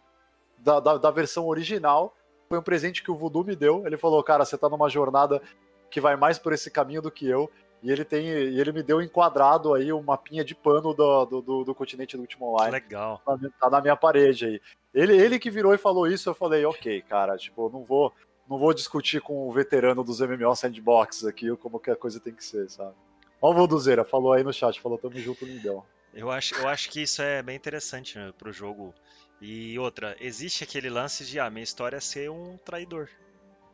da, 0.58 0.80
da, 0.80 0.98
da, 0.98 1.12
versão 1.12 1.46
original. 1.46 2.17
Foi 2.50 2.58
um 2.58 2.64
presente 2.64 3.04
que 3.04 3.12
o 3.12 3.16
Voodoo 3.16 3.44
me 3.44 3.56
deu. 3.56 3.86
Ele 3.86 3.98
falou, 3.98 4.24
cara, 4.24 4.46
você 4.46 4.58
tá 4.58 4.70
numa 4.70 4.90
jornada 4.90 5.42
que 5.90 6.02
vai 6.02 6.16
mais 6.16 6.38
por 6.38 6.54
esse 6.54 6.70
caminho 6.72 7.02
do 7.02 7.12
que 7.12 7.28
eu. 7.28 7.50
E 7.84 7.92
ele 7.92 8.04
tem. 8.04 8.28
E 8.28 8.60
ele 8.60 8.72
me 8.72 8.82
deu 8.82 9.02
enquadrado 9.02 9.74
aí 9.74 9.94
um 9.94 10.02
mapinha 10.02 10.44
de 10.44 10.56
pano 10.56 10.94
do, 10.94 11.26
do, 11.26 11.42
do, 11.42 11.64
do 11.64 11.76
continente 11.76 12.16
do 12.16 12.22
último 12.22 12.52
online. 12.52 12.72
Legal. 12.72 13.22
Tá, 13.26 13.38
tá, 13.60 13.70
na 13.70 13.82
minha 13.82 13.96
parede 13.96 14.46
aí. 14.46 14.62
Ele, 14.94 15.16
ele 15.16 15.38
que 15.38 15.52
virou 15.52 15.74
e 15.74 15.78
falou 15.78 16.08
isso, 16.08 16.30
eu 16.30 16.34
falei, 16.34 16.66
ok, 16.66 17.02
cara, 17.04 17.38
tipo, 17.38 17.70
não 17.70 17.84
vou. 17.84 18.14
Não 18.50 18.58
vou 18.58 18.74
discutir 18.74 19.20
com 19.20 19.46
o 19.46 19.52
veterano 19.52 20.06
dos 20.06 20.22
MMO 20.22 20.56
sandbox 20.56 21.26
aqui 21.26 21.54
como 21.58 21.82
que 21.82 21.92
a 21.92 21.98
coisa 21.98 22.18
tem 22.18 22.34
que 22.34 22.42
ser, 22.42 22.70
sabe? 22.70 22.94
Ó 23.42 23.52
o 23.52 23.54
Voduzeira, 23.54 24.06
falou 24.06 24.32
aí 24.32 24.42
no 24.42 24.54
chat, 24.54 24.80
falou 24.80 24.98
tamo 24.98 25.20
junto, 25.20 25.44
Lindão. 25.44 25.84
Eu 26.14 26.32
acho, 26.32 26.56
eu 26.56 26.68
acho 26.68 26.90
que 26.90 27.02
isso 27.02 27.22
é 27.22 27.44
bem 27.44 27.58
interessante 27.58 28.18
né, 28.18 28.34
pro 28.38 28.52
jogo. 28.52 28.94
E 29.40 29.78
outra, 29.78 30.16
existe 30.20 30.64
aquele 30.64 30.90
lance 30.90 31.26
de, 31.26 31.40
ah, 31.40 31.50
minha 31.50 31.64
história 31.64 31.98
é 31.98 32.00
ser 32.00 32.30
um 32.30 32.58
traidor. 32.58 33.08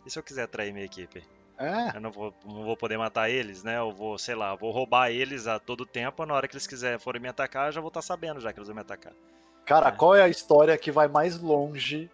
E 0.06 0.10
se 0.10 0.20
eu 0.20 0.24
quiser 0.24 0.48
trair 0.48 0.74
minha 0.74 0.86
equipe? 0.86 1.24
É. 1.58 1.96
Eu 1.96 2.02
não 2.02 2.12
vou, 2.12 2.34
não 2.46 2.64
vou 2.64 2.76
poder 2.76 2.98
matar 2.98 3.30
eles, 3.30 3.64
né? 3.64 3.78
Eu 3.78 3.92
vou, 3.92 4.18
sei 4.18 4.36
lá, 4.36 4.56
vou 4.56 4.72
roubar 4.72 5.12
eles 5.12 5.48
a 5.48 5.60
todo 5.60 5.86
tempo. 5.86 6.26
Na 6.26 6.34
hora 6.34 6.48
que 6.48 6.56
eles 6.56 6.68
quiserem 6.68 7.00
forem 7.00 7.22
me 7.22 7.28
atacar, 7.28 7.68
eu 7.68 7.72
já 7.72 7.82
vou 7.82 7.88
estar 7.88 8.02
tá 8.02 8.06
sabendo 8.06 8.42
já 8.42 8.52
que 8.52 8.60
eles 8.60 8.68
vão 8.68 8.76
me 8.76 8.82
atacar. 8.82 9.14
Cara, 9.66 9.90
é. 9.90 9.92
qual 9.92 10.16
é 10.16 10.22
a 10.22 10.28
história 10.28 10.78
que 10.78 10.92
vai 10.92 11.08
mais 11.08 11.40
longe 11.40 12.12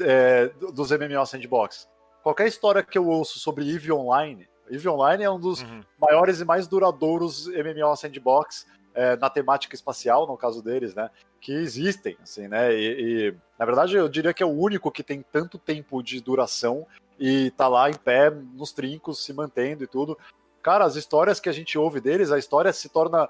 é, 0.00 0.48
dos 0.72 0.90
MMO 0.90 1.26
Sandbox? 1.26 1.88
Qualquer 2.22 2.46
história 2.46 2.82
que 2.82 2.96
eu 2.96 3.06
ouço 3.06 3.38
sobre 3.38 3.68
EVE 3.70 3.92
Online, 3.92 4.48
EVE 4.70 4.88
Online 4.88 5.24
é 5.24 5.30
um 5.30 5.38
dos 5.38 5.60
uhum. 5.60 5.82
maiores 5.98 6.40
e 6.40 6.44
mais 6.44 6.66
duradouros 6.66 7.46
MMO 7.48 7.94
Sandbox 7.96 8.66
é, 8.94 9.16
na 9.16 9.28
temática 9.28 9.74
espacial, 9.74 10.26
no 10.26 10.36
caso 10.36 10.62
deles, 10.62 10.94
né? 10.94 11.10
Que 11.40 11.52
existem, 11.52 12.16
assim, 12.22 12.48
né? 12.48 12.72
E, 12.74 13.28
e, 13.28 13.34
na 13.58 13.66
verdade 13.66 13.96
eu 13.96 14.08
diria 14.08 14.32
que 14.32 14.42
é 14.42 14.46
o 14.46 14.56
único 14.56 14.90
que 14.90 15.02
tem 15.02 15.24
tanto 15.32 15.58
tempo 15.58 16.02
de 16.02 16.20
duração 16.20 16.86
e 17.18 17.50
tá 17.52 17.68
lá 17.68 17.90
em 17.90 17.94
pé, 17.94 18.30
nos 18.30 18.72
trincos, 18.72 19.24
se 19.24 19.32
mantendo 19.32 19.84
e 19.84 19.86
tudo. 19.86 20.18
Cara, 20.62 20.84
as 20.84 20.96
histórias 20.96 21.40
que 21.40 21.48
a 21.48 21.52
gente 21.52 21.76
ouve 21.76 22.00
deles, 22.00 22.32
a 22.32 22.38
história 22.38 22.72
se 22.72 22.88
torna 22.88 23.28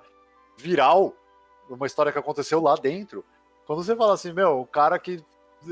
viral, 0.56 1.14
uma 1.68 1.86
história 1.86 2.12
que 2.12 2.18
aconteceu 2.18 2.60
lá 2.60 2.76
dentro. 2.76 3.24
Quando 3.66 3.82
você 3.82 3.96
fala 3.96 4.14
assim, 4.14 4.32
meu, 4.32 4.60
o 4.60 4.66
cara 4.66 4.98
que 4.98 5.24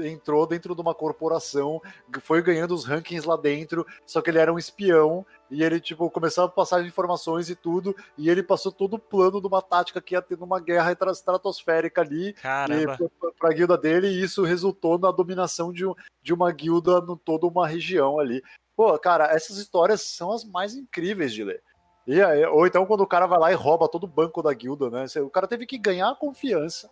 entrou 0.05 0.47
dentro 0.47 0.75
de 0.75 0.81
uma 0.81 0.95
corporação, 0.95 1.81
foi 2.21 2.43
ganhando 2.43 2.75
os 2.75 2.85
rankings 2.85 3.27
lá 3.27 3.37
dentro, 3.37 3.87
só 4.07 4.21
que 4.21 4.31
ele 4.31 4.39
era 4.39 4.53
um 4.53 4.59
espião 4.59 5.25
e 5.51 5.63
ele, 5.63 5.79
tipo, 5.81 6.09
começava 6.11 6.49
a 6.49 6.51
passar 6.51 6.85
informações 6.85 7.51
e 7.51 7.55
tudo, 7.55 7.95
e 8.17 8.31
ele 8.31 8.43
passou 8.43 8.73
todo 8.73 8.95
o 8.95 8.99
plano 8.99 9.41
de 9.41 9.47
uma 9.47 9.61
tática 9.61 10.01
que 10.01 10.15
ia 10.15 10.23
ter 10.23 10.39
numa 10.39 10.59
guerra 10.59 10.93
estratosférica 10.93 12.01
ali 12.01 12.33
Caramba. 12.35 12.97
pra, 13.21 13.31
pra 13.39 13.53
guilda 13.53 13.77
dele, 13.77 14.09
e 14.09 14.23
isso 14.23 14.43
resultou 14.43 14.99
na 14.99 15.11
dominação 15.11 15.73
de, 15.73 15.85
de 16.23 16.33
uma 16.33 16.51
guilda 16.51 17.05
em 17.07 17.17
toda 17.19 17.47
uma 17.47 17.69
região 17.69 18.19
ali. 18.19 18.43
Pô, 18.75 18.99
cara, 18.99 19.27
essas 19.27 19.59
histórias 19.59 20.01
são 20.01 20.33
as 20.33 20.45
mais 20.45 20.75
incríveis 20.75 21.33
de 21.33 21.45
ler. 21.45 21.63
E, 22.07 22.21
ou 22.47 22.67
então 22.67 22.85
quando 22.87 23.03
o 23.03 23.07
cara 23.07 23.27
vai 23.27 23.39
lá 23.39 23.53
e 23.53 23.55
rouba 23.55 23.89
todo 23.89 24.05
o 24.05 24.09
banco 24.09 24.43
da 24.43 24.53
guilda, 24.53 24.91
né? 24.91 25.05
O 25.21 25.31
cara 25.31 25.47
teve 25.47 25.67
que 25.67 25.79
ganhar 25.79 26.11
a 26.11 26.17
confiança 26.17 26.91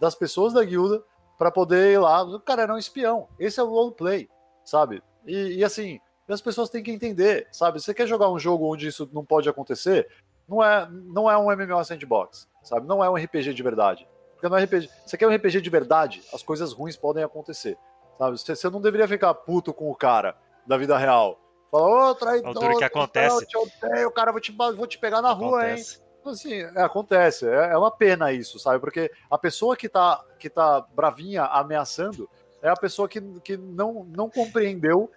das 0.00 0.14
pessoas 0.14 0.52
da 0.52 0.64
guilda 0.64 1.02
para 1.38 1.50
poder 1.50 1.92
ir 1.92 1.98
lá. 1.98 2.22
O 2.22 2.40
cara 2.40 2.62
era 2.62 2.74
um 2.74 2.78
espião. 2.78 3.28
Esse 3.38 3.60
é 3.60 3.62
o 3.62 3.70
roleplay, 3.70 4.28
sabe? 4.64 5.02
E, 5.24 5.58
e, 5.58 5.64
assim, 5.64 6.00
as 6.28 6.40
pessoas 6.40 6.68
têm 6.68 6.82
que 6.82 6.90
entender, 6.90 7.46
sabe? 7.52 7.80
Você 7.80 7.94
quer 7.94 8.06
jogar 8.06 8.30
um 8.30 8.38
jogo 8.38 8.70
onde 8.70 8.88
isso 8.88 9.08
não 9.12 9.24
pode 9.24 9.48
acontecer? 9.48 10.08
Não 10.48 10.62
é, 10.62 10.88
não 10.90 11.30
é 11.30 11.38
um 11.38 11.50
MMO 11.54 11.84
sandbox, 11.84 12.48
sabe? 12.62 12.86
Não 12.86 13.02
é 13.04 13.08
um 13.08 13.14
RPG 13.14 13.54
de 13.54 13.62
verdade. 13.62 14.08
Porque 14.34 14.48
não 14.48 14.56
é 14.56 14.64
RPG. 14.64 14.90
Você 15.06 15.16
quer 15.16 15.28
um 15.28 15.34
RPG 15.34 15.60
de 15.60 15.70
verdade? 15.70 16.22
As 16.32 16.42
coisas 16.42 16.72
ruins 16.72 16.96
podem 16.96 17.22
acontecer, 17.22 17.78
sabe? 18.18 18.38
Você, 18.38 18.56
você 18.56 18.70
não 18.70 18.80
deveria 18.80 19.06
ficar 19.06 19.32
puto 19.34 19.72
com 19.72 19.90
o 19.90 19.94
cara 19.94 20.36
da 20.66 20.76
vida 20.76 20.96
real. 20.96 21.38
Fala, 21.70 22.10
ô, 22.10 22.14
traidor, 22.14 22.78
que 22.78 22.84
acontece. 22.84 23.44
Eu 23.44 23.46
te 23.46 23.56
odeio, 23.56 24.10
cara, 24.10 24.32
vou 24.32 24.40
te, 24.40 24.52
vou 24.52 24.86
te 24.86 24.98
pegar 24.98 25.20
na 25.20 25.32
rua, 25.32 25.62
acontece. 25.62 25.98
hein? 25.98 26.07
Assim, 26.28 26.54
é, 26.54 26.82
acontece. 26.82 27.46
É, 27.48 27.72
é, 27.72 27.76
uma 27.78 27.90
pena 27.90 28.32
isso, 28.32 28.58
sabe? 28.58 28.80
Porque 28.80 29.10
a 29.30 29.38
pessoa 29.38 29.76
que 29.76 29.88
tá, 29.88 30.24
que 30.38 30.48
tá 30.48 30.80
bravinha, 30.94 31.44
ameaçando, 31.44 32.28
é 32.62 32.68
a 32.68 32.76
pessoa 32.76 33.08
que, 33.08 33.20
que 33.40 33.56
não, 33.56 34.04
não 34.04 34.28
compreendeu 34.28 35.10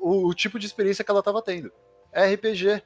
o, 0.00 0.28
o 0.28 0.34
tipo 0.34 0.58
de 0.58 0.66
experiência 0.66 1.04
que 1.04 1.10
ela 1.10 1.22
tava 1.22 1.42
tendo. 1.42 1.72
É 2.12 2.32
RPG. 2.34 2.82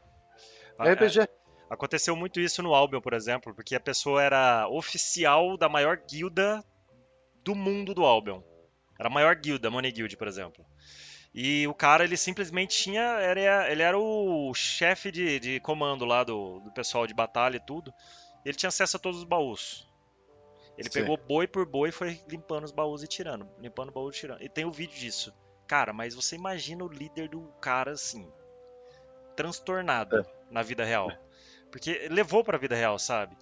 Ah, 0.78 0.88
é 0.88 0.92
RPG. 0.92 1.20
É. 1.20 1.28
Aconteceu 1.70 2.14
muito 2.14 2.38
isso 2.38 2.62
no 2.62 2.74
Albion, 2.74 3.00
por 3.00 3.14
exemplo, 3.14 3.54
porque 3.54 3.74
a 3.74 3.80
pessoa 3.80 4.22
era 4.22 4.68
oficial 4.68 5.56
da 5.56 5.68
maior 5.68 5.96
guilda 5.96 6.62
do 7.42 7.54
mundo 7.54 7.94
do 7.94 8.04
Albion. 8.04 8.42
Era 8.98 9.08
a 9.08 9.12
maior 9.12 9.34
guilda, 9.34 9.70
Money 9.70 9.90
Guild, 9.90 10.16
por 10.16 10.28
exemplo. 10.28 10.64
E 11.34 11.66
o 11.66 11.74
cara, 11.74 12.04
ele 12.04 12.16
simplesmente 12.16 12.76
tinha. 12.76 13.02
Era, 13.02 13.70
ele 13.70 13.82
era 13.82 13.98
o 13.98 14.52
chefe 14.54 15.10
de, 15.10 15.40
de 15.40 15.60
comando 15.60 16.04
lá 16.04 16.22
do, 16.22 16.60
do 16.60 16.70
pessoal 16.72 17.06
de 17.06 17.14
batalha 17.14 17.56
e 17.56 17.60
tudo. 17.60 17.92
Ele 18.44 18.56
tinha 18.56 18.68
acesso 18.68 18.96
a 18.96 19.00
todos 19.00 19.20
os 19.20 19.24
baús. 19.24 19.88
Ele 20.76 20.90
Sim. 20.90 21.00
pegou 21.00 21.16
boi 21.16 21.46
por 21.46 21.64
boi 21.66 21.88
e 21.88 21.92
foi 21.92 22.20
limpando 22.28 22.64
os 22.64 22.72
baús 22.72 23.02
e 23.02 23.06
tirando. 23.06 23.48
Limpando 23.58 23.90
o 23.90 23.92
baú 23.92 24.08
e 24.08 24.12
tirando. 24.12 24.42
E 24.42 24.48
tem 24.48 24.64
o 24.64 24.68
um 24.68 24.72
vídeo 24.72 24.98
disso. 24.98 25.32
Cara, 25.66 25.92
mas 25.92 26.14
você 26.14 26.36
imagina 26.36 26.84
o 26.84 26.88
líder 26.88 27.28
do 27.28 27.42
cara 27.60 27.92
assim. 27.92 28.30
Transtornado 29.34 30.18
é. 30.18 30.24
na 30.50 30.62
vida 30.62 30.84
real. 30.84 31.10
É. 31.10 31.18
Porque 31.72 32.08
levou 32.10 32.44
pra 32.44 32.58
vida 32.58 32.76
real, 32.76 32.98
sabe? 32.98 33.36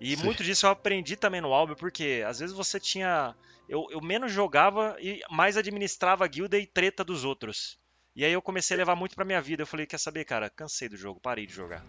E 0.00 0.16
Sim. 0.16 0.24
muito 0.24 0.42
disso 0.44 0.66
eu 0.66 0.70
aprendi 0.70 1.16
também 1.16 1.40
no 1.40 1.52
álbum, 1.52 1.74
porque 1.76 2.24
às 2.26 2.40
vezes 2.40 2.56
você 2.56 2.80
tinha 2.80 3.36
eu, 3.68 3.86
eu 3.90 4.00
menos 4.00 4.32
jogava 4.32 4.96
e 5.00 5.20
mais 5.30 5.56
administrava 5.56 6.24
a 6.24 6.28
guilda 6.28 6.58
e 6.58 6.66
treta 6.66 7.04
dos 7.04 7.24
outros. 7.24 7.78
E 8.16 8.24
aí 8.24 8.32
eu 8.32 8.42
comecei 8.42 8.76
a 8.76 8.78
levar 8.78 8.96
muito 8.96 9.14
pra 9.16 9.24
minha 9.24 9.40
vida. 9.40 9.62
Eu 9.62 9.66
falei, 9.66 9.86
quer 9.86 9.98
saber, 9.98 10.24
cara, 10.24 10.50
cansei 10.50 10.88
do 10.88 10.96
jogo, 10.96 11.20
parei 11.20 11.46
de 11.46 11.52
jogar. 11.54 11.84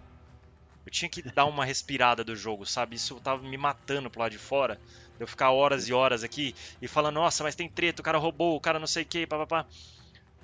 Eu 0.86 0.92
tinha 0.92 1.10
que 1.10 1.22
dar 1.34 1.46
uma 1.46 1.66
respirada 1.66 2.24
do 2.24 2.36
jogo, 2.36 2.66
sabe? 2.66 2.96
Isso 2.96 3.20
tava 3.22 3.42
me 3.42 3.58
matando 3.58 4.10
pro 4.12 4.22
lado 4.22 4.32
de 4.32 4.38
fora. 4.40 4.80
Eu 5.20 5.28
ficar 5.28 5.52
horas 5.52 5.88
e 5.90 5.94
horas 5.94 6.24
aqui 6.24 6.54
e 6.82 6.88
falando, 6.88 7.16
nossa, 7.16 7.44
mas 7.44 7.56
tem 7.56 7.70
treta, 7.70 8.02
o 8.02 8.06
cara 8.06 8.18
roubou, 8.20 8.56
o 8.56 8.62
cara 8.62 8.80
não 8.80 8.88
sei 8.88 9.04
o 9.04 9.08
que, 9.08 9.26
papapá. 9.28 9.66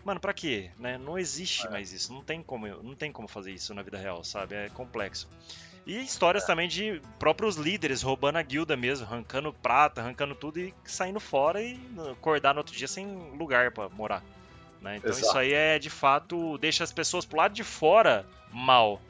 Mano, 0.03 0.19
pra 0.19 0.33
quê? 0.33 0.71
Né? 0.79 0.97
Não 0.97 1.17
existe 1.17 1.67
é. 1.67 1.69
mais 1.69 1.91
isso. 1.91 2.13
Não 2.13 2.21
tem, 2.21 2.41
como, 2.41 2.67
não 2.67 2.95
tem 2.95 3.11
como 3.11 3.27
fazer 3.27 3.51
isso 3.51 3.73
na 3.73 3.81
vida 3.81 3.97
real, 3.97 4.23
sabe? 4.23 4.55
É 4.55 4.69
complexo. 4.69 5.27
E 5.85 5.99
histórias 5.99 6.43
é. 6.43 6.47
também 6.47 6.67
de 6.67 7.01
próprios 7.17 7.55
líderes 7.55 8.01
roubando 8.01 8.37
a 8.37 8.41
guilda 8.41 8.77
mesmo, 8.77 9.05
arrancando 9.05 9.51
prata, 9.51 10.01
arrancando 10.01 10.35
tudo 10.35 10.59
e 10.59 10.73
saindo 10.85 11.19
fora 11.19 11.61
e 11.61 11.79
acordar 12.11 12.53
no 12.53 12.59
outro 12.59 12.75
dia 12.75 12.87
sem 12.87 13.07
lugar 13.37 13.71
para 13.71 13.89
morar. 13.89 14.23
Né? 14.81 14.97
Então 14.97 15.11
Exato. 15.11 15.27
isso 15.27 15.37
aí 15.37 15.53
é 15.53 15.79
de 15.79 15.89
fato 15.89 16.57
deixa 16.57 16.83
as 16.83 16.91
pessoas 16.91 17.25
pro 17.25 17.37
lado 17.37 17.53
de 17.53 17.63
fora 17.63 18.25
mal. 18.51 19.01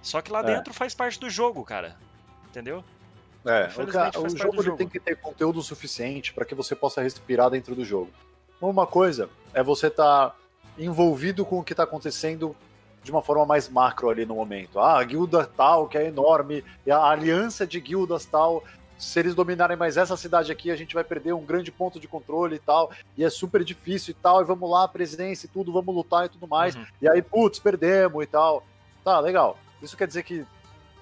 Só 0.00 0.20
que 0.20 0.32
lá 0.32 0.40
é. 0.40 0.44
dentro 0.44 0.72
faz 0.74 0.94
parte 0.94 1.18
do 1.18 1.30
jogo, 1.30 1.64
cara. 1.64 1.96
Entendeu? 2.48 2.84
É, 3.44 3.68
o, 3.76 4.24
o 4.24 4.28
jogo, 4.36 4.62
jogo. 4.62 4.76
tem 4.76 4.88
que 4.88 5.00
ter 5.00 5.16
conteúdo 5.16 5.60
suficiente 5.62 6.32
para 6.32 6.44
que 6.44 6.54
você 6.54 6.76
possa 6.76 7.02
respirar 7.02 7.50
dentro 7.50 7.74
do 7.74 7.84
jogo. 7.84 8.10
Uma 8.60 8.86
coisa 8.86 9.28
é 9.54 9.62
você 9.62 9.88
estar 9.88 10.30
tá 10.30 10.36
envolvido 10.78 11.44
com 11.44 11.58
o 11.58 11.64
que 11.64 11.72
está 11.72 11.82
acontecendo 11.82 12.56
de 13.02 13.10
uma 13.10 13.22
forma 13.22 13.44
mais 13.44 13.68
macro 13.68 14.08
ali 14.08 14.24
no 14.24 14.36
momento. 14.36 14.78
Ah, 14.78 14.98
a 14.98 15.04
guilda 15.04 15.44
tal, 15.44 15.88
que 15.88 15.98
é 15.98 16.06
enorme, 16.06 16.64
e 16.86 16.90
a 16.90 17.02
aliança 17.02 17.66
de 17.66 17.80
guildas 17.80 18.24
tal, 18.24 18.62
se 18.96 19.18
eles 19.18 19.34
dominarem 19.34 19.76
mais 19.76 19.96
essa 19.96 20.16
cidade 20.16 20.52
aqui, 20.52 20.70
a 20.70 20.76
gente 20.76 20.94
vai 20.94 21.02
perder 21.02 21.32
um 21.32 21.44
grande 21.44 21.72
ponto 21.72 21.98
de 21.98 22.06
controle 22.06 22.56
e 22.56 22.60
tal, 22.60 22.92
e 23.18 23.24
é 23.24 23.30
super 23.30 23.64
difícil 23.64 24.12
e 24.12 24.14
tal, 24.14 24.40
e 24.40 24.44
vamos 24.44 24.70
lá, 24.70 24.86
presença 24.86 25.46
e 25.46 25.48
tudo, 25.48 25.72
vamos 25.72 25.94
lutar 25.94 26.26
e 26.26 26.28
tudo 26.28 26.46
mais. 26.46 26.76
Uhum. 26.76 26.86
E 27.00 27.08
aí, 27.08 27.20
putz, 27.20 27.58
perdemos 27.58 28.22
e 28.22 28.26
tal. 28.26 28.64
Tá, 29.04 29.18
legal. 29.18 29.58
Isso 29.82 29.96
quer 29.96 30.06
dizer 30.06 30.22
que 30.22 30.46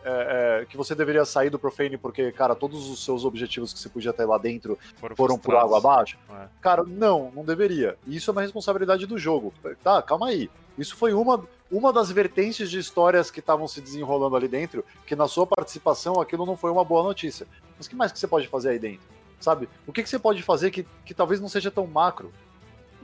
é, 0.05 0.61
é, 0.63 0.67
que 0.67 0.77
você 0.77 0.95
deveria 0.95 1.25
sair 1.25 1.51
do 1.51 1.59
Profane 1.59 1.97
porque, 1.97 2.33
cara, 2.33 2.55
todos 2.55 2.89
os 2.89 3.05
seus 3.05 3.25
objetivos 3.25 3.73
que 3.73 3.79
você 3.79 3.89
podia 3.89 4.13
ter 4.13 4.25
lá 4.25 4.39
dentro 4.39 4.79
foram, 4.97 5.17
foram 5.17 5.39
por 5.39 5.55
água 5.55 5.79
abaixo? 5.79 6.19
É. 6.31 6.47
Cara, 6.61 6.85
não, 6.85 7.31
não 7.35 7.45
deveria. 7.45 7.97
Isso 8.07 8.31
é 8.31 8.33
uma 8.33 8.43
responsabilidade 8.43 9.07
do 9.07 9.19
jogo. 9.19 9.53
Tá, 9.83 10.01
calma 10.03 10.29
aí. 10.29 10.51
Isso 10.79 10.97
foi 10.97 11.13
uma, 11.13 11.45
uma 11.71 11.93
das 11.93 12.11
vertentes 12.11 12.71
de 12.71 12.79
histórias 12.79 13.31
que 13.31 13.41
estavam 13.41 13.69
se 13.69 13.81
desenrolando 13.81 14.37
ali 14.37 14.49
dentro, 14.49 14.85
que 15.07 15.15
na 15.15 15.29
sua 15.29 15.47
participação 15.47 16.21
aquilo 16.21 16.47
não 16.47 16.57
foi 16.57 16.71
uma 16.71 16.85
boa 16.85 17.03
notícia. 17.03 17.47
Mas 17.77 17.87
o 17.87 17.91
que 17.91 17.97
mais 17.97 18.13
que 18.13 18.19
você 18.19 18.27
pode 18.27 18.49
fazer 18.49 18.71
aí 18.71 18.79
dentro? 18.79 19.07
Sabe? 19.41 19.69
O 19.87 19.93
que, 19.93 20.03
que 20.03 20.09
você 20.09 20.19
pode 20.19 20.43
fazer 20.43 20.71
que, 20.71 20.87
que 21.05 21.15
talvez 21.15 21.41
não 21.41 21.49
seja 21.49 21.71
tão 21.71 21.87
macro? 21.87 22.33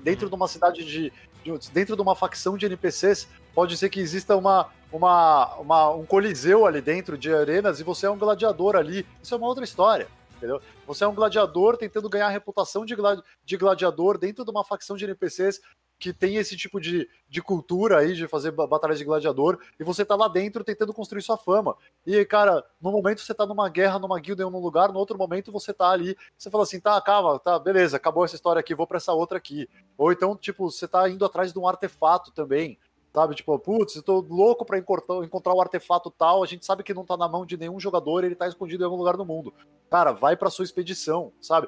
Dentro 0.02 0.28
de 0.28 0.34
uma 0.34 0.48
cidade 0.48 0.84
de, 0.84 1.12
de. 1.44 1.70
Dentro 1.72 1.96
de 1.96 2.02
uma 2.02 2.14
facção 2.14 2.56
de 2.56 2.66
NPCs, 2.66 3.28
pode 3.54 3.76
ser 3.76 3.88
que 3.88 4.00
exista 4.00 4.36
uma, 4.36 4.68
uma, 4.92 5.54
uma, 5.56 5.90
um 5.90 6.04
coliseu 6.04 6.66
ali 6.66 6.80
dentro 6.80 7.16
de 7.16 7.32
arenas 7.32 7.80
e 7.80 7.84
você 7.84 8.06
é 8.06 8.10
um 8.10 8.18
gladiador 8.18 8.76
ali. 8.76 9.06
Isso 9.22 9.34
é 9.34 9.36
uma 9.36 9.46
outra 9.46 9.64
história. 9.64 10.08
Entendeu? 10.36 10.60
Você 10.86 11.02
é 11.02 11.06
um 11.06 11.14
gladiador 11.14 11.78
tentando 11.78 12.10
ganhar 12.10 12.26
a 12.26 12.30
reputação 12.30 12.84
de, 12.84 12.94
gladi 12.94 13.22
de 13.44 13.56
gladiador 13.56 14.18
dentro 14.18 14.44
de 14.44 14.50
uma 14.50 14.62
facção 14.62 14.94
de 14.96 15.04
NPCs 15.04 15.60
que 15.98 16.12
tem 16.12 16.36
esse 16.36 16.56
tipo 16.56 16.80
de, 16.80 17.08
de 17.28 17.42
cultura 17.42 17.98
aí 17.98 18.14
de 18.14 18.28
fazer 18.28 18.50
batalhas 18.50 18.98
de 18.98 19.04
gladiador 19.04 19.58
e 19.80 19.84
você 19.84 20.04
tá 20.04 20.14
lá 20.14 20.28
dentro 20.28 20.62
tentando 20.62 20.92
construir 20.92 21.22
sua 21.22 21.38
fama. 21.38 21.76
E, 22.06 22.24
cara, 22.24 22.64
no 22.80 22.92
momento 22.92 23.20
você 23.20 23.32
tá 23.32 23.46
numa 23.46 23.68
guerra, 23.68 23.98
numa 23.98 24.20
guilda 24.20 24.42
em 24.42 24.46
um 24.46 24.58
lugar, 24.58 24.92
no 24.92 24.98
outro 24.98 25.16
momento 25.16 25.50
você 25.50 25.72
tá 25.72 25.90
ali, 25.90 26.16
você 26.36 26.50
fala 26.50 26.64
assim, 26.64 26.80
tá, 26.80 27.00
calma, 27.00 27.38
tá, 27.38 27.58
beleza, 27.58 27.96
acabou 27.96 28.24
essa 28.24 28.36
história 28.36 28.60
aqui, 28.60 28.74
vou 28.74 28.86
pra 28.86 28.98
essa 28.98 29.12
outra 29.12 29.38
aqui. 29.38 29.68
Ou 29.96 30.12
então, 30.12 30.36
tipo, 30.36 30.70
você 30.70 30.86
tá 30.86 31.08
indo 31.08 31.24
atrás 31.24 31.52
de 31.52 31.58
um 31.58 31.66
artefato 31.66 32.30
também. 32.32 32.78
Sabe, 33.14 33.34
tipo, 33.34 33.58
putz, 33.58 33.96
eu 33.96 34.02
tô 34.02 34.20
louco 34.20 34.62
pra 34.62 34.76
encontrar, 34.76 35.54
o 35.54 35.56
um 35.56 35.60
artefato 35.62 36.10
tal, 36.10 36.42
a 36.42 36.46
gente 36.46 36.66
sabe 36.66 36.82
que 36.82 36.92
não 36.92 37.02
tá 37.02 37.16
na 37.16 37.26
mão 37.26 37.46
de 37.46 37.56
nenhum 37.56 37.80
jogador, 37.80 38.22
ele 38.22 38.34
tá 38.34 38.46
escondido 38.46 38.82
em 38.82 38.84
algum 38.84 38.98
lugar 38.98 39.16
do 39.16 39.24
mundo. 39.24 39.54
Cara, 39.90 40.12
vai 40.12 40.36
pra 40.36 40.50
sua 40.50 40.66
expedição, 40.66 41.32
sabe? 41.40 41.66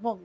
Não, 0.00 0.20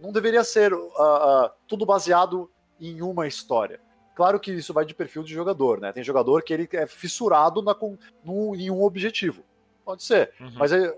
não, 0.00 0.12
deveria 0.12 0.44
ser 0.44 0.72
uh, 0.72 0.86
uh, 0.86 1.50
tudo 1.66 1.86
baseado 1.86 2.50
em 2.80 3.02
uma 3.02 3.26
história. 3.26 3.80
Claro 4.14 4.38
que 4.38 4.52
isso 4.52 4.72
vai 4.72 4.84
de 4.84 4.94
perfil 4.94 5.22
de 5.22 5.32
jogador, 5.32 5.80
né? 5.80 5.92
Tem 5.92 6.04
jogador 6.04 6.42
que 6.42 6.52
ele 6.52 6.68
é 6.72 6.86
fissurado 6.86 7.62
na, 7.62 7.76
no, 8.24 8.54
em 8.54 8.70
um 8.70 8.82
objetivo. 8.82 9.44
Pode 9.84 10.04
ser. 10.04 10.32
Uhum. 10.40 10.52
Mas 10.54 10.72
é, 10.72 10.94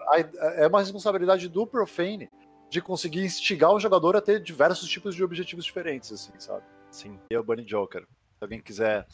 é 0.56 0.66
uma 0.66 0.80
responsabilidade 0.80 1.48
do 1.48 1.66
Profane 1.66 2.30
de 2.68 2.80
conseguir 2.80 3.24
instigar 3.24 3.72
o 3.72 3.80
jogador 3.80 4.16
a 4.16 4.20
ter 4.20 4.40
diversos 4.40 4.88
tipos 4.88 5.14
de 5.14 5.24
objetivos 5.24 5.64
diferentes, 5.64 6.12
assim, 6.12 6.32
sabe? 6.38 6.62
Sim. 6.90 7.18
E 7.30 7.34
é 7.34 7.40
o 7.40 7.44
Bunny 7.44 7.64
Joker. 7.64 8.02
Se 8.02 8.42
alguém 8.42 8.60
quiser 8.60 9.06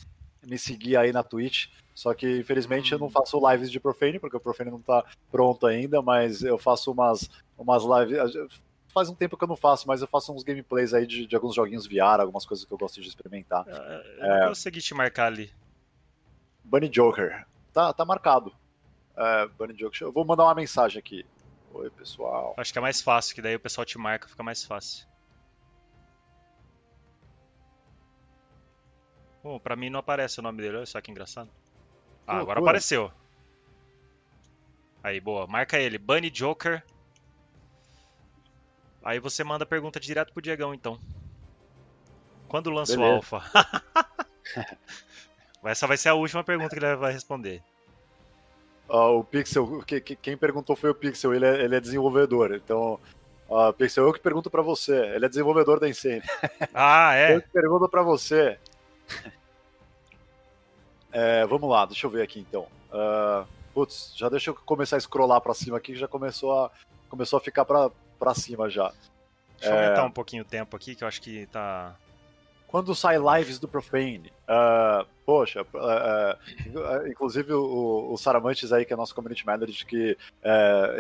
me 0.47 0.59
seguir 0.59 0.97
aí 0.97 1.13
na 1.13 1.23
Twitch. 1.23 1.69
Só 1.95 2.15
que, 2.15 2.39
infelizmente, 2.39 2.93
eu 2.93 2.99
não 2.99 3.11
faço 3.11 3.41
lives 3.51 3.71
de 3.71 3.79
Profane, 3.79 4.19
porque 4.19 4.37
o 4.37 4.41
Profane 4.41 4.71
não 4.71 4.81
tá 4.81 5.05
pronto 5.31 5.67
ainda, 5.67 6.01
mas 6.03 6.43
eu 6.43 6.59
faço 6.59 6.91
umas, 6.91 7.29
umas 7.57 7.83
lives. 7.85 8.35
Faz 8.93 9.09
um 9.09 9.15
tempo 9.15 9.39
que 9.39 9.45
eu 9.45 9.49
não 9.49 9.57
faço, 9.57 9.89
mas 9.89 10.03
eu 10.03 10.07
faço 10.07 10.33
uns 10.35 10.43
gameplays 10.43 10.93
aí 10.93 11.07
de, 11.07 11.27
de 11.27 11.35
alguns 11.35 11.55
joguinhos 11.55 11.87
VR, 11.87 12.21
algumas 12.21 12.45
coisas 12.45 12.65
que 12.67 12.73
eu 12.73 12.77
gosto 12.77 13.01
de 13.01 13.09
experimentar. 13.09 13.65
É, 13.67 14.17
eu 14.19 14.33
é, 14.33 14.49
consegui 14.49 14.83
te 14.83 14.93
marcar 14.93 15.27
ali. 15.27 15.51
Bunny 16.63 16.91
Joker. 16.91 17.47
Tá, 17.73 17.93
tá 17.93 18.05
marcado. 18.05 18.55
É, 19.17 19.47
Bunny 19.47 19.73
Joker. 19.73 20.03
Eu 20.03 20.13
vou 20.13 20.27
mandar 20.27 20.45
uma 20.45 20.55
mensagem 20.55 20.99
aqui. 20.99 21.25
Oi, 21.73 21.89
pessoal. 21.89 22.55
Acho 22.59 22.71
que 22.71 22.79
é 22.79 22.83
mais 22.83 23.01
fácil, 23.01 23.35
que 23.35 23.41
daí 23.41 23.57
o 23.57 23.61
pessoal 23.61 23.85
te 23.87 23.97
marca, 23.97 24.29
fica 24.29 24.43
mais 24.43 24.63
fácil. 24.63 25.07
Bom, 29.43 29.59
pra 29.59 29.75
mim 29.75 29.89
não 29.89 30.01
aparece 30.01 30.39
o 30.39 30.43
nome 30.43 30.61
dele, 30.61 30.77
olha 30.77 30.87
só 30.87 31.01
que 31.01 31.11
engraçado. 31.11 31.51
Ah, 32.27 32.39
agora 32.39 32.61
apareceu. 32.61 33.11
Aí, 35.03 35.19
boa. 35.19 35.47
Marca 35.47 35.79
ele, 35.79 35.99
Bunny 35.99 36.31
Joker. 36.31 36.85
Aí 39.05 39.19
você 39.19 39.43
manda 39.43 39.65
a 39.65 39.67
pergunta 39.67 39.99
direto 39.99 40.33
pro 40.33 40.43
Diegão, 40.43 40.73
então. 40.73 40.99
Quando 42.49 42.71
lança 42.71 42.97
Beleza. 42.97 43.13
o 43.13 43.17
Alpha? 43.17 43.43
Essa 45.65 45.87
vai 45.87 45.97
ser 45.97 46.11
a 46.11 46.15
última 46.15 46.45
pergunta 46.45 46.77
que 46.77 46.85
ele 46.85 46.97
vai 46.97 47.13
responder. 47.13 47.63
O 48.89 49.25
Pixel, 49.25 49.83
que, 49.87 50.01
que, 50.01 50.17
quem 50.17 50.37
perguntou 50.37 50.77
foi 50.77 50.91
o 50.91 50.95
Pixel, 50.95 51.35
ele 51.35 51.47
é, 51.47 51.65
ele 51.65 51.77
é 51.77 51.81
desenvolvedor. 51.81 52.53
Então, 52.55 53.01
uh, 53.49 53.73
Pixel, 53.73 54.05
eu 54.05 54.13
que 54.13 54.21
pergunto 54.21 54.51
para 54.51 54.61
você. 54.61 54.95
Ele 55.15 55.25
é 55.25 55.29
desenvolvedor 55.29 55.81
da 55.81 55.89
Insane. 55.89 56.23
Ah, 56.75 57.15
é? 57.15 57.37
Eu 57.37 57.43
que 57.43 57.49
pergunto 57.49 57.89
para 57.89 58.03
você. 58.03 58.59
É, 61.15 61.45
vamos 61.45 61.69
lá, 61.69 61.85
deixa 61.85 62.07
eu 62.07 62.11
ver 62.11 62.23
aqui 62.23 62.41
então. 62.41 62.67
Uh, 62.91 63.47
putz, 63.75 64.15
já 64.17 64.31
deixa 64.31 64.49
eu 64.49 64.55
começar 64.55 64.97
a 64.97 65.01
scrollar 65.01 65.43
para 65.43 65.53
cima 65.53 65.77
aqui, 65.77 65.93
que 65.93 65.99
já 65.99 66.09
começou 66.09 66.59
a, 66.59 66.71
começou 67.11 67.37
a 67.37 67.41
ficar 67.41 67.67
para 67.67 67.91
cima 68.35 68.69
já. 68.71 68.93
Deixa 69.59 69.75
eu 69.75 69.79
é... 69.79 69.85
aumentar 69.85 70.05
um 70.05 70.11
pouquinho 70.11 70.43
o 70.43 70.47
tempo 70.47 70.77
aqui, 70.77 70.95
que 70.95 71.05
eu 71.05 71.09
acho 71.09 71.21
que 71.21 71.47
tá. 71.47 71.95
Quando 72.67 72.95
sai 72.95 73.19
lives 73.19 73.59
do 73.59 73.69
Profane, 73.69 74.33
uh, 74.49 75.07
poxa, 75.27 75.61
uh, 75.61 76.79
uh, 76.79 77.07
inclusive 77.07 77.53
o, 77.53 78.13
o 78.13 78.17
Saramantes 78.17 78.73
aí, 78.73 78.87
que 78.87 78.95
é 78.95 78.97
nosso 78.97 79.15
community 79.15 79.45
manager, 79.45 79.87
que 79.87 80.17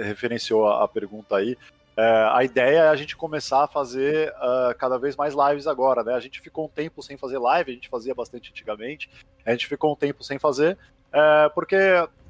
referenciou 0.04 0.68
a, 0.68 0.84
a, 0.84 0.88
pergunta 0.88 1.36
aí, 1.36 1.56
é, 1.96 2.28
a 2.30 2.44
ideia 2.44 2.78
é 2.80 2.88
a 2.88 2.96
gente 2.96 3.16
começar 3.16 3.64
a 3.64 3.66
fazer 3.66 4.32
cada 4.78 4.98
vez 4.98 5.16
mais 5.16 5.34
lives 5.34 5.66
agora, 5.66 6.04
né? 6.04 6.14
A 6.14 6.20
gente 6.20 6.42
ficou 6.42 6.66
um 6.66 6.68
tempo 6.68 7.02
sem 7.02 7.16
fazer 7.16 7.38
live, 7.38 7.70
a 7.70 7.74
gente 7.74 7.88
fazia 7.88 8.14
bastante 8.14 8.50
antigamente, 8.50 9.10
a 9.44 9.50
gente 9.52 9.66
ficou 9.66 9.92
um 9.92 9.96
tempo 9.96 10.22
sem 10.22 10.38
fazer, 10.38 10.76
uh, 11.08 11.52
porque 11.54 11.76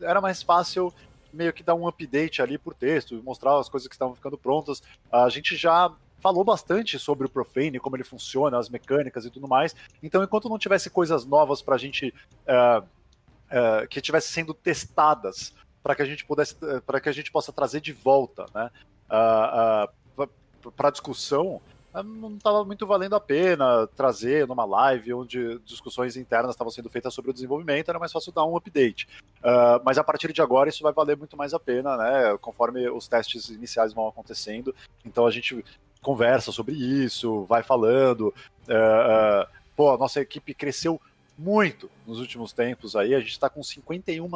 era 0.01 0.21
mais 0.21 0.43
fácil 0.43 0.93
meio 1.33 1.53
que 1.53 1.63
dar 1.63 1.75
um 1.75 1.87
update 1.87 2.43
ali 2.43 2.59
por 2.59 2.75
texto, 2.75 3.23
mostrar 3.23 3.59
as 3.59 3.69
coisas 3.69 3.89
que 3.89 3.95
estavam 3.95 4.15
ficando 4.15 4.37
prontas. 4.37 4.83
A 5.11 5.29
gente 5.29 5.57
já 5.57 5.93
falou 6.21 6.45
bastante 6.45 6.99
sobre 6.99 7.27
o 7.27 7.31
Profane, 7.31 7.81
como 7.81 7.97
ele 7.97 8.05
funciona, 8.05 8.59
as 8.59 8.69
mecânicas 8.69 9.25
e 9.25 9.31
tudo 9.31 9.49
mais. 9.49 9.75
Então, 10.03 10.23
enquanto 10.23 10.49
não 10.49 10.59
tivesse 10.59 10.89
coisas 10.89 11.25
novas 11.25 11.61
para 11.61 11.75
a 11.75 11.79
gente 11.79 12.15
uh, 12.47 13.89
que 13.89 13.99
estivessem 13.99 14.33
sendo 14.33 14.55
testadas 14.55 15.53
para 15.83 15.97
que 15.97 16.03
a 16.03 16.05
gente 16.05 16.25
pudesse, 16.25 16.55
para 16.87 17.01
que 17.01 17.09
a 17.09 17.13
gente 17.13 17.33
possa 17.33 17.53
trazer 17.53 17.81
de 17.81 17.93
volta, 17.93 18.47
né? 18.55 18.71
uh, 19.11 20.23
uh, 20.23 20.71
para 20.77 20.91
discussão, 20.91 21.61
não 22.03 22.37
estava 22.37 22.65
muito 22.65 22.87
valendo 22.87 23.15
a 23.15 23.21
pena 23.21 23.87
trazer 23.89 24.47
numa 24.47 24.65
live 24.65 25.13
onde 25.13 25.59
discussões 25.61 26.17
internas 26.17 26.53
estavam 26.53 26.71
sendo 26.71 26.89
feitas 26.89 27.13
sobre 27.13 27.31
o 27.31 27.35
desenvolvimento, 27.35 27.91
era 27.91 27.99
mais 27.99 28.13
fácil 28.13 28.33
dar 28.33 28.47
um 28.47 28.57
update. 28.57 29.07
Uh, 29.41 29.83
mas 29.85 29.99
a 29.99 30.05
partir 30.05 30.33
de 30.33 30.41
agora 30.41 30.71
isso 30.71 30.83
vai 30.83 30.93
valer 30.93 31.17
muito 31.17 31.37
mais 31.37 31.53
a 31.53 31.61
pena, 31.61 31.97
né? 31.97 32.39
Conforme 32.41 32.89
os 32.89 33.09
testes 33.09 33.51
iniciais 33.51 33.93
vão 33.93 34.09
acontecendo. 34.09 34.75
Então 35.05 35.27
a 35.27 35.31
gente 35.31 35.63
conversa 36.01 36.51
sobre 36.51 36.75
isso, 36.75 37.45
vai 37.45 37.63
falando. 37.63 38.33
Uh, 38.69 39.43
uh, 39.43 39.47
pô, 39.77 39.93
a 39.93 39.99
nossa 39.99 40.21
equipe 40.21 40.55
cresceu 40.55 41.01
muito 41.37 41.91
nos 42.07 42.21
últimos 42.21 42.53
tempos 42.53 42.97
aí. 42.97 43.15
A 43.15 43.21
gente 43.21 43.33
está 43.33 43.51
com 43.51 43.63
51, 43.63 44.29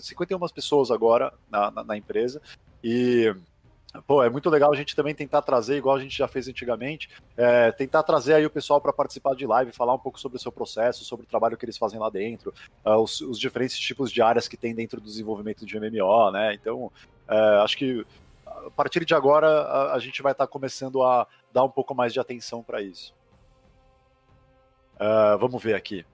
51 0.00 0.38
pessoas 0.48 0.90
agora 0.90 1.32
na, 1.50 1.70
na, 1.70 1.84
na 1.84 1.96
empresa. 1.96 2.40
E 2.82 3.34
Pô, 4.06 4.22
é 4.22 4.30
muito 4.30 4.48
legal 4.48 4.72
a 4.72 4.76
gente 4.76 4.96
também 4.96 5.14
tentar 5.14 5.42
trazer, 5.42 5.76
igual 5.76 5.96
a 5.96 6.00
gente 6.00 6.16
já 6.16 6.26
fez 6.26 6.48
antigamente, 6.48 7.10
é, 7.36 7.70
tentar 7.72 8.02
trazer 8.02 8.32
aí 8.32 8.46
o 8.46 8.50
pessoal 8.50 8.80
para 8.80 8.92
participar 8.92 9.34
de 9.34 9.46
live, 9.46 9.70
falar 9.70 9.92
um 9.92 9.98
pouco 9.98 10.18
sobre 10.18 10.38
o 10.38 10.40
seu 10.40 10.50
processo, 10.50 11.04
sobre 11.04 11.26
o 11.26 11.28
trabalho 11.28 11.58
que 11.58 11.64
eles 11.66 11.76
fazem 11.76 12.00
lá 12.00 12.08
dentro, 12.08 12.54
uh, 12.86 12.96
os, 12.96 13.20
os, 13.20 13.38
diferentes 13.38 13.78
tipos 13.78 14.10
de 14.10 14.22
áreas 14.22 14.48
que 14.48 14.56
tem 14.56 14.74
dentro 14.74 14.98
do 14.98 15.04
desenvolvimento 15.04 15.66
de 15.66 15.78
MMO, 15.78 16.30
né? 16.30 16.54
Então, 16.54 16.90
é, 17.28 17.36
acho 17.62 17.76
que 17.76 18.06
a 18.46 18.70
partir 18.70 19.04
de 19.04 19.14
agora 19.14 19.46
a, 19.46 19.94
a 19.94 19.98
gente 19.98 20.22
vai 20.22 20.32
estar 20.32 20.46
tá 20.46 20.50
começando 20.50 21.02
a 21.02 21.26
dar 21.52 21.64
um 21.64 21.70
pouco 21.70 21.94
mais 21.94 22.14
de 22.14 22.20
atenção 22.20 22.62
para 22.62 22.80
isso. 22.80 23.14
Uh, 24.94 25.36
vamos 25.38 25.62
ver 25.62 25.74
aqui. 25.74 26.06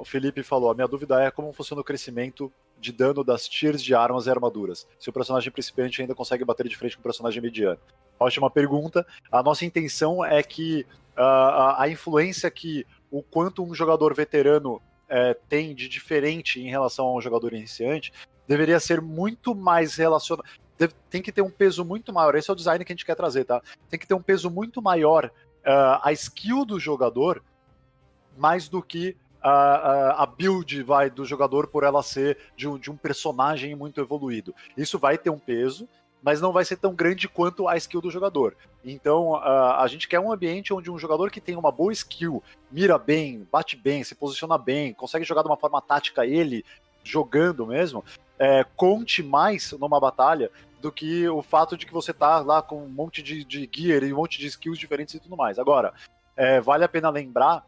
O 0.00 0.04
Felipe 0.04 0.42
falou: 0.42 0.70
a 0.70 0.74
minha 0.74 0.88
dúvida 0.88 1.22
é 1.22 1.30
como 1.30 1.52
funciona 1.52 1.82
o 1.82 1.84
crescimento 1.84 2.50
de 2.82 2.92
dano 2.92 3.22
das 3.22 3.48
tiers 3.48 3.82
de 3.82 3.94
armas 3.94 4.26
e 4.26 4.30
armaduras. 4.30 4.86
Se 4.98 5.08
o 5.08 5.12
personagem 5.12 5.50
principiante 5.52 6.02
ainda 6.02 6.14
consegue 6.14 6.44
bater 6.44 6.68
de 6.68 6.76
frente 6.76 6.96
com 6.96 7.00
o 7.00 7.04
personagem 7.04 7.40
mediano. 7.40 7.78
Ótima 8.18 8.50
pergunta. 8.50 9.06
A 9.30 9.42
nossa 9.42 9.64
intenção 9.64 10.24
é 10.24 10.42
que 10.42 10.84
uh, 11.16 11.22
a, 11.22 11.82
a, 11.84 11.88
influência 11.88 12.50
que 12.50 12.84
o 13.10 13.22
quanto 13.22 13.64
um 13.64 13.72
jogador 13.72 14.12
veterano 14.14 14.74
uh, 14.76 15.34
tem 15.48 15.74
de 15.74 15.88
diferente 15.88 16.60
em 16.60 16.68
relação 16.68 17.06
a 17.06 17.14
um 17.14 17.20
jogador 17.20 17.54
iniciante 17.54 18.12
deveria 18.46 18.80
ser 18.80 19.00
muito 19.00 19.54
mais 19.54 19.94
relacionado. 19.94 20.44
Tem 21.08 21.22
que 21.22 21.30
ter 21.30 21.42
um 21.42 21.50
peso 21.50 21.84
muito 21.84 22.12
maior. 22.12 22.34
Esse 22.34 22.50
é 22.50 22.52
o 22.52 22.56
design 22.56 22.84
que 22.84 22.92
a 22.92 22.94
gente 22.94 23.06
quer 23.06 23.14
trazer, 23.14 23.44
tá? 23.44 23.62
Tem 23.88 23.98
que 23.98 24.06
ter 24.06 24.14
um 24.14 24.22
peso 24.22 24.50
muito 24.50 24.82
maior 24.82 25.26
uh, 25.26 26.00
a 26.02 26.12
skill 26.12 26.64
do 26.64 26.80
jogador 26.80 27.42
mais 28.36 28.68
do 28.68 28.82
que 28.82 29.16
a, 29.42 30.22
a, 30.22 30.26
build 30.26 30.82
vai 30.82 31.10
do 31.10 31.24
jogador 31.24 31.66
por 31.66 31.82
ela 31.82 32.02
ser 32.02 32.38
de 32.56 32.68
um, 32.68 32.78
de 32.78 32.90
um 32.90 32.96
personagem 32.96 33.74
muito 33.74 34.00
evoluído. 34.00 34.54
Isso 34.76 34.98
vai 34.98 35.18
ter 35.18 35.30
um 35.30 35.38
peso, 35.38 35.88
mas 36.22 36.40
não 36.40 36.52
vai 36.52 36.64
ser 36.64 36.76
tão 36.76 36.94
grande 36.94 37.28
quanto 37.28 37.66
a 37.66 37.76
skill 37.76 38.00
do 38.00 38.10
jogador. 38.10 38.56
Então, 38.84 39.34
a, 39.34 39.82
a 39.82 39.86
gente 39.88 40.06
quer 40.06 40.20
um 40.20 40.32
ambiente 40.32 40.72
onde 40.72 40.90
um 40.90 40.98
jogador 40.98 41.30
que 41.30 41.40
tem 41.40 41.56
uma 41.56 41.72
boa 41.72 41.92
skill, 41.92 42.42
mira 42.70 42.96
bem, 42.96 43.46
bate 43.50 43.76
bem, 43.76 44.04
se 44.04 44.14
posiciona 44.14 44.56
bem, 44.56 44.94
consegue 44.94 45.24
jogar 45.24 45.42
de 45.42 45.48
uma 45.48 45.56
forma 45.56 45.82
tática 45.82 46.24
ele, 46.24 46.64
jogando 47.02 47.66
mesmo, 47.66 48.04
é, 48.38 48.64
conte 48.76 49.22
mais 49.22 49.72
numa 49.72 49.98
batalha 49.98 50.50
do 50.80 50.92
que 50.92 51.28
o 51.28 51.42
fato 51.42 51.76
de 51.76 51.86
que 51.86 51.92
você 51.92 52.12
tá 52.12 52.40
lá 52.40 52.62
com 52.62 52.84
um 52.84 52.88
monte 52.88 53.22
de, 53.22 53.44
de 53.44 53.68
gear 53.72 54.02
e 54.02 54.12
um 54.12 54.16
monte 54.16 54.38
de 54.38 54.46
skills 54.46 54.78
diferentes 54.78 55.14
e 55.14 55.20
tudo 55.20 55.36
mais. 55.36 55.58
Agora, 55.58 55.92
é, 56.36 56.60
vale 56.60 56.84
a 56.84 56.88
pena 56.88 57.10
lembrar 57.10 57.64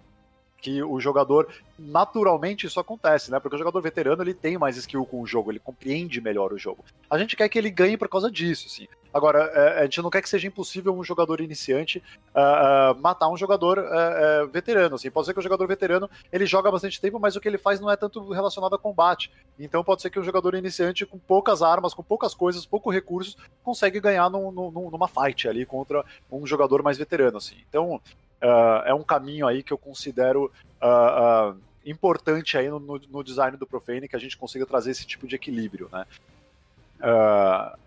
que 0.64 0.82
o 0.82 0.98
jogador 0.98 1.46
naturalmente 1.78 2.66
isso 2.66 2.80
acontece, 2.80 3.30
né? 3.30 3.38
Porque 3.38 3.54
o 3.54 3.58
jogador 3.58 3.82
veterano 3.82 4.22
ele 4.22 4.32
tem 4.32 4.56
mais 4.56 4.78
skill 4.78 5.04
com 5.04 5.20
o 5.20 5.26
jogo, 5.26 5.52
ele 5.52 5.58
compreende 5.58 6.22
melhor 6.22 6.54
o 6.54 6.58
jogo. 6.58 6.82
A 7.10 7.18
gente 7.18 7.36
quer 7.36 7.50
que 7.50 7.58
ele 7.58 7.68
ganhe 7.68 7.98
por 7.98 8.08
causa 8.08 8.30
disso, 8.30 8.66
assim. 8.66 8.88
Agora, 9.12 9.40
é, 9.54 9.80
a 9.80 9.82
gente 9.82 10.00
não 10.00 10.08
quer 10.08 10.22
que 10.22 10.28
seja 10.28 10.48
impossível 10.48 10.96
um 10.96 11.04
jogador 11.04 11.42
iniciante 11.42 12.02
uh, 12.34 12.96
uh, 12.96 13.00
matar 13.00 13.28
um 13.28 13.36
jogador 13.36 13.78
uh, 13.78 14.48
veterano, 14.48 14.94
assim. 14.94 15.10
Pode 15.10 15.26
ser 15.26 15.34
que 15.34 15.38
o 15.38 15.42
jogador 15.42 15.66
veterano 15.66 16.08
ele 16.32 16.46
joga 16.46 16.70
bastante 16.70 16.98
tempo, 16.98 17.20
mas 17.20 17.36
o 17.36 17.40
que 17.42 17.46
ele 17.46 17.58
faz 17.58 17.78
não 17.78 17.90
é 17.90 17.96
tanto 17.96 18.26
relacionado 18.30 18.74
a 18.74 18.78
combate. 18.78 19.30
Então 19.58 19.84
pode 19.84 20.00
ser 20.00 20.08
que 20.08 20.18
um 20.18 20.24
jogador 20.24 20.54
iniciante 20.54 21.04
com 21.04 21.18
poucas 21.18 21.60
armas, 21.60 21.92
com 21.92 22.02
poucas 22.02 22.34
coisas, 22.34 22.64
poucos 22.64 22.94
recursos, 22.94 23.36
consegue 23.62 24.00
ganhar 24.00 24.30
num, 24.30 24.50
num, 24.50 24.90
numa 24.90 25.08
fight 25.08 25.46
ali 25.46 25.66
contra 25.66 26.02
um 26.32 26.46
jogador 26.46 26.82
mais 26.82 26.96
veterano, 26.96 27.36
assim. 27.36 27.56
Então 27.68 28.00
uh, 28.44 28.82
é 28.84 28.94
um 28.94 29.02
caminho 29.02 29.46
aí 29.46 29.62
que 29.62 29.72
eu 29.72 29.78
considero 29.78 30.52
uh, 30.82 31.52
uh, 31.52 31.60
importante 31.84 32.58
aí 32.58 32.68
no, 32.68 32.78
no, 32.78 33.24
design 33.24 33.56
do 33.56 33.66
Profane, 33.66 34.06
que 34.06 34.16
a 34.16 34.18
gente 34.18 34.36
consiga 34.36 34.66
trazer 34.66 34.90
esse 34.90 35.06
tipo 35.06 35.26
de 35.26 35.34
equilíbrio, 35.34 35.88
né? 35.90 36.06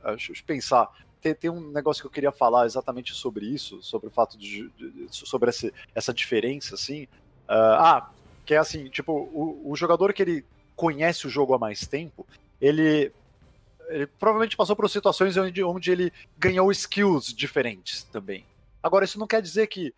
deixa 0.05 0.31
eu 0.31 0.35
pensar. 0.45 0.89
Tem, 1.21 1.33
tem, 1.33 1.49
um 1.49 1.71
negócio 1.71 2.01
que 2.01 2.07
eu 2.07 2.11
queria 2.11 2.31
falar 2.31 2.65
exatamente 2.65 3.13
sobre 3.13 3.45
isso, 3.45 3.81
sobre 3.81 4.07
o 4.07 4.11
fato 4.11 4.37
de, 4.37 4.69
de 4.69 5.07
sobre 5.09 5.49
essa, 5.49 5.71
essa 5.95 6.13
diferença, 6.13 6.75
assim. 6.75 7.07
ah, 7.47 8.09
que 8.45 8.53
é 8.53 8.57
assim, 8.57 8.89
tipo, 8.89 9.11
o, 9.11 9.71
o 9.71 9.75
jogador 9.75 10.13
que 10.13 10.21
ele 10.21 10.45
conhece 10.75 11.25
o 11.25 11.29
jogo 11.29 11.55
há 11.55 11.57
mais 11.57 11.87
tempo, 11.87 12.25
ele 12.61 13.11
ele 13.89 14.05
provavelmente 14.05 14.57
passou 14.57 14.75
por 14.75 14.89
situações 14.89 15.37
onde, 15.37 15.63
onde 15.63 15.91
ele 15.91 16.13
ganhou 16.37 16.69
skills 16.71 17.33
diferentes 17.33 18.03
também. 18.03 18.45
Agora, 18.83 19.05
isso 19.05 19.17
não 19.17 19.25
quer 19.25 19.41
dizer 19.41 19.67
que 19.67 19.93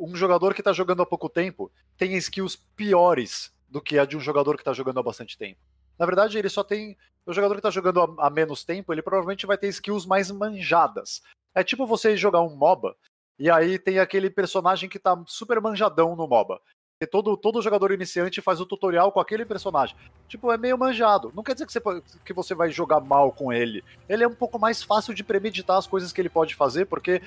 um 0.00 0.16
jogador 0.16 0.54
que 0.54 0.60
está 0.60 0.72
jogando 0.72 1.02
há 1.02 1.06
pouco 1.06 1.28
tempo 1.28 1.70
tem 1.96 2.16
skills 2.16 2.56
piores 2.74 3.52
do 3.68 3.80
que 3.80 3.98
a 3.98 4.04
de 4.04 4.16
um 4.16 4.20
jogador 4.20 4.56
que 4.56 4.62
está 4.62 4.72
jogando 4.72 4.98
há 4.98 5.02
bastante 5.02 5.36
tempo. 5.36 5.60
Na 5.98 6.06
verdade, 6.06 6.38
ele 6.38 6.48
só 6.48 6.64
tem. 6.64 6.96
O 7.26 7.32
jogador 7.32 7.54
que 7.54 7.60
está 7.60 7.70
jogando 7.70 8.16
há, 8.18 8.30
menos 8.30 8.64
tempo, 8.64 8.92
ele 8.92 9.02
provavelmente 9.02 9.46
vai 9.46 9.58
ter 9.58 9.68
skills 9.68 10.06
mais 10.06 10.30
manjadas. 10.30 11.22
É 11.54 11.62
tipo 11.62 11.86
você 11.86 12.16
jogar 12.16 12.40
um 12.40 12.56
MOBA 12.56 12.96
e 13.38 13.50
aí 13.50 13.78
tem 13.78 13.98
aquele 13.98 14.30
personagem 14.30 14.88
que 14.88 14.98
tá 14.98 15.22
super 15.26 15.60
manjadão 15.60 16.16
no 16.16 16.26
MOBA. 16.26 16.60
E 17.02 17.06
todo, 17.06 17.34
todo 17.36 17.62
jogador 17.62 17.92
iniciante 17.92 18.42
faz 18.42 18.60
o 18.60 18.66
tutorial 18.66 19.10
com 19.10 19.20
aquele 19.20 19.44
personagem. 19.44 19.96
Tipo, 20.28 20.52
é 20.52 20.58
meio 20.58 20.76
manjado. 20.76 21.32
Não 21.34 21.42
quer 21.42 21.54
dizer 21.54 21.66
que 21.66 21.72
você, 21.72 21.80
que 22.24 22.32
você 22.34 22.54
vai 22.54 22.70
jogar 22.70 23.00
mal 23.00 23.32
com 23.32 23.50
ele. 23.50 23.82
Ele 24.08 24.22
é 24.24 24.28
um 24.28 24.34
pouco 24.34 24.58
mais 24.58 24.82
fácil 24.82 25.14
de 25.14 25.24
premeditar 25.24 25.78
as 25.78 25.86
coisas 25.86 26.12
que 26.12 26.20
ele 26.20 26.28
pode 26.28 26.54
fazer, 26.54 26.84
porque 26.84 27.22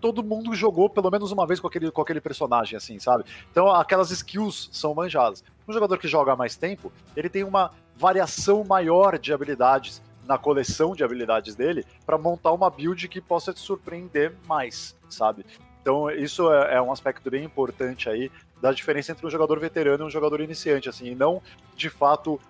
todo 0.00 0.22
mundo 0.22 0.54
jogou 0.54 0.88
pelo 0.88 1.10
menos 1.10 1.32
uma 1.32 1.46
vez 1.46 1.60
com 1.60 1.66
aquele, 1.66 1.90
com 1.90 2.02
aquele 2.02 2.20
personagem, 2.20 2.76
assim, 2.76 2.98
sabe? 2.98 3.24
Então 3.50 3.70
aquelas 3.70 4.10
skills 4.10 4.68
são 4.72 4.94
manjadas. 4.94 5.42
Um 5.66 5.72
jogador 5.72 5.98
que 5.98 6.08
joga 6.08 6.32
há 6.32 6.36
mais 6.36 6.56
tempo, 6.56 6.92
ele 7.16 7.28
tem 7.28 7.44
uma 7.44 7.70
variação 7.96 8.64
maior 8.64 9.18
de 9.18 9.32
habilidades 9.32 10.02
na 10.26 10.38
coleção 10.38 10.94
de 10.94 11.04
habilidades 11.04 11.54
dele 11.54 11.84
para 12.04 12.18
montar 12.18 12.52
uma 12.52 12.70
build 12.70 13.08
que 13.08 13.20
possa 13.20 13.52
te 13.52 13.60
surpreender 13.60 14.34
mais, 14.46 14.96
sabe? 15.08 15.44
Então 15.80 16.10
isso 16.10 16.50
é, 16.52 16.76
é, 16.76 16.82
um 16.82 16.90
aspecto 16.90 17.30
bem 17.30 17.44
importante 17.44 18.08
aí 18.08 18.30
da 18.60 18.72
diferença 18.72 19.12
entre 19.12 19.26
um 19.26 19.30
jogador 19.30 19.58
veterano 19.58 20.04
e 20.04 20.06
um 20.06 20.10
jogador 20.10 20.40
iniciante, 20.40 20.88
assim, 20.88 21.08
e 21.08 21.14
não 21.14 21.42
de 21.76 21.90
fato 21.90 22.40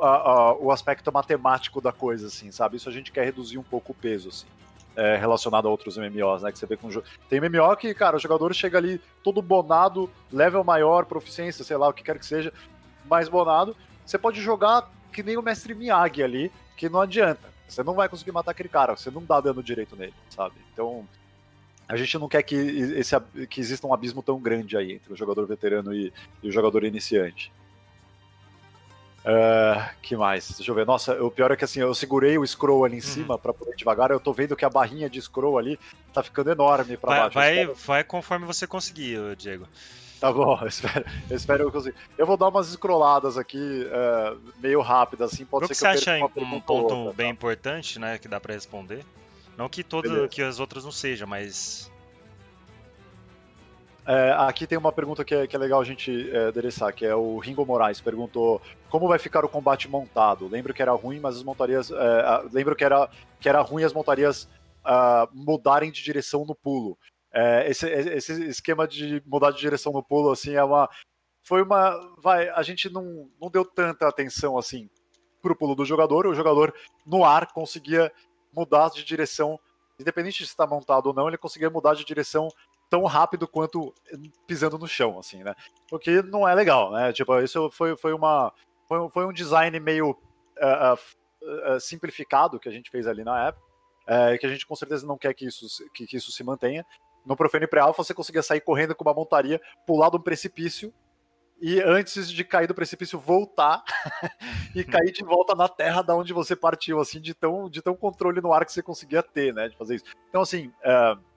a, 0.00 0.06
a, 0.06 0.54
o 0.54 0.70
aspecto 0.70 1.10
matemático 1.10 1.80
da 1.80 1.92
coisa, 1.92 2.26
assim, 2.26 2.50
sabe? 2.50 2.76
Isso 2.76 2.88
a 2.88 2.92
gente 2.92 3.10
quer 3.10 3.24
reduzir 3.24 3.56
um 3.56 3.62
pouco 3.62 3.92
o 3.92 3.94
peso, 3.94 4.28
assim 4.28 4.46
é, 4.96 5.16
relacionado 5.16 5.66
a 5.66 5.70
outros 5.70 5.96
MMOs, 5.96 6.42
né? 6.42 6.52
Que 6.52 6.58
você 6.58 6.66
vê 6.66 6.76
com. 6.76 6.88
Tem 7.28 7.40
MMO 7.40 7.76
que, 7.76 7.92
cara, 7.94 8.16
o 8.16 8.20
jogador 8.20 8.54
chega 8.54 8.78
ali 8.78 9.00
todo 9.22 9.40
bonado, 9.40 10.10
level 10.30 10.62
maior, 10.64 11.04
proficiência, 11.04 11.64
sei 11.64 11.76
lá, 11.76 11.88
o 11.88 11.92
que 11.92 12.02
quer 12.02 12.18
que 12.18 12.26
seja, 12.26 12.52
mais 13.08 13.28
bonado. 13.28 13.76
Você 14.04 14.18
pode 14.18 14.40
jogar 14.40 14.90
que 15.12 15.22
nem 15.22 15.36
o 15.36 15.42
mestre 15.42 15.74
Miyagi 15.74 16.22
ali, 16.22 16.52
que 16.76 16.88
não 16.88 17.00
adianta. 17.00 17.50
Você 17.68 17.82
não 17.82 17.94
vai 17.94 18.08
conseguir 18.08 18.32
matar 18.32 18.50
aquele 18.50 18.68
cara, 18.68 18.96
você 18.96 19.10
não 19.10 19.24
dá 19.24 19.40
dano 19.40 19.62
direito 19.62 19.96
nele, 19.96 20.14
sabe? 20.28 20.56
Então, 20.72 21.06
a 21.88 21.96
gente 21.96 22.18
não 22.18 22.28
quer 22.28 22.42
que, 22.42 22.54
esse, 22.54 23.18
que 23.48 23.60
exista 23.60 23.86
um 23.86 23.94
abismo 23.94 24.22
tão 24.22 24.38
grande 24.38 24.76
aí 24.76 24.92
entre 24.92 25.12
o 25.12 25.16
jogador 25.16 25.46
veterano 25.46 25.94
e, 25.94 26.12
e 26.42 26.48
o 26.48 26.52
jogador 26.52 26.84
iniciante. 26.84 27.52
Uh, 29.24 29.88
que 30.02 30.16
mais? 30.16 30.50
Deixa 30.50 30.70
eu 30.70 30.74
ver. 30.74 30.84
Nossa, 30.84 31.22
o 31.22 31.30
pior 31.30 31.52
é 31.52 31.56
que 31.56 31.64
assim, 31.64 31.80
eu 31.80 31.94
segurei 31.94 32.36
o 32.36 32.46
scroll 32.46 32.84
ali 32.84 32.96
em 32.96 32.98
uhum. 32.98 33.02
cima 33.02 33.38
para 33.38 33.52
poder 33.52 33.76
devagar. 33.76 34.10
Eu 34.10 34.18
tô 34.18 34.32
vendo 34.32 34.56
que 34.56 34.64
a 34.64 34.70
barrinha 34.70 35.08
de 35.08 35.20
scroll 35.22 35.58
ali 35.58 35.78
tá 36.12 36.22
ficando 36.22 36.50
enorme 36.50 36.96
para 36.96 37.10
baixo. 37.10 37.34
Vai, 37.34 37.66
vai 37.66 38.04
conforme 38.04 38.46
você 38.46 38.66
conseguir, 38.66 39.18
Diego. 39.36 39.66
Tá 40.22 40.32
bom, 40.32 40.56
eu 40.60 40.68
espero, 40.68 41.04
eu 41.28 41.36
espero 41.36 41.62
eu 41.64 41.72
conseguir. 41.72 41.96
Eu 42.16 42.24
vou 42.24 42.36
dar 42.36 42.48
umas 42.48 42.68
scrolladas 42.68 43.36
aqui, 43.36 43.58
uh, 43.58 44.38
meio 44.60 44.80
rápidas, 44.80 45.32
assim, 45.32 45.44
pode 45.44 45.66
ser 45.66 45.74
que, 45.74 45.80
que 45.80 45.98
você 45.98 46.10
acha 46.10 46.24
um 46.36 46.60
ponto 46.60 46.94
outra, 46.94 47.12
bem 47.12 47.26
tá? 47.26 47.32
importante, 47.32 47.98
né, 47.98 48.18
que 48.18 48.28
dá 48.28 48.38
para 48.38 48.54
responder? 48.54 49.04
Não 49.56 49.68
que 49.68 49.82
todo, 49.82 50.28
que 50.28 50.40
as 50.40 50.60
outras 50.60 50.84
não 50.84 50.92
sejam, 50.92 51.26
mas 51.26 51.90
é, 54.04 54.32
aqui 54.32 54.66
tem 54.66 54.76
uma 54.76 54.90
pergunta 54.90 55.24
que 55.24 55.34
é, 55.34 55.46
que 55.46 55.54
é 55.54 55.58
legal 55.58 55.80
a 55.80 55.84
gente 55.84 56.30
é, 56.30 56.48
adereçar, 56.48 56.92
que 56.92 57.06
é 57.06 57.14
o 57.14 57.38
Ringo 57.38 57.64
Moraes 57.64 58.00
perguntou 58.00 58.60
como 58.90 59.06
vai 59.06 59.18
ficar 59.18 59.44
o 59.44 59.48
combate 59.48 59.88
montado. 59.88 60.48
Lembro 60.48 60.74
que 60.74 60.82
era 60.82 60.92
ruim, 60.92 61.20
mas 61.20 61.36
as 61.36 61.42
montarias. 61.42 61.90
É, 61.90 62.48
lembro 62.52 62.74
que 62.74 62.84
era, 62.84 63.08
que 63.40 63.48
era 63.48 63.60
ruim 63.60 63.84
as 63.84 63.92
montarias 63.92 64.48
mudarem 65.32 65.92
de 65.92 66.02
direção 66.02 66.44
no 66.44 66.54
pulo. 66.54 66.98
É, 67.32 67.70
esse, 67.70 67.88
esse 67.88 68.44
esquema 68.48 68.86
de 68.86 69.22
mudar 69.24 69.52
de 69.52 69.58
direção 69.58 69.92
no 69.92 70.02
pulo, 70.02 70.30
assim, 70.30 70.54
é 70.54 70.64
uma. 70.64 70.88
Foi 71.42 71.62
uma. 71.62 71.98
Vai, 72.18 72.48
a 72.48 72.62
gente 72.62 72.90
não, 72.90 73.30
não 73.40 73.50
deu 73.50 73.64
tanta 73.64 74.08
atenção 74.08 74.58
assim 74.58 74.90
pro 75.40 75.56
pulo 75.56 75.74
do 75.74 75.84
jogador. 75.84 76.26
O 76.26 76.34
jogador 76.34 76.74
no 77.06 77.24
ar 77.24 77.52
conseguia 77.52 78.12
mudar 78.52 78.90
de 78.90 79.04
direção, 79.04 79.58
independente 79.98 80.38
de 80.38 80.44
estar 80.44 80.66
montado 80.66 81.06
ou 81.06 81.14
não, 81.14 81.28
ele 81.28 81.38
conseguia 81.38 81.70
mudar 81.70 81.94
de 81.94 82.04
direção 82.04 82.48
tão 82.92 83.06
rápido 83.06 83.48
quanto 83.48 83.94
pisando 84.46 84.76
no 84.76 84.86
chão, 84.86 85.18
assim, 85.18 85.42
né? 85.42 85.54
O 85.90 85.98
que 85.98 86.20
não 86.20 86.46
é 86.46 86.54
legal, 86.54 86.92
né? 86.92 87.10
Tipo, 87.10 87.40
isso 87.40 87.70
foi, 87.70 87.96
foi 87.96 88.12
uma. 88.12 88.52
Foi, 88.86 89.08
foi 89.08 89.24
um 89.24 89.32
design 89.32 89.80
meio 89.80 90.10
uh, 90.10 90.92
uh, 90.92 91.74
uh, 91.74 91.80
simplificado 91.80 92.60
que 92.60 92.68
a 92.68 92.72
gente 92.72 92.90
fez 92.90 93.06
ali 93.06 93.24
na 93.24 93.46
época. 93.46 93.66
É, 94.06 94.36
que 94.36 94.44
a 94.44 94.48
gente 94.48 94.66
com 94.66 94.74
certeza 94.74 95.06
não 95.06 95.16
quer 95.16 95.32
que 95.32 95.46
isso, 95.46 95.64
que, 95.94 96.06
que 96.06 96.18
isso 96.18 96.30
se 96.30 96.44
mantenha. 96.44 96.84
No 97.24 97.34
Profane 97.34 97.66
Pre-Alpha 97.66 98.04
você 98.04 98.12
conseguia 98.12 98.42
sair 98.42 98.60
correndo 98.60 98.94
com 98.94 99.04
uma 99.04 99.14
montaria, 99.14 99.58
pular 99.86 100.10
de 100.10 100.16
um 100.16 100.20
precipício 100.20 100.92
e 101.62 101.80
antes 101.80 102.28
de 102.28 102.44
cair 102.44 102.66
do 102.66 102.74
precipício 102.74 103.18
voltar 103.18 103.82
e 104.74 104.82
cair 104.84 105.12
de 105.12 105.24
volta 105.24 105.54
na 105.54 105.68
terra 105.68 106.02
da 106.02 106.16
onde 106.16 106.32
você 106.32 106.56
partiu, 106.56 107.00
assim, 107.00 107.20
de 107.20 107.32
tão, 107.32 107.70
de 107.70 107.80
tão 107.80 107.94
controle 107.94 108.40
no 108.40 108.52
ar 108.52 108.66
que 108.66 108.72
você 108.72 108.82
conseguia 108.82 109.22
ter, 109.22 109.54
né, 109.54 109.68
de 109.68 109.76
fazer 109.76 109.94
isso. 109.94 110.04
Então, 110.28 110.42
assim, 110.42 110.66
uh, 110.66 111.31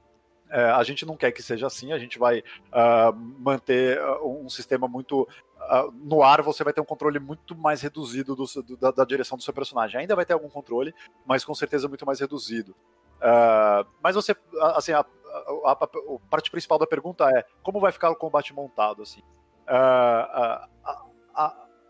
é, 0.49 0.63
a 0.71 0.83
gente 0.83 1.05
não 1.05 1.17
quer 1.17 1.31
que 1.31 1.41
seja 1.41 1.67
assim, 1.67 1.91
a 1.91 1.97
gente 1.97 2.19
vai 2.19 2.39
uh, 2.39 3.15
manter 3.39 3.99
ah, 3.99 4.23
um 4.23 4.47
sistema 4.49 4.87
muito. 4.87 5.21
Uh, 5.23 5.91
no 5.93 6.21
ar 6.21 6.41
você 6.41 6.63
vai 6.63 6.71
ter 6.71 6.81
um 6.81 6.85
controle 6.85 7.19
muito 7.19 7.55
mais 7.55 7.81
reduzido 7.81 8.35
do, 8.35 8.45
do, 8.45 8.77
da, 8.77 8.91
da, 8.91 9.05
direção 9.05 9.37
do 9.37 9.43
seu 9.43 9.53
personagem. 9.53 9.99
Ainda 9.99 10.15
vai 10.15 10.25
ter 10.25 10.33
algum 10.33 10.49
controle, 10.49 10.93
mas 11.25 11.43
com 11.43 11.55
certeza 11.55 11.87
muito 11.87 12.05
mais 12.05 12.19
reduzido. 12.19 12.75
Uh, 13.17 13.87
mas 14.03 14.15
você, 14.15 14.35
assim, 14.75 14.91
a, 14.91 14.99
a, 14.99 15.03
a, 15.65 15.71
a, 15.71 15.87
parte 16.29 16.51
principal 16.51 16.77
da 16.77 16.85
pergunta 16.85 17.27
é 17.29 17.43
como 17.63 17.79
vai 17.79 17.91
ficar 17.91 18.11
o 18.11 18.15
combate 18.15 18.53
montado, 18.53 19.01
assim. 19.01 19.23
a, 19.67 20.67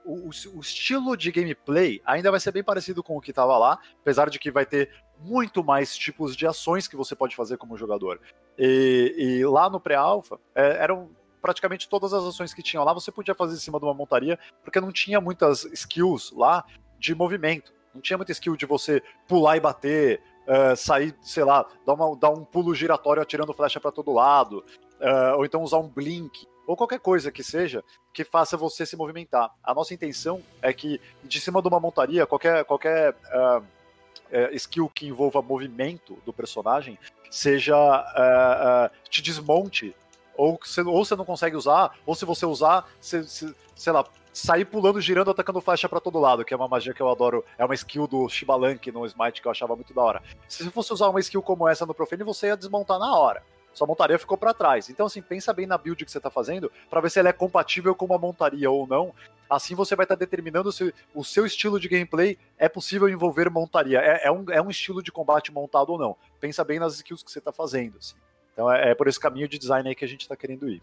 o, 0.06 0.30
o, 0.30 0.60
estilo 0.60 1.18
de 1.18 1.32
gameplay 1.32 2.02
ainda 2.06 2.30
vai 2.30 2.40
ser 2.40 2.52
bem 2.52 2.64
parecido 2.64 3.04
com 3.04 3.18
o 3.18 3.22
que 3.22 3.32
estava 3.32 3.58
lá, 3.58 3.80
apesar 4.02 4.30
de 4.30 4.38
que 4.38 4.52
vai 4.52 4.66
ter 4.66 4.92
muito 5.20 5.64
mais 5.64 5.98
tipos 5.98 6.36
de 6.36 6.46
ações 6.46 6.88
que 6.88 6.96
você 6.96 7.16
pode 7.16 7.36
fazer 7.36 7.58
como 7.58 7.78
jogador. 7.78 8.22
E, 8.58 9.16
e 9.18 9.46
lá 9.46 9.70
no 9.70 9.80
pré-alpha, 9.80 10.40
é, 10.54 10.84
eram 10.84 11.10
praticamente 11.42 11.90
todas 11.90 12.14
as 12.14 12.24
ações 12.24 12.54
que 12.54 12.62
tinham 12.62 12.84
lá, 12.84 12.94
você 12.94 13.12
podia 13.12 13.36
fazer 13.36 13.56
em 13.56 13.60
cima 13.60 13.80
de 13.80 13.86
uma 13.86 13.94
montaria, 13.94 14.38
porque 14.64 14.80
não 14.80 14.92
tinha 14.92 15.20
muitas 15.20 15.66
skills 15.66 16.32
lá 16.32 16.64
de 17.00 17.14
movimento. 17.16 17.74
Não 17.94 18.02
tinha 18.02 18.18
muita 18.18 18.32
skill 18.32 18.56
de 18.56 18.66
você 18.66 19.02
pular 19.28 19.56
e 19.56 19.60
bater, 19.60 20.22
uh, 20.48 20.76
sair, 20.76 21.16
sei 21.22 21.44
lá, 21.44 21.66
dar, 21.86 21.94
uma, 21.94 22.16
dar 22.18 22.30
um 22.30 22.44
pulo 22.44 22.76
giratório 22.76 23.22
atirando 23.22 23.54
flecha 23.54 23.80
para 23.80 23.92
todo 23.92 24.12
lado, 24.12 24.66
uh, 25.00 25.38
ou 25.38 25.46
então 25.46 25.64
usar 25.64 25.78
um 25.78 25.88
blink 25.88 26.46
ou 26.68 26.76
qualquer 26.76 27.00
coisa 27.00 27.32
que 27.32 27.44
seja 27.44 27.84
que 28.14 28.24
faça 28.24 28.58
você 28.58 28.86
se 28.86 28.96
movimentar. 28.96 29.52
A 29.64 29.74
nossa 29.74 29.94
intenção 29.94 30.42
é 30.62 30.74
que 30.74 31.00
de 31.24 31.40
cima 31.40 31.62
de 31.62 31.68
uma 31.68 31.80
montaria, 31.80 32.26
qualquer, 32.26 32.64
qualquer 32.66 33.14
uh, 33.14 33.60
uh, 33.60 34.56
skill 34.56 34.90
que 34.90 35.08
envolva 35.08 35.42
movimento 35.42 36.18
do 36.26 36.34
personagem 36.34 36.98
seja 37.30 37.76
uh, 37.76 39.10
te 39.10 39.22
desmonte 39.22 39.96
ou 40.38 40.60
você, 40.62 40.82
ou 40.82 41.06
você 41.06 41.16
não 41.16 41.26
consegue 41.26 41.56
usar, 41.56 41.98
ou 42.06 42.14
se 42.14 42.26
você 42.26 42.46
usar, 42.46 42.86
sei 43.00 43.94
lá, 43.94 44.06
sair 44.34 44.66
pulando, 44.66 45.00
girando, 45.00 45.32
atacando 45.32 45.62
flecha 45.62 45.88
para 45.88 46.02
todo 46.02 46.20
lado, 46.20 46.44
que 46.44 46.54
é 46.54 46.58
uma 46.58 46.68
magia 46.68 46.94
que 46.94 47.02
eu 47.02 47.10
adoro, 47.10 47.44
é 47.58 47.64
uma 47.64 47.74
skill 47.74 48.06
do 48.06 48.28
Shibalank 48.28 48.92
no 48.92 49.06
Smite 49.06 49.42
que 49.42 49.48
eu 49.48 49.52
achava 49.52 49.76
muito 49.76 49.94
da 49.94 50.02
hora. 50.02 50.22
Se 50.48 50.64
você 50.64 50.70
fosse 50.70 50.92
usar 50.92 51.08
uma 51.08 51.22
skill 51.22 51.42
como 51.42 51.68
essa 51.68 51.86
no 51.86 51.94
Profane, 51.94 52.24
você 52.24 52.48
ia 52.48 52.58
desmontar 52.58 53.00
na 53.00 53.18
hora. 53.18 53.42
Sua 53.76 53.86
montaria 53.86 54.18
ficou 54.18 54.38
para 54.38 54.54
trás. 54.54 54.90
Então, 54.90 55.06
assim, 55.06 55.22
pensa 55.22 55.52
bem 55.52 55.68
na 55.68 55.78
build 55.78 56.06
que 56.06 56.10
você 56.10 56.20
tá 56.20 56.32
fazendo 56.32 56.72
para 56.90 57.02
ver 57.02 57.12
se 57.12 57.20
ela 57.20 57.28
é 57.28 57.34
compatível 57.34 57.94
com 57.94 58.06
uma 58.06 58.18
montaria 58.18 58.72
ou 58.72 58.88
não. 58.88 59.14
Assim 59.50 59.76
você 59.76 59.96
vai 59.96 60.06
estar 60.06 60.16
tá 60.16 60.20
determinando 60.20 60.72
se 60.72 60.94
o 61.14 61.24
seu 61.24 61.46
estilo 61.46 61.78
de 61.80 61.90
gameplay 61.90 62.38
é 62.58 62.70
possível 62.70 63.10
envolver 63.10 63.50
montaria. 63.50 64.00
É, 64.00 64.28
é, 64.28 64.32
um, 64.32 64.46
é 64.50 64.62
um 64.62 64.70
estilo 64.70 65.04
de 65.04 65.12
combate 65.12 65.52
montado 65.52 65.90
ou 65.90 66.00
não. 66.00 66.16
Pensa 66.40 66.64
bem 66.64 66.80
nas 66.80 66.96
skills 66.96 67.22
que 67.22 67.30
você 67.30 67.42
tá 67.42 67.52
fazendo. 67.52 67.98
Assim. 67.98 68.16
Então 68.54 68.72
é, 68.72 68.92
é, 68.92 68.96
por 68.96 69.10
esse 69.10 69.20
caminho 69.20 69.48
de 69.48 69.60
design 69.60 69.88
aí 69.88 69.94
que 69.94 70.06
a 70.06 70.08
gente 70.08 70.22
está 70.22 70.38
querendo 70.38 70.70
ir. 70.70 70.82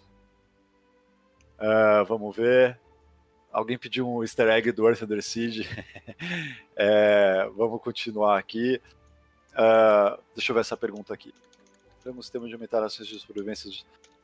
Uh, 1.59 2.05
vamos 2.07 2.37
ver. 2.37 2.79
Alguém 3.51 3.79
pediu 3.79 4.07
um 4.07 4.23
easter 4.23 4.49
egg 4.49 4.71
do 4.71 4.87
Earth 4.87 5.03
Under 5.03 5.23
Siege. 5.23 5.67
é, 6.77 7.49
vamos 7.57 7.81
continuar 7.81 8.39
aqui. 8.39 8.81
Uh, 9.53 10.21
deixa 10.35 10.53
eu 10.53 10.55
ver 10.55 10.61
essa 10.61 10.77
pergunta 10.77 11.13
aqui. 11.15 11.33
Temos 12.03 12.29
tema 12.29 12.47
de 12.49 12.55
aumentar 12.55 12.83
as 12.83 12.95
chances 12.95 13.13
de 13.13 13.21
sobrevivência 13.21 13.71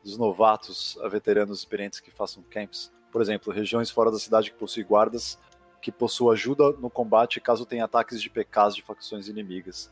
dos 0.03 0.17
novatos 0.17 0.99
a 1.03 1.09
veteranos 1.09 1.59
experientes 1.59 2.01
que 2.01 2.11
façam 2.11 2.43
camps. 2.51 2.93
Por 3.11 3.23
exemplo, 3.23 3.53
regiões 3.53 3.91
fora 3.91 4.11
da 4.11 4.19
cidade 4.19 4.51
que 4.51 4.59
possuem 4.59 4.85
guardas 4.85 5.39
que 5.81 5.93
possuam 5.93 6.33
ajuda 6.33 6.73
no 6.73 6.91
combate 6.91 7.41
caso 7.41 7.65
tenha 7.65 7.85
ataques 7.85 8.21
de 8.21 8.29
PKs 8.29 8.75
de 8.75 8.83
facções 8.83 9.29
inimigas. 9.29 9.91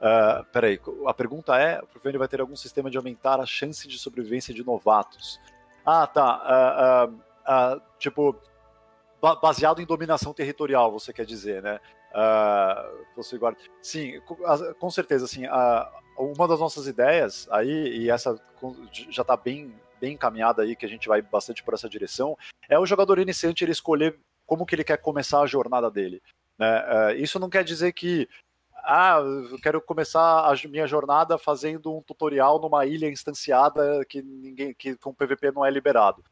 Uh, 0.00 0.44
peraí, 0.52 0.80
a 1.06 1.14
pergunta 1.14 1.58
é: 1.58 1.80
o 1.80 1.86
Profane 1.86 2.18
vai 2.18 2.28
ter 2.28 2.40
algum 2.40 2.56
sistema 2.56 2.90
de 2.90 2.96
aumentar 2.96 3.38
a 3.38 3.46
chance 3.46 3.86
de 3.86 3.98
sobrevivência 3.98 4.52
de 4.52 4.64
novatos? 4.64 5.38
Ah, 5.84 6.06
tá. 6.06 7.06
Uh, 7.06 7.14
uh, 7.14 7.82
tipo, 7.98 8.36
baseado 9.42 9.80
em 9.80 9.86
dominação 9.86 10.32
territorial, 10.32 10.90
você 10.90 11.12
quer 11.12 11.26
dizer, 11.26 11.62
né? 11.62 11.80
Uh, 12.12 13.38
guarda. 13.38 13.58
Sim, 13.82 14.20
com 14.78 14.90
certeza, 14.90 15.24
assim, 15.24 15.44
uma 16.16 16.48
das 16.48 16.60
nossas 16.60 16.86
ideias 16.86 17.48
aí, 17.50 17.98
e 17.98 18.10
essa 18.10 18.40
já 19.10 19.22
está 19.22 19.36
bem, 19.36 19.74
bem 20.00 20.14
encaminhada 20.14 20.62
aí, 20.62 20.74
que 20.74 20.86
a 20.86 20.88
gente 20.88 21.08
vai 21.08 21.22
bastante 21.22 21.62
por 21.62 21.74
essa 21.74 21.88
direção, 21.88 22.36
é 22.68 22.78
o 22.78 22.86
jogador 22.86 23.18
iniciante 23.18 23.64
ele 23.64 23.72
escolher 23.72 24.18
como 24.46 24.66
que 24.66 24.74
ele 24.74 24.84
quer 24.84 24.96
começar 24.96 25.40
a 25.40 25.46
jornada 25.46 25.90
dele. 25.90 26.22
Né? 26.58 27.16
isso 27.16 27.38
não 27.38 27.48
quer 27.48 27.64
dizer 27.64 27.90
que 27.92 28.28
ah, 28.84 29.20
eu 29.50 29.58
quero 29.60 29.80
começar 29.80 30.20
a 30.20 30.54
minha 30.68 30.86
jornada 30.86 31.38
fazendo 31.38 31.96
um 31.96 32.02
tutorial 32.02 32.60
numa 32.60 32.84
ilha 32.86 33.08
instanciada 33.08 34.04
que 34.04 34.22
ninguém 34.22 34.74
que 34.74 34.96
com 34.96 35.14
PVP 35.14 35.52
não 35.52 35.64
é 35.64 35.70
liberado. 35.70 36.24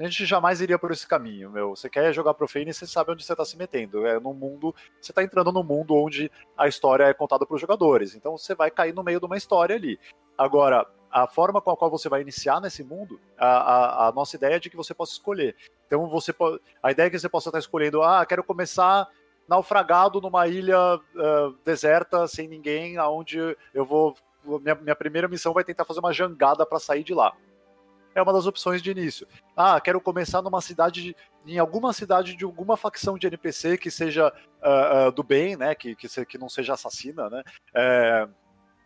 A 0.00 0.04
gente 0.04 0.24
jamais 0.24 0.62
iria 0.62 0.78
por 0.78 0.90
esse 0.92 1.06
caminho, 1.06 1.50
meu. 1.50 1.76
Você 1.76 1.90
quer 1.90 2.10
jogar 2.14 2.32
Profane, 2.32 2.72
você 2.72 2.86
sabe 2.86 3.12
onde 3.12 3.22
você 3.22 3.34
está 3.34 3.44
se 3.44 3.54
metendo. 3.58 4.06
É 4.06 4.18
no 4.18 4.32
mundo, 4.32 4.74
você 4.98 5.12
está 5.12 5.22
entrando 5.22 5.52
num 5.52 5.62
mundo 5.62 5.94
onde 5.94 6.32
a 6.56 6.66
história 6.66 7.04
é 7.04 7.12
contada 7.12 7.44
para 7.44 7.54
os 7.54 7.60
jogadores. 7.60 8.14
Então 8.14 8.38
você 8.38 8.54
vai 8.54 8.70
cair 8.70 8.94
no 8.94 9.02
meio 9.02 9.20
de 9.20 9.26
uma 9.26 9.36
história 9.36 9.76
ali. 9.76 10.00
Agora, 10.38 10.86
a 11.10 11.26
forma 11.26 11.60
com 11.60 11.70
a 11.70 11.76
qual 11.76 11.90
você 11.90 12.08
vai 12.08 12.22
iniciar 12.22 12.62
nesse 12.62 12.82
mundo, 12.82 13.20
a, 13.36 13.46
a, 13.46 14.08
a 14.08 14.12
nossa 14.12 14.36
ideia 14.36 14.54
é 14.54 14.58
de 14.58 14.70
que 14.70 14.76
você 14.76 14.94
possa 14.94 15.12
escolher. 15.12 15.54
Então 15.86 16.08
você 16.08 16.34
a 16.82 16.90
ideia 16.90 17.08
é 17.08 17.10
que 17.10 17.18
você 17.18 17.28
possa 17.28 17.50
estar 17.50 17.58
escolhendo, 17.58 18.02
ah, 18.02 18.24
quero 18.24 18.42
começar 18.42 19.06
naufragado 19.46 20.18
numa 20.18 20.48
ilha 20.48 20.96
uh, 20.96 21.52
deserta, 21.62 22.26
sem 22.26 22.48
ninguém, 22.48 22.96
aonde 22.96 23.38
eu 23.74 23.84
vou. 23.84 24.14
Minha, 24.62 24.76
minha 24.76 24.96
primeira 24.96 25.28
missão 25.28 25.52
vai 25.52 25.62
tentar 25.62 25.84
fazer 25.84 26.00
uma 26.00 26.14
jangada 26.14 26.64
para 26.64 26.78
sair 26.78 27.04
de 27.04 27.12
lá. 27.12 27.36
É 28.20 28.22
uma 28.22 28.34
das 28.34 28.46
opções 28.46 28.82
de 28.82 28.90
início. 28.90 29.26
Ah, 29.56 29.80
quero 29.80 29.98
começar 29.98 30.42
numa 30.42 30.60
cidade, 30.60 31.16
em 31.46 31.58
alguma 31.58 31.90
cidade 31.94 32.36
de 32.36 32.44
alguma 32.44 32.76
facção 32.76 33.16
de 33.16 33.26
NPC 33.26 33.78
que 33.78 33.90
seja 33.90 34.28
uh, 34.28 35.08
uh, 35.08 35.12
do 35.12 35.22
bem, 35.22 35.56
né? 35.56 35.74
Que, 35.74 35.96
que, 35.96 36.26
que, 36.26 36.36
não 36.36 36.48
seja 36.48 36.74
assassina, 36.74 37.30
né? 37.30 37.42
É, 37.74 38.28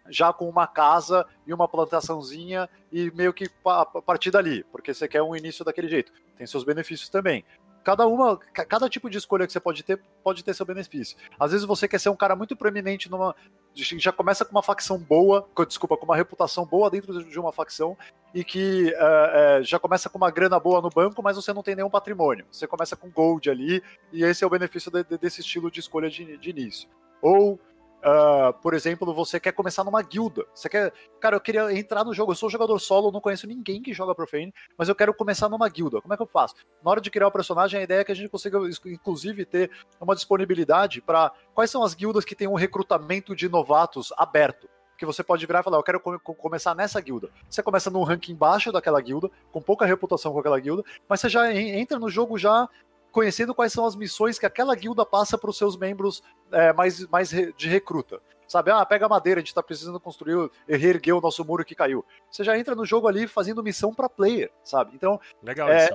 já 0.09 0.33
com 0.33 0.49
uma 0.49 0.69
casa 0.69 1.27
e 1.45 1.53
uma 1.53 1.67
plantaçãozinha 1.67 2.69
e 2.93 3.11
meio 3.11 3.35
que 3.35 3.51
a 3.67 3.85
partir 3.85 4.31
dali, 4.31 4.63
porque 4.71 4.95
você 4.95 5.09
quer 5.09 5.23
um 5.23 5.35
início 5.35 5.65
daquele 5.65 5.89
jeito. 5.89 6.13
Tem 6.37 6.47
seus 6.47 6.63
benefícios 6.63 7.09
também 7.09 7.45
cada 7.85 8.07
uma, 8.07 8.39
cada 8.39 8.89
tipo 8.89 9.11
de 9.11 9.19
escolha 9.19 9.47
que 9.47 9.53
você 9.53 9.61
pode 9.61 9.83
ter, 9.83 10.01
pode 10.23 10.43
ter 10.43 10.55
seu 10.55 10.65
benefício. 10.65 11.17
Às 11.39 11.53
vezes 11.53 11.67
você 11.67 11.87
quer 11.87 12.01
ser 12.01 12.09
um 12.09 12.17
cara 12.17 12.35
muito 12.35 12.57
proeminente 12.57 13.11
numa. 13.11 13.37
Já 13.75 14.11
começa 14.11 14.45
com 14.45 14.53
uma 14.53 14.63
facção 14.63 14.99
boa, 14.99 15.47
desculpa, 15.69 15.97
com 15.97 16.07
uma 16.07 16.17
reputação 16.17 16.65
boa 16.65 16.91
dentro 16.91 17.23
de 17.23 17.39
uma 17.39 17.53
facção, 17.53 17.97
e 18.33 18.43
que 18.43 18.95
uh, 18.95 19.61
uh, 19.61 19.63
já 19.63 19.79
começa 19.79 20.09
com 20.09 20.17
uma 20.17 20.31
grana 20.31 20.59
boa 20.59 20.81
no 20.81 20.89
banco, 20.89 21.23
mas 21.23 21.37
você 21.37 21.53
não 21.53 21.63
tem 21.63 21.77
nenhum 21.77 21.91
patrimônio. 21.91 22.47
Você 22.51 22.67
começa 22.67 22.97
com 22.97 23.11
gold 23.11 23.51
ali, 23.51 23.83
e 24.13 24.25
esse 24.25 24.43
é 24.43 24.47
o 24.47 24.51
benefício 24.51 24.91
de, 24.91 25.05
de, 25.05 25.19
desse 25.19 25.43
estilo 25.43 25.71
de 25.71 25.81
escolha 25.81 26.09
de, 26.09 26.39
de 26.39 26.51
início. 26.51 26.89
Ou 27.21 27.61
Uh, 28.05 28.53
por 28.61 28.75
exemplo, 28.75 29.15
você 29.15 29.41
quer 29.41 29.53
começar 29.53 29.83
numa 29.83 30.03
guilda. 30.03 30.45
Você 30.55 30.69
quer. 30.69 30.93
Cara, 31.19 31.37
eu 31.37 31.41
queria 31.41 31.73
entrar 31.73 32.05
no 32.05 32.13
jogo. 32.13 32.33
Eu 32.33 32.37
sou 32.37 32.51
jogador 32.51 32.79
solo, 32.79 33.11
não 33.11 33.21
conheço 33.21 33.47
ninguém 33.47 33.81
que 33.81 33.95
joga 33.95 34.15
Profane, 34.15 34.53
mas 34.77 34.91
eu 34.91 34.95
quero 34.95 35.15
começar 35.15 35.49
numa 35.49 35.67
guilda. 35.71 36.03
Como 36.03 36.13
é 36.13 36.17
que 36.17 36.23
eu 36.23 36.27
faço? 36.27 36.55
Na 36.85 36.91
hora 36.91 37.01
de 37.01 37.11
criar 37.11 37.29
o 37.29 37.33
personagem, 37.33 37.81
a 37.81 37.83
ideia 37.83 38.01
é 38.01 38.05
que 38.05 38.13
a 38.13 38.15
gente 38.15 38.29
consiga, 38.29 38.59
inclusive, 38.85 39.47
ter 39.47 39.71
uma 39.99 40.15
disponibilidade 40.15 41.01
para 41.01 41.33
quais 41.55 41.71
são 41.71 41.83
as 41.83 41.95
guildas 41.95 42.27
que 42.27 42.35
têm 42.35 42.47
um 42.47 42.55
recrutamento 42.55 43.35
de 43.35 43.49
novatos 43.49 44.13
aberto 44.19 44.69
que 44.97 45.05
você 45.05 45.25
pode 45.25 45.45
virar 45.45 45.61
e 45.61 45.63
falar, 45.65 45.79
eu 45.79 45.83
quero 45.83 45.99
começar 46.01 46.73
nessa 46.73 47.01
guilda. 47.01 47.29
Você 47.51 47.63
começa 47.65 47.91
num 47.91 48.05
ranking 48.05 48.35
baixo 48.35 48.71
daquela 48.71 49.01
guilda, 49.01 49.29
com 49.51 49.61
pouca 49.61 49.85
reputação 49.85 50.33
com 50.33 50.39
aquela 50.39 50.59
guilda, 50.61 50.85
mas 51.09 51.21
você 51.21 51.29
já 51.29 51.53
entra 51.53 51.99
no 51.99 52.09
jogo 52.09 52.39
já 52.39 52.69
conhecendo 53.15 53.55
quais 53.55 53.73
são 53.73 53.87
as 53.87 53.95
missões 53.95 54.41
que 54.41 54.45
aquela 54.45 54.75
guilda 54.75 55.07
passa 55.07 55.39
para 55.39 55.49
os 55.49 55.57
seus 55.57 55.77
membros 55.77 56.21
é, 56.51 56.73
mais, 56.73 57.07
mais 57.07 57.31
de 57.31 57.69
recruta. 57.69 58.21
Sabe, 58.49 58.73
ah, 58.73 58.85
pega 58.85 59.09
madeira, 59.09 59.39
a 59.39 59.41
gente 59.41 59.49
está 59.49 59.63
precisando 59.63 60.01
construir, 60.01 60.51
reerguer 60.69 61.17
o 61.17 61.21
nosso 61.21 61.45
muro 61.45 61.65
que 61.65 61.77
caiu. 61.77 62.05
Você 62.29 62.43
já 62.43 62.59
entra 62.59 62.75
no 62.75 62.85
jogo 62.85 63.07
ali 63.07 63.29
fazendo 63.29 63.63
missão 63.63 63.95
para 63.95 64.09
player, 64.09 64.51
sabe? 64.65 64.91
Então, 64.95 65.19
legal 65.43 65.69
é, 65.69 65.85
isso. 65.85 65.95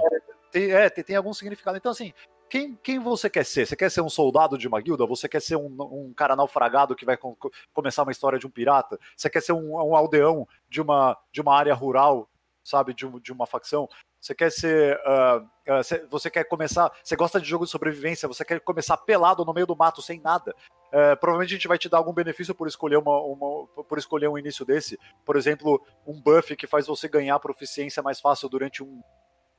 Tem, 0.50 0.72
é, 0.72 0.90
tem, 0.90 1.04
tem 1.04 1.16
algum 1.18 1.34
significado. 1.34 1.78
Então, 1.78 1.92
assim, 1.92 2.14
quem, 2.50 2.76
quem 2.82 3.00
você 3.00 3.30
quer 3.30 3.46
ser? 3.46 3.68
Você 3.68 3.76
quer 3.76 3.92
ser 3.92 4.02
um 4.02 4.10
soldado 4.10 4.58
de 4.58 4.68
uma 4.68 4.82
guilda? 4.82 5.06
Você 5.06 5.28
quer 5.28 5.42
ser 5.42 5.58
um, 5.58 5.76
um 5.80 6.14
cara 6.16 6.38
naufragado 6.38 6.96
que 6.96 7.06
vai 7.06 7.18
com, 7.18 7.36
começar 7.74 8.04
uma 8.04 8.12
história 8.14 8.40
de 8.40 8.48
um 8.48 8.50
pirata? 8.50 8.98
Você 9.16 9.30
quer 9.30 9.42
ser 9.42 9.52
um, 9.52 9.76
um, 9.76 9.96
aldeão 9.96 10.48
de 10.70 10.82
uma, 10.82 11.18
de 11.32 11.42
uma 11.42 11.56
área 11.56 11.76
rural, 11.76 12.30
sabe, 12.64 12.94
de, 12.94 13.08
de 13.20 13.32
uma 13.32 13.46
facção? 13.46 13.88
Você 14.20 14.36
quer 14.36 14.52
ser. 14.52 14.98
Uh, 14.98 15.44
uh, 15.44 16.10
você 16.10 16.30
quer 16.30 16.44
começar. 16.44 16.92
Você 17.04 17.16
gosta 17.16 17.40
de 17.40 17.48
jogo 17.48 17.66
de 17.66 17.72
sobrevivência, 17.72 18.28
você 18.28 18.44
quer 18.44 18.60
começar 18.60 18.98
pelado 18.98 19.46
no 19.46 19.54
meio 19.54 19.66
do 19.66 19.76
mato 19.76 20.02
sem 20.02 20.20
nada. 20.20 20.54
Uh, 20.88 21.16
provavelmente 21.20 21.54
a 21.54 21.56
gente 21.56 21.68
vai 21.68 21.78
te 21.78 21.88
dar 21.88 21.98
algum 21.98 22.14
benefício 22.14 22.54
por 22.54 22.68
escolher, 22.68 22.98
uma, 22.98 23.18
uma, 23.22 23.68
por 23.68 23.98
escolher 23.98 24.28
um 24.28 24.38
início 24.38 24.66
desse. 24.66 25.00
Por 25.26 25.38
exemplo, 25.38 25.82
um 26.06 26.20
buff 26.20 26.56
que 26.56 26.68
faz 26.68 26.88
você 26.88 27.08
ganhar 27.08 27.40
proficiência 27.40 28.04
mais 28.04 28.20
fácil 28.20 28.50
durante 28.50 28.84
um. 28.84 29.02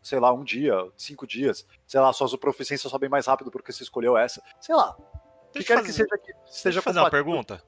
Sei 0.02 0.18
lá, 0.18 0.32
um 0.32 0.44
dia, 0.44 0.74
cinco 0.96 1.26
dias. 1.26 1.66
Sei 1.86 2.00
lá, 2.00 2.12
suas 2.12 2.34
proficiências 2.36 2.90
sobem 2.90 3.08
mais 3.08 3.26
rápido 3.26 3.50
porque 3.50 3.72
você 3.72 3.82
escolheu 3.82 4.16
essa. 4.16 4.42
Sei 4.60 4.74
lá. 4.74 4.96
O 4.96 5.52
que 5.52 5.64
quer 5.64 5.76
fazer, 5.76 5.86
que 5.86 5.92
seja 5.92 6.18
que 6.18 6.32
seja 6.46 6.82
fazer 6.82 7.00
uma 7.00 7.10
pergunta? 7.10 7.62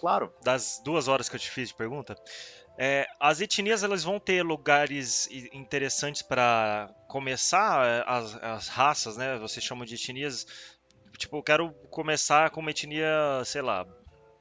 Claro. 0.00 0.32
Das 0.42 0.80
duas 0.84 1.06
horas 1.06 1.28
que 1.28 1.36
eu 1.36 1.40
te 1.40 1.50
fiz 1.50 1.68
de 1.68 1.74
pergunta. 1.74 2.16
É, 2.78 3.06
as 3.20 3.40
etnias 3.40 3.82
elas 3.82 4.02
vão 4.02 4.18
ter 4.18 4.42
lugares 4.42 5.28
interessantes 5.52 6.22
para 6.22 6.88
começar 7.06 7.86
é, 7.86 8.04
as, 8.06 8.42
as, 8.42 8.68
raças, 8.68 9.16
né? 9.16 9.38
Você 9.38 9.60
chama 9.60 9.84
de 9.84 9.94
etnias. 9.94 10.46
Tipo, 11.18 11.36
eu 11.36 11.42
quero 11.42 11.72
começar 11.90 12.50
com 12.50 12.60
uma 12.60 12.70
etnia, 12.70 13.42
sei 13.44 13.62
lá, 13.62 13.86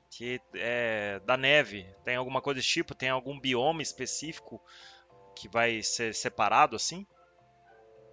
que 0.09 0.41
é 0.55 1.19
da 1.25 1.35
neve. 1.35 1.85
Tem 2.03 2.15
alguma 2.15 2.41
coisa 2.41 2.59
desse 2.59 2.69
tipo? 2.69 2.95
Tem 2.95 3.09
algum 3.09 3.39
bioma 3.39 3.81
específico 3.81 4.61
que 5.35 5.49
vai 5.49 5.83
ser 5.83 6.15
separado 6.15 6.75
assim? 6.75 7.05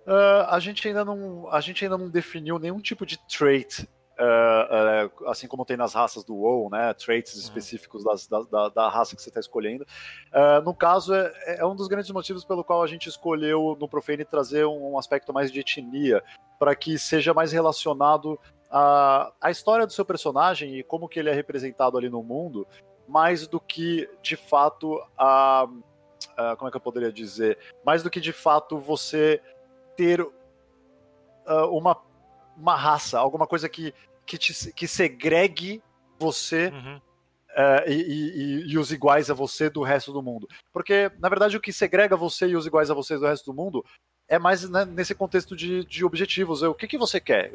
Uh, 0.06 0.48
a 0.48 0.58
gente 0.58 0.88
ainda 0.88 1.04
não 1.04 1.52
a 1.52 1.60
gente 1.60 1.84
ainda 1.84 1.98
não 1.98 2.08
definiu 2.08 2.58
nenhum 2.58 2.80
tipo 2.80 3.04
de 3.04 3.18
trait 3.28 3.86
Uh, 4.20 5.06
uh, 5.22 5.28
assim 5.28 5.46
como 5.46 5.64
tem 5.64 5.76
nas 5.76 5.94
raças 5.94 6.24
do 6.24 6.34
WoW, 6.34 6.68
né, 6.70 6.92
traits 6.94 7.34
uhum. 7.34 7.40
específicos 7.40 8.02
das, 8.02 8.26
da, 8.26 8.40
da, 8.42 8.68
da, 8.68 8.88
raça 8.88 9.14
que 9.14 9.22
você 9.22 9.28
está 9.28 9.38
escolhendo. 9.38 9.86
Uh, 10.32 10.60
no 10.64 10.74
caso, 10.74 11.14
é, 11.14 11.32
é, 11.60 11.64
um 11.64 11.76
dos 11.76 11.86
grandes 11.86 12.10
motivos 12.10 12.44
pelo 12.44 12.64
qual 12.64 12.82
a 12.82 12.86
gente 12.88 13.08
escolheu 13.08 13.76
no 13.80 13.88
Profane 13.88 14.24
trazer 14.24 14.66
um, 14.66 14.94
um 14.94 14.98
aspecto 14.98 15.32
mais 15.32 15.52
de 15.52 15.60
etnia, 15.60 16.20
para 16.58 16.74
que 16.74 16.98
seja 16.98 17.32
mais 17.32 17.52
relacionado 17.52 18.38
à, 18.68 19.32
à 19.40 19.52
história 19.52 19.86
do 19.86 19.92
seu 19.92 20.04
personagem 20.04 20.76
e 20.76 20.82
como 20.82 21.08
que 21.08 21.20
ele 21.20 21.30
é 21.30 21.32
representado 21.32 21.96
ali 21.96 22.10
no 22.10 22.22
mundo, 22.22 22.66
mais 23.06 23.46
do 23.46 23.60
que, 23.60 24.08
de 24.20 24.36
fato, 24.36 25.00
a, 25.16 25.64
uh, 25.64 26.56
como 26.56 26.68
é 26.68 26.70
que 26.70 26.76
eu 26.76 26.80
poderia 26.80 27.12
dizer? 27.12 27.58
Mais 27.84 28.02
do 28.02 28.10
que 28.10 28.20
de 28.20 28.32
fato 28.32 28.78
você 28.78 29.40
ter 29.96 30.20
uh, 30.20 30.30
uma, 31.70 31.96
uma 32.56 32.76
raça, 32.76 33.18
alguma 33.18 33.46
coisa 33.46 33.68
que, 33.68 33.94
que, 34.28 34.38
te, 34.38 34.72
que 34.72 34.86
segregue 34.86 35.82
você 36.18 36.68
uhum. 36.68 37.00
Uh, 37.48 37.90
e, 37.90 37.94
e, 37.94 38.72
e, 38.72 38.78
os 38.78 38.92
iguais 38.92 39.30
a 39.30 39.34
você 39.34 39.68
do 39.68 39.82
resto 39.82 40.12
do 40.12 40.22
mundo. 40.22 40.46
Porque, 40.72 41.10
na 41.18 41.28
verdade, 41.28 41.56
o 41.56 41.60
que 41.60 41.72
segrega 41.72 42.14
você 42.14 42.46
e 42.46 42.54
os 42.54 42.66
iguais 42.66 42.88
a 42.88 42.94
você 42.94 43.18
do 43.18 43.26
resto 43.26 43.46
do 43.46 43.56
mundo 43.56 43.84
é 44.28 44.38
mais 44.38 44.68
né, 44.68 44.84
nesse 44.84 45.14
contexto 45.14 45.56
de, 45.56 45.84
de 45.86 46.04
objetivos. 46.04 46.62
O 46.62 46.74
que, 46.74 46.86
que 46.86 46.98
você 46.98 47.18
quer? 47.18 47.50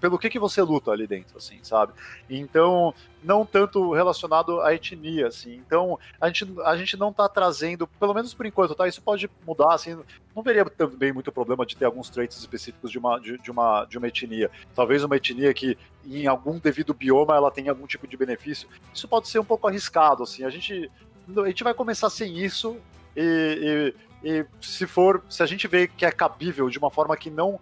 Pelo 0.00 0.18
que, 0.18 0.30
que 0.30 0.38
você 0.38 0.62
luta 0.62 0.92
ali 0.92 1.04
dentro, 1.04 1.36
assim, 1.36 1.58
sabe? 1.64 1.92
Então, 2.30 2.94
não 3.24 3.44
tanto 3.44 3.92
relacionado 3.92 4.60
à 4.60 4.72
etnia, 4.72 5.26
assim. 5.26 5.54
Então, 5.54 5.98
a 6.20 6.28
gente, 6.28 6.46
a 6.64 6.76
gente 6.76 6.96
não 6.96 7.12
tá 7.12 7.28
trazendo, 7.28 7.88
pelo 7.88 8.14
menos 8.14 8.32
por 8.32 8.46
enquanto, 8.46 8.74
tá? 8.74 8.86
Isso 8.86 9.02
pode 9.02 9.28
mudar, 9.44 9.74
assim. 9.74 9.98
Não 10.34 10.44
veria 10.44 10.64
também 10.64 11.12
muito 11.12 11.32
problema 11.32 11.66
de 11.66 11.76
ter 11.76 11.86
alguns 11.86 12.08
traits 12.08 12.38
específicos 12.38 12.92
de 12.92 12.98
uma, 12.98 13.18
de, 13.18 13.36
de 13.38 13.50
uma, 13.50 13.84
de 13.84 13.98
uma 13.98 14.06
etnia. 14.06 14.48
Talvez 14.76 15.02
uma 15.02 15.16
etnia 15.16 15.52
que, 15.52 15.76
em 16.06 16.28
algum 16.28 16.56
devido 16.56 16.94
bioma, 16.94 17.34
ela 17.34 17.50
tenha 17.50 17.72
algum 17.72 17.86
tipo 17.86 18.06
de 18.06 18.16
benefício. 18.16 18.68
Isso 18.94 19.08
pode 19.08 19.26
ser 19.26 19.40
um 19.40 19.44
pouco 19.44 19.66
arriscado, 19.66 20.22
assim. 20.22 20.44
A 20.44 20.50
gente, 20.50 20.88
a 21.36 21.48
gente 21.48 21.64
vai 21.64 21.74
começar 21.74 22.08
sem 22.10 22.38
isso 22.38 22.76
e, 23.16 23.92
e 23.98 24.11
e 24.24 24.44
se 24.60 24.86
for, 24.86 25.22
se 25.28 25.42
a 25.42 25.46
gente 25.46 25.66
vê 25.66 25.88
que 25.88 26.04
é 26.04 26.12
cabível 26.12 26.68
de 26.70 26.78
uma 26.78 26.90
forma 26.90 27.16
que 27.16 27.30
não 27.30 27.58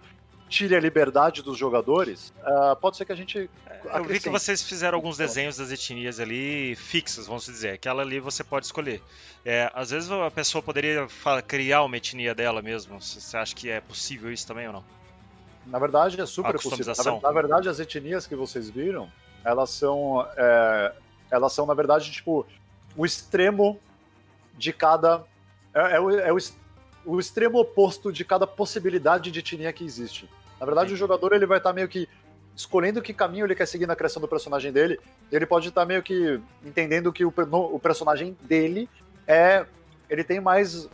tire 0.49 0.75
a 0.75 0.81
liberdade 0.81 1.43
dos 1.43 1.57
jogadores, 1.57 2.35
uh, 2.41 2.77
pode 2.77 2.97
ser 2.97 3.05
que 3.05 3.13
a 3.13 3.15
gente. 3.15 3.49
Eu 3.85 4.05
vi 4.05 4.21
que 4.21 4.29
vocês 4.29 4.63
fizeram 4.63 4.97
alguns 4.97 5.17
desenhos 5.17 5.57
das 5.57 5.71
etnias 5.71 6.21
ali 6.21 6.75
fixos, 6.75 7.27
vamos 7.27 7.47
dizer. 7.47 7.71
Aquela 7.71 8.03
ali 8.03 8.21
você 8.21 8.45
pode 8.45 8.67
escolher. 8.67 9.01
É, 9.45 9.71
às 9.73 9.91
vezes 9.91 10.11
a 10.11 10.31
pessoa 10.31 10.61
poderia 10.61 11.07
criar 11.47 11.83
uma 11.85 11.97
etnia 11.97 12.35
dela 12.35 12.61
mesmo. 12.61 13.01
Você 13.01 13.37
acha 13.37 13.55
que 13.55 13.71
é 13.71 13.81
possível 13.81 14.31
isso 14.31 14.47
também 14.47 14.67
ou 14.67 14.73
não? 14.73 14.85
Na 15.67 15.79
verdade, 15.79 16.21
é 16.21 16.27
super 16.27 16.53
possível. 16.53 16.95
Na, 17.05 17.21
na, 17.21 17.33
verdade, 17.33 17.69
as 17.69 17.79
etnias 17.79 18.27
que 18.27 18.35
vocês 18.35 18.69
viram, 18.69 19.11
elas 19.45 19.71
são. 19.71 20.27
É, 20.37 20.93
elas 21.31 21.53
são, 21.53 21.65
na 21.65 21.75
verdade, 21.75 22.11
tipo, 22.11 22.45
o 22.97 23.07
extremo 23.07 23.81
de 24.59 24.73
cada 24.73 25.23
é, 25.75 25.97
é, 25.97 26.01
o, 26.01 26.11
é 26.11 26.33
o, 26.33 26.39
o, 27.05 27.21
extremo 27.21 27.59
oposto 27.59 28.13
de 28.13 28.25
cada 28.25 28.47
possibilidade 28.47 29.31
de 29.31 29.39
etnia 29.39 29.73
que 29.73 29.85
existe. 29.85 30.29
Na 30.59 30.67
verdade, 30.67 30.91
Sim. 30.91 30.95
o 30.95 30.99
jogador 30.99 31.33
ele 31.33 31.47
vai 31.47 31.59
estar 31.59 31.71
tá 31.71 31.75
meio 31.75 31.89
que 31.89 32.09
escolhendo 32.55 33.01
que 33.01 33.15
caminho 33.15 33.47
ele 33.47 33.55
quer 33.55 33.67
seguir 33.67 33.87
na 33.87 33.97
criação 33.97 34.21
do 34.21 34.29
personagem 34.29 34.73
dele. 34.73 34.99
Ele 35.31 35.47
pode 35.47 35.69
estar 35.69 35.83
tá 35.83 35.87
meio 35.87 36.03
que 36.03 36.41
entendendo 36.65 37.13
que 37.13 37.25
o, 37.25 37.33
no, 37.47 37.75
o 37.75 37.79
personagem 37.79 38.37
dele 38.43 38.89
é. 39.27 39.65
Ele 40.09 40.25
tem 40.25 40.41
mais 40.41 40.89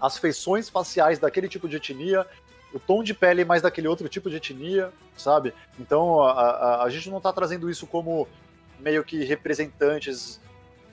as 0.00 0.18
feições 0.18 0.68
faciais 0.68 1.18
daquele 1.18 1.48
tipo 1.48 1.68
de 1.68 1.76
etnia, 1.76 2.24
o 2.72 2.78
tom 2.78 3.02
de 3.02 3.12
pele 3.12 3.44
mais 3.44 3.62
daquele 3.62 3.88
outro 3.88 4.08
tipo 4.08 4.30
de 4.30 4.36
etnia, 4.36 4.92
sabe? 5.16 5.52
Então 5.80 6.22
a, 6.22 6.30
a, 6.30 6.84
a 6.84 6.90
gente 6.90 7.10
não 7.10 7.16
está 7.18 7.32
trazendo 7.32 7.68
isso 7.68 7.86
como 7.86 8.28
meio 8.78 9.02
que 9.02 9.24
representantes 9.24 10.40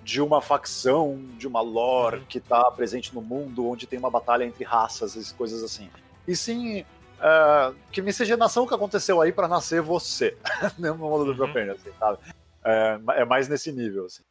de 0.04 0.22
uma 0.22 0.42
facção, 0.42 1.18
de 1.38 1.48
uma 1.48 1.62
lore 1.62 2.18
uhum. 2.18 2.26
que 2.26 2.38
está 2.38 2.70
presente 2.72 3.14
no 3.16 3.22
mundo, 3.22 3.68
onde 3.68 3.88
tem 3.88 3.98
uma 3.98 4.12
batalha 4.12 4.44
entre 4.44 4.64
raças 4.64 5.16
e 5.16 5.34
coisas 5.34 5.64
assim. 5.64 5.90
E 6.28 6.36
sim, 6.36 6.82
uh, 6.82 7.76
que 7.92 8.02
miscigenação 8.02 8.68
que 8.68 8.74
aconteceu 8.74 9.22
aí 9.22 9.32
para 9.32 9.48
nascer 9.48 9.82
você, 9.82 10.38
no 10.78 10.96
mundo 10.96 11.34
do 11.34 11.44
uhum. 11.44 11.72
assim, 11.72 11.92
sabe? 11.98 12.20
É, 12.66 13.00
é, 13.16 13.26
mais 13.26 13.48
nesse 13.48 13.72
nível, 13.72 14.06
assim. 14.06 14.24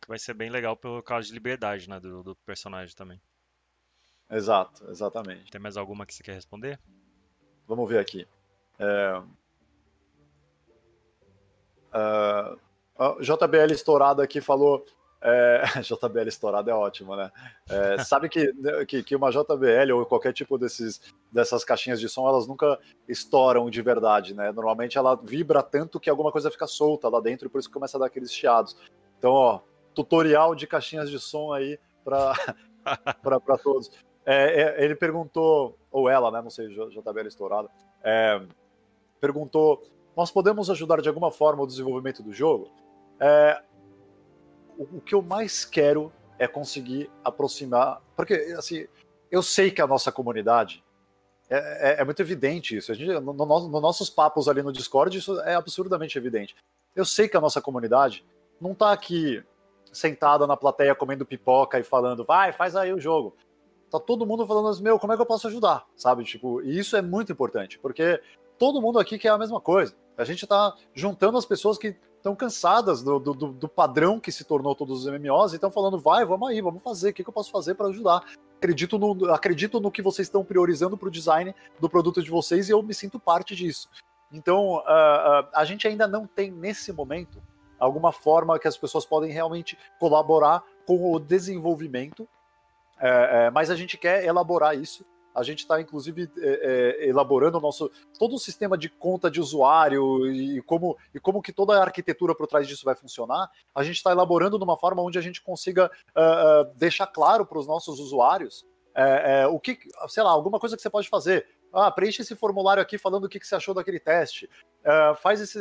Que 0.00 0.08
vai 0.08 0.18
ser 0.18 0.34
bem 0.34 0.50
legal 0.50 0.76
pelo 0.76 1.02
caso 1.02 1.28
de 1.28 1.34
liberdade, 1.34 1.88
né, 1.88 2.00
do, 2.00 2.22
do 2.22 2.36
personagem 2.36 2.94
também. 2.94 3.20
Exato, 4.30 4.90
exatamente. 4.90 5.50
Tem 5.50 5.60
mais 5.60 5.76
alguma 5.76 6.06
que 6.06 6.14
você 6.14 6.22
quer 6.22 6.34
responder? 6.34 6.80
Vamos 7.68 7.88
ver 7.88 7.98
aqui. 7.98 8.26
É... 8.78 9.22
Uh, 11.94 13.20
JBL 13.20 13.72
estourado 13.72 14.22
aqui 14.22 14.40
falou 14.40 14.84
é, 15.22 15.62
JBL 15.80 16.28
estourada 16.28 16.70
é 16.70 16.74
ótimo, 16.74 17.14
né? 17.16 17.30
É, 17.68 17.98
sabe 18.04 18.28
que, 18.28 18.52
que, 18.86 19.02
que, 19.02 19.16
uma 19.16 19.30
JBL 19.30 19.92
ou 19.94 20.04
qualquer 20.04 20.32
tipo 20.32 20.58
desses, 20.58 21.00
dessas 21.30 21.64
caixinhas 21.64 22.00
de 22.00 22.08
som, 22.08 22.28
elas 22.28 22.46
nunca 22.46 22.78
estouram 23.08 23.70
de 23.70 23.80
verdade, 23.80 24.34
né? 24.34 24.50
Normalmente 24.52 24.98
ela 24.98 25.14
vibra 25.14 25.62
tanto 25.62 26.00
que 26.00 26.10
alguma 26.10 26.32
coisa 26.32 26.50
fica 26.50 26.66
solta 26.66 27.08
lá 27.08 27.20
dentro 27.20 27.46
e 27.46 27.50
por 27.50 27.60
isso 27.60 27.70
começa 27.70 27.96
a 27.96 28.00
dar 28.00 28.06
aqueles 28.06 28.32
chiados. 28.32 28.76
Então, 29.18 29.32
ó, 29.32 29.60
tutorial 29.94 30.54
de 30.54 30.66
caixinhas 30.66 31.08
de 31.08 31.18
som 31.18 31.52
aí 31.52 31.78
para 32.04 32.34
todos. 33.62 33.90
É, 34.26 34.62
é, 34.62 34.84
ele 34.84 34.94
perguntou, 34.94 35.78
ou 35.90 36.08
ela, 36.08 36.30
né? 36.30 36.42
Não 36.42 36.50
sei, 36.50 36.68
JBL 36.68 37.26
estourada, 37.26 37.68
é, 38.02 38.40
perguntou: 39.20 39.82
nós 40.16 40.30
podemos 40.30 40.68
ajudar 40.70 41.00
de 41.00 41.08
alguma 41.08 41.30
forma 41.30 41.62
o 41.62 41.66
desenvolvimento 41.66 42.22
do 42.22 42.32
jogo? 42.32 42.70
É, 43.20 43.62
o, 44.78 45.00
que 45.00 45.14
eu 45.14 45.22
mais 45.22 45.64
quero 45.64 46.12
é 46.38 46.46
conseguir 46.46 47.10
aproximar. 47.24 48.00
Porque, 48.16 48.34
assim, 48.56 48.86
eu 49.30 49.42
sei 49.42 49.70
que 49.70 49.80
a 49.80 49.86
nossa 49.86 50.10
comunidade. 50.12 50.84
É, 51.48 51.96
é, 51.96 52.00
é 52.00 52.04
muito 52.04 52.22
evidente 52.22 52.76
isso. 52.76 52.90
A 52.90 52.94
gente, 52.94 53.12
no, 53.20 53.32
no, 53.32 53.44
no, 53.44 53.80
nossos 53.80 54.08
papos 54.08 54.48
ali 54.48 54.62
no 54.62 54.72
Discord, 54.72 55.16
isso 55.16 55.38
é 55.40 55.54
absurdamente 55.54 56.16
evidente. 56.16 56.54
Eu 56.94 57.04
sei 57.04 57.28
que 57.28 57.36
a 57.36 57.40
nossa 57.40 57.60
comunidade 57.60 58.24
não 58.60 58.74
tá 58.74 58.92
aqui 58.92 59.44
sentada 59.92 60.46
na 60.46 60.56
plateia 60.56 60.94
comendo 60.94 61.26
pipoca 61.26 61.78
e 61.78 61.82
falando, 61.82 62.24
vai, 62.24 62.52
faz 62.52 62.74
aí 62.74 62.92
o 62.92 63.00
jogo. 63.00 63.36
Tá 63.90 64.00
todo 64.00 64.26
mundo 64.26 64.46
falando 64.46 64.68
assim, 64.68 64.82
meu, 64.82 64.98
como 64.98 65.12
é 65.12 65.16
que 65.16 65.22
eu 65.22 65.26
posso 65.26 65.48
ajudar? 65.48 65.84
Sabe? 65.94 66.24
Tipo, 66.24 66.62
e 66.62 66.78
isso 66.78 66.96
é 66.96 67.02
muito 67.02 67.30
importante, 67.30 67.78
porque 67.78 68.20
todo 68.58 68.80
mundo 68.80 68.98
aqui 68.98 69.18
quer 69.18 69.28
a 69.28 69.38
mesma 69.38 69.60
coisa. 69.60 69.94
A 70.16 70.24
gente 70.24 70.46
tá 70.46 70.74
juntando 70.94 71.36
as 71.36 71.44
pessoas 71.44 71.76
que 71.76 71.96
estão 72.22 72.36
cansadas 72.36 73.02
do, 73.02 73.18
do, 73.18 73.34
do, 73.34 73.68
padrão 73.68 74.20
que 74.20 74.30
se 74.30 74.44
tornou 74.44 74.76
todos 74.76 75.04
os 75.04 75.12
MMOs 75.12 75.52
e 75.52 75.56
estão 75.56 75.72
falando, 75.72 75.98
vai, 75.98 76.24
vamos 76.24 76.48
aí, 76.48 76.62
vamos 76.62 76.80
fazer, 76.80 77.10
o 77.10 77.12
que, 77.12 77.24
que 77.24 77.28
eu 77.28 77.34
posso 77.34 77.50
fazer 77.50 77.74
para 77.74 77.88
ajudar? 77.88 78.22
Acredito 78.56 78.96
no, 78.96 79.32
acredito 79.32 79.80
no 79.80 79.90
que 79.90 80.00
vocês 80.00 80.28
estão 80.28 80.44
priorizando 80.44 80.96
para 80.96 81.08
o 81.08 81.10
design 81.10 81.52
do 81.80 81.90
produto 81.90 82.22
de 82.22 82.30
vocês 82.30 82.68
e 82.68 82.72
eu 82.72 82.80
me 82.80 82.94
sinto 82.94 83.18
parte 83.18 83.56
disso. 83.56 83.88
Então, 84.32 84.76
uh, 84.76 84.78
uh, 84.78 85.48
a 85.52 85.64
gente 85.64 85.86
ainda 85.88 86.06
não 86.06 86.24
tem, 86.24 86.50
nesse 86.52 86.92
momento, 86.92 87.42
alguma 87.76 88.12
forma 88.12 88.58
que 88.58 88.68
as 88.68 88.76
pessoas 88.76 89.04
podem 89.04 89.32
realmente 89.32 89.76
colaborar 89.98 90.62
com 90.86 91.12
o 91.12 91.18
desenvolvimento, 91.18 92.28
é, 93.00 93.50
mas 93.50 93.68
a 93.68 93.74
gente 93.74 93.98
quer 93.98 94.24
elaborar 94.24 94.78
isso 94.78 95.04
a 95.34 95.42
gente 95.42 95.60
está, 95.60 95.80
inclusive, 95.80 96.30
é, 96.38 97.00
é, 97.02 97.08
elaborando 97.08 97.58
o 97.58 97.60
nosso 97.60 97.90
todo 98.18 98.34
o 98.34 98.38
sistema 98.38 98.76
de 98.76 98.88
conta 98.88 99.30
de 99.30 99.40
usuário 99.40 100.26
e 100.30 100.60
como, 100.62 100.96
e 101.14 101.20
como 101.20 101.42
que 101.42 101.52
toda 101.52 101.78
a 101.78 101.82
arquitetura 101.82 102.34
por 102.34 102.46
trás 102.46 102.68
disso 102.68 102.84
vai 102.84 102.94
funcionar. 102.94 103.50
A 103.74 103.82
gente 103.82 103.96
está 103.96 104.10
elaborando 104.10 104.58
de 104.58 104.64
uma 104.64 104.76
forma 104.76 105.02
onde 105.02 105.18
a 105.18 105.22
gente 105.22 105.42
consiga 105.42 105.90
uh, 106.16 106.70
uh, 106.70 106.74
deixar 106.76 107.06
claro 107.06 107.46
para 107.46 107.58
os 107.58 107.66
nossos 107.66 107.98
usuários 107.98 108.66
uh, 108.90 109.48
o 109.52 109.58
que, 109.58 109.78
sei 110.08 110.22
lá, 110.22 110.30
alguma 110.30 110.58
coisa 110.58 110.76
que 110.76 110.82
você 110.82 110.90
pode 110.90 111.08
fazer. 111.08 111.46
Ah, 111.72 111.90
preenche 111.90 112.20
esse 112.20 112.36
formulário 112.36 112.82
aqui 112.82 112.98
falando 112.98 113.24
o 113.24 113.28
que, 113.30 113.40
que 113.40 113.46
você 113.46 113.54
achou 113.54 113.72
daquele 113.72 113.98
teste. 113.98 114.46
faz 115.22 115.40
esse, 115.40 115.58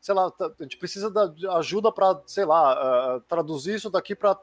sei 0.00 0.14
lá, 0.14 0.32
a 0.40 0.62
gente 0.62 0.78
precisa 0.78 1.10
de 1.10 1.46
ajuda 1.46 1.92
para, 1.92 2.22
sei 2.24 2.46
lá, 2.46 3.20
traduzir 3.28 3.74
isso 3.74 3.90
daqui 3.90 4.14
para 4.14 4.34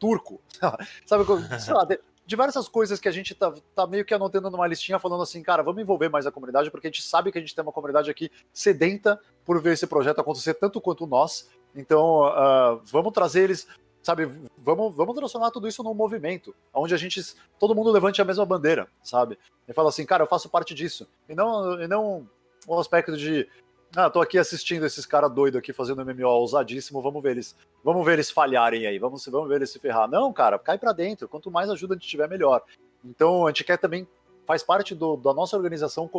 turco. 0.00 0.40
Sabe, 1.04 1.26
sei 1.60 1.74
lá, 1.74 1.86
diversas 2.26 2.68
coisas 2.68 2.98
que 2.98 3.08
a 3.08 3.12
gente 3.12 3.34
tá, 3.34 3.52
tá 3.74 3.86
meio 3.86 4.04
que 4.04 4.14
anotando 4.14 4.50
numa 4.50 4.66
listinha, 4.66 4.98
falando 4.98 5.22
assim, 5.22 5.42
cara, 5.42 5.62
vamos 5.62 5.82
envolver 5.82 6.08
mais 6.08 6.26
a 6.26 6.32
comunidade, 6.32 6.70
porque 6.70 6.86
a 6.86 6.90
gente 6.90 7.02
sabe 7.02 7.30
que 7.30 7.38
a 7.38 7.40
gente 7.40 7.54
tem 7.54 7.62
uma 7.62 7.72
comunidade 7.72 8.10
aqui 8.10 8.30
sedenta 8.52 9.20
por 9.44 9.60
ver 9.60 9.74
esse 9.74 9.86
projeto 9.86 10.20
acontecer 10.20 10.54
tanto 10.54 10.80
quanto 10.80 11.06
nós. 11.06 11.48
Então, 11.74 12.22
uh, 12.22 12.80
vamos 12.84 13.12
trazer 13.12 13.44
eles, 13.44 13.66
sabe, 14.02 14.30
vamos, 14.56 14.94
vamos 14.94 15.14
transformar 15.14 15.50
tudo 15.50 15.68
isso 15.68 15.82
num 15.82 15.94
movimento, 15.94 16.54
onde 16.72 16.94
a 16.94 16.96
gente, 16.96 17.20
todo 17.58 17.74
mundo 17.74 17.90
levante 17.90 18.22
a 18.22 18.24
mesma 18.24 18.46
bandeira, 18.46 18.88
sabe? 19.02 19.38
E 19.68 19.72
fala 19.72 19.88
assim, 19.88 20.06
cara, 20.06 20.22
eu 20.22 20.28
faço 20.28 20.48
parte 20.48 20.74
disso. 20.74 21.06
E 21.28 21.34
não, 21.34 21.80
e 21.80 21.88
não 21.88 22.28
um 22.66 22.78
aspecto 22.78 23.16
de, 23.16 23.48
ah, 23.96 24.10
tô 24.10 24.20
aqui 24.20 24.38
assistindo 24.38 24.84
esses 24.84 25.06
caras 25.06 25.30
doidos 25.30 25.58
aqui 25.58 25.72
fazendo 25.72 26.04
MMO 26.04 26.26
ousadíssimo, 26.26 27.00
vamos 27.00 27.22
ver 27.22 27.32
eles, 27.32 27.56
vamos 27.82 28.04
ver 28.04 28.14
eles 28.14 28.30
falharem 28.30 28.86
aí, 28.86 28.98
vamos, 28.98 29.24
vamos 29.26 29.48
ver 29.48 29.56
eles 29.56 29.70
se 29.70 29.78
ferrar. 29.78 30.08
Não, 30.08 30.32
cara, 30.32 30.58
cai 30.58 30.76
para 30.76 30.92
dentro, 30.92 31.28
quanto 31.28 31.50
mais 31.50 31.70
ajuda 31.70 31.94
a 31.94 31.96
gente 31.96 32.08
tiver, 32.08 32.28
melhor. 32.28 32.62
Então, 33.04 33.46
a 33.46 33.50
gente 33.50 33.62
quer 33.62 33.78
também, 33.78 34.06
faz 34.46 34.64
parte 34.64 34.94
do, 34.94 35.16
da 35.16 35.32
nossa 35.32 35.56
organização 35.56 36.10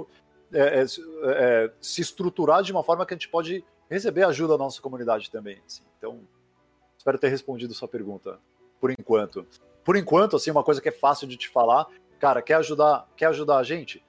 é, 0.53 0.59
é, 0.59 0.85
é, 1.25 1.71
se 1.81 2.01
estruturar 2.01 2.63
de 2.63 2.71
uma 2.71 2.83
forma 2.83 3.05
que 3.05 3.13
a 3.13 3.17
gente 3.17 3.27
pode 3.27 3.63
receber 3.89 4.23
ajuda 4.23 4.57
da 4.57 4.63
nossa 4.63 4.81
comunidade 4.81 5.29
também. 5.29 5.61
Assim. 5.65 5.83
Então, 5.97 6.21
espero 6.97 7.17
ter 7.17 7.27
respondido 7.27 7.73
sua 7.73 7.89
pergunta, 7.89 8.39
por 8.79 8.89
enquanto. 8.89 9.45
Por 9.83 9.97
enquanto, 9.97 10.37
assim, 10.37 10.49
uma 10.49 10.63
coisa 10.63 10.81
que 10.81 10.89
é 10.89 10.93
fácil 10.93 11.27
de 11.27 11.35
te 11.35 11.49
falar, 11.49 11.87
cara, 12.19 12.41
quer 12.41 12.55
ajudar, 12.55 13.05
quer 13.17 13.25
ajudar 13.27 13.57
a 13.57 13.63
gente? 13.63 14.01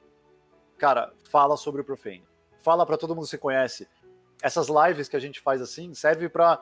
Cara, 0.78 1.12
fala 1.28 1.56
sobre 1.56 1.80
o 1.80 1.84
Profane 1.84 2.22
fala 2.66 2.84
para 2.84 2.96
todo 2.96 3.14
mundo 3.14 3.28
você 3.28 3.38
conhece. 3.38 3.86
Essas 4.42 4.66
lives 4.68 5.08
que 5.08 5.14
a 5.14 5.20
gente 5.20 5.40
faz 5.40 5.62
assim 5.62 5.94
serve 5.94 6.28
para 6.28 6.60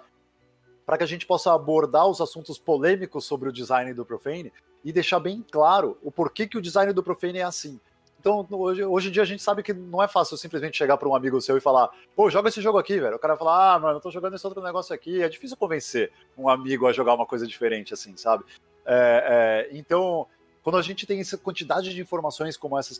para 0.85 0.99
que 0.99 1.03
a 1.03 1.07
gente 1.07 1.27
possa 1.27 1.51
abordar 1.55 2.07
os 2.07 2.21
assuntos 2.21 2.59
polêmicos 2.59 3.25
sobre 3.25 3.49
o 3.49 3.53
design 3.53 3.95
do 3.95 4.05
Profane 4.05 4.53
e 4.85 4.93
deixar 4.93 5.19
bem 5.19 5.43
claro 5.51 5.97
o 6.03 6.13
porquê 6.13 6.47
que 6.47 6.59
o 6.59 6.61
design 6.61 6.93
do 6.93 7.03
Profane 7.03 7.39
é 7.39 7.43
assim. 7.43 7.81
Então, 8.21 8.47
hoje, 8.51 8.85
hoje 8.85 9.09
em 9.09 9.11
dia 9.11 9.23
a 9.23 9.27
gente 9.27 9.43
sabe 9.43 9.63
que 9.63 9.73
não 9.73 10.03
é 10.03 10.07
fácil 10.07 10.37
simplesmente 10.37 10.77
chegar 10.77 10.99
para 10.99 11.09
um 11.09 11.15
amigo 11.15 11.41
seu 11.41 11.57
e 11.57 11.61
falar, 11.61 11.89
pô, 12.15 12.29
joga 12.29 12.51
esse 12.51 12.61
jogo 12.61 12.77
aqui, 12.77 13.01
velho. 13.01 13.17
O 13.17 13.19
cara 13.19 13.33
vai 13.33 13.39
falar, 13.39 13.75
ah, 13.75 13.79
mano, 13.79 13.97
eu 13.97 14.01
tô 14.01 14.11
jogando 14.11 14.35
esse 14.35 14.47
outro 14.47 14.63
negócio 14.63 14.95
aqui. 14.95 15.23
É 15.23 15.29
difícil 15.29 15.57
convencer 15.57 16.13
um 16.37 16.51
amigo 16.51 16.87
a 16.87 16.93
jogar 16.93 17.15
uma 17.15 17.25
coisa 17.25 17.47
diferente, 17.47 17.95
assim, 17.95 18.15
sabe? 18.19 18.45
É, 18.85 19.69
é, 19.73 19.77
então, 19.79 20.27
quando 20.63 20.79
a 20.79 20.83
gente 20.83 21.07
tem 21.07 21.21
essa 21.21 21.37
quantidade 21.37 21.95
de 21.95 22.01
informações 22.01 22.57
como, 22.57 22.79
essas, 22.79 22.99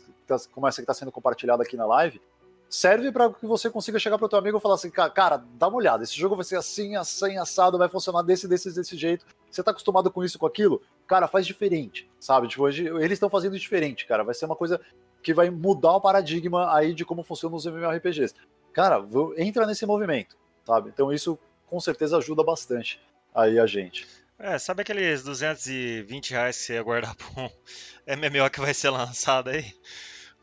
como 0.51 0.67
essa 0.67 0.77
que 0.77 0.83
está 0.83 0.93
sendo 0.93 1.11
compartilhada 1.11 1.63
aqui 1.63 1.75
na 1.75 1.85
live, 1.87 2.21
serve 2.69 3.11
para 3.11 3.31
que 3.31 3.45
você 3.45 3.69
consiga 3.69 3.99
chegar 3.99 4.17
para 4.17 4.25
o 4.25 4.29
teu 4.29 4.39
amigo 4.39 4.57
e 4.57 4.61
falar 4.61 4.75
assim, 4.75 4.89
cara, 4.89 5.37
dá 5.37 5.67
uma 5.67 5.77
olhada, 5.77 6.03
esse 6.03 6.15
jogo 6.15 6.35
vai 6.35 6.45
ser 6.45 6.57
assim, 6.57 6.95
assim, 6.95 7.37
assado, 7.37 7.77
vai 7.77 7.89
funcionar 7.89 8.21
desse, 8.21 8.47
desse, 8.47 8.73
desse 8.73 8.97
jeito. 8.97 9.25
Você 9.49 9.63
tá 9.63 9.71
acostumado 9.71 10.11
com 10.11 10.23
isso, 10.23 10.37
com 10.37 10.45
aquilo? 10.45 10.81
Cara, 11.07 11.27
faz 11.27 11.45
diferente, 11.45 12.09
sabe? 12.19 12.47
Tipo, 12.47 12.63
hoje, 12.63 12.87
eles 12.87 13.13
estão 13.13 13.29
fazendo 13.29 13.57
diferente, 13.57 14.05
cara. 14.05 14.23
Vai 14.23 14.33
ser 14.33 14.45
uma 14.45 14.55
coisa 14.55 14.81
que 15.23 15.33
vai 15.33 15.49
mudar 15.49 15.93
o 15.93 16.01
paradigma 16.01 16.75
aí 16.75 16.93
de 16.93 17.05
como 17.05 17.23
funcionam 17.23 17.57
os 17.57 17.65
MMORPGs. 17.65 18.35
Cara, 18.73 19.03
entra 19.37 19.65
nesse 19.65 19.85
movimento, 19.85 20.35
sabe? 20.65 20.89
Então 20.89 21.11
isso 21.11 21.39
com 21.67 21.79
certeza 21.79 22.17
ajuda 22.17 22.43
bastante 22.43 23.01
aí 23.33 23.57
a 23.57 23.65
gente. 23.65 24.07
É, 24.37 24.59
sabe 24.59 24.81
aqueles 24.81 25.23
220 25.23 26.31
reais 26.31 26.57
que 26.57 26.63
você 26.63 26.73
ia 26.73 26.83
guardar 26.83 27.15
pra 27.15 27.27
um 27.41 27.49
MMO 28.17 28.49
que 28.51 28.59
vai 28.59 28.73
ser 28.73 28.89
lançado 28.89 29.49
aí? 29.49 29.73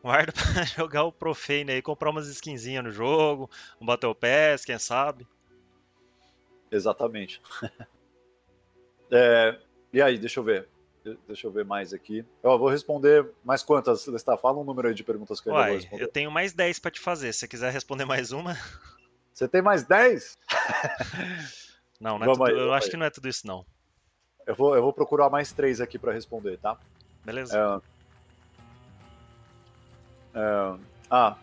Guarda 0.03 0.33
pra 0.55 0.65
jogar 0.65 1.05
o 1.05 1.13
Profane 1.13 1.73
aí, 1.73 1.81
comprar 1.81 2.11
umas 2.11 2.27
skinzinhas 2.27 2.85
no 2.85 2.91
jogo, 2.91 3.49
um 3.81 3.87
Battle 3.87 4.15
Pass, 4.15 4.65
quem 4.65 4.79
sabe? 4.79 5.27
Exatamente. 6.71 7.41
é, 9.11 9.59
e 9.93 10.03
aí, 10.03 10.19
deixa 10.19 10.41
eu 10.41 10.45
ver. 10.45 10.69
Deixa 11.27 11.47
eu 11.49 11.51
ver 11.51 11.65
mais 11.65 11.93
aqui. 11.93 12.25
Eu 12.43 12.59
vou 12.59 12.69
responder 12.69 13.29
mais 13.45 13.63
quantas, 13.63 14.07
Está 14.07 14.37
Fala 14.37 14.59
um 14.59 14.65
número 14.65 14.89
aí 14.89 14.95
de 14.95 15.03
perguntas 15.03 15.41
que 15.41 15.49
eu 15.49 15.53
Uai, 15.53 15.71
vou 15.71 15.77
responder. 15.77 16.03
Eu 16.03 16.09
tenho 16.09 16.31
mais 16.31 16.53
10 16.53 16.79
para 16.79 16.91
te 16.93 17.01
fazer. 17.01 17.33
Se 17.33 17.41
você 17.41 17.49
quiser 17.49 17.73
responder 17.73 18.05
mais 18.05 18.33
uma. 18.33 18.57
Você 19.33 19.49
tem 19.49 19.63
mais 19.63 19.83
10? 19.83 20.37
não, 21.99 22.19
não 22.19 22.27
é 22.27 22.33
tudo, 22.35 22.45
aí, 22.45 22.53
eu 22.53 22.75
acho 22.75 22.85
aí. 22.85 22.91
que 22.91 22.97
não 22.99 23.07
é 23.07 23.11
tudo 23.11 23.31
isso, 23.31 23.47
não. 23.47 23.65
Eu 24.47 24.55
vou, 24.55 24.77
eu 24.77 24.83
vou 24.83 24.93
procurar 24.93 25.31
mais 25.31 25.53
três 25.53 25.81
aqui 25.81 25.99
para 25.99 26.13
responder, 26.13 26.59
tá? 26.59 26.79
Beleza. 27.25 27.57
É, 27.59 27.92
é, 30.35 30.75
ah, 31.11 31.37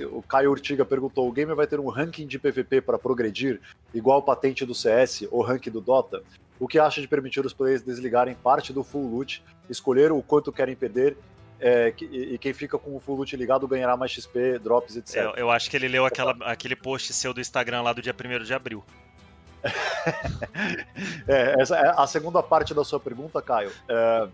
o 0.00 0.22
Caio 0.22 0.50
Urtiga 0.50 0.84
perguntou: 0.84 1.28
o 1.28 1.32
game 1.32 1.54
vai 1.54 1.66
ter 1.66 1.80
um 1.80 1.88
ranking 1.88 2.26
de 2.26 2.38
PVP 2.38 2.80
para 2.80 2.98
progredir, 2.98 3.60
igual 3.94 4.18
o 4.18 4.22
patente 4.22 4.64
do 4.64 4.74
CS 4.74 5.26
ou 5.30 5.42
ranking 5.42 5.70
do 5.70 5.80
Dota? 5.80 6.22
O 6.58 6.68
que 6.68 6.78
acha 6.78 7.00
de 7.00 7.08
permitir 7.08 7.44
os 7.44 7.52
players 7.52 7.82
desligarem 7.82 8.34
parte 8.34 8.72
do 8.72 8.84
full 8.84 9.08
loot, 9.08 9.42
escolher 9.68 10.12
o 10.12 10.22
quanto 10.22 10.52
querem 10.52 10.76
perder 10.76 11.16
é, 11.64 11.94
e 12.10 12.36
quem 12.38 12.52
fica 12.52 12.76
com 12.76 12.96
o 12.96 12.98
full 12.98 13.16
loot 13.16 13.36
ligado 13.36 13.68
ganhará 13.68 13.96
mais 13.96 14.10
XP, 14.10 14.58
drops, 14.58 14.96
etc. 14.96 15.16
Eu, 15.16 15.30
eu 15.36 15.50
acho 15.50 15.70
que 15.70 15.76
ele 15.76 15.86
leu 15.86 16.04
aquela, 16.04 16.36
aquele 16.40 16.74
post 16.74 17.12
seu 17.12 17.32
do 17.32 17.40
Instagram 17.40 17.82
lá 17.82 17.92
do 17.92 18.02
dia 18.02 18.12
1 18.12 18.42
de 18.42 18.52
abril. 18.52 18.84
é, 21.28 21.62
essa 21.62 21.76
é 21.76 21.94
a 21.96 22.04
segunda 22.08 22.42
parte 22.42 22.74
da 22.74 22.82
sua 22.82 22.98
pergunta, 22.98 23.40
Caio. 23.40 23.70
É, 23.88 24.28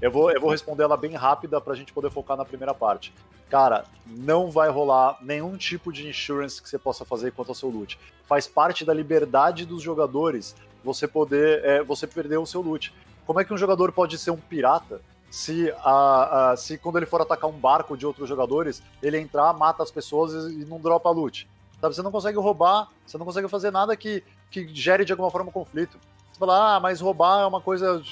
eu, 0.00 0.10
vou, 0.10 0.30
eu 0.30 0.40
vou 0.40 0.50
responder 0.50 0.84
ela 0.84 0.96
bem 0.96 1.14
rápida 1.14 1.60
para 1.60 1.72
a 1.72 1.76
gente 1.76 1.92
poder 1.92 2.10
focar 2.10 2.36
na 2.36 2.44
primeira 2.44 2.74
parte. 2.74 3.12
Cara, 3.48 3.84
não 4.06 4.50
vai 4.50 4.68
rolar 4.68 5.18
nenhum 5.20 5.56
tipo 5.56 5.92
de 5.92 6.08
insurance 6.08 6.60
que 6.60 6.68
você 6.68 6.78
possa 6.78 7.04
fazer 7.04 7.32
quanto 7.32 7.50
ao 7.50 7.54
seu 7.54 7.68
loot. 7.68 7.98
Faz 8.24 8.46
parte 8.46 8.84
da 8.84 8.92
liberdade 8.92 9.64
dos 9.64 9.82
jogadores 9.82 10.54
você 10.82 11.06
poder 11.06 11.64
é, 11.64 11.82
você 11.82 12.06
perder 12.06 12.38
o 12.38 12.46
seu 12.46 12.60
loot. 12.60 12.92
Como 13.24 13.40
é 13.40 13.44
que 13.44 13.54
um 13.54 13.58
jogador 13.58 13.92
pode 13.92 14.18
ser 14.18 14.30
um 14.30 14.36
pirata 14.36 15.00
se, 15.30 15.72
a, 15.78 16.52
a, 16.52 16.56
se 16.56 16.78
quando 16.78 16.96
ele 16.96 17.06
for 17.06 17.20
atacar 17.20 17.50
um 17.50 17.58
barco 17.58 17.96
de 17.96 18.06
outros 18.06 18.28
jogadores, 18.28 18.82
ele 19.02 19.18
entrar, 19.18 19.52
mata 19.52 19.82
as 19.82 19.90
pessoas 19.90 20.50
e 20.52 20.64
não 20.64 20.80
dropa 20.80 21.10
loot? 21.10 21.48
Sabe, 21.80 21.94
você 21.94 22.02
não 22.02 22.12
consegue 22.12 22.38
roubar, 22.38 22.88
você 23.06 23.18
não 23.18 23.26
consegue 23.26 23.48
fazer 23.48 23.70
nada 23.70 23.96
que, 23.96 24.24
que 24.50 24.66
gere 24.74 25.04
de 25.04 25.12
alguma 25.12 25.30
forma 25.30 25.50
um 25.50 25.52
conflito. 25.52 25.98
Você 26.36 26.40
fala, 26.40 26.76
ah, 26.76 26.80
mas 26.80 27.00
roubar 27.00 27.40
é 27.40 27.46
uma 27.46 27.62
coisa 27.62 28.02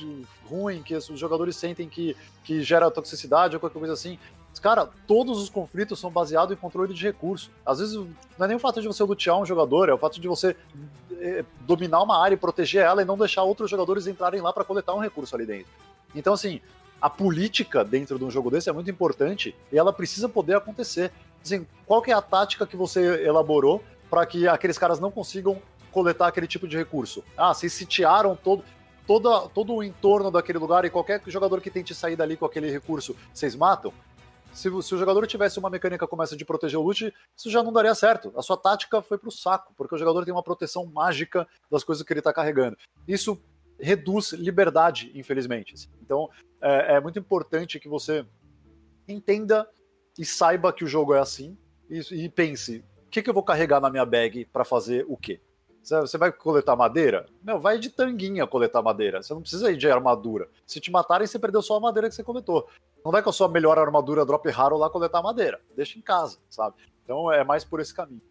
ruim, 0.48 0.82
que 0.82 0.94
os 0.94 1.06
jogadores 1.18 1.56
sentem 1.56 1.86
que, 1.86 2.16
que 2.42 2.62
gera 2.62 2.90
toxicidade 2.90 3.54
ou 3.54 3.60
qualquer 3.60 3.78
coisa 3.78 3.92
assim. 3.92 4.18
Cara, 4.62 4.88
todos 5.06 5.42
os 5.42 5.50
conflitos 5.50 6.00
são 6.00 6.10
baseados 6.10 6.56
em 6.56 6.58
controle 6.58 6.94
de 6.94 7.02
recurso. 7.04 7.50
Às 7.66 7.80
vezes 7.80 7.96
não 7.96 8.46
é 8.46 8.46
nem 8.46 8.56
o 8.56 8.58
fato 8.58 8.80
de 8.80 8.86
você 8.86 9.04
lutear 9.04 9.38
um 9.38 9.44
jogador, 9.44 9.90
é 9.90 9.92
o 9.92 9.98
fato 9.98 10.18
de 10.18 10.26
você 10.26 10.56
é, 11.20 11.44
dominar 11.66 12.00
uma 12.02 12.18
área 12.18 12.34
e 12.34 12.38
proteger 12.38 12.82
ela 12.82 13.02
e 13.02 13.04
não 13.04 13.18
deixar 13.18 13.42
outros 13.42 13.70
jogadores 13.70 14.06
entrarem 14.06 14.40
lá 14.40 14.54
para 14.54 14.64
coletar 14.64 14.94
um 14.94 15.00
recurso 15.00 15.36
ali 15.36 15.44
dentro. 15.44 15.70
Então, 16.14 16.32
assim, 16.32 16.62
a 17.02 17.10
política 17.10 17.84
dentro 17.84 18.18
de 18.18 18.24
um 18.24 18.30
jogo 18.30 18.50
desse 18.50 18.70
é 18.70 18.72
muito 18.72 18.90
importante 18.90 19.54
e 19.70 19.76
ela 19.76 19.92
precisa 19.92 20.30
poder 20.30 20.56
acontecer. 20.56 21.12
Assim, 21.44 21.66
qual 21.84 22.00
que 22.00 22.10
é 22.10 22.14
a 22.14 22.22
tática 22.22 22.66
que 22.66 22.74
você 22.74 23.22
elaborou 23.22 23.84
para 24.08 24.24
que 24.24 24.48
aqueles 24.48 24.78
caras 24.78 24.98
não 24.98 25.10
consigam 25.10 25.60
coletar 25.94 26.26
aquele 26.26 26.46
tipo 26.46 26.68
de 26.68 26.76
recurso? 26.76 27.24
Ah, 27.36 27.54
vocês 27.54 27.72
sitiaram 27.72 28.36
todo, 28.36 28.64
toda, 29.06 29.48
todo 29.48 29.72
o 29.74 29.82
entorno 29.82 30.30
daquele 30.30 30.58
lugar 30.58 30.84
e 30.84 30.90
qualquer 30.90 31.22
jogador 31.26 31.60
que 31.60 31.70
tente 31.70 31.94
sair 31.94 32.16
dali 32.16 32.36
com 32.36 32.44
aquele 32.44 32.70
recurso, 32.70 33.16
vocês 33.32 33.54
matam? 33.54 33.92
se, 34.54 34.70
se, 34.82 34.94
o 34.94 34.98
jogador 34.98 35.26
tivesse 35.26 35.58
uma 35.58 35.68
mecânica 35.68 36.06
como 36.06 36.22
essa 36.22 36.36
de 36.36 36.44
proteger 36.44 36.78
o 36.78 36.82
loot, 36.82 37.12
isso 37.36 37.50
já 37.50 37.62
não 37.62 37.72
daria 37.72 37.94
certo. 37.94 38.32
A 38.36 38.42
sua 38.42 38.56
tática 38.56 39.02
foi 39.02 39.18
pro 39.18 39.30
saco, 39.30 39.74
porque 39.76 39.94
o 39.94 39.98
jogador 39.98 40.24
tem 40.24 40.32
uma 40.32 40.42
proteção 40.42 40.86
mágica 40.86 41.46
das 41.70 41.82
coisas 41.82 42.04
que 42.04 42.12
ele 42.12 42.20
está 42.20 42.32
carregando. 42.32 42.78
Isso 43.06 43.42
reduz 43.78 44.32
liberdade, 44.32 45.10
infelizmente. 45.14 45.90
Então, 46.00 46.30
é, 46.62 46.94
é, 46.94 47.00
muito 47.00 47.18
importante 47.18 47.80
que 47.80 47.88
você 47.88 48.24
entenda 49.08 49.68
e 50.16 50.24
saiba 50.24 50.72
que 50.72 50.84
o 50.84 50.88
jogo 50.88 51.14
é 51.14 51.18
assim 51.18 51.58
e, 51.90 51.98
e 52.24 52.28
pense: 52.28 52.84
o 53.06 53.10
que, 53.10 53.22
que 53.22 53.28
eu 53.28 53.34
vou 53.34 53.42
carregar 53.42 53.80
na 53.80 53.90
minha 53.90 54.06
bag 54.06 54.46
para 54.52 54.64
fazer 54.64 55.04
o 55.08 55.16
quê? 55.16 55.40
Você 55.84 56.16
vai 56.16 56.32
coletar 56.32 56.74
madeira? 56.74 57.26
Não, 57.42 57.60
vai 57.60 57.78
de 57.78 57.90
tanguinha 57.90 58.46
coletar 58.46 58.80
madeira. 58.80 59.22
Você 59.22 59.34
não 59.34 59.42
precisa 59.42 59.70
ir 59.70 59.76
de 59.76 59.90
armadura. 59.90 60.48
Se 60.66 60.80
te 60.80 60.90
matarem, 60.90 61.26
você 61.26 61.38
perdeu 61.38 61.60
só 61.60 61.76
a 61.76 61.80
madeira 61.80 62.08
que 62.08 62.14
você 62.14 62.24
coletou. 62.24 62.66
Não 63.04 63.12
vai 63.12 63.22
com 63.22 63.28
a 63.28 63.32
sua 63.32 63.48
melhor 63.48 63.78
armadura 63.78 64.24
drop 64.24 64.48
raro 64.48 64.78
lá 64.78 64.88
coletar 64.88 65.22
madeira. 65.22 65.60
Deixa 65.76 65.98
em 65.98 66.02
casa, 66.02 66.38
sabe? 66.48 66.76
Então 67.04 67.30
é 67.30 67.44
mais 67.44 67.64
por 67.64 67.80
esse 67.80 67.92
caminho. 67.92 68.22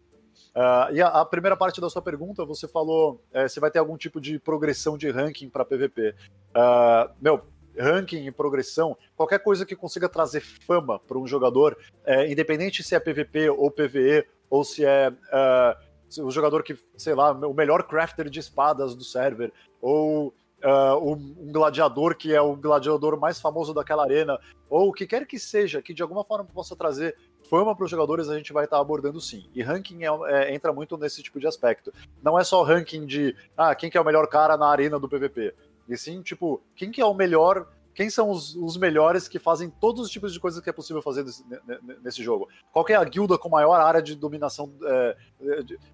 Uh, 0.54 0.92
e 0.92 1.00
a, 1.00 1.08
a, 1.08 1.24
primeira 1.24 1.56
parte 1.56 1.80
da 1.80 1.88
sua 1.88 2.02
pergunta, 2.02 2.44
você 2.44 2.66
falou 2.66 3.20
é, 3.32 3.46
se 3.46 3.60
vai 3.60 3.70
ter 3.70 3.78
algum 3.78 3.96
tipo 3.96 4.20
de 4.20 4.38
progressão 4.38 4.98
de 4.98 5.10
ranking 5.10 5.48
para 5.48 5.64
PVP. 5.64 6.10
Uh, 6.10 6.14
ah, 6.54 7.10
meu, 7.20 7.40
ranking 7.78 8.26
e 8.26 8.30
progressão, 8.30 8.96
qualquer 9.16 9.38
coisa 9.40 9.66
que 9.66 9.76
consiga 9.76 10.08
trazer 10.08 10.40
fama 10.40 10.98
para 10.98 11.18
um 11.18 11.26
jogador, 11.26 11.76
é, 12.04 12.30
independente 12.30 12.82
se 12.82 12.94
é 12.94 13.00
PVP 13.00 13.50
ou 13.50 13.70
PVE, 13.70 14.26
ou 14.48 14.64
se 14.64 14.84
é 14.84 15.10
uh, 15.10 15.93
o 16.18 16.30
jogador 16.30 16.62
que, 16.62 16.76
sei 16.96 17.14
lá, 17.14 17.32
o 17.32 17.54
melhor 17.54 17.82
crafter 17.84 18.28
de 18.28 18.40
espadas 18.40 18.94
do 18.94 19.04
server, 19.04 19.52
ou 19.80 20.34
uh, 20.62 21.12
um, 21.12 21.52
gladiador 21.52 22.16
que 22.16 22.34
é 22.34 22.40
o 22.40 22.56
gladiador 22.56 23.18
mais 23.18 23.40
famoso 23.40 23.74
daquela 23.74 24.02
arena, 24.02 24.38
ou 24.68 24.88
o 24.88 24.92
que 24.92 25.06
quer 25.06 25.26
que 25.26 25.38
seja, 25.38 25.82
que 25.82 25.94
de 25.94 26.02
alguma 26.02 26.24
forma 26.24 26.44
possa 26.44 26.74
trazer 26.74 27.16
fama 27.48 27.76
para 27.76 27.84
os 27.84 27.90
jogadores, 27.90 28.28
a 28.28 28.36
gente 28.36 28.52
vai 28.52 28.64
estar 28.64 28.76
tá 28.76 28.80
abordando 28.80 29.20
sim. 29.20 29.46
E 29.54 29.62
ranking 29.62 30.02
é, 30.02 30.08
é, 30.28 30.54
entra 30.54 30.72
muito 30.72 30.96
nesse 30.96 31.22
tipo 31.22 31.38
de 31.38 31.46
aspecto. 31.46 31.92
Não 32.22 32.38
é 32.38 32.44
só 32.44 32.62
ranking 32.62 33.06
de 33.06 33.36
ah, 33.56 33.74
quem 33.74 33.90
que 33.90 33.98
é 33.98 34.00
o 34.00 34.04
melhor 34.04 34.26
cara 34.26 34.56
na 34.56 34.66
arena 34.66 34.98
do 34.98 35.08
PVP. 35.08 35.54
E 35.88 35.96
sim, 35.96 36.22
tipo, 36.22 36.62
quem 36.74 36.90
que 36.90 37.00
é 37.00 37.04
o 37.04 37.14
melhor 37.14 37.68
quem 37.94 38.10
são 38.10 38.30
os, 38.30 38.54
os, 38.56 38.76
melhores 38.76 39.28
que 39.28 39.38
fazem 39.38 39.70
todos 39.70 40.02
os 40.02 40.10
tipos 40.10 40.32
de 40.32 40.40
coisas 40.40 40.60
que 40.60 40.68
é 40.68 40.72
possível 40.72 41.00
fazer 41.00 41.24
nesse, 41.24 41.44
nesse 42.02 42.22
jogo? 42.22 42.48
Qual 42.72 42.84
é 42.88 42.94
a 42.94 43.04
guilda 43.04 43.38
com 43.38 43.48
maior 43.48 43.80
área 43.80 44.02
de 44.02 44.14
dominação? 44.14 44.72
É, 44.82 45.16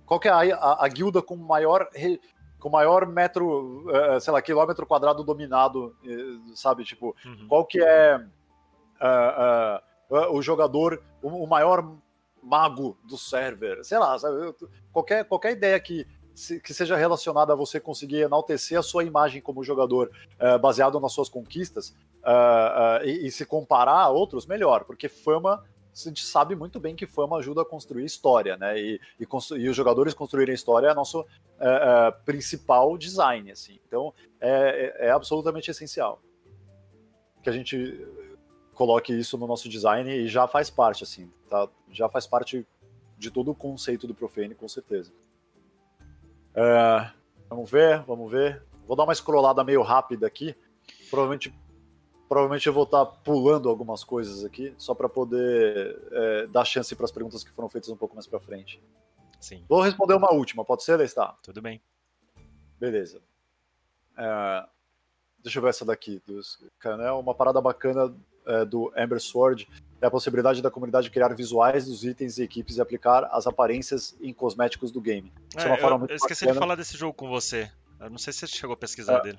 qual 0.06 0.20
é 0.24 0.28
a, 0.28 0.56
a, 0.56 0.86
a, 0.86 0.88
guilda 0.88 1.20
com 1.20 1.36
maior 1.36 1.88
re, 1.92 2.20
com 2.58 2.68
maior 2.68 3.06
metro, 3.06 3.88
uh, 3.88 4.20
sei 4.20 4.32
lá, 4.32 4.40
quilômetro 4.40 4.86
quadrado 4.86 5.24
dominado, 5.24 5.96
uh, 6.04 6.56
sabe? 6.56 6.84
Tipo, 6.84 7.14
uhum. 7.24 7.46
qual 7.48 7.64
que 7.64 7.82
é 7.82 8.16
uh, 8.16 10.32
o 10.32 10.42
jogador, 10.42 11.02
o, 11.22 11.44
o, 11.44 11.46
maior 11.46 11.96
mago 12.42 12.96
do 13.04 13.18
server, 13.18 13.84
sei 13.84 13.98
lá, 13.98 14.18
sabe? 14.18 14.54
Qualquer, 14.92 15.24
qualquer 15.24 15.52
ideia 15.52 15.78
que, 15.80 16.06
que 16.62 16.74
seja 16.74 16.96
relacionada 16.96 17.52
a 17.52 17.56
você 17.56 17.78
conseguir 17.78 18.22
enaltecer 18.22 18.78
a 18.78 18.82
sua 18.82 19.04
imagem 19.04 19.40
como 19.40 19.64
jogador 19.64 20.10
baseado 20.60 20.98
nas 21.00 21.12
suas 21.12 21.28
conquistas 21.28 21.94
e, 23.04 23.26
e 23.26 23.30
se 23.30 23.44
comparar 23.44 24.00
a 24.00 24.08
outros, 24.08 24.46
melhor, 24.46 24.84
porque 24.84 25.08
fama 25.08 25.62
a 25.92 26.08
gente 26.08 26.24
sabe 26.24 26.54
muito 26.54 26.78
bem 26.78 26.94
que 26.94 27.04
fama 27.06 27.36
ajuda 27.38 27.62
a 27.62 27.64
construir 27.64 28.04
história, 28.04 28.56
né? 28.56 28.80
E, 28.80 29.00
e, 29.18 29.26
e 29.56 29.68
os 29.68 29.76
jogadores 29.76 30.14
construírem 30.14 30.54
história 30.54 30.86
é 30.88 30.94
nosso 30.94 31.26
principal 32.24 32.96
design, 32.96 33.50
assim. 33.50 33.78
Então 33.86 34.14
é, 34.40 34.94
é, 35.02 35.06
é, 35.08 35.10
absolutamente 35.10 35.70
essencial 35.70 36.22
que 37.42 37.50
a 37.50 37.52
gente 37.52 38.06
coloque 38.74 39.12
isso 39.12 39.36
no 39.36 39.46
nosso 39.46 39.68
design 39.68 40.10
e 40.10 40.28
já 40.28 40.46
faz 40.46 40.70
parte, 40.70 41.04
assim, 41.04 41.30
tá? 41.48 41.68
Já 41.90 42.08
faz 42.08 42.26
parte 42.26 42.66
de 43.18 43.30
todo 43.30 43.50
o 43.50 43.54
conceito 43.54 44.06
do 44.06 44.14
Profane, 44.14 44.54
com 44.54 44.68
certeza. 44.68 45.12
É, 46.54 47.10
Vamos 47.50 47.68
ver, 47.68 48.00
vamos 48.02 48.30
ver. 48.30 48.62
Vou 48.86 48.96
dar 48.96 49.02
uma 49.02 49.14
scrollada 49.14 49.64
meio 49.64 49.82
rápida 49.82 50.24
aqui. 50.24 50.54
Provavelmente, 51.10 51.52
provavelmente 52.28 52.68
eu 52.68 52.72
vou 52.72 52.84
estar 52.84 53.04
pulando 53.04 53.68
algumas 53.68 54.04
coisas 54.04 54.44
aqui, 54.44 54.72
só 54.78 54.94
para 54.94 55.08
poder 55.08 56.00
é, 56.12 56.46
dar 56.46 56.64
chance 56.64 56.94
para 56.94 57.04
as 57.04 57.10
perguntas 57.10 57.42
que 57.42 57.50
foram 57.50 57.68
feitas 57.68 57.90
um 57.90 57.96
pouco 57.96 58.14
mais 58.14 58.28
para 58.28 58.38
frente. 58.38 58.80
Sim. 59.40 59.64
Vou 59.68 59.80
responder 59.80 60.14
uma 60.14 60.32
última, 60.32 60.64
pode 60.64 60.84
ser, 60.84 60.96
Lestar? 60.96 61.36
Tudo 61.42 61.60
bem. 61.60 61.82
Beleza. 62.78 63.20
É, 64.16 64.64
deixa 65.42 65.58
eu 65.58 65.62
ver 65.64 65.70
essa 65.70 65.84
daqui. 65.84 66.22
Dos, 66.24 66.64
né, 66.84 67.10
uma 67.10 67.34
parada 67.34 67.60
bacana 67.60 68.14
é, 68.46 68.64
do 68.64 68.92
Ember 68.96 69.20
Sword 69.20 69.68
é 70.00 70.06
a 70.06 70.10
possibilidade 70.10 70.62
da 70.62 70.70
comunidade 70.70 71.10
criar 71.10 71.34
visuais 71.34 71.86
dos 71.86 72.04
itens 72.04 72.38
e 72.38 72.42
equipes 72.42 72.76
e 72.76 72.80
aplicar 72.80 73.28
as 73.30 73.46
aparências 73.46 74.16
em 74.20 74.32
cosméticos 74.32 74.90
do 74.90 75.00
game. 75.00 75.32
É, 75.56 75.62
é 75.62 75.84
eu, 75.84 76.06
eu 76.08 76.16
esqueci 76.16 76.44
bacana. 76.44 76.52
de 76.52 76.58
falar 76.58 76.74
desse 76.74 76.96
jogo 76.96 77.12
com 77.12 77.28
você. 77.28 77.70
Eu 78.00 78.08
não 78.08 78.18
sei 78.18 78.32
se 78.32 78.40
você 78.40 78.46
chegou 78.46 78.74
a 78.74 78.76
pesquisar 78.76 79.18
é. 79.18 79.22
dele. 79.22 79.38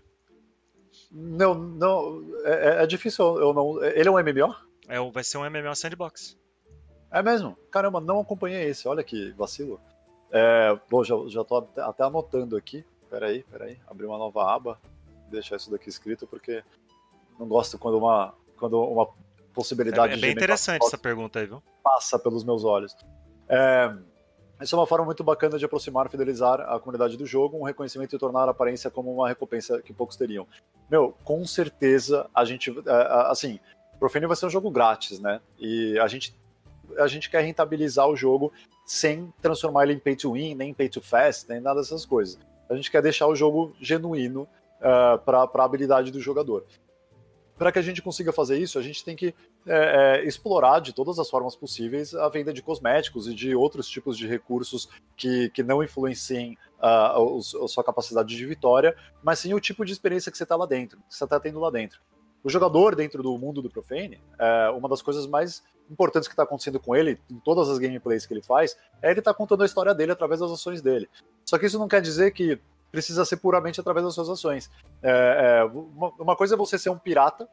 Não, 1.12 1.56
não. 1.56 2.24
É, 2.44 2.52
é, 2.52 2.84
é, 2.84 2.88
difícil 2.88 3.26
eu 3.40 3.54
não. 3.54 3.84
Ele 3.84 4.08
é 4.08 4.12
um 4.12 4.16
MMO? 4.16 4.56
É, 4.88 5.12
vai 5.12 5.24
ser 5.24 5.38
um 5.38 5.50
MMO 5.50 5.76
sandbox. 5.76 6.38
É 7.10 7.22
mesmo? 7.22 7.58
Caramba, 7.72 8.00
não 8.00 8.20
acompanhei 8.20 8.64
esse. 8.70 8.88
Olha 8.88 9.04
que 9.04 9.32
vacilo. 9.32 9.82
É, 10.32 10.80
bom, 10.90 11.04
já, 11.04 11.16
já 11.28 11.44
tô 11.44 11.58
até 11.58 12.04
anotando 12.04 12.56
aqui. 12.56 12.86
Peraí, 13.10 13.44
peraí. 13.44 13.78
Abrir 13.88 14.06
uma 14.06 14.18
nova 14.18 14.54
aba. 14.54 14.80
Deixar 15.30 15.58
isso 15.58 15.72
daqui 15.72 15.90
escrito, 15.90 16.28
porque 16.28 16.64
não 17.40 17.48
gosto 17.48 17.78
quando 17.78 17.98
uma, 17.98 18.34
quando 18.58 18.82
uma 18.82 19.10
possibilidade 19.54 20.14
é, 20.14 20.18
é 20.18 20.20
bem 20.20 20.32
interessante 20.32 20.86
essa 20.86 20.98
pergunta 20.98 21.40
aí, 21.40 21.46
viu? 21.46 21.62
Passa 21.84 22.18
pelos 22.18 22.44
meus 22.44 22.64
olhos. 22.64 22.96
É, 23.48 23.94
essa 24.60 24.76
é 24.76 24.80
uma 24.80 24.86
forma 24.86 25.06
muito 25.06 25.24
bacana 25.24 25.58
de 25.58 25.66
aproximar 25.66 26.06
e 26.06 26.10
fidelizar 26.10 26.62
a 26.62 26.80
comunidade 26.80 27.18
do 27.18 27.26
jogo, 27.26 27.58
um 27.58 27.64
reconhecimento 27.64 28.16
e 28.16 28.20
tornar 28.20 28.48
a 28.48 28.52
aparência 28.52 28.92
como 28.92 29.14
uma 29.14 29.28
recompensa 29.28 29.82
que 29.82 29.92
poucos 29.92 30.16
teriam. 30.16 30.48
Meu, 30.90 31.16
com 31.24 31.46
certeza 31.46 32.30
a 32.34 32.46
gente. 32.46 32.70
É, 32.70 33.30
assim, 33.30 33.60
Profane 34.00 34.26
vai 34.26 34.36
ser 34.36 34.48
um 34.48 34.50
jogo 34.50 34.72
grátis, 34.72 35.20
né? 35.20 35.40
E 35.60 35.98
a 36.00 36.08
gente, 36.08 36.36
a 36.98 37.08
gente 37.08 37.30
quer 37.30 37.42
rentabilizar 37.42 38.08
o 38.08 38.16
jogo 38.16 38.52
sem 38.86 39.32
transformar 39.42 39.84
ele 39.84 39.94
em 39.94 40.00
pay 40.00 40.16
to 40.16 40.34
win, 40.34 40.56
nem 40.56 40.74
pay 40.74 40.90
to 40.90 41.00
fast, 41.00 41.48
nem 41.48 41.62
nada 41.62 41.80
dessas 41.82 42.06
coisas. 42.06 42.40
A 42.68 42.76
gente 42.76 42.90
quer 42.90 43.02
deixar 43.02 43.28
o 43.28 43.36
jogo 43.36 43.76
genuíno 43.80 44.48
uh, 44.80 45.20
para 45.20 45.48
a 45.54 45.64
habilidade 45.64 46.12
do 46.12 46.20
jogador. 46.20 46.66
Para 47.62 47.72
que 47.72 47.78
a 47.78 47.82
gente 47.84 48.02
consiga 48.02 48.34
fazer 48.34 48.58
isso, 48.58 48.80
a 48.80 48.82
gente 48.82 49.06
tem 49.06 49.16
que 49.16 49.36
é, 49.68 50.18
é, 50.18 50.26
explorar 50.26 50.80
de 50.80 50.92
todas 50.94 51.20
as 51.20 51.30
formas 51.30 51.56
possíveis 51.56 52.16
a 52.16 52.28
venda 52.28 52.52
de 52.52 52.60
cosméticos 52.60 53.28
e 53.28 53.36
de 53.36 53.54
outros 53.54 53.88
tipos 53.88 54.18
de 54.18 54.26
recursos 54.26 54.90
que, 55.16 55.48
que 55.52 55.62
não 55.62 55.84
influenciem 55.84 56.58
uh, 56.80 57.38
a 57.64 57.68
sua 57.68 57.84
capacidade 57.84 58.36
de 58.36 58.46
vitória, 58.48 58.96
mas 59.22 59.38
sim 59.38 59.54
o 59.54 59.60
tipo 59.60 59.86
de 59.86 59.94
experiência 59.94 60.32
que 60.32 60.40
você 60.40 60.42
está 60.42 60.56
lá 60.56 60.66
dentro, 60.66 60.98
que 61.08 61.16
você 61.16 61.24
está 61.24 61.40
tendo 61.40 61.60
lá 61.60 61.70
dentro. 61.70 62.02
O 62.44 62.50
jogador 62.50 62.96
dentro 62.96 63.22
do 63.22 63.38
mundo 63.38 63.62
do 63.62 63.70
Profane, 63.70 64.20
é, 64.40 64.72
uma 64.72 64.90
das 64.90 65.04
coisas 65.04 65.28
mais 65.28 65.62
importantes 65.88 66.28
que 66.28 66.34
está 66.34 66.42
acontecendo 66.42 66.80
com 66.80 66.96
ele, 66.96 67.20
em 67.30 67.38
todas 67.42 67.70
as 67.70 67.78
gameplays 67.78 68.26
que 68.26 68.34
ele 68.34 68.42
faz, 68.42 68.76
é 69.04 69.12
ele 69.12 69.20
estar 69.20 69.34
tá 69.34 69.38
contando 69.38 69.62
a 69.62 69.68
história 69.68 69.94
dele 69.94 70.14
através 70.14 70.40
das 70.40 70.50
ações 70.50 70.82
dele. 70.82 71.08
Só 71.46 71.60
que 71.60 71.68
isso 71.68 71.78
não 71.78 71.88
quer 71.88 72.02
dizer 72.02 72.32
que 72.32 72.60
precisa 72.92 73.24
ser 73.26 73.38
puramente 73.38 73.80
através 73.80 74.06
das 74.06 74.14
suas 74.14 74.30
ações. 74.30 74.70
É, 75.02 75.60
é, 75.60 75.64
uma, 75.64 76.10
uma, 76.20 76.36
coisa 76.36 76.56
é 76.56 76.58
você 76.58 76.78
ser 76.78 76.90
um 76.90 76.98
pirata 76.98 77.48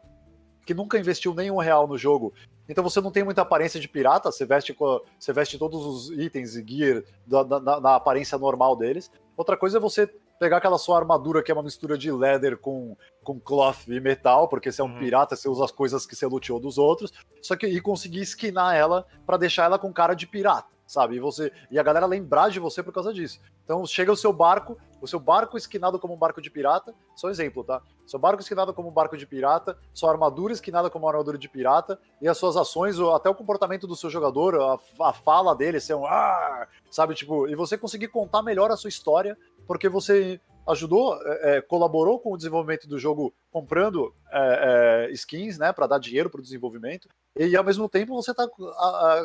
que 0.67 0.75
nunca 0.75 0.99
investiu 0.99 1.35
nenhum 1.35 1.57
real 1.57 1.87
no 1.87 1.97
jogo, 1.97 2.35
então 2.69 2.85
você 2.85 3.01
não 3.01 3.11
tem 3.11 3.25
muita 3.25 3.41
aparência 3.41 3.81
de 3.81 3.89
pirata, 3.89 4.31
você 4.31 4.45
veste, 4.45 4.77
você 5.19 5.33
veste 5.33 5.57
todos 5.57 5.87
os 5.87 6.11
itens 6.19 6.55
e 6.57 6.65
gear 6.67 7.03
da, 7.27 7.43
da, 7.43 7.81
na 7.81 7.95
aparência 7.95 8.37
normal 8.37 8.77
deles. 8.77 9.11
Outra 9.35 9.57
coisa 9.57 9.79
é 9.79 9.81
você 9.81 10.07
pegar 10.39 10.59
aquela 10.59 10.79
sua 10.79 10.99
armadura 10.99 11.43
que 11.43 11.51
é 11.51 11.55
uma 11.55 11.63
mistura 11.63 11.97
de 11.97 12.13
leather 12.13 12.59
com, 12.59 12.97
com 13.25 13.41
cloth 13.41 13.89
e 13.89 13.99
metal, 13.99 14.47
porque 14.49 14.71
você 14.71 14.83
é 14.83 14.85
um 14.85 14.93
uhum. 14.93 14.99
pirata, 14.99 15.35
você 15.35 15.49
usa 15.49 15.65
as 15.65 15.73
coisas 15.73 16.05
que 16.05 16.15
você 16.15 16.27
luteou 16.27 16.61
dos 16.61 16.77
outros, 16.77 17.13
só 17.41 17.57
que 17.57 17.67
e 17.67 17.81
conseguir 17.81 18.21
esquinar 18.21 18.77
ela 18.77 19.07
para 19.25 19.39
deixar 19.39 19.65
ela 19.65 19.79
com 19.79 19.93
cara 19.93 20.15
de 20.15 20.27
pirata 20.27 20.79
sabe? 20.89 21.17
E 21.17 21.21
você 21.21 21.53
e 21.71 21.79
a 21.79 21.83
galera 21.83 22.07
lembrar 22.07 22.49
de 22.49 22.59
você 22.59 22.83
por 22.83 22.93
causa 22.93 23.13
disso. 23.13 23.41
Então 23.63 23.85
chega 23.85 24.11
o 24.11 24.17
seu 24.17 24.33
barco, 24.33 24.79
o 25.01 25.07
seu 25.07 25.21
barco 25.21 25.57
esquinado 25.57 25.99
como 25.99 26.15
um 26.15 26.19
barco 26.19 26.41
de 26.41 26.51
pirata, 26.51 26.95
só 27.15 27.31
exemplo, 27.31 27.65
tá? 27.65 27.81
Seu 28.07 28.19
barco 28.19 28.41
esquinado 28.41 28.73
como 28.73 28.89
um 28.89 28.93
barco 28.93 29.17
de 29.17 29.27
pirata, 29.27 29.77
sua 29.93 30.11
armadura 30.11 30.53
esquinada 30.53 30.91
como 30.91 31.05
uma 31.05 31.11
armadura 31.13 31.39
de 31.39 31.49
pirata, 31.49 31.99
e 32.21 32.29
as 32.29 32.39
suas 32.39 32.57
ações, 32.57 32.99
até 33.15 33.29
o 33.29 33.35
comportamento 33.35 33.87
do 33.87 33.97
seu 33.97 34.11
jogador, 34.11 34.61
a, 34.61 35.09
a 35.09 35.13
fala 35.13 35.55
dele 35.55 35.81
ser 35.81 35.95
um 35.95 36.07
ah, 36.07 36.67
sabe? 36.91 37.15
Tipo, 37.15 37.49
e 37.49 37.55
você 37.55 37.77
conseguir 37.77 38.09
contar 38.09 38.43
melhor 38.43 38.71
a 38.71 38.77
sua 38.77 38.89
história, 38.89 39.37
porque 39.67 39.89
você 39.89 40.41
ajudou, 40.67 41.19
é, 41.25 41.57
é 41.57 41.61
colaborou 41.63 42.19
com 42.19 42.33
o 42.33 42.37
desenvolvimento 42.37 42.87
do 42.87 42.99
jogo 42.99 43.33
comprando 43.51 44.15
é, 44.31 45.07
é, 45.09 45.13
skins, 45.13 45.59
né, 45.59 45.73
para 45.73 45.87
dar 45.87 45.99
dinheiro 45.99 46.29
para 46.29 46.41
o 46.41 46.43
desenvolvimento, 46.43 47.09
e 47.37 47.57
ao 47.57 47.65
mesmo 47.65 47.89
tempo 47.89 48.15
você 48.15 48.33
está 48.33 48.47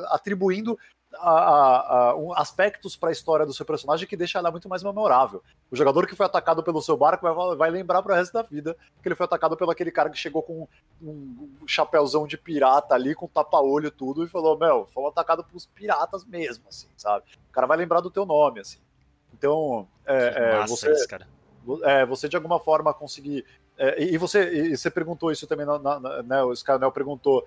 atribuindo 0.09 0.77
a, 1.15 1.29
a, 1.29 2.09
a, 2.09 2.15
um, 2.15 2.33
aspectos 2.33 2.95
para 2.95 3.09
a 3.09 3.11
história 3.11 3.45
do 3.45 3.53
seu 3.53 3.65
personagem 3.65 4.07
que 4.07 4.17
deixa 4.17 4.39
ela 4.39 4.51
muito 4.51 4.69
mais 4.69 4.83
memorável. 4.83 5.43
O 5.69 5.75
jogador 5.75 6.07
que 6.07 6.15
foi 6.15 6.25
atacado 6.25 6.63
pelo 6.63 6.81
seu 6.81 6.97
barco 6.97 7.31
vai, 7.33 7.55
vai 7.55 7.69
lembrar 7.69 8.01
para 8.01 8.13
o 8.13 8.15
resto 8.15 8.33
da 8.33 8.41
vida 8.41 8.75
que 9.01 9.07
ele 9.07 9.15
foi 9.15 9.25
atacado 9.25 9.57
pelo 9.57 9.71
aquele 9.71 9.91
cara 9.91 10.09
que 10.09 10.17
chegou 10.17 10.43
com 10.43 10.67
um, 11.01 11.49
um 11.61 11.67
chapéuzão 11.67 12.25
de 12.27 12.37
pirata 12.37 12.93
ali, 12.95 13.15
com 13.15 13.27
tapa-olho 13.27 13.91
tudo, 13.91 14.23
e 14.23 14.29
falou: 14.29 14.57
Meu, 14.57 14.87
foi 14.93 15.05
atacado 15.07 15.43
pelos 15.43 15.65
piratas 15.65 16.25
mesmo, 16.25 16.65
assim, 16.67 16.87
sabe? 16.97 17.25
O 17.49 17.51
cara 17.51 17.67
vai 17.67 17.77
lembrar 17.77 18.01
do 18.01 18.11
teu 18.11 18.25
nome, 18.25 18.59
assim. 18.59 18.79
Então, 19.33 19.87
é, 20.05 20.61
é, 20.61 20.67
você, 20.67 20.91
isso, 20.91 21.07
é, 21.83 22.05
você 22.05 22.29
de 22.29 22.35
alguma 22.35 22.59
forma 22.59 22.93
conseguir. 22.93 23.45
É, 23.77 24.03
e, 24.03 24.17
você, 24.17 24.53
e 24.53 24.77
você 24.77 24.89
perguntou 24.91 25.31
isso 25.31 25.47
também, 25.47 25.65
na, 25.65 25.79
na, 25.79 26.23
né? 26.23 26.43
O 26.43 26.55
Scanel 26.55 26.91
perguntou 26.91 27.45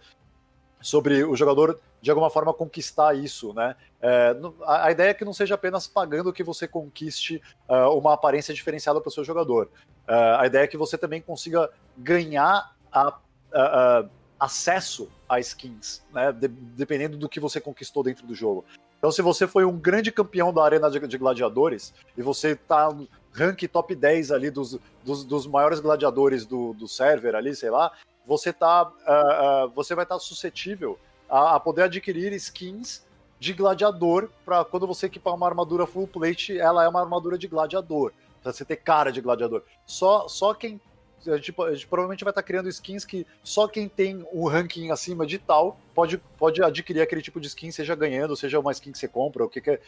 sobre 0.80 1.24
o 1.24 1.34
jogador 1.34 1.80
de 2.06 2.10
alguma 2.12 2.30
forma 2.30 2.54
conquistar 2.54 3.14
isso, 3.14 3.52
né? 3.52 3.74
É, 4.00 4.36
a, 4.64 4.92
ideia 4.92 5.10
é 5.10 5.14
que 5.14 5.24
não 5.24 5.32
seja 5.32 5.56
apenas 5.56 5.88
pagando 5.88 6.32
que 6.32 6.44
você 6.44 6.68
conquiste 6.68 7.42
uh, 7.68 7.98
uma 7.98 8.12
aparência 8.12 8.54
diferenciada 8.54 9.00
para 9.00 9.08
o 9.08 9.12
seu 9.12 9.24
jogador. 9.24 9.68
Uh, 10.08 10.38
a 10.38 10.46
ideia 10.46 10.62
é 10.62 10.66
que 10.68 10.76
você 10.76 10.96
também 10.96 11.20
consiga 11.20 11.68
ganhar 11.98 12.76
a, 12.92 13.08
a, 13.52 13.98
a 13.98 14.04
acesso 14.38 15.10
a 15.28 15.40
skins, 15.40 16.00
né? 16.12 16.30
De, 16.30 16.46
dependendo 16.46 17.16
do 17.16 17.28
que 17.28 17.40
você 17.40 17.60
conquistou 17.60 18.04
dentro 18.04 18.24
do 18.24 18.36
jogo. 18.36 18.64
Então, 18.98 19.10
se 19.10 19.20
você 19.20 19.48
foi 19.48 19.64
um 19.64 19.76
grande 19.76 20.12
campeão 20.12 20.52
da 20.52 20.62
arena 20.62 20.88
de, 20.88 21.04
de 21.08 21.18
gladiadores 21.18 21.92
e 22.16 22.22
você 22.22 22.50
está 22.50 22.88
no 22.88 23.08
rank 23.32 23.64
top 23.66 23.96
10 23.96 24.30
ali 24.30 24.48
dos, 24.48 24.78
dos, 25.02 25.24
dos 25.24 25.44
maiores 25.44 25.80
gladiadores 25.80 26.46
do, 26.46 26.72
do 26.72 26.86
server 26.86 27.34
ali, 27.34 27.52
sei 27.56 27.70
lá, 27.70 27.90
você 28.24 28.52
tá, 28.52 28.84
uh, 28.84 29.66
uh, 29.66 29.70
você 29.70 29.92
vai 29.96 30.04
estar 30.04 30.14
tá 30.14 30.20
suscetível 30.20 30.96
a, 31.28 31.56
a, 31.56 31.60
poder 31.60 31.82
adquirir 31.82 32.32
skins 32.34 33.04
de 33.38 33.52
gladiador 33.52 34.30
para 34.44 34.64
quando 34.64 34.86
você 34.86 35.06
equipar 35.06 35.34
uma 35.34 35.46
armadura 35.46 35.86
full 35.86 36.06
plate, 36.06 36.58
ela 36.58 36.84
é 36.84 36.88
uma 36.88 37.00
armadura 37.00 37.36
de 37.36 37.46
gladiador, 37.46 38.12
para 38.42 38.52
você 38.52 38.64
ter 38.64 38.76
cara 38.76 39.10
de 39.10 39.20
gladiador. 39.20 39.62
Só, 39.86 40.26
só 40.28 40.54
quem 40.54 40.80
a 41.26 41.36
gente, 41.36 41.54
a 41.60 41.74
gente, 41.74 41.86
provavelmente 41.86 42.24
vai 42.24 42.30
estar 42.30 42.42
tá 42.42 42.46
criando 42.46 42.68
skins 42.68 43.04
que 43.04 43.26
só 43.42 43.66
quem 43.66 43.88
tem 43.88 44.24
um 44.32 44.46
ranking 44.46 44.90
acima 44.90 45.26
de 45.26 45.38
tal 45.38 45.78
pode, 45.94 46.18
pode 46.38 46.62
adquirir 46.62 47.00
aquele 47.00 47.22
tipo 47.22 47.40
de 47.40 47.48
skin, 47.48 47.70
seja 47.70 47.94
ganhando, 47.94 48.36
seja 48.36 48.60
uma 48.60 48.72
skin 48.72 48.92
que 48.92 48.98
você 48.98 49.08
compra, 49.08 49.44
o 49.44 49.48
que 49.48 49.60
quer, 49.60 49.80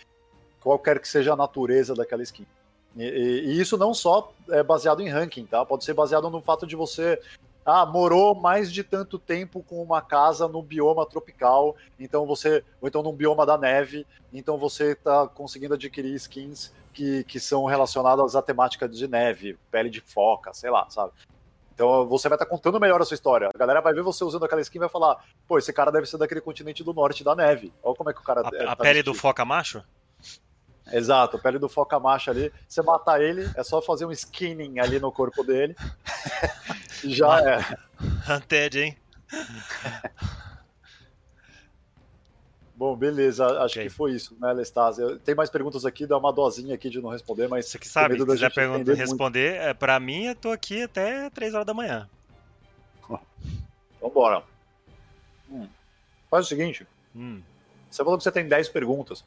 qualquer 0.61 0.99
que 0.99 1.09
seja 1.09 1.33
a 1.33 1.37
natureza 1.37 1.95
daquela 1.95 2.23
skin. 2.23 2.47
E, 2.97 3.05
e, 3.05 3.41
e, 3.47 3.61
isso 3.61 3.77
não 3.77 3.95
só 3.95 4.33
é 4.49 4.63
baseado 4.63 5.01
em 5.01 5.09
ranking, 5.09 5.45
tá? 5.45 5.65
Pode 5.65 5.85
ser 5.85 5.95
baseado 5.95 6.29
no 6.31 6.41
fato 6.41 6.67
de 6.67 6.75
você 6.75 7.21
ah, 7.69 7.85
morou 7.85 8.35
mais 8.35 8.73
de 8.73 8.83
tanto 8.83 9.19
tempo 9.19 9.63
com 9.63 9.83
uma 9.83 10.01
casa 10.01 10.49
no 10.49 10.63
bioma 10.63 11.05
tropical, 11.05 11.77
então 12.01 12.27
você, 12.27 12.65
ou 12.81 12.89
então 12.89 13.03
num 13.03 13.13
bioma 13.13 13.45
da 13.45 13.59
neve, 13.59 14.07
então 14.33 14.57
você 14.57 14.93
está 14.93 15.29
conseguindo 15.29 15.75
adquirir 15.75 16.15
skins 16.15 16.73
que, 16.95 17.25
que 17.25 17.39
são 17.39 17.67
relacionadas 17.67 18.35
à 18.35 18.41
temática 18.41 18.89
de 18.89 19.07
neve, 19.07 19.59
pele 19.71 19.91
de 19.91 20.01
foca, 20.01 20.53
sei 20.55 20.71
lá, 20.71 20.89
sabe? 20.89 21.13
Então 21.75 22.09
você 22.09 22.29
vai 22.29 22.37
estar 22.37 22.47
tá 22.47 22.51
contando 22.51 22.81
melhor 22.81 23.01
a 23.01 23.05
sua 23.05 23.15
história. 23.15 23.51
A 23.55 23.59
galera 23.59 23.81
vai 23.81 23.93
ver 23.93 24.03
você 24.03 24.25
usando 24.25 24.45
aquela 24.45 24.61
skin 24.63 24.79
e 24.79 24.81
vai 24.81 24.89
falar: 24.89 25.23
pô, 25.47 25.59
esse 25.59 25.73
cara 25.73 25.93
deve 25.93 26.07
ser 26.07 26.19
daquele 26.19 26.41
continente 26.41 26.83
do 26.83 26.93
norte 26.93 27.23
da 27.23 27.37
neve. 27.37 27.73
Olha 27.85 27.95
como 27.95 28.11
é 28.11 28.13
que 28.13 28.21
o 28.21 28.25
cara. 28.25 28.41
A, 28.41 28.51
é, 28.53 28.65
a 28.65 28.67
tá 28.69 28.77
pele 28.77 28.95
vestido. 28.95 29.13
do 29.13 29.15
foca 29.19 29.45
macho? 29.45 29.85
Exato, 30.93 31.39
pele 31.39 31.59
do 31.59 31.69
foca 31.69 31.99
macho 31.99 32.31
ali. 32.31 32.53
Você 32.67 32.83
matar 32.83 33.21
ele, 33.21 33.49
é 33.57 33.63
só 33.63 33.81
fazer 33.83 34.05
um 34.05 34.13
skinning 34.13 34.79
ali 34.81 34.99
no 34.99 35.13
corpo 35.13 35.43
dele. 35.43 35.77
Já 37.05 37.41
é. 37.41 37.59
Unted, 38.33 38.79
hein? 38.79 38.97
Bom, 42.75 42.97
beleza, 42.97 43.45
acho 43.65 43.75
okay. 43.75 43.85
que 43.85 43.89
foi 43.89 44.13
isso, 44.13 44.37
né, 44.41 44.53
Lestásia? 44.53 45.19
Tem 45.25 45.35
mais 45.35 45.51
perguntas 45.51 45.85
aqui, 45.85 46.07
dá 46.07 46.17
uma 46.17 46.33
dosinha 46.33 46.77
aqui 46.77 46.89
de 46.89 47.01
não 47.01 47.11
responder, 47.11 47.49
mas. 47.49 47.67
Você 47.67 47.79
que 47.79 47.89
sabe, 47.89 48.17
se 48.17 48.25
quiser 48.25 48.55
pergunta, 48.55 48.95
responder, 48.95 49.57
é, 49.57 49.75
pra 49.75 49.99
mim 49.99 50.27
eu 50.27 50.35
tô 50.37 50.53
aqui 50.53 50.85
até 50.85 51.29
3 51.31 51.55
horas 51.55 51.67
da 51.67 51.75
manhã. 51.75 52.09
Vambora. 54.01 54.45
Hum. 55.51 55.67
Faz 56.31 56.47
o 56.47 56.49
seguinte: 56.49 56.87
hum. 57.17 57.43
você 57.91 58.05
falou 58.05 58.17
que 58.17 58.23
você 58.23 58.31
tem 58.31 58.47
10 58.47 58.69
perguntas. 58.69 59.25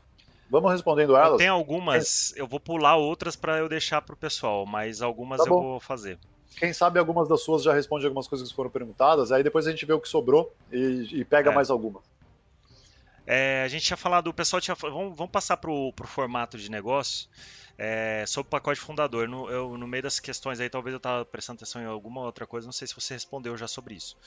Vamos 0.51 0.69
respondendo 0.69 1.15
elas. 1.15 1.37
Tem 1.37 1.47
algumas, 1.47 2.33
eu 2.35 2.45
vou 2.45 2.59
pular 2.59 2.97
outras 2.97 3.37
para 3.37 3.59
eu 3.59 3.69
deixar 3.69 4.01
para 4.01 4.13
o 4.13 4.17
pessoal, 4.17 4.65
mas 4.65 5.01
algumas 5.01 5.39
tá 5.39 5.45
eu 5.45 5.49
vou 5.49 5.79
fazer. 5.79 6.19
Quem 6.57 6.73
sabe 6.73 6.99
algumas 6.99 7.29
das 7.29 7.41
suas 7.41 7.63
já 7.63 7.73
responde 7.73 8.05
algumas 8.05 8.27
coisas 8.27 8.49
que 8.49 8.55
foram 8.55 8.69
perguntadas, 8.69 9.31
aí 9.31 9.43
depois 9.43 9.65
a 9.65 9.71
gente 9.71 9.85
vê 9.85 9.93
o 9.93 9.99
que 10.01 10.09
sobrou 10.09 10.53
e, 10.69 11.07
e 11.13 11.23
pega 11.23 11.51
é. 11.51 11.55
mais 11.55 11.69
algumas. 11.69 12.03
É, 13.25 13.63
a 13.63 13.67
gente 13.69 13.85
tinha 13.85 13.95
falado, 13.95 14.27
o 14.27 14.33
pessoal 14.33 14.59
tinha. 14.59 14.75
Vamos, 14.75 15.15
vamos 15.15 15.31
passar 15.31 15.55
para 15.55 15.71
o 15.71 15.93
formato 16.03 16.57
de 16.57 16.69
negócio. 16.69 17.29
É, 17.77 18.25
sobre 18.27 18.47
o 18.47 18.51
pacote 18.51 18.81
fundador. 18.81 19.29
No, 19.29 19.49
eu, 19.49 19.77
no 19.77 19.87
meio 19.87 20.03
das 20.03 20.19
questões 20.19 20.59
aí, 20.59 20.69
talvez 20.69 20.91
eu 20.91 20.97
estava 20.97 21.23
prestando 21.23 21.59
atenção 21.59 21.81
em 21.81 21.85
alguma 21.85 22.21
outra 22.21 22.45
coisa, 22.45 22.67
não 22.67 22.73
sei 22.73 22.87
se 22.87 22.93
você 22.93 23.13
respondeu 23.13 23.55
já 23.55 23.69
sobre 23.69 23.95
isso. 23.95 24.17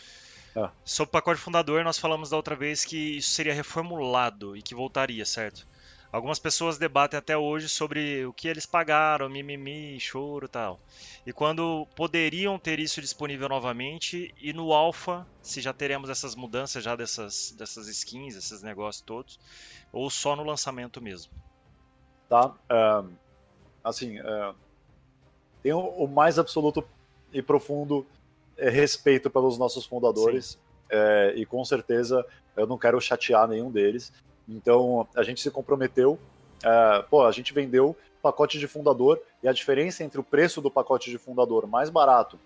Ah. 0.56 0.70
Sobre 0.84 1.10
o 1.10 1.12
pacote 1.12 1.38
fundador, 1.38 1.84
nós 1.84 1.98
falamos 1.98 2.30
da 2.30 2.36
outra 2.36 2.56
vez 2.56 2.82
que 2.82 3.18
isso 3.18 3.30
seria 3.30 3.52
reformulado 3.52 4.56
e 4.56 4.62
que 4.62 4.74
voltaria, 4.74 5.26
certo? 5.26 5.66
Algumas 6.14 6.38
pessoas 6.38 6.78
debatem 6.78 7.18
até 7.18 7.36
hoje 7.36 7.68
sobre 7.68 8.24
o 8.24 8.32
que 8.32 8.46
eles 8.46 8.64
pagaram, 8.64 9.28
mimimi, 9.28 9.98
choro 9.98 10.46
e 10.46 10.48
tal. 10.48 10.78
E 11.26 11.32
quando 11.32 11.88
poderiam 11.96 12.56
ter 12.56 12.78
isso 12.78 13.00
disponível 13.00 13.48
novamente, 13.48 14.32
e 14.40 14.52
no 14.52 14.72
alpha, 14.72 15.26
se 15.42 15.60
já 15.60 15.72
teremos 15.72 16.08
essas 16.08 16.36
mudanças 16.36 16.84
já 16.84 16.94
dessas, 16.94 17.52
dessas 17.58 17.88
skins, 17.88 18.36
esses 18.36 18.62
negócios 18.62 19.02
todos, 19.02 19.40
ou 19.92 20.08
só 20.08 20.36
no 20.36 20.44
lançamento 20.44 21.02
mesmo. 21.02 21.32
Tá. 22.28 22.54
Um, 22.70 23.10
assim, 23.82 24.20
uh, 24.20 24.54
tenho 25.64 25.80
o 25.80 26.06
mais 26.06 26.38
absoluto 26.38 26.86
e 27.32 27.42
profundo 27.42 28.06
é, 28.56 28.70
respeito 28.70 29.28
pelos 29.28 29.58
nossos 29.58 29.84
fundadores. 29.84 30.60
É, 30.88 31.32
e 31.34 31.44
com 31.44 31.64
certeza 31.64 32.24
eu 32.56 32.68
não 32.68 32.78
quero 32.78 33.00
chatear 33.00 33.48
nenhum 33.48 33.68
deles. 33.68 34.12
Então 34.48 35.06
a 35.14 35.22
gente 35.22 35.40
se 35.40 35.50
comprometeu. 35.50 36.18
É, 36.62 37.04
pô, 37.10 37.24
a 37.24 37.32
gente 37.32 37.52
vendeu 37.52 37.96
pacote 38.22 38.58
de 38.58 38.66
fundador 38.66 39.20
e 39.42 39.48
a 39.48 39.52
diferença 39.52 40.02
entre 40.02 40.18
o 40.18 40.24
preço 40.24 40.62
do 40.62 40.70
pacote 40.70 41.10
de 41.10 41.18
fundador 41.18 41.66
mais 41.66 41.90
barato 41.90 42.38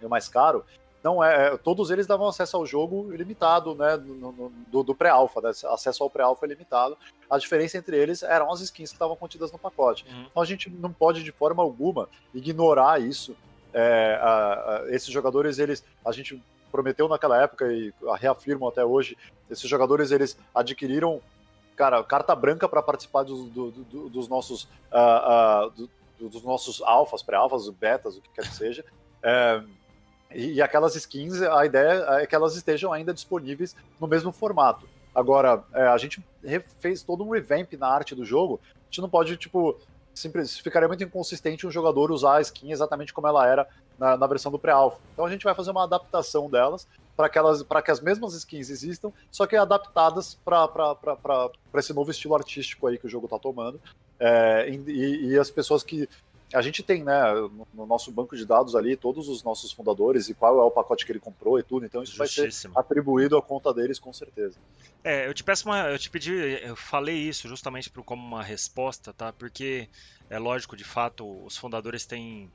e 0.00 0.06
o 0.06 0.08
mais 0.08 0.28
caro 0.28 0.64
não 1.02 1.22
é, 1.22 1.48
é 1.48 1.56
todos 1.56 1.90
eles 1.90 2.06
davam 2.06 2.28
acesso 2.28 2.56
ao 2.56 2.66
jogo 2.66 3.12
ilimitado, 3.12 3.74
né, 3.74 3.96
no, 3.96 4.52
do, 4.68 4.82
do 4.82 4.94
pré-alpha, 4.94 5.40
né, 5.40 5.50
acesso 5.50 6.02
ao 6.02 6.10
pré-alpha 6.10 6.46
ilimitado. 6.46 6.96
A 7.30 7.38
diferença 7.38 7.78
entre 7.78 7.96
eles 7.96 8.22
eram 8.22 8.52
as 8.52 8.60
skins 8.60 8.90
que 8.90 8.94
estavam 8.94 9.16
contidas 9.16 9.52
no 9.52 9.58
pacote. 9.58 10.04
Uhum. 10.08 10.26
Então 10.30 10.42
a 10.42 10.46
gente 10.46 10.68
não 10.70 10.92
pode 10.92 11.22
de 11.22 11.32
forma 11.32 11.62
alguma 11.62 12.08
ignorar 12.34 13.00
isso. 13.00 13.36
É, 13.72 14.18
a, 14.20 14.28
a, 14.28 14.84
esses 14.88 15.08
jogadores, 15.08 15.58
eles, 15.58 15.84
a 16.04 16.10
gente 16.12 16.42
prometeu 16.70 17.08
naquela 17.08 17.40
época 17.40 17.72
e 17.72 17.92
reafirmo 18.18 18.68
até 18.68 18.84
hoje, 18.84 19.16
esses 19.50 19.68
jogadores 19.68 20.10
eles 20.10 20.36
adquiriram 20.54 21.20
cara, 21.76 22.02
carta 22.02 22.34
branca 22.34 22.68
para 22.68 22.82
participar 22.82 23.22
dos, 23.22 23.48
do, 23.50 23.70
do, 23.70 24.08
dos 24.08 24.28
nossos 24.28 24.64
uh, 24.92 25.68
uh, 25.68 25.70
do, 25.70 25.88
dos 26.28 26.42
nossos 26.42 26.82
alfas, 26.82 27.22
pré-alfas, 27.22 27.68
betas, 27.68 28.16
o 28.16 28.20
que 28.20 28.28
quer 28.30 28.42
que 28.42 28.54
seja. 28.54 28.84
É, 29.22 29.62
e, 30.34 30.54
e, 30.54 30.62
aquelas 30.62 30.94
skins, 30.96 31.40
a 31.40 31.64
ideia 31.64 32.04
é 32.20 32.26
que 32.26 32.34
elas 32.34 32.56
estejam 32.56 32.92
ainda 32.92 33.14
disponíveis 33.14 33.76
no 34.00 34.06
mesmo 34.06 34.32
formato. 34.32 34.88
Agora, 35.14 35.62
é, 35.72 35.86
a 35.86 35.96
gente 35.96 36.22
fez 36.80 37.02
todo 37.02 37.24
um 37.24 37.30
revamp 37.30 37.72
na 37.74 37.88
arte 37.88 38.14
do 38.14 38.24
jogo. 38.24 38.60
A 38.64 38.84
gente 38.86 39.00
não 39.00 39.08
pode, 39.08 39.36
tipo, 39.36 39.78
simples, 40.14 40.58
ficaria 40.58 40.88
muito 40.88 41.04
inconsistente 41.04 41.66
um 41.66 41.70
jogador 41.70 42.10
usar 42.10 42.36
a 42.36 42.40
skin 42.40 42.72
exatamente 42.72 43.12
como 43.12 43.26
ela 43.26 43.46
era 43.46 43.66
na, 43.98 44.16
na 44.16 44.26
versão 44.26 44.50
do 44.52 44.58
pré-alpha. 44.58 44.98
Então 45.12 45.24
a 45.24 45.30
gente 45.30 45.44
vai 45.44 45.54
fazer 45.54 45.70
uma 45.70 45.84
adaptação 45.84 46.48
delas 46.48 46.86
para 47.16 47.28
que, 47.28 47.36
elas, 47.36 47.64
que 47.84 47.90
as 47.90 48.00
mesmas 48.00 48.32
skins 48.34 48.70
existam, 48.70 49.10
só 49.30 49.44
que 49.44 49.56
adaptadas 49.56 50.38
para 50.44 51.50
esse 51.74 51.92
novo 51.92 52.12
estilo 52.12 52.36
artístico 52.36 52.86
aí 52.86 52.96
que 52.96 53.06
o 53.06 53.10
jogo 53.10 53.26
está 53.26 53.38
tomando. 53.38 53.80
É, 54.20 54.68
e, 54.68 55.30
e, 55.30 55.38
as 55.38 55.50
pessoas 55.50 55.82
que 55.82 56.08
a 56.52 56.62
gente 56.62 56.82
tem, 56.82 57.04
né, 57.04 57.20
no 57.74 57.86
nosso 57.86 58.10
banco 58.10 58.36
de 58.36 58.46
dados 58.46 58.74
ali, 58.74 58.96
todos 58.96 59.28
os 59.28 59.42
nossos 59.42 59.72
fundadores 59.72 60.28
e 60.28 60.34
qual 60.34 60.60
é 60.60 60.62
o 60.62 60.70
pacote 60.70 61.04
que 61.04 61.12
ele 61.12 61.18
comprou 61.18 61.58
e 61.58 61.62
tudo, 61.62 61.84
então 61.84 62.02
isso 62.02 62.16
vai 62.16 62.26
ser 62.26 62.50
atribuído 62.74 63.36
à 63.36 63.42
conta 63.42 63.74
deles 63.74 63.98
com 63.98 64.12
certeza. 64.12 64.56
É, 65.04 65.26
eu 65.26 65.34
te 65.34 65.44
peço 65.44 65.68
uma, 65.68 65.88
eu 65.88 65.98
te 65.98 66.08
pedi, 66.08 66.32
eu 66.32 66.76
falei 66.76 67.16
isso 67.16 67.48
justamente 67.48 67.90
como 67.90 68.24
uma 68.24 68.42
resposta, 68.42 69.12
tá? 69.12 69.32
Porque 69.32 69.88
é 70.30 70.38
lógico, 70.38 70.76
de 70.76 70.84
fato, 70.84 71.44
os 71.44 71.56
fundadores 71.56 72.06
têm 72.06 72.50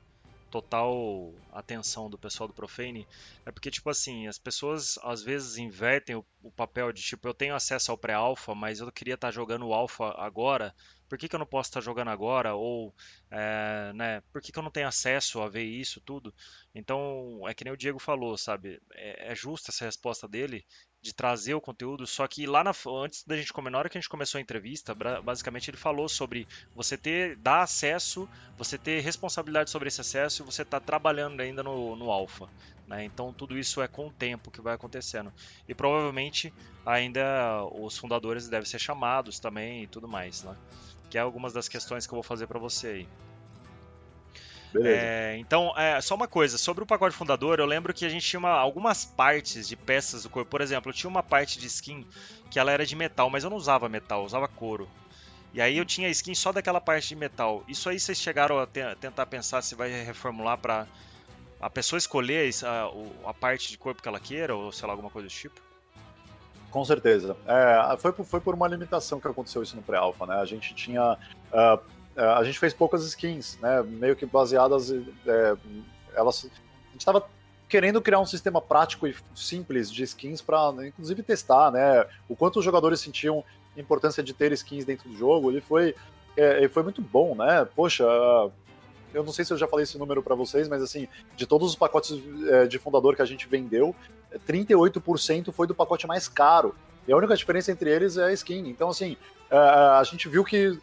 total 0.54 1.34
atenção 1.50 2.08
do 2.08 2.16
pessoal 2.16 2.46
do 2.46 2.54
Profane, 2.54 3.08
é 3.44 3.50
porque, 3.50 3.72
tipo 3.72 3.90
assim, 3.90 4.28
as 4.28 4.38
pessoas 4.38 4.96
às 5.02 5.20
vezes 5.20 5.56
invertem 5.56 6.14
o, 6.14 6.24
o 6.44 6.52
papel 6.52 6.92
de, 6.92 7.02
tipo, 7.02 7.26
eu 7.26 7.34
tenho 7.34 7.56
acesso 7.56 7.90
ao 7.90 7.98
pré-alpha, 7.98 8.54
mas 8.54 8.78
eu 8.78 8.92
queria 8.92 9.14
estar 9.14 9.28
tá 9.28 9.32
jogando 9.32 9.66
o 9.66 9.74
alpha 9.74 10.14
agora, 10.16 10.72
por 11.08 11.18
que, 11.18 11.28
que 11.28 11.34
eu 11.34 11.40
não 11.40 11.46
posso 11.46 11.70
estar 11.70 11.80
jogando 11.80 12.08
agora? 12.10 12.54
Ou, 12.54 12.94
é, 13.30 13.92
né, 13.94 14.20
por 14.32 14.40
que, 14.40 14.52
que 14.52 14.58
eu 14.58 14.62
não 14.62 14.70
tenho 14.70 14.86
acesso 14.86 15.42
a 15.42 15.48
ver 15.48 15.64
isso 15.64 16.00
tudo? 16.00 16.32
Então, 16.72 17.40
é 17.48 17.54
que 17.54 17.64
nem 17.64 17.72
o 17.72 17.76
Diego 17.76 17.98
falou, 17.98 18.38
sabe? 18.38 18.80
É, 18.92 19.32
é 19.32 19.34
justa 19.34 19.72
essa 19.72 19.84
resposta 19.84 20.28
dele 20.28 20.64
de 21.04 21.12
trazer 21.12 21.52
o 21.52 21.60
conteúdo, 21.60 22.06
só 22.06 22.26
que 22.26 22.46
lá 22.46 22.64
na, 22.64 22.72
antes 23.02 23.24
da 23.24 23.36
gente 23.36 23.52
começar, 23.52 23.72
na 23.72 23.78
hora 23.78 23.88
que 23.90 23.98
a 23.98 24.00
gente 24.00 24.08
começou 24.08 24.38
a 24.38 24.40
entrevista, 24.40 24.94
basicamente 25.22 25.68
ele 25.68 25.76
falou 25.76 26.08
sobre 26.08 26.48
você 26.74 26.96
ter, 26.96 27.36
dar 27.36 27.60
acesso, 27.60 28.26
você 28.56 28.78
ter 28.78 29.00
responsabilidade 29.00 29.68
sobre 29.68 29.88
esse 29.88 30.00
acesso 30.00 30.42
e 30.42 30.46
você 30.46 30.62
estar 30.62 30.80
tá 30.80 30.86
trabalhando 30.86 31.40
ainda 31.42 31.62
no, 31.62 31.94
no 31.94 32.10
alfa. 32.10 32.48
Né? 32.86 33.04
Então 33.04 33.34
tudo 33.34 33.58
isso 33.58 33.82
é 33.82 33.86
com 33.86 34.08
o 34.08 34.12
tempo 34.12 34.50
que 34.50 34.62
vai 34.62 34.74
acontecendo. 34.74 35.30
E 35.68 35.74
provavelmente 35.74 36.50
ainda 36.86 37.62
os 37.66 37.98
fundadores 37.98 38.48
devem 38.48 38.66
ser 38.66 38.78
chamados 38.78 39.38
também 39.38 39.82
e 39.82 39.86
tudo 39.86 40.08
mais. 40.08 40.42
Né? 40.42 40.56
que 41.14 41.18
é 41.18 41.20
algumas 41.20 41.52
das 41.52 41.68
questões 41.68 42.08
que 42.08 42.12
eu 42.12 42.16
vou 42.16 42.24
fazer 42.24 42.48
para 42.48 42.58
você 42.58 42.88
aí. 42.88 43.08
É, 44.82 45.36
então, 45.38 45.72
é, 45.76 46.00
só 46.00 46.14
uma 46.14 46.26
coisa, 46.26 46.58
sobre 46.58 46.82
o 46.82 46.86
pacote 46.86 47.14
fundador, 47.14 47.60
eu 47.60 47.66
lembro 47.66 47.94
que 47.94 48.04
a 48.04 48.08
gente 48.08 48.26
tinha 48.26 48.40
uma, 48.40 48.50
algumas 48.50 49.04
partes 49.04 49.68
de 49.68 49.76
peças 49.76 50.24
do 50.24 50.30
corpo. 50.30 50.50
Por 50.50 50.60
exemplo, 50.60 50.90
eu 50.90 50.94
tinha 50.94 51.08
uma 51.08 51.22
parte 51.22 51.58
de 51.58 51.66
skin 51.66 52.04
que 52.50 52.58
ela 52.58 52.72
era 52.72 52.84
de 52.84 52.96
metal, 52.96 53.30
mas 53.30 53.44
eu 53.44 53.50
não 53.50 53.56
usava 53.56 53.88
metal, 53.88 54.20
eu 54.20 54.26
usava 54.26 54.48
couro. 54.48 54.88
E 55.52 55.60
aí 55.60 55.78
eu 55.78 55.84
tinha 55.84 56.08
skin 56.08 56.34
só 56.34 56.52
daquela 56.52 56.80
parte 56.80 57.08
de 57.08 57.16
metal. 57.16 57.62
Isso 57.68 57.88
aí 57.88 58.00
vocês 58.00 58.18
chegaram 58.18 58.58
a 58.58 58.66
te 58.66 58.80
tentar 58.96 59.26
pensar 59.26 59.62
se 59.62 59.76
vai 59.76 59.88
reformular 59.88 60.58
para 60.58 60.86
a 61.60 61.70
pessoa 61.70 61.96
escolher 61.96 62.50
a, 62.64 63.30
a, 63.30 63.32
parte 63.32 63.70
de 63.70 63.78
corpo 63.78 64.02
que 64.02 64.08
ela 64.08 64.18
queira, 64.18 64.54
ou 64.54 64.72
sei 64.72 64.86
lá, 64.86 64.92
alguma 64.92 65.10
coisa 65.10 65.28
do 65.28 65.30
tipo? 65.32 65.60
Com 66.70 66.84
certeza. 66.84 67.36
É, 67.46 67.96
foi, 67.98 68.12
foi 68.12 68.40
por 68.40 68.54
uma 68.54 68.66
limitação 68.66 69.20
que 69.20 69.28
aconteceu 69.28 69.62
isso 69.62 69.76
no 69.76 69.82
pré-alpha, 69.82 70.26
né? 70.26 70.34
A 70.34 70.44
gente 70.44 70.74
tinha. 70.74 71.16
Uh, 71.52 71.80
a 72.16 72.44
gente 72.44 72.58
fez 72.58 72.72
poucas 72.72 73.04
skins, 73.04 73.58
né? 73.60 73.82
Meio 73.82 74.14
que 74.14 74.24
baseadas. 74.24 74.90
É, 74.90 75.56
elas, 76.14 76.44
a 76.44 76.92
gente 76.92 77.00
estava 77.00 77.26
querendo 77.68 78.00
criar 78.00 78.20
um 78.20 78.26
sistema 78.26 78.60
prático 78.60 79.06
e 79.06 79.14
simples 79.34 79.90
de 79.90 80.02
skins 80.04 80.40
para, 80.40 80.72
inclusive, 80.86 81.22
testar, 81.22 81.70
né? 81.70 82.06
O 82.28 82.36
quanto 82.36 82.58
os 82.58 82.64
jogadores 82.64 83.00
sentiam 83.00 83.42
importância 83.76 84.22
de 84.22 84.32
ter 84.32 84.52
skins 84.52 84.84
dentro 84.84 85.08
do 85.08 85.16
jogo. 85.16 85.50
Ele 85.50 85.60
foi, 85.60 85.94
é, 86.36 86.58
ele 86.58 86.68
foi 86.68 86.82
muito 86.82 87.02
bom, 87.02 87.34
né? 87.34 87.66
Poxa, 87.74 88.04
eu 89.12 89.24
não 89.24 89.32
sei 89.32 89.44
se 89.44 89.52
eu 89.52 89.56
já 89.56 89.66
falei 89.66 89.84
esse 89.84 89.98
número 89.98 90.22
para 90.22 90.34
vocês, 90.34 90.68
mas 90.68 90.82
assim, 90.82 91.08
de 91.36 91.46
todos 91.46 91.70
os 91.70 91.76
pacotes 91.76 92.16
é, 92.48 92.66
de 92.66 92.78
fundador 92.78 93.16
que 93.16 93.22
a 93.22 93.26
gente 93.26 93.48
vendeu, 93.48 93.94
38% 94.46 95.52
foi 95.52 95.66
do 95.66 95.74
pacote 95.74 96.06
mais 96.06 96.28
caro. 96.28 96.74
E 97.06 97.12
a 97.12 97.16
única 97.16 97.36
diferença 97.36 97.70
entre 97.70 97.90
eles 97.90 98.16
é 98.16 98.24
a 98.24 98.32
skin. 98.32 98.68
Então, 98.68 98.88
assim, 98.88 99.16
é, 99.50 99.56
a 99.56 100.02
gente 100.04 100.28
viu 100.28 100.44
que 100.44 100.78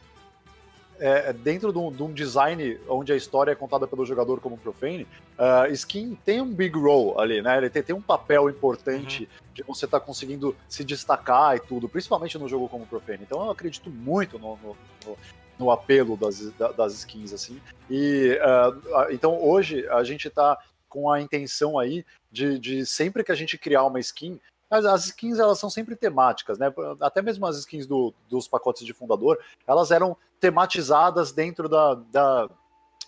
é, 1.01 1.33
dentro 1.33 1.73
de 1.73 1.79
um, 1.79 1.91
de 1.91 2.03
um, 2.03 2.13
design 2.13 2.79
onde 2.87 3.11
a 3.11 3.15
história 3.15 3.51
é 3.51 3.55
contada 3.55 3.87
pelo 3.87 4.05
jogador 4.05 4.39
como 4.39 4.55
Profane, 4.55 5.07
uh, 5.37 5.71
skin 5.71 6.15
tem 6.23 6.39
um 6.39 6.53
big 6.53 6.77
role 6.77 7.15
ali, 7.17 7.41
né? 7.41 7.57
Ele 7.57 7.71
tem, 7.71 7.81
tem 7.81 7.95
um 7.95 8.01
papel 8.01 8.47
importante 8.47 9.23
uhum. 9.23 9.53
de 9.55 9.63
você 9.63 9.85
estar 9.85 9.99
tá 9.99 10.05
conseguindo 10.05 10.55
se 10.69 10.83
destacar 10.83 11.55
e 11.55 11.59
tudo, 11.59 11.89
principalmente 11.89 12.37
no 12.37 12.47
jogo 12.47 12.69
como 12.69 12.85
Profane. 12.85 13.23
Então 13.23 13.43
eu 13.43 13.49
acredito 13.49 13.89
muito 13.89 14.37
no, 14.37 14.57
no, 14.57 14.77
no 15.05 15.17
no 15.59 15.69
apelo 15.69 16.17
das, 16.17 16.51
das 16.75 16.93
skins, 16.93 17.31
assim. 17.33 17.61
E 17.87 18.35
uh, 18.41 19.11
então 19.11 19.39
hoje 19.39 19.87
a 19.89 20.03
gente 20.03 20.27
está 20.27 20.57
com 20.89 21.09
a 21.09 21.21
intenção 21.21 21.77
aí 21.77 22.03
de, 22.31 22.57
de 22.57 22.83
sempre 22.83 23.23
que 23.23 23.31
a 23.31 23.35
gente 23.35 23.59
criar 23.59 23.85
uma 23.85 23.99
skin, 23.99 24.39
as, 24.71 24.85
as 24.85 25.05
skins 25.05 25.37
elas 25.37 25.59
são 25.59 25.69
sempre 25.69 25.95
temáticas, 25.95 26.57
né? 26.57 26.73
Até 26.99 27.21
mesmo 27.21 27.45
as 27.45 27.57
skins 27.57 27.85
do, 27.85 28.13
dos 28.29 28.47
pacotes 28.47 28.85
de 28.85 28.93
fundador, 28.93 29.37
elas 29.67 29.91
eram 29.91 30.17
tematizadas 30.41 31.31
dentro 31.31 31.69
da, 31.69 31.93
da, 31.93 32.49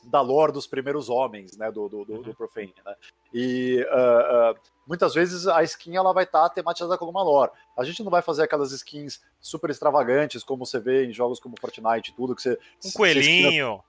da 0.04 0.22
lore 0.22 0.54
dos 0.54 0.68
primeiros 0.68 1.10
homens, 1.10 1.58
né? 1.58 1.72
Do, 1.72 1.90
do, 1.90 2.06
do, 2.06 2.22
do 2.22 2.30
uhum. 2.30 2.36
Profane, 2.36 2.74
né? 2.86 2.96
E 3.34 3.86
uh, 3.92 4.54
uh, 4.54 4.60
muitas 4.88 5.16
vezes 5.16 5.48
a 5.48 5.64
skin 5.64 5.96
ela 5.96 6.14
vai 6.14 6.24
estar 6.24 6.44
tá 6.44 6.50
tematizada 6.50 6.96
com 6.98 7.06
alguma 7.06 7.24
lore. 7.24 7.52
A 7.76 7.84
gente 7.84 8.04
não 8.04 8.12
vai 8.12 8.22
fazer 8.22 8.44
aquelas 8.44 8.72
skins 8.72 9.20
super 9.42 9.72
extravagantes 9.72 10.44
como 10.44 10.66
você 10.66 10.80
vê 10.80 11.06
em 11.06 11.12
jogos 11.12 11.40
como 11.40 11.60
Fortnite 11.60 12.12
e 12.12 12.14
tudo 12.14 12.36
que 12.36 12.42
você 12.44 12.58
um 12.86 12.92
coelhinho. 12.92 13.84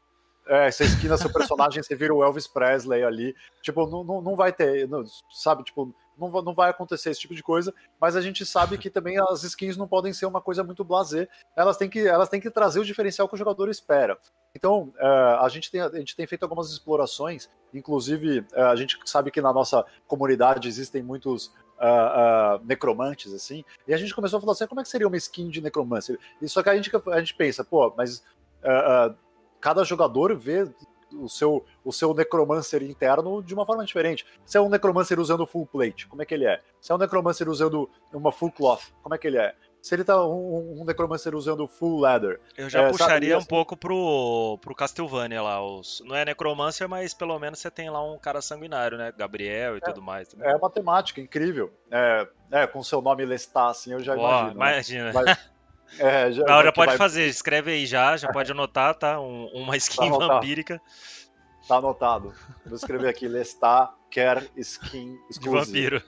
É, 0.47 0.71
você 0.71 0.85
esquina 0.85 1.17
seu 1.17 1.33
personagem, 1.33 1.83
você 1.83 1.95
vira 1.95 2.15
o 2.15 2.23
Elvis 2.23 2.47
Presley 2.47 3.03
ali. 3.03 3.35
Tipo, 3.63 3.87
não, 3.87 4.03
não, 4.05 4.21
não 4.21 4.37
vai 4.37 4.53
ter, 4.53 4.89
não, 4.89 5.05
sabe? 5.31 5.65
Tipo, 5.65 5.95
não, 6.19 6.31
não 6.43 6.55
vai 6.55 6.71
acontecer 6.71 7.11
esse 7.11 7.21
tipo 7.21 7.35
de 7.35 7.43
coisa, 7.43 7.75
mas 8.01 8.17
a 8.17 8.21
gente 8.21 8.45
sabe 8.45 8.79
que 8.79 8.91
também 8.91 9.19
as 9.19 9.43
skins 9.43 9.77
não 9.77 9.89
podem 9.89 10.13
ser 10.13 10.27
uma 10.27 10.41
coisa 10.41 10.63
muito 10.63 10.85
blazer. 10.85 11.29
Elas 11.57 11.77
têm 11.77 11.89
que, 11.89 12.07
elas 12.07 12.29
têm 12.29 12.41
que 12.41 12.51
trazer 12.51 12.81
o 12.81 12.85
diferencial 12.85 13.29
que 13.29 13.35
o 13.35 13.39
jogador 13.39 13.69
espera. 13.69 14.19
Então, 14.55 14.93
uh, 15.01 15.41
a, 15.41 15.49
gente 15.49 15.71
tem, 15.71 15.81
a 15.81 15.91
gente 15.91 16.15
tem 16.15 16.27
feito 16.27 16.45
algumas 16.45 16.71
explorações, 16.71 17.51
inclusive 17.73 18.41
uh, 18.41 18.67
a 18.71 18.77
gente 18.77 18.99
sabe 19.05 19.31
que 19.31 19.41
na 19.41 19.53
nossa 19.53 19.85
comunidade 20.07 20.69
existem 20.69 21.03
muitos 21.03 21.47
uh, 21.47 22.61
uh, 22.61 22.65
necromantes, 22.65 23.33
assim, 23.33 23.65
e 23.87 23.93
a 23.93 23.97
gente 23.97 24.15
começou 24.15 24.39
a 24.39 24.41
falar 24.41 24.53
assim, 24.53 24.67
como 24.67 24.81
é 24.81 24.85
que 24.85 24.89
seria 24.89 25.09
uma 25.09 25.17
skin 25.17 25.49
de 25.49 25.61
necromancer? 25.61 26.19
E 26.41 26.49
só 26.49 26.63
que 26.63 26.71
a 26.71 26.77
gente, 26.77 26.91
a 27.11 27.19
gente 27.19 27.35
pensa, 27.35 27.65
pô, 27.65 27.93
mas 27.97 28.19
uh, 28.63 29.15
cada 29.61 29.85
jogador 29.85 30.37
vê 30.37 30.71
o 31.21 31.29
seu, 31.29 31.65
o 31.85 31.93
seu 31.93 32.15
necromancer 32.15 32.83
interno 32.83 33.43
de 33.43 33.55
uma 33.55 33.67
forma 33.67 33.85
diferente. 33.85 34.27
Se 34.45 34.57
é 34.57 34.61
um 34.61 34.69
necromancer 34.69 35.19
usando 35.19 35.47
full 35.47 35.67
plate, 35.67 36.07
como 36.07 36.23
é 36.23 36.25
que 36.25 36.35
ele 36.35 36.47
é? 36.47 36.61
Se 36.81 36.93
é 36.93 36.95
um 36.95 36.99
necromancer 36.99 37.49
usando 37.49 37.89
uma 38.13 38.33
full 38.33 38.51
cloth, 38.51 38.83
como 39.03 39.15
é 39.15 39.19
que 39.19 39.27
ele 39.27 39.39
é? 39.39 39.55
Se 39.85 39.95
ele 39.95 40.03
tá 40.03 40.25
um, 40.25 40.81
um 40.81 40.85
necromancer 40.87 41.35
usando 41.35 41.69
full 41.69 42.01
leather. 42.01 42.41
Eu 42.57 42.71
já 42.71 42.85
é, 42.85 42.91
puxaria 42.91 43.35
sabe? 43.35 43.43
um 43.43 43.47
pouco 43.47 43.77
pro, 43.77 44.59
pro 44.63 44.75
Castlevania 44.75 45.43
lá. 45.43 45.63
Os, 45.63 46.03
não 46.07 46.17
é 46.17 46.25
necromancer, 46.25 46.89
mas 46.89 47.13
pelo 47.13 47.39
menos 47.39 47.59
você 47.59 47.71
tem 47.71 47.91
lá 47.91 48.03
um 48.03 48.19
cara 48.19 48.41
sanguinário, 48.41 48.97
né? 48.97 49.13
Gabriel 49.15 49.75
e 49.75 49.77
é, 49.77 49.81
tudo 49.81 50.01
mais. 50.01 50.29
Também. 50.29 50.49
É 50.49 50.57
uma 50.57 50.71
temática 50.71 51.21
incrível. 51.21 51.71
É, 51.91 52.27
é, 52.51 52.67
com 52.67 52.83
seu 52.83 53.03
nome 53.03 53.27
Lestat, 53.27 53.73
assim, 53.73 53.93
eu 53.93 54.01
já 54.01 54.17
imagino. 54.17 54.47
Né? 54.47 54.53
Imagina. 54.55 55.05
Né? 55.05 55.13
Mas, 55.13 55.51
é, 55.99 56.33
já, 56.33 56.73
pode 56.73 56.91
vai... 56.91 56.97
fazer, 56.97 57.27
escreve 57.27 57.73
aí 57.73 57.87
já, 57.87 58.17
já 58.17 58.31
pode 58.33 58.51
anotar, 58.51 58.95
tá? 58.95 59.21
Um, 59.21 59.47
uma 59.55 59.77
skin 59.77 60.11
tá 60.11 60.19
vampírica. 60.19 60.81
Tá 61.69 61.77
anotado. 61.77 62.35
Vou 62.67 62.77
escrever 62.77 63.09
aqui, 63.09 63.27
Lestat 63.27 63.91
quer 64.11 64.49
skin 64.57 65.19
exclusiva. 65.29 65.65
De 65.65 65.67
vampiro. 65.67 66.03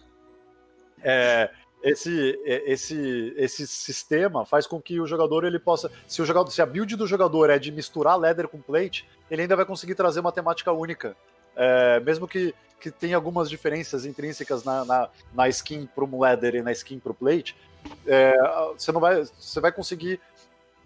É, 1.03 1.51
esse, 1.83 2.39
esse, 2.45 3.35
esse 3.37 3.67
sistema 3.67 4.45
faz 4.45 4.67
com 4.67 4.81
que 4.81 5.01
o 5.01 5.07
jogador 5.07 5.45
ele 5.45 5.59
possa. 5.59 5.91
Se, 6.07 6.23
o 6.23 6.25
jogador, 6.25 6.51
se 6.51 6.63
a 6.63 6.67
build 6.67 6.95
do 6.97 7.07
jogador 7.07 7.51
é 7.51 7.59
de 7.59 7.73
misturar 7.73 8.19
leather 8.19 8.49
com 8.49 8.61
plate, 8.61 9.09
ele 9.31 9.43
ainda 9.43 9.57
vai 9.57 9.65
conseguir 9.65 9.95
trazer 9.95 10.21
uma 10.21 10.33
temática 10.33 10.73
única. 10.73 11.17
É, 11.55 12.01
mesmo 12.01 12.29
que, 12.29 12.55
que 12.81 12.91
tenha 12.91 13.17
algumas 13.17 13.49
diferenças 13.51 14.05
intrínsecas 14.05 14.63
na, 14.63 14.85
na, 14.85 15.09
na 15.35 15.49
skin 15.49 15.87
pro 15.87 16.09
leather 16.21 16.55
e 16.57 16.63
na 16.63 16.73
skin 16.73 16.99
pro 16.99 17.15
plate, 17.15 17.57
é, 18.06 18.36
você 18.76 18.92
não 18.92 19.00
vai. 19.00 19.24
Você 19.24 19.60
vai 19.60 19.73
conseguir 19.73 20.20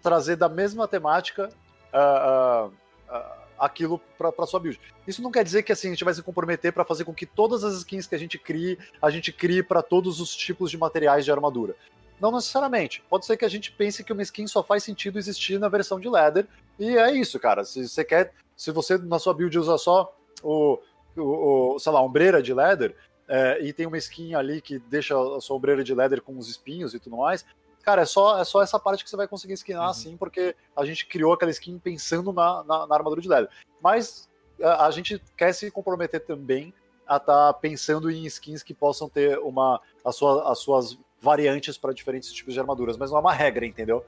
trazer 0.01 0.35
da 0.35 0.49
mesma 0.49 0.87
temática 0.87 1.49
uh, 1.93 2.67
uh, 2.67 2.73
uh, 3.13 3.41
aquilo 3.59 3.99
para 4.17 4.45
sua 4.47 4.59
build. 4.59 4.79
Isso 5.07 5.21
não 5.21 5.31
quer 5.31 5.43
dizer 5.43 5.63
que 5.63 5.71
assim, 5.71 5.89
a 5.89 5.91
gente 5.91 6.03
vai 6.03 6.13
se 6.13 6.23
comprometer 6.23 6.73
para 6.73 6.83
fazer 6.83 7.05
com 7.05 7.13
que 7.13 7.25
todas 7.25 7.63
as 7.63 7.75
skins 7.75 8.07
que 8.07 8.15
a 8.15 8.17
gente 8.17 8.37
crie, 8.39 8.79
a 9.01 9.09
gente 9.09 9.31
crie 9.31 9.61
para 9.61 9.81
todos 9.81 10.19
os 10.19 10.35
tipos 10.35 10.71
de 10.71 10.77
materiais 10.77 11.23
de 11.23 11.31
armadura. 11.31 11.75
Não 12.19 12.31
necessariamente. 12.31 13.03
Pode 13.09 13.25
ser 13.25 13.35
que 13.35 13.45
a 13.45 13.49
gente 13.49 13.71
pense 13.71 14.03
que 14.03 14.13
uma 14.13 14.21
skin 14.21 14.45
só 14.45 14.63
faz 14.63 14.83
sentido 14.83 15.17
existir 15.17 15.59
na 15.59 15.67
versão 15.67 15.99
de 15.99 16.07
Leather. 16.07 16.47
E 16.79 16.97
é 16.97 17.11
isso, 17.11 17.39
cara. 17.39 17.65
Se 17.65 17.87
você 17.87 18.03
quer. 18.03 18.33
Se 18.55 18.71
você 18.71 18.97
na 18.97 19.17
sua 19.17 19.33
build 19.33 19.57
usa 19.57 19.75
só 19.77 20.15
o, 20.43 20.79
o, 21.17 21.73
o 21.75 21.79
sei 21.79 21.91
lá, 21.91 22.01
ombreira 22.01 22.41
de 22.41 22.53
Leather, 22.53 22.95
é, 23.27 23.61
e 23.61 23.71
tem 23.73 23.85
uma 23.85 23.97
skin 23.97 24.35
ali 24.35 24.61
que 24.61 24.79
deixa 24.79 25.15
a 25.15 25.39
sua 25.39 25.55
ombreira 25.55 25.83
de 25.83 25.93
Leather 25.93 26.21
com 26.21 26.37
os 26.37 26.49
espinhos 26.49 26.93
e 26.93 26.99
tudo 26.99 27.17
mais, 27.17 27.45
Cara, 27.81 28.03
é 28.03 28.05
só, 28.05 28.39
é 28.39 28.43
só 28.43 28.61
essa 28.61 28.79
parte 28.79 29.03
que 29.03 29.09
você 29.09 29.17
vai 29.17 29.27
conseguir 29.27 29.53
skinar 29.53 29.83
uhum. 29.83 29.89
assim, 29.89 30.17
porque 30.17 30.55
a 30.75 30.85
gente 30.85 31.07
criou 31.07 31.33
aquela 31.33 31.51
skin 31.51 31.79
pensando 31.79 32.31
na, 32.31 32.63
na, 32.63 32.87
na 32.87 32.95
armadura 32.95 33.21
de 33.21 33.27
leather. 33.27 33.49
Mas 33.81 34.29
a, 34.61 34.85
a, 34.85 34.91
gente 34.91 35.19
quer 35.35 35.51
se 35.53 35.71
comprometer 35.71 36.23
também 36.23 36.73
a 37.07 37.17
estar 37.17 37.53
tá 37.53 37.53
pensando 37.53 38.11
em 38.11 38.25
skins 38.25 38.61
que 38.61 38.73
possam 38.73 39.09
ter 39.09 39.39
uma, 39.39 39.81
a 40.05 40.11
sua, 40.11 40.51
as 40.51 40.59
suas 40.59 40.97
variantes 41.19 41.77
para 41.77 41.93
diferentes 41.93 42.31
tipos 42.31 42.53
de 42.53 42.59
armaduras, 42.59 42.97
mas 42.97 43.09
não 43.09 43.17
é 43.17 43.21
uma 43.21 43.33
regra, 43.33 43.65
entendeu? 43.65 44.05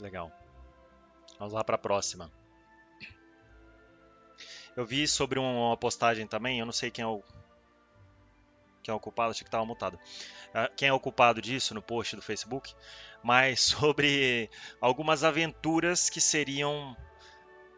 Legal. 0.00 0.30
Vamos 1.38 1.54
lá 1.54 1.64
para 1.64 1.76
a 1.76 1.78
próxima. 1.78 2.30
Eu 4.76 4.86
vi 4.86 5.06
sobre 5.06 5.38
uma 5.38 5.76
postagem 5.76 6.26
também, 6.26 6.60
eu 6.60 6.66
não 6.66 6.72
sei 6.72 6.90
quem 6.90 7.02
é 7.02 7.06
o 7.06 7.22
quem 8.82 8.92
é 8.92 8.96
o 8.96 9.00
culpado, 9.00 9.30
achei 9.30 9.44
que 9.44 9.48
estava 9.48 9.64
mutado. 9.64 9.98
Ah, 10.54 10.70
quem 10.74 10.88
é 10.88 10.92
o 10.92 11.00
culpado 11.00 11.40
disso 11.40 11.74
no 11.74 11.82
post 11.82 12.16
do 12.16 12.22
Facebook, 12.22 12.74
mas 13.22 13.60
sobre 13.78 14.50
algumas 14.80 15.22
aventuras 15.22 16.08
que 16.08 16.20
seriam 16.20 16.96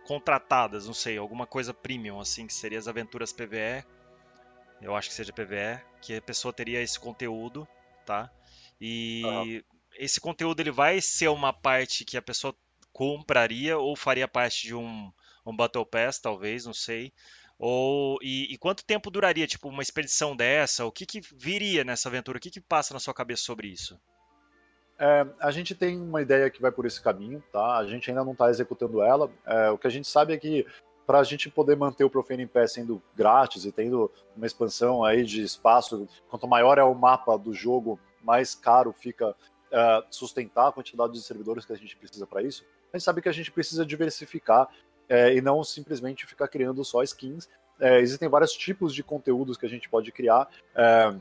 contratadas, 0.06 0.86
não 0.86 0.94
sei, 0.94 1.18
alguma 1.18 1.46
coisa 1.46 1.74
premium, 1.74 2.20
assim, 2.20 2.46
que 2.46 2.54
seria 2.54 2.78
as 2.78 2.88
aventuras 2.88 3.32
PVE. 3.32 3.84
Eu 4.80 4.96
acho 4.96 5.08
que 5.08 5.14
seja 5.14 5.32
PVE, 5.32 5.80
que 6.00 6.16
a 6.16 6.22
pessoa 6.22 6.52
teria 6.52 6.82
esse 6.82 6.98
conteúdo, 6.98 7.66
tá? 8.04 8.30
E 8.80 9.22
uhum. 9.24 9.62
esse 9.94 10.20
conteúdo 10.20 10.60
ele 10.60 10.72
vai 10.72 11.00
ser 11.00 11.28
uma 11.28 11.52
parte 11.52 12.04
que 12.04 12.16
a 12.16 12.22
pessoa 12.22 12.54
compraria 12.92 13.78
ou 13.78 13.94
faria 13.94 14.26
parte 14.26 14.66
de 14.66 14.74
um, 14.74 15.12
um 15.44 15.56
Battle 15.56 15.86
Pass, 15.86 16.18
talvez, 16.18 16.66
não 16.66 16.74
sei. 16.74 17.12
Ou, 17.58 18.18
e, 18.20 18.52
e, 18.52 18.58
quanto 18.58 18.84
tempo 18.84 19.10
duraria, 19.10 19.46
tipo, 19.46 19.68
uma 19.68 19.82
expedição 19.82 20.34
dessa? 20.34 20.84
O 20.84 20.90
que, 20.90 21.06
que 21.06 21.20
viria 21.34 21.84
nessa 21.84 22.08
aventura? 22.08 22.38
O 22.38 22.40
que, 22.40 22.50
que 22.50 22.60
passa 22.60 22.92
na 22.92 23.00
sua 23.00 23.14
cabeça 23.14 23.42
sobre 23.42 23.68
isso? 23.68 24.00
É, 24.98 25.26
a 25.40 25.50
gente 25.50 25.74
tem 25.74 26.00
uma 26.00 26.22
ideia 26.22 26.50
que 26.50 26.60
vai 26.60 26.72
por 26.72 26.86
esse 26.86 27.00
caminho, 27.00 27.42
tá? 27.52 27.76
A 27.76 27.86
gente 27.86 28.10
ainda 28.10 28.24
não 28.24 28.32
está 28.32 28.50
executando 28.50 29.02
ela. 29.02 29.30
É, 29.46 29.70
o 29.70 29.78
que 29.78 29.86
a 29.86 29.90
gente 29.90 30.08
sabe 30.08 30.32
é 30.32 30.38
que 30.38 30.66
para 31.06 31.18
a 31.18 31.24
gente 31.24 31.50
poder 31.50 31.76
manter 31.76 32.04
o 32.04 32.10
Profane 32.10 32.44
em 32.44 32.46
pé 32.46 32.66
sendo 32.66 33.02
grátis 33.14 33.64
e 33.64 33.72
tendo 33.72 34.10
uma 34.36 34.46
expansão 34.46 35.04
aí 35.04 35.24
de 35.24 35.42
espaço, 35.42 36.08
quanto 36.28 36.46
maior 36.48 36.78
é 36.78 36.84
o 36.84 36.94
mapa 36.94 37.36
do 37.36 37.52
jogo, 37.52 37.98
mais 38.22 38.54
caro 38.54 38.92
fica 38.92 39.34
é, 39.70 40.04
sustentar 40.10 40.68
a 40.68 40.72
quantidade 40.72 41.12
de 41.12 41.22
servidores 41.22 41.64
que 41.64 41.72
a 41.72 41.76
gente 41.76 41.96
precisa 41.96 42.26
para 42.26 42.42
isso. 42.42 42.64
A 42.92 42.96
gente 42.96 43.04
sabe 43.04 43.22
que 43.22 43.28
a 43.28 43.32
gente 43.32 43.50
precisa 43.50 43.86
diversificar 43.86 44.68
é, 45.08 45.34
e 45.34 45.40
não 45.40 45.62
simplesmente 45.62 46.26
ficar 46.26 46.48
criando 46.48 46.84
só 46.84 47.02
skins. 47.02 47.48
É, 47.80 48.00
existem 48.00 48.28
vários 48.28 48.52
tipos 48.52 48.94
de 48.94 49.02
conteúdos 49.02 49.56
que 49.56 49.66
a 49.66 49.68
gente 49.68 49.88
pode 49.88 50.12
criar 50.12 50.48
é, 50.74 51.14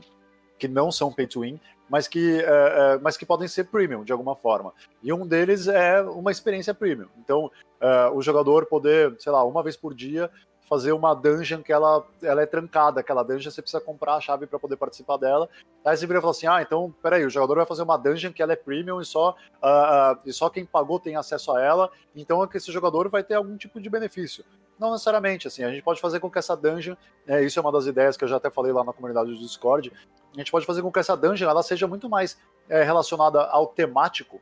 que 0.58 0.68
não 0.68 0.92
são 0.92 1.12
pay 1.12 1.26
to 1.26 1.40
win, 1.40 1.58
mas 1.88 2.06
que, 2.06 2.40
é, 2.40 2.44
é, 2.44 2.98
mas 3.02 3.16
que 3.16 3.26
podem 3.26 3.48
ser 3.48 3.64
premium 3.64 4.04
de 4.04 4.12
alguma 4.12 4.36
forma. 4.36 4.72
E 5.02 5.12
um 5.12 5.26
deles 5.26 5.66
é 5.66 6.00
uma 6.02 6.30
experiência 6.30 6.72
premium. 6.72 7.08
Então, 7.18 7.50
é, 7.80 8.08
o 8.10 8.22
jogador 8.22 8.66
poder, 8.66 9.14
sei 9.18 9.32
lá, 9.32 9.44
uma 9.44 9.62
vez 9.62 9.76
por 9.76 9.92
dia 9.92 10.30
fazer 10.72 10.92
uma 10.92 11.14
dungeon 11.14 11.60
que 11.60 11.70
ela, 11.70 12.02
ela 12.22 12.40
é 12.40 12.46
trancada, 12.46 13.00
aquela 13.00 13.22
dungeon 13.22 13.50
você 13.50 13.60
precisa 13.60 13.78
comprar 13.78 14.14
a 14.14 14.20
chave 14.22 14.46
para 14.46 14.58
poder 14.58 14.76
participar 14.76 15.18
dela. 15.18 15.46
Aí 15.84 15.94
você 15.94 16.06
vira 16.06 16.18
e 16.18 16.22
fala 16.22 16.30
assim: 16.30 16.46
ah, 16.46 16.62
então 16.62 16.94
peraí, 17.02 17.26
o 17.26 17.30
jogador 17.30 17.56
vai 17.56 17.66
fazer 17.66 17.82
uma 17.82 17.98
dungeon 17.98 18.32
que 18.32 18.42
ela 18.42 18.54
é 18.54 18.56
premium 18.56 18.98
e 18.98 19.04
só, 19.04 19.36
uh, 19.62 20.14
uh, 20.14 20.18
e 20.24 20.32
só 20.32 20.48
quem 20.48 20.64
pagou 20.64 20.98
tem 20.98 21.14
acesso 21.14 21.52
a 21.52 21.62
ela, 21.62 21.90
então 22.16 22.48
esse 22.54 22.72
jogador 22.72 23.10
vai 23.10 23.22
ter 23.22 23.34
algum 23.34 23.54
tipo 23.54 23.78
de 23.82 23.90
benefício. 23.90 24.42
Não 24.78 24.92
necessariamente, 24.92 25.46
assim, 25.46 25.62
a 25.62 25.70
gente 25.70 25.82
pode 25.82 26.00
fazer 26.00 26.20
com 26.20 26.30
que 26.30 26.38
essa 26.38 26.56
dungeon, 26.56 26.96
é, 27.26 27.44
isso 27.44 27.58
é 27.58 27.62
uma 27.62 27.70
das 27.70 27.84
ideias 27.84 28.16
que 28.16 28.24
eu 28.24 28.28
já 28.28 28.38
até 28.38 28.48
falei 28.48 28.72
lá 28.72 28.82
na 28.82 28.94
comunidade 28.94 29.30
do 29.30 29.38
Discord, 29.38 29.92
a 30.32 30.38
gente 30.38 30.50
pode 30.50 30.64
fazer 30.64 30.80
com 30.80 30.90
que 30.90 30.98
essa 30.98 31.14
dungeon 31.14 31.50
ela 31.50 31.62
seja 31.62 31.86
muito 31.86 32.08
mais 32.08 32.38
é, 32.70 32.82
relacionada 32.82 33.42
ao 33.42 33.66
temático 33.66 34.40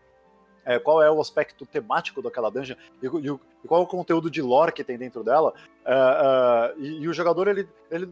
é, 0.65 0.79
qual 0.79 1.03
é 1.03 1.11
o 1.11 1.21
aspecto 1.21 1.67
temático 1.67 2.23
daquela 2.23 2.51
dungeon 2.51 2.77
e, 3.03 3.07
e, 3.07 3.39
e, 3.65 3.69
qual 3.69 3.81
é 3.81 3.85
o 3.85 3.87
conteúdo 3.87 4.31
de 4.31 4.43
lore 4.43 4.73
que 4.73 4.85
tem 4.85 4.99
dentro 4.99 5.23
dela. 5.23 5.55
É, 5.85 5.93
é, 5.93 6.75
e, 6.79 7.03
e, 7.03 7.09
o 7.09 7.13
jogador, 7.13 7.49
ele, 7.49 7.69
ele 7.91 8.11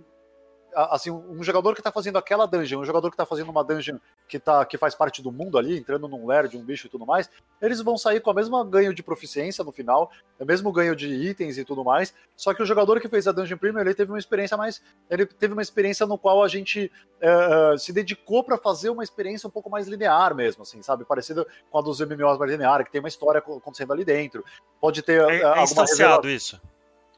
assim, 0.90 1.10
um 1.10 1.42
jogador 1.42 1.74
que 1.74 1.82
tá 1.82 1.90
fazendo 1.90 2.18
aquela 2.18 2.47
dungeon, 2.47 2.81
um 2.81 2.84
jogador 2.84 3.10
que 3.10 3.16
tá 3.16 3.26
fazendo 3.26 3.50
uma 3.50 3.65
dungeon 3.65 3.98
que, 4.28 4.39
tá, 4.39 4.65
que 4.65 4.78
faz 4.78 4.94
parte 4.94 5.20
do 5.20 5.32
mundo 5.32 5.58
ali, 5.58 5.76
entrando 5.76 6.07
num 6.07 6.26
lair 6.26 6.48
de 6.48 6.57
um 6.57 6.62
bicho 6.62 6.86
e 6.86 6.90
tudo 6.90 7.05
mais, 7.05 7.28
eles 7.60 7.81
vão 7.81 7.98
sair 7.98 8.20
com 8.20 8.31
o 8.31 8.34
mesmo 8.34 8.62
ganho 8.65 8.94
de 8.94 9.02
proficiência 9.02 9.65
no 9.65 9.73
final, 9.73 10.10
o 10.39 10.44
mesmo 10.44 10.70
ganho 10.70 10.94
de 10.94 11.08
itens 11.08 11.58
e 11.58 11.65
tudo 11.65 11.82
mais, 11.82 12.15
só 12.36 12.55
que 12.55 12.62
o 12.62 12.66
jogador 12.66 13.00
que 13.00 13.08
fez 13.08 13.26
a 13.26 13.32
Dungeon 13.32 13.58
Premium, 13.58 13.81
ele 13.81 13.94
teve 13.94 14.12
uma 14.12 14.18
experiência 14.18 14.57
mais, 14.57 14.81
ele 15.10 15.26
teve 15.26 15.52
uma 15.52 15.62
experiência 15.62 16.07
no 16.07 16.16
qual 16.16 16.44
a 16.44 16.48
gente 16.48 16.92
é, 17.20 17.76
se 17.76 17.92
dedicou 17.92 18.44
para 18.44 18.57
fazer 18.57 18.90
uma 18.90 19.02
experiência 19.02 19.48
um 19.48 19.50
pouco 19.50 19.68
mais 19.68 19.89
linear 19.89 20.34
mesmo, 20.34 20.62
assim, 20.62 20.81
sabe, 20.82 21.05
parecida 21.05 21.47
com 21.70 21.78
a 21.78 21.82
dos 21.82 22.00
MMOs 22.00 22.39
mais 22.39 22.50
linear, 22.50 22.84
que 22.84 22.92
tem 22.92 23.00
uma 23.00 23.08
história 23.08 23.39
acontecendo 23.40 23.92
ali 23.92 24.05
dentro, 24.05 24.44
pode 24.81 25.02
ter 25.02 25.20
é, 25.28 25.42
é 25.42 25.62
instanciado 25.62 26.28
isso 26.28 26.60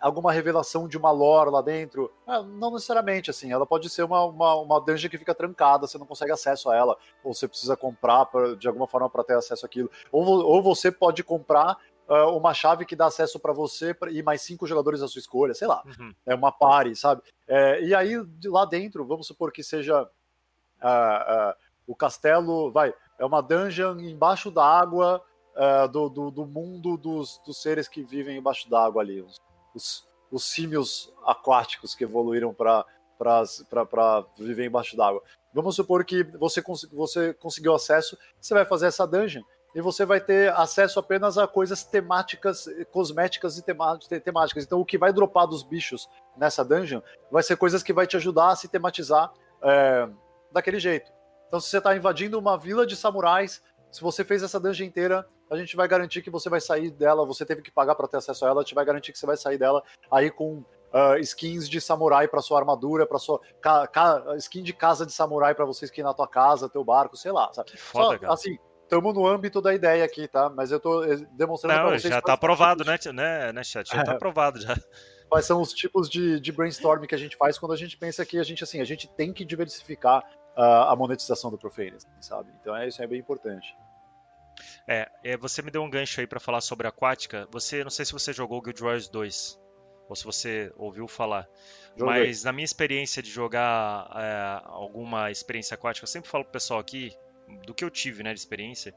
alguma 0.00 0.32
revelação 0.32 0.88
de 0.88 0.96
uma 0.96 1.10
lore 1.10 1.50
lá 1.50 1.60
dentro. 1.60 2.10
É, 2.26 2.42
não 2.42 2.72
necessariamente, 2.72 3.30
assim. 3.30 3.52
Ela 3.52 3.66
pode 3.66 3.88
ser 3.90 4.02
uma, 4.02 4.24
uma, 4.24 4.54
uma 4.54 4.80
dungeon 4.80 5.10
que 5.10 5.18
fica 5.18 5.34
trancada, 5.34 5.86
você 5.86 5.98
não 5.98 6.06
consegue 6.06 6.32
acesso 6.32 6.70
a 6.70 6.76
ela, 6.76 6.96
ou 7.22 7.34
você 7.34 7.46
precisa 7.46 7.76
comprar 7.76 8.26
pra, 8.26 8.54
de 8.54 8.66
alguma 8.66 8.86
forma 8.86 9.10
para 9.10 9.24
ter 9.24 9.34
acesso 9.34 9.66
àquilo. 9.66 9.90
Ou, 10.10 10.24
ou 10.44 10.62
você 10.62 10.90
pode 10.90 11.22
comprar 11.22 11.76
uh, 12.08 12.36
uma 12.36 12.54
chave 12.54 12.84
que 12.84 12.96
dá 12.96 13.06
acesso 13.06 13.38
para 13.38 13.52
você 13.52 13.94
e 14.10 14.22
mais 14.22 14.42
cinco 14.42 14.66
jogadores 14.66 15.00
da 15.00 15.08
sua 15.08 15.20
escolha, 15.20 15.54
sei 15.54 15.68
lá. 15.68 15.82
Uhum. 15.84 16.14
É 16.26 16.34
uma 16.34 16.50
pare, 16.50 16.96
sabe? 16.96 17.22
É, 17.46 17.82
e 17.82 17.94
aí, 17.94 18.14
lá 18.46 18.64
dentro, 18.64 19.04
vamos 19.06 19.26
supor 19.26 19.52
que 19.52 19.62
seja. 19.62 20.02
Uh, 20.82 21.52
uh, 21.52 21.70
o 21.86 21.94
castelo, 21.96 22.70
vai, 22.70 22.94
é 23.18 23.24
uma 23.24 23.42
dungeon 23.42 23.98
embaixo 23.98 24.48
da 24.48 24.64
água 24.64 25.20
uh, 25.56 25.88
do, 25.88 26.08
do, 26.08 26.30
do, 26.30 26.46
mundo 26.46 26.96
dos, 26.96 27.40
dos, 27.44 27.60
seres 27.60 27.88
que 27.88 28.02
vivem 28.02 28.38
embaixo 28.38 28.70
d'água 28.70 29.02
ali, 29.02 29.24
os, 29.74 30.06
os 30.30 30.44
símios 30.44 31.12
aquáticos 31.24 31.94
que 31.94 32.04
evoluíram 32.04 32.54
para 32.54 32.84
viver 34.38 34.66
embaixo 34.66 34.96
d'água. 34.96 35.22
Vamos 35.52 35.74
supor 35.74 36.04
que 36.04 36.22
você, 36.22 36.62
cons 36.62 36.84
você 36.92 37.34
conseguiu 37.34 37.74
acesso, 37.74 38.16
você 38.40 38.54
vai 38.54 38.64
fazer 38.64 38.86
essa 38.86 39.06
dungeon 39.06 39.42
e 39.74 39.80
você 39.80 40.04
vai 40.04 40.20
ter 40.20 40.52
acesso 40.52 40.98
apenas 40.98 41.38
a 41.38 41.46
coisas 41.46 41.84
temáticas, 41.84 42.66
cosméticas 42.90 43.56
e 43.58 43.62
temáticas. 43.62 44.64
Então, 44.64 44.80
o 44.80 44.84
que 44.84 44.98
vai 44.98 45.12
dropar 45.12 45.46
dos 45.46 45.62
bichos 45.62 46.08
nessa 46.36 46.64
dungeon 46.64 47.00
vai 47.30 47.42
ser 47.42 47.56
coisas 47.56 47.82
que 47.82 47.92
vai 47.92 48.06
te 48.06 48.16
ajudar 48.16 48.50
a 48.50 48.56
se 48.56 48.68
tematizar 48.68 49.32
é, 49.62 50.08
daquele 50.52 50.80
jeito. 50.80 51.10
Então, 51.46 51.60
se 51.60 51.68
você 51.68 51.78
está 51.78 51.96
invadindo 51.96 52.38
uma 52.38 52.56
vila 52.56 52.86
de 52.86 52.96
samurais, 52.96 53.62
se 53.90 54.00
você 54.00 54.24
fez 54.24 54.42
essa 54.42 54.58
dungeon 54.58 54.86
inteira, 54.86 55.26
a 55.50 55.56
gente 55.56 55.74
vai 55.76 55.88
garantir 55.88 56.22
que 56.22 56.30
você 56.30 56.48
vai 56.48 56.60
sair 56.60 56.90
dela. 56.90 57.26
Você 57.26 57.44
teve 57.44 57.60
que 57.60 57.70
pagar 57.70 57.94
para 57.94 58.06
ter 58.06 58.18
acesso 58.18 58.44
a 58.44 58.48
ela, 58.48 58.60
a 58.60 58.64
gente 58.64 58.74
vai 58.74 58.84
garantir 58.84 59.12
que 59.12 59.18
você 59.18 59.26
vai 59.26 59.36
sair 59.36 59.58
dela 59.58 59.82
aí 60.10 60.30
com 60.30 60.58
uh, 60.58 61.18
skins 61.20 61.68
de 61.68 61.80
samurai 61.80 62.28
para 62.28 62.40
sua 62.40 62.58
armadura, 62.58 63.06
para 63.06 63.18
sua 63.18 63.40
skin 64.38 64.62
de 64.62 64.72
casa 64.72 65.04
de 65.04 65.12
samurai 65.12 65.54
para 65.54 65.64
você 65.64 65.84
skin 65.86 66.02
na 66.02 66.14
tua 66.14 66.28
casa, 66.28 66.68
teu 66.68 66.84
barco, 66.84 67.16
sei 67.16 67.32
lá. 67.32 67.52
Sabe? 67.52 67.76
Foda, 67.76 68.18
Só, 68.26 68.32
assim, 68.32 68.58
estamos 68.84 69.14
no 69.14 69.26
âmbito 69.26 69.60
da 69.60 69.74
ideia 69.74 70.04
aqui, 70.04 70.28
tá? 70.28 70.48
Mas 70.48 70.70
eu 70.70 70.80
tô 70.80 71.04
eh, 71.04 71.16
demonstrando 71.32 71.80
para 71.80 71.98
vocês. 71.98 72.14
Já 72.14 72.22
tá 72.22 72.34
aprovado, 72.34 72.84
né, 72.84 72.96
né, 73.12 73.52
né, 73.52 73.64
chat? 73.64 73.88
Já 73.88 74.04
tá 74.04 74.12
aprovado 74.14 74.60
já. 74.60 74.76
Quais 75.28 75.46
são 75.46 75.60
os 75.60 75.72
tipos 75.72 76.08
de, 76.08 76.40
de 76.40 76.50
brainstorming 76.50 77.06
que 77.06 77.14
a 77.14 77.18
gente 77.18 77.36
faz 77.36 77.56
quando 77.56 77.72
a 77.72 77.76
gente 77.76 77.96
pensa 77.96 78.26
que 78.26 78.38
a 78.38 78.42
gente 78.42 78.64
assim, 78.64 78.80
a 78.80 78.84
gente 78.84 79.08
tem 79.08 79.32
que 79.32 79.44
diversificar 79.44 80.24
a, 80.56 80.92
a 80.92 80.96
monetização 80.96 81.50
do 81.52 81.58
Profane, 81.58 81.96
sabe? 82.20 82.50
Então 82.60 82.76
é 82.76 82.88
isso 82.88 83.00
é 83.00 83.06
bem 83.06 83.20
importante. 83.20 83.76
É, 84.86 85.10
é, 85.24 85.36
você 85.36 85.62
me 85.62 85.70
deu 85.70 85.82
um 85.82 85.90
gancho 85.90 86.20
aí 86.20 86.26
para 86.26 86.40
falar 86.40 86.60
sobre 86.60 86.86
aquática. 86.86 87.46
Você, 87.50 87.82
não 87.82 87.90
sei 87.90 88.04
se 88.04 88.12
você 88.12 88.32
jogou 88.32 88.60
Guild 88.60 88.82
Wars 88.82 89.08
2 89.08 89.58
ou 90.08 90.16
se 90.16 90.24
você 90.24 90.72
ouviu 90.76 91.06
falar, 91.06 91.48
Joguei. 91.96 92.04
mas 92.04 92.42
na 92.42 92.52
minha 92.52 92.64
experiência 92.64 93.22
de 93.22 93.30
jogar 93.30 94.10
é, 94.16 94.60
alguma 94.64 95.30
experiência 95.30 95.76
aquática, 95.76 96.02
eu 96.02 96.08
sempre 96.08 96.28
falo 96.28 96.42
pro 96.42 96.52
pessoal 96.52 96.80
aqui 96.80 97.16
do 97.64 97.72
que 97.72 97.84
eu 97.84 97.90
tive, 97.90 98.24
né, 98.24 98.34
de 98.34 98.40
experiência, 98.40 98.92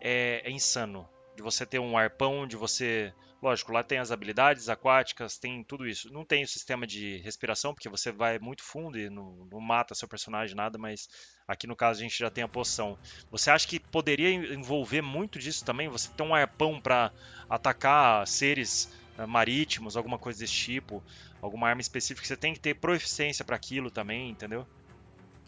é, 0.00 0.40
é 0.42 0.50
insano 0.50 1.06
de 1.36 1.42
você 1.42 1.66
ter 1.66 1.78
um 1.78 1.96
arpão, 1.96 2.46
de 2.46 2.56
você. 2.56 3.12
Lógico, 3.46 3.70
lá 3.70 3.84
tem 3.84 3.98
as 3.98 4.10
habilidades 4.10 4.68
aquáticas, 4.68 5.38
tem 5.38 5.62
tudo 5.62 5.86
isso. 5.86 6.12
Não 6.12 6.24
tem 6.24 6.42
o 6.42 6.48
sistema 6.48 6.84
de 6.84 7.18
respiração, 7.18 7.72
porque 7.72 7.88
você 7.88 8.10
vai 8.10 8.40
muito 8.40 8.60
fundo 8.60 8.98
e 8.98 9.08
não, 9.08 9.46
não, 9.48 9.60
mata 9.60 9.94
seu 9.94 10.08
personagem, 10.08 10.56
nada, 10.56 10.76
mas 10.76 11.08
aqui 11.46 11.64
no 11.64 11.76
caso 11.76 12.00
a 12.00 12.02
gente 12.02 12.18
já 12.18 12.28
tem 12.28 12.42
a 12.42 12.48
poção. 12.48 12.98
Você 13.30 13.48
acha 13.48 13.68
que 13.68 13.78
poderia 13.78 14.32
envolver 14.32 15.00
muito 15.00 15.38
disso 15.38 15.64
também? 15.64 15.88
Você 15.88 16.08
ter 16.08 16.24
um 16.24 16.34
arpão 16.34 16.80
para 16.80 17.12
atacar 17.48 18.26
seres 18.26 18.92
uh, 19.16 19.28
marítimos, 19.28 19.96
alguma 19.96 20.18
coisa 20.18 20.40
desse 20.40 20.52
tipo, 20.52 21.00
alguma 21.40 21.68
arma 21.68 21.80
específica, 21.80 22.26
você 22.26 22.36
tem 22.36 22.52
que 22.52 22.58
ter 22.58 22.74
proficiência 22.74 23.44
para 23.44 23.54
aquilo 23.54 23.92
também, 23.92 24.28
entendeu? 24.28 24.66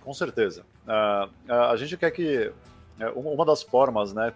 Com 0.02 0.14
certeza. 0.14 0.64
Uh, 0.86 1.52
a 1.52 1.74
gente 1.74 1.96
quer 1.96 2.12
que 2.12 2.52
é, 3.00 3.08
uma 3.10 3.44
das 3.44 3.60
formas, 3.60 4.12
né? 4.12 4.32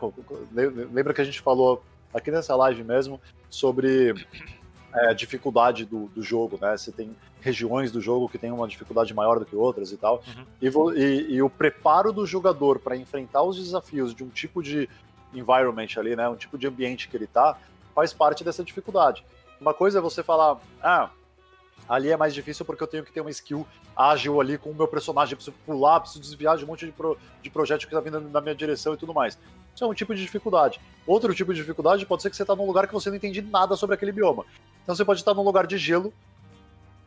Lembra 0.50 1.15
que 1.15 1.20
a 1.20 1.24
gente 1.24 1.41
falou 1.41 1.81
aqui 2.12 2.31
nessa 2.31 2.55
live 2.57 2.82
mesmo 2.84 3.20
sobre 3.49 4.15
é, 4.94 5.08
a 5.08 5.12
dificuldade 5.12 5.84
do, 5.84 6.07
do, 6.08 6.23
jogo, 6.23 6.58
né? 6.60 6.76
Você 6.76 6.92
tem 6.92 7.16
regiões 7.41 7.91
do 7.91 8.00
jogo 8.00 8.28
que 8.28 8.39
tem 8.39 8.50
uma 8.52 8.68
dificuldade 8.68 9.12
maior 9.15 9.39
do 9.39 9.44
que 9.44 9.57
outras 9.57 9.92
e 9.92 9.97
tal. 9.97 10.23
Uhum. 10.26 10.94
E, 10.94 11.00
e, 11.00 11.34
e, 11.34 11.42
o 11.42 11.50
preparo 11.50 12.12
do 12.12 12.26
jogador 12.26 12.78
para 12.78 12.97
enfrentar 12.97 13.42
os 13.42 13.57
desafios 13.57 14.15
de 14.15 14.23
um 14.23 14.28
tipo 14.28 14.62
de 14.62 14.89
environment 15.34 15.89
ali, 15.97 16.15
né? 16.15 16.28
Um 16.28 16.36
tipo 16.36 16.58
de 16.58 16.66
ambiente 16.66 17.08
que 17.08 17.16
ele 17.16 17.26
tá, 17.26 17.58
faz 17.94 18.12
parte 18.12 18.44
dessa 18.44 18.62
dificuldade. 18.62 19.24
Uma 19.60 19.73
coisa 19.73 19.99
é 19.99 20.02
você 20.02 20.23
falar, 20.23 20.60
ah, 20.82 21.10
Ali 21.89 22.10
é 22.10 22.16
mais 22.16 22.32
difícil 22.32 22.65
porque 22.65 22.82
eu 22.82 22.86
tenho 22.86 23.05
que 23.05 23.12
ter 23.12 23.20
uma 23.20 23.31
skill 23.31 23.66
ágil 23.97 24.41
ali 24.41 24.57
com 24.57 24.70
o 24.70 24.74
meu 24.74 24.86
personagem. 24.89 25.32
Eu 25.32 25.36
preciso 25.36 25.57
pular, 25.66 26.00
preciso 26.00 26.20
desviar 26.20 26.57
de 26.57 26.65
um 26.65 26.68
monte 26.68 26.86
de, 26.86 26.92
pro, 26.92 27.18
de 27.42 27.50
projétil 27.50 27.89
que 27.89 27.94
tá 27.94 28.00
vindo 28.00 28.20
na 28.20 28.41
minha 28.41 28.55
direção 28.55 28.94
e 28.94 28.97
tudo 28.97 29.12
mais. 29.12 29.39
Isso 29.75 29.84
é 29.84 29.86
um 29.86 29.94
tipo 29.94 30.15
de 30.15 30.23
dificuldade. 30.23 30.81
Outro 31.07 31.34
tipo 31.34 31.52
de 31.52 31.60
dificuldade 31.60 32.07
pode 32.07 32.23
ser 32.23 32.31
que 32.31 32.36
você 32.36 32.44
tá 32.44 32.55
num 32.55 32.67
lugar 32.67 32.86
que 32.86 32.94
você 32.94 33.09
não 33.09 33.17
entende 33.17 33.42
nada 33.42 33.76
sobre 33.76 33.94
aquele 33.94 34.12
bioma. 34.12 34.44
Então 34.83 34.94
você 34.94 35.05
pode 35.05 35.20
estar 35.20 35.34
num 35.34 35.42
lugar 35.42 35.67
de 35.67 35.78
gelo, 35.78 36.12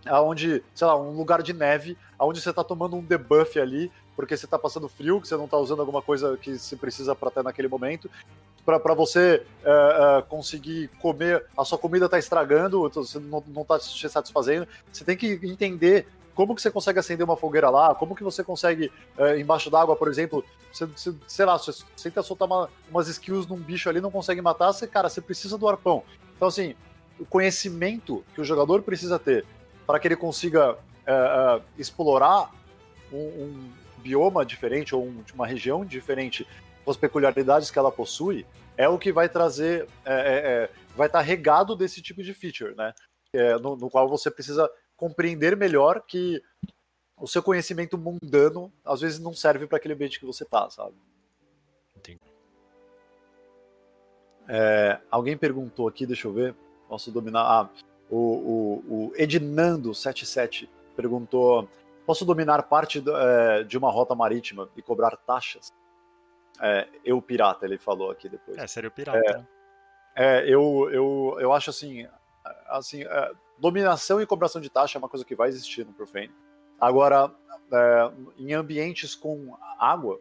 aonde, 0.06 0.64
sei 0.74 0.88
lá, 0.88 1.00
um 1.00 1.12
lugar 1.12 1.42
de 1.42 1.54
neve, 1.54 1.98
aonde 2.18 2.42
você 2.42 2.52
tá 2.52 2.64
tomando 2.64 2.96
um 2.96 3.02
debuff 3.02 3.60
ali, 3.60 3.92
porque 4.16 4.36
você 4.36 4.48
tá 4.48 4.58
passando 4.58 4.88
frio, 4.88 5.22
que 5.22 5.28
você 5.28 5.36
não 5.36 5.48
tá 5.48 5.58
usando 5.58 5.80
alguma 5.80 6.02
coisa 6.02 6.38
que 6.38 6.58
se 6.58 6.76
precisa 6.76 7.16
para 7.16 7.32
ter 7.32 7.44
naquele 7.44 7.68
momento 7.68 8.10
para 8.66 8.96
você 8.96 9.44
uh, 9.64 10.20
uh, 10.20 10.24
conseguir 10.24 10.88
comer, 11.00 11.46
a 11.56 11.64
sua 11.64 11.78
comida 11.78 12.06
está 12.06 12.18
estragando, 12.18 12.90
você 12.90 13.20
não, 13.20 13.44
está 13.62 13.78
te 13.78 14.10
satisfazendo. 14.10 14.68
Você 14.92 15.04
tem 15.04 15.16
que 15.16 15.40
entender 15.44 16.08
como 16.36 16.54
que 16.54 16.62
você 16.62 16.70
consegue 16.70 17.00
acender 17.00 17.26
uma 17.26 17.38
fogueira 17.38 17.70
lá, 17.70 17.96
como 17.96 18.16
que 18.16 18.24
você 18.24 18.44
consegue, 18.44 18.92
uh, 19.18 19.40
embaixo 19.40 19.72
d'água, 19.72 19.96
por 19.96 20.08
exemplo, 20.08 20.46
você, 20.72 20.86
você, 20.86 21.16
sei 21.28 21.46
lá, 21.46 21.58
você 21.58 21.84
tenta 22.04 22.22
soltar 22.22 22.46
uma, 22.46 22.70
umas 22.92 23.08
skills 23.08 23.48
num 23.48 23.58
bicho 23.58 23.90
ali 23.90 24.02
não 24.02 24.12
consegue 24.12 24.42
matar, 24.42 24.74
você, 24.74 24.86
cara, 24.86 25.10
você 25.10 25.22
precisa 25.22 25.58
do 25.58 25.68
arpão. 25.68 26.04
Então, 26.36 26.50
assim, 26.50 26.76
o 27.18 27.26
conhecimento 27.26 28.24
que 28.36 28.42
o 28.42 28.44
jogador 28.44 28.84
precisa 28.84 29.18
ter 29.18 29.46
para 29.88 30.00
que 30.00 30.08
ele 30.08 30.16
consiga 30.16 30.78
explorar 31.78 32.52
um, 33.14 33.18
um 33.18 33.72
bioma 34.00 34.46
diferente 34.46 34.96
ou 34.96 35.06
um, 35.06 35.24
uma 35.34 35.48
região 35.48 35.86
diferente 35.86 36.48
com 36.84 36.92
as 36.92 36.98
peculiaridades 36.98 37.72
que 37.72 37.80
ela 37.80 37.92
possui, 37.92 38.46
é 38.78 38.88
o 38.88 39.00
que 39.00 39.12
vai 39.12 39.28
trazer, 39.28 39.88
é, 40.06 40.14
é, 40.14 40.36
é 40.64 40.70
vai 40.96 41.08
estar 41.08 41.20
tá 41.20 41.26
regado 41.26 41.76
desse 41.76 42.02
tipo 42.02 42.24
de 42.24 42.34
feature, 42.34 42.76
né? 42.76 42.94
É, 43.34 43.58
no, 43.58 43.76
no, 43.76 43.90
qual 43.90 44.08
você 44.08 44.32
precisa 44.32 44.70
compreender 44.96 45.56
melhor 45.56 46.02
que 46.02 46.42
o 47.18 47.28
seu 47.28 47.42
conhecimento 47.42 47.98
mundano 47.98 48.72
às 48.84 49.02
vezes 49.02 49.20
não 49.20 49.34
serve 49.34 49.68
para 49.68 49.78
aquele 49.78 49.94
ambiente 49.94 50.20
que 50.20 50.26
você 50.26 50.44
tá, 50.44 50.70
sabe? 50.70 50.96
Entendi. 51.96 52.20
É, 54.48 55.00
alguém 55.10 55.38
perguntou 55.38 55.88
aqui, 55.88 56.06
deixa 56.06 56.28
eu 56.28 56.34
ver, 56.34 56.56
posso 56.88 57.12
dominar. 57.12 57.42
Ah, 57.42 57.70
o, 58.10 58.18
o, 58.18 59.08
o 59.08 59.12
Ednando77 59.14 60.70
perguntou: 60.96 61.68
posso 62.06 62.26
dominar 62.26 62.64
parte 62.64 63.02
do, 63.02 63.16
é, 63.16 63.64
de 63.64 63.78
uma 63.78 63.92
rota 63.92 64.14
marítima 64.14 64.70
e 64.76 64.82
cobrar 64.82 65.18
taxas? 65.18 65.74
É, 66.62 66.88
eu 67.04 67.22
pirata, 67.22 67.66
ele 67.66 67.78
falou 67.78 68.12
aqui 68.12 68.30
depois. 68.30 68.58
É, 68.58 68.68
seria 68.68 68.90
o 68.90 68.92
pirata. 68.92 69.18
É, 69.18 69.38
né? 69.38 69.46
é 70.16 70.44
eu, 70.48 70.90
eu, 70.92 71.38
eu 71.40 71.54
acho 71.54 71.70
assim, 71.70 72.08
assim 72.68 73.04
é, 73.04 73.32
dominação 73.58 74.22
e 74.22 74.26
cobração 74.26 74.62
de 74.62 74.70
taxa 74.70 74.98
é 74.98 75.00
uma 75.00 75.10
coisa 75.10 75.26
que 75.26 75.36
vai 75.36 75.50
existir 75.50 75.86
no 75.86 75.94
Profane. 75.94 76.32
Agora, 76.80 77.34
é, 77.72 78.12
em 78.38 78.54
ambientes 78.54 79.16
com 79.16 79.56
água, 79.80 80.20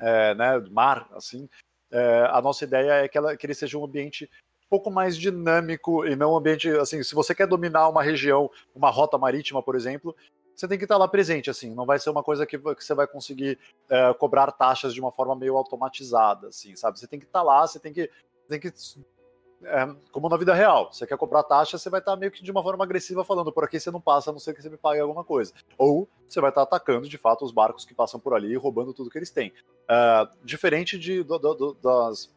é, 0.00 0.34
né, 0.34 0.58
mar, 0.70 1.08
assim, 1.12 1.48
é, 1.90 2.28
a 2.30 2.40
nossa 2.40 2.64
ideia 2.64 3.04
é 3.04 3.08
que, 3.08 3.16
ela, 3.16 3.36
que 3.36 3.46
ele 3.46 3.54
seja 3.54 3.78
um 3.78 3.84
ambiente 3.84 4.28
um 4.66 4.68
pouco 4.68 4.90
mais 4.90 5.16
dinâmico 5.16 6.06
e 6.06 6.16
não 6.16 6.32
um 6.32 6.36
ambiente, 6.36 6.68
assim, 6.70 7.02
se 7.02 7.14
você 7.14 7.34
quer 7.34 7.46
dominar 7.46 7.88
uma 7.88 8.02
região, 8.02 8.50
uma 8.74 8.90
rota 8.90 9.18
marítima, 9.18 9.62
por 9.62 9.76
exemplo, 9.76 10.16
você 10.56 10.66
tem 10.66 10.78
que 10.78 10.84
estar 10.84 10.96
lá 10.96 11.06
presente, 11.06 11.50
assim, 11.50 11.74
não 11.74 11.86
vai 11.86 11.98
ser 11.98 12.10
uma 12.10 12.22
coisa 12.22 12.46
que, 12.46 12.58
que 12.58 12.84
você 12.84 12.94
vai 12.94 13.06
conseguir 13.06 13.58
é, 13.88 14.14
cobrar 14.14 14.50
taxas 14.52 14.94
de 14.94 15.00
uma 15.00 15.12
forma 15.12 15.36
meio 15.36 15.56
automatizada, 15.56 16.48
assim, 16.48 16.74
sabe? 16.76 16.98
Você 16.98 17.06
tem 17.06 17.18
que 17.18 17.26
estar 17.26 17.42
lá, 17.42 17.66
você 17.66 17.78
tem 17.78 17.92
que, 17.92 18.10
tem 18.48 18.60
que 18.60 18.72
é, 19.64 19.94
como 20.10 20.28
na 20.28 20.36
vida 20.36 20.54
real, 20.54 20.92
você 20.92 21.06
quer 21.06 21.16
cobrar 21.16 21.42
taxa, 21.42 21.78
você 21.78 21.88
vai 21.88 22.00
estar 22.00 22.16
meio 22.16 22.32
que 22.32 22.42
de 22.42 22.50
uma 22.50 22.62
forma 22.62 22.84
agressiva 22.84 23.24
falando, 23.24 23.52
por 23.52 23.64
aqui 23.64 23.78
você 23.78 23.90
não 23.90 24.00
passa, 24.00 24.30
a 24.30 24.32
não 24.32 24.40
ser 24.40 24.54
que 24.54 24.62
você 24.62 24.68
me 24.68 24.76
pague 24.76 25.00
alguma 25.00 25.24
coisa. 25.24 25.52
Ou 25.78 26.08
você 26.28 26.40
vai 26.40 26.50
estar 26.50 26.62
atacando, 26.62 27.08
de 27.08 27.18
fato, 27.18 27.44
os 27.44 27.52
barcos 27.52 27.84
que 27.84 27.94
passam 27.94 28.18
por 28.18 28.34
ali 28.34 28.52
e 28.52 28.56
roubando 28.56 28.92
tudo 28.92 29.10
que 29.10 29.18
eles 29.18 29.30
têm. 29.30 29.52
É, 29.88 30.28
diferente 30.44 30.98
de, 30.98 31.22
do, 31.22 31.38
do, 31.38 31.74
das 31.74 32.32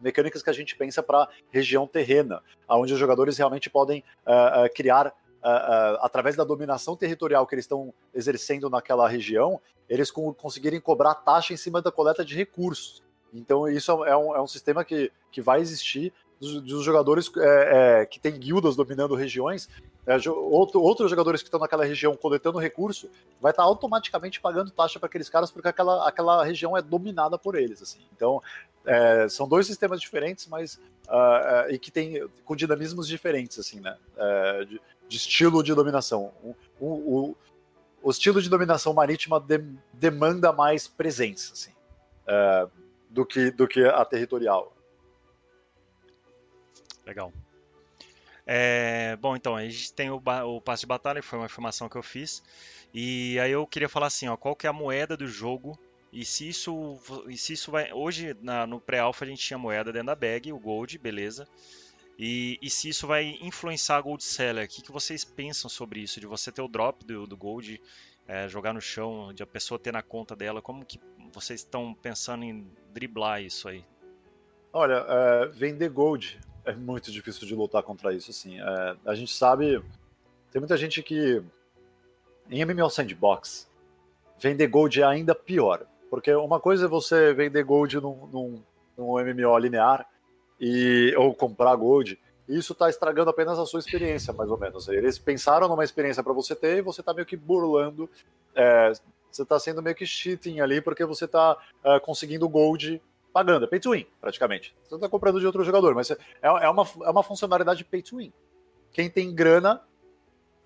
mecânicas 0.00 0.42
que 0.42 0.50
a 0.50 0.52
gente 0.52 0.76
pensa 0.76 1.02
para 1.02 1.28
região 1.50 1.86
terrena, 1.86 2.42
onde 2.68 2.92
os 2.92 2.98
jogadores 2.98 3.36
realmente 3.36 3.68
podem 3.68 4.02
é, 4.26 4.64
é, 4.64 4.68
criar 4.68 5.08
uh, 5.08 5.10
uh, 5.10 5.98
através 6.00 6.36
da 6.36 6.44
dominação 6.44 6.96
territorial 6.96 7.46
que 7.46 7.54
eles 7.54 7.64
estão 7.64 7.92
exercendo 8.14 8.70
naquela 8.70 9.08
região, 9.08 9.60
eles 9.88 10.10
co 10.10 10.32
conseguirem 10.34 10.80
cobrar 10.80 11.14
taxa 11.16 11.52
em 11.52 11.56
cima 11.56 11.82
da 11.82 11.92
coleta 11.92 12.24
de 12.24 12.34
recursos. 12.34 13.02
Então, 13.32 13.68
isso 13.68 14.04
é 14.04 14.16
um, 14.16 14.34
é 14.34 14.40
um 14.40 14.46
sistema 14.46 14.84
que, 14.84 15.12
que 15.30 15.40
vai 15.40 15.60
existir 15.60 16.12
dos, 16.40 16.62
dos 16.62 16.84
jogadores 16.84 17.30
é, 17.36 18.00
é, 18.00 18.06
que 18.06 18.18
têm 18.18 18.38
guildas 18.38 18.74
dominando 18.74 19.14
regiões, 19.14 19.68
é, 20.06 20.16
outro, 20.30 20.80
outros 20.80 21.10
jogadores 21.10 21.42
que 21.42 21.48
estão 21.48 21.60
naquela 21.60 21.84
região 21.84 22.16
coletando 22.16 22.58
recurso, 22.58 23.10
vai 23.40 23.52
estar 23.52 23.62
automaticamente 23.62 24.40
pagando 24.40 24.70
taxa 24.70 24.98
para 24.98 25.06
aqueles 25.06 25.28
caras 25.28 25.50
porque 25.50 25.68
aquela, 25.68 26.08
aquela 26.08 26.42
região 26.42 26.76
é 26.76 26.80
dominada 26.80 27.38
por 27.38 27.54
eles. 27.54 27.82
Assim. 27.82 28.00
Então, 28.16 28.42
é, 28.86 29.28
são 29.28 29.46
dois 29.46 29.66
sistemas 29.66 30.00
diferentes, 30.00 30.46
mas 30.46 30.80
uh, 31.06 31.70
e 31.70 31.78
que 31.78 31.90
tem 31.90 32.26
com 32.44 32.56
dinamismos 32.56 33.06
diferentes, 33.06 33.58
assim, 33.58 33.78
né? 33.80 33.96
Uh, 34.16 34.64
de, 34.64 34.80
de 35.08 35.16
estilo 35.16 35.62
de 35.62 35.74
dominação. 35.74 36.32
O, 36.42 36.56
o, 36.80 37.36
o 38.02 38.10
estilo 38.10 38.40
de 38.40 38.48
dominação 38.48 38.94
marítima 38.94 39.38
de, 39.38 39.62
demanda 39.92 40.52
mais 40.52 40.88
presença, 40.88 41.52
assim. 41.52 41.72
Uh, 42.26 42.70
do 43.10 43.26
que, 43.26 43.50
do 43.50 43.66
que 43.66 43.84
a 43.84 44.04
territorial. 44.04 44.72
Legal. 47.10 47.32
É, 48.46 49.16
bom, 49.16 49.34
então, 49.34 49.56
a 49.56 49.64
gente 49.64 49.92
tem 49.92 50.10
o, 50.10 50.22
o 50.44 50.60
passe 50.60 50.82
de 50.82 50.86
batalha, 50.86 51.20
que 51.20 51.26
foi 51.26 51.40
uma 51.40 51.46
informação 51.46 51.88
que 51.88 51.96
eu 51.96 52.04
fiz. 52.04 52.40
E 52.94 53.36
aí 53.40 53.50
eu 53.50 53.66
queria 53.66 53.88
falar 53.88 54.06
assim, 54.06 54.28
ó, 54.28 54.36
qual 54.36 54.54
que 54.54 54.64
é 54.64 54.70
a 54.70 54.72
moeda 54.72 55.16
do 55.16 55.26
jogo 55.26 55.76
e 56.12 56.24
se 56.24 56.48
isso, 56.48 57.00
e 57.26 57.36
se 57.36 57.54
isso 57.54 57.72
vai. 57.72 57.92
Hoje, 57.92 58.36
na, 58.40 58.64
no 58.64 58.80
pré-alpha, 58.80 59.24
a 59.24 59.28
gente 59.28 59.44
tinha 59.44 59.58
moeda 59.58 59.92
dentro 59.92 60.06
da 60.06 60.14
bag, 60.14 60.52
o 60.52 60.58
Gold, 60.58 60.98
beleza. 60.98 61.48
E, 62.16 62.58
e 62.62 62.70
se 62.70 62.88
isso 62.88 63.08
vai 63.08 63.36
influenciar 63.40 63.96
a 63.96 64.00
Gold 64.00 64.22
Seller? 64.22 64.64
O 64.64 64.68
que, 64.68 64.82
que 64.82 64.92
vocês 64.92 65.24
pensam 65.24 65.68
sobre 65.68 65.98
isso? 65.98 66.20
De 66.20 66.28
você 66.28 66.52
ter 66.52 66.62
o 66.62 66.68
drop 66.68 67.04
do, 67.04 67.26
do 67.26 67.36
Gold, 67.36 67.82
é, 68.28 68.48
jogar 68.48 68.72
no 68.72 68.80
chão, 68.80 69.32
de 69.34 69.42
a 69.42 69.46
pessoa 69.46 69.80
ter 69.80 69.92
na 69.92 70.02
conta 70.02 70.36
dela? 70.36 70.62
Como 70.62 70.84
que 70.84 71.00
vocês 71.32 71.58
estão 71.58 71.92
pensando 71.92 72.44
em 72.44 72.70
driblar 72.92 73.42
isso 73.42 73.68
aí? 73.68 73.84
Olha, 74.72 75.04
é, 75.08 75.46
vender 75.48 75.88
Gold 75.88 76.38
é 76.64 76.74
muito 76.74 77.10
difícil 77.10 77.46
de 77.46 77.54
lutar 77.54 77.82
contra 77.82 78.12
isso. 78.12 78.30
Assim. 78.30 78.60
É, 78.60 78.96
a 79.06 79.14
gente 79.14 79.32
sabe. 79.32 79.82
Tem 80.52 80.60
muita 80.60 80.76
gente 80.76 81.02
que. 81.02 81.42
Em 82.50 82.64
MMO 82.64 82.90
Sandbox, 82.90 83.70
vender 84.40 84.66
Gold 84.66 85.00
é 85.00 85.04
ainda 85.04 85.34
pior. 85.34 85.86
Porque 86.10 86.34
uma 86.34 86.58
coisa 86.58 86.86
é 86.86 86.88
você 86.88 87.32
vender 87.32 87.62
gold 87.62 88.00
num, 88.00 88.26
num, 88.26 88.62
num 88.98 89.12
MMO 89.24 89.56
linear 89.56 90.04
e, 90.60 91.14
ou 91.16 91.32
comprar 91.32 91.74
gold, 91.76 92.18
e 92.48 92.58
isso 92.58 92.72
está 92.72 92.90
estragando 92.90 93.30
apenas 93.30 93.58
a 93.60 93.64
sua 93.64 93.78
experiência, 93.78 94.32
mais 94.32 94.50
ou 94.50 94.58
menos. 94.58 94.88
Eles 94.88 95.18
pensaram 95.18 95.68
numa 95.68 95.84
experiência 95.84 96.22
para 96.22 96.32
você 96.32 96.56
ter 96.56 96.78
e 96.78 96.82
você 96.82 97.00
está 97.00 97.14
meio 97.14 97.24
que 97.24 97.36
burlando, 97.36 98.10
é, 98.56 98.92
você 99.30 99.42
está 99.42 99.58
sendo 99.60 99.80
meio 99.80 99.94
que 99.94 100.04
cheating 100.04 100.58
ali 100.58 100.80
porque 100.80 101.04
você 101.04 101.26
está 101.26 101.56
é, 101.84 102.00
conseguindo 102.00 102.48
gold 102.48 103.00
pagando. 103.32 103.64
É 103.64 103.68
pay 103.68 103.80
to 103.80 103.92
win, 103.92 104.06
praticamente. 104.20 104.74
Você 104.84 104.94
está 104.94 105.08
comprando 105.08 105.40
de 105.40 105.46
outro 105.46 105.64
jogador, 105.64 105.94
mas 105.94 106.10
é, 106.10 106.16
é, 106.42 106.68
uma, 106.68 106.86
é 107.04 107.10
uma 107.10 107.22
funcionalidade 107.22 107.84
pay 107.84 108.02
to 108.02 108.16
win. 108.16 108.32
Quem 108.92 109.08
tem 109.08 109.34
grana 109.34 109.82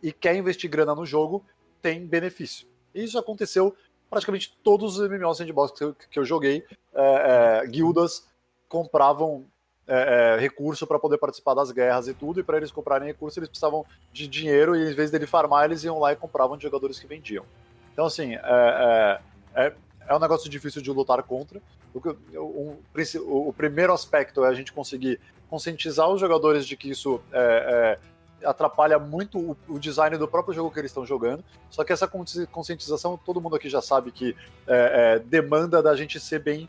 e 0.03 0.13
quer 0.13 0.37
investir 0.37 0.71
grana 0.71 0.95
no 0.95 1.07
jogo 1.07 1.45
tem 1.81 2.07
benefício. 2.07 2.67
Isso 2.95 3.19
aconteceu 3.19 3.75
praticamente 4.09 4.57
todos 4.63 4.99
os 4.99 5.09
MMOs 5.09 5.39
sandbox 5.39 5.79
que 5.79 5.85
eu, 5.85 5.95
que 5.95 6.19
eu 6.19 6.25
joguei, 6.25 6.65
é, 6.95 7.63
é, 7.63 7.67
guildas 7.67 8.27
compravam 8.69 9.47
é, 9.87 10.37
é 10.37 10.41
recurso 10.41 10.87
para 10.87 10.99
poder 10.99 11.19
participar 11.19 11.55
das 11.55 11.71
guerras 11.71 12.09
e 12.09 12.15
tudo, 12.15 12.41
e 12.41 12.43
para 12.43 12.57
eles 12.57 12.71
comprarem 12.71 13.09
recurso 13.09 13.39
eles 13.39 13.49
precisavam 13.49 13.85
de 14.13 14.27
dinheiro, 14.27 14.77
e 14.77 14.91
em 14.91 14.95
vez 14.95 15.11
dele 15.11 15.27
farmar, 15.27 15.65
eles 15.65 15.85
iam 15.85 15.99
lá 15.99 16.13
e 16.13 16.17
compravam 16.17 16.57
de 16.57 16.63
jogadores 16.63 16.99
que 16.99 17.07
vendiam. 17.07 17.45
Então, 17.93 18.07
assim, 18.07 18.35
é, 18.35 19.21
é, 19.55 19.75
é 20.09 20.15
um 20.15 20.19
negócio 20.19 20.49
difícil 20.49 20.81
de 20.81 20.91
lutar 20.91 21.23
contra. 21.23 21.61
O, 21.95 22.01
o, 22.39 22.79
o, 23.21 23.49
o, 23.49 23.53
primeiro 23.53 23.93
aspecto 23.93 24.45
é 24.45 24.49
a 24.49 24.55
gente 24.55 24.73
conseguir 24.73 25.21
conscientizar 25.49 26.09
os 26.09 26.21
jogadores 26.21 26.67
de 26.67 26.77
que 26.77 26.91
isso 26.91 27.21
é, 27.33 27.99
é 28.03 28.15
atrapalha 28.45 28.99
muito 28.99 29.39
o, 29.39 29.57
o, 29.69 29.79
design 29.79 30.17
do 30.17 30.29
próprio 30.29 30.55
jogo 30.55 30.71
que 30.71 30.79
eles 30.79 30.91
estão 30.91 31.07
jogando. 31.07 31.45
Só 31.71 31.85
que 31.85 31.93
essa 31.93 32.07
conscientização, 32.07 33.17
todo 33.17 33.41
mundo 33.41 33.57
aqui 33.57 33.69
já 33.69 33.81
sabe 33.81 34.11
que 34.11 34.37
é, 34.67 35.17
é, 35.17 35.19
demanda 35.19 35.83
da 35.83 35.97
gente 35.97 36.21
ser 36.21 36.41
bem 36.41 36.69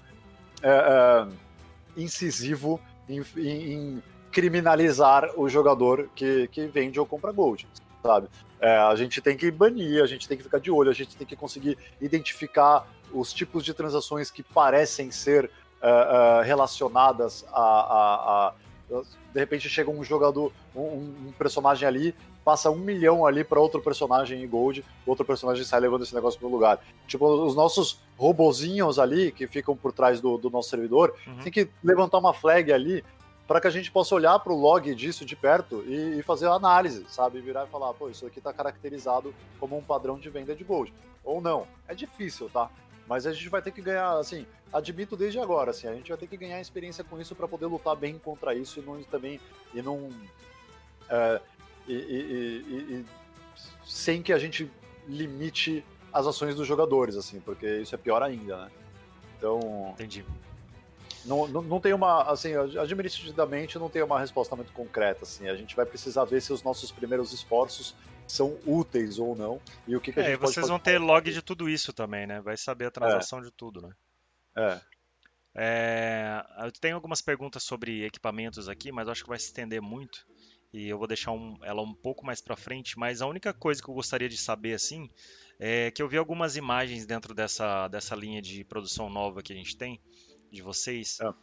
é, 0.61 0.69
é 0.69 1.27
incisivo 1.97 2.79
em, 3.07 3.23
em, 3.37 3.73
em, 3.73 4.03
criminalizar 4.31 5.31
o 5.37 5.47
jogador 5.47 6.09
que, 6.15 6.47
que 6.49 6.67
vende 6.67 6.99
ou 6.99 7.05
compra 7.05 7.31
gold, 7.31 7.67
sabe? 8.03 8.27
A 8.59 8.95
gente 8.95 9.21
tem 9.21 9.37
que 9.37 9.51
banir, 9.51 10.01
a 10.01 10.07
gente 10.07 10.27
tem 10.27 10.35
que 10.35 10.43
ficar 10.43 10.59
de 10.59 10.71
olho, 10.71 10.89
a 10.89 10.93
gente 10.93 11.15
tem 11.15 11.27
que 11.27 11.35
conseguir 11.35 11.77
identificar 12.01 12.87
os 13.19 13.33
tipos 13.33 13.63
de 13.63 13.73
transações 13.73 14.29
que 14.29 14.43
parecem 14.43 15.11
ser 15.11 15.49
é, 15.81 16.41
relacionadas 16.43 17.45
a, 17.51 17.61
a, 17.61 18.47
a 18.47 18.53
de 19.33 19.39
repente 19.39 19.67
chega 19.67 19.89
um 19.89 20.03
jogador, 20.03 20.51
um, 20.75 20.81
um 21.27 21.33
personagem 21.37 21.87
ali, 21.87 22.15
passa 22.43 22.69
um 22.69 22.75
milhão 22.75 23.25
ali 23.25 23.43
para 23.43 23.59
outro 23.59 23.81
personagem 23.81 24.43
em 24.43 24.47
Gold, 24.47 24.85
outro 25.05 25.25
personagem 25.25 25.65
sai 25.65 25.79
levando 25.79 26.03
esse 26.03 26.13
negócio 26.13 26.39
pro 26.39 26.47
lugar. 26.47 26.79
Tipo, 27.07 27.27
os 27.27 27.55
nossos 27.55 27.99
robozinhos 28.17 28.99
ali, 28.99 29.31
que 29.31 29.47
ficam 29.47 29.75
por 29.75 29.91
trás 29.91 30.21
do, 30.21 30.37
do 30.37 30.49
nosso 30.49 30.69
servidor, 30.69 31.15
uhum. 31.25 31.39
tem 31.39 31.51
que 31.51 31.67
levantar 31.83 32.19
uma 32.19 32.33
flag 32.33 32.71
ali 32.71 33.03
para 33.47 33.59
que 33.59 33.67
a 33.67 33.71
gente 33.71 33.91
possa 33.91 34.15
olhar 34.15 34.39
para 34.39 34.53
o 34.53 34.55
log 34.55 34.93
disso 34.95 35.25
de 35.25 35.35
perto 35.35 35.83
e, 35.87 36.19
e, 36.19 36.23
fazer 36.23 36.47
a 36.47 36.53
análise, 36.53 37.05
sabe? 37.09 37.41
Virar 37.41 37.65
e 37.65 37.69
falar, 37.69 37.93
pô, 37.93 38.09
isso 38.09 38.25
aqui 38.25 38.39
está 38.39 38.53
caracterizado 38.53 39.33
como 39.59 39.77
um 39.77 39.83
padrão 39.83 40.17
de 40.17 40.29
venda 40.29 40.55
de 40.55 40.63
Gold. 40.63 40.93
Ou 41.23 41.41
não. 41.41 41.67
É 41.87 41.93
difícil, 41.93 42.49
tá? 42.49 42.69
Mas 43.07 43.27
a 43.27 43.33
gente 43.33 43.49
vai 43.49 43.61
ter 43.61 43.71
que 43.71 43.81
ganhar, 43.81 44.17
assim, 44.17 44.45
admito 44.73 45.15
desde 45.15 45.39
agora, 45.39 45.71
assim, 45.71 45.87
a 45.87 45.93
gente 45.93 46.09
vai 46.09 46.17
ter 46.17 46.27
que 46.27 46.37
ganhar 46.37 46.59
experiência 46.59 47.03
com 47.03 47.19
isso 47.19 47.35
para 47.35 47.47
poder 47.47 47.67
lutar 47.67 47.95
bem 47.95 48.17
contra 48.17 48.53
isso 48.53 48.79
e 48.79 48.83
não 48.83 49.01
também 49.03 49.39
e 49.73 49.81
não 49.81 50.09
é, 51.09 51.41
e, 51.87 51.93
e, 51.93 52.95
e, 52.95 53.05
sem 53.85 54.21
que 54.21 54.33
a 54.33 54.39
gente 54.39 54.71
limite 55.07 55.85
as 56.11 56.25
ações 56.25 56.55
dos 56.55 56.67
jogadores, 56.67 57.15
assim, 57.15 57.39
porque 57.39 57.67
isso 57.81 57.93
é 57.93 57.97
pior 57.97 58.23
ainda, 58.23 58.57
né? 58.57 58.71
Então. 59.37 59.89
Entendi. 59.93 60.25
Não, 61.25 61.47
não, 61.47 61.61
não 61.61 61.79
tem 61.79 61.91
uma, 61.93 62.23
assim, 62.23 62.53
administrativamente 62.55 63.79
não 63.79 63.89
tem 63.89 64.03
uma 64.03 64.19
resposta 64.19 64.55
muito 64.55 64.71
concreta, 64.71 65.23
assim. 65.23 65.47
A 65.47 65.55
gente 65.55 65.75
vai 65.75 65.85
precisar 65.85 66.23
ver 66.25 66.41
se 66.41 66.53
os 66.53 66.63
nossos 66.63 66.91
primeiros 66.91 67.33
esforços 67.33 67.95
são 68.27 68.57
úteis 68.65 69.19
ou 69.19 69.35
não 69.35 69.61
e 69.87 69.95
o 69.95 70.01
que, 70.01 70.11
que 70.11 70.19
a 70.19 70.23
é, 70.23 70.31
gente 70.31 70.39
vocês 70.39 70.67
vão 70.67 70.79
ter 70.79 70.97
log 70.99 71.31
de 71.31 71.41
tudo 71.41 71.69
isso 71.69 71.93
também, 71.93 72.25
né? 72.25 72.41
Vai 72.41 72.57
saber 72.57 72.85
a 72.85 72.91
transação 72.91 73.39
é. 73.39 73.43
de 73.43 73.51
tudo, 73.51 73.81
né? 73.81 73.93
É. 74.57 74.81
é. 75.55 76.45
Eu 76.65 76.71
tenho 76.71 76.95
algumas 76.95 77.21
perguntas 77.21 77.63
sobre 77.63 78.05
equipamentos 78.05 78.67
aqui, 78.67 78.91
mas 78.91 79.07
acho 79.07 79.23
que 79.23 79.29
vai 79.29 79.39
se 79.39 79.45
estender 79.45 79.81
muito 79.81 80.25
e 80.75 80.89
eu 80.89 80.97
vou 80.97 81.07
deixar 81.07 81.31
um, 81.31 81.57
ela 81.61 81.81
um 81.81 81.93
pouco 81.93 82.25
mais 82.25 82.41
para 82.41 82.57
frente. 82.57 82.99
Mas 82.99 83.21
a 83.21 83.27
única 83.27 83.53
coisa 83.53 83.81
que 83.81 83.89
eu 83.89 83.93
gostaria 83.93 84.27
de 84.27 84.37
saber 84.37 84.73
assim 84.73 85.09
é 85.57 85.89
que 85.89 86.01
eu 86.01 86.07
vi 86.09 86.17
algumas 86.17 86.57
imagens 86.57 87.05
dentro 87.05 87.33
dessa, 87.33 87.87
dessa 87.87 88.13
linha 88.13 88.41
de 88.41 88.63
produção 88.65 89.09
nova 89.09 89.41
que 89.41 89.53
a 89.53 89.55
gente 89.55 89.77
tem 89.77 90.01
de 90.51 90.61
vocês. 90.61 91.19
É. 91.21 91.33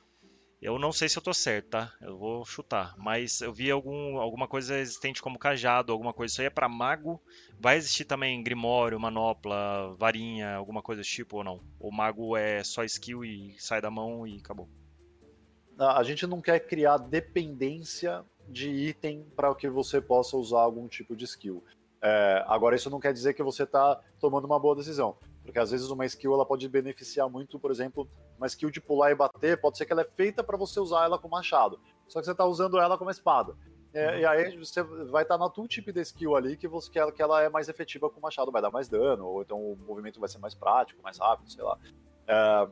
Eu 0.62 0.78
não 0.78 0.92
sei 0.92 1.08
se 1.08 1.18
eu 1.18 1.22
tô 1.22 1.34
certo, 1.34 1.70
tá? 1.70 1.92
Eu 2.00 2.16
vou 2.16 2.44
chutar. 2.44 2.94
Mas 2.96 3.40
eu 3.40 3.52
vi 3.52 3.68
algum, 3.68 4.18
alguma 4.18 4.46
coisa 4.46 4.78
existente 4.78 5.20
como 5.20 5.36
cajado, 5.36 5.90
alguma 5.90 6.12
coisa. 6.12 6.32
Isso 6.32 6.40
aí 6.40 6.46
é 6.46 6.50
pra 6.50 6.68
mago? 6.68 7.20
Vai 7.58 7.76
existir 7.76 8.04
também 8.04 8.40
grimório, 8.44 9.00
manopla, 9.00 9.92
varinha, 9.98 10.54
alguma 10.54 10.80
coisa 10.80 11.02
desse 11.02 11.10
tipo 11.10 11.38
ou 11.38 11.44
não? 11.44 11.60
O 11.80 11.90
mago 11.90 12.36
é 12.36 12.62
só 12.62 12.84
skill 12.84 13.24
e 13.24 13.56
sai 13.58 13.80
da 13.80 13.90
mão 13.90 14.24
e 14.24 14.36
acabou? 14.36 14.68
A 15.76 16.02
gente 16.04 16.28
não 16.28 16.40
quer 16.40 16.60
criar 16.60 16.96
dependência 16.96 18.24
de 18.48 18.70
item 18.70 19.26
para 19.34 19.52
que 19.56 19.68
você 19.68 20.00
possa 20.00 20.36
usar 20.36 20.60
algum 20.60 20.86
tipo 20.86 21.16
de 21.16 21.24
skill. 21.24 21.64
É, 22.00 22.44
agora, 22.46 22.76
isso 22.76 22.88
não 22.88 23.00
quer 23.00 23.12
dizer 23.12 23.34
que 23.34 23.42
você 23.42 23.64
está 23.64 24.00
tomando 24.20 24.44
uma 24.44 24.60
boa 24.60 24.76
decisão. 24.76 25.16
Porque 25.44 25.58
às 25.58 25.70
vezes 25.70 25.90
uma 25.90 26.06
skill 26.06 26.34
ela 26.34 26.46
pode 26.46 26.68
beneficiar 26.68 27.28
muito, 27.28 27.58
por 27.58 27.70
exemplo, 27.70 28.08
uma 28.38 28.46
skill 28.46 28.70
de 28.70 28.80
pular 28.80 29.10
e 29.10 29.14
bater, 29.14 29.60
pode 29.60 29.76
ser 29.76 29.86
que 29.86 29.92
ela 29.92 30.02
é 30.02 30.06
feita 30.06 30.42
para 30.42 30.56
você 30.56 30.78
usar 30.78 31.04
ela 31.04 31.18
com 31.18 31.28
machado. 31.28 31.80
Só 32.06 32.20
que 32.20 32.26
você 32.26 32.32
está 32.32 32.44
usando 32.44 32.78
ela 32.78 32.96
como 32.96 33.10
espada. 33.10 33.54
É, 33.92 34.12
uhum. 34.12 34.18
E 34.18 34.26
aí 34.26 34.56
você 34.56 34.82
vai 34.82 35.22
estar 35.22 35.36
tá 35.36 35.44
na 35.44 35.50
tooltip 35.50 35.92
da 35.92 36.00
skill 36.00 36.34
ali 36.34 36.56
que, 36.56 36.66
você, 36.66 36.90
que 37.12 37.22
ela 37.22 37.42
é 37.42 37.48
mais 37.48 37.68
efetiva 37.68 38.08
com 38.08 38.18
o 38.18 38.22
machado, 38.22 38.50
vai 38.50 38.62
dar 38.62 38.70
mais 38.70 38.88
dano, 38.88 39.26
ou 39.26 39.42
então 39.42 39.58
o 39.58 39.76
movimento 39.76 40.18
vai 40.18 40.28
ser 40.28 40.38
mais 40.38 40.54
prático, 40.54 41.02
mais 41.02 41.18
rápido, 41.18 41.50
sei 41.50 41.62
lá. 41.62 41.78
É, 42.26 42.68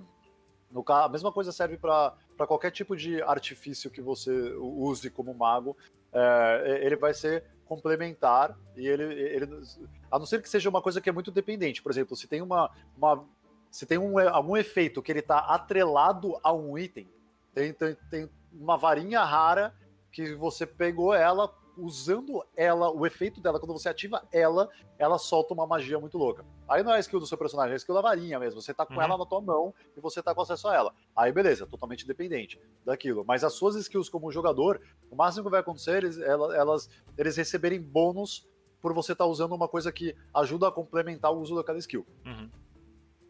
no, 0.70 0.84
a 0.86 1.08
mesma 1.08 1.32
coisa 1.32 1.52
serve 1.52 1.76
para 1.76 2.46
qualquer 2.46 2.70
tipo 2.70 2.96
de 2.96 3.20
artifício 3.22 3.90
que 3.90 4.00
você 4.00 4.54
use 4.54 5.10
como 5.10 5.34
mago. 5.34 5.76
É, 6.12 6.80
ele 6.82 6.96
vai 6.96 7.12
ser 7.12 7.44
complementar 7.70 8.58
e 8.76 8.84
ele, 8.84 9.04
ele, 9.04 9.62
a 10.10 10.18
não 10.18 10.26
ser 10.26 10.42
que 10.42 10.48
seja 10.48 10.68
uma 10.68 10.82
coisa 10.82 11.00
que 11.00 11.08
é 11.08 11.12
muito 11.12 11.30
dependente. 11.30 11.80
Por 11.80 11.92
exemplo, 11.92 12.16
se 12.16 12.26
tem 12.26 12.42
uma, 12.42 12.68
uma 12.96 13.24
se 13.70 13.86
tem 13.86 13.96
um, 13.96 14.18
algum 14.18 14.56
efeito 14.56 15.00
que 15.00 15.12
ele 15.12 15.20
está 15.20 15.38
atrelado 15.38 16.36
a 16.42 16.52
um 16.52 16.76
item, 16.76 17.08
tem, 17.54 17.72
tem, 17.72 17.96
tem 18.10 18.30
uma 18.52 18.76
varinha 18.76 19.22
rara 19.22 19.72
que 20.10 20.34
você 20.34 20.66
pegou 20.66 21.14
ela, 21.14 21.54
usando 21.76 22.44
ela, 22.56 22.90
o 22.90 23.06
efeito 23.06 23.40
dela, 23.40 23.58
quando 23.58 23.72
você 23.72 23.88
ativa 23.88 24.26
ela, 24.32 24.68
ela 24.98 25.18
solta 25.18 25.54
uma 25.54 25.66
magia 25.66 25.98
muito 25.98 26.18
louca. 26.18 26.44
Aí 26.68 26.82
não 26.82 26.92
é 26.92 26.96
a 26.96 27.00
skill 27.00 27.20
do 27.20 27.26
seu 27.26 27.38
personagem, 27.38 27.72
é 27.72 27.74
a 27.74 27.76
skill 27.76 27.94
da 27.94 28.00
varinha 28.00 28.38
mesmo. 28.38 28.60
Você 28.60 28.72
tá 28.72 28.86
com 28.86 28.94
uhum. 28.94 29.02
ela 29.02 29.16
na 29.16 29.26
tua 29.26 29.40
mão 29.40 29.74
e 29.96 30.00
você 30.00 30.22
tá 30.22 30.34
com 30.34 30.42
acesso 30.42 30.68
a 30.68 30.74
ela. 30.74 30.94
Aí 31.14 31.32
beleza, 31.32 31.66
totalmente 31.66 32.06
dependente 32.06 32.60
daquilo. 32.84 33.24
Mas 33.24 33.44
as 33.44 33.54
suas 33.54 33.74
skills 33.76 34.08
como 34.08 34.30
jogador, 34.30 34.80
o 35.10 35.16
máximo 35.16 35.44
que 35.44 35.50
vai 35.50 35.60
acontecer, 35.60 36.04
eles, 36.04 36.18
elas, 36.18 36.88
eles 37.16 37.36
receberem 37.36 37.80
bônus 37.80 38.48
por 38.80 38.92
você 38.94 39.12
estar 39.12 39.24
tá 39.24 39.30
usando 39.30 39.54
uma 39.54 39.68
coisa 39.68 39.92
que 39.92 40.16
ajuda 40.34 40.68
a 40.68 40.72
complementar 40.72 41.32
o 41.32 41.40
uso 41.40 41.54
daquela 41.54 41.78
skill. 41.78 42.06
Uhum. 42.24 42.50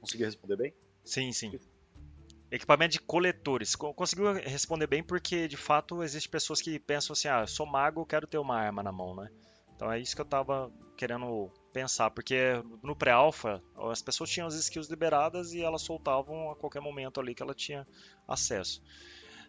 Consegui 0.01 0.25
responder 0.25 0.57
bem? 0.57 0.75
Sim, 1.05 1.33
sim. 1.33 1.59
Equipamento 2.51 2.93
de 2.93 3.01
coletores. 3.01 3.77
Conseguiu 3.77 4.33
responder 4.33 4.87
bem 4.87 5.03
porque, 5.03 5.47
de 5.47 5.57
fato, 5.57 6.03
existem 6.03 6.31
pessoas 6.31 6.61
que 6.61 6.79
pensam 6.79 7.12
assim, 7.12 7.29
ah, 7.29 7.47
sou 7.47 7.65
mago, 7.65 8.05
quero 8.05 8.27
ter 8.27 8.39
uma 8.39 8.57
arma 8.57 8.83
na 8.83 8.91
mão, 8.91 9.15
né? 9.15 9.31
Então 9.77 9.91
é 9.91 9.99
isso 9.99 10.15
que 10.15 10.20
eu 10.20 10.27
tava 10.27 10.70
querendo 10.97 11.51
pensar, 11.73 12.11
porque 12.11 12.62
no 12.83 12.95
pré-alpha 12.95 13.62
as 13.91 14.03
pessoas 14.03 14.29
tinham 14.29 14.47
as 14.47 14.55
skills 14.55 14.91
liberadas 14.91 15.53
e 15.55 15.62
elas 15.62 15.83
soltavam 15.83 16.51
a 16.51 16.57
qualquer 16.57 16.81
momento 16.81 17.20
ali 17.20 17.35
que 17.35 17.43
ela 17.43 17.55
tinha 17.55 17.87
acesso. 18.29 18.83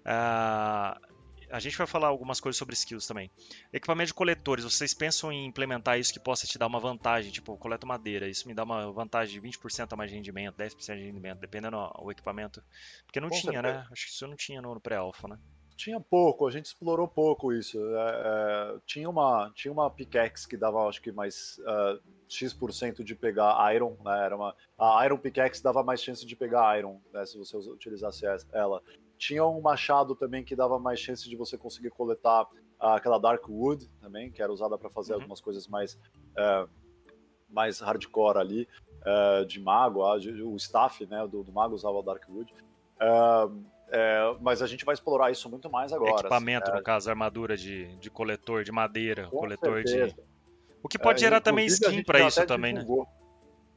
Uh, 0.01 1.10
a 1.51 1.59
gente 1.59 1.77
vai 1.77 1.85
falar 1.87 2.07
algumas 2.07 2.39
coisas 2.39 2.57
sobre 2.57 2.73
skills 2.73 3.05
também. 3.05 3.29
Equipamento 3.71 4.07
de 4.07 4.13
coletores, 4.13 4.63
vocês 4.63 4.93
pensam 4.93 5.31
em 5.31 5.45
implementar 5.45 5.99
isso 5.99 6.13
que 6.13 6.19
possa 6.19 6.47
te 6.47 6.57
dar 6.57 6.67
uma 6.67 6.79
vantagem? 6.79 7.31
Tipo, 7.31 7.57
coleto 7.57 7.85
madeira, 7.85 8.27
isso 8.27 8.47
me 8.47 8.53
dá 8.53 8.63
uma 8.63 8.91
vantagem 8.91 9.39
de 9.39 9.47
20% 9.47 9.91
a 9.91 9.95
mais 9.95 10.09
de 10.09 10.17
rendimento, 10.17 10.55
10% 10.55 10.97
de 10.97 11.03
rendimento, 11.03 11.39
dependendo 11.39 11.77
do 11.77 12.11
equipamento. 12.11 12.63
Porque 13.05 13.19
não 13.19 13.29
Com 13.29 13.39
tinha, 13.39 13.53
certeza. 13.53 13.73
né? 13.79 13.87
Acho 13.91 14.05
que 14.05 14.11
isso 14.11 14.27
não 14.27 14.35
tinha 14.35 14.61
no, 14.61 14.79
pré-alpha, 14.79 15.27
né? 15.27 15.37
Tinha 15.81 15.99
pouco, 15.99 16.47
a 16.47 16.51
gente 16.51 16.65
explorou 16.65 17.07
pouco 17.07 17.51
isso. 17.51 17.79
É, 17.79 18.21
é, 18.23 18.79
tinha, 18.85 19.09
uma, 19.09 19.51
tinha 19.55 19.71
uma 19.71 19.89
pickaxe 19.89 20.47
que 20.47 20.55
dava, 20.55 20.87
acho 20.87 21.01
que 21.01 21.11
mais 21.11 21.59
uh, 21.61 21.99
X% 22.29 23.03
de 23.03 23.15
pegar 23.15 23.73
Iron, 23.73 23.97
né? 24.05 24.25
Era 24.25 24.35
uma, 24.35 24.55
a 24.77 25.03
Iron 25.03 25.17
Pickaxe 25.17 25.63
dava 25.63 25.81
mais 25.81 25.99
chance 26.03 26.23
de 26.23 26.35
pegar 26.35 26.77
Iron, 26.77 27.01
né? 27.11 27.25
Se 27.25 27.35
você 27.35 27.57
utilizasse 27.57 28.25
ela. 28.53 28.79
Tinha 29.17 29.43
um 29.43 29.59
machado 29.59 30.13
também 30.15 30.43
que 30.43 30.55
dava 30.55 30.77
mais 30.77 30.99
chance 30.99 31.27
de 31.27 31.35
você 31.35 31.57
conseguir 31.57 31.89
coletar 31.89 32.47
aquela 32.79 33.17
Dark 33.17 33.49
Wood 33.49 33.89
também, 33.99 34.31
que 34.31 34.43
era 34.43 34.53
usada 34.53 34.77
para 34.77 34.91
fazer 34.91 35.13
uhum. 35.13 35.21
algumas 35.21 35.41
coisas 35.41 35.67
mais, 35.67 35.99
é, 36.37 36.67
mais 37.49 37.79
hardcore 37.79 38.37
ali, 38.37 38.69
é, 39.03 39.45
de 39.45 39.59
mago. 39.59 40.01
o 40.03 40.55
staff 40.57 41.07
né, 41.07 41.27
do, 41.27 41.41
do 41.41 41.51
mago 41.51 41.73
usava 41.73 42.03
Dark 42.03 42.29
Wood. 42.29 42.53
É, 42.99 43.70
é, 43.91 44.37
mas 44.39 44.61
a 44.61 44.67
gente 44.67 44.85
vai 44.85 44.93
explorar 44.93 45.31
isso 45.31 45.49
muito 45.49 45.69
mais 45.69 45.91
agora. 45.91 46.21
Equipamento, 46.21 46.69
assim, 46.69 46.77
no 46.77 46.83
caso, 46.83 47.09
armadura 47.09 47.57
de, 47.57 47.95
de 47.97 48.09
coletor 48.09 48.63
de 48.63 48.71
madeira, 48.71 49.27
coletor 49.27 49.87
certeza. 49.87 50.15
de. 50.15 50.31
O 50.81 50.87
que 50.87 50.97
pode 50.97 51.19
gerar 51.19 51.41
também 51.41 51.65
skin 51.65 52.03
para 52.03 52.25
isso 52.25 52.45
também, 52.47 52.73
né? 52.73 52.79
divulgou. 52.79 53.05
né? 53.05 53.11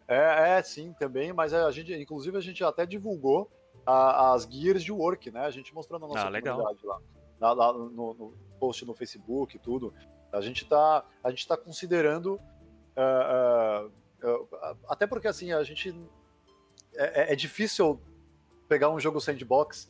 É, 0.06 0.58
é, 0.58 0.62
sim, 0.62 0.94
também, 0.98 1.32
mas 1.32 1.52
a 1.52 1.70
gente, 1.70 1.92
inclusive, 1.94 2.36
a 2.36 2.40
gente 2.40 2.62
até 2.62 2.86
divulgou 2.86 3.50
a, 3.84 4.32
as 4.34 4.44
gears 4.44 4.82
de 4.82 4.92
work, 4.92 5.30
né? 5.30 5.40
A 5.40 5.50
gente 5.50 5.74
mostrando 5.74 6.04
a 6.04 6.08
nossa 6.08 6.28
ah, 6.28 6.40
comunidade 6.40 6.78
lá, 6.84 7.00
lá, 7.40 7.52
lá 7.52 7.72
no, 7.72 8.14
no, 8.14 8.34
post 8.58 8.84
no 8.84 8.94
Facebook 8.94 9.56
e 9.56 9.58
tudo. 9.58 9.92
A 10.32 10.40
gente 10.40 10.62
está 10.64 11.04
a 11.22 11.30
gente 11.30 11.46
tá 11.46 11.56
considerando 11.56 12.34
uh, 12.96 13.86
uh, 14.24 14.42
uh, 14.42 14.78
até 14.88 15.06
porque 15.06 15.28
assim 15.28 15.52
a 15.52 15.62
gente 15.62 15.94
é, 16.94 17.22
é, 17.22 17.32
é, 17.32 17.36
difícil 17.36 18.00
pegar 18.68 18.90
um 18.90 18.98
jogo 18.98 19.20
sandbox 19.20 19.88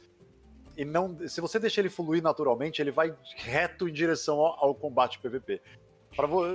e 0.77 0.85
não 0.85 1.29
se 1.29 1.41
você 1.41 1.59
deixar 1.59 1.83
ele 1.83 1.91
fluir 1.91 2.23
naturalmente 2.23 2.81
ele 2.81 2.91
vai 2.91 3.15
reto 3.37 3.89
em 3.89 3.93
direção 3.93 4.41
ao, 4.41 4.67
ao 4.67 4.75
combate 4.75 5.19
PVP. 5.19 5.61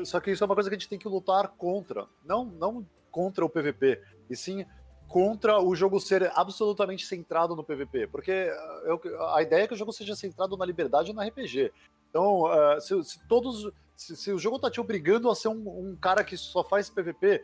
Só 0.06 0.20
que 0.20 0.32
isso 0.32 0.44
é 0.44 0.46
uma 0.46 0.56
coisa 0.56 0.70
que 0.70 0.76
a 0.76 0.80
gente 0.80 0.90
tem 0.90 1.00
que 1.00 1.08
lutar 1.08 1.50
contra, 1.50 2.08
não 2.24 2.46
não 2.46 2.86
contra 3.12 3.44
o 3.44 3.50
PVP, 3.50 4.02
e 4.30 4.36
sim 4.36 4.66
contra 5.10 5.60
o 5.60 5.76
jogo 5.76 6.00
ser 6.00 6.32
absolutamente 6.36 7.06
centrado 7.06 7.56
no 7.56 7.64
PVP, 7.64 8.08
porque 8.08 8.32
eh, 8.32 8.84
eu, 8.86 9.02
a 9.34 9.42
ideia 9.42 9.64
é 9.64 9.68
que 9.68 9.74
o 9.74 9.78
jogo 9.78 9.92
seja 9.92 10.16
centrado 10.16 10.56
na 10.56 10.66
liberdade 10.66 11.10
e 11.10 11.14
no 11.14 11.22
RPG. 11.22 11.74
Então, 12.10 12.44
uh, 12.44 12.80
se, 12.80 13.04
se, 13.04 13.28
todos. 13.28 13.72
Se, 13.96 14.16
se, 14.16 14.32
o 14.32 14.40
jogo 14.40 14.58
tá 14.58 14.72
te 14.72 14.80
obrigando 14.80 15.30
a 15.30 15.36
ser 15.36 15.50
um, 15.50 15.90
um, 15.90 15.96
cara 15.96 16.24
que 16.24 16.38
só 16.38 16.64
faz 16.64 16.90
PVP, 16.90 17.44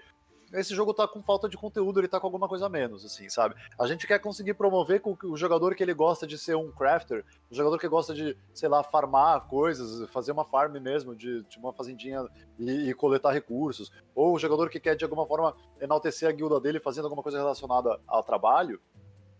esse 0.60 0.76
jogo 0.76 0.94
tá 0.94 1.08
com 1.08 1.22
falta 1.22 1.50
de 1.50 1.58
conteúdo, 1.58 2.00
ele 2.00 2.08
tá 2.08 2.20
com 2.20 2.28
alguma 2.28 2.48
coisa 2.48 2.66
a 2.66 2.70
menos, 2.70 3.06
assim, 3.06 3.30
sabe? 3.30 3.56
A 3.78 3.88
gente 3.88 4.08
quer 4.08 4.20
conseguir 4.20 4.54
promover 4.54 5.02
com 5.02 5.18
o 5.24 5.38
jogador 5.38 5.76
que 5.76 5.84
ele 5.84 5.94
gosta 5.94 6.26
de 6.26 6.38
ser 6.38 6.56
um 6.56 6.72
crafter, 6.72 7.26
o 7.50 7.56
jogador 7.56 7.78
que 7.78 7.88
gosta 7.88 8.14
de, 8.14 8.38
sei 8.54 8.70
lá, 8.70 8.84
farmar 8.84 9.48
coisas, 9.48 10.10
fazer 10.12 10.32
uma 10.32 10.46
farm 10.46 10.74
mesmo, 10.80 11.16
de, 11.16 11.44
de 11.44 11.58
uma 11.58 11.74
fazendinha 11.74 12.26
e, 12.58 12.90
e, 12.90 12.94
coletar 12.94 13.32
recursos, 13.32 13.92
ou 14.14 14.34
o 14.34 14.40
jogador 14.40 14.70
que 14.70 14.80
quer 14.80 14.96
de 14.96 15.04
alguma 15.04 15.26
forma 15.26 15.56
enaltecer 15.80 16.30
a 16.30 16.32
guilda 16.32 16.60
dele 16.60 16.80
fazendo 16.80 17.06
alguma 17.06 17.24
coisa 17.24 17.38
relacionada 17.38 18.00
ao 18.08 18.24
trabalho, 18.24 18.80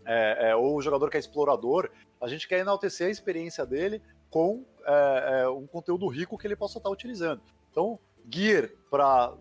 é, 0.06 0.50
é, 0.50 0.56
ou 0.56 0.76
o 0.76 0.82
jogador 0.82 1.10
que 1.10 1.18
é 1.18 1.20
explorador, 1.20 1.90
a 2.22 2.28
gente 2.28 2.48
quer 2.48 2.60
enaltecer 2.60 3.08
a 3.08 3.12
experiência 3.12 3.66
dele 3.66 4.02
com 4.30 4.64
é, 4.86 5.42
é 5.42 5.50
um 5.50 5.66
conteúdo 5.66 6.08
rico 6.08 6.38
que 6.38 6.46
ele 6.46 6.56
possa 6.56 6.78
estar 6.78 6.90
utilizando. 6.90 7.42
Então, 7.72 8.00
gear 8.30 8.70
para 8.90 9.34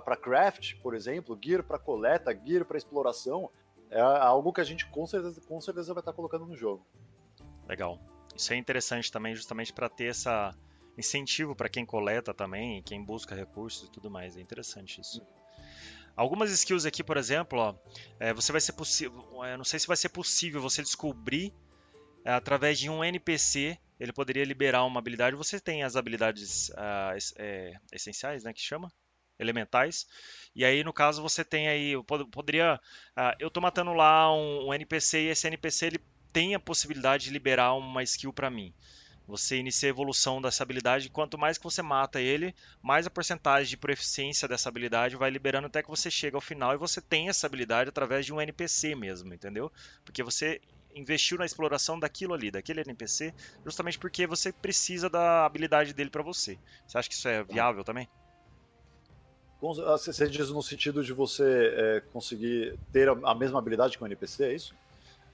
para 0.00 0.16
craft, 0.16 0.74
por 0.82 0.94
exemplo, 0.94 1.38
gear 1.42 1.62
para 1.62 1.78
coleta, 1.78 2.38
gear 2.44 2.64
para 2.64 2.76
exploração, 2.76 3.50
é 3.90 4.00
algo 4.00 4.52
que 4.52 4.60
a 4.60 4.64
gente 4.64 4.86
com 4.86 5.06
certeza, 5.06 5.40
com 5.40 5.60
certeza 5.60 5.94
vai 5.94 6.00
estar 6.00 6.12
colocando 6.12 6.46
no 6.46 6.56
jogo. 6.56 6.86
Legal. 7.66 7.98
Isso 8.34 8.52
é 8.52 8.56
interessante 8.56 9.10
também, 9.10 9.34
justamente 9.34 9.72
para 9.72 9.88
ter 9.88 10.06
essa 10.06 10.54
incentivo 10.96 11.54
para 11.54 11.68
quem 11.68 11.86
coleta 11.86 12.34
também, 12.34 12.82
quem 12.82 13.02
busca 13.02 13.34
recursos 13.34 13.88
e 13.88 13.90
tudo 13.90 14.10
mais. 14.10 14.36
É 14.36 14.40
interessante 14.40 15.00
isso. 15.00 15.22
Algumas 16.16 16.50
skills 16.50 16.84
aqui, 16.84 17.04
por 17.04 17.16
exemplo, 17.16 17.60
ó, 17.60 17.74
é, 18.18 18.34
você 18.34 18.50
vai 18.50 18.60
ser 18.60 18.72
possível, 18.72 19.44
é, 19.44 19.56
não 19.56 19.64
sei 19.64 19.78
se 19.78 19.86
vai 19.86 19.96
ser 19.96 20.08
possível 20.08 20.60
você 20.60 20.82
descobrir 20.82 21.54
é, 22.24 22.32
através 22.32 22.78
de 22.78 22.90
um 22.90 23.04
NPC, 23.04 23.78
ele 24.00 24.12
poderia 24.12 24.44
liberar 24.44 24.84
uma 24.84 24.98
habilidade. 24.98 25.36
Você 25.36 25.60
tem 25.60 25.84
as 25.84 25.96
habilidades 25.96 26.70
uh, 26.70 27.16
é, 27.38 27.72
essenciais, 27.92 28.44
né, 28.44 28.52
que 28.52 28.60
chama? 28.60 28.92
Elementais. 29.38 30.06
E 30.54 30.64
aí, 30.64 30.82
no 30.82 30.92
caso, 30.92 31.22
você 31.22 31.44
tem 31.44 31.68
aí, 31.68 31.92
eu 31.92 32.04
poderia, 32.04 32.80
uh, 33.16 33.36
eu 33.38 33.50
tô 33.50 33.60
matando 33.60 33.92
lá 33.92 34.34
um, 34.34 34.68
um, 34.68 34.74
NPC 34.74 35.20
e 35.20 35.28
esse 35.28 35.46
NPC 35.46 35.86
ele 35.86 36.00
tem 36.32 36.54
a 36.54 36.60
possibilidade 36.60 37.24
de 37.24 37.30
liberar 37.30 37.74
uma 37.74 38.02
skill 38.02 38.32
para 38.32 38.50
mim. 38.50 38.74
Você 39.26 39.58
inicia 39.58 39.90
a 39.90 39.90
evolução 39.90 40.40
dessa 40.40 40.62
habilidade, 40.62 41.10
quanto 41.10 41.36
mais 41.36 41.58
que 41.58 41.64
você 41.64 41.82
mata 41.82 42.18
ele, 42.18 42.54
mais 42.82 43.06
a 43.06 43.10
porcentagem 43.10 43.68
de 43.68 43.76
proficiência 43.76 44.48
dessa 44.48 44.70
habilidade 44.70 45.16
vai 45.16 45.28
liberando 45.28 45.66
até 45.66 45.82
que 45.82 45.90
você 45.90 46.10
chega 46.10 46.36
ao 46.36 46.40
final 46.40 46.72
e 46.72 46.78
você 46.78 47.00
tem 47.00 47.28
essa 47.28 47.46
habilidade 47.46 47.90
através 47.90 48.24
de 48.24 48.32
um 48.32 48.40
NPC 48.40 48.94
mesmo, 48.94 49.34
entendeu? 49.34 49.70
Porque 50.02 50.22
você 50.22 50.58
investiu 50.94 51.36
na 51.36 51.44
exploração 51.44 51.98
daquilo 52.00 52.32
ali, 52.32 52.50
daquele 52.50 52.80
NPC, 52.80 53.34
justamente 53.64 53.98
porque 53.98 54.26
você 54.26 54.50
precisa 54.50 55.10
da 55.10 55.44
habilidade 55.44 55.92
dele 55.92 56.08
para 56.08 56.22
você. 56.22 56.58
Você 56.86 56.96
acha 56.96 57.08
que 57.08 57.14
isso 57.14 57.28
é 57.28 57.44
viável 57.44 57.84
também? 57.84 58.08
Ah, 59.60 59.96
você 59.96 60.28
diz 60.28 60.50
no 60.50 60.62
sentido 60.62 61.02
de 61.02 61.12
você 61.12 61.72
é, 61.74 62.02
conseguir 62.12 62.78
ter 62.92 63.08
a 63.08 63.34
mesma 63.34 63.58
habilidade 63.58 63.98
que 63.98 64.02
o 64.02 64.06
NPC, 64.06 64.44
é 64.44 64.54
isso? 64.54 64.74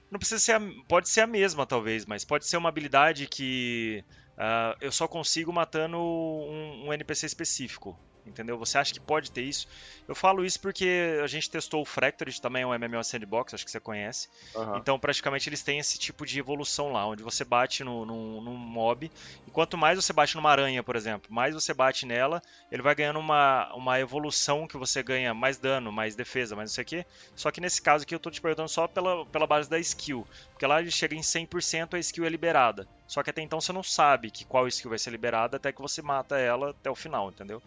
Não 0.09 0.17
precisa 0.17 0.39
ser, 0.39 0.53
a, 0.53 0.61
pode 0.87 1.09
ser 1.09 1.21
a 1.21 1.27
mesma 1.27 1.65
talvez, 1.65 2.05
mas 2.05 2.25
pode 2.25 2.45
ser 2.45 2.57
uma 2.57 2.69
habilidade 2.69 3.27
que 3.27 4.03
uh, 4.37 4.75
eu 4.81 4.91
só 4.91 5.07
consigo 5.07 5.53
matando 5.53 5.97
um, 5.97 6.87
um 6.87 6.93
NPC 6.93 7.25
específico 7.25 7.97
entendeu? 8.25 8.57
Você 8.57 8.77
acha 8.77 8.93
que 8.93 8.99
pode 8.99 9.31
ter 9.31 9.43
isso? 9.43 9.67
Eu 10.07 10.15
falo 10.15 10.45
isso 10.45 10.59
porque 10.59 11.19
a 11.23 11.27
gente 11.27 11.49
testou 11.49 11.81
o 11.81 11.85
Fractured, 11.85 12.39
também 12.41 12.63
é 12.63 12.67
um 12.67 12.77
MMO 12.77 13.03
Sandbox, 13.03 13.53
acho 13.53 13.65
que 13.65 13.71
você 13.71 13.79
conhece. 13.79 14.27
Uhum. 14.55 14.77
Então, 14.77 14.99
praticamente, 14.99 15.49
eles 15.49 15.63
têm 15.63 15.79
esse 15.79 15.97
tipo 15.97 16.25
de 16.25 16.39
evolução 16.39 16.91
lá, 16.91 17.05
onde 17.07 17.23
você 17.23 17.43
bate 17.43 17.83
no, 17.83 18.05
no, 18.05 18.41
num 18.41 18.55
mob, 18.55 19.11
e 19.47 19.51
quanto 19.51 19.77
mais 19.77 20.03
você 20.03 20.13
bate 20.13 20.35
numa 20.35 20.51
aranha, 20.51 20.83
por 20.83 20.95
exemplo, 20.95 21.33
mais 21.33 21.53
você 21.53 21.73
bate 21.73 22.05
nela, 22.05 22.41
ele 22.71 22.81
vai 22.81 22.95
ganhando 22.95 23.19
uma, 23.19 23.73
uma 23.73 23.99
evolução 23.99 24.67
que 24.67 24.77
você 24.77 25.01
ganha 25.01 25.33
mais 25.33 25.57
dano, 25.57 25.91
mais 25.91 26.15
defesa, 26.15 26.55
mais 26.55 26.71
não 26.71 26.75
sei 26.75 26.83
o 26.83 26.87
que. 26.87 27.05
Só 27.35 27.51
que 27.51 27.61
nesse 27.61 27.81
caso 27.81 28.03
aqui 28.03 28.13
eu 28.15 28.19
tô 28.19 28.31
te 28.31 28.41
perguntando 28.41 28.69
só 28.69 28.87
pela, 28.87 29.25
pela 29.25 29.47
base 29.47 29.69
da 29.69 29.79
skill, 29.79 30.27
porque 30.51 30.65
lá 30.65 30.81
ele 30.81 30.91
chega 30.91 31.15
em 31.15 31.21
100% 31.21 31.93
a 31.93 31.99
skill 31.99 32.25
é 32.25 32.29
liberada. 32.29 32.87
Só 33.07 33.21
que 33.21 33.29
até 33.29 33.41
então 33.41 33.61
você 33.61 33.71
não 33.71 33.83
sabe 33.83 34.31
que 34.31 34.45
qual 34.45 34.67
skill 34.67 34.89
vai 34.89 34.99
ser 34.99 35.11
liberada 35.11 35.57
até 35.57 35.71
que 35.71 35.81
você 35.81 36.01
mata 36.01 36.37
ela 36.37 36.71
até 36.71 36.89
o 36.89 36.95
final, 36.95 37.29
entendeu? 37.29 37.61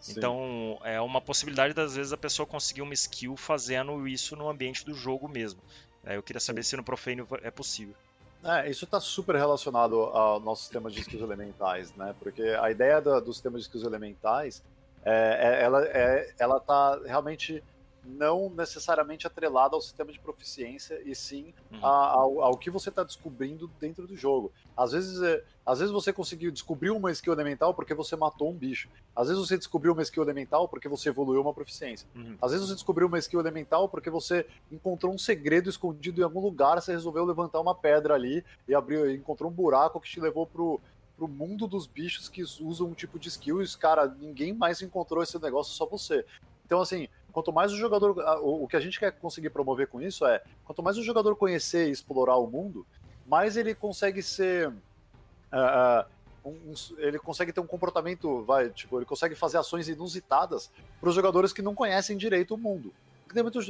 Sim. 0.00 0.14
Então, 0.16 0.78
é 0.82 1.00
uma 1.00 1.20
possibilidade 1.20 1.74
das 1.74 1.94
vezes 1.94 2.12
a 2.12 2.16
pessoa 2.16 2.46
conseguir 2.46 2.82
uma 2.82 2.94
skill 2.94 3.36
fazendo 3.36 4.08
isso 4.08 4.34
no 4.34 4.48
ambiente 4.48 4.84
do 4.84 4.94
jogo 4.94 5.28
mesmo. 5.28 5.60
É, 6.04 6.16
eu 6.16 6.22
queria 6.22 6.40
saber 6.40 6.62
Sim. 6.62 6.70
se 6.70 6.76
no 6.76 6.84
Profane 6.84 7.24
é 7.42 7.50
possível. 7.50 7.94
É, 8.42 8.70
isso 8.70 8.86
está 8.86 8.98
super 8.98 9.36
relacionado 9.36 9.96
ao 9.96 10.40
nosso 10.40 10.62
sistema 10.62 10.90
de 10.90 11.00
skills 11.00 11.22
elementais, 11.22 11.94
né? 11.94 12.14
Porque 12.18 12.42
a 12.42 12.70
ideia 12.70 12.98
do, 13.00 13.20
do 13.20 13.32
sistema 13.34 13.58
de 13.58 13.64
skills 13.64 13.84
elementais 13.84 14.62
é, 15.04 15.58
é 15.58 15.62
ela 15.62 15.84
é, 15.86 16.34
ela 16.38 16.56
está 16.56 16.98
realmente 17.04 17.62
não 18.10 18.50
necessariamente 18.50 19.26
atrelada 19.26 19.74
ao 19.74 19.80
sistema 19.80 20.12
de 20.12 20.18
proficiência 20.18 21.00
e 21.04 21.14
sim 21.14 21.54
uhum. 21.70 21.84
ao, 21.84 22.42
ao, 22.42 22.56
que 22.56 22.70
você 22.70 22.88
está 22.88 23.02
descobrindo 23.02 23.70
dentro 23.80 24.06
do 24.06 24.16
jogo. 24.16 24.52
Às 24.76 24.92
vezes, 24.92 25.22
é, 25.22 25.42
às 25.64 25.78
vezes 25.78 25.92
você 25.92 26.12
conseguiu 26.12 26.50
descobrir 26.50 26.90
uma 26.90 27.10
skill 27.12 27.32
elemental 27.32 27.72
porque 27.72 27.94
você 27.94 28.16
matou 28.16 28.50
um 28.50 28.54
bicho. 28.54 28.88
Às 29.14 29.28
vezes 29.28 29.42
você 29.42 29.56
descobriu 29.56 29.92
uma 29.92 30.02
skill 30.02 30.22
elemental 30.22 30.68
porque 30.68 30.88
você 30.88 31.08
evoluiu 31.08 31.40
uma 31.40 31.54
proficiência. 31.54 32.08
Uhum. 32.14 32.36
Às 32.42 32.52
vezes 32.52 32.66
você 32.66 32.74
descobriu 32.74 33.06
uma 33.06 33.18
skill 33.18 33.40
elemental 33.40 33.88
porque 33.88 34.10
você 34.10 34.46
encontrou 34.70 35.14
um 35.14 35.18
segredo 35.18 35.70
escondido 35.70 36.20
em 36.20 36.24
algum 36.24 36.40
lugar, 36.40 36.80
você 36.80 36.92
resolveu 36.92 37.24
levantar 37.24 37.60
uma 37.60 37.74
pedra 37.74 38.14
ali 38.14 38.44
e 38.66 38.74
abriu, 38.74 39.10
encontrou 39.10 39.50
um 39.50 39.54
buraco 39.54 40.00
que 40.00 40.08
te 40.08 40.20
levou 40.20 40.46
pro 40.46 40.80
pro 41.20 41.28
mundo 41.28 41.66
dos 41.66 41.86
bichos 41.86 42.30
que 42.30 42.42
usam 42.42 42.86
um 42.86 42.94
tipo 42.94 43.18
de 43.18 43.28
skill 43.28 43.62
e, 43.62 43.68
cara, 43.76 44.06
ninguém 44.06 44.54
mais 44.54 44.80
encontrou 44.80 45.22
esse 45.22 45.38
negócio, 45.38 45.74
só 45.74 45.84
você. 45.84 46.24
Então, 46.64 46.80
assim, 46.80 47.08
quanto 47.30 47.52
mais 47.52 47.72
o 47.72 47.76
jogador. 47.76 48.16
O 48.42 48.66
que 48.66 48.76
a 48.76 48.80
gente 48.80 48.98
quer 48.98 49.12
conseguir 49.12 49.50
promover 49.50 49.88
com 49.88 50.00
isso 50.00 50.26
é: 50.26 50.42
quanto 50.64 50.82
mais 50.82 50.98
o 50.98 51.02
jogador 51.02 51.36
conhecer 51.36 51.88
e 51.88 51.92
explorar 51.92 52.36
o 52.36 52.46
mundo, 52.46 52.86
mais 53.26 53.56
ele 53.56 53.74
consegue 53.74 54.22
ser. 54.22 54.68
Uh, 54.68 56.04
um, 56.44 56.50
um, 56.50 56.74
ele 56.98 57.18
consegue 57.18 57.52
ter 57.52 57.60
um 57.60 57.66
comportamento, 57.66 58.42
vai, 58.42 58.70
tipo, 58.70 58.98
ele 58.98 59.04
consegue 59.04 59.34
fazer 59.34 59.58
ações 59.58 59.88
inusitadas 59.88 60.70
para 60.98 61.08
os 61.08 61.14
jogadores 61.14 61.52
que 61.52 61.62
não 61.62 61.74
conhecem 61.74 62.16
direito 62.16 62.54
o 62.54 62.58
mundo. 62.58 62.92
Tem 63.32 63.42
muito, 63.42 63.60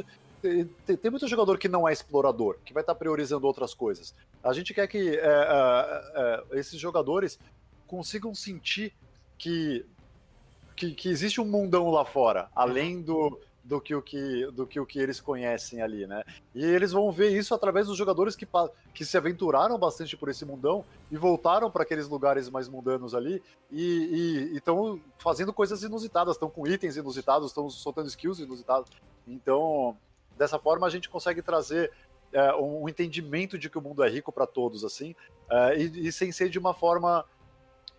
tem, 0.41 0.97
tem, 0.97 1.11
muito 1.11 1.29
jogador 1.29 1.59
que 1.59 1.69
não 1.69 1.87
é 1.87 1.93
explorador, 1.93 2.57
que 2.65 2.73
vai 2.73 2.83
estar 2.83 2.95
tá 2.95 2.99
priorizando 2.99 3.47
outras 3.47 3.75
coisas. 3.75 4.15
A 4.43 4.53
gente 4.53 4.73
quer 4.73 4.87
que 4.87 5.17
é, 5.17 5.23
é, 5.23 6.45
é, 6.53 6.59
esses 6.59 6.81
jogadores 6.81 7.39
consigam 7.87 8.35
sentir 8.35 8.95
que, 9.37 9.85
que, 10.77 10.95
que, 10.95 11.09
existe 11.09 11.41
um 11.41 11.45
mundão 11.45 11.91
lá 11.91 12.05
fora, 12.05 12.49
além 12.55 13.03
do, 13.03 13.39
do 13.71 13.81
que 13.81 13.95
o 13.95 14.03
que, 14.03 14.47
do 14.51 14.67
que 14.67 14.81
o 14.81 14.85
que 14.85 14.99
eles 14.99 15.21
conhecem 15.21 15.81
ali, 15.81 16.05
né? 16.05 16.25
E 16.53 16.65
eles 16.65 16.91
vão 16.91 17.13
ver 17.13 17.31
isso 17.31 17.55
através 17.55 17.87
dos 17.87 17.97
jogadores 17.97 18.35
que, 18.35 18.45
que 18.93 19.05
se 19.05 19.17
aventuraram 19.17 19.79
bastante 19.79 20.17
por 20.17 20.29
esse 20.29 20.45
mundão 20.45 20.85
e 21.09 21.17
voltaram 21.17 21.71
para 21.71 21.85
aqueles 21.85 22.09
lugares 22.09 22.51
mais 22.51 22.69
mundanos 22.69 23.15
ali 23.15 23.41
e 23.71 24.51
estão 24.55 25.01
fazendo 25.19 25.53
coisas 25.53 25.85
inusitadas, 25.85 26.35
estão 26.35 26.51
com 26.51 26.67
itens 26.67 26.97
inusitados, 26.97 27.51
estão 27.51 27.71
soltando 27.71 28.09
skills 28.09 28.41
inusitados. 28.41 28.91
Então, 29.25 29.97
dessa 30.37 30.59
forma 30.59 30.85
a 30.85 30.91
gente 30.91 31.09
consegue 31.09 31.41
trazer 31.41 31.93
é, 32.33 32.53
um 32.57 32.89
entendimento 32.89 33.57
de 33.57 33.71
que 33.71 33.79
o 33.79 33.81
mundo 33.81 34.03
é 34.03 34.11
rico 34.11 34.33
para 34.33 34.49
todos, 34.49 34.85
assim, 34.85 35.15
é, 35.49 35.79
e, 35.79 36.09
e 36.09 36.13
sem 36.13 36.33
ser 36.33 36.49
de 36.49 36.59
uma 36.59 36.75
forma 36.75 37.25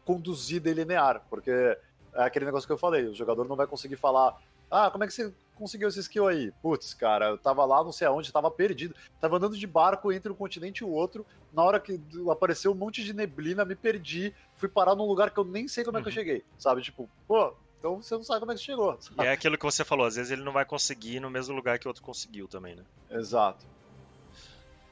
conduzida 0.03 0.69
e 0.69 0.73
linear, 0.73 1.25
porque 1.29 1.49
é 1.49 1.79
aquele 2.13 2.43
negócio 2.43 2.67
que 2.67 2.73
eu 2.73 2.77
falei, 2.77 3.05
o 3.05 3.15
jogador 3.15 3.47
não 3.47 3.55
vai 3.55 3.67
conseguir 3.67 3.95
falar 3.95 4.37
ah, 4.71 4.89
como 4.89 5.03
é 5.03 5.07
que 5.07 5.13
você 5.13 5.33
conseguiu 5.61 5.87
esse 5.87 5.99
skill 5.99 6.27
aí? 6.27 6.51
Putz, 6.61 6.93
cara, 6.93 7.29
eu 7.29 7.37
tava 7.37 7.63
lá, 7.63 7.83
não 7.83 7.91
sei 7.91 8.07
aonde, 8.07 8.31
tava 8.31 8.49
perdido. 8.51 8.95
Tava 9.19 9.37
andando 9.37 9.57
de 9.57 9.67
barco 9.67 10.11
entre 10.11 10.31
um 10.31 10.35
continente 10.35 10.79
e 10.79 10.83
o 10.83 10.89
outro. 10.89 11.25
Na 11.53 11.63
hora 11.63 11.79
que 11.79 11.99
apareceu 12.29 12.71
um 12.71 12.75
monte 12.75 13.03
de 13.03 13.13
neblina, 13.13 13.63
me 13.63 13.75
perdi. 13.75 14.33
Fui 14.55 14.67
parar 14.67 14.95
num 14.95 15.05
lugar 15.05 15.31
que 15.31 15.39
eu 15.39 15.45
nem 15.45 15.67
sei 15.67 15.83
como 15.83 15.97
é 15.97 16.01
que 16.01 16.07
eu 16.07 16.11
uhum. 16.11 16.15
cheguei. 16.15 16.43
Sabe? 16.57 16.81
Tipo, 16.81 17.09
pô, 17.27 17.53
então 17.79 18.01
você 18.01 18.15
não 18.15 18.23
sabe 18.23 18.39
como 18.41 18.51
é 18.51 18.55
que 18.55 18.61
chegou. 18.61 18.97
Sabe? 18.99 19.23
E 19.23 19.25
é 19.25 19.31
aquilo 19.31 19.57
que 19.57 19.65
você 19.65 19.85
falou, 19.85 20.05
às 20.05 20.15
vezes 20.15 20.31
ele 20.31 20.43
não 20.43 20.51
vai 20.51 20.65
conseguir 20.65 21.19
no 21.19 21.29
mesmo 21.29 21.55
lugar 21.55 21.79
que 21.79 21.87
o 21.87 21.89
outro 21.89 22.03
conseguiu 22.03 22.47
também, 22.47 22.75
né? 22.75 22.83
Exato. 23.09 23.65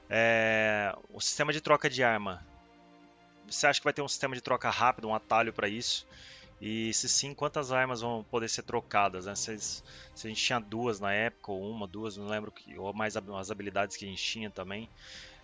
É... 0.09 0.95
O 1.13 1.19
sistema 1.19 1.51
de 1.51 1.61
troca 1.61 1.89
de 1.89 2.03
arma. 2.03 2.45
Você 3.47 3.67
acha 3.67 3.79
que 3.79 3.83
vai 3.83 3.93
ter 3.93 4.01
um 4.01 4.07
sistema 4.07 4.35
de 4.35 4.41
troca 4.41 4.69
rápido, 4.69 5.07
um 5.07 5.15
atalho 5.15 5.51
para 5.51 5.67
isso? 5.67 6.05
E 6.61 6.93
se 6.93 7.07
sim, 7.07 7.33
quantas 7.33 7.71
armas 7.71 8.01
vão 8.01 8.23
poder 8.23 8.49
ser 8.49 8.63
trocadas? 8.63 9.25
Né? 9.25 9.35
Se, 9.35 9.57
se, 9.59 9.83
a 10.15 10.27
gente 10.27 10.43
tinha 10.43 10.59
duas 10.59 10.99
na 10.99 11.13
época, 11.13 11.51
ou 11.51 11.69
uma, 11.69 11.87
duas, 11.87 12.17
não 12.17 12.27
lembro, 12.27 12.51
que, 12.51 12.77
ou 12.77 12.93
mais 12.93 13.15
as 13.15 13.51
habilidades 13.51 13.95
que 13.95 14.05
a 14.05 14.07
gente 14.07 14.21
tinha 14.21 14.49
também. 14.49 14.89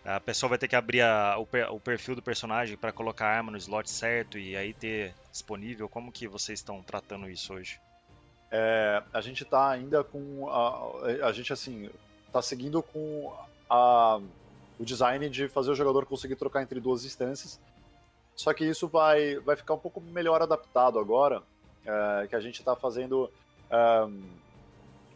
A 0.03 0.19
pessoa 0.19 0.49
vai 0.49 0.57
ter 0.57 0.67
que 0.67 0.75
abrir 0.75 1.01
a, 1.01 1.35
o, 1.39 1.47
o, 1.75 1.79
perfil 1.79 2.15
do 2.15 2.21
personagem 2.21 2.77
para 2.77 2.91
colocar 2.91 3.25
a 3.25 3.37
arma 3.37 3.51
no 3.51 3.57
slot 3.57 3.89
certo 3.89 4.37
e 4.37 4.55
aí 4.55 4.71
ter 4.71 5.15
disponível. 5.31 5.89
Como 5.89 6.11
que 6.11 6.27
vocês 6.27 6.59
estão 6.59 6.83
tratando 6.83 7.27
isso 7.27 7.53
hoje? 7.53 7.79
É, 8.51 9.01
a 9.11 9.21
gente 9.21 9.41
está 9.41 9.71
ainda 9.71 10.03
com. 10.03 10.47
A, 10.49 11.27
a 11.27 11.31
gente, 11.31 11.51
assim, 11.51 11.89
está 12.27 12.39
seguindo 12.39 12.83
com 12.83 13.33
a, 13.67 14.19
o 14.77 14.85
design 14.85 15.27
de 15.27 15.47
fazer 15.47 15.71
o 15.71 15.75
jogador 15.75 16.05
conseguir 16.05 16.35
trocar 16.35 16.61
entre 16.61 16.79
duas 16.79 17.03
instâncias. 17.03 17.59
Só 18.35 18.53
que 18.53 18.65
isso 18.65 18.87
vai, 18.87 19.39
vai 19.39 19.55
ficar 19.55 19.73
um 19.73 19.79
pouco 19.79 20.01
melhor 20.01 20.41
adaptado 20.41 20.99
agora, 20.99 21.41
é, 21.85 22.27
que 22.27 22.35
a 22.35 22.39
gente 22.39 22.59
está 22.59 22.75
fazendo. 22.75 23.29
É, 23.69 24.07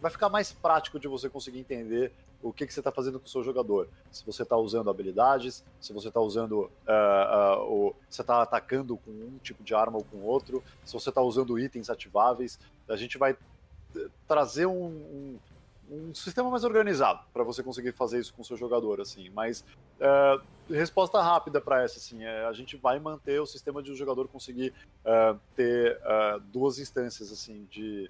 vai 0.02 0.10
ficar 0.10 0.30
mais 0.30 0.52
prático 0.52 1.00
de 1.00 1.08
você 1.08 1.30
conseguir 1.30 1.60
entender 1.60 2.14
o 2.42 2.54
que, 2.54 2.66
que 2.66 2.74
você 2.74 2.80
está 2.80 2.92
fazendo 2.92 3.20
com 3.20 3.26
o 3.26 3.30
seu 3.30 3.44
jogador. 3.44 3.90
Se 4.12 4.26
você 4.26 4.44
está 4.44 4.56
usando 4.56 4.90
habilidades, 4.90 5.64
se 5.80 5.92
você 5.92 6.08
está 6.08 6.22
usando. 6.22 6.72
Uh, 6.88 7.64
o, 7.68 7.96
você 8.10 8.22
está 8.22 8.42
atacando 8.42 8.96
com 8.98 9.12
um 9.12 9.38
tipo 9.44 9.64
de 9.64 9.76
arma 9.76 9.98
ou 9.98 10.06
com 10.06 10.22
outro, 10.22 10.64
se 10.86 10.94
você 10.94 11.10
está 11.10 11.22
usando 11.22 11.60
itens 11.60 11.90
ativáveis. 11.90 12.58
A 12.88 12.96
gente 12.96 13.18
vai 13.18 13.36
trazer 14.28 14.66
um, 14.66 14.86
um, 14.86 15.40
um 15.92 16.14
sistema 16.14 16.50
mais 16.50 16.64
organizado 16.64 17.22
para 17.34 17.44
você 17.44 17.64
conseguir 17.64 17.92
fazer 17.92 18.20
isso 18.20 18.34
com 18.34 18.42
o 18.42 18.46
seu 18.46 18.56
jogador, 18.56 19.02
assim. 19.02 19.30
Mas 19.30 19.64
uh, 20.00 20.42
resposta 20.70 21.22
rápida 21.22 21.60
para 21.60 21.84
essa, 21.84 21.98
assim, 21.98 22.24
é, 22.24 22.46
a 22.46 22.54
gente 22.54 22.78
vai 22.78 23.00
manter 23.00 23.42
o 23.42 23.46
sistema 23.46 23.82
de 23.82 23.90
o 23.90 23.94
um 23.94 23.98
jogador 23.98 24.28
conseguir 24.28 24.74
uh, 25.04 25.40
ter 25.56 25.98
uh, 25.98 26.40
duas 26.40 26.78
instâncias, 26.78 27.32
assim, 27.32 27.68
de, 27.72 28.10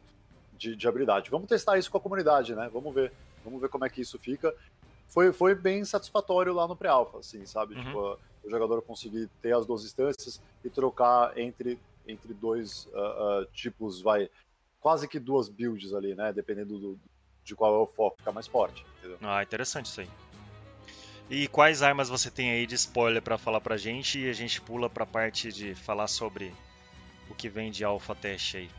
de, 0.58 0.76
de, 0.76 0.88
habilidade. 0.88 1.30
Vamos 1.30 1.48
testar 1.48 1.78
isso 1.78 1.90
com 1.90 1.98
a 1.98 2.02
comunidade, 2.02 2.54
né? 2.54 2.70
Vamos 2.72 2.94
ver, 2.94 3.14
vamos 3.44 3.62
ver 3.62 3.70
como 3.70 3.86
é 3.86 3.90
que 3.90 4.02
isso 4.02 4.20
fica. 4.20 4.54
Foi, 5.08 5.32
foi 5.32 5.56
bem 5.56 5.84
satisfatório 5.86 6.54
lá 6.54 6.68
no 6.68 6.76
pré-alpha, 6.76 7.20
assim, 7.20 7.46
sabe? 7.46 7.76
Uhum. 7.76 7.84
Tipo, 7.84 8.20
o 8.44 8.50
jogador 8.50 8.82
conseguir 8.82 9.30
ter 9.42 9.56
as 9.56 9.66
duas 9.66 9.84
instâncias 9.84 10.42
e 10.64 10.70
trocar 10.70 11.38
entre, 11.38 11.80
entre 12.08 12.34
dois 12.34 12.88
tipos, 13.54 14.02
vai, 14.02 14.30
quase 14.80 15.08
que 15.08 15.20
duas 15.20 15.50
builds 15.50 15.94
ali, 15.94 16.14
né? 16.14 16.32
Dependendo 16.32 16.78
do, 16.78 17.00
de 17.50 17.56
qual 17.56 17.74
é 17.74 17.78
o 17.80 17.88
foco, 17.88 18.18
ficar 18.18 18.32
mais 18.32 18.46
forte. 18.46 18.86
Entendeu? 19.00 19.18
Ah, 19.22 19.42
interessante 19.42 19.88
isso 19.88 20.02
aí. 20.02 20.10
E 21.30 21.48
quais 21.48 21.82
armas 21.82 22.10
você 22.10 22.30
tem 22.30 22.52
aí 22.52 22.66
de 22.66 22.76
spoiler 22.76 23.22
para 23.22 23.38
falar 23.38 23.60
pra 23.60 23.76
gente 23.76 24.20
e 24.20 24.30
a 24.30 24.34
gente 24.34 24.62
pula 24.62 24.90
pra 24.90 25.06
parte 25.06 25.52
de 25.52 25.74
falar 25.76 26.08
sobre 26.08 26.54
o 27.30 27.36
que 27.36 27.50
vem 27.50 27.72
de 27.72 27.84
alpha 27.84 28.16
teste 28.16 28.58
aí. 28.58 28.70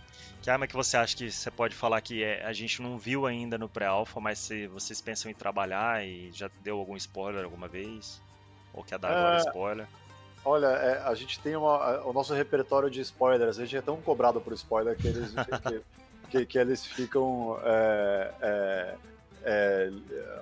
Que 0.43 0.51
arma 0.51 0.67
que 0.67 0.75
você 0.75 0.97
acha 0.97 1.17
que 1.17 1.31
você 1.31 1.51
pode 1.51 1.75
falar 1.75 2.01
que 2.01 2.23
é, 2.23 2.45
a 2.45 2.53
gente 2.53 2.81
não 2.81 2.97
viu 2.97 3.27
ainda 3.27 3.59
no 3.59 3.69
pré-alpha, 3.69 4.21
mas 4.21 4.39
se 4.39 4.67
vocês 4.69 5.01
pensam 5.01 5.31
em 5.31 5.35
trabalhar 5.35 6.05
e 6.05 6.31
já 6.33 6.49
deu 6.63 6.79
algum 6.79 6.97
spoiler 6.97 7.45
alguma 7.45 7.69
vez? 7.69 8.21
Ou 8.73 8.83
quer 8.83 8.99
dar 8.99 9.11
é... 9.11 9.17
agora 9.17 9.39
spoiler? 9.39 9.89
Olha, 10.45 10.67
é, 10.69 11.03
a 11.03 11.15
gente 11.15 11.39
tem 11.41 11.55
uma, 11.55 12.03
o 12.05 12.13
nosso 12.13 12.33
repertório 12.33 12.89
de 12.89 13.01
spoilers, 13.01 13.59
a 13.59 13.65
gente 13.65 13.77
é 13.77 13.83
tão 13.83 14.01
cobrado 14.01 14.41
por 14.41 14.55
spoiler 14.55 14.97
que 14.97 15.09
eles, 15.09 15.35
que, 16.31 16.47
que, 16.47 16.59
eles 16.59 16.85
ficam. 16.85 17.59
É, 17.63 18.33
é, 18.41 18.97
é, 19.43 19.93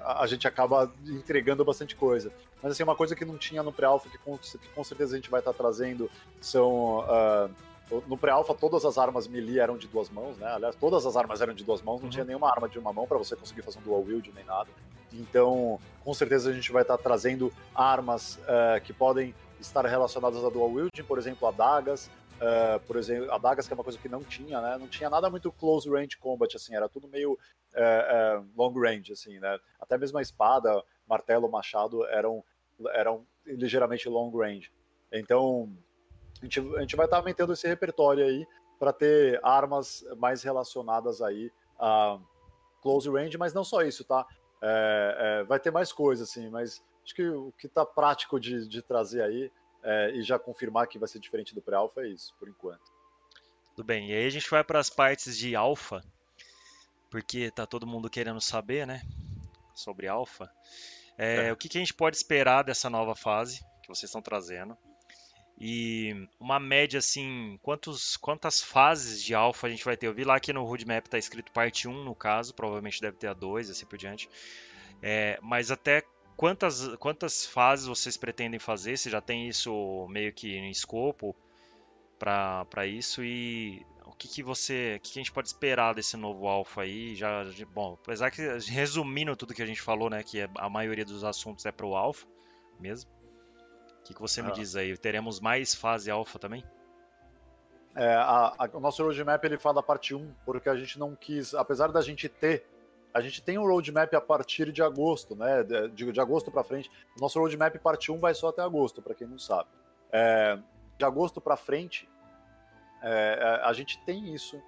a 0.05 0.27
gente 0.27 0.47
acaba 0.47 0.93
entregando 1.07 1.65
bastante 1.65 1.97
coisa. 1.97 2.33
Mas 2.63 2.73
assim, 2.73 2.83
uma 2.83 2.97
coisa 2.97 3.15
que 3.15 3.25
não 3.25 3.37
tinha 3.37 3.63
no 3.63 3.73
pré-alpha, 3.73 4.09
que, 4.09 4.19
que, 4.19 4.69
com 4.75 4.85
certeza 4.85 5.15
a 5.15 5.17
gente 5.17 5.31
vai 5.31 5.41
estar 5.41 5.53
trazendo, 5.53 6.11
são. 6.41 7.01
Uh, 7.01 7.51
no 8.07 8.19
pré-alpha, 8.19 8.55
todas 8.55 8.85
as 8.85 8.99
armas 8.99 9.27
melee 9.27 9.61
eram 9.61 9.79
de 9.79 9.89
duas 9.89 10.11
mãos, 10.11 10.37
né? 10.37 10.47
Aliás, 10.47 10.77
todas 10.77 11.07
as 11.07 11.17
armas 11.17 11.41
eram 11.41 11.55
de 11.55 11.65
duas 11.65 11.81
mãos, 11.81 12.01
não 12.01 12.05
uhum. 12.05 12.11
tinha 12.11 12.25
nenhuma 12.25 12.51
arma 12.51 12.69
de 12.69 12.79
uma 12.79 12.93
mão 12.93 13.07
para 13.07 13.17
você 13.17 13.35
conseguir 13.35 13.63
fazer 13.63 13.79
um 13.79 13.83
dual 13.83 14.03
wield 14.03 14.31
nem 14.35 14.45
nada. 14.45 14.69
Então, 15.11 15.81
com 16.05 16.13
certeza 16.13 16.51
a 16.51 16.53
gente 16.53 16.71
vai 16.71 16.83
estar 16.83 16.99
trazendo 16.99 17.51
armas 17.75 18.39
uh, 18.43 18.79
que 18.85 18.93
podem 18.93 19.35
estar 19.59 19.85
relacionadas 19.87 20.45
a 20.45 20.51
dual 20.51 20.71
wielding, 20.71 21.03
por 21.03 21.19
exemplo, 21.19 21.49
adagas, 21.49 22.11
Uh, 22.39 22.79
por 22.87 22.97
exemplo, 22.97 23.33
a 23.33 23.39
Dagas, 23.39 23.67
que 23.67 23.73
é 23.73 23.77
uma 23.77 23.83
coisa 23.83 23.99
que 23.99 24.09
não 24.09 24.23
tinha, 24.23 24.61
né? 24.61 24.79
Não 24.79 24.87
tinha 24.87 25.11
nada 25.11 25.29
muito 25.29 25.51
close 25.51 25.91
range 25.91 26.17
combat, 26.19 26.55
assim, 26.55 26.75
era 26.75 26.89
tudo 26.89 27.09
meio 27.09 27.33
uh, 27.33 28.41
uh, 28.41 28.49
long 28.57 28.73
range, 28.73 29.13
assim, 29.13 29.41
né? 29.41 29.59
Até 29.81 29.99
mesmo 29.99 30.19
a 30.19 30.23
espada, 30.23 30.83
martelo, 31.09 31.51
machado 31.51 32.05
eram, 32.07 32.45
eram 32.95 33.27
ligeiramente 33.45 34.09
long 34.09 34.31
range. 34.31 34.71
Então, 35.13 35.69
a 36.41 36.45
gente, 36.45 36.61
a 36.77 36.81
gente 36.81 36.95
vai 36.95 37.07
estar 37.07 37.17
tá 37.17 37.23
aumentando 37.23 37.53
esse 37.53 37.67
repertório 37.67 38.25
aí 38.25 38.47
para 38.79 38.93
ter 38.93 39.41
armas 39.43 40.05
mais 40.17 40.43
relacionadas 40.45 41.21
aí 41.21 41.51
a 41.79 42.19
close 42.81 43.11
range, 43.11 43.37
mas 43.37 43.53
não 43.53 43.65
só 43.65 43.83
isso, 43.83 44.05
tá? 44.05 44.25
É, 44.63 45.41
é, 45.41 45.45
vai 45.45 45.59
ter 45.59 45.73
mais 45.73 45.93
coisas, 45.93 46.29
assim, 46.29 46.49
mas 46.49 46.83
acho 47.05 47.15
que 47.15 47.29
o 47.29 47.53
que 47.59 47.69
tá 47.69 47.85
prático 47.85 48.39
de, 48.39 48.69
de 48.69 48.81
trazer 48.83 49.23
aí 49.23 49.51
é, 49.83 50.11
e 50.13 50.23
já 50.23 50.39
confirmar 50.39 50.87
que 50.87 50.99
vai 50.99 51.09
ser 51.09 51.19
diferente 51.19 51.55
do 51.55 51.63
pré-alpha 51.63 52.03
é 52.03 52.09
isso, 52.09 52.35
por 52.39 52.49
enquanto. 52.49 52.93
Tudo 53.75 53.87
bem, 53.87 54.11
e 54.11 54.15
aí 54.15 54.27
a 54.27 54.31
gente 54.31 54.51
vai 54.51 54.65
para 54.65 54.79
as 54.79 54.91
partes 54.91 55.37
de 55.39 55.55
alfa, 55.55 56.03
porque 57.11 57.51
tá 57.51 57.67
todo 57.67 57.87
mundo 57.87 58.11
querendo 58.11 58.41
saber, 58.41 58.87
né, 58.87 59.03
sobre 59.75 60.09
alfa. 60.09 60.51
É, 61.17 61.47
é. 61.49 61.53
O 61.53 61.57
que, 61.57 61.69
que 61.69 61.79
a 61.79 61.81
gente 61.81 61.95
pode 61.95 62.17
esperar 62.17 62.63
dessa 62.63 62.91
nova 62.91 63.15
fase 63.15 63.61
que 63.83 63.89
vocês 63.89 64.05
estão 64.09 64.23
trazendo? 64.23 64.77
E 65.61 66.29
uma 66.39 66.61
média 66.61 66.99
assim, 66.99 67.59
quantos, 67.63 68.17
quantas 68.17 68.63
fases 68.63 69.23
de 69.23 69.35
alfa 69.35 69.67
a 69.67 69.71
gente 69.71 69.85
vai 69.85 69.97
ter? 69.97 70.07
Eu 70.07 70.15
vi 70.15 70.23
lá 70.23 70.39
que 70.39 70.53
no 70.53 70.63
roadmap 70.63 71.05
está 71.05 71.19
escrito 71.19 71.51
parte 71.51 71.89
1 71.89 72.05
no 72.05 72.15
caso, 72.15 72.55
provavelmente 72.55 73.01
deve 73.01 73.17
ter 73.17 73.27
a 73.27 73.33
2, 73.33 73.71
assim 73.71 73.85
por 73.85 73.99
diante. 73.99 74.31
É, 75.03 75.37
mas 75.43 75.73
até 75.73 76.05
quantas, 76.39 76.95
quantas 76.97 77.45
fases 77.45 77.87
vocês 77.87 78.17
pretendem 78.17 78.61
fazer? 78.61 78.97
Se 78.97 79.11
já 79.11 79.21
tem 79.21 79.49
isso 79.49 80.07
meio 80.09 80.33
que 80.33 80.57
em 80.57 80.71
escopo 80.71 81.35
para 82.17 82.87
isso 82.87 83.25
e 83.25 83.85
o 84.07 84.13
que, 84.13 84.29
que 84.29 84.43
você, 84.43 84.95
o 84.97 85.01
que, 85.01 85.13
que, 85.13 85.19
a 85.19 85.23
gente 85.23 85.33
pode 85.33 85.49
esperar 85.49 85.95
desse 85.95 86.17
novo 86.17 86.47
alfa 86.47 86.83
aí? 86.83 87.17
Já, 87.17 87.45
bom, 87.75 87.99
apesar 88.01 88.31
que 88.31 88.41
resumindo 88.71 89.37
tudo 89.37 89.53
que 89.53 89.63
a 89.63 89.67
gente 89.67 89.83
falou, 89.83 90.09
né, 90.09 90.23
que 90.23 90.41
é, 90.41 90.49
a 90.57 90.71
maioria 90.71 91.05
dos 91.05 91.25
assuntos 91.25 91.67
é 91.67 91.73
para 91.73 91.85
o 91.85 91.97
alfa 91.97 92.27
mesmo. 92.79 93.11
O 94.01 94.05
que, 94.05 94.15
que 94.15 94.21
você 94.21 94.41
ah. 94.41 94.45
me 94.45 94.53
diz 94.53 94.77
aí? 94.77 94.97
Teremos 94.97 95.41
mais 95.41 95.75
fase 95.75 96.09
alfa 96.09 96.39
também? 96.39 96.65
É, 97.97 98.15
a, 98.15 98.55
a, 98.59 98.71
o 98.73 98.81
nosso 98.81 99.03
roadmap 99.03 99.45
ele 99.45 99.59
fala 99.59 99.77
da 99.77 99.83
parte 99.83 100.15
1, 100.15 100.35
porque 100.45 100.69
a 100.69 100.77
gente 100.77 101.01
não 101.01 101.17
quis, 101.17 101.53
apesar 101.53 101.91
da 101.91 102.01
gente 102.01 102.29
ter 102.29 102.65
a 103.19 103.21
gente 103.21 103.43
tem 103.43 103.59
um 103.59 103.67
roadmap 103.67 104.15
a 104.15 104.21
partir 104.21 104.71
de 104.71 104.81
agosto, 104.81 105.35
né? 105.35 105.65
De, 105.65 106.13
de 106.13 106.21
agosto 106.21 106.53
para 106.53 106.63
frente. 106.63 106.91
Nosso 107.21 107.41
roadmap 107.41 107.77
parte 107.79 108.13
1 108.13 108.19
vai 108.19 108.33
só 108.33 108.49
até 108.49 108.63
agosto, 108.63 109.03
para 109.03 109.13
quem 109.13 109.27
não 109.27 109.39
sabe. 109.39 109.69
É, 110.13 110.57
de 110.97 111.05
agosto 111.05 111.41
para 111.41 111.57
frente, 111.57 112.09
é, 113.03 113.39
é, 113.41 113.67
a 113.67 113.73
gente 113.73 113.99
tem 114.05 114.33
isso 114.33 114.63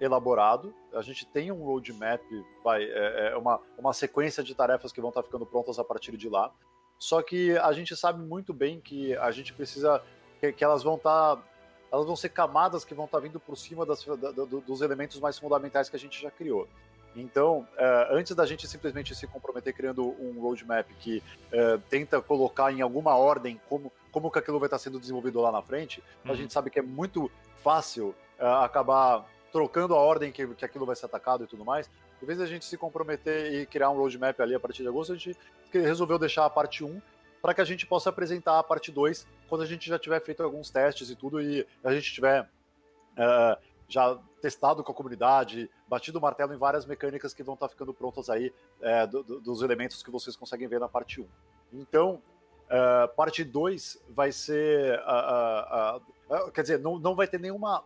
elaborado, 0.00 0.72
a 0.94 1.02
gente 1.02 1.26
tem 1.26 1.50
um 1.50 1.64
roadmap, 1.64 2.22
vai, 2.62 2.84
é, 2.84 3.32
é, 3.32 3.36
uma, 3.36 3.60
uma 3.76 3.92
sequência 3.92 4.44
de 4.44 4.54
tarefas 4.54 4.92
que 4.92 5.00
vão 5.00 5.10
estar 5.10 5.24
ficando 5.24 5.44
prontas 5.44 5.76
a 5.80 5.84
partir 5.84 6.16
de 6.16 6.28
lá. 6.28 6.52
Só 7.00 7.20
que 7.20 7.58
a 7.58 7.72
gente 7.72 7.96
sabe 7.96 8.22
muito 8.22 8.54
bem 8.54 8.80
que 8.80 9.16
a 9.16 9.32
gente 9.32 9.52
precisa 9.52 10.00
que, 10.38 10.52
que 10.52 10.62
elas 10.62 10.84
vão 10.84 10.94
estar 10.94 11.42
elas 11.90 12.06
vão 12.06 12.14
ser 12.14 12.28
camadas 12.28 12.84
que 12.84 12.94
vão 12.94 13.06
estar 13.06 13.18
vindo 13.18 13.40
por 13.40 13.56
cima 13.56 13.84
das, 13.86 14.04
da, 14.04 14.30
dos 14.30 14.82
elementos 14.82 15.18
mais 15.18 15.38
fundamentais 15.38 15.88
que 15.88 15.96
a 15.96 15.98
gente 15.98 16.20
já 16.20 16.30
criou. 16.30 16.68
Então, 17.16 17.60
uh, 17.60 18.14
antes 18.14 18.34
da 18.34 18.46
gente 18.46 18.66
simplesmente 18.68 19.14
se 19.14 19.26
comprometer 19.26 19.72
criando 19.72 20.04
um 20.20 20.40
roadmap 20.40 20.86
que 21.00 21.22
uh, 21.52 21.78
tenta 21.88 22.20
colocar 22.20 22.72
em 22.72 22.80
alguma 22.80 23.16
ordem 23.16 23.60
como, 23.68 23.92
como 24.12 24.30
que 24.30 24.38
aquilo 24.38 24.58
vai 24.58 24.66
estar 24.66 24.78
sendo 24.78 25.00
desenvolvido 25.00 25.40
lá 25.40 25.50
na 25.50 25.62
frente, 25.62 26.02
uhum. 26.24 26.32
a 26.32 26.34
gente 26.34 26.52
sabe 26.52 26.70
que 26.70 26.78
é 26.78 26.82
muito 26.82 27.30
fácil 27.62 28.14
uh, 28.38 28.62
acabar 28.62 29.26
trocando 29.50 29.94
a 29.94 29.98
ordem 29.98 30.30
que, 30.30 30.46
que 30.54 30.64
aquilo 30.64 30.86
vai 30.86 30.94
ser 30.94 31.06
atacado 31.06 31.44
e 31.44 31.46
tudo 31.46 31.64
mais. 31.64 31.90
Em 32.22 32.26
vez 32.26 32.38
da 32.38 32.46
gente 32.46 32.64
se 32.64 32.76
comprometer 32.76 33.52
e 33.52 33.66
criar 33.66 33.90
um 33.90 33.96
roadmap 33.96 34.38
ali 34.40 34.54
a 34.54 34.60
partir 34.60 34.82
de 34.82 34.88
agosto, 34.88 35.12
a 35.12 35.16
gente 35.16 35.36
resolveu 35.72 36.18
deixar 36.18 36.44
a 36.44 36.50
parte 36.50 36.84
1 36.84 37.00
para 37.40 37.54
que 37.54 37.60
a 37.60 37.64
gente 37.64 37.86
possa 37.86 38.10
apresentar 38.10 38.58
a 38.58 38.62
parte 38.62 38.90
2 38.90 39.26
quando 39.48 39.62
a 39.62 39.66
gente 39.66 39.88
já 39.88 39.98
tiver 39.98 40.20
feito 40.20 40.42
alguns 40.42 40.70
testes 40.70 41.10
e 41.10 41.16
tudo 41.16 41.40
e 41.40 41.66
a 41.84 41.92
gente 41.92 42.12
tiver 42.12 42.42
uh, 42.42 43.60
já 43.88 44.18
testado 44.40 44.82
com 44.82 44.92
a 44.92 44.94
comunidade, 44.94 45.70
batido 45.86 46.18
o 46.18 46.22
martelo 46.22 46.54
em 46.54 46.58
várias 46.58 46.86
mecânicas 46.86 47.34
que 47.34 47.42
vão 47.42 47.54
estar 47.54 47.66
tá 47.66 47.70
ficando 47.70 47.92
prontas 47.92 48.30
aí 48.30 48.52
é, 48.80 49.06
do, 49.06 49.22
do, 49.22 49.40
dos 49.40 49.62
elementos 49.62 50.02
que 50.02 50.10
vocês 50.10 50.36
conseguem 50.36 50.68
ver 50.68 50.80
na 50.80 50.88
parte 50.88 51.20
1. 51.20 51.26
Então, 51.72 52.22
uh, 52.68 53.14
parte 53.14 53.44
2 53.44 54.02
vai 54.10 54.32
ser. 54.32 55.00
Uh, 55.00 56.00
uh, 56.46 56.50
quer 56.52 56.62
dizer, 56.62 56.78
não, 56.78 56.98
não 56.98 57.14
vai 57.14 57.26
ter 57.26 57.40
nenhuma. 57.40 57.84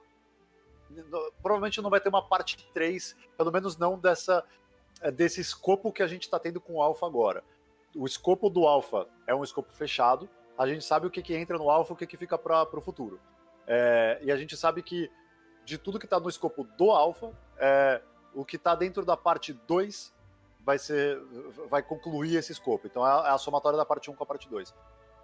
Provavelmente 1.42 1.80
não 1.80 1.88
vai 1.88 2.00
ter 2.00 2.10
uma 2.10 2.22
parte 2.22 2.68
3, 2.74 3.16
pelo 3.36 3.50
menos 3.50 3.78
não 3.78 3.98
dessa, 3.98 4.44
é, 5.00 5.10
desse 5.10 5.40
escopo 5.40 5.90
que 5.90 6.02
a 6.02 6.06
gente 6.06 6.22
está 6.22 6.38
tendo 6.38 6.60
com 6.60 6.74
o 6.74 6.82
Alpha 6.82 7.06
agora. 7.06 7.42
O 7.96 8.06
escopo 8.06 8.50
do 8.50 8.66
Alpha 8.66 9.06
é 9.26 9.34
um 9.34 9.42
escopo 9.42 9.72
fechado, 9.72 10.28
a 10.56 10.66
gente 10.66 10.84
sabe 10.84 11.06
o 11.06 11.10
que, 11.10 11.22
que 11.22 11.34
entra 11.34 11.56
no 11.56 11.70
Alpha 11.70 11.92
e 11.92 11.94
o 11.94 11.96
que, 11.96 12.06
que 12.06 12.16
fica 12.18 12.36
para 12.36 12.78
o 12.78 12.80
futuro. 12.80 13.18
É, 13.66 14.18
e 14.22 14.30
a 14.30 14.36
gente 14.36 14.54
sabe 14.54 14.82
que 14.82 15.10
de 15.64 15.78
tudo 15.78 15.98
que 15.98 16.06
está 16.06 16.18
no 16.18 16.28
escopo 16.28 16.64
do 16.76 16.90
alfa, 16.90 17.32
é, 17.58 18.02
o 18.34 18.44
que 18.44 18.56
está 18.56 18.74
dentro 18.74 19.04
da 19.04 19.16
parte 19.16 19.52
2 19.52 20.12
vai 20.64 20.78
ser 20.78 21.20
vai 21.68 21.82
concluir 21.82 22.36
esse 22.36 22.52
escopo. 22.52 22.86
Então 22.86 23.06
é 23.06 23.10
a, 23.10 23.28
é 23.28 23.30
a 23.30 23.38
somatória 23.38 23.76
da 23.76 23.84
parte 23.84 24.10
1 24.10 24.14
com 24.14 24.22
a 24.22 24.26
parte 24.26 24.48
2. 24.48 24.74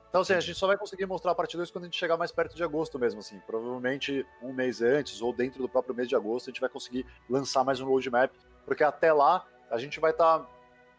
Então, 0.08 0.22
assim, 0.22 0.32
a 0.32 0.40
gente 0.40 0.56
só 0.56 0.66
vai 0.66 0.78
conseguir 0.78 1.04
mostrar 1.04 1.32
a 1.32 1.34
parte 1.34 1.54
2 1.56 1.70
quando 1.70 1.84
a 1.84 1.86
gente 1.86 1.98
chegar 1.98 2.16
mais 2.16 2.32
perto 2.32 2.56
de 2.56 2.64
agosto 2.64 2.98
mesmo, 2.98 3.20
assim. 3.20 3.38
Provavelmente 3.40 4.26
um 4.42 4.54
mês 4.54 4.80
antes 4.80 5.20
ou 5.20 5.34
dentro 5.34 5.60
do 5.60 5.68
próprio 5.68 5.94
mês 5.94 6.08
de 6.08 6.16
agosto 6.16 6.48
a 6.48 6.50
gente 6.50 6.60
vai 6.60 6.70
conseguir 6.70 7.06
lançar 7.28 7.62
mais 7.62 7.78
um 7.80 7.86
roadmap, 7.86 8.32
porque 8.64 8.82
até 8.82 9.12
lá 9.12 9.46
a 9.70 9.76
gente 9.76 10.00
vai 10.00 10.12
estar 10.12 10.40
tá 10.40 10.46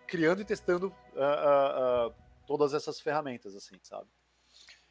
criando 0.06 0.42
e 0.42 0.46
testando 0.46 0.88
uh, 0.88 2.08
uh, 2.08 2.08
uh, 2.10 2.14
todas 2.46 2.74
essas 2.74 3.00
ferramentas, 3.00 3.56
assim, 3.56 3.80
sabe? 3.82 4.08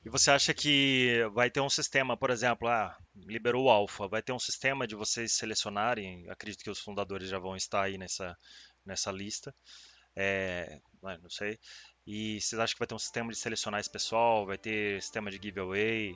E 0.08 0.10
você 0.10 0.30
acha 0.30 0.54
que 0.54 1.22
vai 1.34 1.50
ter 1.50 1.60
um 1.60 1.68
sistema, 1.68 2.16
por 2.16 2.30
exemplo, 2.30 2.66
ah, 2.66 2.96
liberou 3.14 3.66
o 3.66 3.68
alfa, 3.68 4.08
vai 4.08 4.22
ter 4.22 4.32
um 4.32 4.38
sistema 4.38 4.86
de 4.86 4.94
vocês 4.94 5.32
selecionarem, 5.32 6.30
acredito 6.30 6.64
que 6.64 6.70
os 6.70 6.78
fundadores 6.78 7.28
já 7.28 7.38
vão 7.38 7.54
estar 7.54 7.82
aí 7.82 7.98
nessa, 7.98 8.34
nessa 8.86 9.12
lista, 9.12 9.54
é, 10.16 10.80
não 11.02 11.28
sei, 11.28 11.58
e 12.06 12.40
vocês 12.40 12.58
acham 12.58 12.72
que 12.72 12.78
vai 12.78 12.88
ter 12.88 12.94
um 12.94 12.98
sistema 12.98 13.30
de 13.30 13.36
selecionar 13.36 13.80
esse 13.80 13.90
pessoal, 13.90 14.46
vai 14.46 14.56
ter 14.56 15.02
sistema 15.02 15.30
de 15.30 15.38
giveaway, 15.42 16.12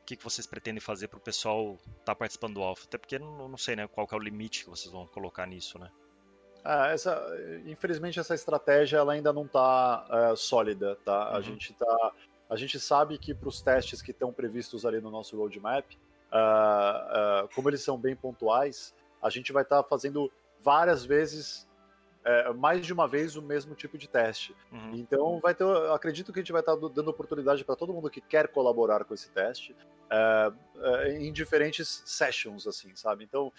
o 0.00 0.04
que, 0.04 0.16
que 0.16 0.24
vocês 0.24 0.44
pretendem 0.44 0.80
fazer 0.80 1.06
para 1.06 1.18
o 1.18 1.22
pessoal 1.22 1.74
estar 1.74 2.02
tá 2.04 2.14
participando 2.16 2.54
do 2.54 2.62
alfa? 2.64 2.82
Até 2.84 2.98
porque 2.98 3.16
não, 3.16 3.48
não 3.48 3.56
sei 3.56 3.76
né, 3.76 3.86
qual 3.86 4.08
é 4.10 4.16
o 4.16 4.18
limite 4.18 4.64
que 4.64 4.70
vocês 4.70 4.90
vão 4.90 5.06
colocar 5.06 5.46
nisso, 5.46 5.78
né? 5.78 5.88
Ah, 6.64 6.88
essa, 6.88 7.24
infelizmente 7.64 8.18
essa 8.18 8.34
estratégia 8.34 8.96
ela 8.96 9.12
ainda 9.12 9.32
não 9.32 9.44
está 9.44 10.04
uh, 10.10 10.32
é, 10.32 10.36
sólida, 10.36 10.96
tá? 11.04 11.30
Uhum. 11.30 11.36
A 11.36 11.40
gente 11.40 11.70
está 11.70 12.12
a 12.48 12.56
gente 12.56 12.78
sabe 12.78 13.18
que 13.18 13.34
para 13.34 13.48
os 13.48 13.60
testes 13.60 14.00
que 14.00 14.12
estão 14.12 14.32
previstos 14.32 14.86
ali 14.86 15.00
no 15.00 15.10
nosso 15.10 15.36
roadmap, 15.36 15.84
uh, 15.92 17.44
uh, 17.44 17.48
como 17.54 17.68
eles 17.68 17.82
são 17.82 17.98
bem 17.98 18.14
pontuais, 18.14 18.94
a 19.22 19.28
gente 19.30 19.52
vai 19.52 19.62
estar 19.62 19.82
tá 19.82 19.88
fazendo 19.88 20.30
várias 20.60 21.04
vezes, 21.04 21.68
uh, 22.24 22.54
mais 22.54 22.86
de 22.86 22.92
uma 22.92 23.08
vez, 23.08 23.36
o 23.36 23.42
mesmo 23.42 23.74
tipo 23.74 23.98
de 23.98 24.08
teste. 24.08 24.54
Uhum. 24.70 24.94
Então, 24.94 25.40
vai 25.40 25.54
ter, 25.54 25.64
acredito 25.92 26.32
que 26.32 26.38
a 26.38 26.42
gente 26.42 26.52
vai 26.52 26.60
estar 26.60 26.76
tá 26.76 26.88
dando 26.88 27.08
oportunidade 27.08 27.64
para 27.64 27.74
todo 27.74 27.92
mundo 27.92 28.08
que 28.08 28.20
quer 28.20 28.48
colaborar 28.48 29.04
com 29.04 29.14
esse 29.14 29.30
teste 29.30 29.74
eh, 30.08 30.52
em 31.18 31.32
diferentes 31.32 32.02
sessions, 32.06 32.64
assim, 32.66 32.94
sabe? 32.94 33.24
Então, 33.24 33.52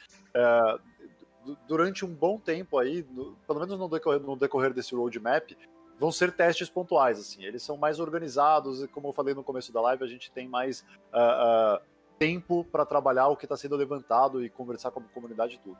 durante 1.67 2.05
um 2.05 2.13
bom 2.13 2.39
tempo 2.39 2.77
aí, 2.77 3.05
no, 3.11 3.35
pelo 3.45 3.59
menos 3.59 3.77
no 3.77 3.89
decorrer, 3.89 4.21
no 4.21 4.35
decorrer 4.37 4.73
desse 4.73 4.95
roadmap, 4.95 5.51
vão 5.99 6.11
ser 6.11 6.31
testes 6.31 6.69
pontuais, 6.69 7.19
assim. 7.19 7.43
Eles 7.43 7.63
são 7.63 7.77
mais 7.77 7.99
organizados 7.99 8.83
e, 8.83 8.87
como 8.87 9.09
eu 9.09 9.13
falei 9.13 9.33
no 9.33 9.43
começo 9.43 9.71
da 9.73 9.81
live, 9.81 10.03
a 10.03 10.07
gente 10.07 10.31
tem 10.31 10.47
mais 10.47 10.81
uh, 11.13 11.77
uh, 11.77 11.81
tempo 12.19 12.63
para 12.65 12.85
trabalhar 12.85 13.27
o 13.27 13.35
que 13.35 13.45
está 13.45 13.57
sendo 13.57 13.75
levantado 13.75 14.43
e 14.43 14.49
conversar 14.49 14.91
com 14.91 14.99
a 14.99 15.03
comunidade 15.03 15.55
e 15.55 15.59
tudo. 15.59 15.77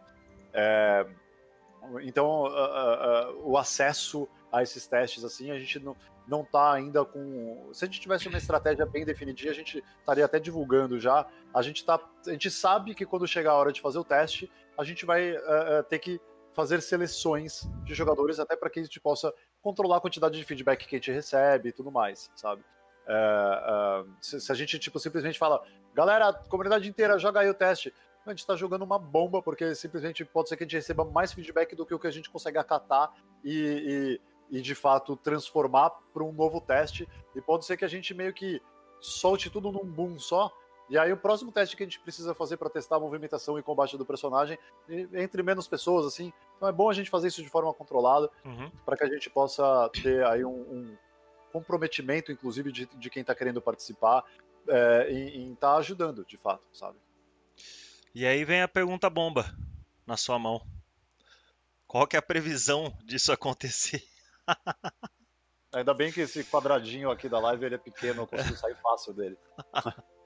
É, 0.54 1.06
então, 2.02 2.46
uh, 2.46 3.42
o 3.44 3.58
acesso 3.58 4.28
a 4.52 4.64
esses 4.64 4.88
testes, 4.88 5.24
assim, 5.24 5.52
a 5.52 5.60
gente 5.60 5.80
não, 5.80 5.96
não 6.28 6.44
tá 6.44 6.74
ainda 6.74 7.06
com... 7.06 7.70
Se 7.74 7.86
a 7.86 7.88
gente 7.88 8.02
tivesse 8.02 8.28
uma 8.28 8.38
estratégia 8.38 8.86
bem 8.86 9.06
definida, 9.06 9.50
a 9.50 9.54
gente 9.54 9.84
estaria 10.00 10.26
até 10.26 10.40
divulgando 10.40 11.00
já. 11.00 11.28
A 11.54 11.62
gente, 11.62 11.86
tá, 11.86 12.00
a 12.26 12.32
gente 12.32 12.50
sabe 12.50 12.96
que 12.96 13.06
quando 13.06 13.28
chegar 13.28 13.52
a 13.52 13.56
hora 13.56 13.72
de 13.72 13.82
fazer 13.82 14.00
o 14.00 14.04
teste, 14.04 14.52
a 14.78 14.84
gente 14.84 15.06
vai 15.06 15.36
ter 15.90 16.00
que 16.00 16.20
fazer 16.54 16.82
seleções 16.82 17.70
de 17.84 17.94
jogadores 17.94 18.40
até 18.40 18.56
para 18.56 18.68
que 18.68 18.80
a 18.80 18.84
gente 18.84 19.00
possa 19.00 19.32
controlar 19.68 19.98
a 19.98 20.00
quantidade 20.00 20.38
de 20.38 20.46
feedback 20.46 20.88
que 20.88 20.96
a 20.96 20.98
gente 20.98 21.12
recebe 21.12 21.70
e 21.70 21.72
tudo 21.74 21.92
mais, 21.92 22.32
sabe? 22.34 22.64
É, 23.06 23.14
é, 23.14 24.06
se, 24.22 24.40
se, 24.40 24.50
a 24.50 24.56
gente 24.56 24.80
tipo 24.80 24.98
simplesmente 24.98 25.38
fala, 25.38 25.62
galera, 25.94 26.32
comunidade 26.32 26.88
inteira 26.88 27.20
joga 27.20 27.42
aí 27.42 27.50
o 27.50 27.54
teste, 27.54 27.94
a 28.26 28.30
gente 28.30 28.40
está 28.40 28.56
jogando 28.56 28.84
uma 28.84 28.98
bomba 28.98 29.42
porque 29.42 29.76
simplesmente 29.76 30.24
pode 30.24 30.48
ser 30.48 30.56
que 30.56 30.64
a 30.64 30.66
gente 30.66 30.78
receba 30.78 31.04
mais 31.04 31.34
feedback 31.34 31.76
do 31.76 31.86
que 31.86 31.94
o 31.94 32.00
que 32.00 32.08
a 32.08 32.12
gente 32.12 32.30
consegue 32.30 32.58
acatar 32.58 33.14
e, 33.44 34.20
e, 34.50 34.58
e 34.58 34.62
de 34.62 34.74
fato 34.74 35.18
transformar 35.18 35.90
para 36.14 36.24
um 36.24 36.32
novo 36.32 36.62
teste 36.62 37.06
e 37.36 37.42
pode 37.42 37.66
ser 37.66 37.76
que 37.76 37.84
a 37.84 37.90
gente 37.90 38.14
meio 38.14 38.34
que 38.34 38.62
solte 39.02 39.50
tudo 39.50 39.70
num 39.70 39.86
boom 39.86 40.18
só 40.18 40.50
e 40.90 40.98
aí 40.98 41.12
o 41.12 41.18
próximo 41.18 41.52
teste 41.52 41.76
que 41.76 41.84
a 41.84 41.86
gente 41.86 42.00
precisa 42.00 42.34
fazer 42.34 42.58
para 42.58 42.70
testar 42.70 42.96
a 42.96 43.00
movimentação 43.00 43.60
e 43.60 43.64
combate 43.64 43.98
do 43.98 44.06
personagem 44.06 44.58
entre 44.90 45.44
menos 45.44 45.68
pessoas, 45.68 46.06
assim. 46.06 46.32
Então 46.56 46.70
é 46.70 46.72
bom 46.72 46.90
a 46.90 46.94
gente 46.94 47.10
fazer 47.10 47.28
isso 47.28 47.44
de 47.44 47.50
forma 47.50 47.74
controlada 47.74 48.30
uhum. 48.46 48.72
para 48.86 48.96
que 48.96 49.04
a 49.04 49.10
gente 49.10 49.30
possa 49.30 49.90
ter 49.90 50.26
aí 50.26 50.46
um, 50.46 50.52
um 50.52 50.98
comprometimento, 51.52 52.32
inclusive, 52.32 52.72
de, 52.72 52.86
de 52.86 53.10
quem 53.10 53.22
está 53.22 53.36
querendo 53.36 53.62
participar 53.62 54.24
é, 54.70 55.12
em 55.12 55.54
estar 55.54 55.74
tá 55.74 55.78
ajudando, 55.78 56.26
de 56.26 56.38
fato, 56.38 56.64
sabe? 56.72 56.98
E 58.16 58.26
aí 58.26 58.46
vem 58.46 58.62
a 58.62 58.68
pergunta 58.68 59.10
bomba 59.10 59.46
na 60.06 60.16
sua 60.16 60.40
mão. 60.40 60.62
Qual 61.86 62.08
que 62.08 62.16
é 62.16 62.20
a 62.20 62.22
previsão 62.22 62.98
disso 63.04 63.32
acontecer? 63.32 64.04
Ainda 65.74 65.94
bem 65.94 66.12
que 66.12 66.22
esse 66.22 66.44
quadradinho 66.46 67.12
aqui 67.12 67.28
da 67.28 67.40
live 67.40 67.66
ele 67.66 67.76
é 67.76 67.78
pequeno, 67.78 68.24
eu 68.24 68.28
consigo 68.28 68.56
sair 68.56 68.76
fácil 68.76 69.14
dele. 69.14 69.38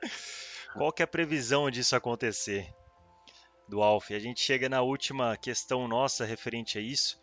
Qual 0.74 0.92
que 0.92 1.02
é 1.02 1.06
a 1.06 1.08
previsão 1.08 1.70
disso 1.70 1.96
acontecer? 1.96 2.74
Do 3.68 3.82
Alf. 3.82 4.12
A 4.12 4.20
gente 4.20 4.42
chega 4.42 4.68
na 4.68 4.82
última 4.82 5.38
questão 5.38 5.88
nossa 5.88 6.26
referente 6.26 6.78
a 6.78 6.82
isso. 6.82 7.20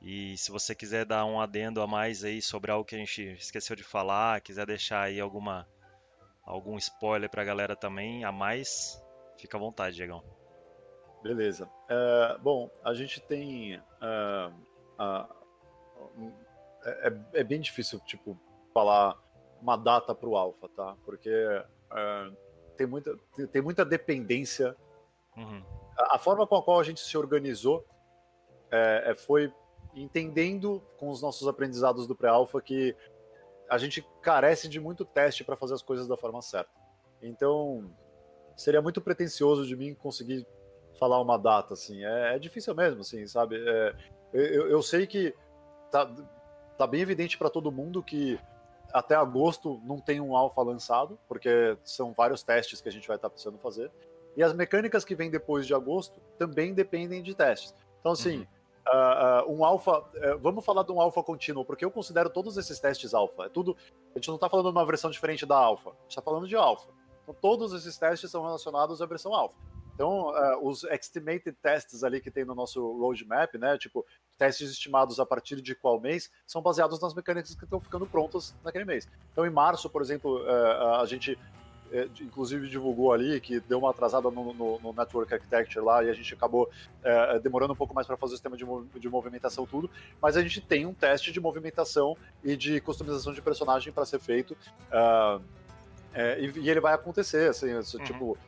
E 0.00 0.36
se 0.36 0.50
você 0.50 0.74
quiser 0.74 1.04
dar 1.04 1.24
um 1.24 1.40
adendo 1.40 1.82
a 1.82 1.86
mais 1.86 2.22
aí 2.22 2.40
sobre 2.40 2.70
algo 2.70 2.84
que 2.84 2.94
a 2.94 2.98
gente 2.98 3.22
esqueceu 3.32 3.74
de 3.74 3.82
falar, 3.82 4.40
quiser 4.40 4.66
deixar 4.66 5.02
aí 5.02 5.20
alguma 5.20 5.66
algum 6.44 6.78
spoiler 6.78 7.28
pra 7.28 7.44
galera 7.44 7.76
também 7.76 8.24
a 8.24 8.32
mais, 8.32 9.02
fica 9.38 9.56
à 9.56 9.60
vontade, 9.60 9.96
Diegão. 9.96 10.22
Beleza. 11.22 11.66
Uh, 11.66 12.38
bom, 12.40 12.70
a 12.84 12.94
gente 12.94 13.20
tem. 13.20 13.76
Uh, 13.78 14.54
é, 16.84 17.12
é, 17.34 17.44
bem 17.44 17.60
difícil, 17.60 18.00
tipo, 18.00 18.38
falar 18.72 19.18
uma 19.60 19.76
data 19.76 20.14
para 20.14 20.28
o 20.28 20.36
alfa, 20.36 20.68
tá? 20.68 20.96
Porque 21.04 21.28
uh, 21.28 22.36
tem, 22.78 22.86
muita, 22.86 23.18
tem 23.52 23.60
muita 23.60 23.84
dependência. 23.84 24.74
Uhum. 25.36 25.62
A, 25.98 26.14
a, 26.16 26.18
forma 26.18 26.46
com 26.46 26.54
a 26.54 26.62
qual 26.62 26.78
a 26.78 26.84
gente 26.84 27.00
se 27.00 27.18
organizou 27.18 27.84
é, 28.70 29.10
é, 29.10 29.14
foi 29.14 29.52
entendendo 29.94 30.80
com 30.96 31.10
os 31.10 31.20
nossos 31.20 31.48
aprendizados 31.48 32.06
do 32.06 32.14
pré-alfa 32.14 32.60
que 32.60 32.94
a 33.68 33.76
gente 33.76 34.06
carece 34.22 34.68
de 34.68 34.78
muito 34.78 35.04
teste 35.04 35.42
para 35.42 35.56
fazer 35.56 35.74
as 35.74 35.82
coisas 35.82 36.06
da 36.06 36.16
forma 36.16 36.40
certa. 36.40 36.70
Então, 37.20 37.90
seria 38.56 38.80
muito 38.80 39.00
pretencioso 39.00 39.66
de 39.66 39.76
mim 39.76 39.94
conseguir 39.94 40.46
falar 40.98 41.20
uma 41.20 41.36
data, 41.36 41.74
assim. 41.74 42.04
É, 42.04 42.36
é 42.36 42.38
difícil 42.38 42.74
mesmo, 42.74 43.00
assim, 43.00 43.26
sabe? 43.26 43.56
É, 43.58 43.94
eu, 44.32 44.68
eu 44.70 44.82
sei 44.82 45.06
que 45.06 45.34
tá, 45.90 46.06
tá 46.78 46.86
bem 46.86 47.00
evidente 47.00 47.36
para 47.36 47.50
todo 47.50 47.72
mundo 47.72 48.02
que 48.02 48.38
até 48.92 49.14
agosto 49.14 49.80
não 49.84 50.00
tem 50.00 50.20
um 50.20 50.36
alfa 50.36 50.62
lançado, 50.62 51.18
porque 51.28 51.76
são 51.84 52.12
vários 52.12 52.42
testes 52.42 52.80
que 52.80 52.88
a 52.88 52.92
gente 52.92 53.06
vai 53.06 53.16
estar 53.16 53.30
precisando 53.30 53.58
fazer. 53.58 53.90
E 54.36 54.42
as 54.42 54.52
mecânicas 54.52 55.04
que 55.04 55.14
vêm 55.14 55.30
depois 55.30 55.66
de 55.66 55.74
agosto 55.74 56.20
também 56.38 56.72
dependem 56.72 57.22
de 57.22 57.34
testes. 57.34 57.74
Então, 58.00 58.12
assim, 58.12 58.38
uhum. 58.38 58.46
uh, 58.86 59.50
uh, 59.50 59.52
um 59.52 59.64
alfa. 59.64 59.98
Uh, 59.98 60.38
vamos 60.40 60.64
falar 60.64 60.84
de 60.84 60.92
um 60.92 61.00
alfa 61.00 61.22
contínuo, 61.22 61.64
porque 61.64 61.84
eu 61.84 61.90
considero 61.90 62.30
todos 62.30 62.56
esses 62.56 62.78
testes 62.78 63.12
alfa. 63.12 63.46
É 63.46 63.48
tudo. 63.48 63.76
A 64.14 64.18
gente 64.18 64.28
não 64.28 64.36
está 64.36 64.48
falando 64.48 64.66
de 64.66 64.72
uma 64.72 64.86
versão 64.86 65.10
diferente 65.10 65.44
da 65.44 65.56
alfa, 65.56 65.90
a 65.90 65.92
gente 66.02 66.10
está 66.10 66.22
falando 66.22 66.46
de 66.46 66.56
alfa. 66.56 66.88
Então, 67.22 67.34
todos 67.40 67.72
esses 67.72 67.98
testes 67.98 68.30
são 68.30 68.42
relacionados 68.44 69.02
à 69.02 69.06
versão 69.06 69.34
alfa. 69.34 69.56
Então, 69.98 70.28
uh, 70.28 70.64
os 70.64 70.84
estimated 70.84 71.56
tests 71.60 72.04
ali 72.04 72.20
que 72.20 72.30
tem 72.30 72.44
no 72.44 72.54
nosso 72.54 72.80
roadmap, 73.00 73.52
né, 73.56 73.76
tipo, 73.76 74.06
testes 74.38 74.70
estimados 74.70 75.18
a 75.18 75.26
partir 75.26 75.60
de 75.60 75.74
qual 75.74 76.00
mês, 76.00 76.30
são 76.46 76.62
baseados 76.62 77.00
nas 77.00 77.12
mecânicas 77.12 77.56
que 77.56 77.64
estão 77.64 77.80
ficando 77.80 78.06
prontas 78.06 78.54
naquele 78.62 78.84
mês. 78.84 79.08
Então, 79.32 79.44
em 79.44 79.50
março, 79.50 79.90
por 79.90 80.00
exemplo, 80.00 80.40
uh, 80.44 81.00
a 81.00 81.04
gente 81.04 81.32
uh, 81.32 82.22
inclusive 82.22 82.68
divulgou 82.68 83.12
ali 83.12 83.40
que 83.40 83.58
deu 83.58 83.80
uma 83.80 83.90
atrasada 83.90 84.30
no, 84.30 84.54
no, 84.54 84.78
no 84.78 84.92
Network 84.92 85.34
Architecture 85.34 85.84
lá 85.84 86.04
e 86.04 86.10
a 86.10 86.14
gente 86.14 86.32
acabou 86.32 86.70
demorando 87.42 87.72
um 87.72 87.76
pouco 87.76 87.92
mais 87.92 88.06
para 88.06 88.16
fazer 88.16 88.34
o 88.34 88.36
sistema 88.36 88.56
de, 88.56 88.64
de 89.00 89.08
movimentação 89.08 89.66
tudo, 89.66 89.90
mas 90.22 90.36
a 90.36 90.42
gente 90.42 90.60
tem 90.60 90.86
um 90.86 90.94
teste 90.94 91.32
de 91.32 91.40
movimentação 91.40 92.16
e 92.44 92.56
de 92.56 92.80
customização 92.80 93.32
de 93.32 93.42
personagem 93.42 93.92
para 93.92 94.06
ser 94.06 94.20
feito. 94.20 94.56
É, 96.14 96.40
e, 96.40 96.58
e, 96.60 96.70
ele 96.70 96.80
vai 96.80 96.94
acontecer, 96.94 97.50
assim, 97.50 97.72
uhum. 97.72 98.04
tipo, 98.04 98.38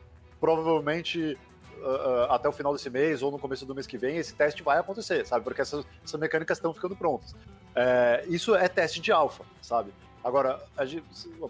provavelmente 0.41 1.37
uh, 1.77 1.85
uh, 1.85 2.31
até 2.31 2.49
o 2.49 2.51
final 2.51 2.73
desse 2.73 2.89
mês 2.89 3.21
ou 3.21 3.31
no 3.31 3.37
começo 3.37 3.63
do 3.65 3.75
mês 3.75 3.85
que 3.85 3.97
vem, 3.97 4.17
esse 4.17 4.33
teste 4.33 4.63
vai 4.63 4.79
acontecer, 4.79 5.25
sabe? 5.25 5.43
Porque 5.43 5.61
essas, 5.61 5.85
essas 6.03 6.19
mecânicas 6.19 6.57
estão 6.57 6.73
ficando 6.73 6.95
prontas. 6.95 7.35
É, 7.75 8.25
isso 8.27 8.55
é 8.55 8.67
teste 8.67 8.99
de 8.99 9.11
alfa, 9.11 9.45
sabe? 9.61 9.93
Agora, 10.23 10.59
gente, 10.83 11.05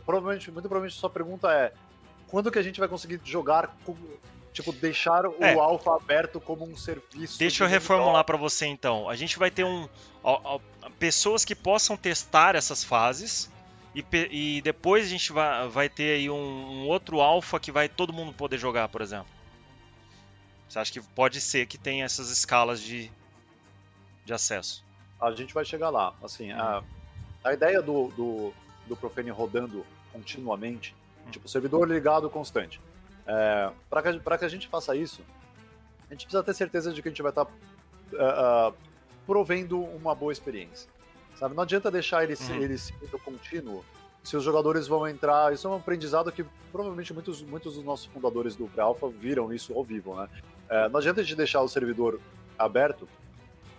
provavelmente, 0.06 0.52
muito 0.52 0.68
provavelmente 0.68 1.00
sua 1.00 1.10
pergunta 1.10 1.52
é 1.52 1.74
quando 2.28 2.52
que 2.52 2.60
a 2.60 2.62
gente 2.62 2.80
vai 2.80 2.88
conseguir 2.88 3.20
jogar, 3.24 3.76
tipo, 4.54 4.72
deixar 4.74 5.26
o 5.26 5.36
é. 5.40 5.54
alfa 5.54 5.96
aberto 5.96 6.40
como 6.40 6.64
um 6.64 6.78
serviço? 6.78 7.40
Deixa 7.40 7.64
eu 7.64 7.68
reformular 7.68 8.24
para 8.24 8.38
você 8.38 8.66
então. 8.68 9.10
A 9.10 9.16
gente 9.16 9.40
vai 9.40 9.50
ter 9.50 9.66
um 9.66 9.90
ó, 10.24 10.40
ó, 10.44 10.60
pessoas 11.00 11.44
que 11.44 11.56
possam 11.56 11.98
testar 11.98 12.56
essas 12.56 12.84
fases 12.84 13.50
e, 13.94 14.06
e 14.32 14.62
depois 14.62 15.06
a 15.06 15.10
gente 15.10 15.32
vai, 15.32 15.68
vai 15.68 15.90
ter 15.90 16.14
aí 16.14 16.30
um, 16.30 16.36
um 16.36 16.88
outro 16.88 17.20
alfa 17.20 17.60
que 17.60 17.72
vai 17.72 17.90
todo 17.90 18.14
mundo 18.14 18.34
poder 18.34 18.58
jogar, 18.58 18.88
por 18.88 19.02
exemplo. 19.02 19.28
Você 20.68 20.80
acha 20.80 20.94
que 20.94 21.02
pode 21.02 21.42
ser 21.42 21.66
que 21.66 21.78
tenha 21.78 22.06
essas 22.06 22.30
escalas 22.30 22.82
de, 22.82 23.12
de 24.24 24.34
acesso? 24.34 24.86
A 25.20 25.32
gente 25.32 25.54
vai 25.54 25.66
chegar 25.66 25.90
lá. 25.90 26.14
Assim, 26.24 26.52
a, 26.52 26.80
uhum. 26.80 26.86
a 27.44 27.54
ideia 27.54 27.82
do, 27.82 28.08
do, 28.10 28.54
do 28.88 28.96
Profane 28.96 29.30
rodando 29.30 29.86
continuamente, 30.14 30.96
hum. 31.28 31.32
tipo, 31.32 31.50
servidor 31.50 31.90
ligado 31.90 32.30
constante. 32.30 32.80
É, 33.28 33.70
para 33.90 34.02
que, 34.02 34.38
que 34.40 34.46
a 34.46 34.50
gente 34.50 34.68
faça 34.68 34.96
isso, 34.96 35.22
a 36.10 36.14
gente 36.14 36.26
precisa 36.26 36.44
ter 36.44 36.54
certeza 36.54 36.94
de 36.94 37.02
que 37.02 37.08
a 37.10 37.12
gente 37.12 37.22
vai 37.22 37.32
estar 37.32 37.46
tá, 37.46 37.52
uh, 37.52 38.70
uh, 38.72 38.78
provendo 39.26 39.82
uma 39.82 40.16
boa 40.16 40.32
experiência. 40.32 40.90
Sabe? 41.42 41.56
Não 41.56 41.64
adianta 41.64 41.90
deixar 41.90 42.24
ele, 42.24 42.36
uhum. 42.36 42.62
ele 42.62 42.78
sendo 42.78 43.18
contínuo 43.26 43.84
se 44.22 44.38
os 44.38 44.44
jogadores 44.44 44.88
vão 44.88 45.08
entrar. 45.08 45.52
Isso 45.52 45.68
é 45.68 45.72
um 45.72 45.78
aprendizado 45.78 46.32
que 46.32 46.46
provavelmente 46.72 47.12
muitos, 47.16 47.42
muitos 47.42 47.74
dos 47.74 47.84
nossos 47.84 48.06
fundadores 48.06 48.56
do 48.56 48.68
Pré-Alpha 48.68 49.10
viram 49.10 49.52
isso 49.52 49.74
ao 49.74 49.84
vivo. 49.84 50.16
Né? 50.16 50.30
É, 50.70 50.88
não 50.88 51.00
adianta 51.00 51.22
a 51.22 51.24
gente 51.24 51.36
deixar 51.36 51.62
o 51.62 51.68
servidor 51.68 52.22
aberto 52.60 53.10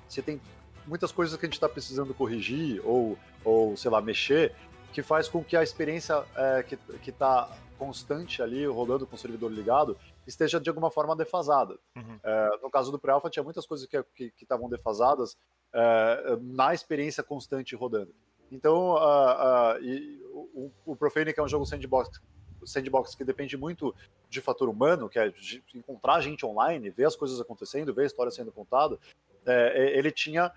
se 0.08 0.20
tem 0.20 0.40
muitas 0.88 1.12
coisas 1.12 1.38
que 1.38 1.46
a 1.46 1.48
gente 1.48 1.54
está 1.54 1.68
precisando 1.68 2.12
corrigir 2.12 2.82
ou, 2.84 3.16
ou, 3.44 3.76
sei 3.76 3.92
lá, 3.92 4.02
mexer, 4.02 4.52
que 4.92 5.00
faz 5.00 5.28
com 5.28 5.44
que 5.44 5.56
a 5.56 5.62
experiência 5.62 6.24
é, 6.34 6.64
que 6.64 7.10
está 7.10 7.48
constante 7.78 8.42
ali, 8.42 8.66
rodando 8.66 9.06
com 9.06 9.14
o 9.14 9.18
servidor 9.18 9.52
ligado, 9.52 9.96
esteja 10.26 10.60
de 10.60 10.68
alguma 10.68 10.90
forma 10.90 11.16
defasada. 11.16 11.78
Uhum. 11.96 12.18
É, 12.22 12.58
no 12.62 12.70
caso 12.70 12.90
do 12.92 12.98
Pré-Alpha, 12.98 13.30
tinha 13.30 13.42
muitas 13.42 13.66
coisas 13.66 13.86
que 13.86 14.32
estavam 14.40 14.68
defasadas 14.68 15.32
uh, 15.72 16.40
na 16.40 16.74
experiência 16.74 17.22
constante 17.22 17.74
rodando. 17.74 18.14
Então, 18.50 18.94
uh, 18.94 19.80
e, 19.80 20.20
o, 20.32 20.70
o 20.86 20.96
Profane, 20.96 21.32
que 21.32 21.40
é 21.40 21.42
um 21.42 21.48
jogo 21.48 21.64
sandbox, 21.64 22.20
sandbox 22.64 23.14
que 23.14 23.24
depende 23.24 23.56
muito 23.56 23.94
de 24.28 24.40
fator 24.40 24.68
humano, 24.68 25.08
que 25.08 25.18
é 25.18 25.28
de 25.30 25.62
encontrar 25.74 26.20
gente 26.20 26.44
online, 26.44 26.90
ver 26.90 27.06
as 27.06 27.16
coisas 27.16 27.40
acontecendo, 27.40 27.94
ver 27.94 28.02
a 28.02 28.06
história 28.06 28.30
sendo 28.30 28.52
contada, 28.52 28.98
é, 29.46 29.98
ele 29.98 30.10
tinha 30.10 30.52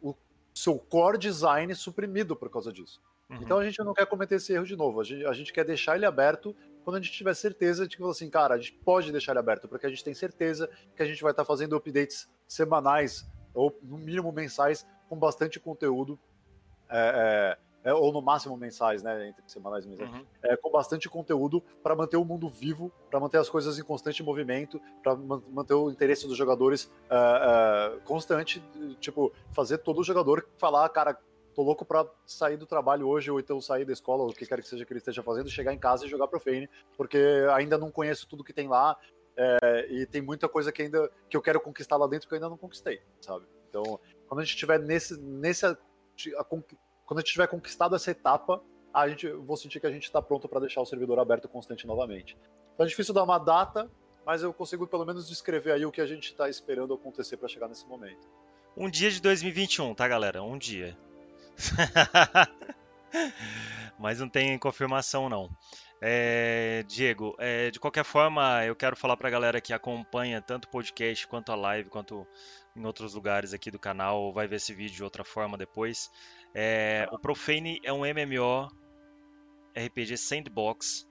o 0.00 0.14
seu 0.54 0.78
core 0.78 1.18
design 1.18 1.74
suprimido 1.74 2.34
por 2.34 2.48
causa 2.48 2.72
disso. 2.72 3.00
Uhum. 3.28 3.38
Então 3.42 3.58
a 3.58 3.64
gente 3.64 3.78
não 3.82 3.94
quer 3.94 4.06
cometer 4.06 4.36
esse 4.36 4.52
erro 4.52 4.64
de 4.64 4.76
novo. 4.76 5.00
A 5.00 5.04
gente, 5.04 5.26
a 5.26 5.32
gente, 5.32 5.52
quer 5.52 5.64
deixar 5.64 5.96
ele 5.96 6.06
aberto 6.06 6.54
quando 6.84 6.96
a 6.96 7.00
gente 7.00 7.12
tiver 7.12 7.34
certeza 7.34 7.88
de 7.88 7.96
que, 7.96 8.04
assim, 8.04 8.28
cara, 8.28 8.54
a 8.54 8.58
gente 8.58 8.72
pode 8.72 9.10
deixar 9.10 9.32
ele 9.32 9.38
aberto, 9.40 9.66
porque 9.66 9.86
a 9.86 9.88
gente 9.88 10.04
tem 10.04 10.14
certeza 10.14 10.68
que 10.94 11.02
a 11.02 11.06
gente 11.06 11.22
vai 11.22 11.32
estar 11.32 11.44
fazendo 11.44 11.74
updates 11.74 12.28
semanais 12.46 13.26
ou 13.54 13.76
no 13.82 13.96
mínimo 13.96 14.30
mensais, 14.30 14.86
com 15.08 15.16
bastante 15.16 15.58
conteúdo, 15.60 16.18
é, 16.88 17.56
é, 17.84 17.90
é 17.90 17.94
ou 17.94 18.12
no 18.12 18.20
máximo 18.20 18.56
mensais, 18.56 19.02
né, 19.02 19.28
entre 19.28 19.42
semanais 19.46 19.84
e 19.84 19.88
mensais, 19.88 20.10
uhum. 20.10 20.24
É, 20.42 20.56
com 20.56 20.70
bastante 20.70 21.08
conteúdo 21.08 21.62
para 21.82 21.94
manter 21.94 22.16
o 22.16 22.24
mundo 22.24 22.48
vivo, 22.48 22.92
para 23.08 23.20
manter 23.20 23.38
as 23.38 23.48
coisas 23.48 23.78
em 23.78 23.82
constante 23.82 24.22
movimento, 24.22 24.80
para 25.02 25.14
manter 25.14 25.74
o 25.74 25.90
interesse 25.90 26.26
dos 26.26 26.36
jogadores 26.36 26.90
é, 27.08 27.16
é, 27.16 28.00
constante, 28.00 28.62
tipo, 29.00 29.32
fazer 29.52 29.78
todo 29.78 30.02
jogador 30.02 30.46
falar, 30.56 30.88
cara, 30.88 31.16
tô 31.54 31.62
louco 31.62 31.84
para 31.84 32.06
sair 32.26 32.56
do 32.56 32.66
trabalho 32.66 33.08
hoje, 33.08 33.30
ou 33.30 33.38
então 33.38 33.60
sair 33.60 33.84
da 33.84 33.92
escola, 33.92 34.22
ou 34.22 34.30
o 34.30 34.34
que 34.34 34.46
quer 34.46 34.60
que 34.60 34.68
seja 34.68 34.84
que 34.84 34.92
ele 34.92 34.98
esteja 34.98 35.22
fazendo, 35.22 35.48
chegar 35.48 35.72
em 35.72 35.78
casa 35.78 36.04
e 36.04 36.08
jogar 36.08 36.26
Profane, 36.26 36.68
porque 36.96 37.18
ainda 37.52 37.78
não 37.78 37.90
conheço 37.90 38.28
tudo 38.28 38.44
que 38.44 38.52
tem 38.52 38.68
lá, 38.68 38.96
é, 39.36 39.86
e 39.90 40.06
tem 40.06 40.22
muita 40.22 40.48
coisa 40.48 40.70
que 40.70 40.82
ainda 40.82 41.10
que 41.28 41.36
eu 41.36 41.42
quero 41.42 41.60
conquistar 41.60 41.96
lá 41.96 42.06
dentro 42.06 42.28
que 42.28 42.34
eu 42.34 42.36
ainda 42.36 42.48
não 42.48 42.56
conquistei, 42.56 43.00
sabe? 43.20 43.46
Então, 43.68 43.98
quando 44.28 44.40
a 44.40 44.44
gente 44.44 44.56
tiver 44.56 44.78
nesse, 44.78 45.20
nesse 45.20 45.66
a, 45.66 45.76
quando 46.44 47.18
a 47.18 47.20
gente 47.20 47.32
tiver 47.32 47.48
conquistado 47.48 47.96
essa 47.96 48.10
etapa, 48.10 48.62
a 48.92 49.08
gente 49.08 49.26
eu 49.26 49.42
vou 49.42 49.56
sentir 49.56 49.80
que 49.80 49.86
a 49.86 49.90
gente 49.90 50.04
está 50.04 50.22
pronto 50.22 50.48
para 50.48 50.60
deixar 50.60 50.80
o 50.80 50.86
servidor 50.86 51.18
aberto 51.18 51.48
constante 51.48 51.86
novamente. 51.86 52.36
Então 52.74 52.86
é 52.86 52.88
difícil 52.88 53.12
dar 53.12 53.24
uma 53.24 53.38
data, 53.38 53.90
mas 54.24 54.42
eu 54.42 54.52
consigo 54.52 54.86
pelo 54.86 55.04
menos 55.04 55.28
descrever 55.28 55.72
aí 55.72 55.84
o 55.84 55.90
que 55.90 56.00
a 56.00 56.06
gente 56.06 56.30
está 56.30 56.48
esperando 56.48 56.94
acontecer 56.94 57.36
para 57.36 57.48
chegar 57.48 57.68
nesse 57.68 57.86
momento. 57.86 58.28
Um 58.76 58.88
dia 58.88 59.10
de 59.10 59.20
2021, 59.20 59.94
tá, 59.94 60.06
galera? 60.06 60.42
Um 60.42 60.58
dia. 60.58 60.96
mas 63.98 64.20
não 64.20 64.28
tem 64.28 64.58
confirmação 64.58 65.28
não. 65.28 65.50
É, 66.00 66.84
Diego, 66.86 67.34
é, 67.38 67.70
de 67.70 67.80
qualquer 67.80 68.04
forma, 68.04 68.64
eu 68.64 68.76
quero 68.76 68.94
falar 68.94 69.16
para 69.16 69.28
a 69.28 69.30
galera 69.30 69.60
que 69.60 69.72
acompanha 69.72 70.42
tanto 70.42 70.66
o 70.66 70.68
podcast 70.68 71.26
quanto 71.26 71.50
a 71.50 71.54
live, 71.54 71.88
quanto 71.88 72.26
em 72.76 72.84
outros 72.84 73.14
lugares 73.14 73.54
aqui 73.54 73.70
do 73.70 73.78
canal, 73.78 74.20
ou 74.20 74.32
vai 74.32 74.46
ver 74.46 74.56
esse 74.56 74.74
vídeo 74.74 74.96
de 74.96 75.04
outra 75.04 75.24
forma 75.24 75.56
depois. 75.56 76.10
É, 76.54 77.08
o 77.10 77.18
Profane 77.18 77.80
é 77.82 77.92
um 77.92 78.00
MMO 78.00 78.68
RPG 79.76 80.16
Sandbox 80.16 81.08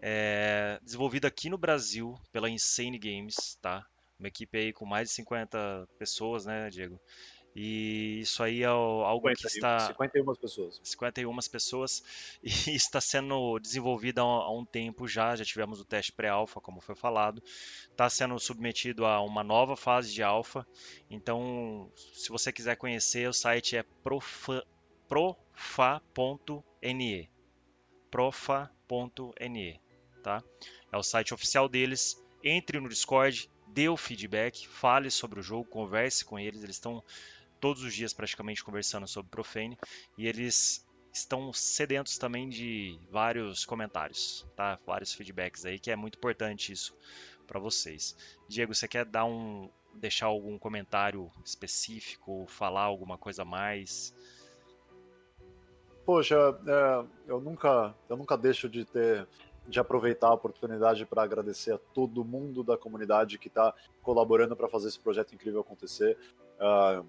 é, 0.00 0.78
desenvolvido 0.82 1.26
aqui 1.26 1.48
no 1.48 1.56
Brasil 1.56 2.14
pela 2.32 2.50
Insane 2.50 2.98
Games, 2.98 3.56
tá? 3.62 3.86
Uma 4.18 4.28
equipe 4.28 4.58
aí 4.58 4.72
com 4.72 4.84
mais 4.84 5.08
de 5.08 5.14
50 5.14 5.88
pessoas, 5.98 6.44
né, 6.44 6.68
Diego? 6.70 7.00
E 7.54 8.20
isso 8.20 8.42
aí 8.42 8.62
é 8.62 8.66
algo 8.66 9.28
50, 9.28 9.40
que 9.40 9.46
está. 9.46 9.78
51 9.88 10.34
pessoas. 10.34 10.80
51 10.82 11.36
pessoas. 11.50 12.02
E 12.42 12.74
está 12.74 13.00
sendo 13.00 13.58
desenvolvido 13.58 14.20
há 14.20 14.50
um 14.50 14.64
tempo 14.64 15.06
já. 15.06 15.36
Já 15.36 15.44
tivemos 15.44 15.80
o 15.80 15.84
teste 15.84 16.12
pré-alfa, 16.12 16.60
como 16.60 16.80
foi 16.80 16.94
falado. 16.94 17.42
Está 17.90 18.08
sendo 18.08 18.38
submetido 18.38 19.04
a 19.04 19.20
uma 19.20 19.44
nova 19.44 19.76
fase 19.76 20.12
de 20.12 20.22
alfa. 20.22 20.66
Então, 21.10 21.90
se 22.14 22.30
você 22.30 22.50
quiser 22.52 22.76
conhecer, 22.76 23.28
o 23.28 23.32
site 23.32 23.76
é 23.76 23.84
profa.ne. 24.02 24.30
Profa.ne. 28.10 29.80
Tá? 30.22 30.42
É 30.90 30.96
o 30.96 31.02
site 31.02 31.34
oficial 31.34 31.68
deles. 31.68 32.16
Entre 32.42 32.80
no 32.80 32.88
Discord, 32.88 33.50
dê 33.68 33.88
o 33.88 33.96
feedback, 33.96 34.66
fale 34.68 35.10
sobre 35.10 35.40
o 35.40 35.42
jogo, 35.42 35.68
converse 35.68 36.24
com 36.24 36.38
eles. 36.38 36.62
Eles 36.62 36.76
estão 36.76 37.02
todos 37.62 37.84
os 37.84 37.94
dias 37.94 38.12
praticamente 38.12 38.64
conversando 38.64 39.06
sobre 39.06 39.30
Profane 39.30 39.78
e 40.18 40.26
eles 40.26 40.84
estão 41.12 41.52
sedentos 41.52 42.18
também 42.18 42.48
de 42.48 42.98
vários 43.08 43.64
comentários, 43.64 44.44
tá? 44.56 44.80
Vários 44.84 45.12
feedbacks 45.12 45.64
aí 45.64 45.78
que 45.78 45.88
é 45.88 45.94
muito 45.94 46.16
importante 46.16 46.72
isso 46.72 46.92
para 47.46 47.60
vocês. 47.60 48.16
Diego, 48.48 48.74
você 48.74 48.88
quer 48.88 49.04
dar 49.04 49.24
um 49.26 49.70
deixar 49.94 50.26
algum 50.26 50.58
comentário 50.58 51.30
específico, 51.44 52.46
falar 52.48 52.82
alguma 52.82 53.16
coisa 53.16 53.44
mais? 53.44 54.12
Poxa, 56.04 56.34
é, 56.66 57.04
eu 57.28 57.40
nunca 57.40 57.94
eu 58.08 58.16
nunca 58.16 58.36
deixo 58.36 58.68
de 58.68 58.84
ter 58.84 59.28
de 59.68 59.78
aproveitar 59.78 60.26
a 60.26 60.34
oportunidade 60.34 61.06
para 61.06 61.22
agradecer 61.22 61.72
a 61.72 61.78
todo 61.78 62.24
mundo 62.24 62.64
da 62.64 62.76
comunidade 62.76 63.38
que 63.38 63.46
está 63.46 63.72
colaborando 64.02 64.56
para 64.56 64.68
fazer 64.68 64.88
esse 64.88 64.98
projeto 64.98 65.32
incrível 65.32 65.60
acontecer. 65.60 66.18
Uh, 66.58 67.06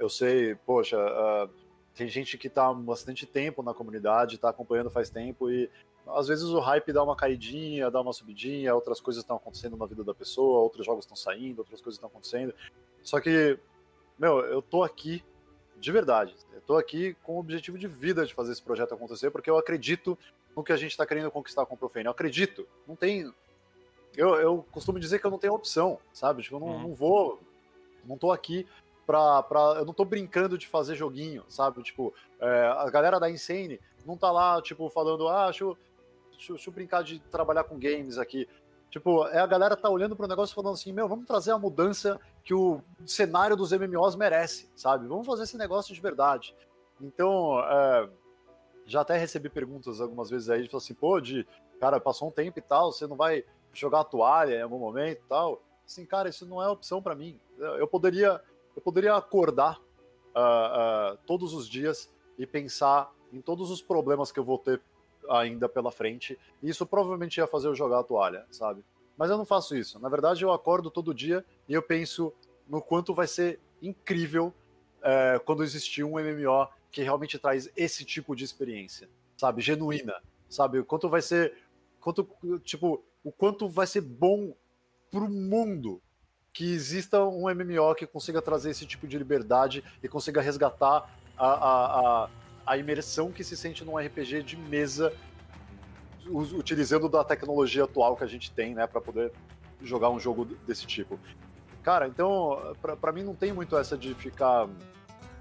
eu 0.00 0.08
sei, 0.08 0.54
poxa, 0.54 0.96
uh, 0.96 1.50
tem 1.94 2.08
gente 2.08 2.38
que 2.38 2.46
está 2.46 2.68
há 2.68 2.74
bastante 2.74 3.26
tempo 3.26 3.62
na 3.62 3.74
comunidade, 3.74 4.36
está 4.36 4.48
acompanhando 4.48 4.90
faz 4.90 5.10
tempo 5.10 5.50
e 5.50 5.70
às 6.06 6.26
vezes 6.26 6.44
o 6.46 6.58
hype 6.58 6.90
dá 6.90 7.04
uma 7.04 7.14
caidinha, 7.14 7.90
dá 7.90 8.00
uma 8.00 8.14
subidinha, 8.14 8.74
outras 8.74 8.98
coisas 8.98 9.22
estão 9.22 9.36
acontecendo 9.36 9.76
na 9.76 9.84
vida 9.84 10.02
da 10.02 10.14
pessoa, 10.14 10.60
outros 10.60 10.86
jogos 10.86 11.04
estão 11.04 11.14
saindo, 11.14 11.58
outras 11.58 11.82
coisas 11.82 11.96
estão 11.96 12.08
acontecendo. 12.08 12.54
Só 13.02 13.20
que, 13.20 13.58
meu, 14.18 14.40
eu 14.40 14.62
tô 14.62 14.82
aqui 14.82 15.22
de 15.78 15.92
verdade. 15.92 16.34
Eu 16.54 16.62
tô 16.62 16.76
aqui 16.78 17.14
com 17.22 17.36
o 17.36 17.38
objetivo 17.38 17.78
de 17.78 17.86
vida 17.86 18.24
de 18.24 18.32
fazer 18.32 18.52
esse 18.52 18.62
projeto 18.62 18.94
acontecer, 18.94 19.30
porque 19.30 19.50
eu 19.50 19.58
acredito 19.58 20.18
no 20.56 20.64
que 20.64 20.72
a 20.72 20.76
gente 20.76 20.92
está 20.92 21.04
querendo 21.04 21.30
conquistar 21.30 21.66
com 21.66 21.74
o 21.74 21.78
Profane. 21.78 22.06
Eu 22.06 22.12
acredito. 22.12 22.66
Não 22.88 22.96
tem. 22.96 23.30
Eu, 24.16 24.34
eu 24.36 24.66
costumo 24.72 24.98
dizer 24.98 25.20
que 25.20 25.26
eu 25.26 25.30
não 25.30 25.38
tenho 25.38 25.54
opção, 25.54 25.98
sabe? 26.12 26.42
Tipo, 26.42 26.56
eu 26.56 26.60
não, 26.60 26.68
uhum. 26.68 26.82
não 26.82 26.94
vou. 26.94 27.38
Não 28.04 28.16
tô 28.16 28.32
aqui 28.32 28.66
pra, 29.10 29.42
pra. 29.42 29.60
Eu 29.78 29.84
não 29.84 29.92
tô 29.92 30.04
brincando 30.04 30.56
de 30.56 30.68
fazer 30.68 30.94
joguinho, 30.94 31.44
sabe? 31.48 31.82
Tipo, 31.82 32.14
é, 32.38 32.66
a 32.68 32.88
galera 32.88 33.18
da 33.18 33.28
Insane 33.28 33.80
não 34.06 34.16
tá 34.16 34.30
lá, 34.30 34.62
tipo, 34.62 34.88
falando, 34.88 35.26
ah, 35.26 35.46
deixa 35.46 35.64
eu, 35.64 35.76
deixa, 36.30 36.52
deixa 36.52 36.70
eu 36.70 36.72
brincar 36.72 37.02
de 37.02 37.18
trabalhar 37.18 37.64
com 37.64 37.76
games 37.76 38.18
aqui. 38.18 38.48
Tipo, 38.88 39.26
é 39.26 39.40
a 39.40 39.46
galera 39.46 39.76
tá 39.76 39.90
olhando 39.90 40.14
pro 40.14 40.28
negócio 40.28 40.54
falando 40.54 40.74
assim, 40.74 40.92
meu, 40.92 41.08
vamos 41.08 41.26
trazer 41.26 41.50
a 41.50 41.58
mudança 41.58 42.20
que 42.44 42.54
o 42.54 42.80
cenário 43.04 43.56
dos 43.56 43.72
MMOs 43.72 44.14
merece, 44.14 44.70
sabe? 44.76 45.08
Vamos 45.08 45.26
fazer 45.26 45.42
esse 45.42 45.58
negócio 45.58 45.92
de 45.92 46.00
verdade. 46.00 46.54
Então, 47.00 47.58
é, 47.60 48.08
já 48.86 49.00
até 49.00 49.16
recebi 49.16 49.48
perguntas 49.48 50.00
algumas 50.00 50.30
vezes 50.30 50.48
aí, 50.50 50.68
de 50.68 50.76
assim, 50.76 50.94
pô, 50.94 51.20
de, 51.20 51.44
cara, 51.80 51.98
passou 51.98 52.28
um 52.28 52.32
tempo 52.32 52.60
e 52.60 52.62
tal, 52.62 52.92
você 52.92 53.08
não 53.08 53.16
vai 53.16 53.44
jogar 53.72 54.00
a 54.00 54.04
toalha 54.04 54.54
em 54.54 54.62
algum 54.62 54.78
momento 54.78 55.18
e 55.18 55.28
tal. 55.28 55.60
Assim, 55.84 56.06
cara, 56.06 56.28
isso 56.28 56.46
não 56.46 56.62
é 56.62 56.68
opção 56.68 57.02
para 57.02 57.16
mim. 57.16 57.40
Eu 57.58 57.88
poderia, 57.88 58.40
eu 58.74 58.82
poderia 58.82 59.14
acordar 59.14 59.78
uh, 59.78 61.14
uh, 61.14 61.18
todos 61.26 61.52
os 61.54 61.68
dias 61.68 62.10
e 62.38 62.46
pensar 62.46 63.12
em 63.32 63.40
todos 63.40 63.70
os 63.70 63.82
problemas 63.82 64.32
que 64.32 64.38
eu 64.38 64.44
vou 64.44 64.58
ter 64.58 64.80
ainda 65.28 65.68
pela 65.68 65.90
frente. 65.90 66.38
E 66.62 66.68
isso 66.68 66.86
provavelmente 66.86 67.38
ia 67.38 67.46
fazer 67.46 67.68
eu 67.68 67.74
jogar 67.74 68.00
a 68.00 68.04
toalha, 68.04 68.46
sabe? 68.50 68.84
Mas 69.16 69.30
eu 69.30 69.36
não 69.36 69.44
faço 69.44 69.76
isso. 69.76 69.98
Na 69.98 70.08
verdade, 70.08 70.42
eu 70.42 70.52
acordo 70.52 70.90
todo 70.90 71.14
dia 71.14 71.44
e 71.68 71.74
eu 71.74 71.82
penso 71.82 72.32
no 72.68 72.80
quanto 72.80 73.12
vai 73.12 73.26
ser 73.26 73.60
incrível 73.82 74.52
é, 75.02 75.40
quando 75.44 75.62
existir 75.62 76.04
um 76.04 76.18
MMO 76.18 76.68
que 76.90 77.02
realmente 77.02 77.38
traz 77.38 77.70
esse 77.76 78.04
tipo 78.04 78.34
de 78.34 78.44
experiência, 78.44 79.08
sabe? 79.36 79.60
Genuína, 79.60 80.14
sabe? 80.48 80.78
O 80.78 80.84
quanto 80.84 81.08
vai 81.08 81.22
ser. 81.22 81.54
Quanto, 82.00 82.26
tipo, 82.64 83.04
o 83.22 83.30
quanto 83.30 83.68
vai 83.68 83.86
ser 83.86 84.00
bom 84.00 84.54
pro 85.10 85.28
mundo 85.28 86.00
que 86.52 86.72
exista 86.72 87.24
um 87.24 87.42
MMO 87.42 87.94
que 87.94 88.06
consiga 88.06 88.42
trazer 88.42 88.70
esse 88.70 88.84
tipo 88.84 89.06
de 89.06 89.16
liberdade 89.16 89.84
e 90.02 90.08
consiga 90.08 90.40
resgatar 90.40 91.08
a, 91.36 91.46
a, 91.46 92.24
a, 92.24 92.30
a 92.66 92.76
imersão 92.76 93.30
que 93.30 93.44
se 93.44 93.56
sente 93.56 93.84
num 93.84 93.96
RPG 93.96 94.42
de 94.42 94.56
mesa 94.56 95.12
utilizando 96.28 97.08
da 97.08 97.24
tecnologia 97.24 97.84
atual 97.84 98.16
que 98.16 98.24
a 98.24 98.26
gente 98.26 98.52
tem, 98.52 98.74
né, 98.74 98.86
para 98.86 99.00
poder 99.00 99.32
jogar 99.82 100.10
um 100.10 100.20
jogo 100.20 100.44
desse 100.66 100.86
tipo. 100.86 101.18
Cara, 101.82 102.06
então, 102.06 102.74
para 103.00 103.12
mim 103.12 103.22
não 103.22 103.34
tem 103.34 103.52
muito 103.52 103.76
essa 103.76 103.96
de 103.96 104.14
ficar 104.14 104.68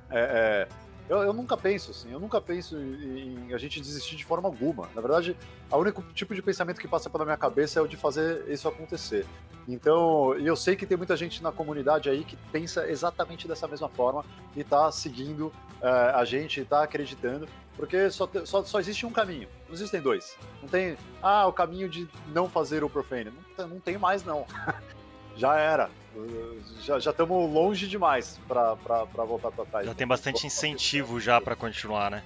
é, 0.09 0.19
é, 0.19 0.67
eu, 1.09 1.17
eu, 1.23 1.33
nunca 1.33 1.57
penso 1.57 1.91
assim, 1.91 2.11
eu 2.11 2.19
nunca 2.19 2.39
penso 2.39 2.77
em, 2.77 3.47
em, 3.49 3.53
a 3.53 3.57
gente 3.57 3.81
desistir 3.81 4.15
de 4.15 4.23
forma 4.23 4.47
alguma. 4.47 4.87
Na 4.93 5.01
verdade, 5.01 5.35
o 5.71 5.77
único 5.77 6.03
tipo 6.13 6.35
de 6.35 6.41
pensamento 6.41 6.79
que 6.79 6.87
passa 6.87 7.09
pela 7.09 7.25
minha 7.25 7.37
cabeça 7.37 7.79
é 7.79 7.81
o 7.81 7.87
de 7.87 7.97
fazer 7.97 8.45
isso 8.47 8.67
acontecer. 8.67 9.25
Então, 9.67 10.35
eu 10.35 10.55
sei 10.55 10.75
que 10.75 10.85
tem 10.85 10.97
muita 10.97 11.17
gente 11.17 11.41
na 11.41 11.51
comunidade 11.51 12.09
aí 12.09 12.23
que 12.23 12.37
pensa 12.51 12.89
exatamente 12.89 13.47
dessa 13.47 13.67
mesma 13.67 13.89
forma 13.89 14.23
e 14.55 14.63
tá 14.63 14.91
seguindo 14.91 15.47
uh, 15.81 16.15
a 16.15 16.25
gente, 16.25 16.63
tá 16.63 16.83
acreditando, 16.83 17.47
porque 17.75 18.09
só, 18.11 18.29
só, 18.45 18.63
só 18.63 18.79
existe 18.79 19.05
um 19.05 19.11
caminho, 19.11 19.47
não 19.67 19.73
existem 19.73 20.01
dois. 20.01 20.37
Não 20.61 20.69
tem, 20.69 20.97
ah, 21.21 21.47
o 21.47 21.53
caminho 21.53 21.87
de 21.87 22.07
não 22.33 22.49
fazer 22.49 22.83
o 22.83 22.89
Profane. 22.89 23.31
Não, 23.57 23.67
não 23.67 23.79
tem 23.79 23.97
mais, 23.97 24.23
não. 24.23 24.45
Já 25.39 25.57
era 25.57 25.89
já 26.79 26.97
estamos 26.97 27.51
longe 27.51 27.87
demais 27.87 28.39
para 28.47 28.75
voltar 29.25 29.51
para 29.51 29.65
trás. 29.65 29.85
Já 29.85 29.93
tem 29.93 30.07
bastante 30.07 30.45
incentivo 30.45 31.19
já 31.19 31.39
para 31.39 31.55
continuar, 31.55 32.11
né? 32.11 32.23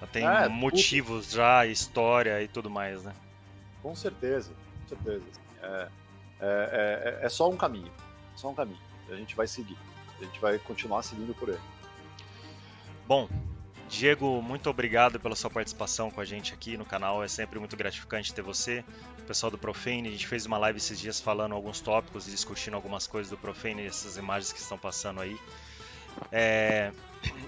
Já 0.00 0.06
tem 0.06 0.26
é, 0.26 0.48
motivos 0.48 1.26
tudo. 1.26 1.36
já, 1.36 1.66
história 1.66 2.42
e 2.42 2.48
tudo 2.48 2.68
mais, 2.68 3.02
né? 3.02 3.14
Com 3.82 3.94
certeza, 3.94 4.52
com 4.82 4.88
certeza. 4.88 5.24
É, 5.62 5.88
é, 6.40 7.18
é, 7.20 7.26
é 7.26 7.28
só 7.28 7.48
um 7.48 7.56
caminho, 7.56 7.90
só 8.36 8.50
um 8.50 8.54
caminho. 8.54 8.80
A 9.08 9.14
gente 9.14 9.34
vai 9.34 9.46
seguir, 9.46 9.76
a 10.20 10.24
gente 10.24 10.38
vai 10.40 10.58
continuar 10.58 11.02
seguindo 11.02 11.34
por 11.34 11.48
ele. 11.48 11.60
Bom, 13.06 13.28
Diego, 13.88 14.42
muito 14.42 14.68
obrigado 14.68 15.20
pela 15.20 15.36
sua 15.36 15.50
participação 15.50 16.10
com 16.10 16.20
a 16.20 16.24
gente 16.24 16.52
aqui 16.52 16.76
no 16.76 16.84
canal. 16.84 17.22
É 17.22 17.28
sempre 17.28 17.58
muito 17.58 17.76
gratificante 17.76 18.34
ter 18.34 18.42
você. 18.42 18.84
O 19.24 19.26
pessoal 19.26 19.50
do 19.50 19.56
Profane, 19.56 20.06
a 20.06 20.10
gente 20.10 20.26
fez 20.26 20.44
uma 20.44 20.58
live 20.58 20.76
esses 20.76 21.00
dias 21.00 21.18
falando 21.18 21.54
alguns 21.54 21.80
tópicos 21.80 22.28
e 22.28 22.30
discutindo 22.30 22.74
algumas 22.74 23.06
coisas 23.06 23.30
do 23.30 23.38
Profane 23.38 23.82
e 23.82 23.86
essas 23.86 24.18
imagens 24.18 24.52
que 24.52 24.60
estão 24.60 24.76
passando 24.76 25.22
aí. 25.22 25.34
É, 26.30 26.92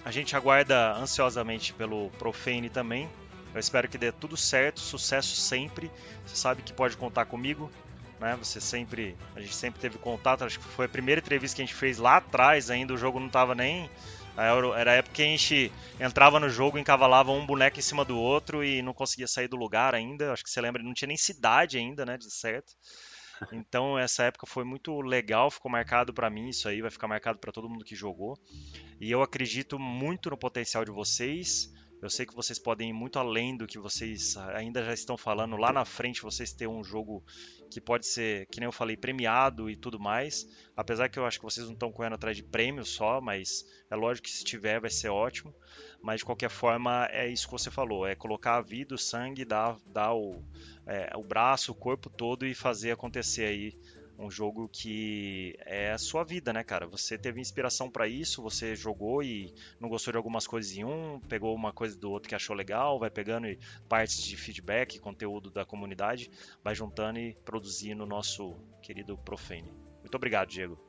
a 0.02 0.10
gente 0.10 0.34
aguarda 0.34 0.94
ansiosamente 0.94 1.74
pelo 1.74 2.08
Profane 2.12 2.70
também. 2.70 3.06
Eu 3.52 3.60
espero 3.60 3.88
que 3.88 3.98
dê 3.98 4.10
tudo 4.10 4.38
certo, 4.38 4.80
sucesso 4.80 5.36
sempre. 5.36 5.90
Você 6.24 6.36
sabe 6.36 6.62
que 6.62 6.72
pode 6.72 6.96
contar 6.96 7.26
comigo. 7.26 7.70
Né? 8.18 8.34
Você 8.42 8.58
sempre, 8.58 9.14
a 9.34 9.40
gente 9.42 9.54
sempre 9.54 9.78
teve 9.78 9.98
contato. 9.98 10.44
Acho 10.44 10.58
que 10.58 10.64
foi 10.64 10.86
a 10.86 10.88
primeira 10.88 11.20
entrevista 11.20 11.56
que 11.56 11.62
a 11.62 11.66
gente 11.66 11.74
fez 11.74 11.98
lá 11.98 12.16
atrás. 12.16 12.70
Ainda 12.70 12.94
o 12.94 12.96
jogo 12.96 13.20
não 13.20 13.26
estava 13.26 13.54
nem 13.54 13.90
era 14.36 14.92
a 14.92 14.94
época 14.94 15.14
que 15.14 15.22
a 15.22 15.26
gente 15.26 15.72
entrava 15.98 16.38
no 16.38 16.48
jogo, 16.48 16.78
encavalava 16.78 17.32
um 17.32 17.46
boneco 17.46 17.78
em 17.78 17.82
cima 17.82 18.04
do 18.04 18.18
outro 18.18 18.62
e 18.62 18.82
não 18.82 18.92
conseguia 18.92 19.26
sair 19.26 19.48
do 19.48 19.56
lugar 19.56 19.94
ainda. 19.94 20.32
Acho 20.32 20.44
que 20.44 20.50
você 20.50 20.60
lembra, 20.60 20.82
não 20.82 20.94
tinha 20.94 21.08
nem 21.08 21.16
cidade 21.16 21.78
ainda, 21.78 22.04
né, 22.04 22.16
de 22.16 22.30
certo. 22.30 22.74
Então 23.52 23.98
essa 23.98 24.24
época 24.24 24.46
foi 24.46 24.64
muito 24.64 25.00
legal, 25.00 25.50
ficou 25.50 25.70
marcado 25.70 26.12
para 26.12 26.30
mim 26.30 26.48
isso 26.48 26.68
aí, 26.68 26.80
vai 26.80 26.90
ficar 26.90 27.08
marcado 27.08 27.38
para 27.38 27.52
todo 27.52 27.68
mundo 27.68 27.84
que 27.84 27.94
jogou. 27.94 28.38
E 29.00 29.10
eu 29.10 29.22
acredito 29.22 29.78
muito 29.78 30.30
no 30.30 30.36
potencial 30.36 30.84
de 30.84 30.90
vocês. 30.90 31.72
Eu 32.02 32.10
sei 32.10 32.26
que 32.26 32.34
vocês 32.34 32.58
podem 32.58 32.90
ir 32.90 32.92
muito 32.92 33.18
além 33.18 33.56
do 33.56 33.66
que 33.66 33.78
vocês 33.78 34.36
ainda 34.54 34.84
já 34.84 34.92
estão 34.92 35.16
falando. 35.16 35.56
Lá 35.56 35.72
na 35.72 35.84
frente 35.84 36.22
vocês 36.22 36.52
ter 36.52 36.66
um 36.66 36.84
jogo 36.84 37.24
que 37.70 37.80
pode 37.80 38.06
ser, 38.06 38.46
que 38.46 38.60
nem 38.60 38.66
eu 38.66 38.72
falei, 38.72 38.96
premiado 38.96 39.68
e 39.70 39.76
tudo 39.76 39.98
mais. 39.98 40.46
Apesar 40.76 41.08
que 41.08 41.18
eu 41.18 41.26
acho 41.26 41.38
que 41.38 41.44
vocês 41.44 41.66
não 41.66 41.74
estão 41.74 41.92
correndo 41.92 42.14
atrás 42.14 42.36
de 42.36 42.42
prêmios 42.42 42.88
só, 42.88 43.20
mas 43.20 43.64
é 43.90 43.96
lógico 43.96 44.26
que 44.26 44.32
se 44.32 44.44
tiver 44.44 44.80
vai 44.80 44.90
ser 44.90 45.08
ótimo. 45.08 45.54
Mas 46.02 46.20
de 46.20 46.24
qualquer 46.24 46.50
forma 46.50 47.08
é 47.10 47.28
isso 47.28 47.46
que 47.46 47.52
você 47.52 47.70
falou, 47.70 48.06
é 48.06 48.14
colocar 48.14 48.56
a 48.56 48.62
vida, 48.62 48.94
o 48.94 48.98
sangue, 48.98 49.44
dar, 49.44 49.76
dar 49.86 50.14
o, 50.14 50.42
é, 50.86 51.10
o 51.16 51.22
braço, 51.22 51.72
o 51.72 51.74
corpo 51.74 52.08
todo 52.08 52.46
e 52.46 52.54
fazer 52.54 52.92
acontecer 52.92 53.44
aí 53.44 53.78
um 54.18 54.30
jogo 54.30 54.68
que 54.68 55.56
é 55.64 55.92
a 55.92 55.98
sua 55.98 56.24
vida, 56.24 56.52
né, 56.52 56.64
cara? 56.64 56.86
Você 56.86 57.18
teve 57.18 57.40
inspiração 57.40 57.90
para 57.90 58.08
isso, 58.08 58.42
você 58.42 58.74
jogou 58.74 59.22
e 59.22 59.52
não 59.80 59.88
gostou 59.88 60.12
de 60.12 60.16
algumas 60.16 60.46
coisas 60.46 60.76
em 60.76 60.84
um, 60.84 61.20
pegou 61.20 61.54
uma 61.54 61.72
coisa 61.72 61.98
do 61.98 62.10
outro 62.10 62.28
que 62.28 62.34
achou 62.34 62.54
legal, 62.54 62.98
vai 62.98 63.10
pegando 63.10 63.46
partes 63.88 64.22
de 64.22 64.36
feedback, 64.36 64.98
conteúdo 64.98 65.50
da 65.50 65.64
comunidade, 65.64 66.30
vai 66.62 66.74
juntando 66.74 67.18
e 67.18 67.34
produzindo 67.44 68.04
o 68.04 68.06
nosso 68.06 68.56
querido 68.82 69.16
Profane. 69.18 69.70
Muito 70.00 70.14
obrigado, 70.14 70.48
Diego. 70.48 70.85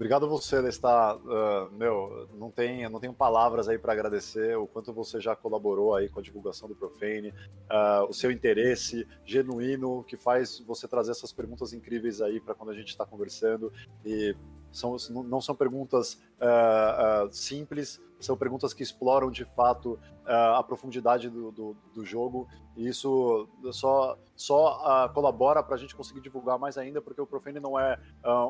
Obrigado 0.00 0.26
você, 0.26 0.58
Lestar. 0.58 1.18
Uh, 1.18 1.70
meu, 1.72 2.26
não, 2.32 2.50
tem, 2.50 2.88
não 2.88 2.98
tenho 2.98 3.12
palavras 3.12 3.68
aí 3.68 3.78
para 3.78 3.92
agradecer 3.92 4.56
o 4.56 4.66
quanto 4.66 4.94
você 4.94 5.20
já 5.20 5.36
colaborou 5.36 5.94
aí 5.94 6.08
com 6.08 6.20
a 6.20 6.22
divulgação 6.22 6.66
do 6.66 6.74
Profane, 6.74 7.28
uh, 7.28 8.08
o 8.08 8.12
seu 8.14 8.30
interesse 8.30 9.06
genuíno 9.26 10.02
que 10.04 10.16
faz 10.16 10.58
você 10.60 10.88
trazer 10.88 11.10
essas 11.10 11.34
perguntas 11.34 11.74
incríveis 11.74 12.22
aí 12.22 12.40
para 12.40 12.54
quando 12.54 12.70
a 12.70 12.74
gente 12.74 12.88
está 12.88 13.04
conversando 13.04 13.70
e 14.02 14.34
são, 14.72 14.96
não 15.10 15.38
são 15.38 15.54
perguntas 15.54 16.14
uh, 16.40 17.30
simples, 17.30 18.00
são 18.18 18.38
perguntas 18.38 18.72
que 18.72 18.82
exploram 18.82 19.30
de 19.30 19.44
fato 19.44 20.00
a 20.24 20.62
profundidade 20.62 21.28
do, 21.28 21.50
do, 21.50 21.76
do, 21.92 22.04
jogo, 22.04 22.46
e 22.76 22.86
isso 22.86 23.48
só, 23.72 24.16
só 24.36 25.08
colabora 25.12 25.60
para 25.60 25.74
a 25.74 25.78
gente 25.78 25.96
conseguir 25.96 26.20
divulgar 26.20 26.56
mais 26.56 26.78
ainda, 26.78 27.02
porque 27.02 27.20
o 27.20 27.26
Profane 27.26 27.58
não 27.58 27.76
é 27.76 27.98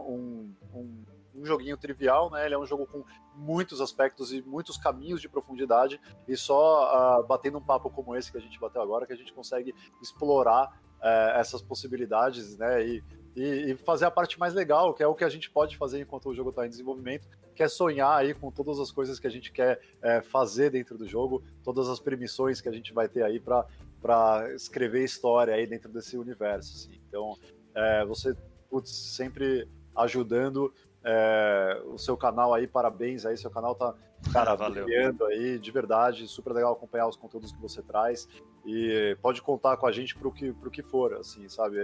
um, 0.06 0.52
um 0.74 1.04
um 1.34 1.44
joguinho 1.44 1.76
trivial, 1.76 2.30
né? 2.30 2.46
Ele 2.46 2.54
é 2.54 2.58
um 2.58 2.66
jogo 2.66 2.86
com 2.86 3.04
muitos 3.34 3.80
aspectos 3.80 4.32
e 4.32 4.42
muitos 4.42 4.76
caminhos 4.76 5.20
de 5.20 5.28
profundidade, 5.28 6.00
e 6.26 6.36
só 6.36 7.20
uh, 7.20 7.26
batendo 7.26 7.58
um 7.58 7.62
papo 7.62 7.90
como 7.90 8.16
esse 8.16 8.30
que 8.30 8.38
a 8.38 8.40
gente 8.40 8.58
bateu 8.58 8.82
agora, 8.82 9.06
que 9.06 9.12
a 9.12 9.16
gente 9.16 9.32
consegue 9.32 9.74
explorar 10.02 10.66
uh, 11.00 11.38
essas 11.38 11.62
possibilidades, 11.62 12.56
né? 12.56 12.86
E, 12.86 13.04
e, 13.36 13.70
e, 13.72 13.76
fazer 13.76 14.06
a 14.06 14.10
parte 14.10 14.38
mais 14.38 14.54
legal, 14.54 14.92
que 14.92 15.02
é 15.02 15.06
o 15.06 15.14
que 15.14 15.24
a 15.24 15.28
gente 15.28 15.50
pode 15.50 15.76
fazer 15.76 16.00
enquanto 16.00 16.28
o 16.28 16.34
jogo 16.34 16.50
está 16.50 16.66
em 16.66 16.68
desenvolvimento, 16.68 17.28
que 17.54 17.62
é 17.62 17.68
sonhar 17.68 18.18
aí 18.18 18.34
com 18.34 18.50
todas 18.50 18.78
as 18.80 18.90
coisas 18.90 19.20
que 19.20 19.26
a 19.26 19.30
gente 19.30 19.52
quer 19.52 19.80
é, 20.02 20.20
fazer 20.20 20.70
dentro 20.70 20.98
do 20.98 21.06
jogo, 21.06 21.42
todas 21.62 21.88
as 21.88 22.00
permissões 22.00 22.60
que 22.60 22.68
a 22.68 22.72
gente 22.72 22.92
vai 22.92 23.08
ter 23.08 23.22
aí 23.22 23.38
para 23.40 24.54
escrever 24.54 25.04
história 25.04 25.54
aí 25.54 25.66
dentro 25.66 25.92
desse 25.92 26.16
universo. 26.16 26.74
Assim. 26.74 27.00
Então, 27.08 27.36
é, 27.74 28.04
você 28.04 28.34
putz, 28.68 28.90
sempre 28.90 29.68
ajudando 29.96 30.72
é, 31.04 31.82
o 31.86 31.98
seu 31.98 32.16
canal 32.16 32.52
aí, 32.52 32.66
parabéns 32.66 33.24
aí, 33.24 33.36
seu 33.36 33.50
canal 33.50 33.74
tá, 33.74 33.94
cara, 34.32 34.56
brilhando 34.56 35.24
aí, 35.26 35.58
de 35.58 35.70
verdade, 35.70 36.26
super 36.28 36.52
legal 36.52 36.72
acompanhar 36.72 37.08
os 37.08 37.16
conteúdos 37.16 37.52
que 37.52 37.60
você 37.60 37.82
traz 37.82 38.28
e 38.66 39.16
pode 39.22 39.40
contar 39.40 39.76
com 39.76 39.86
a 39.86 39.92
gente 39.92 40.14
pro 40.14 40.30
que, 40.30 40.52
pro 40.52 40.70
que 40.70 40.82
for, 40.82 41.14
assim, 41.14 41.48
sabe? 41.48 41.78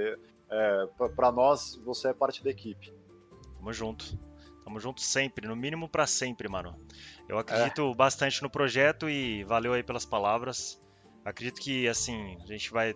É, 0.49 0.89
para 1.15 1.33
nós, 1.33 1.77
você 1.85 2.09
é 2.09 2.13
parte 2.13 2.45
da 2.45 2.51
equipe. 2.51 2.93
Tamo 3.55 3.73
junto. 3.73 4.19
Tamo 4.63 4.81
junto 4.81 5.01
sempre, 5.01 5.47
no 5.47 5.57
mínimo 5.57 5.89
para 5.89 6.07
sempre, 6.07 6.49
mano. 6.49 6.77
Eu 7.29 7.39
acredito 7.39 7.91
é. 7.91 7.95
bastante 7.95 8.43
no 8.43 8.51
projeto 8.51 9.09
e 9.09 9.45
valeu 9.45 9.73
aí 9.73 9.83
pelas 9.83 10.05
palavras. 10.05 10.81
Acredito 11.25 11.61
que, 11.61 11.89
assim, 11.89 12.37
a 12.43 12.47
gente 12.47 12.71
vai 12.71 12.95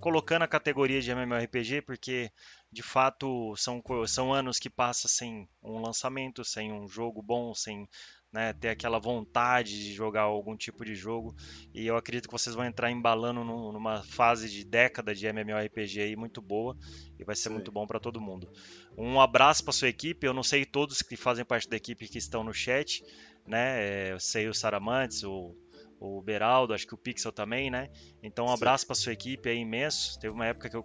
colocando 0.00 0.42
a 0.42 0.48
categoria 0.48 1.00
de 1.00 1.10
MMORPG, 1.10 1.82
porque 1.82 2.30
de 2.72 2.82
fato 2.82 3.54
são, 3.56 3.82
são 4.06 4.32
anos 4.32 4.58
que 4.58 4.70
passa 4.70 5.06
sem 5.06 5.46
um 5.62 5.78
lançamento, 5.78 6.42
sem 6.42 6.72
um 6.72 6.88
jogo 6.88 7.20
bom, 7.20 7.54
sem 7.54 7.86
né, 8.32 8.54
ter 8.54 8.70
aquela 8.70 8.98
vontade 8.98 9.78
de 9.78 9.92
jogar 9.92 10.22
algum 10.22 10.56
tipo 10.56 10.82
de 10.82 10.94
jogo. 10.94 11.36
E 11.74 11.86
eu 11.86 11.98
acredito 11.98 12.28
que 12.28 12.32
vocês 12.32 12.56
vão 12.56 12.64
entrar 12.64 12.90
embalando 12.90 13.44
numa 13.44 14.02
fase 14.02 14.48
de 14.48 14.64
década 14.64 15.14
de 15.14 15.26
MMORPG 15.26 16.00
aí 16.00 16.16
muito 16.16 16.40
boa 16.40 16.74
e 17.18 17.24
vai 17.24 17.36
ser 17.36 17.50
Sim. 17.50 17.56
muito 17.56 17.70
bom 17.70 17.86
para 17.86 18.00
todo 18.00 18.22
mundo. 18.22 18.50
Um 18.96 19.20
abraço 19.20 19.62
para 19.62 19.74
sua 19.74 19.88
equipe. 19.88 20.26
Eu 20.26 20.32
não 20.32 20.42
sei 20.42 20.64
todos 20.64 21.02
que 21.02 21.14
fazem 21.14 21.44
parte 21.44 21.68
da 21.68 21.76
equipe 21.76 22.08
que 22.08 22.16
estão 22.16 22.42
no 22.42 22.54
chat, 22.54 23.04
né? 23.46 24.08
É, 24.08 24.12
eu 24.12 24.18
sei 24.18 24.48
o 24.48 24.54
Saramantes, 24.54 25.22
o 25.24 25.54
o 26.02 26.20
Beraldo, 26.20 26.74
acho 26.74 26.84
que 26.84 26.94
o 26.94 26.98
Pixel 26.98 27.30
também, 27.30 27.70
né? 27.70 27.88
Então, 28.24 28.46
um 28.46 28.50
abraço 28.50 28.84
para 28.84 28.96
sua 28.96 29.12
equipe, 29.12 29.48
é 29.48 29.54
imenso. 29.54 30.18
Teve 30.18 30.34
uma 30.34 30.46
época 30.46 30.68
que 30.68 30.74
eu 30.74 30.84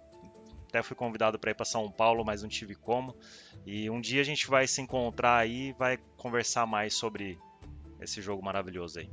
até 0.68 0.82
fui 0.82 0.94
convidado 0.94 1.38
para 1.38 1.50
ir 1.50 1.54
para 1.54 1.64
São 1.64 1.90
Paulo, 1.90 2.24
mas 2.24 2.42
não 2.42 2.48
tive 2.48 2.74
como. 2.74 3.16
E 3.66 3.88
um 3.90 4.00
dia 4.00 4.20
a 4.20 4.24
gente 4.24 4.46
vai 4.46 4.66
se 4.66 4.80
encontrar 4.80 5.36
aí 5.36 5.68
e 5.68 5.72
vai 5.72 5.98
conversar 6.16 6.66
mais 6.66 6.94
sobre 6.94 7.38
esse 8.00 8.20
jogo 8.20 8.44
maravilhoso 8.44 9.00
aí. 9.00 9.10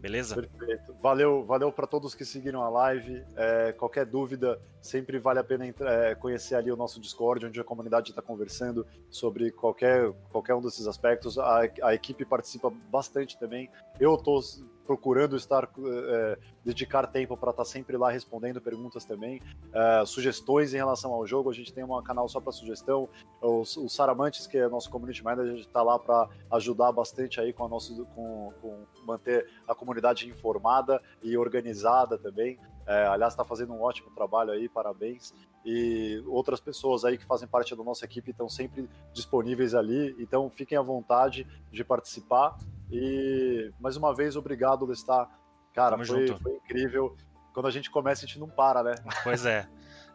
Beleza? 0.00 0.34
Perfeito. 0.34 0.94
Valeu, 1.00 1.44
valeu 1.46 1.72
para 1.72 1.86
todos 1.86 2.14
que 2.14 2.26
seguiram 2.26 2.62
a 2.62 2.68
live. 2.68 3.24
É, 3.36 3.72
qualquer 3.72 4.04
dúvida, 4.04 4.60
sempre 4.78 5.18
vale 5.18 5.38
a 5.38 5.44
pena 5.44 5.64
é, 5.66 6.14
conhecer 6.14 6.56
ali 6.56 6.70
o 6.70 6.76
nosso 6.76 7.00
Discord, 7.00 7.46
onde 7.46 7.58
a 7.58 7.64
comunidade 7.64 8.10
está 8.10 8.20
conversando 8.20 8.86
sobre 9.08 9.50
qualquer, 9.50 10.12
qualquer 10.30 10.54
um 10.54 10.60
desses 10.60 10.86
aspectos. 10.86 11.38
A, 11.38 11.60
a 11.82 11.94
equipe 11.94 12.22
participa 12.26 12.70
bastante 12.90 13.38
também. 13.38 13.70
Eu 13.98 14.14
estou 14.16 14.42
procurando 14.86 15.36
estar 15.36 15.64
é, 15.64 16.38
dedicar 16.64 17.06
tempo 17.06 17.36
para 17.36 17.50
estar 17.50 17.64
tá 17.64 17.68
sempre 17.68 17.96
lá 17.96 18.10
respondendo 18.10 18.60
perguntas 18.60 19.04
também, 19.04 19.40
é, 19.72 20.04
sugestões 20.06 20.72
em 20.72 20.76
relação 20.76 21.12
ao 21.12 21.26
jogo. 21.26 21.50
A 21.50 21.54
gente 21.54 21.72
tem 21.72 21.84
um 21.84 22.02
canal 22.02 22.28
só 22.28 22.40
para 22.40 22.52
sugestão. 22.52 23.08
O, 23.40 23.60
o 23.60 23.88
Saramantes, 23.88 24.46
que 24.46 24.58
é 24.58 24.68
nosso 24.68 24.90
community 24.90 25.22
manager, 25.22 25.52
a 25.52 25.56
gente 25.56 25.66
está 25.66 25.82
lá 25.82 25.98
para 25.98 26.28
ajudar 26.52 26.92
bastante 26.92 27.40
aí 27.40 27.52
com 27.52 27.64
a 27.64 27.68
nosso, 27.68 28.04
com, 28.14 28.52
com, 28.60 28.84
manter 29.04 29.48
a 29.66 29.74
comunidade 29.74 30.28
informada 30.28 31.00
e 31.22 31.36
organizada 31.36 32.18
também. 32.18 32.58
É, 32.86 33.06
aliás, 33.06 33.32
está 33.32 33.44
fazendo 33.44 33.72
um 33.72 33.80
ótimo 33.80 34.10
trabalho 34.14 34.50
aí, 34.50 34.68
parabéns. 34.68 35.32
E 35.64 36.22
outras 36.26 36.60
pessoas 36.60 37.04
aí 37.04 37.16
que 37.16 37.24
fazem 37.24 37.48
parte 37.48 37.74
da 37.74 37.82
nossa 37.82 38.04
equipe 38.04 38.30
estão 38.30 38.48
sempre 38.48 38.88
disponíveis 39.14 39.74
ali, 39.74 40.14
então 40.18 40.50
fiquem 40.50 40.76
à 40.76 40.82
vontade 40.82 41.46
de 41.72 41.82
participar. 41.82 42.58
E 42.90 43.70
mais 43.80 43.96
uma 43.96 44.14
vez, 44.14 44.36
obrigado, 44.36 44.84
Lestar. 44.84 45.28
Cara, 45.72 45.96
foi, 46.04 46.28
foi, 46.28 46.54
incrível. 46.56 47.16
Quando 47.52 47.66
a 47.66 47.70
gente 47.70 47.90
começa, 47.90 48.24
a 48.24 48.28
gente 48.28 48.38
não 48.38 48.48
para, 48.48 48.82
né? 48.82 48.94
Pois 49.24 49.44
é. 49.44 49.68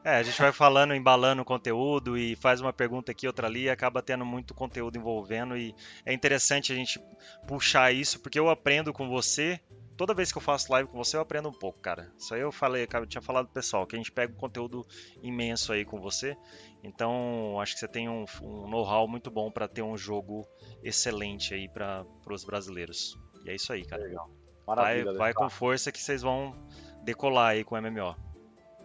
É, 0.03 0.15
a 0.15 0.23
gente 0.23 0.41
vai 0.41 0.53
falando, 0.53 0.95
embalando 0.95 1.41
o 1.41 1.45
conteúdo 1.45 2.17
e 2.17 2.33
faz 2.37 2.61
uma 2.61 2.71
pergunta 2.71 3.11
aqui, 3.11 3.27
outra 3.27 3.47
ali, 3.47 3.63
e 3.63 3.69
acaba 3.69 4.01
tendo 4.01 4.25
muito 4.25 4.53
conteúdo 4.53 4.97
envolvendo. 4.97 5.57
E 5.57 5.75
é 6.05 6.13
interessante 6.13 6.71
a 6.71 6.75
gente 6.75 7.01
puxar 7.45 7.93
isso, 7.93 8.19
porque 8.21 8.39
eu 8.39 8.49
aprendo 8.49 8.93
com 8.93 9.09
você. 9.09 9.59
Toda 9.99 10.13
vez 10.13 10.31
que 10.31 10.37
eu 10.37 10.41
faço 10.41 10.71
live 10.71 10.87
com 10.87 10.97
você, 10.97 11.17
eu 11.17 11.21
aprendo 11.21 11.49
um 11.49 11.53
pouco, 11.53 11.77
cara. 11.81 12.09
Isso 12.17 12.33
aí 12.33 12.39
eu 12.39 12.53
falei, 12.53 12.87
eu 12.89 13.05
tinha 13.05 13.21
falado 13.21 13.47
pro 13.47 13.55
pessoal, 13.55 13.85
que 13.85 13.97
a 13.97 13.99
gente 13.99 14.13
pega 14.13 14.31
um 14.31 14.37
conteúdo 14.37 14.87
imenso 15.21 15.73
aí 15.73 15.83
com 15.83 15.99
você. 15.99 16.37
Então, 16.81 17.59
acho 17.59 17.73
que 17.73 17.81
você 17.81 17.87
tem 17.89 18.07
um, 18.07 18.23
um 18.41 18.69
know-how 18.69 19.09
muito 19.09 19.29
bom 19.29 19.51
para 19.51 19.67
ter 19.67 19.81
um 19.81 19.97
jogo 19.97 20.47
excelente 20.81 21.53
aí 21.53 21.67
para 21.67 22.05
os 22.29 22.45
brasileiros. 22.45 23.19
E 23.43 23.49
é 23.49 23.55
isso 23.55 23.73
aí, 23.73 23.83
cara. 23.83 24.03
Legal. 24.03 24.29
Maravilha, 24.65 25.03
vai, 25.03 25.15
vai 25.15 25.33
com 25.33 25.49
força 25.49 25.91
que 25.91 26.01
vocês 26.01 26.21
vão 26.21 26.55
decolar 27.03 27.49
aí 27.49 27.65
com 27.65 27.75
o 27.75 27.81
MMO. 27.81 28.15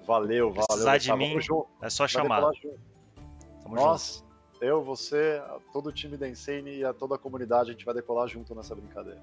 Valeu, 0.05 0.51
valeu. 0.51 0.67
Precisar 0.67 0.99
de 0.99 1.13
mim, 1.13 1.39
é 1.81 1.91
só 1.91 2.09
chamar. 2.09 2.41
Nós, 3.69 4.17
junto. 4.17 4.65
eu, 4.65 4.83
você, 4.83 5.41
todo 5.73 5.91
o 5.91 5.93
time 5.93 6.17
da 6.17 6.29
Insane 6.29 6.79
e 6.79 6.85
a 6.85 6.93
toda 6.93 7.15
a 7.15 7.19
comunidade, 7.19 7.71
a 7.71 7.73
gente 7.73 7.85
vai 7.85 7.95
decolar 7.95 8.27
junto 8.27 8.53
nessa 8.53 8.75
brincadeira. 8.75 9.23